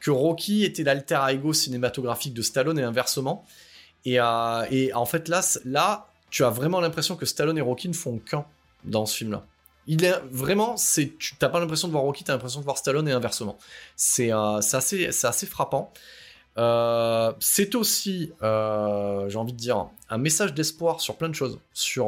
que 0.00 0.10
Rocky 0.10 0.64
était 0.64 0.82
l'alter 0.82 1.20
ego 1.30 1.52
cinématographique 1.52 2.34
de 2.34 2.42
Stallone 2.42 2.78
et 2.78 2.82
inversement. 2.82 3.44
Et, 4.04 4.20
euh, 4.20 4.66
et 4.70 4.92
en 4.92 5.06
fait, 5.06 5.28
là, 5.28 5.42
là, 5.64 6.08
tu 6.30 6.44
as 6.44 6.50
vraiment 6.50 6.80
l'impression 6.80 7.16
que 7.16 7.24
Stallone 7.24 7.56
et 7.56 7.62
Rocky 7.62 7.88
ne 7.88 7.94
font 7.94 8.18
qu'un 8.18 8.44
dans 8.84 9.06
ce 9.06 9.16
film-là. 9.16 9.46
Il 9.86 10.04
est 10.04 10.14
vraiment, 10.30 10.76
c'est, 10.76 11.16
tu 11.18 11.36
t'as 11.36 11.48
pas 11.48 11.60
l'impression 11.60 11.88
de 11.88 11.92
voir 11.92 12.04
Rocky, 12.04 12.24
t'as 12.24 12.32
l'impression 12.32 12.60
de 12.60 12.64
voir 12.64 12.78
Stallone 12.78 13.06
et 13.08 13.12
inversement. 13.12 13.58
C'est 13.96 14.32
euh, 14.32 14.56
assez, 14.72 15.46
frappant. 15.46 15.92
Euh, 16.56 17.32
c'est 17.40 17.74
aussi, 17.74 18.32
euh, 18.42 19.28
j'ai 19.28 19.36
envie 19.38 19.52
de 19.52 19.58
dire, 19.58 19.86
un 20.08 20.18
message 20.18 20.54
d'espoir 20.54 21.00
sur 21.00 21.16
plein 21.16 21.28
de 21.28 21.34
choses. 21.34 21.58
Sur 21.72 22.06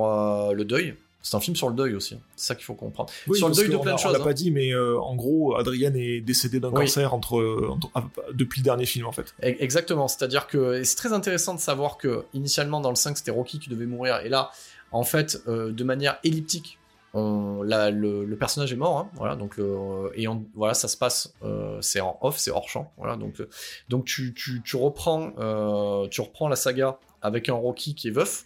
le 0.55 0.65
deuil. 0.65 0.95
C'est 1.23 1.37
un 1.37 1.41
film 1.41 1.57
sur 1.57 1.69
le 1.69 1.75
deuil 1.75 1.95
aussi. 1.97 2.15
hein. 2.15 2.21
C'est 2.37 2.47
ça 2.47 2.55
qu'il 2.55 2.65
faut 2.65 2.75
comprendre. 2.75 3.11
Oui, 3.27 3.37
sur 3.37 3.49
le 3.49 3.55
deuil 3.55 3.69
de 3.69 3.77
plein 3.77 3.91
a- 3.93 3.95
de 3.97 4.01
On 4.01 4.03
choses. 4.03 4.13
l'a 4.13 4.21
hein. 4.21 4.25
pas 4.25 4.33
dit, 4.33 4.53
mais 4.53 4.73
en 4.77 5.17
gros, 5.17 5.57
Adrienne 5.57 5.97
est 5.97 6.21
décédée 6.21 6.61
d'un 6.61 6.69
Oui. 6.71 6.83
cancer 6.87 7.13
entre, 7.13 7.67
entre- 7.69 7.91
ah, 7.97 8.05
depuis 8.33 8.61
le 8.61 8.65
dernier 8.65 8.87
film, 8.87 9.07
en 9.07 9.13
fait. 9.13 9.35
E- 9.43 9.57
Exactement, 9.59 10.07
c'est-à-dire 10.07 10.47
que 10.47 10.85
c'est 10.85 10.95
très 10.97 11.13
intéressant 11.13 11.55
de 11.55 11.61
savoir 11.61 11.99
que 11.99 12.25
initialement 12.33 12.81
dans 12.81 12.91
le 12.91 12.97
5 12.97 13.19
c'était 13.19 13.33
Rocky 13.33 13.59
qui 13.59 13.69
devait 13.69 13.87
mourir 13.87 14.21
et 14.21 14.29
là 14.29 14.51
en 14.93 15.03
fait 15.03 15.43
de 15.49 15.85
manière 15.85 16.19
elliptique 16.23 16.79
on, 17.17 17.63
le, 17.63 18.35
personnage 18.37 18.73
est 18.73 18.77
mort, 18.77 18.99
hein, 18.99 19.11
voilà 19.15 19.37
donc 19.37 19.57
le, 19.57 20.11
et 20.15 20.29
on- 20.29 20.45
voilà 20.55 20.75
ça 20.75 20.89
se 20.89 20.97
passe 20.97 21.33
euh, 21.43 21.81
c'est 21.81 22.01
off 22.21 22.37
c'est 22.39 22.51
hors 22.51 22.69
champ 22.69 22.93
voilà 22.97 23.17
donc 23.17 23.41
euh, 23.41 23.49
donc 23.89 24.05
tu, 24.05 24.35
reprends 24.75 25.33
euh, 25.39 26.09
tu 26.09 26.21
reprends 26.21 26.49
la 26.49 26.57
saga 26.57 26.99
avec 27.23 27.49
un 27.49 27.55
Rocky 27.55 27.95
qui 27.95 28.09
est 28.09 28.13
veuf 28.13 28.45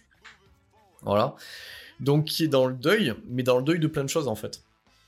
voilà 1.01 1.35
donc 1.99 2.25
qui 2.25 2.43
est 2.45 2.47
dans 2.47 2.65
le 2.65 2.73
deuil 2.73 3.13
mais 3.27 3.43
dans 3.43 3.57
le 3.57 3.63
deuil 3.63 3.79
de 3.79 3.87
plein 3.87 4.03
de 4.03 4.09
choses 4.09 4.27
en 4.27 4.35
fait 4.35 4.61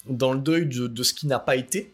dans 0.08 0.34
le 0.34 0.40
deuil 0.40 0.66
de, 0.66 1.04
ce 1.04 1.14
qui 1.14 1.28
n'a 1.28 1.40
pas 1.40 1.56
été 1.56 1.94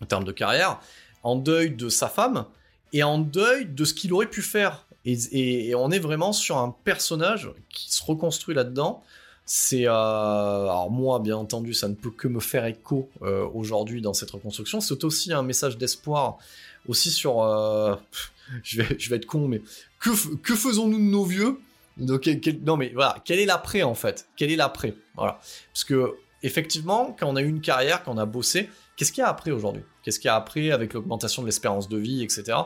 en 0.00 0.06
termes 0.06 0.24
de 0.24 0.32
carrière 0.32 0.80
en 1.22 1.36
deuil 1.36 1.70
de 1.70 1.88
sa 1.88 2.08
femme 2.08 2.46
et 2.92 3.02
en 3.02 3.18
deuil 3.18 3.66
de 3.66 3.84
ce 3.84 3.94
qu'il 3.94 4.12
aurait 4.12 4.26
pu 4.26 4.42
faire. 4.42 4.86
Et 5.04 5.74
on 5.74 5.90
est 5.90 5.98
vraiment 5.98 6.32
sur 6.32 6.58
un 6.58 6.76
personnage 6.84 7.50
qui 7.70 7.92
se 7.92 8.04
reconstruit 8.04 8.54
là-dedans. 8.54 9.02
C'est 9.44 9.86
euh, 9.86 9.90
alors 9.90 10.90
moi, 10.90 11.18
bien 11.18 11.36
entendu, 11.36 11.74
ça 11.74 11.88
ne 11.88 11.94
peut 11.94 12.10
que 12.10 12.28
me 12.28 12.40
faire 12.40 12.64
écho 12.64 13.10
euh, 13.22 13.46
aujourd'hui 13.52 14.00
dans 14.00 14.14
cette 14.14 14.30
reconstruction. 14.30 14.80
C'est 14.80 15.02
aussi 15.04 15.32
un 15.32 15.42
message 15.42 15.78
d'espoir 15.78 16.38
aussi 16.86 17.10
sur. 17.10 17.42
euh, 17.42 17.96
je 18.62 18.82
vais, 18.82 19.16
être 19.16 19.26
con, 19.26 19.48
mais 19.48 19.62
que, 19.98 20.14
faisons-nous 20.54 20.98
de 20.98 21.02
nos 21.02 21.24
vieux? 21.24 21.58
Non, 21.98 22.76
mais 22.76 22.90
voilà, 22.94 23.16
quel 23.24 23.38
est 23.38 23.46
l'après 23.46 23.82
en 23.82 23.94
fait? 23.94 24.28
Quel 24.36 24.50
est 24.50 24.56
l'après? 24.56 24.94
Voilà, 25.16 25.38
parce 25.72 25.84
que 25.84 26.14
effectivement, 26.42 27.14
quand 27.18 27.28
on 27.28 27.36
a 27.36 27.42
eu 27.42 27.48
une 27.48 27.60
carrière, 27.60 28.02
quand 28.02 28.14
on 28.14 28.18
a 28.18 28.26
bossé, 28.26 28.70
qu'est-ce 28.96 29.12
qu'il 29.12 29.22
y 29.22 29.24
a 29.24 29.28
après 29.28 29.50
aujourd'hui? 29.50 29.82
Qu'est-ce 30.02 30.18
qu'il 30.18 30.28
y 30.28 30.30
a 30.30 30.36
après 30.36 30.70
avec 30.70 30.94
l'augmentation 30.94 31.42
de 31.42 31.46
l'espérance 31.46 31.88
de 31.88 31.98
vie, 31.98 32.22
etc. 32.22 32.58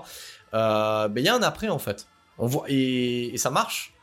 Ben, 0.53 1.13
il 1.17 1.25
y 1.25 1.29
a 1.29 1.35
un 1.35 1.43
après 1.43 1.69
en 1.69 1.79
fait. 1.79 2.07
On 2.39 2.47
voit 2.47 2.67
et 2.69 3.35
ça 3.37 3.51
marche 3.51 3.96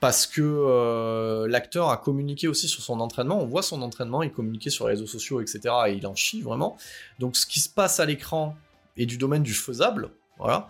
parce 0.00 0.26
que 0.26 0.42
euh, 0.42 1.48
l'acteur 1.48 1.88
a 1.90 1.96
communiqué 1.96 2.48
aussi 2.48 2.68
sur 2.68 2.82
son 2.82 3.00
entraînement. 3.00 3.40
On 3.40 3.46
voit 3.46 3.62
son 3.62 3.80
entraînement, 3.82 4.22
il 4.22 4.30
communiquait 4.32 4.70
sur 4.70 4.86
les 4.86 4.92
réseaux 4.94 5.06
sociaux, 5.06 5.40
etc. 5.40 5.60
Et 5.88 5.92
il 5.94 6.06
en 6.06 6.14
chie 6.14 6.42
vraiment. 6.42 6.76
Donc 7.18 7.36
ce 7.36 7.46
qui 7.46 7.60
se 7.60 7.68
passe 7.68 7.98
à 7.98 8.04
l'écran 8.06 8.56
est 8.96 9.06
du 9.06 9.16
domaine 9.16 9.42
du 9.42 9.54
faisable. 9.54 10.10
Voilà. 10.38 10.68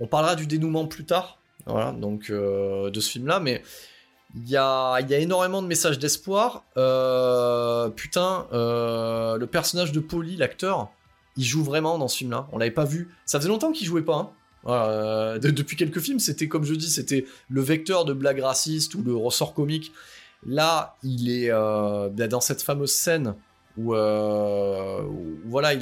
On 0.00 0.06
parlera 0.06 0.34
du 0.34 0.46
dénouement 0.46 0.86
plus 0.86 1.04
tard. 1.04 1.38
Voilà. 1.66 1.92
Donc 1.92 2.30
euh, 2.30 2.90
de 2.90 3.00
ce 3.00 3.10
film-là, 3.10 3.38
mais 3.38 3.62
il 4.34 4.48
y 4.50 4.56
a, 4.56 4.98
il 5.00 5.08
y 5.08 5.14
a 5.14 5.18
énormément 5.18 5.62
de 5.62 5.68
messages 5.68 6.00
d'espoir. 6.00 6.64
Euh, 6.76 7.88
putain, 7.90 8.48
le 8.52 9.44
personnage 9.44 9.92
de 9.92 10.00
Polly, 10.00 10.36
l'acteur, 10.36 10.88
il 11.36 11.44
joue 11.44 11.62
vraiment 11.62 11.98
dans 11.98 12.08
ce 12.08 12.18
film-là. 12.18 12.48
On 12.50 12.58
l'avait 12.58 12.72
pas 12.72 12.84
vu. 12.84 13.14
Ça 13.24 13.38
faisait 13.38 13.48
longtemps 13.48 13.70
qu'il 13.70 13.86
jouait 13.86 14.02
pas. 14.02 14.16
hein. 14.16 14.30
Euh, 14.66 15.38
de- 15.38 15.50
depuis 15.50 15.76
quelques 15.76 16.00
films, 16.00 16.18
c'était 16.20 16.48
comme 16.48 16.64
je 16.64 16.74
dis, 16.74 16.90
c'était 16.90 17.26
le 17.50 17.60
vecteur 17.60 18.04
de 18.04 18.12
blagues 18.12 18.40
racistes 18.40 18.94
ou 18.94 19.02
le 19.02 19.14
ressort 19.14 19.52
comique. 19.54 19.92
Là, 20.46 20.96
il 21.02 21.30
est 21.30 21.50
euh, 21.50 22.08
dans 22.10 22.40
cette 22.40 22.62
fameuse 22.62 22.92
scène 22.94 23.34
où, 23.76 23.94
euh, 23.94 25.02
voilà, 25.46 25.72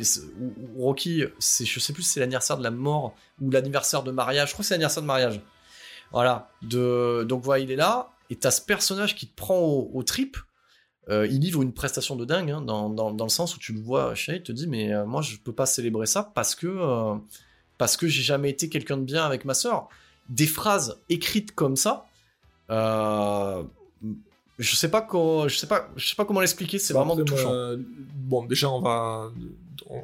Rocky, 0.78 1.24
c'est, 1.38 1.64
je 1.64 1.78
sais 1.80 1.92
plus 1.92 2.02
si 2.02 2.10
c'est 2.10 2.20
l'anniversaire 2.20 2.56
de 2.58 2.62
la 2.62 2.70
mort 2.70 3.14
ou 3.40 3.50
l'anniversaire 3.50 4.02
de 4.02 4.10
mariage. 4.10 4.48
Je 4.48 4.52
crois 4.54 4.62
que 4.62 4.66
c'est 4.68 4.74
l'anniversaire 4.74 5.02
de 5.02 5.06
mariage. 5.08 5.40
Voilà. 6.10 6.50
Donc 6.62 7.42
voilà, 7.42 7.62
il 7.62 7.70
est 7.70 7.76
là 7.76 8.10
et 8.30 8.36
t'as 8.36 8.50
ce 8.50 8.60
personnage 8.62 9.14
qui 9.14 9.26
te 9.26 9.34
prend 9.34 9.58
au, 9.58 9.90
au 9.94 10.02
trip. 10.02 10.36
Il 11.10 11.40
livre 11.40 11.62
une 11.62 11.72
prestation 11.72 12.16
de 12.16 12.24
dingue 12.24 12.50
hein, 12.50 12.60
dans, 12.60 12.88
dans, 12.88 13.12
dans 13.12 13.24
le 13.24 13.30
sens 13.30 13.56
où 13.56 13.58
tu 13.58 13.72
le 13.72 13.80
vois, 13.80 14.14
chérie, 14.14 14.38
il 14.38 14.42
te 14.42 14.52
dit 14.52 14.68
mais 14.68 14.90
moi 15.04 15.20
je 15.20 15.36
peux 15.36 15.52
pas 15.52 15.66
célébrer 15.66 16.06
ça 16.06 16.30
parce 16.34 16.54
que 16.54 16.68
parce 17.82 17.96
que 17.96 18.06
j'ai 18.06 18.22
jamais 18.22 18.48
été 18.50 18.68
quelqu'un 18.68 18.96
de 18.96 19.02
bien 19.02 19.24
avec 19.24 19.44
ma 19.44 19.54
sœur. 19.54 19.88
Des 20.28 20.46
phrases 20.46 21.00
écrites 21.08 21.52
comme 21.52 21.74
ça, 21.74 22.06
euh, 22.70 23.64
je 24.60 24.76
sais 24.76 24.88
pas 24.88 25.02
comment, 25.02 25.48
je 25.48 25.56
sais 25.56 25.66
pas, 25.66 25.88
je 25.96 26.06
sais 26.08 26.14
pas 26.14 26.24
comment 26.24 26.38
l'expliquer. 26.38 26.78
C'est 26.78 26.94
vraiment 26.94 27.14
Après, 27.14 27.24
touchant. 27.24 27.48
moi, 27.52 27.74
bon, 28.30 28.44
déjà, 28.44 28.70
on 28.70 28.80
va, 28.80 29.32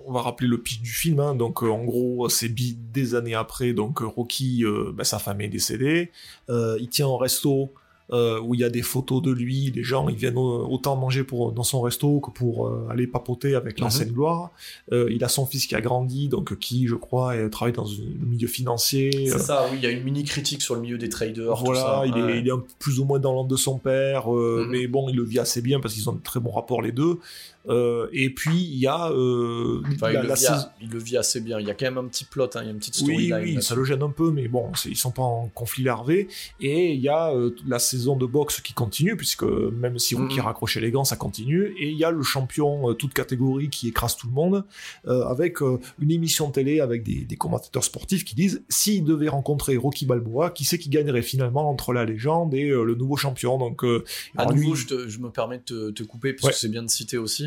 on 0.07 0.13
va 0.13 0.23
rappeler 0.23 0.49
le 0.49 0.59
pitch 0.61 0.81
du 0.81 0.91
film. 0.91 1.21
hein. 1.21 1.37
Donc, 1.37 1.63
euh, 1.63 1.69
en 1.71 1.85
gros, 1.85 2.29
c'est 2.29 2.49
bi- 2.49 2.77
des 2.93 3.15
années 3.15 3.37
après. 3.37 3.73
Donc, 3.75 4.03
euh, 4.03 4.07
Rocky, 4.07 4.65
euh, 4.65 4.91
bah, 4.93 5.05
sa 5.05 5.21
femme 5.21 5.41
est 5.41 5.49
décédée. 5.49 6.11
Euh, 6.51 6.77
il 6.81 6.89
tient 6.89 7.07
un 7.09 7.17
resto 7.17 7.73
euh, 8.13 8.41
où 8.41 8.55
il 8.55 8.61
y 8.61 8.65
a 8.65 8.71
des 8.71 8.83
photos 8.83 9.21
de 9.23 9.31
lui. 9.31 9.71
Les 9.75 9.83
gens, 9.83 10.09
ils 10.09 10.17
viennent 10.17 10.39
au- 10.39 10.67
autant 10.69 10.97
manger 10.97 11.25
pour, 11.25 11.53
dans 11.53 11.63
son 11.63 11.81
resto 11.83 12.21
que 12.21 12.31
pour 12.31 12.67
euh, 12.67 12.87
aller 12.91 13.07
papoter 13.07 13.55
avec 13.55 13.79
Mhm. 13.79 13.85
l'ancienne 13.85 14.13
gloire. 14.13 14.51
Euh, 14.93 15.09
il 15.11 15.23
a 15.25 15.29
son 15.29 15.45
fils 15.47 15.67
qui 15.67 15.75
a 15.75 15.81
grandi, 15.81 16.29
donc 16.29 16.59
qui, 16.59 16.87
je 16.87 16.95
crois, 16.95 17.35
travaille 17.51 17.75
dans 17.75 17.85
le 17.85 18.27
milieu 18.27 18.49
financier. 18.49 19.11
C'est 19.27 19.35
Euh, 19.35 19.39
ça, 19.39 19.67
oui, 19.71 19.79
il 19.81 19.85
y 19.85 19.87
a 19.87 19.91
une 19.91 20.03
mini 20.05 20.25
critique 20.25 20.63
sur 20.63 20.75
le 20.75 20.81
milieu 20.81 20.99
des 20.99 21.09
traders. 21.09 21.55
tout 21.59 21.65
voilà, 21.67 21.81
ça. 21.81 22.03
il, 22.07 22.15
Ouais. 22.15 22.37
est, 22.37 22.41
il 22.41 22.49
est 22.49 22.53
un 22.53 22.63
plus 22.79 22.99
ou 23.01 23.05
moins 23.05 23.19
dans 23.19 23.33
l'ordre 23.33 23.51
de 23.51 23.57
son 23.57 23.79
père, 23.79 24.35
euh, 24.35 24.65
Mhm. 24.65 24.71
mais 24.71 24.87
bon, 24.87 25.09
il 25.09 25.17
le 25.17 25.25
vit 25.25 25.39
assez 25.39 25.61
bien 25.61 25.81
parce 25.81 25.95
qu'ils 25.95 26.09
ont 26.09 26.13
de 26.15 26.23
très 26.23 26.41
bons 26.41 26.51
rapports 26.53 26.81
les 26.83 26.93
deux. 26.93 27.19
Euh, 27.69 28.09
et 28.12 28.31
puis 28.31 28.57
il 28.62 28.78
y 28.78 28.86
a 28.86 29.11
euh, 29.11 29.82
Enfin, 29.95 30.11
la- 30.12 30.20
il, 30.20 30.23
le 30.23 30.28
la 30.28 30.35
vit, 30.35 30.40
saison- 30.40 30.66
il 30.81 30.89
le 30.90 30.99
vit 30.99 31.16
assez 31.16 31.40
bien. 31.40 31.61
Il 31.61 31.66
y 31.66 31.70
a 31.70 31.74
quand 31.74 31.85
même 31.86 31.99
un 31.99 32.09
petit 32.09 32.24
plot, 32.24 32.45
hein, 32.55 32.61
il 32.62 32.65
y 32.65 32.69
a 32.69 32.70
une 32.70 32.78
petite 32.78 32.97
Oui, 32.99 33.05
storyline. 33.05 33.35
oui, 33.43 33.51
là-dessus. 33.55 33.69
ça 33.69 33.74
le 33.74 33.85
gêne 33.85 34.03
un 34.03 34.11
peu, 34.11 34.31
mais 34.31 34.49
bon, 34.49 34.70
ils 34.86 34.97
sont 34.97 35.11
pas 35.11 35.23
en 35.23 35.49
conflit 35.55 35.82
larvé. 35.85 36.28
Et 36.61 36.93
il 36.95 37.01
y 37.01 37.09
a 37.09 37.31
euh, 37.32 37.51
la 37.66 37.78
saison 37.78 38.16
de 38.16 38.27
boxe 38.27 38.61
qui 38.61 38.73
continue, 38.73 39.16
puisque 39.16 39.43
même 39.45 39.99
si 39.99 40.15
Rocky 40.15 40.36
Mhm. 40.39 40.45
raccrochait 40.47 40.81
les 40.81 40.90
gants, 40.90 41.05
ça 41.05 41.16
continue. 41.16 41.74
Et 41.78 41.90
il 41.90 41.97
y 41.99 42.05
a 42.05 42.11
le 42.11 42.23
champion, 42.23 42.90
euh, 42.90 42.95
toute 42.95 43.12
catégorie, 43.15 43.69
qui 43.70 43.89
écrase 43.89 44.16
tout 44.16 44.27
le 44.28 44.32
monde, 44.32 44.65
euh, 45.07 45.24
avec 45.24 45.59
une 45.61 46.11
émission 46.11 46.51
télé 46.51 46.81
avec 46.81 47.03
des, 47.03 47.24
des 47.24 47.36
commentateurs 47.36 47.85
sportifs 47.85 48.24
qui 48.24 48.35
disent 48.35 48.62
s'il 48.69 49.05
devait 49.05 49.28
rencontrer 49.28 49.77
Rocky 49.77 50.07
Balboa, 50.07 50.51
qui 50.51 50.65
c'est 50.65 50.78
qui 50.78 50.89
gagnerait 50.89 51.23
finalement 51.23 51.69
entre 51.70 51.93
la 51.93 52.05
légende 52.05 52.55
et 52.55 52.69
le 52.69 52.95
nouveau 52.95 53.16
champion? 53.16 53.59
Donc, 53.59 53.85
euh, 53.85 54.05
À 54.36 54.47
nouveau, 54.47 54.70
lui- 54.74 54.77
je, 54.81 54.86
te- 54.86 55.09
je 55.09 55.19
me 55.19 55.31
permets 55.31 55.59
de 55.59 55.62
te, 55.65 55.90
te 55.90 56.03
couper, 56.03 56.32
parce 56.32 56.45
Ouais. 56.45 56.51
que 56.53 56.59
c'est 56.59 56.69
bien 56.70 56.82
de 56.82 56.89
citer 56.90 57.19
aussi. 57.19 57.47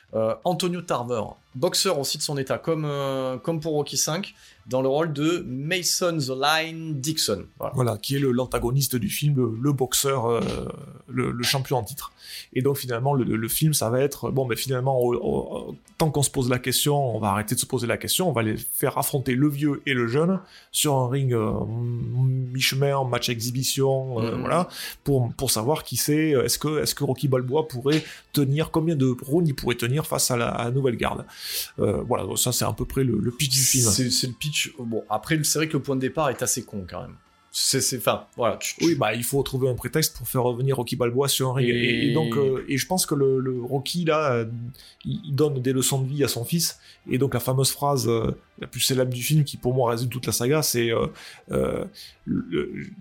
Euh, 0.13 0.35
Antonio 0.43 0.81
Tarver, 0.81 1.21
boxeur 1.55 1.97
aussi 1.97 2.17
de 2.17 2.23
son 2.23 2.37
état, 2.37 2.57
comme, 2.57 2.83
euh, 2.85 3.37
comme 3.37 3.61
pour 3.61 3.73
Rocky 3.73 3.95
V, 3.95 4.21
dans 4.67 4.81
le 4.81 4.89
rôle 4.89 5.13
de 5.13 5.43
Mason 5.47 6.17
The 6.17 6.31
Line 6.37 6.99
Dixon. 6.99 7.45
Voilà. 7.57 7.73
Voilà, 7.75 7.97
qui 7.97 8.15
est 8.17 8.19
l'antagoniste 8.19 8.95
du 8.97 9.09
film, 9.09 9.35
le, 9.37 9.53
le 9.59 9.71
boxeur, 9.71 10.25
euh, 10.27 10.41
le, 11.07 11.31
le 11.31 11.43
champion 11.43 11.77
en 11.77 11.83
titre. 11.83 12.11
Et 12.53 12.61
donc 12.61 12.77
finalement, 12.77 13.13
le, 13.13 13.23
le 13.23 13.47
film, 13.47 13.73
ça 13.73 13.89
va 13.89 14.01
être, 14.01 14.31
bon, 14.31 14.45
mais 14.45 14.55
finalement, 14.57 14.99
tant 15.97 16.11
qu'on 16.11 16.23
se 16.23 16.29
pose 16.29 16.49
la 16.49 16.59
question, 16.59 17.15
on 17.15 17.19
va 17.19 17.29
arrêter 17.29 17.55
de 17.55 17.59
se 17.59 17.65
poser 17.65 17.87
la 17.87 17.97
question, 17.97 18.29
on 18.29 18.33
va 18.33 18.43
les 18.43 18.57
faire 18.57 18.97
affronter 18.97 19.33
le 19.35 19.47
vieux 19.47 19.81
et 19.85 19.93
le 19.93 20.07
jeune 20.07 20.39
sur 20.71 20.95
un 20.95 21.09
ring 21.09 21.33
mi-chemin, 21.33 23.03
match 23.05 23.29
exhibition, 23.29 24.19
Mhm. 24.19 24.39
voilà, 24.41 24.67
pour, 25.03 25.31
pour 25.33 25.51
savoir 25.51 25.83
qui 25.83 25.97
c'est, 25.97 26.29
est-ce 26.31 26.59
que, 26.59 26.81
est-ce 26.81 26.95
que 26.95 27.03
Rocky 27.03 27.27
Balboa 27.27 27.67
pourrait 27.67 28.03
tenir, 28.33 28.71
combien 28.71 28.95
de 28.95 29.15
rounds 29.25 29.47
il 29.49 29.53
pourrait 29.55 29.75
tenir 29.75 30.00
face 30.05 30.31
à 30.31 30.37
la, 30.37 30.71
nouvelle 30.71 30.97
garde. 30.97 31.25
Euh, 31.79 32.01
voilà, 32.01 32.25
ça 32.35 32.51
c'est 32.51 32.65
à 32.65 32.73
peu 32.73 32.85
près 32.85 33.03
le, 33.03 33.17
le 33.17 33.31
pitch 33.31 33.49
du 33.49 33.61
film. 33.61 33.89
C'est 33.89 34.27
le 34.27 34.33
pitch. 34.33 34.73
Bon, 34.79 35.03
après, 35.09 35.41
c'est 35.43 35.59
vrai 35.59 35.67
que 35.67 35.73
le 35.73 35.83
point 35.83 35.95
de 35.95 36.01
départ 36.01 36.29
est 36.29 36.41
assez 36.41 36.63
con 36.63 36.85
quand 36.89 37.01
même. 37.01 37.15
C'est, 37.53 37.97
enfin, 37.97 38.27
voilà. 38.37 38.57
Oui, 38.81 38.95
bah 38.95 39.13
il 39.13 39.25
faut 39.25 39.43
trouver 39.43 39.67
un 39.67 39.73
prétexte 39.75 40.15
pour 40.15 40.25
faire 40.25 40.43
revenir 40.43 40.77
Rocky 40.77 40.95
Balboa 40.95 41.27
sur 41.27 41.49
un 41.49 41.53
ring. 41.55 41.67
Et, 41.67 41.73
Et- 41.73 42.09
et 42.09 42.13
donc, 42.13 42.37
euh, 42.37 42.63
et 42.69 42.77
je 42.77 42.87
pense 42.87 43.05
que 43.05 43.13
le, 43.13 43.39
le 43.41 43.61
Rocky 43.61 44.05
là, 44.05 44.31
euh, 44.31 44.45
il, 45.03 45.35
donne 45.35 45.61
des 45.61 45.73
leçons 45.73 45.99
de 46.01 46.07
vie 46.07 46.23
à 46.23 46.29
son 46.29 46.45
fils. 46.45 46.79
Et 47.09 47.17
donc 47.17 47.33
la 47.33 47.41
fameuse 47.41 47.71
phrase 47.71 48.07
euh, 48.07 48.31
la 48.59 48.67
plus 48.67 48.79
célèbre 48.79 49.11
du 49.13 49.21
film, 49.21 49.43
qui 49.43 49.57
pour 49.57 49.73
moi 49.73 49.91
résume 49.91 50.07
toute 50.07 50.25
la 50.27 50.31
saga, 50.31 50.61
c'est 50.61 50.91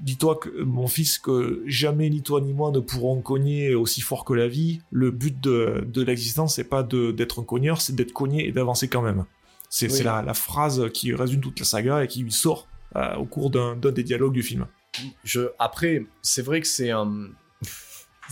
dis-toi 0.02 0.36
que 0.36 0.62
mon 0.62 0.86
fils 0.88 1.18
que 1.18 1.62
jamais 1.66 2.08
ni 2.10 2.22
toi 2.22 2.40
ni 2.40 2.52
moi 2.52 2.70
ne 2.70 2.80
pourrons 2.80 3.20
cogner 3.20 3.74
aussi 3.74 4.00
fort 4.00 4.24
que 4.24 4.32
la 4.34 4.48
vie. 4.48 4.80
Le 4.90 5.10
but 5.10 5.38
de, 5.40 5.84
de 5.86 6.02
l'existence, 6.02 6.56
c'est 6.56 6.64
pas 6.64 6.82
d'être 6.82 7.40
un 7.40 7.44
cogneur, 7.44 7.80
c'est 7.80 7.94
d'être 7.94 8.12
cogné 8.12 8.46
et 8.46 8.52
d'avancer 8.52 8.88
quand 8.88 9.02
même. 9.02 9.24
C'est 9.68 9.86
Oui. 9.86 9.92
c'est 9.98 10.02
la, 10.04 10.22
la 10.22 10.34
phrase 10.34 10.88
qui 10.92 11.14
résume 11.14 11.40
toute 11.40 11.58
la 11.60 11.64
saga 11.64 12.02
et 12.02 12.08
qui 12.08 12.22
lui 12.22 12.32
sort 12.32 12.66
euh, 12.96 13.14
au 13.16 13.24
cours 13.24 13.50
d'un 13.50 13.76
des 13.76 14.02
dialogues 14.02 14.32
du 14.32 14.42
film. 14.42 14.66
je, 15.24 15.48
après, 15.58 16.06
c'est 16.22 16.42
vrai 16.42 16.60
que 16.60 16.66
c'est 16.66 16.90
un. 16.90 17.28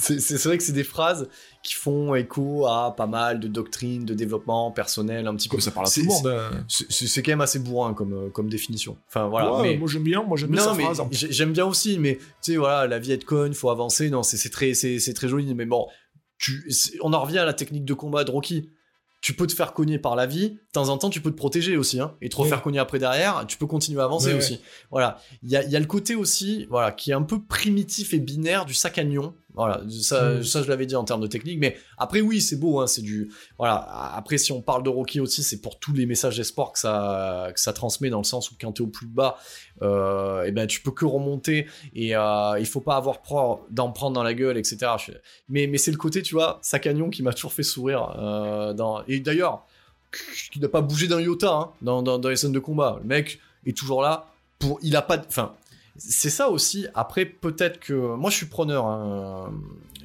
C'est, 0.00 0.44
vrai 0.44 0.56
que 0.56 0.62
c'est 0.62 0.72
des 0.72 0.84
phrases 0.84 1.28
qui 1.64 1.74
font 1.74 2.14
écho 2.14 2.66
à 2.68 2.94
pas 2.94 3.08
mal 3.08 3.40
de 3.40 3.48
doctrines, 3.48 4.04
de 4.04 4.14
développement 4.14 4.70
personnel, 4.70 5.26
un 5.26 5.34
petit 5.34 5.48
peu. 5.48 5.58
Ça 5.58 5.72
parle 5.72 5.88
à 5.88 5.90
tout 5.90 5.98
le 5.98 6.06
monde. 6.06 6.26
hein. 6.28 6.64
C'est, 6.68 7.20
quand 7.20 7.32
même 7.32 7.40
assez 7.40 7.58
bourrin 7.58 7.94
comme, 7.94 8.12
euh, 8.12 8.30
comme 8.30 8.48
définition. 8.48 8.96
Enfin 9.08 9.26
voilà. 9.26 9.54
Ouais, 9.56 9.62
mais... 9.72 9.76
Moi 9.76 9.88
j'aime 9.88 10.04
bien, 10.04 10.22
moi 10.22 10.36
j'aime 10.36 10.50
bien 10.50 10.72
j'ai- 11.10 11.32
j'aime 11.32 11.52
bien 11.52 11.64
aussi, 11.66 11.98
mais 11.98 12.14
tu 12.42 12.52
sais, 12.52 12.56
voilà, 12.58 12.86
la 12.86 13.00
vie 13.00 13.10
est 13.10 13.24
conne, 13.24 13.54
faut 13.54 13.70
avancer. 13.70 14.08
Non, 14.08 14.22
c'est 14.22 14.36
c'est 14.36 14.50
très, 14.50 14.72
c'est 14.72 15.00
c'est 15.00 15.14
très 15.14 15.26
joli, 15.26 15.52
mais 15.56 15.66
bon, 15.66 15.88
tu, 16.38 16.70
on 17.00 17.12
en 17.12 17.20
revient 17.20 17.38
à 17.38 17.44
la 17.44 17.54
technique 17.54 17.84
de 17.84 17.94
combat 17.94 18.22
de 18.22 18.30
Rocky. 18.30 18.70
Tu 19.20 19.34
peux 19.34 19.46
te 19.48 19.52
faire 19.52 19.72
cogner 19.72 19.98
par 19.98 20.14
la 20.14 20.26
vie, 20.26 20.50
de 20.50 20.58
temps 20.72 20.90
en 20.90 20.96
temps, 20.98 21.10
tu 21.10 21.20
peux 21.20 21.30
te 21.32 21.36
protéger 21.36 21.76
aussi, 21.76 21.98
hein, 21.98 22.14
et 22.20 22.28
te 22.28 22.36
refaire 22.36 22.58
Oui. 22.58 22.62
cogner 22.62 22.78
après 22.78 23.00
derrière, 23.00 23.44
tu 23.48 23.58
peux 23.58 23.66
continuer 23.66 24.00
à 24.00 24.04
avancer 24.04 24.32
aussi. 24.38 24.60
Voilà, 24.92 25.18
il 25.42 25.50
y 25.50 25.56
a, 25.56 25.64
il 25.64 25.70
y 25.70 25.76
a 25.76 25.80
le 25.80 25.86
côté 25.86 26.14
aussi, 26.14 26.66
voilà, 26.70 26.92
qui 26.92 27.10
est 27.10 27.14
un 27.14 27.22
peu 27.22 27.42
primitif 27.42 28.14
et 28.14 28.20
binaire 28.20 28.64
du 28.64 28.74
sac 28.74 28.96
à 28.96 29.02
nion. 29.04 29.34
Voilà, 29.58 29.82
ça, 30.00 30.30
Mm. 30.30 30.42
ça 30.44 30.62
je 30.62 30.68
l'avais 30.68 30.86
dit 30.86 30.94
en 30.96 31.04
termes 31.04 31.20
de 31.20 31.26
technique, 31.26 31.58
mais 31.58 31.76
après 31.98 32.20
oui, 32.20 32.40
c'est 32.40 32.56
beau, 32.56 32.80
hein, 32.80 32.86
c'est 32.86 33.02
du, 33.02 33.30
voilà. 33.58 33.74
Après, 34.14 34.38
si 34.38 34.52
on 34.52 34.62
parle 34.62 34.82
de 34.84 34.88
Rocky 34.88 35.20
aussi, 35.20 35.42
c'est 35.42 35.60
pour 35.60 35.78
tous 35.78 35.92
les 35.92 36.06
messages 36.06 36.36
d'espoir 36.36 36.72
que 36.72 36.78
ça, 36.78 37.50
que 37.52 37.60
ça 37.60 37.72
transmet 37.72 38.08
dans 38.08 38.18
le 38.18 38.24
sens 38.24 38.50
où 38.50 38.54
quand 38.60 38.72
t'es 38.72 38.80
au 38.82 38.86
plus 38.86 39.06
bas, 39.08 39.36
euh, 39.82 40.44
et 40.44 40.52
ben 40.52 40.66
tu 40.66 40.80
peux 40.80 40.90
que 40.92 41.04
remonter 41.04 41.66
et 41.94 42.16
euh, 42.16 42.56
il 42.58 42.66
faut 42.66 42.80
pas 42.80 42.96
avoir 42.96 43.20
peur 43.22 43.60
d'en 43.70 43.90
prendre 43.90 44.14
dans 44.14 44.22
la 44.22 44.32
gueule, 44.34 44.56
etc. 44.56 44.78
Mais, 45.48 45.66
mais 45.66 45.76
c'est 45.78 45.90
le 45.90 45.96
côté, 45.98 46.22
tu 46.22 46.34
vois, 46.34 46.58
Sacagnon 46.62 47.10
qui 47.10 47.22
m'a 47.22 47.32
toujours 47.32 47.52
fait 47.52 47.62
sourire. 47.64 48.14
euh, 48.18 48.72
dans... 48.72 49.02
Et 49.08 49.20
d'ailleurs, 49.20 49.64
qui 50.52 50.60
n'a 50.60 50.68
pas 50.68 50.80
bougé 50.80 51.06
d'un 51.08 51.20
iota 51.20 51.52
hein, 51.52 51.70
dans, 51.82 52.02
dans, 52.02 52.18
dans 52.18 52.28
les 52.28 52.36
scènes 52.36 52.52
de 52.52 52.58
combat. 52.58 52.98
Le 53.02 53.06
mec 53.08 53.40
est 53.66 53.76
toujours 53.76 54.02
là 54.02 54.26
pour. 54.58 54.78
Il 54.82 54.96
a 54.96 55.02
pas. 55.02 55.16
de- 55.18 55.26
Enfin, 55.28 55.52
c'est 55.98 56.30
ça 56.30 56.48
aussi. 56.48 56.86
Après, 56.94 57.24
peut-être 57.26 57.78
que. 57.80 57.92
Moi, 57.92 58.30
je 58.30 58.36
suis 58.36 58.46
preneur. 58.46 58.86
hein. 58.86 59.52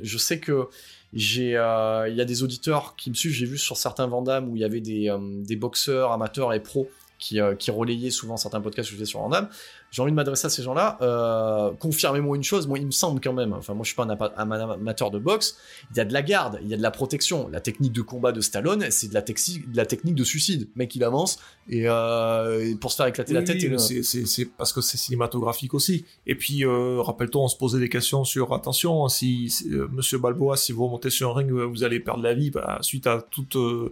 Je 0.01 0.17
sais 0.17 0.39
que. 0.39 0.67
J'ai, 1.15 1.55
euh, 1.55 2.09
il 2.09 2.15
y 2.15 2.21
a 2.21 2.25
des 2.25 2.41
auditeurs 2.41 2.95
qui 2.95 3.11
me 3.11 3.15
suivent. 3.15 3.33
J'ai 3.33 3.45
vu 3.45 3.59
sur 3.59 3.77
certains 3.77 4.07
Vandam 4.07 4.49
où 4.49 4.55
il 4.55 4.61
y 4.61 4.65
avait 4.65 4.81
des, 4.81 5.09
euh, 5.09 5.19
des 5.43 5.55
boxeurs 5.55 6.11
amateurs 6.11 6.53
et 6.53 6.59
pros 6.59 6.89
qui, 7.19 7.39
euh, 7.39 7.53
qui 7.53 7.69
relayaient 7.69 8.09
souvent 8.09 8.35
certains 8.35 8.61
podcasts 8.61 8.89
que 8.89 8.95
je 8.95 8.99
faisais 8.99 9.09
sur 9.09 9.19
Vandam. 9.19 9.47
J'ai 9.93 10.01
envie 10.01 10.11
de 10.11 10.15
m'adresser 10.15 10.47
à 10.47 10.49
ces 10.49 10.63
gens-là. 10.63 10.97
Euh, 11.01 11.71
confirmez-moi 11.79 12.35
une 12.35 12.43
chose, 12.43 12.65
moi 12.67 12.79
il 12.79 12.85
me 12.87 12.91
semble 12.91 13.21
quand 13.21 13.31
même, 13.31 13.53
enfin 13.53 13.75
moi 13.75 13.83
je 13.83 13.89
suis 13.89 13.95
pas 13.95 14.03
un, 14.37 14.51
amateur 14.51 15.11
de 15.11 15.19
boxe, 15.19 15.55
il 15.91 15.97
y 15.97 15.99
a 15.99 16.05
de 16.05 16.11
la 16.13 16.23
garde, 16.23 16.57
il 16.63 16.67
y 16.67 16.73
a 16.73 16.77
de 16.77 16.81
la 16.81 16.89
protection. 16.89 17.47
La 17.51 17.61
technique 17.61 17.93
de 17.93 18.01
combat 18.01 18.31
de 18.31 18.41
Stallone, 18.41 18.87
c'est 18.89 19.07
de 19.09 19.13
la, 19.13 19.21
texi- 19.21 19.69
de 19.71 19.77
la 19.77 19.85
technique 19.85 20.15
de 20.15 20.23
suicide. 20.23 20.61
Le 20.61 20.79
mec 20.79 20.95
il 20.95 21.03
avance 21.03 21.37
et, 21.69 21.83
euh, 21.87 22.67
et 22.71 22.73
pour 22.75 22.91
se 22.91 22.97
faire 22.97 23.05
éclater 23.05 23.33
la 23.33 23.43
tête. 23.43 23.57
oui, 23.61 23.69
le- 23.69 23.77
c'est- 23.77 24.45
parce 24.57 24.73
que 24.73 24.81
c'est 24.81 24.97
cinématographique 24.97 25.75
aussi. 25.75 26.05
Et 26.25 26.33
puis, 26.35 26.65
euh, 26.65 26.99
rappelle-toi, 27.01 27.43
on 27.43 27.47
se 27.47 27.55
posait 27.55 27.79
des 27.79 27.89
questions 27.89 28.23
sur 28.25 28.51
attention, 28.53 29.07
si, 29.09 29.49
si, 29.51 29.69
euh, 29.69 29.87
Monsieur 29.91 30.17
Balboa, 30.17 30.57
si 30.57 30.71
vous 30.71 30.85
remontez 30.85 31.11
sur 31.11 31.29
un 31.29 31.33
ring, 31.35 31.51
vous 31.51 31.83
allez 31.83 31.99
perdre 31.99 32.23
la 32.23 32.33
vie 32.33 32.49
bah, 32.49 32.79
suite 32.81 33.05
à 33.05 33.21
tout 33.21 33.45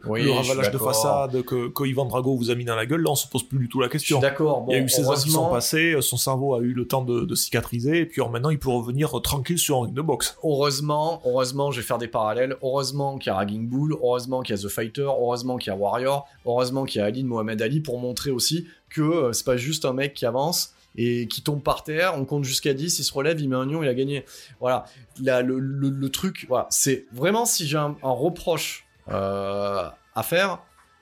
Oui, 0.07 0.23
le 0.23 0.31
ravalage 0.31 0.71
de 0.71 0.77
façade 0.79 1.43
que, 1.43 1.67
que 1.69 1.83
Ivan 1.85 2.05
Drago 2.05 2.35
vous 2.35 2.49
a 2.49 2.55
mis 2.55 2.65
dans 2.65 2.75
la 2.75 2.85
gueule. 2.87 3.01
Là, 3.03 3.11
on 3.11 3.15
se 3.15 3.27
pose 3.27 3.43
plus 3.43 3.59
du 3.59 3.69
tout 3.69 3.79
la 3.79 3.87
question. 3.89 4.19
d'accord. 4.19 4.61
Bon, 4.61 4.71
Il 4.71 4.77
y 4.77 4.79
a 4.79 4.83
eu 4.83 4.89
16 4.89 5.07
ans 5.07 5.13
qui 5.13 5.29
sont 5.29 5.49
passés, 5.49 5.90
euh, 5.93 6.01
son 6.01 6.17
cerveau 6.17 6.55
a 6.55 6.59
eu 6.59 6.73
le 6.73 6.87
temps 6.87 7.03
de, 7.03 7.21
de 7.21 7.35
cicatriser, 7.35 7.99
et 7.99 8.05
puis 8.05 8.21
maintenant 8.31 8.49
il 8.49 8.59
peut 8.59 8.69
revenir 8.69 9.17
euh, 9.17 9.21
tranquille 9.21 9.57
sur 9.57 9.77
un 9.77 9.83
ring 9.83 9.93
de 9.93 10.01
boxe. 10.01 10.37
Heureusement, 10.43 11.21
heureusement, 11.25 11.71
je 11.71 11.81
vais 11.81 11.85
faire 11.85 11.97
des 11.97 12.07
parallèles. 12.07 12.55
Heureusement 12.61 13.17
qu'il 13.17 13.29
y 13.29 13.33
a 13.33 13.35
Ragging 13.35 13.67
Bull, 13.67 13.93
heureusement 14.01 14.41
qu'il 14.41 14.55
y 14.55 14.59
a 14.59 14.61
The 14.61 14.69
Fighter, 14.69 15.03
heureusement 15.03 15.57
qu'il 15.57 15.71
y 15.71 15.75
a 15.75 15.77
Warrior, 15.77 16.27
heureusement 16.45 16.85
qu'il 16.85 16.99
y 16.99 17.03
a 17.03 17.07
Ali 17.07 17.23
Mohamed 17.23 17.61
Ali 17.61 17.79
pour 17.79 17.99
montrer 17.99 18.31
aussi 18.31 18.67
que 18.89 19.01
euh, 19.01 19.33
c'est 19.33 19.45
pas 19.45 19.57
juste 19.57 19.85
un 19.85 19.93
mec 19.93 20.13
qui 20.13 20.25
avance 20.25 20.73
et 20.95 21.27
qui 21.27 21.41
tombe 21.41 21.63
par 21.63 21.83
terre, 21.83 22.15
on 22.17 22.25
compte 22.25 22.43
jusqu'à 22.43 22.73
10, 22.73 22.99
il 22.99 23.03
se 23.03 23.13
relève, 23.13 23.39
il 23.39 23.47
met 23.47 23.55
un 23.55 23.65
lion, 23.65 23.81
il 23.81 23.87
a 23.87 23.93
gagné. 23.93 24.25
Voilà, 24.59 24.85
Là, 25.21 25.41
le, 25.41 26.09
truc, 26.09 26.47
c'est 26.69 27.05
vraiment 27.13 27.45
si 27.45 27.65
j'ai 27.65 27.77
un, 27.77 27.95
reproche 28.01 28.85
à 29.07 30.23
faire, 30.23 30.59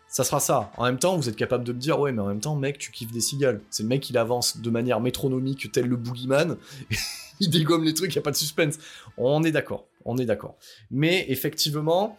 ça 0.09 0.23
sera 0.23 0.39
ça. 0.39 0.71
En 0.75 0.85
même 0.85 0.97
temps, 0.97 1.15
vous 1.15 1.29
êtes 1.29 1.35
capable 1.35 1.63
de 1.63 1.71
me 1.71 1.79
dire, 1.79 1.99
ouais, 1.99 2.11
mais 2.11 2.21
en 2.21 2.27
même 2.27 2.41
temps, 2.41 2.55
mec, 2.55 2.79
tu 2.79 2.91
kiffes 2.91 3.11
des 3.11 3.21
cigales. 3.21 3.61
C'est 3.69 3.83
le 3.83 3.89
mec, 3.89 4.09
il 4.09 4.17
avance 4.17 4.57
de 4.57 4.69
manière 4.71 4.99
métronomique, 4.99 5.71
tel 5.71 5.85
le 5.85 5.95
boogeyman. 5.95 6.57
il 7.39 7.49
dégomme 7.49 7.83
les 7.83 7.93
trucs, 7.93 8.11
il 8.13 8.17
n'y 8.17 8.21
a 8.21 8.23
pas 8.23 8.31
de 8.31 8.35
suspense. 8.35 8.79
On 9.17 9.43
est 9.43 9.51
d'accord, 9.51 9.85
on 10.05 10.17
est 10.17 10.25
d'accord. 10.25 10.55
Mais 10.89 11.25
effectivement, 11.29 12.17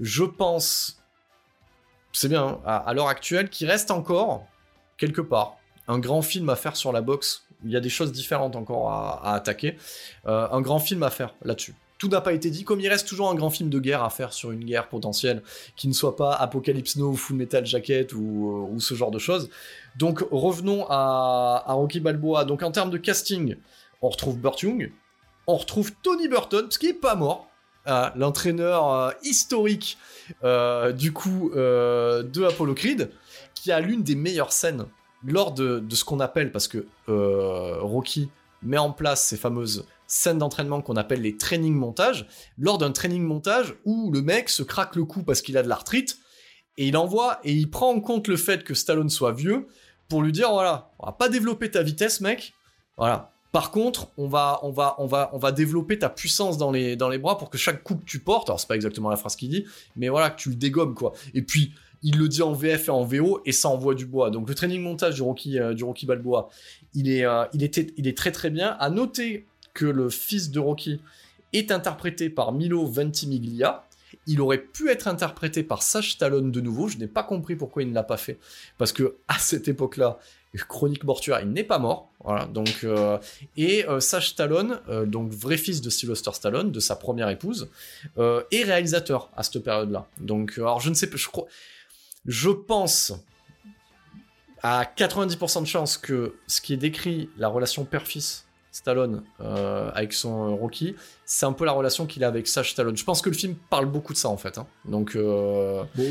je 0.00 0.22
pense, 0.24 1.02
c'est 2.12 2.28
bien, 2.28 2.46
hein, 2.46 2.60
à, 2.66 2.92
l'heure 2.92 3.08
actuelle, 3.08 3.48
qu'il 3.48 3.68
reste 3.68 3.90
encore, 3.90 4.46
quelque 4.98 5.22
part, 5.22 5.56
un 5.88 5.98
grand 5.98 6.20
film 6.20 6.50
à 6.50 6.56
faire 6.56 6.76
sur 6.76 6.92
la 6.92 7.00
boxe. 7.00 7.46
Il 7.64 7.70
y 7.70 7.76
a 7.76 7.80
des 7.80 7.88
choses 7.88 8.12
différentes 8.12 8.54
encore 8.54 8.90
à, 8.90 9.26
à 9.26 9.34
attaquer. 9.34 9.78
Euh, 10.26 10.46
un 10.50 10.60
grand 10.60 10.78
film 10.78 11.02
à 11.02 11.10
faire 11.10 11.34
là-dessus. 11.42 11.74
Tout 12.00 12.08
n'a 12.08 12.22
pas 12.22 12.32
été 12.32 12.48
dit, 12.48 12.64
comme 12.64 12.80
il 12.80 12.88
reste 12.88 13.06
toujours 13.06 13.28
un 13.28 13.34
grand 13.34 13.50
film 13.50 13.68
de 13.68 13.78
guerre 13.78 14.02
à 14.02 14.08
faire 14.08 14.32
sur 14.32 14.52
une 14.52 14.64
guerre 14.64 14.88
potentielle, 14.88 15.42
qui 15.76 15.86
ne 15.86 15.92
soit 15.92 16.16
pas 16.16 16.32
Apocalypse 16.32 16.96
Now 16.96 17.12
Full 17.12 17.36
Metal 17.36 17.66
Jacket 17.66 18.14
ou, 18.14 18.68
ou 18.72 18.80
ce 18.80 18.94
genre 18.94 19.10
de 19.10 19.18
choses. 19.18 19.50
Donc 19.98 20.24
revenons 20.30 20.86
à, 20.88 21.62
Rocky 21.68 22.00
Balboa. 22.00 22.46
Donc 22.46 22.62
en 22.62 22.70
termes 22.70 22.88
de 22.88 22.96
casting, 22.96 23.56
on 24.00 24.08
retrouve 24.08 24.38
Burt 24.38 24.62
Young, 24.62 24.90
on 25.46 25.58
retrouve 25.58 25.92
Tony 26.02 26.26
Burton, 26.26 26.68
ce 26.70 26.78
qui 26.78 26.86
est 26.86 26.94
pas 26.94 27.14
mort. 27.16 27.50
euh, 27.86 28.08
l'entraîneur 28.16 29.12
historique 29.22 29.98
du 30.42 31.12
coup 31.12 31.50
de 31.54 32.44
Apollo 32.46 32.72
Creed, 32.72 33.10
qui 33.54 33.72
a 33.72 33.80
l'une 33.80 34.02
des 34.02 34.14
meilleures 34.14 34.52
scènes 34.52 34.86
lors 35.22 35.52
de, 35.52 35.84
ce 35.90 36.04
qu'on 36.04 36.20
appelle, 36.20 36.50
parce 36.50 36.66
que 36.66 36.86
Rocky 37.06 38.30
met 38.62 38.78
en 38.78 38.90
place 38.90 39.22
ces 39.22 39.36
fameuses 39.36 39.84
scènes 40.10 40.38
d'entraînement 40.38 40.82
qu'on 40.82 40.96
appelle 40.96 41.22
les 41.22 41.36
training 41.36 41.74
montages, 41.74 42.26
lors 42.58 42.78
d'un 42.78 42.90
training 42.90 43.22
montage 43.22 43.76
où 43.84 44.10
le 44.10 44.22
mec 44.22 44.48
se 44.48 44.64
craque 44.64 44.96
le 44.96 45.04
cou 45.04 45.22
parce 45.22 45.40
qu'il 45.40 45.56
a 45.56 45.62
de 45.62 45.68
l'arthrite, 45.68 46.18
et 46.76 46.88
il 46.88 46.96
envoie, 46.96 47.38
et 47.44 47.52
il 47.52 47.70
prend 47.70 47.90
en 47.90 48.00
compte 48.00 48.26
le 48.26 48.36
fait 48.36 48.64
que 48.64 48.74
Stallone 48.74 49.08
soit 49.08 49.32
vieux, 49.32 49.68
pour 50.08 50.22
lui 50.22 50.32
dire, 50.32 50.50
voilà, 50.50 50.90
on 50.98 51.06
va 51.06 51.12
pas 51.12 51.28
développer 51.28 51.70
ta 51.70 51.82
vitesse, 51.84 52.20
mec, 52.20 52.54
voilà, 52.96 53.32
par 53.52 53.70
contre, 53.70 54.08
on 54.16 54.26
va, 54.26 54.58
on 54.62 54.72
va, 54.72 54.96
on 54.98 55.06
va, 55.06 55.30
on 55.32 55.38
va 55.38 55.52
développer 55.52 55.98
ta 55.98 56.08
puissance 56.08 56.58
dans 56.58 56.72
les, 56.72 56.96
dans 56.96 57.08
les 57.08 57.18
bras 57.18 57.38
pour 57.38 57.48
que 57.48 57.58
chaque 57.58 57.84
coup 57.84 57.94
que 57.94 58.04
tu 58.04 58.18
portes, 58.18 58.48
alors 58.48 58.58
c'est 58.58 58.68
pas 58.68 58.76
exactement 58.76 59.10
la 59.10 59.16
phrase 59.16 59.36
qu'il 59.36 59.48
dit, 59.48 59.64
mais 59.94 60.08
voilà, 60.08 60.30
que 60.30 60.40
tu 60.40 60.48
le 60.48 60.56
dégommes, 60.56 60.94
quoi. 60.94 61.12
Et 61.34 61.42
puis, 61.42 61.72
il 62.02 62.18
le 62.18 62.28
dit 62.28 62.42
en 62.42 62.52
VF 62.52 62.88
et 62.88 62.90
en 62.90 63.04
VO, 63.04 63.42
et 63.44 63.52
ça 63.52 63.68
envoie 63.68 63.94
du 63.94 64.06
bois. 64.06 64.30
Donc, 64.30 64.48
le 64.48 64.54
training 64.56 64.82
montage 64.82 65.14
du 65.14 65.22
Rocky, 65.22 65.58
euh, 65.58 65.74
du 65.74 65.84
Rocky 65.84 66.06
Balboa, 66.06 66.48
il 66.94 67.08
est, 67.08 67.24
euh, 67.24 67.44
il, 67.52 67.62
était, 67.62 67.92
il 67.96 68.08
est 68.08 68.16
très 68.16 68.32
très 68.32 68.50
bien. 68.50 68.76
À 68.80 68.90
noter 68.90 69.46
que 69.80 69.86
le 69.86 70.10
fils 70.10 70.50
de 70.50 70.60
Rocky 70.60 71.00
est 71.54 71.72
interprété 71.72 72.28
par 72.28 72.52
Milo 72.52 72.84
Ventimiglia. 72.84 73.86
Il 74.26 74.42
aurait 74.42 74.58
pu 74.58 74.90
être 74.90 75.08
interprété 75.08 75.62
par 75.62 75.82
Sash 75.82 76.12
Stallone 76.12 76.52
de 76.52 76.60
nouveau. 76.60 76.88
Je 76.88 76.98
n'ai 76.98 77.06
pas 77.06 77.22
compris 77.22 77.56
pourquoi 77.56 77.82
il 77.82 77.88
ne 77.88 77.94
l'a 77.94 78.02
pas 78.02 78.18
fait. 78.18 78.38
Parce 78.76 78.92
que 78.92 79.16
à 79.26 79.38
cette 79.38 79.68
époque-là, 79.68 80.18
Chronique 80.68 81.04
mortuaire, 81.04 81.40
il 81.40 81.50
n'est 81.50 81.64
pas 81.64 81.78
mort. 81.78 82.10
Voilà, 82.22 82.44
donc, 82.44 82.80
euh, 82.84 83.16
et 83.56 83.88
euh, 83.88 84.00
Sash 84.00 84.30
Stallone, 84.30 84.80
euh, 84.90 85.06
donc 85.06 85.32
vrai 85.32 85.56
fils 85.56 85.80
de 85.80 85.88
Sylvester 85.88 86.32
Stallone, 86.34 86.70
de 86.72 86.80
sa 86.80 86.94
première 86.94 87.30
épouse, 87.30 87.70
est 88.18 88.64
réalisateur 88.64 89.30
à 89.34 89.42
cette 89.44 89.64
période-là. 89.64 90.08
Donc, 90.18 90.58
alors 90.58 90.80
je 90.80 90.90
ne 90.90 90.94
sais 90.94 91.08
pas, 91.08 91.16
je 91.16 91.28
crois, 91.28 91.46
je 92.26 92.50
pense 92.50 93.14
à 94.62 94.84
90% 94.84 95.62
de 95.62 95.66
chances 95.66 95.96
que 95.96 96.34
ce 96.46 96.60
qui 96.60 96.74
est 96.74 96.76
décrit, 96.76 97.30
la 97.38 97.48
relation 97.48 97.86
père-fils 97.86 98.44
Stallone 98.72 99.22
euh, 99.40 99.90
avec 99.94 100.12
son 100.12 100.48
euh, 100.48 100.54
Rocky, 100.54 100.94
c'est 101.24 101.46
un 101.46 101.52
peu 101.52 101.64
la 101.64 101.72
relation 101.72 102.06
qu'il 102.06 102.22
a 102.24 102.28
avec 102.28 102.46
Sash 102.46 102.72
Stallone. 102.72 102.96
Je 102.96 103.04
pense 103.04 103.20
que 103.20 103.28
le 103.28 103.34
film 103.34 103.56
parle 103.68 103.86
beaucoup 103.86 104.12
de 104.12 104.18
ça 104.18 104.28
en 104.28 104.36
fait. 104.36 104.58
Hein. 104.58 104.66
Donc, 104.84 105.16
euh, 105.16 105.82
bah, 105.96 106.02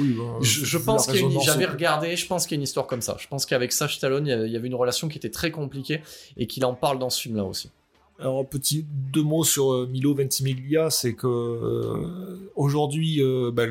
je, 0.41 0.77
pense 0.77 1.07
qu'il 1.07 1.31
y 1.31 1.37
a 1.37 1.41
j'avais 1.41 1.65
regardé, 1.65 2.15
je 2.15 2.27
pense 2.27 2.45
qu'il 2.45 2.55
y 2.55 2.57
a 2.57 2.59
une 2.59 2.63
histoire 2.63 2.87
comme 2.87 3.01
ça. 3.01 3.15
Je 3.19 3.27
pense 3.27 3.45
qu'avec 3.45 3.71
Sash 3.71 3.97
Stallone, 3.97 4.27
il 4.27 4.51
y 4.51 4.55
avait 4.55 4.67
une 4.67 4.75
relation 4.75 5.07
qui 5.07 5.17
était 5.17 5.29
très 5.29 5.51
compliquée 5.51 6.01
et 6.37 6.47
qu'il 6.47 6.65
en 6.65 6.73
parle 6.73 6.99
dans 6.99 7.09
ce 7.09 7.21
film-là 7.21 7.45
aussi. 7.45 7.69
Alors, 8.19 8.45
petit 8.45 8.85
deux 8.89 9.23
mots 9.23 9.45
sur 9.45 9.87
Milo 9.87 10.13
Ventimiglia, 10.13 10.89
c'est 10.89 11.13
que 11.13 12.49
aujourd'hui, 12.57 13.21
bah, 13.53 13.63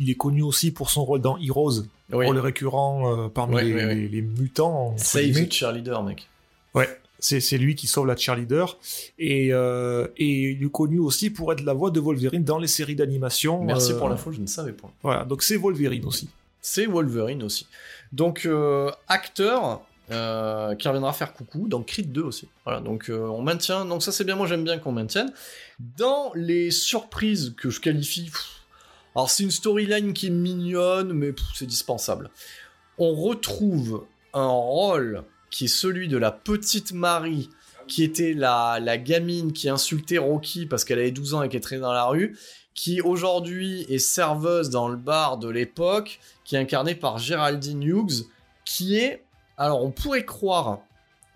il 0.00 0.08
est 0.08 0.14
connu 0.14 0.40
aussi 0.40 0.70
pour 0.70 0.88
son 0.88 1.04
rôle 1.04 1.20
dans 1.20 1.36
Heroes, 1.36 1.82
rôle 2.10 2.38
récurrent 2.38 3.28
parmi 3.28 3.62
les, 3.62 4.22
mutants. 4.22 4.94
Save 4.96 5.50
cheerleader, 5.50 6.02
mec. 6.02 6.26
Ouais, 6.74 6.88
c'est 7.24 7.58
lui 7.58 7.74
qui 7.74 7.86
sauve 7.86 8.06
la 8.06 8.16
cheerleader. 8.16 8.78
Et, 9.18 9.52
euh, 9.52 10.06
et 10.16 10.50
il 10.52 10.64
est 10.64 10.70
connu 10.70 10.98
aussi 10.98 11.30
pour 11.30 11.52
être 11.52 11.62
la 11.62 11.72
voix 11.72 11.90
de 11.90 12.00
Wolverine 12.00 12.44
dans 12.44 12.58
les 12.58 12.66
séries 12.66 12.94
d'animation. 12.94 13.62
Merci 13.62 13.94
pour 13.94 14.06
euh, 14.06 14.10
l'info, 14.10 14.32
je 14.32 14.40
ne 14.40 14.46
savais 14.46 14.72
pas. 14.72 14.90
Voilà, 15.02 15.24
donc 15.24 15.42
c'est 15.42 15.56
Wolverine 15.56 16.04
aussi. 16.04 16.28
C'est 16.60 16.86
Wolverine 16.86 17.42
aussi. 17.42 17.66
Donc, 18.12 18.46
euh, 18.46 18.90
acteur 19.08 19.82
qui 20.06 20.12
reviendra 20.86 21.14
faire 21.14 21.32
coucou 21.32 21.66
dans 21.66 21.82
Creed 21.82 22.12
2 22.12 22.20
aussi. 22.20 22.46
Voilà, 22.64 22.80
donc 22.80 23.10
on 23.10 23.40
maintient. 23.40 23.86
Donc 23.86 24.02
ça 24.02 24.12
c'est 24.12 24.24
bien, 24.24 24.36
moi 24.36 24.46
j'aime 24.46 24.62
bien 24.62 24.78
qu'on 24.78 24.92
maintienne. 24.92 25.32
Dans 25.78 26.30
les 26.34 26.70
surprises 26.70 27.54
que 27.56 27.70
je 27.70 27.80
qualifie... 27.80 28.30
alors 29.14 29.30
c'est 29.30 29.44
une 29.44 29.50
storyline 29.50 30.12
qui 30.12 30.26
est 30.26 30.30
mignonne, 30.30 31.14
mais 31.14 31.32
c'est 31.54 31.64
dispensable. 31.64 32.28
On 32.98 33.14
retrouve 33.14 34.04
un 34.34 34.46
rôle 34.46 35.24
qui 35.54 35.66
est 35.66 35.68
celui 35.68 36.08
de 36.08 36.16
la 36.16 36.32
petite 36.32 36.90
Marie, 36.90 37.48
qui 37.86 38.02
était 38.02 38.32
la, 38.32 38.98
gamine 38.98 39.52
qui 39.52 39.68
insultait 39.68 40.18
Rocky 40.18 40.66
parce 40.66 40.84
qu'elle 40.84 40.98
avait 40.98 41.12
12 41.12 41.34
ans 41.34 41.42
et 41.44 41.48
qu'elle 41.48 41.60
traînait 41.60 41.82
dans 41.82 41.92
la 41.92 42.06
rue, 42.06 42.36
qui 42.74 43.00
aujourd'hui 43.00 43.82
est 43.88 44.00
serveuse 44.00 44.68
dans 44.68 44.88
le 44.88 44.96
bar 44.96 45.38
de 45.38 45.48
l'époque, 45.48 46.18
qui 46.44 46.56
est 46.56 46.58
incarnée 46.58 46.96
par 46.96 47.18
Géraldine 47.18 47.84
Hughes, 47.84 48.24
qui 48.64 48.96
est, 48.96 49.22
alors 49.56 49.84
on 49.84 49.92
pourrait 49.92 50.24
croire, 50.24 50.80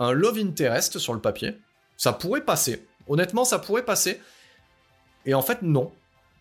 un 0.01 0.11
love 0.11 0.39
interest 0.39 0.99
sur 0.99 1.15
le 1.15 1.20
papier. 1.20 1.57
Ça 1.97 2.12
pourrait 2.12 2.45
passer. 2.45 2.85
Honnêtement, 3.07 3.45
ça 3.45 3.61
pourrait 3.61 3.85
passer. 3.85 4.20
Et 5.27 5.35
en 5.35 5.43
fait, 5.43 5.62
non 5.62 5.93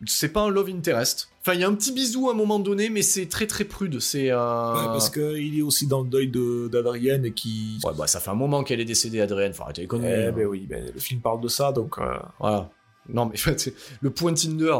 c'est 0.05 0.29
pas 0.29 0.41
un 0.41 0.49
love 0.49 0.69
interest. 0.69 1.29
Enfin, 1.47 1.55
il 1.55 1.61
y 1.61 1.63
a 1.63 1.69
un 1.69 1.75
petit 1.75 1.93
bisou 1.93 2.27
à 2.27 2.33
un 2.33 2.35
moment 2.35 2.59
donné, 2.59 2.89
mais 2.89 3.01
c'est 3.01 3.27
très 3.27 3.47
très 3.47 3.63
prude. 3.63 4.01
C'est 4.01 4.31
euh... 4.31 4.35
parce 4.37 5.09
qu'il 5.09 5.57
est 5.57 5.61
aussi 5.61 5.87
dans 5.87 6.01
le 6.01 6.09
deuil 6.09 6.29
d'Adrienne 6.69 7.23
et 7.23 7.31
qui. 7.31 7.79
Ouais, 7.85 7.93
bah 7.97 8.05
ça 8.05 8.19
fait 8.19 8.31
un 8.31 8.35
moment 8.35 8.65
qu'elle 8.65 8.81
est 8.81 8.85
décédée, 8.85 9.21
Adrienne. 9.21 9.53
Faut 9.53 9.63
arrêter 9.63 9.79
les 9.79 9.87
conneries. 9.87 10.11
Eh 10.11 10.25
hein. 10.25 10.33
ben 10.35 10.45
oui, 10.45 10.67
ben, 10.69 10.91
le 10.93 10.99
film 10.99 11.21
parle 11.21 11.39
de 11.39 11.47
ça, 11.47 11.71
donc. 11.71 11.99
Euh... 11.99 12.17
Voilà. 12.41 12.69
Non, 13.07 13.27
mais 13.27 13.37
le 14.01 14.09
point 14.09 14.33
Tinder. 14.33 14.77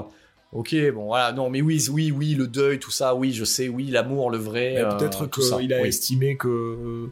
Ok, 0.51 0.75
bon 0.93 1.05
voilà, 1.05 1.31
non, 1.31 1.49
mais 1.49 1.61
oui, 1.61 1.81
oui, 1.89 2.11
oui, 2.11 2.33
le 2.33 2.47
deuil, 2.47 2.79
tout 2.79 2.91
ça, 2.91 3.15
oui, 3.15 3.31
je 3.31 3.45
sais, 3.45 3.69
oui, 3.69 3.85
l'amour, 3.85 4.29
le 4.29 4.37
vrai. 4.37 4.85
Peut-être 4.97 5.23
euh, 5.23 5.55
qu'il 5.57 5.71
a 5.71 5.87
estimé 5.87 6.35
que 6.35 7.09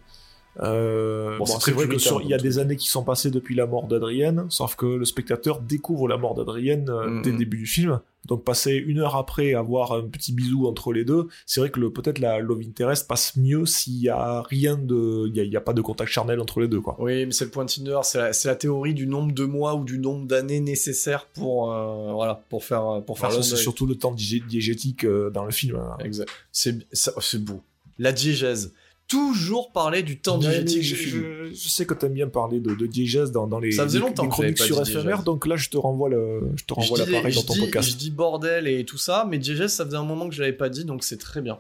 euh, 0.61 1.38
bon, 1.38 1.45
c'est 1.45 1.72
vrai 1.72 1.88
qu'il 1.88 2.27
y 2.27 2.34
a 2.34 2.38
des 2.38 2.60
années 2.60 2.76
qui 2.76 2.88
sont 2.88 3.03
passées 3.03 3.32
depuis 3.32 3.56
la 3.56 3.65
mort 3.65 3.88
d'Adrienne, 3.88 4.45
sauf 4.49 4.76
que 4.76 4.86
le 4.86 5.06
spectateur 5.06 5.60
découvre 5.60 6.07
la 6.07 6.18
mort 6.18 6.36
d'Adrienne 6.36 6.90
euh, 6.90 7.10
mm, 7.10 7.22
dès 7.23 7.32
le 7.32 7.38
début 7.38 7.57
du 7.57 7.65
film. 7.65 7.99
Donc 8.26 8.44
passer 8.44 8.73
une 8.73 8.99
heure 8.99 9.15
après 9.15 9.53
avoir 9.53 9.91
un 9.91 10.02
petit 10.02 10.34
bisou 10.34 10.65
entre 10.65 10.91
les 10.94 11.06
deux, 11.06 11.27
c'est 11.45 11.60
vrai 11.60 11.69
que 11.69 11.80
peut-être 11.90 12.18
la 12.18 12.40
Love 12.40 12.61
Interest 12.68 13.07
passe 13.07 13.36
mieux 13.36 13.68
s'il 13.68 14.02
y 14.02 14.10
a 14.10 14.41
rien 14.41 14.77
de, 14.77 15.27
il 15.27 15.36
y, 15.36 15.56
a, 15.56 15.61
pas 15.61 15.73
de 15.73 15.82
contact 15.82 16.10
charnel 16.10 16.40
entre 16.40 16.60
les 16.60 16.68
deux 16.68 16.82
quoi. 16.82 16.95
Oui, 16.98 17.27
mais 17.27 17.32
c'est 17.32 17.45
le 17.45 17.52
point 17.52 17.68
Tinder, 17.68 17.99
c'est 18.02 18.45
la, 18.45 18.56
théorie 18.56 18.95
du 18.95 19.06
nombre 19.06 19.32
de 19.32 19.45
mois 19.45 19.76
ou 19.76 19.84
du 19.84 19.99
nombre 19.99 20.26
d'années 20.26 20.60
nécessaires 20.60 21.27
pour 21.36 21.72
euh, 21.72 22.14
voilà 22.14 22.41
pour 22.49 22.64
faire 22.64 23.03
pour 23.06 23.19
faire. 23.19 23.32
c'est 23.44 23.57
surtout 23.57 23.86
le 23.86 23.95
temps 23.95 24.14
diégétique 24.14 25.06
dans 25.06 25.45
le 25.45 25.52
film. 25.52 25.76
Hein. 25.76 25.98
Exact. 26.03 26.30
C'est 26.52 26.80
c'est 26.94 27.44
beau. 27.44 27.61
La 27.99 28.11
diégèse 28.11 28.73
toujours 29.07 29.72
parler 29.72 30.02
du 30.03 30.19
temps 30.19 30.38
du 30.38 30.49
film. 30.49 31.52
Je, 31.53 31.69
sais 31.69 31.86
que 31.86 31.94
t'aimes 31.94 32.14
bien 32.14 32.27
parler 32.27 32.60
de, 32.60 32.73
de 32.73 33.32
dans, 33.32 33.48
dans 33.48 33.60
les, 33.60 33.72
ça 33.72 33.84
faisait 33.84 33.99
longtemps 33.99 34.27
chroniques 34.27 34.57
sur 34.57 34.86
FMR, 34.86 35.23
donc 35.23 35.45
là 35.45 35.57
je 35.57 35.69
te 35.69 35.77
renvoie 35.77 36.10
le, 36.10 36.41
je 36.56 36.65
te 36.65 36.73
renvoie 36.73 36.98
l'appareil 36.98 37.36
dans 37.36 37.44
ton 37.44 37.56
podcast. 37.56 37.90
Je 37.90 37.95
dis 37.95 38.11
bordel 38.11 38.68
et 38.68 38.84
tout 38.84 38.98
ça, 38.98 39.27
mais 39.30 39.38
diégèse 39.38 39.73
ça 39.73 39.86
faisait 39.86 39.98
un 39.98 40.03
moment 40.03 40.27
que 40.27 40.34
je 40.34 40.41
l'avais 40.41 40.53
pas 40.53 40.69
dit, 40.69 40.86
donc 40.86 41.03
c'est 41.03 41.18
très 41.18 41.41
bien. 41.41 41.60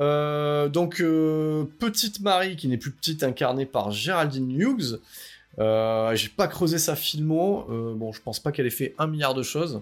Euh, 0.00 0.68
donc 0.68 1.00
euh, 1.00 1.64
petite 1.78 2.20
Marie 2.20 2.56
qui 2.56 2.68
n'est 2.68 2.78
plus 2.78 2.90
petite, 2.90 3.22
incarnée 3.22 3.66
par 3.66 3.90
Géraldine 3.90 4.50
Hughes. 4.50 5.00
Euh, 5.60 6.14
J'ai 6.16 6.30
pas 6.30 6.48
creusé 6.48 6.78
sa 6.78 6.96
filmo, 6.96 7.66
euh, 7.70 7.94
bon 7.94 8.12
je 8.12 8.20
pense 8.20 8.40
pas 8.40 8.50
qu'elle 8.50 8.66
ait 8.66 8.70
fait 8.70 8.94
un 8.98 9.06
milliard 9.06 9.34
de 9.34 9.42
choses. 9.42 9.80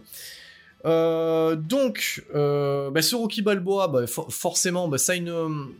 Donc, 0.85 2.25
bah, 2.35 3.03
ce 3.03 3.15
Rocky 3.15 3.41
Balboa, 3.41 3.89
bah, 3.89 4.05
forcément, 4.07 4.89
bah, 4.89 4.99
ça 4.99 5.13
a 5.13 5.15
une 5.15 5.73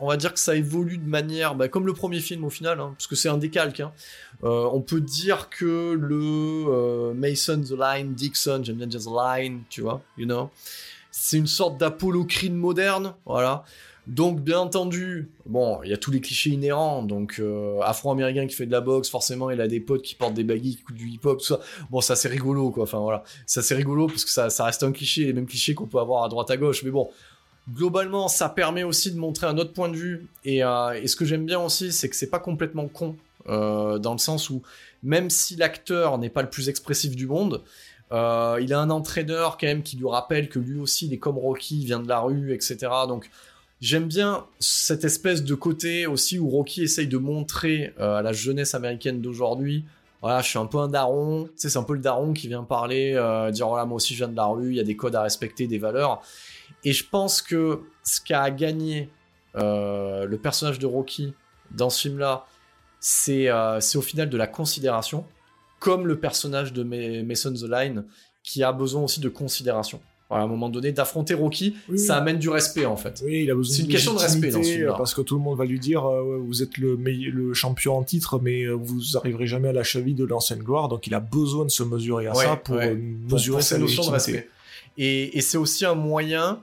on 0.00 0.08
va 0.08 0.16
dire 0.16 0.32
que 0.32 0.40
ça 0.40 0.54
évolue 0.54 0.98
de 0.98 1.08
manière 1.08 1.54
bah, 1.54 1.68
comme 1.68 1.86
le 1.86 1.92
premier 1.92 2.20
film 2.20 2.44
au 2.44 2.50
final, 2.50 2.80
hein, 2.80 2.94
parce 2.96 3.06
que 3.06 3.16
c'est 3.16 3.28
un 3.28 3.38
décalque. 3.38 3.80
Hein. 3.80 3.92
Euh, 4.44 4.68
on 4.72 4.80
peut 4.80 5.00
dire 5.00 5.48
que 5.50 5.92
le 5.92 6.64
euh, 6.68 7.14
Mason, 7.14 7.60
The 7.60 7.78
Line, 7.78 8.14
Dixon, 8.14 8.60
j'aime 8.62 8.76
bien 8.76 8.88
The 8.88 9.06
Line, 9.06 9.62
tu 9.68 9.82
vois, 9.82 10.02
you 10.16 10.26
know, 10.26 10.50
c'est 11.10 11.38
une 11.38 11.46
sorte 11.46 11.78
d'Apollo 11.78 12.24
Creed 12.24 12.54
moderne, 12.54 13.14
voilà. 13.26 13.64
Donc 14.08 14.40
bien 14.40 14.60
entendu, 14.60 15.28
bon, 15.44 15.80
il 15.84 15.90
y 15.90 15.92
a 15.92 15.98
tous 15.98 16.10
les 16.10 16.22
clichés 16.22 16.48
inhérents, 16.48 17.02
donc 17.02 17.36
euh, 17.40 17.78
afro-américain 17.82 18.46
qui 18.46 18.54
fait 18.54 18.64
de 18.64 18.72
la 18.72 18.80
boxe, 18.80 19.10
forcément 19.10 19.50
il 19.50 19.60
a 19.60 19.68
des 19.68 19.80
potes 19.80 20.00
qui 20.00 20.14
portent 20.14 20.32
des 20.32 20.44
baguilles, 20.44 20.76
qui 20.76 20.80
écoutent 20.80 20.96
du 20.96 21.08
hip-hop, 21.08 21.38
tout 21.38 21.44
ça. 21.44 21.60
Bon, 21.90 22.00
ça 22.00 22.16
c'est 22.16 22.28
rigolo 22.28 22.70
quoi, 22.70 22.84
enfin 22.84 23.00
voilà, 23.00 23.22
ça 23.44 23.60
c'est 23.60 23.74
rigolo 23.74 24.06
parce 24.06 24.24
que 24.24 24.30
ça, 24.30 24.48
ça 24.48 24.64
reste 24.64 24.82
un 24.82 24.92
cliché, 24.92 25.26
les 25.26 25.34
mêmes 25.34 25.46
clichés 25.46 25.74
qu'on 25.74 25.86
peut 25.86 25.98
avoir 25.98 26.24
à 26.24 26.30
droite 26.30 26.50
à 26.50 26.56
gauche, 26.56 26.84
mais 26.84 26.90
bon, 26.90 27.10
globalement, 27.74 28.28
ça 28.28 28.48
permet 28.48 28.82
aussi 28.82 29.12
de 29.12 29.18
montrer 29.18 29.46
un 29.46 29.58
autre 29.58 29.72
point 29.72 29.88
de 29.88 29.96
vue. 29.96 30.26
Et, 30.44 30.64
euh, 30.64 31.06
ce 31.06 31.16
que 31.16 31.24
j'aime 31.24 31.44
bien 31.44 31.60
aussi, 31.60 31.92
c'est 31.92 32.08
que 32.08 32.16
c'est 32.16 32.30
pas 32.30 32.38
complètement 32.38 32.88
con, 32.88 33.16
euh, 33.48 33.98
dans 33.98 34.12
le 34.12 34.18
sens 34.18 34.50
où 34.50 34.62
même 35.02 35.30
si 35.30 35.56
l'acteur 35.56 36.18
n'est 36.18 36.30
pas 36.30 36.42
le 36.42 36.50
plus 36.50 36.68
expressif 36.68 37.14
du 37.14 37.26
monde, 37.26 37.62
euh, 38.10 38.58
il 38.60 38.72
a 38.72 38.80
un 38.80 38.90
entraîneur 38.90 39.58
quand 39.58 39.66
même 39.66 39.82
qui 39.82 39.96
lui 39.96 40.08
rappelle 40.08 40.48
que 40.48 40.58
lui 40.58 40.78
aussi, 40.80 41.06
il 41.06 41.12
est 41.12 41.18
comme 41.18 41.38
Rocky, 41.38 41.80
il 41.80 41.84
vient 41.84 42.00
de 42.00 42.08
la 42.08 42.20
rue, 42.20 42.52
etc. 42.54 42.76
Donc 43.06 43.30
j'aime 43.80 44.06
bien 44.06 44.46
cette 44.58 45.04
espèce 45.04 45.44
de 45.44 45.54
côté 45.54 46.06
aussi 46.06 46.38
où 46.38 46.48
Rocky 46.48 46.82
essaye 46.82 47.06
de 47.06 47.18
montrer 47.18 47.92
à 47.98 48.22
la 48.22 48.32
jeunesse 48.32 48.74
américaine 48.74 49.20
d'aujourd'hui. 49.20 49.84
Voilà, 50.20 50.40
je 50.40 50.48
suis 50.48 50.58
un 50.58 50.66
peu 50.66 50.78
un 50.78 50.88
daron, 50.88 51.48
c'est 51.54 51.76
un 51.76 51.84
peu 51.84 51.92
le 51.92 52.00
daron 52.00 52.32
qui 52.32 52.48
vient 52.48 52.64
parler, 52.64 53.12
dire 53.52 53.68
voilà, 53.68 53.84
moi 53.84 53.96
aussi 53.96 54.14
je 54.14 54.18
viens 54.24 54.28
de 54.28 54.36
la 54.36 54.46
rue, 54.46 54.70
il 54.70 54.76
y 54.76 54.80
a 54.80 54.84
des 54.84 54.96
codes 54.96 55.14
à 55.14 55.22
respecter, 55.22 55.66
des 55.66 55.78
valeurs. 55.78 56.22
Et 56.84 56.92
je 56.92 57.04
pense 57.08 57.42
que 57.42 57.80
ce 58.04 58.20
qu'a 58.20 58.50
gagné 58.50 59.08
euh, 59.56 60.24
le 60.26 60.36
personnage 60.38 60.78
de 60.78 60.86
Rocky 60.86 61.34
dans 61.70 61.90
ce 61.90 62.02
film-là, 62.02 62.46
euh, 63.28 63.78
c'est 63.80 63.98
au 63.98 64.02
final 64.02 64.28
de 64.30 64.36
la 64.36 64.46
considération, 64.46 65.24
comme 65.80 66.06
le 66.06 66.18
personnage 66.18 66.72
de 66.72 66.82
Mason 67.22 67.52
the 67.52 67.68
Line, 67.68 68.04
qui 68.42 68.62
a 68.62 68.72
besoin 68.72 69.02
aussi 69.02 69.20
de 69.20 69.28
considération. 69.28 70.00
Voilà, 70.28 70.42
à 70.42 70.46
un 70.46 70.50
moment 70.50 70.68
donné, 70.68 70.92
d'affronter 70.92 71.32
Rocky, 71.32 71.74
Oui, 71.88 71.98
ça 71.98 72.16
amène 72.18 72.38
du 72.38 72.50
respect 72.50 72.84
en 72.84 72.96
fait. 72.98 73.22
Oui, 73.24 73.44
il 73.44 73.50
a 73.50 73.54
besoin 73.54 73.74
C'est 73.76 73.82
une 73.84 73.88
question 73.88 74.12
de 74.12 74.18
respect 74.18 74.50
dans 74.50 74.62
ce 74.62 74.68
film-là. 74.72 74.92
Parce 74.94 75.14
que 75.14 75.22
tout 75.22 75.36
le 75.36 75.40
monde 75.40 75.56
va 75.56 75.64
lui 75.64 75.80
dire 75.80 76.04
euh, 76.04 76.22
ouais, 76.22 76.38
vous 76.46 76.62
êtes 76.62 76.76
le, 76.76 76.96
le 76.96 77.54
champion 77.54 77.96
en 77.96 78.02
titre, 78.02 78.38
mais 78.38 78.64
euh, 78.64 78.72
vous 78.74 79.16
arriverez 79.16 79.46
jamais 79.46 79.68
à 79.68 79.72
la 79.72 79.84
cheville 79.84 80.14
de 80.14 80.24
l'ancienne 80.24 80.58
gloire. 80.58 80.88
Donc 80.88 81.06
il 81.06 81.14
a 81.14 81.20
besoin 81.20 81.64
de 81.64 81.70
se 81.70 81.82
mesurer 81.82 82.26
à 82.26 82.36
Ouais, 82.36 82.44
ça 82.44 82.56
pour 82.56 82.76
ouais. 82.76 82.88
euh, 82.90 82.98
mesurer 83.30 83.56
pour 83.58 83.62
sa 83.62 83.76
de 83.78 83.82
légitimité. 83.84 84.12
respect. 84.12 84.48
Et, 84.98 85.38
et 85.38 85.40
c'est 85.40 85.56
aussi 85.56 85.86
un 85.86 85.94
moyen, 85.94 86.62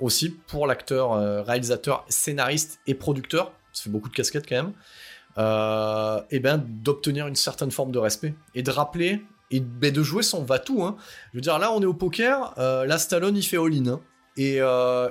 aussi 0.00 0.28
pour 0.30 0.66
l'acteur, 0.66 1.12
euh, 1.12 1.42
réalisateur, 1.42 2.04
scénariste 2.08 2.80
et 2.86 2.94
producteur, 2.94 3.52
ça 3.72 3.84
fait 3.84 3.90
beaucoup 3.90 4.08
de 4.08 4.14
casquettes 4.14 4.46
quand 4.48 4.56
même, 4.56 4.72
euh, 5.38 6.20
et 6.30 6.40
ben 6.40 6.58
d'obtenir 6.66 7.26
une 7.28 7.36
certaine 7.36 7.70
forme 7.70 7.92
de 7.92 7.98
respect 7.98 8.34
et 8.54 8.62
de 8.62 8.70
rappeler 8.70 9.22
et 9.52 9.60
de 9.60 10.02
jouer 10.02 10.22
son 10.22 10.42
va-tout. 10.44 10.82
Hein. 10.84 10.96
Je 11.32 11.38
veux 11.38 11.42
dire, 11.42 11.58
là 11.58 11.72
on 11.72 11.80
est 11.80 11.86
au 11.86 11.94
poker, 11.94 12.54
euh, 12.58 12.84
là 12.86 12.98
Stallone 12.98 13.36
il 13.36 13.42
fait 13.42 13.56
all-in. 13.56 13.86
hein. 13.86 14.00
Et, 14.36 14.58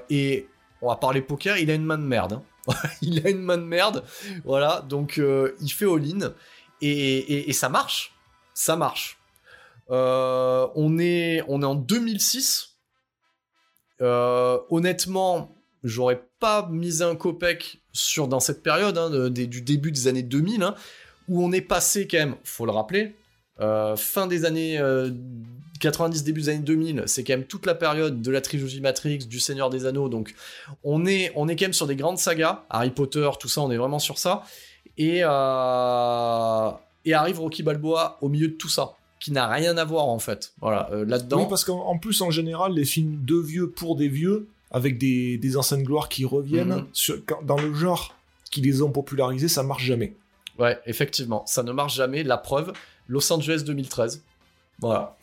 et 0.09 0.47
on 0.81 0.89
va 0.89 0.95
parler 0.95 1.21
poker, 1.21 1.57
il 1.57 1.69
a 1.71 1.73
une 1.75 1.85
main 1.85 1.97
de 1.97 2.03
merde. 2.03 2.33
hein. 2.67 2.73
il 3.01 3.25
a 3.25 3.29
une 3.29 3.41
main 3.41 3.57
de 3.57 3.63
merde, 3.63 4.03
voilà, 4.43 4.83
donc 4.87 5.17
il 5.61 5.71
fait 5.71 5.85
all-in 5.85 6.33
et, 6.81 6.89
et- 6.89 7.49
et 7.49 7.53
ça 7.53 7.69
marche, 7.69 8.13
ça 8.53 8.75
marche. 8.75 9.18
Euh, 9.91 10.67
on, 10.75 10.99
est, 10.99 11.43
on 11.47 11.61
est 11.61 11.65
en 11.65 11.75
2006. 11.75 12.77
Euh, 14.01 14.57
honnêtement, 14.69 15.53
j'aurais 15.83 16.23
pas 16.39 16.67
misé 16.69 17.03
un 17.03 17.15
copec 17.15 17.81
sur, 17.91 18.27
dans 18.27 18.39
cette 18.39 18.63
période, 18.63 18.97
hein, 18.97 19.29
du 19.29 19.61
début 19.61 19.91
des 19.91 20.07
années 20.07 20.23
2000, 20.23 20.63
hein, 20.63 20.75
où 21.27 21.43
on 21.43 21.51
est 21.51 21.61
passé 21.61 22.07
quand 22.07 22.17
même, 22.17 22.35
faut 22.43 22.65
le 22.65 22.71
rappeler, 22.71 23.15
euh, 23.59 23.97
fin 23.97 24.27
des 24.27 24.45
années 24.45 24.79
euh, 24.79 25.11
90, 25.81 26.23
début 26.23 26.41
des 26.41 26.49
années 26.49 26.59
2000, 26.59 27.03
c'est 27.07 27.23
quand 27.23 27.33
même 27.33 27.45
toute 27.45 27.65
la 27.65 27.75
période 27.75 28.21
de 28.21 28.31
la 28.31 28.41
trilogie 28.41 28.79
Matrix, 28.79 29.19
du 29.19 29.39
Seigneur 29.39 29.69
des 29.69 29.85
Anneaux, 29.85 30.07
donc 30.07 30.33
on 30.83 31.05
est, 31.05 31.31
on 31.35 31.47
est 31.49 31.55
quand 31.55 31.65
même 31.65 31.73
sur 31.73 31.87
des 31.87 31.95
grandes 31.95 32.19
sagas, 32.19 32.63
Harry 32.69 32.91
Potter, 32.91 33.29
tout 33.39 33.49
ça, 33.49 33.61
on 33.61 33.71
est 33.71 33.77
vraiment 33.77 33.99
sur 33.99 34.17
ça, 34.17 34.43
et 34.97 35.23
arrive 35.23 35.39
Rocky 37.39 37.63
Balboa 37.63 38.17
au 38.21 38.29
milieu 38.29 38.47
de 38.47 38.53
tout 38.53 38.69
ça, 38.69 38.93
qui 39.29 39.33
n'a 39.33 39.47
rien 39.47 39.77
à 39.77 39.85
voir 39.85 40.07
en 40.07 40.17
fait, 40.17 40.53
voilà, 40.59 40.89
euh, 40.91 41.05
là-dedans. 41.05 41.41
Oui, 41.43 41.45
parce 41.49 41.63
qu'en 41.63 41.81
en 41.85 41.97
plus, 41.99 42.19
en 42.21 42.31
général, 42.31 42.73
les 42.73 42.83
films 42.85 43.19
de 43.23 43.35
vieux 43.39 43.69
pour 43.69 43.95
des 43.95 44.07
vieux, 44.09 44.47
avec 44.71 44.97
des, 44.97 45.37
des 45.37 45.55
anciennes 45.55 45.83
gloires 45.83 46.09
qui 46.09 46.25
reviennent, 46.25 46.69
Mhm. 46.77 46.87
sur- 46.93 47.23
quand- 47.25 47.43
dans 47.43 47.57
le 47.61 47.73
genre 47.75 48.15
qui 48.49 48.61
les 48.61 48.81
ont 48.81 48.91
popularisés, 48.91 49.47
ça 49.47 49.61
marche 49.61 49.83
jamais. 49.83 50.15
Ouais, 50.57 50.79
effectivement, 50.87 51.43
ça 51.45 51.61
ne 51.63 51.71
marche 51.71 51.95
jamais. 51.95 52.23
La 52.23 52.37
preuve, 52.37 52.73
Los 53.07 53.31
Angeles 53.31 53.61
2013. 53.65 54.23
Voilà. 54.79 55.15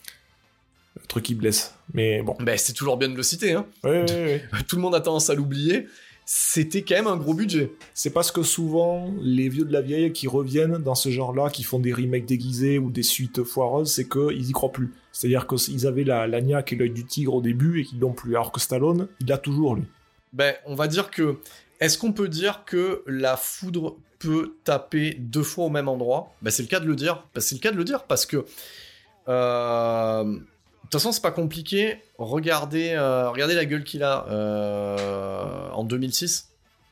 Le 1.00 1.06
truc 1.08 1.24
qui 1.24 1.34
blesse. 1.34 1.74
Mais 1.92 2.22
bon. 2.22 2.36
Ben, 2.40 2.56
c'est 2.56 2.72
toujours 2.72 2.96
bien 2.96 3.08
de 3.08 3.16
le 3.16 3.22
citer. 3.22 3.52
Hein. 3.52 3.66
Ouais, 3.84 4.02
ouais, 4.10 4.44
ouais. 4.52 4.62
Tout 4.68 4.76
le 4.76 4.82
monde 4.82 4.94
a 4.94 5.00
tendance 5.00 5.28
à 5.30 5.34
l'oublier. 5.34 5.86
C'était 6.28 6.82
quand 6.82 6.96
même 6.96 7.06
un 7.06 7.16
gros 7.16 7.34
budget. 7.34 7.72
C'est 7.94 8.10
parce 8.10 8.32
que 8.32 8.42
souvent, 8.42 9.14
les 9.22 9.48
vieux 9.48 9.64
de 9.64 9.72
la 9.72 9.80
vieille 9.80 10.12
qui 10.12 10.26
reviennent 10.26 10.78
dans 10.78 10.96
ce 10.96 11.08
genre-là, 11.08 11.50
qui 11.50 11.62
font 11.62 11.78
des 11.78 11.92
remakes 11.92 12.26
déguisés 12.26 12.80
ou 12.80 12.90
des 12.90 13.04
suites 13.04 13.44
foireuses, 13.44 13.92
c'est 13.92 14.08
qu'ils 14.08 14.48
y 14.48 14.50
croient 14.50 14.72
plus. 14.72 14.92
C'est-à-dire 15.12 15.46
qu'ils 15.46 15.86
avaient 15.86 16.02
la, 16.02 16.26
la 16.26 16.40
niaque 16.40 16.72
et 16.72 16.76
l'œil 16.76 16.90
du 16.90 17.04
tigre 17.04 17.34
au 17.36 17.40
début 17.40 17.80
et 17.80 17.84
qu'ils 17.84 18.00
l'ont 18.00 18.12
plus. 18.12 18.34
Alors 18.34 18.50
que 18.50 18.58
Stallone, 18.58 19.06
il 19.20 19.28
l'a 19.28 19.38
toujours, 19.38 19.76
lui. 19.76 19.84
Ben, 20.32 20.54
on 20.66 20.74
va 20.74 20.88
dire 20.88 21.10
que. 21.12 21.36
Est-ce 21.78 21.96
qu'on 21.96 22.12
peut 22.12 22.28
dire 22.28 22.64
que 22.64 23.04
la 23.06 23.36
foudre 23.36 23.96
peut 24.18 24.54
taper 24.64 25.14
deux 25.20 25.44
fois 25.44 25.66
au 25.66 25.70
même 25.70 25.88
endroit? 25.88 26.34
Ben, 26.42 26.50
c'est 26.50 26.62
le 26.62 26.68
cas 26.68 26.80
de 26.80 26.86
le 26.86 26.96
dire. 26.96 27.24
Ben, 27.36 27.40
c'est 27.40 27.54
le 27.54 27.60
cas 27.60 27.70
de 27.70 27.76
le 27.76 27.84
dire 27.84 28.02
parce 28.02 28.26
que. 28.26 28.44
euh, 29.28 30.38
toute 30.90 30.92
façon, 31.00 31.12
c'est 31.12 31.22
pas 31.22 31.30
compliqué. 31.30 31.98
Regardez, 32.18 32.90
euh, 32.90 33.30
regardez 33.30 33.54
la 33.54 33.64
gueule 33.64 33.84
qu'il 33.84 34.02
a 34.02 34.26
euh, 34.28 35.68
en 35.72 35.84
2006. 35.84 36.48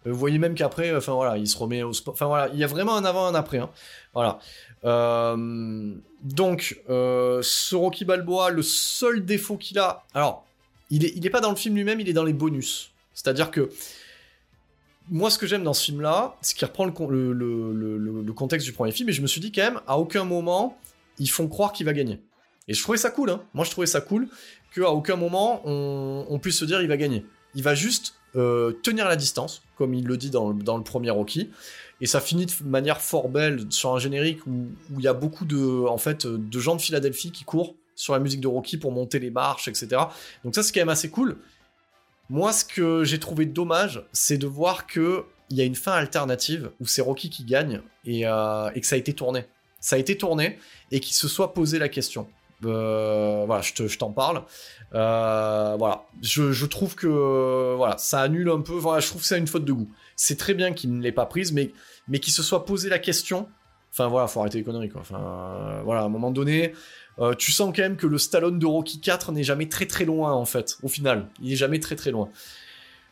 Euh, 0.06 0.12
Vous 0.12 0.18
voyez 0.18 0.38
même 0.38 0.54
qu'après, 0.54 0.94
enfin 0.94 1.12
voilà, 1.14 1.36
il 1.38 1.46
se 1.48 1.56
remet 1.56 1.82
au 1.82 1.92
sport. 1.92 2.12
Enfin 2.14 2.26
voilà, 2.26 2.48
il 2.52 2.58
y 2.58 2.64
a 2.64 2.66
vraiment 2.66 2.96
un 2.96 3.04
avant, 3.04 3.26
un 3.26 3.34
après. 3.34 3.58
hein. 3.58 3.70
Voilà. 4.12 4.38
Euh, 4.84 5.94
donc, 6.22 6.80
euh, 6.90 7.40
ce 7.42 7.74
Rocky 7.76 8.04
Balboa, 8.04 8.50
le 8.50 8.62
seul 8.62 9.24
défaut 9.24 9.56
qu'il 9.56 9.78
a. 9.78 10.04
Alors, 10.14 10.44
il 10.90 11.04
est, 11.04 11.12
il 11.16 11.24
est 11.26 11.30
pas 11.30 11.40
dans 11.40 11.50
le 11.50 11.56
film 11.56 11.74
lui-même, 11.76 12.00
il 12.00 12.08
est 12.08 12.12
dans 12.12 12.24
les 12.24 12.32
bonus. 12.34 12.90
C'est-à-dire 13.14 13.50
que. 13.50 13.70
Moi, 15.10 15.28
ce 15.30 15.36
que 15.38 15.46
j'aime 15.46 15.64
dans 15.64 15.74
ce 15.74 15.84
film-là, 15.84 16.34
c'est 16.40 16.56
qu'il 16.56 16.66
reprend 16.66 16.86
le- 16.86 17.32
le 17.34 18.32
contexte 18.32 18.66
du 18.66 18.72
premier 18.72 18.90
film, 18.90 19.08
et 19.10 19.12
je 19.12 19.20
me 19.20 19.26
suis 19.26 19.40
dit 19.40 19.52
quand 19.52 19.60
même, 19.62 19.80
à 19.86 19.98
aucun 19.98 20.24
moment, 20.24 20.78
ils 21.18 21.28
font 21.28 21.46
croire 21.46 21.72
qu'il 21.74 21.84
va 21.84 21.92
gagner. 21.92 22.20
Et 22.68 22.74
je 22.74 22.82
trouvais 22.82 22.98
ça 22.98 23.10
cool, 23.10 23.30
hein. 23.30 23.42
Moi, 23.52 23.64
je 23.64 23.70
trouvais 23.70 23.86
ça 23.86 24.00
cool 24.00 24.28
qu'à 24.74 24.90
aucun 24.90 25.16
moment, 25.16 25.62
on, 25.64 26.38
puisse 26.38 26.58
se 26.58 26.64
dire 26.64 26.80
il 26.80 26.88
va 26.88 26.96
gagner. 26.96 27.24
Il 27.54 27.62
va 27.62 27.74
juste 27.74 28.14
euh, 28.36 28.72
tenir 28.82 29.06
la 29.06 29.16
distance, 29.16 29.62
comme 29.76 29.94
il 29.94 30.06
le 30.06 30.16
dit 30.16 30.30
dans 30.30 30.50
le, 30.50 30.82
premier 30.82 31.10
Rocky. 31.10 31.50
Et 32.00 32.06
ça 32.06 32.20
finit 32.20 32.46
de 32.46 32.52
manière 32.64 33.00
fort 33.00 33.28
belle 33.28 33.66
sur 33.70 33.94
un 33.94 33.98
générique 33.98 34.46
où 34.46 34.68
il 34.96 35.02
y 35.02 35.08
a 35.08 35.12
beaucoup 35.12 35.44
de, 35.44 35.86
en 35.86 35.98
fait, 35.98 36.26
de 36.26 36.58
gens 36.58 36.74
de 36.74 36.80
Philadelphie 36.80 37.30
qui 37.30 37.44
courent 37.44 37.74
sur 37.94 38.12
la 38.12 38.18
musique 38.18 38.40
de 38.40 38.48
Rocky 38.48 38.76
pour 38.76 38.92
monter 38.92 39.18
les 39.18 39.30
marches, 39.30 39.68
etc. 39.68 40.02
Donc 40.42 40.54
ça, 40.54 40.62
c'est 40.62 40.72
quand 40.72 40.80
même 40.80 40.88
assez 40.88 41.10
cool. 41.10 41.36
Moi, 42.30 42.52
ce 42.52 42.64
que 42.64 43.04
j'ai 43.04 43.20
trouvé 43.20 43.46
dommage, 43.46 44.04
c'est 44.12 44.38
de 44.38 44.46
voir 44.46 44.86
que 44.86 45.24
il 45.50 45.58
y 45.58 45.60
a 45.60 45.64
une 45.64 45.74
fin 45.74 45.92
alternative 45.92 46.70
où 46.80 46.86
c'est 46.86 47.02
Rocky 47.02 47.28
qui 47.28 47.44
gagne 47.44 47.82
et, 48.06 48.26
euh, 48.26 48.70
et 48.74 48.80
que 48.80 48.86
ça 48.86 48.96
a 48.96 48.98
été 48.98 49.12
tourné. 49.12 49.44
Ça 49.78 49.96
a 49.96 49.98
été 49.98 50.16
tourné 50.16 50.58
et 50.90 51.00
qu'il 51.00 51.14
se 51.14 51.28
soit 51.28 51.52
posé 51.52 51.78
la 51.78 51.90
question. 51.90 52.26
Euh, 52.66 53.44
voilà, 53.46 53.62
je 53.62 53.72
te- 53.74 53.96
t'en 53.98 54.10
parle. 54.12 54.42
Euh, 54.94 55.74
voilà, 55.78 56.04
je, 56.22 56.52
je 56.52 56.66
trouve 56.66 56.94
que 56.94 57.74
voilà, 57.76 57.96
ça 57.98 58.20
annule 58.20 58.48
un 58.50 58.60
peu. 58.60 58.72
Voilà, 58.74 59.00
je 59.00 59.08
trouve 59.08 59.20
que 59.22 59.26
c'est 59.26 59.38
une 59.38 59.46
faute 59.46 59.64
de 59.64 59.72
goût. 59.72 59.90
C'est 60.16 60.38
très 60.38 60.54
bien 60.54 60.72
qu'il 60.72 60.92
ne 60.96 61.02
l'ait 61.02 61.12
pas 61.12 61.26
prise, 61.26 61.52
mais 61.52 61.72
mais 62.08 62.18
qu'il 62.20 62.32
se 62.32 62.42
soit 62.42 62.64
posé 62.64 62.88
la 62.88 62.98
question. 62.98 63.48
Enfin 63.92 64.08
voilà, 64.08 64.26
faut 64.28 64.40
arrêter 64.40 64.58
les 64.58 64.64
conneries 64.64 64.88
quoi. 64.90 65.00
Enfin 65.00 65.20
euh, 65.20 65.82
voilà, 65.84 66.02
à 66.02 66.04
un 66.04 66.08
moment 66.08 66.30
donné, 66.30 66.74
tu 67.38 67.52
sens 67.52 67.72
quand 67.74 67.82
même 67.82 67.96
que 67.96 68.06
le 68.08 68.18
Stallone 68.18 68.58
de 68.58 68.66
Rocky 68.66 69.00
4 69.00 69.30
n'est 69.32 69.44
jamais 69.44 69.68
très 69.68 69.86
très 69.86 70.04
loin 70.04 70.32
en 70.32 70.44
fait. 70.44 70.78
Au 70.82 70.88
final, 70.88 71.28
il 71.42 71.52
est 71.52 71.56
jamais 71.56 71.78
très 71.80 71.96
très 71.96 72.10
loin. 72.10 72.28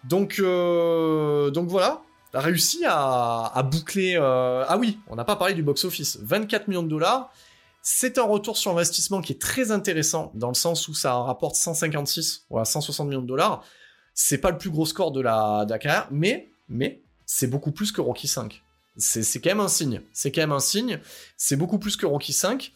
Donc 0.05 0.41
donc 0.41 1.69
voilà, 1.69 2.03
a 2.35 2.41
réussi 2.41 2.85
à, 2.85 3.47
à 3.55 3.63
boucler. 3.63 4.17
Ah 4.17 4.77
oui, 4.79 4.99
on 5.09 5.17
n'a 5.17 5.25
pas 5.25 5.37
parlé 5.37 5.55
du 5.55 5.63
box 5.63 5.85
office. 5.85 6.19
24 6.23 6.69
millions 6.69 6.83
de 6.83 6.89
dollars. 6.89 7.33
C'est 7.83 8.19
un 8.19 8.23
retour 8.23 8.57
sur 8.57 8.71
investissement 8.71 9.21
qui 9.21 9.33
est 9.33 9.41
très 9.41 9.73
intéressant 9.73 10.31
dans 10.35 10.49
le 10.49 10.55
sens 10.55 10.87
où 10.87 10.95
ça 10.95 11.15
rapporte 11.15 11.57
156 11.57 12.47
ou 12.49 12.65
160 12.65 13.09
millions 13.09 13.23
de 13.23 13.27
dollars. 13.27 13.65
C'est 14.15 14.39
pas 14.39 14.51
le 14.51 14.59
plus 14.59 14.71
gros 14.71 14.87
score 14.87 15.11
de 15.11 15.21
la, 15.21 15.65
de 15.65 15.77
carrière, 15.77 16.07
mais, 16.13 16.51
mais 16.69 17.03
c'est 17.27 17.49
beaucoup 17.49 17.73
plus 17.73 17.91
que 17.91 18.01
Rocky 18.01 18.29
5. 18.29 18.63
C'est 18.97 19.41
quand 19.41 19.51
même 19.51 19.61
un 19.61 19.69
signe. 19.69 20.03
C'est 20.13 20.31
quand 20.31 20.43
même 20.43 20.53
un 20.53 20.61
signe. 20.61 21.01
C'est 21.37 21.57
beaucoup 21.57 21.79
plus 21.79 21.97
que 21.97 22.07
Rocky 22.07 22.33
5. 22.33 22.73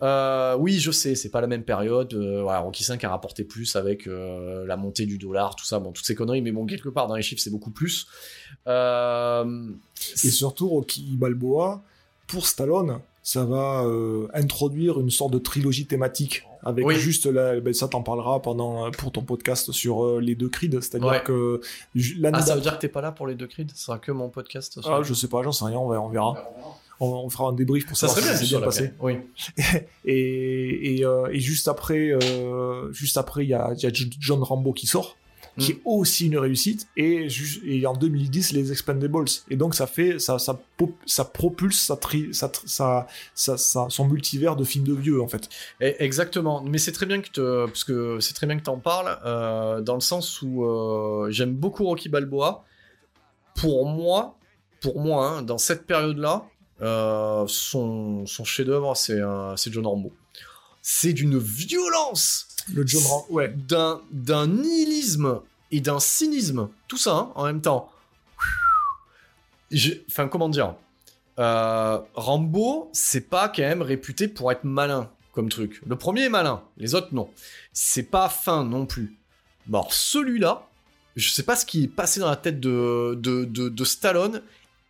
Euh, 0.00 0.56
oui, 0.56 0.78
je 0.78 0.90
sais, 0.90 1.14
c'est 1.14 1.28
pas 1.28 1.40
la 1.40 1.46
même 1.46 1.64
période. 1.64 2.14
Euh, 2.14 2.42
Rocky 2.44 2.84
5 2.84 3.02
a 3.04 3.10
rapporté 3.10 3.44
plus 3.44 3.76
avec 3.76 4.06
euh, 4.06 4.64
la 4.66 4.76
montée 4.76 5.06
du 5.06 5.18
dollar, 5.18 5.56
tout 5.56 5.64
ça, 5.64 5.78
bon, 5.78 5.92
toutes 5.92 6.06
ces 6.06 6.14
conneries, 6.14 6.42
mais 6.42 6.52
bon, 6.52 6.66
quelque 6.66 6.88
part 6.88 7.06
dans 7.06 7.16
les 7.16 7.22
chiffres, 7.22 7.42
c'est 7.42 7.50
beaucoup 7.50 7.70
plus. 7.70 8.06
Et 8.66 10.30
surtout, 10.30 10.68
Rocky 10.68 11.16
Balboa, 11.16 11.82
pour 12.26 12.46
Stallone, 12.46 13.00
ça 13.22 13.44
va 13.44 13.84
euh, 13.84 14.26
introduire 14.34 15.00
une 15.00 15.10
sorte 15.10 15.32
de 15.32 15.38
trilogie 15.38 15.86
thématique. 15.86 16.44
Avec 16.64 16.84
Oui. 16.84 16.96
juste 16.96 17.26
la, 17.26 17.60
ben 17.60 17.72
ça 17.72 17.86
t'en 17.86 18.02
parlera 18.02 18.42
pendant 18.42 18.90
pour 18.90 19.12
ton 19.12 19.22
podcast 19.22 19.70
sur 19.70 20.04
euh, 20.04 20.20
les 20.20 20.34
deux 20.34 20.48
Creed, 20.48 20.80
c'est-à-dire 20.80 21.06
Ouais. 21.08 21.22
que 21.22 21.60
Ah, 22.32 22.42
ça 22.42 22.56
veut 22.56 22.60
dire 22.60 22.74
que 22.76 22.80
t'es 22.80 22.88
pas 22.88 23.00
là 23.00 23.12
pour 23.12 23.26
les 23.28 23.36
deux 23.36 23.46
Creed? 23.46 23.70
Ce 23.74 23.84
sera 23.84 23.98
que 23.98 24.10
mon 24.10 24.28
podcast 24.28 24.80
Ah, 24.84 25.00
je 25.04 25.14
sais 25.14 25.28
pas, 25.28 25.42
j'en 25.44 25.52
sais 25.52 25.64
rien, 25.66 25.78
on 25.78 25.88
verra. 25.88 26.04
On, 26.04 26.08
verra. 26.10 26.36
On, 27.00 27.06
on 27.06 27.30
fera 27.30 27.48
un 27.48 27.52
débrief 27.52 27.86
pour 27.86 27.96
Ça 27.96 28.08
savoir 28.08 28.24
serait 28.24 28.30
bien, 28.32 28.40
si 28.40 28.46
c'est 28.50 28.56
bien 28.56 28.64
passé. 28.64 28.90
Oui. 29.00 29.18
Et, 30.04 30.96
et, 30.98 31.04
euh, 31.04 31.28
et 31.30 31.38
juste 31.40 31.68
après, 31.68 32.10
euh, 32.10 32.90
juste 32.92 33.16
après, 33.18 33.44
il 33.44 33.48
y 33.50 33.54
a, 33.54 33.72
il 33.76 33.82
y 33.82 33.86
a 33.86 33.90
John 34.18 34.42
Rambo 34.42 34.72
qui 34.72 34.86
sort, 34.86 35.16
qui 35.58 35.72
Mm. 35.72 35.76
est 35.76 35.80
aussi 35.84 36.26
une 36.26 36.38
réussite. 36.38 36.86
Et, 36.96 37.28
en 37.86 37.92
2010, 37.94 38.52
les 38.52 38.70
Expendables. 38.72 39.24
Et 39.50 39.56
donc 39.56 39.74
ça 39.74 39.86
fait, 39.86 40.18
ça, 40.18 40.38
ça, 40.38 40.58
ça 41.06 41.24
propulse 41.24 41.80
sa 41.80 41.96
tri- 41.96 42.30
sa- 42.32 42.50
sa- 43.34 43.86
son 43.88 44.04
multivers 44.08 44.56
de 44.56 44.64
films 44.64 44.84
de 44.86 44.94
vieux 44.94 45.20
en 45.22 45.28
fait. 45.28 45.48
Eh, 45.80 45.96
Exactement, 46.02 46.62
mais 46.62 46.78
c'est 46.78 46.92
très 46.92 47.06
bien 47.06 47.20
que 47.20 47.30
te, 47.30 47.66
parce 47.66 47.84
que 47.84 48.18
c'est 48.20 48.34
très 48.34 48.46
bien 48.46 48.56
que 48.58 48.62
t'en 48.64 48.78
parles, 48.78 49.18
euh, 49.24 49.80
dans 49.80 49.94
le 49.94 50.00
sens 50.00 50.42
où 50.42 50.64
euh, 50.64 51.28
j'aime 51.30 51.54
beaucoup 51.54 51.84
Rocky 51.84 52.08
Balboa. 52.08 52.64
Pour 53.56 53.86
moi, 53.86 54.36
pour 54.80 55.00
moi, 55.00 55.28
hein, 55.38 55.42
dans 55.42 55.58
cette 55.58 55.84
période-là, 55.86 56.44
euh, 56.80 57.44
son, 57.48 58.24
son 58.26 58.44
chef-d'œuvre, 58.44 58.96
c'est 58.96 59.20
c'est 59.56 59.72
John 59.72 59.86
Rambo. 59.86 60.12
C'est 60.90 61.12
d'une 61.12 61.38
violence, 61.38 62.48
Le 62.72 62.86
John 62.86 63.02
ouais. 63.28 63.52
d'un 63.54 64.00
d'un 64.10 64.46
nihilisme 64.46 65.42
et 65.70 65.82
d'un 65.82 66.00
cynisme, 66.00 66.70
tout 66.88 66.96
ça 66.96 67.14
hein, 67.14 67.32
en 67.34 67.44
même 67.44 67.60
temps. 67.60 67.92
Enfin, 70.08 70.28
comment 70.28 70.48
dire 70.48 70.76
euh, 71.38 71.98
Rambo, 72.14 72.88
c'est 72.94 73.28
pas 73.28 73.50
quand 73.50 73.60
même 73.64 73.82
réputé 73.82 74.28
pour 74.28 74.50
être 74.50 74.64
malin. 74.64 75.10
comme 75.32 75.50
truc. 75.50 75.82
Le 75.86 75.94
premier 75.96 76.22
est 76.22 76.28
malin, 76.30 76.62
les 76.78 76.94
autres 76.94 77.12
non. 77.12 77.28
C'est 77.74 78.04
pas 78.04 78.30
fin 78.30 78.64
non 78.64 78.86
plus. 78.86 79.18
Bon, 79.66 79.84
celui-là, 79.90 80.66
je 81.16 81.28
sais 81.28 81.42
pas 81.42 81.54
ce 81.54 81.66
qui 81.66 81.84
est 81.84 81.88
passé 81.88 82.18
dans 82.18 82.30
la 82.30 82.36
tête 82.36 82.60
de, 82.60 83.14
de, 83.14 83.44
de, 83.44 83.68
de 83.68 83.84
Stallone. 83.84 84.42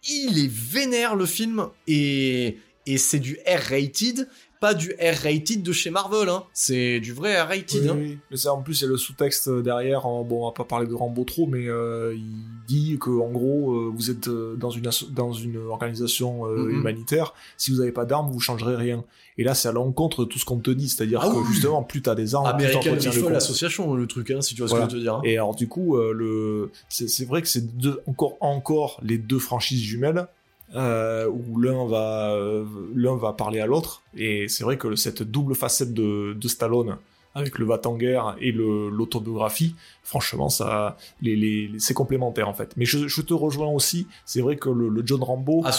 Il 0.08 0.38
est 0.38 0.50
vénère 0.50 1.16
le 1.16 1.26
film 1.26 1.66
et, 1.88 2.56
et 2.86 2.98
c'est 2.98 3.18
du 3.18 3.36
R-rated, 3.48 4.28
pas 4.60 4.74
du 4.74 4.92
R-rated 5.00 5.62
de 5.62 5.72
chez 5.72 5.90
Marvel, 5.90 6.28
hein. 6.28 6.44
c'est 6.52 7.00
du 7.00 7.12
vrai 7.12 7.40
R-rated. 7.40 7.82
Oui, 7.82 7.88
hein. 7.88 7.96
oui. 7.98 8.18
Mais 8.30 8.36
ça, 8.36 8.52
en 8.54 8.62
plus, 8.62 8.80
il 8.80 8.84
y 8.84 8.86
a 8.86 8.90
le 8.90 8.96
sous-texte 8.96 9.48
derrière. 9.50 10.06
en- 10.06 10.24
Bon, 10.24 10.42
on 10.42 10.46
va 10.46 10.52
pas 10.52 10.64
parler 10.64 10.86
de 10.86 10.94
Rambo 10.94 11.24
trop, 11.24 11.46
mais 11.46 11.68
euh, 11.68 12.14
il 12.16 12.24
dit 12.66 12.98
que 13.00 13.10
en 13.10 13.30
gros, 13.30 13.72
euh, 13.72 13.92
vous 13.94 14.10
êtes 14.10 14.28
euh, 14.28 14.56
dans 14.56 14.70
une 14.70 14.86
asso- 14.86 15.10
dans 15.10 15.32
une 15.32 15.56
organisation 15.68 16.46
euh, 16.46 16.56
Mhm. 16.64 16.70
humanitaire. 16.80 17.34
Si 17.56 17.70
vous 17.70 17.78
n'avez 17.78 17.92
pas 17.92 18.04
d'armes, 18.04 18.30
vous 18.30 18.40
changerez 18.40 18.76
rien. 18.76 19.04
Et 19.40 19.44
là, 19.44 19.54
c'est 19.54 19.68
à 19.68 19.72
l'encontre 19.72 20.24
de 20.24 20.28
tout 20.28 20.38
ce 20.40 20.44
qu'on 20.44 20.58
te 20.58 20.70
dit. 20.70 20.88
C'est-à-dire 20.88 21.20
Ah 21.22 21.28
que 21.28 21.36
oui. 21.36 21.44
justement, 21.52 21.82
plus 21.84 22.02
t'as 22.02 22.16
des 22.16 22.34
armes, 22.34 22.44
plus 22.56 22.66
American 22.66 22.94
Rifle 22.94 23.22
compte. 23.22 23.32
Association, 23.34 23.94
le 23.94 24.06
truc, 24.08 24.30
hein, 24.32 24.40
si 24.40 24.54
tu 24.56 24.62
vois 24.62 24.68
Voilà. 24.68 24.84
ce 24.86 24.88
que 24.88 24.92
je 24.92 24.96
veux 24.96 25.00
te 25.00 25.04
dire. 25.04 25.14
hein. 25.14 25.22
Et 25.24 25.34
alors 25.36 25.54
du 25.54 25.68
coup, 25.68 25.96
euh, 25.96 26.12
le 26.12 26.70
c'est 26.88 27.24
vrai 27.24 27.40
que 27.42 27.48
c'est 27.48 27.64
encore 28.06 28.36
encore 28.40 29.00
les 29.04 29.18
deux 29.18 29.38
franchises 29.38 29.80
jumelles 29.82 30.26
euh, 30.74 31.28
où 31.28 31.60
l'un 31.60 31.86
va 31.86 32.30
euh, 32.34 32.64
l'un 32.94 33.16
va 33.16 33.32
parler 33.32 33.60
à 33.60 33.66
l'autre. 33.66 34.02
Et 34.16 34.48
c'est 34.48 34.64
vrai 34.64 34.76
que 34.76 34.96
cette 34.96 35.22
double 35.22 35.54
facette 35.54 35.94
de, 35.94 36.34
de 36.34 36.48
Stallone 36.48 36.96
avec 37.34 37.58
le 37.58 37.66
va 37.66 37.80
en 37.84 37.94
guerre 37.96 38.34
et 38.40 38.50
l'autobiographie, 38.50 39.76
franchement 40.02 40.48
ça 40.48 40.96
les, 41.22 41.36
les, 41.36 41.68
les- 41.68 41.78
c'est 41.78 41.94
complémentaire 41.94 42.48
en 42.48 42.54
fait. 42.54 42.72
Mais 42.76 42.84
je, 42.84 43.06
je 43.06 43.20
te 43.22 43.32
rejoins 43.32 43.68
aussi, 43.68 44.08
c'est 44.24 44.40
vrai 44.40 44.56
que 44.56 44.68
le, 44.68 44.88
le 44.88 45.02
John 45.06 45.22
Rambo 45.22 45.62
Ah, 45.64 45.70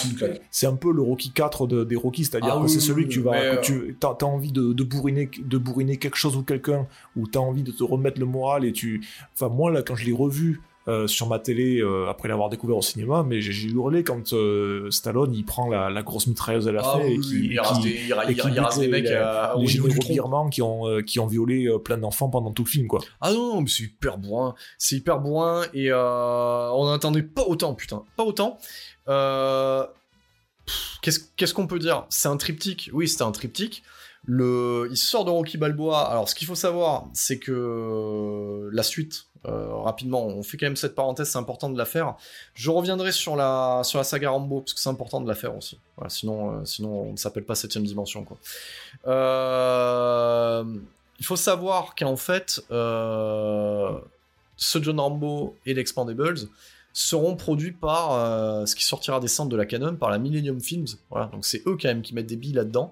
c'est 0.50 0.66
un 0.66 0.76
peu 0.76 0.90
le 0.92 1.02
Rocky 1.02 1.32
4 1.32 1.66
de- 1.66 1.84
des 1.84 1.96
Rocky, 1.96 2.24
c'est-à-dire 2.24 2.54
Ah 2.54 2.58
que 2.58 2.64
oui, 2.64 2.70
c'est 2.70 2.80
celui 2.80 3.02
oui, 3.02 3.08
que 3.08 3.12
tu 3.12 3.20
vas, 3.20 3.56
que 3.56 3.56
euh, 3.72 3.94
tu 4.00 4.06
as, 4.06 4.24
envie 4.24 4.52
de, 4.52 4.72
de 4.72 4.82
bourriner, 4.84 5.28
de 5.38 5.58
bourriner 5.58 5.98
quelque 5.98 6.16
chose 6.16 6.34
ou 6.36 6.42
quelqu'un, 6.42 6.86
ou 7.16 7.26
t'as 7.26 7.40
envie 7.40 7.62
de 7.64 7.72
te 7.72 7.82
remettre 7.82 8.20
le 8.20 8.26
moral 8.26 8.64
et 8.64 8.72
tu, 8.72 9.06
enfin 9.34 9.48
moi 9.48 9.70
là 9.70 9.82
quand 9.82 9.96
je 9.96 10.06
l'ai 10.06 10.12
revu 10.14 10.62
euh, 10.88 11.06
sur 11.06 11.28
ma 11.28 11.38
télé 11.38 11.78
euh, 11.80 12.08
après 12.08 12.28
l'avoir 12.28 12.48
découvert 12.48 12.76
au 12.76 12.82
cinéma, 12.82 13.22
mais 13.26 13.40
j'ai 13.40 13.68
hurlé 13.68 14.02
quand 14.02 14.32
euh, 14.32 14.90
Stallone 14.90 15.34
il 15.34 15.44
prend 15.44 15.68
la, 15.68 15.90
la 15.90 16.02
grosse 16.02 16.26
mitrailleuse 16.26 16.66
à 16.68 16.72
la 16.72 16.80
Ah 16.82 16.92
fin 16.92 17.00
oui, 17.04 17.14
et 17.14 17.20
qui, 17.20 17.46
il 17.48 17.60
rase 17.60 17.80
des, 17.80 17.90
il 17.90 18.14
il 18.30 18.36
il 18.54 18.60
rase 18.60 18.80
les- 18.80 18.88
mecs 18.88 19.04
les 19.04 19.64
niveau 19.66 19.88
du 19.88 19.94
généraux 19.94 20.08
birmans 20.08 20.48
qui 20.48 20.62
ont 20.62 21.02
qui 21.06 21.18
ont 21.18 21.26
violé 21.26 21.68
plein 21.84 21.98
d'enfants 21.98 22.30
pendant 22.30 22.50
tout 22.50 22.64
le 22.64 22.68
film 22.70 22.86
quoi. 22.86 23.00
Ah 23.20 23.32
non, 23.32 23.54
non, 23.54 23.60
mais 23.60 23.68
c'est 23.68 23.82
hyper 23.84 24.18
bourrin. 24.18 24.54
C'est 24.78 24.96
hyper 24.96 25.20
bourrin 25.20 25.64
et 25.74 25.92
on 25.92 26.90
n'attendait 26.90 27.22
pas 27.22 27.44
autant, 27.44 27.74
putain. 27.74 28.02
Pas 28.16 28.24
autant. 28.24 28.58
Qu'est-ce 31.02 31.20
qu'est-ce 31.36 31.54
qu'on 31.54 31.66
peut 31.66 31.78
dire? 31.78 32.06
C'est 32.10 32.28
un 32.28 32.36
triptyque. 32.36 32.90
Oui, 32.92 33.08
c'était 33.08 33.22
un 33.24 33.32
triptyque. 33.32 33.82
Le... 34.24 34.86
Il 34.90 34.96
sort 34.96 35.24
de 35.24 35.30
Rocky 35.30 35.56
Balboa. 35.56 36.00
Alors, 36.02 36.28
ce 36.28 36.34
qu'il 36.34 36.46
faut 36.46 36.54
savoir, 36.54 37.06
c'est 37.14 37.38
que 37.38 38.68
la 38.72 38.82
suite, 38.82 39.24
euh, 39.46 39.74
rapidement, 39.74 40.26
on 40.26 40.42
fait 40.42 40.58
quand 40.58 40.66
même 40.66 40.76
cette 40.76 40.94
parenthèse, 40.94 41.30
c'est 41.30 41.38
important 41.38 41.70
de 41.70 41.78
la 41.78 41.86
faire. 41.86 42.16
Je 42.54 42.70
reviendrai 42.70 43.10
sur 43.10 43.36
la, 43.36 43.80
sur 43.84 43.98
la 43.98 44.04
saga 44.04 44.30
Rambo, 44.30 44.60
parce 44.60 44.74
que 44.74 44.80
c'est 44.80 44.90
important 44.90 45.20
de 45.20 45.28
la 45.28 45.34
faire 45.34 45.56
aussi. 45.56 45.78
Sinon, 46.08 46.52
euh, 46.52 46.64
sinon, 46.64 47.08
on 47.08 47.12
ne 47.12 47.16
s'appelle 47.16 47.44
pas 47.44 47.54
7ème 47.54 47.84
dimension. 47.84 48.24
Quoi. 48.24 48.36
Euh, 49.06 50.64
il 51.18 51.24
faut 51.24 51.36
savoir 51.36 51.94
qu'en 51.94 52.16
fait, 52.16 52.60
ce 52.70 54.02
John 54.82 55.00
Rambo 55.00 55.56
et 55.64 55.74
l'Expandables 55.74 56.40
seront 56.92 57.36
produits 57.36 57.72
par 57.72 58.66
ce 58.66 58.74
qui 58.74 58.84
sortira 58.84 59.20
des 59.20 59.28
centres 59.28 59.50
de 59.50 59.56
la 59.56 59.66
Canon, 59.66 59.96
par 59.96 60.10
la 60.10 60.18
Millennium 60.18 60.60
Films. 60.60 60.86
Voilà, 61.10 61.26
donc 61.26 61.44
c'est 61.44 61.62
eux 61.66 61.76
quand 61.80 61.88
même 61.88 62.02
qui 62.02 62.14
mettent 62.14 62.26
des 62.26 62.36
billes 62.36 62.54
là-dedans. 62.54 62.90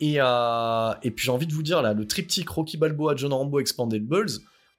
Et, 0.00 0.14
et 0.16 1.10
puis 1.10 1.24
j'ai 1.24 1.32
envie 1.32 1.48
de 1.48 1.52
vous 1.52 1.64
dire, 1.64 1.82
là, 1.82 1.92
le 1.92 2.06
triptyque 2.06 2.48
Rocky 2.48 2.76
Balboa, 2.76 3.16
John 3.16 3.32
Rambo, 3.32 3.58
Expandables, 3.58 4.30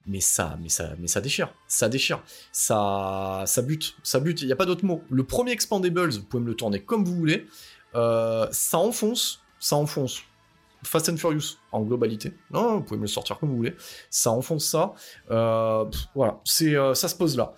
mais 0.08 0.22
ça, 0.22 0.58
mais 0.62 0.70
ça, 0.70 0.94
mais 1.00 1.08
ça 1.08 1.22
déchire, 1.22 1.54
ça 1.68 1.90
déchire, 1.90 2.24
ça, 2.52 3.44
ça 3.46 3.62
bute, 3.62 3.96
ça 4.04 4.20
bute. 4.20 4.42
Il 4.42 4.48
n'y 4.48 4.54
a 4.54 4.56
pas 4.56 4.66
d'autre 4.66 4.86
mot. 4.86 5.04
Le 5.10 5.24
premier 5.24 5.52
Expandables, 5.52 6.12
vous 6.12 6.24
pouvez 6.24 6.44
me 6.44 6.48
le 6.48 6.56
tourner 6.56 6.82
comme 6.82 7.04
vous 7.04 7.16
voulez, 7.16 7.46
euh, 7.96 8.48
ça 8.52 8.78
enfonce, 8.78 9.42
ça 9.60 9.76
enfonce. 9.76 10.22
Fast 10.84 11.10
and 11.10 11.18
Furious 11.18 11.58
en 11.72 11.82
globalité. 11.82 12.34
Non, 12.52 12.78
vous 12.78 12.84
pouvez 12.84 12.98
me 12.98 13.04
le 13.04 13.08
sortir 13.08 13.40
comme 13.40 13.50
vous 13.50 13.58
voulez. 13.58 13.76
Ça 14.10 14.32
enfonce 14.32 14.66
ça. 14.66 14.94
Euh, 15.32 15.84
voilà, 16.16 16.40
c'est 16.46 16.76
euh, 16.76 16.94
ça 16.94 17.08
se 17.08 17.16
pose 17.16 17.36
là. 17.36 17.54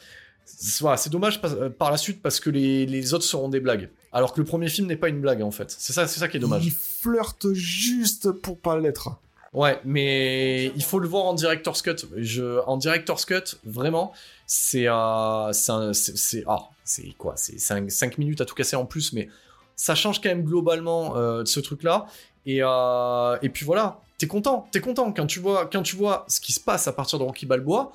C'est 0.45 0.81
voilà, 0.81 0.97
c'est 0.97 1.09
dommage 1.09 1.41
par, 1.41 1.51
par 1.77 1.91
la 1.91 1.97
suite 1.97 2.21
parce 2.21 2.39
que 2.39 2.49
les, 2.49 2.85
les 2.85 3.13
autres 3.13 3.25
seront 3.25 3.49
des 3.49 3.59
blagues. 3.59 3.91
Alors 4.11 4.33
que 4.33 4.39
le 4.39 4.45
premier 4.45 4.69
film 4.69 4.87
n'est 4.87 4.95
pas 4.95 5.09
une 5.09 5.21
blague 5.21 5.41
en 5.41 5.51
fait. 5.51 5.69
C'est 5.77 5.93
ça, 5.93 6.07
c'est 6.07 6.19
ça 6.19 6.27
qui 6.27 6.37
est 6.37 6.39
dommage. 6.39 6.65
Il 6.65 6.71
flirte 6.71 7.53
juste 7.53 8.31
pour 8.31 8.57
pas 8.57 8.79
l'être. 8.79 9.09
Ouais, 9.53 9.79
mais 9.83 10.67
il 10.75 10.83
faut 10.83 10.99
le 10.99 11.07
voir 11.07 11.25
en 11.25 11.33
director's 11.33 11.81
cut. 11.81 11.95
Je, 12.15 12.59
en 12.67 12.77
director's 12.77 13.25
cut, 13.25 13.57
vraiment, 13.63 14.13
c'est 14.45 14.87
euh, 14.87 15.51
c'est 15.53 16.43
c'est 16.83 17.11
quoi? 17.17 17.33
C'est 17.35 17.59
5, 17.59 18.17
minutes 18.17 18.41
à 18.41 18.45
tout 18.45 18.55
casser 18.55 18.75
en 18.75 18.85
plus, 18.85 19.13
mais 19.13 19.29
ça 19.75 19.95
change 19.95 20.21
quand 20.21 20.29
même 20.29 20.43
globalement 20.43 21.15
euh, 21.15 21.45
ce 21.45 21.59
truc-là. 21.59 22.07
Et, 22.45 22.59
euh, 22.61 23.37
et 23.41 23.49
puis 23.49 23.65
voilà, 23.65 24.01
t'es 24.17 24.27
content, 24.27 24.67
t'es 24.71 24.81
content 24.81 25.11
quand 25.11 25.27
tu 25.27 25.39
vois 25.39 25.65
quand 25.65 25.83
tu 25.83 25.95
vois 25.95 26.25
ce 26.27 26.39
qui 26.39 26.51
se 26.51 26.59
passe 26.59 26.87
à 26.87 26.93
partir 26.93 27.17
de 27.19 27.23
Rocky 27.23 27.45
Balboa. 27.45 27.91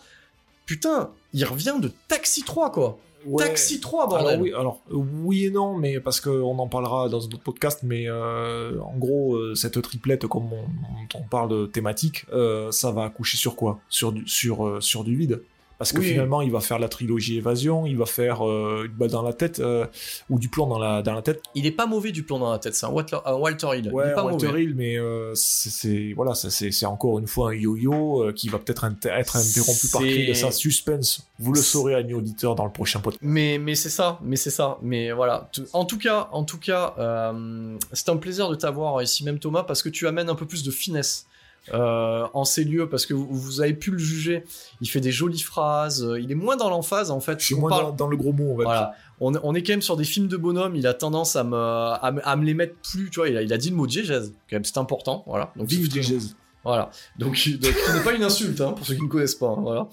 Putain, 0.67 1.11
il 1.33 1.45
revient 1.45 1.77
de 1.79 1.93
Taxi 2.09 2.43
3 2.43 2.73
quoi. 2.73 2.99
Ouais. 3.27 3.45
Taxi 3.45 3.81
3 3.81 4.09
bordel. 4.09 4.29
Alors 4.29 4.41
oui, 4.41 4.53
alors 4.53 4.83
oui 4.91 5.45
et 5.47 5.51
non, 5.51 5.77
mais 5.77 6.01
parce 6.01 6.21
qu'on 6.21 6.59
en 6.59 6.69
parlera 6.69 7.09
dans 7.09 7.25
un 7.25 7.29
autre 7.29 7.43
podcast, 7.43 7.81
mais 7.83 8.09
euh, 8.09 8.79
en 8.81 8.97
gros, 8.97 9.37
euh, 9.37 9.55
cette 9.55 9.81
triplette, 9.81 10.27
comme 10.27 10.51
on, 10.53 11.23
parle 11.31 11.49
de 11.49 11.67
thématique, 11.67 12.27
euh, 12.33 12.71
ça 12.71 12.91
va 12.91 13.05
accoucher 13.05 13.37
sur 13.37 13.57
quoi? 13.57 13.81
Sur 13.89 14.13
du, 14.13 14.27
sur, 14.27 14.83
sur 14.83 15.05
du 15.05 15.17
vide. 15.17 15.43
Parce 15.85 15.93
que 15.93 16.01
Oui. 16.01 16.13
finalement, 16.13 16.41
il 16.41 16.51
va 16.51 16.61
faire 16.61 16.79
la 16.79 16.89
trilogie 16.89 17.37
Évasion, 17.37 17.85
il 17.85 17.99
va 17.99 18.07
faire 18.07 18.49
euh, 18.49 18.85
une 18.87 18.93
balle 18.93 19.11
dans 19.11 19.21
la 19.21 19.35
tête, 19.35 19.59
euh, 19.61 19.85
ou 20.31 20.39
du 20.39 20.49
plomb 20.49 20.67
dans 20.67 20.79
la, 20.79 21.03
dans 21.03 21.13
la 21.13 21.21
tête. 21.21 21.43
Il 21.55 21.67
est 21.67 21.73
pas 21.73 21.85
mauvais 21.85 22.11
du 22.11 22.23
plomb 22.23 22.39
dans 22.39 22.51
la 22.51 22.59
tête, 22.59 22.75
c'est 22.75 22.87
un 22.87 22.89
Walter, 22.89 23.19
un 23.27 23.35
Walter 23.35 23.67
Hill. 23.75 23.85
il 23.85 23.93
Ouais, 23.93 24.09
est 24.09 24.15
pas 24.15 24.25
Walter 24.25 24.47
mauvais. 24.47 24.63
Hill, 24.65 24.75
mais 24.75 24.97
euh, 24.99 25.33
c'est- 25.35 26.15
voilà, 26.15 26.35
c'est 26.35 26.87
encore 26.87 27.19
une 27.19 27.27
fois 27.27 27.51
un 27.51 27.55
yo-yo 27.55 28.23
euh, 28.25 28.33
qui 28.33 28.49
va 28.49 28.59
peut-être 28.59 28.87
être 28.87 29.37
interrompu 29.37 29.89
par 29.93 30.01
cri 30.01 30.27
de 30.27 30.33
sa 30.33 30.51
suspense. 30.51 31.21
Vous 31.39 31.53
le 31.53 31.61
saurez, 31.61 31.95
amis 31.95 32.15
auditeurs, 32.15 32.55
dans 32.55 32.65
le 32.65 32.73
prochain 32.73 33.01
podcast. 33.01 33.21
Mais, 33.23 33.59
mais 33.59 33.75
c'est 33.75 33.91
ça, 33.91 34.19
mais 34.23 34.37
c'est 34.37 34.49
ça. 34.49 34.79
Mais 34.81 35.13
voilà. 35.13 35.51
En 35.75 35.85
tout 35.85 35.99
cas, 35.99 36.29
en 36.33 36.45
tout 36.45 36.59
cas, 36.59 36.95
euh, 36.99 37.77
c'est 37.93 38.09
un 38.09 38.17
plaisir 38.17 38.49
de 38.49 38.55
t'avoir 38.55 39.03
ici 39.03 39.23
même 39.23 39.39
Thomas 39.39 39.65
parce 39.65 39.83
que 39.83 39.91
tu 39.91 40.07
amènes 40.07 40.31
un 40.31 40.35
peu 40.35 40.47
plus 40.47 40.63
de 40.63 40.71
finesse. 40.71 41.27
Euh, 41.73 42.27
en 42.35 42.45
ces 42.45 42.65
lieux 42.65 42.89
parce 42.89 43.07
que 43.07 43.15
vous, 43.15 43.27
vous 43.31 43.61
avez 43.61 43.73
pu 43.75 43.91
le 43.91 43.99
juger. 43.99 44.45
Il 44.81 44.89
fait 44.89 45.01
des 45.01 45.13
jolies 45.13 45.41
phrases. 45.41 46.07
Il 46.21 46.31
est 46.31 46.35
moins 46.37 46.57
dans 46.57 46.69
l'emphase 46.69 47.11
en 47.11 47.21
fait. 47.21 47.41
Je 47.41 47.47
suis 47.47 47.55
On 47.55 47.61
moins 47.61 47.71
parle- 47.71 47.85
dans, 47.87 47.93
dans 47.93 48.07
le 48.09 48.17
gros 48.17 48.33
mot, 48.33 48.45
on 48.53 48.57
va 48.57 48.65
dire. 48.65 48.65
voilà 48.65 48.95
on, 49.21 49.33
on 49.45 49.55
est 49.55 49.63
quand 49.63 49.73
même 49.73 49.81
sur 49.83 49.97
des 49.97 50.03
films 50.05 50.27
de 50.27 50.37
bonhomme 50.37 50.75
il 50.75 50.89
a 50.89 50.93
tendance 50.93 51.37
à 51.37 51.45
me, 51.45 51.57
à, 51.57 52.11
me- 52.13 52.27
à 52.29 52.35
me 52.35 52.45
les 52.45 52.53
mettre 52.55 52.75
plus 52.83 53.11
tu 53.11 53.21
vois. 53.21 53.29
Il 53.29 53.37
a, 53.37 53.43
il 53.43 53.53
a 53.53 53.57
dit 53.59 53.71
le 53.71 53.77
mot 53.77 53.87
diégèse 53.87 54.33
quand 54.51 54.57
même. 54.57 54.65
C'est 54.65 54.77
important 54.79 55.23
voilà. 55.27 55.53
Donc 55.57 55.69
Vive 55.69 55.89
Diégèse. 55.89 56.35
Voilà. 56.65 56.91
Donc, 57.19 57.37
ce 57.37 57.51
n'est 57.51 58.03
pas 58.05 58.13
une 58.15 58.25
insulte, 58.25 58.61
hein, 58.61 58.73
pour 58.73 58.87
ceux 58.87 58.95
qui 58.95 59.03
ne 59.03 59.09
connaissent 59.09 59.35
pas. 59.35 59.49
hein, 59.49 59.61
voilà. 59.61 59.89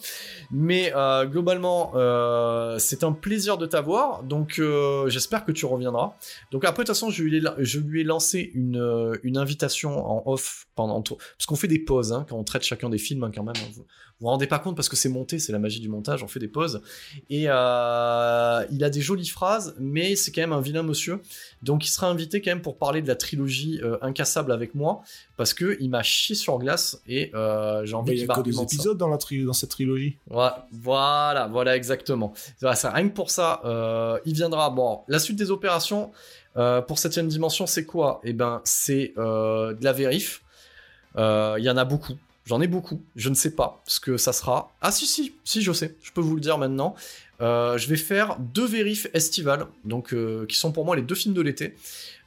Mais 0.51 0.91
euh, 0.95 1.25
globalement, 1.25 1.91
euh, 1.95 2.77
c'est 2.79 3.03
un 3.03 3.11
plaisir 3.11 3.57
de 3.57 3.65
t'avoir. 3.65 4.23
Donc, 4.23 4.57
euh, 4.59 5.09
j'espère 5.09 5.45
que 5.45 5.51
tu 5.51 5.65
reviendras. 5.65 6.13
Donc, 6.51 6.63
après, 6.65 6.83
de 6.83 6.87
toute 6.87 6.95
façon, 6.95 7.09
je 7.09 7.23
lui 7.23 7.37
ai, 7.37 7.41
je 7.59 7.79
lui 7.79 8.01
ai 8.01 8.03
lancé 8.03 8.51
une, 8.53 8.77
euh, 8.77 9.15
une 9.23 9.37
invitation 9.37 10.05
en 10.09 10.23
off 10.31 10.67
pendant. 10.75 11.01
Parce 11.01 11.45
qu'on 11.47 11.55
fait 11.55 11.67
des 11.67 11.79
pauses 11.79 12.13
hein, 12.13 12.25
quand 12.29 12.37
on 12.37 12.43
traite 12.43 12.63
chacun 12.63 12.89
des 12.89 12.97
films, 12.97 13.23
hein, 13.23 13.31
quand 13.33 13.43
même. 13.43 13.55
Vous 14.21 14.25
vous 14.27 14.31
rendez 14.33 14.45
pas 14.45 14.59
compte 14.59 14.75
parce 14.75 14.87
que 14.87 14.95
c'est 14.95 15.09
monté, 15.09 15.39
c'est 15.39 15.51
la 15.51 15.57
magie 15.57 15.79
du 15.79 15.89
montage, 15.89 16.21
on 16.21 16.27
fait 16.27 16.39
des 16.39 16.47
pauses. 16.47 16.83
Et 17.31 17.45
euh, 17.47 18.63
il 18.71 18.83
a 18.83 18.91
des 18.91 19.01
jolies 19.01 19.27
phrases, 19.27 19.73
mais 19.79 20.15
c'est 20.15 20.31
quand 20.31 20.41
même 20.41 20.53
un 20.53 20.61
vilain 20.61 20.83
monsieur. 20.83 21.21
Donc, 21.63 21.85
il 21.87 21.89
sera 21.89 22.05
invité 22.07 22.39
quand 22.39 22.51
même 22.51 22.61
pour 22.61 22.77
parler 22.77 23.01
de 23.01 23.07
la 23.07 23.15
trilogie 23.15 23.79
euh, 23.81 23.97
Incassable 24.03 24.51
avec 24.51 24.75
moi 24.75 25.01
parce 25.37 25.55
que 25.55 25.75
il 25.79 25.89
m'a 25.89 26.03
chié 26.03 26.35
sur 26.35 26.59
glace 26.59 27.01
et 27.07 27.31
euh, 27.33 27.83
j'ai 27.83 27.93
Mais 27.93 27.97
envie 27.97 28.11
il 28.11 28.17
qu'il 28.19 28.27
y 28.27 28.31
a 28.31 28.35
que 28.35 28.41
deux 28.41 28.51
m'argumente 28.51 28.69
ça. 28.69 28.75
épisodes 28.75 28.97
dans, 28.99 29.07
la 29.09 29.17
tri- 29.17 29.43
dans 29.43 29.53
cette 29.53 29.71
trilogie. 29.71 30.17
Ouais, 30.29 30.49
voilà, 30.71 31.47
voilà 31.47 31.75
exactement. 31.75 32.31
Voilà, 32.59 32.75
c'est 32.75 32.89
rien 32.89 33.09
que 33.09 33.15
pour 33.15 33.31
ça, 33.31 33.59
il 34.25 34.33
viendra. 34.35 34.69
Bon, 34.69 35.01
la 35.07 35.17
suite 35.17 35.37
des 35.39 35.49
opérations 35.49 36.11
pour 36.53 36.99
septième 36.99 37.27
dimension, 37.27 37.65
c'est 37.65 37.85
quoi? 37.85 38.21
Eh 38.23 38.33
ben, 38.33 38.61
c'est 38.65 39.13
de 39.17 39.83
la 39.83 39.93
vérif. 39.93 40.43
Il 41.17 41.63
y 41.63 41.69
en 41.71 41.77
a 41.77 41.85
beaucoup. 41.85 42.13
J'en 42.45 42.61
ai 42.61 42.67
beaucoup. 42.67 43.01
Je 43.15 43.29
ne 43.29 43.35
sais 43.35 43.51
pas 43.51 43.81
ce 43.85 43.99
que 43.99 44.17
ça 44.17 44.33
sera. 44.33 44.73
Ah 44.81 44.91
si 44.91 45.05
si, 45.05 45.33
si 45.43 45.61
je 45.61 45.71
sais. 45.71 45.95
Je 46.01 46.11
peux 46.11 46.21
vous 46.21 46.35
le 46.35 46.41
dire 46.41 46.57
maintenant. 46.57 46.95
Euh, 47.41 47.77
je 47.77 47.87
vais 47.87 47.97
faire 47.97 48.37
deux 48.39 48.67
vérifs 48.67 49.07
estivales, 49.13 49.65
donc 49.83 50.13
euh, 50.13 50.45
qui 50.45 50.55
sont 50.55 50.71
pour 50.71 50.85
moi 50.85 50.95
les 50.95 51.01
deux 51.01 51.15
films 51.15 51.33
de 51.33 51.41
l'été. 51.41 51.75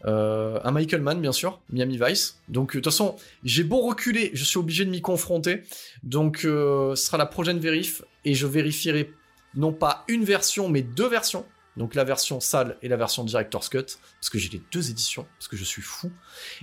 Euh, 0.06 0.58
un 0.64 0.72
Michael 0.72 1.02
Mann, 1.02 1.20
bien 1.20 1.32
sûr, 1.32 1.60
Miami 1.70 1.98
Vice. 2.02 2.40
Donc, 2.48 2.70
de 2.70 2.80
toute 2.80 2.84
façon, 2.86 3.16
j'ai 3.44 3.64
beau 3.64 3.80
reculer, 3.80 4.30
je 4.34 4.44
suis 4.44 4.58
obligé 4.58 4.84
de 4.84 4.90
m'y 4.90 5.00
confronter. 5.00 5.62
Donc, 6.02 6.40
ce 6.42 6.94
sera 6.96 7.16
la 7.16 7.26
prochaine 7.26 7.58
vérif 7.58 8.02
et 8.24 8.34
je 8.34 8.46
vérifierai 8.46 9.12
non 9.54 9.72
pas 9.72 10.04
une 10.08 10.24
version, 10.24 10.68
mais 10.68 10.82
deux 10.82 11.08
versions. 11.08 11.46
Donc, 11.76 11.94
la 11.94 12.04
version 12.04 12.40
sale 12.40 12.76
et 12.82 12.88
la 12.88 12.96
version 12.96 13.24
Director's 13.24 13.68
Cut, 13.68 13.86
parce 14.20 14.30
que 14.30 14.38
j'ai 14.38 14.50
les 14.50 14.62
deux 14.72 14.90
éditions, 14.90 15.26
parce 15.38 15.48
que 15.48 15.56
je 15.56 15.64
suis 15.64 15.82
fou. 15.82 16.10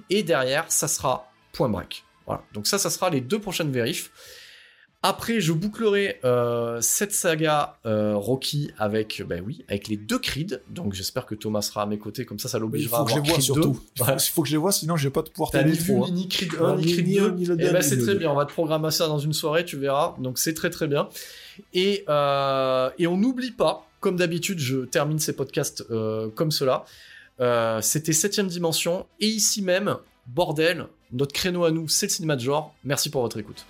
Et 0.10 0.24
derrière, 0.24 0.72
ça 0.72 0.88
sera 0.88 1.32
point 1.54 1.70
break. 1.70 2.04
Voilà. 2.32 2.44
Donc 2.54 2.68
ça, 2.68 2.78
ça 2.78 2.90
sera 2.90 3.10
les 3.10 3.22
deux 3.22 3.40
prochaines 3.40 3.72
vérifs. 3.72 4.12
Après, 5.04 5.42
je 5.42 5.52
bouclerai 5.52 6.20
euh, 6.26 6.80
cette 6.80 7.12
saga 7.12 7.78
euh, 7.88 8.16
Rocky 8.16 8.70
avec, 8.78 9.24
ben 9.28 9.42
oui, 9.44 9.66
avec 9.68 9.88
les 9.88 9.98
deux 9.98 10.20
Creed. 10.20 10.62
Donc 10.70 10.94
j'espère 10.94 11.26
que 11.26 11.34
Thomas 11.34 11.64
sera 11.64 11.82
à 11.82 11.86
mes 11.88 11.98
côtés, 11.98 12.24
comme 12.24 12.38
ça, 12.38 12.48
ça 12.50 12.60
l'obligera 12.60 13.00
à 13.00 13.02
Il 13.02 13.02
faut 13.02 13.06
que 13.08 13.12
je 13.12 13.24
les 13.24 13.30
vois 13.32 13.42
surtout. 13.42 13.62
2. 13.98 14.04
Il 14.14 14.20
faut, 14.32 14.42
que 14.44 14.48
je 14.48 14.54
les 14.54 14.60
vois, 14.60 14.72
sinon 14.72 14.98
je 14.98 15.08
vais 15.08 15.12
pas 15.12 15.24
te 15.24 15.32
pouvoir 15.32 15.50
T'as 15.50 15.64
ni 15.64 15.72
vu 15.72 15.94
ni, 15.94 16.12
ni 16.12 16.30
Creed 16.30 16.52
1, 16.54 16.60
Non, 16.62 16.76
ni 16.76 16.86
ni- 16.86 16.94
Creed 16.94 17.08
ni 17.08 17.16
2. 17.16 17.26
un, 17.26 17.32
ni 17.32 17.46
le 17.46 17.56
Eh 17.60 17.70
ben, 17.72 17.82
c'est 17.82 17.96
ni 17.98 18.04
très 18.04 18.14
bien, 18.14 18.30
on 18.30 18.36
va 18.36 18.46
te 18.46 18.52
programmer 18.54 18.92
ça 18.92 19.08
dans 19.08 19.18
une 19.18 19.34
soirée, 19.34 19.66
tu 19.66 19.76
verras. 19.76 20.14
Donc 20.20 20.38
c'est 20.38 20.54
très 20.54 20.70
très 20.70 20.88
bien. 20.88 21.10
Et, 21.74 22.06
euh, 22.08 22.92
et 23.00 23.08
on 23.08 23.18
n'oublie 23.18 23.52
pas, 23.52 23.88
comme 24.02 24.18
d'habitude, 24.18 24.60
je 24.60 24.82
termine 24.86 25.18
ces 25.18 25.34
podcasts 25.34 25.84
comme 26.36 26.52
cela. 26.52 26.86
C'était 27.82 28.12
7ème 28.12 28.46
dimension. 28.48 29.08
Et 29.20 29.26
ici 29.26 29.64
même, 29.64 29.98
bordel, 30.28 30.86
notre 31.12 31.34
créneau 31.34 31.66
à 31.66 31.72
nous, 31.72 31.88
c'est 31.88 32.08
le 32.08 32.12
cinéma 32.12 32.36
de 32.36 32.42
genre. 32.42 32.74
Merci 32.84 33.10
pour 33.10 33.22
votre 33.22 33.40
écoute. 33.40 33.66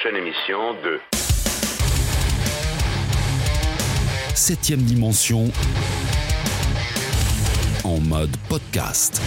Prochaine 0.00 0.16
émission 0.16 0.74
de 0.84 1.00
Septième 4.34 4.82
dimension 4.82 5.50
en 7.82 7.98
mode 7.98 8.36
podcast. 8.48 9.20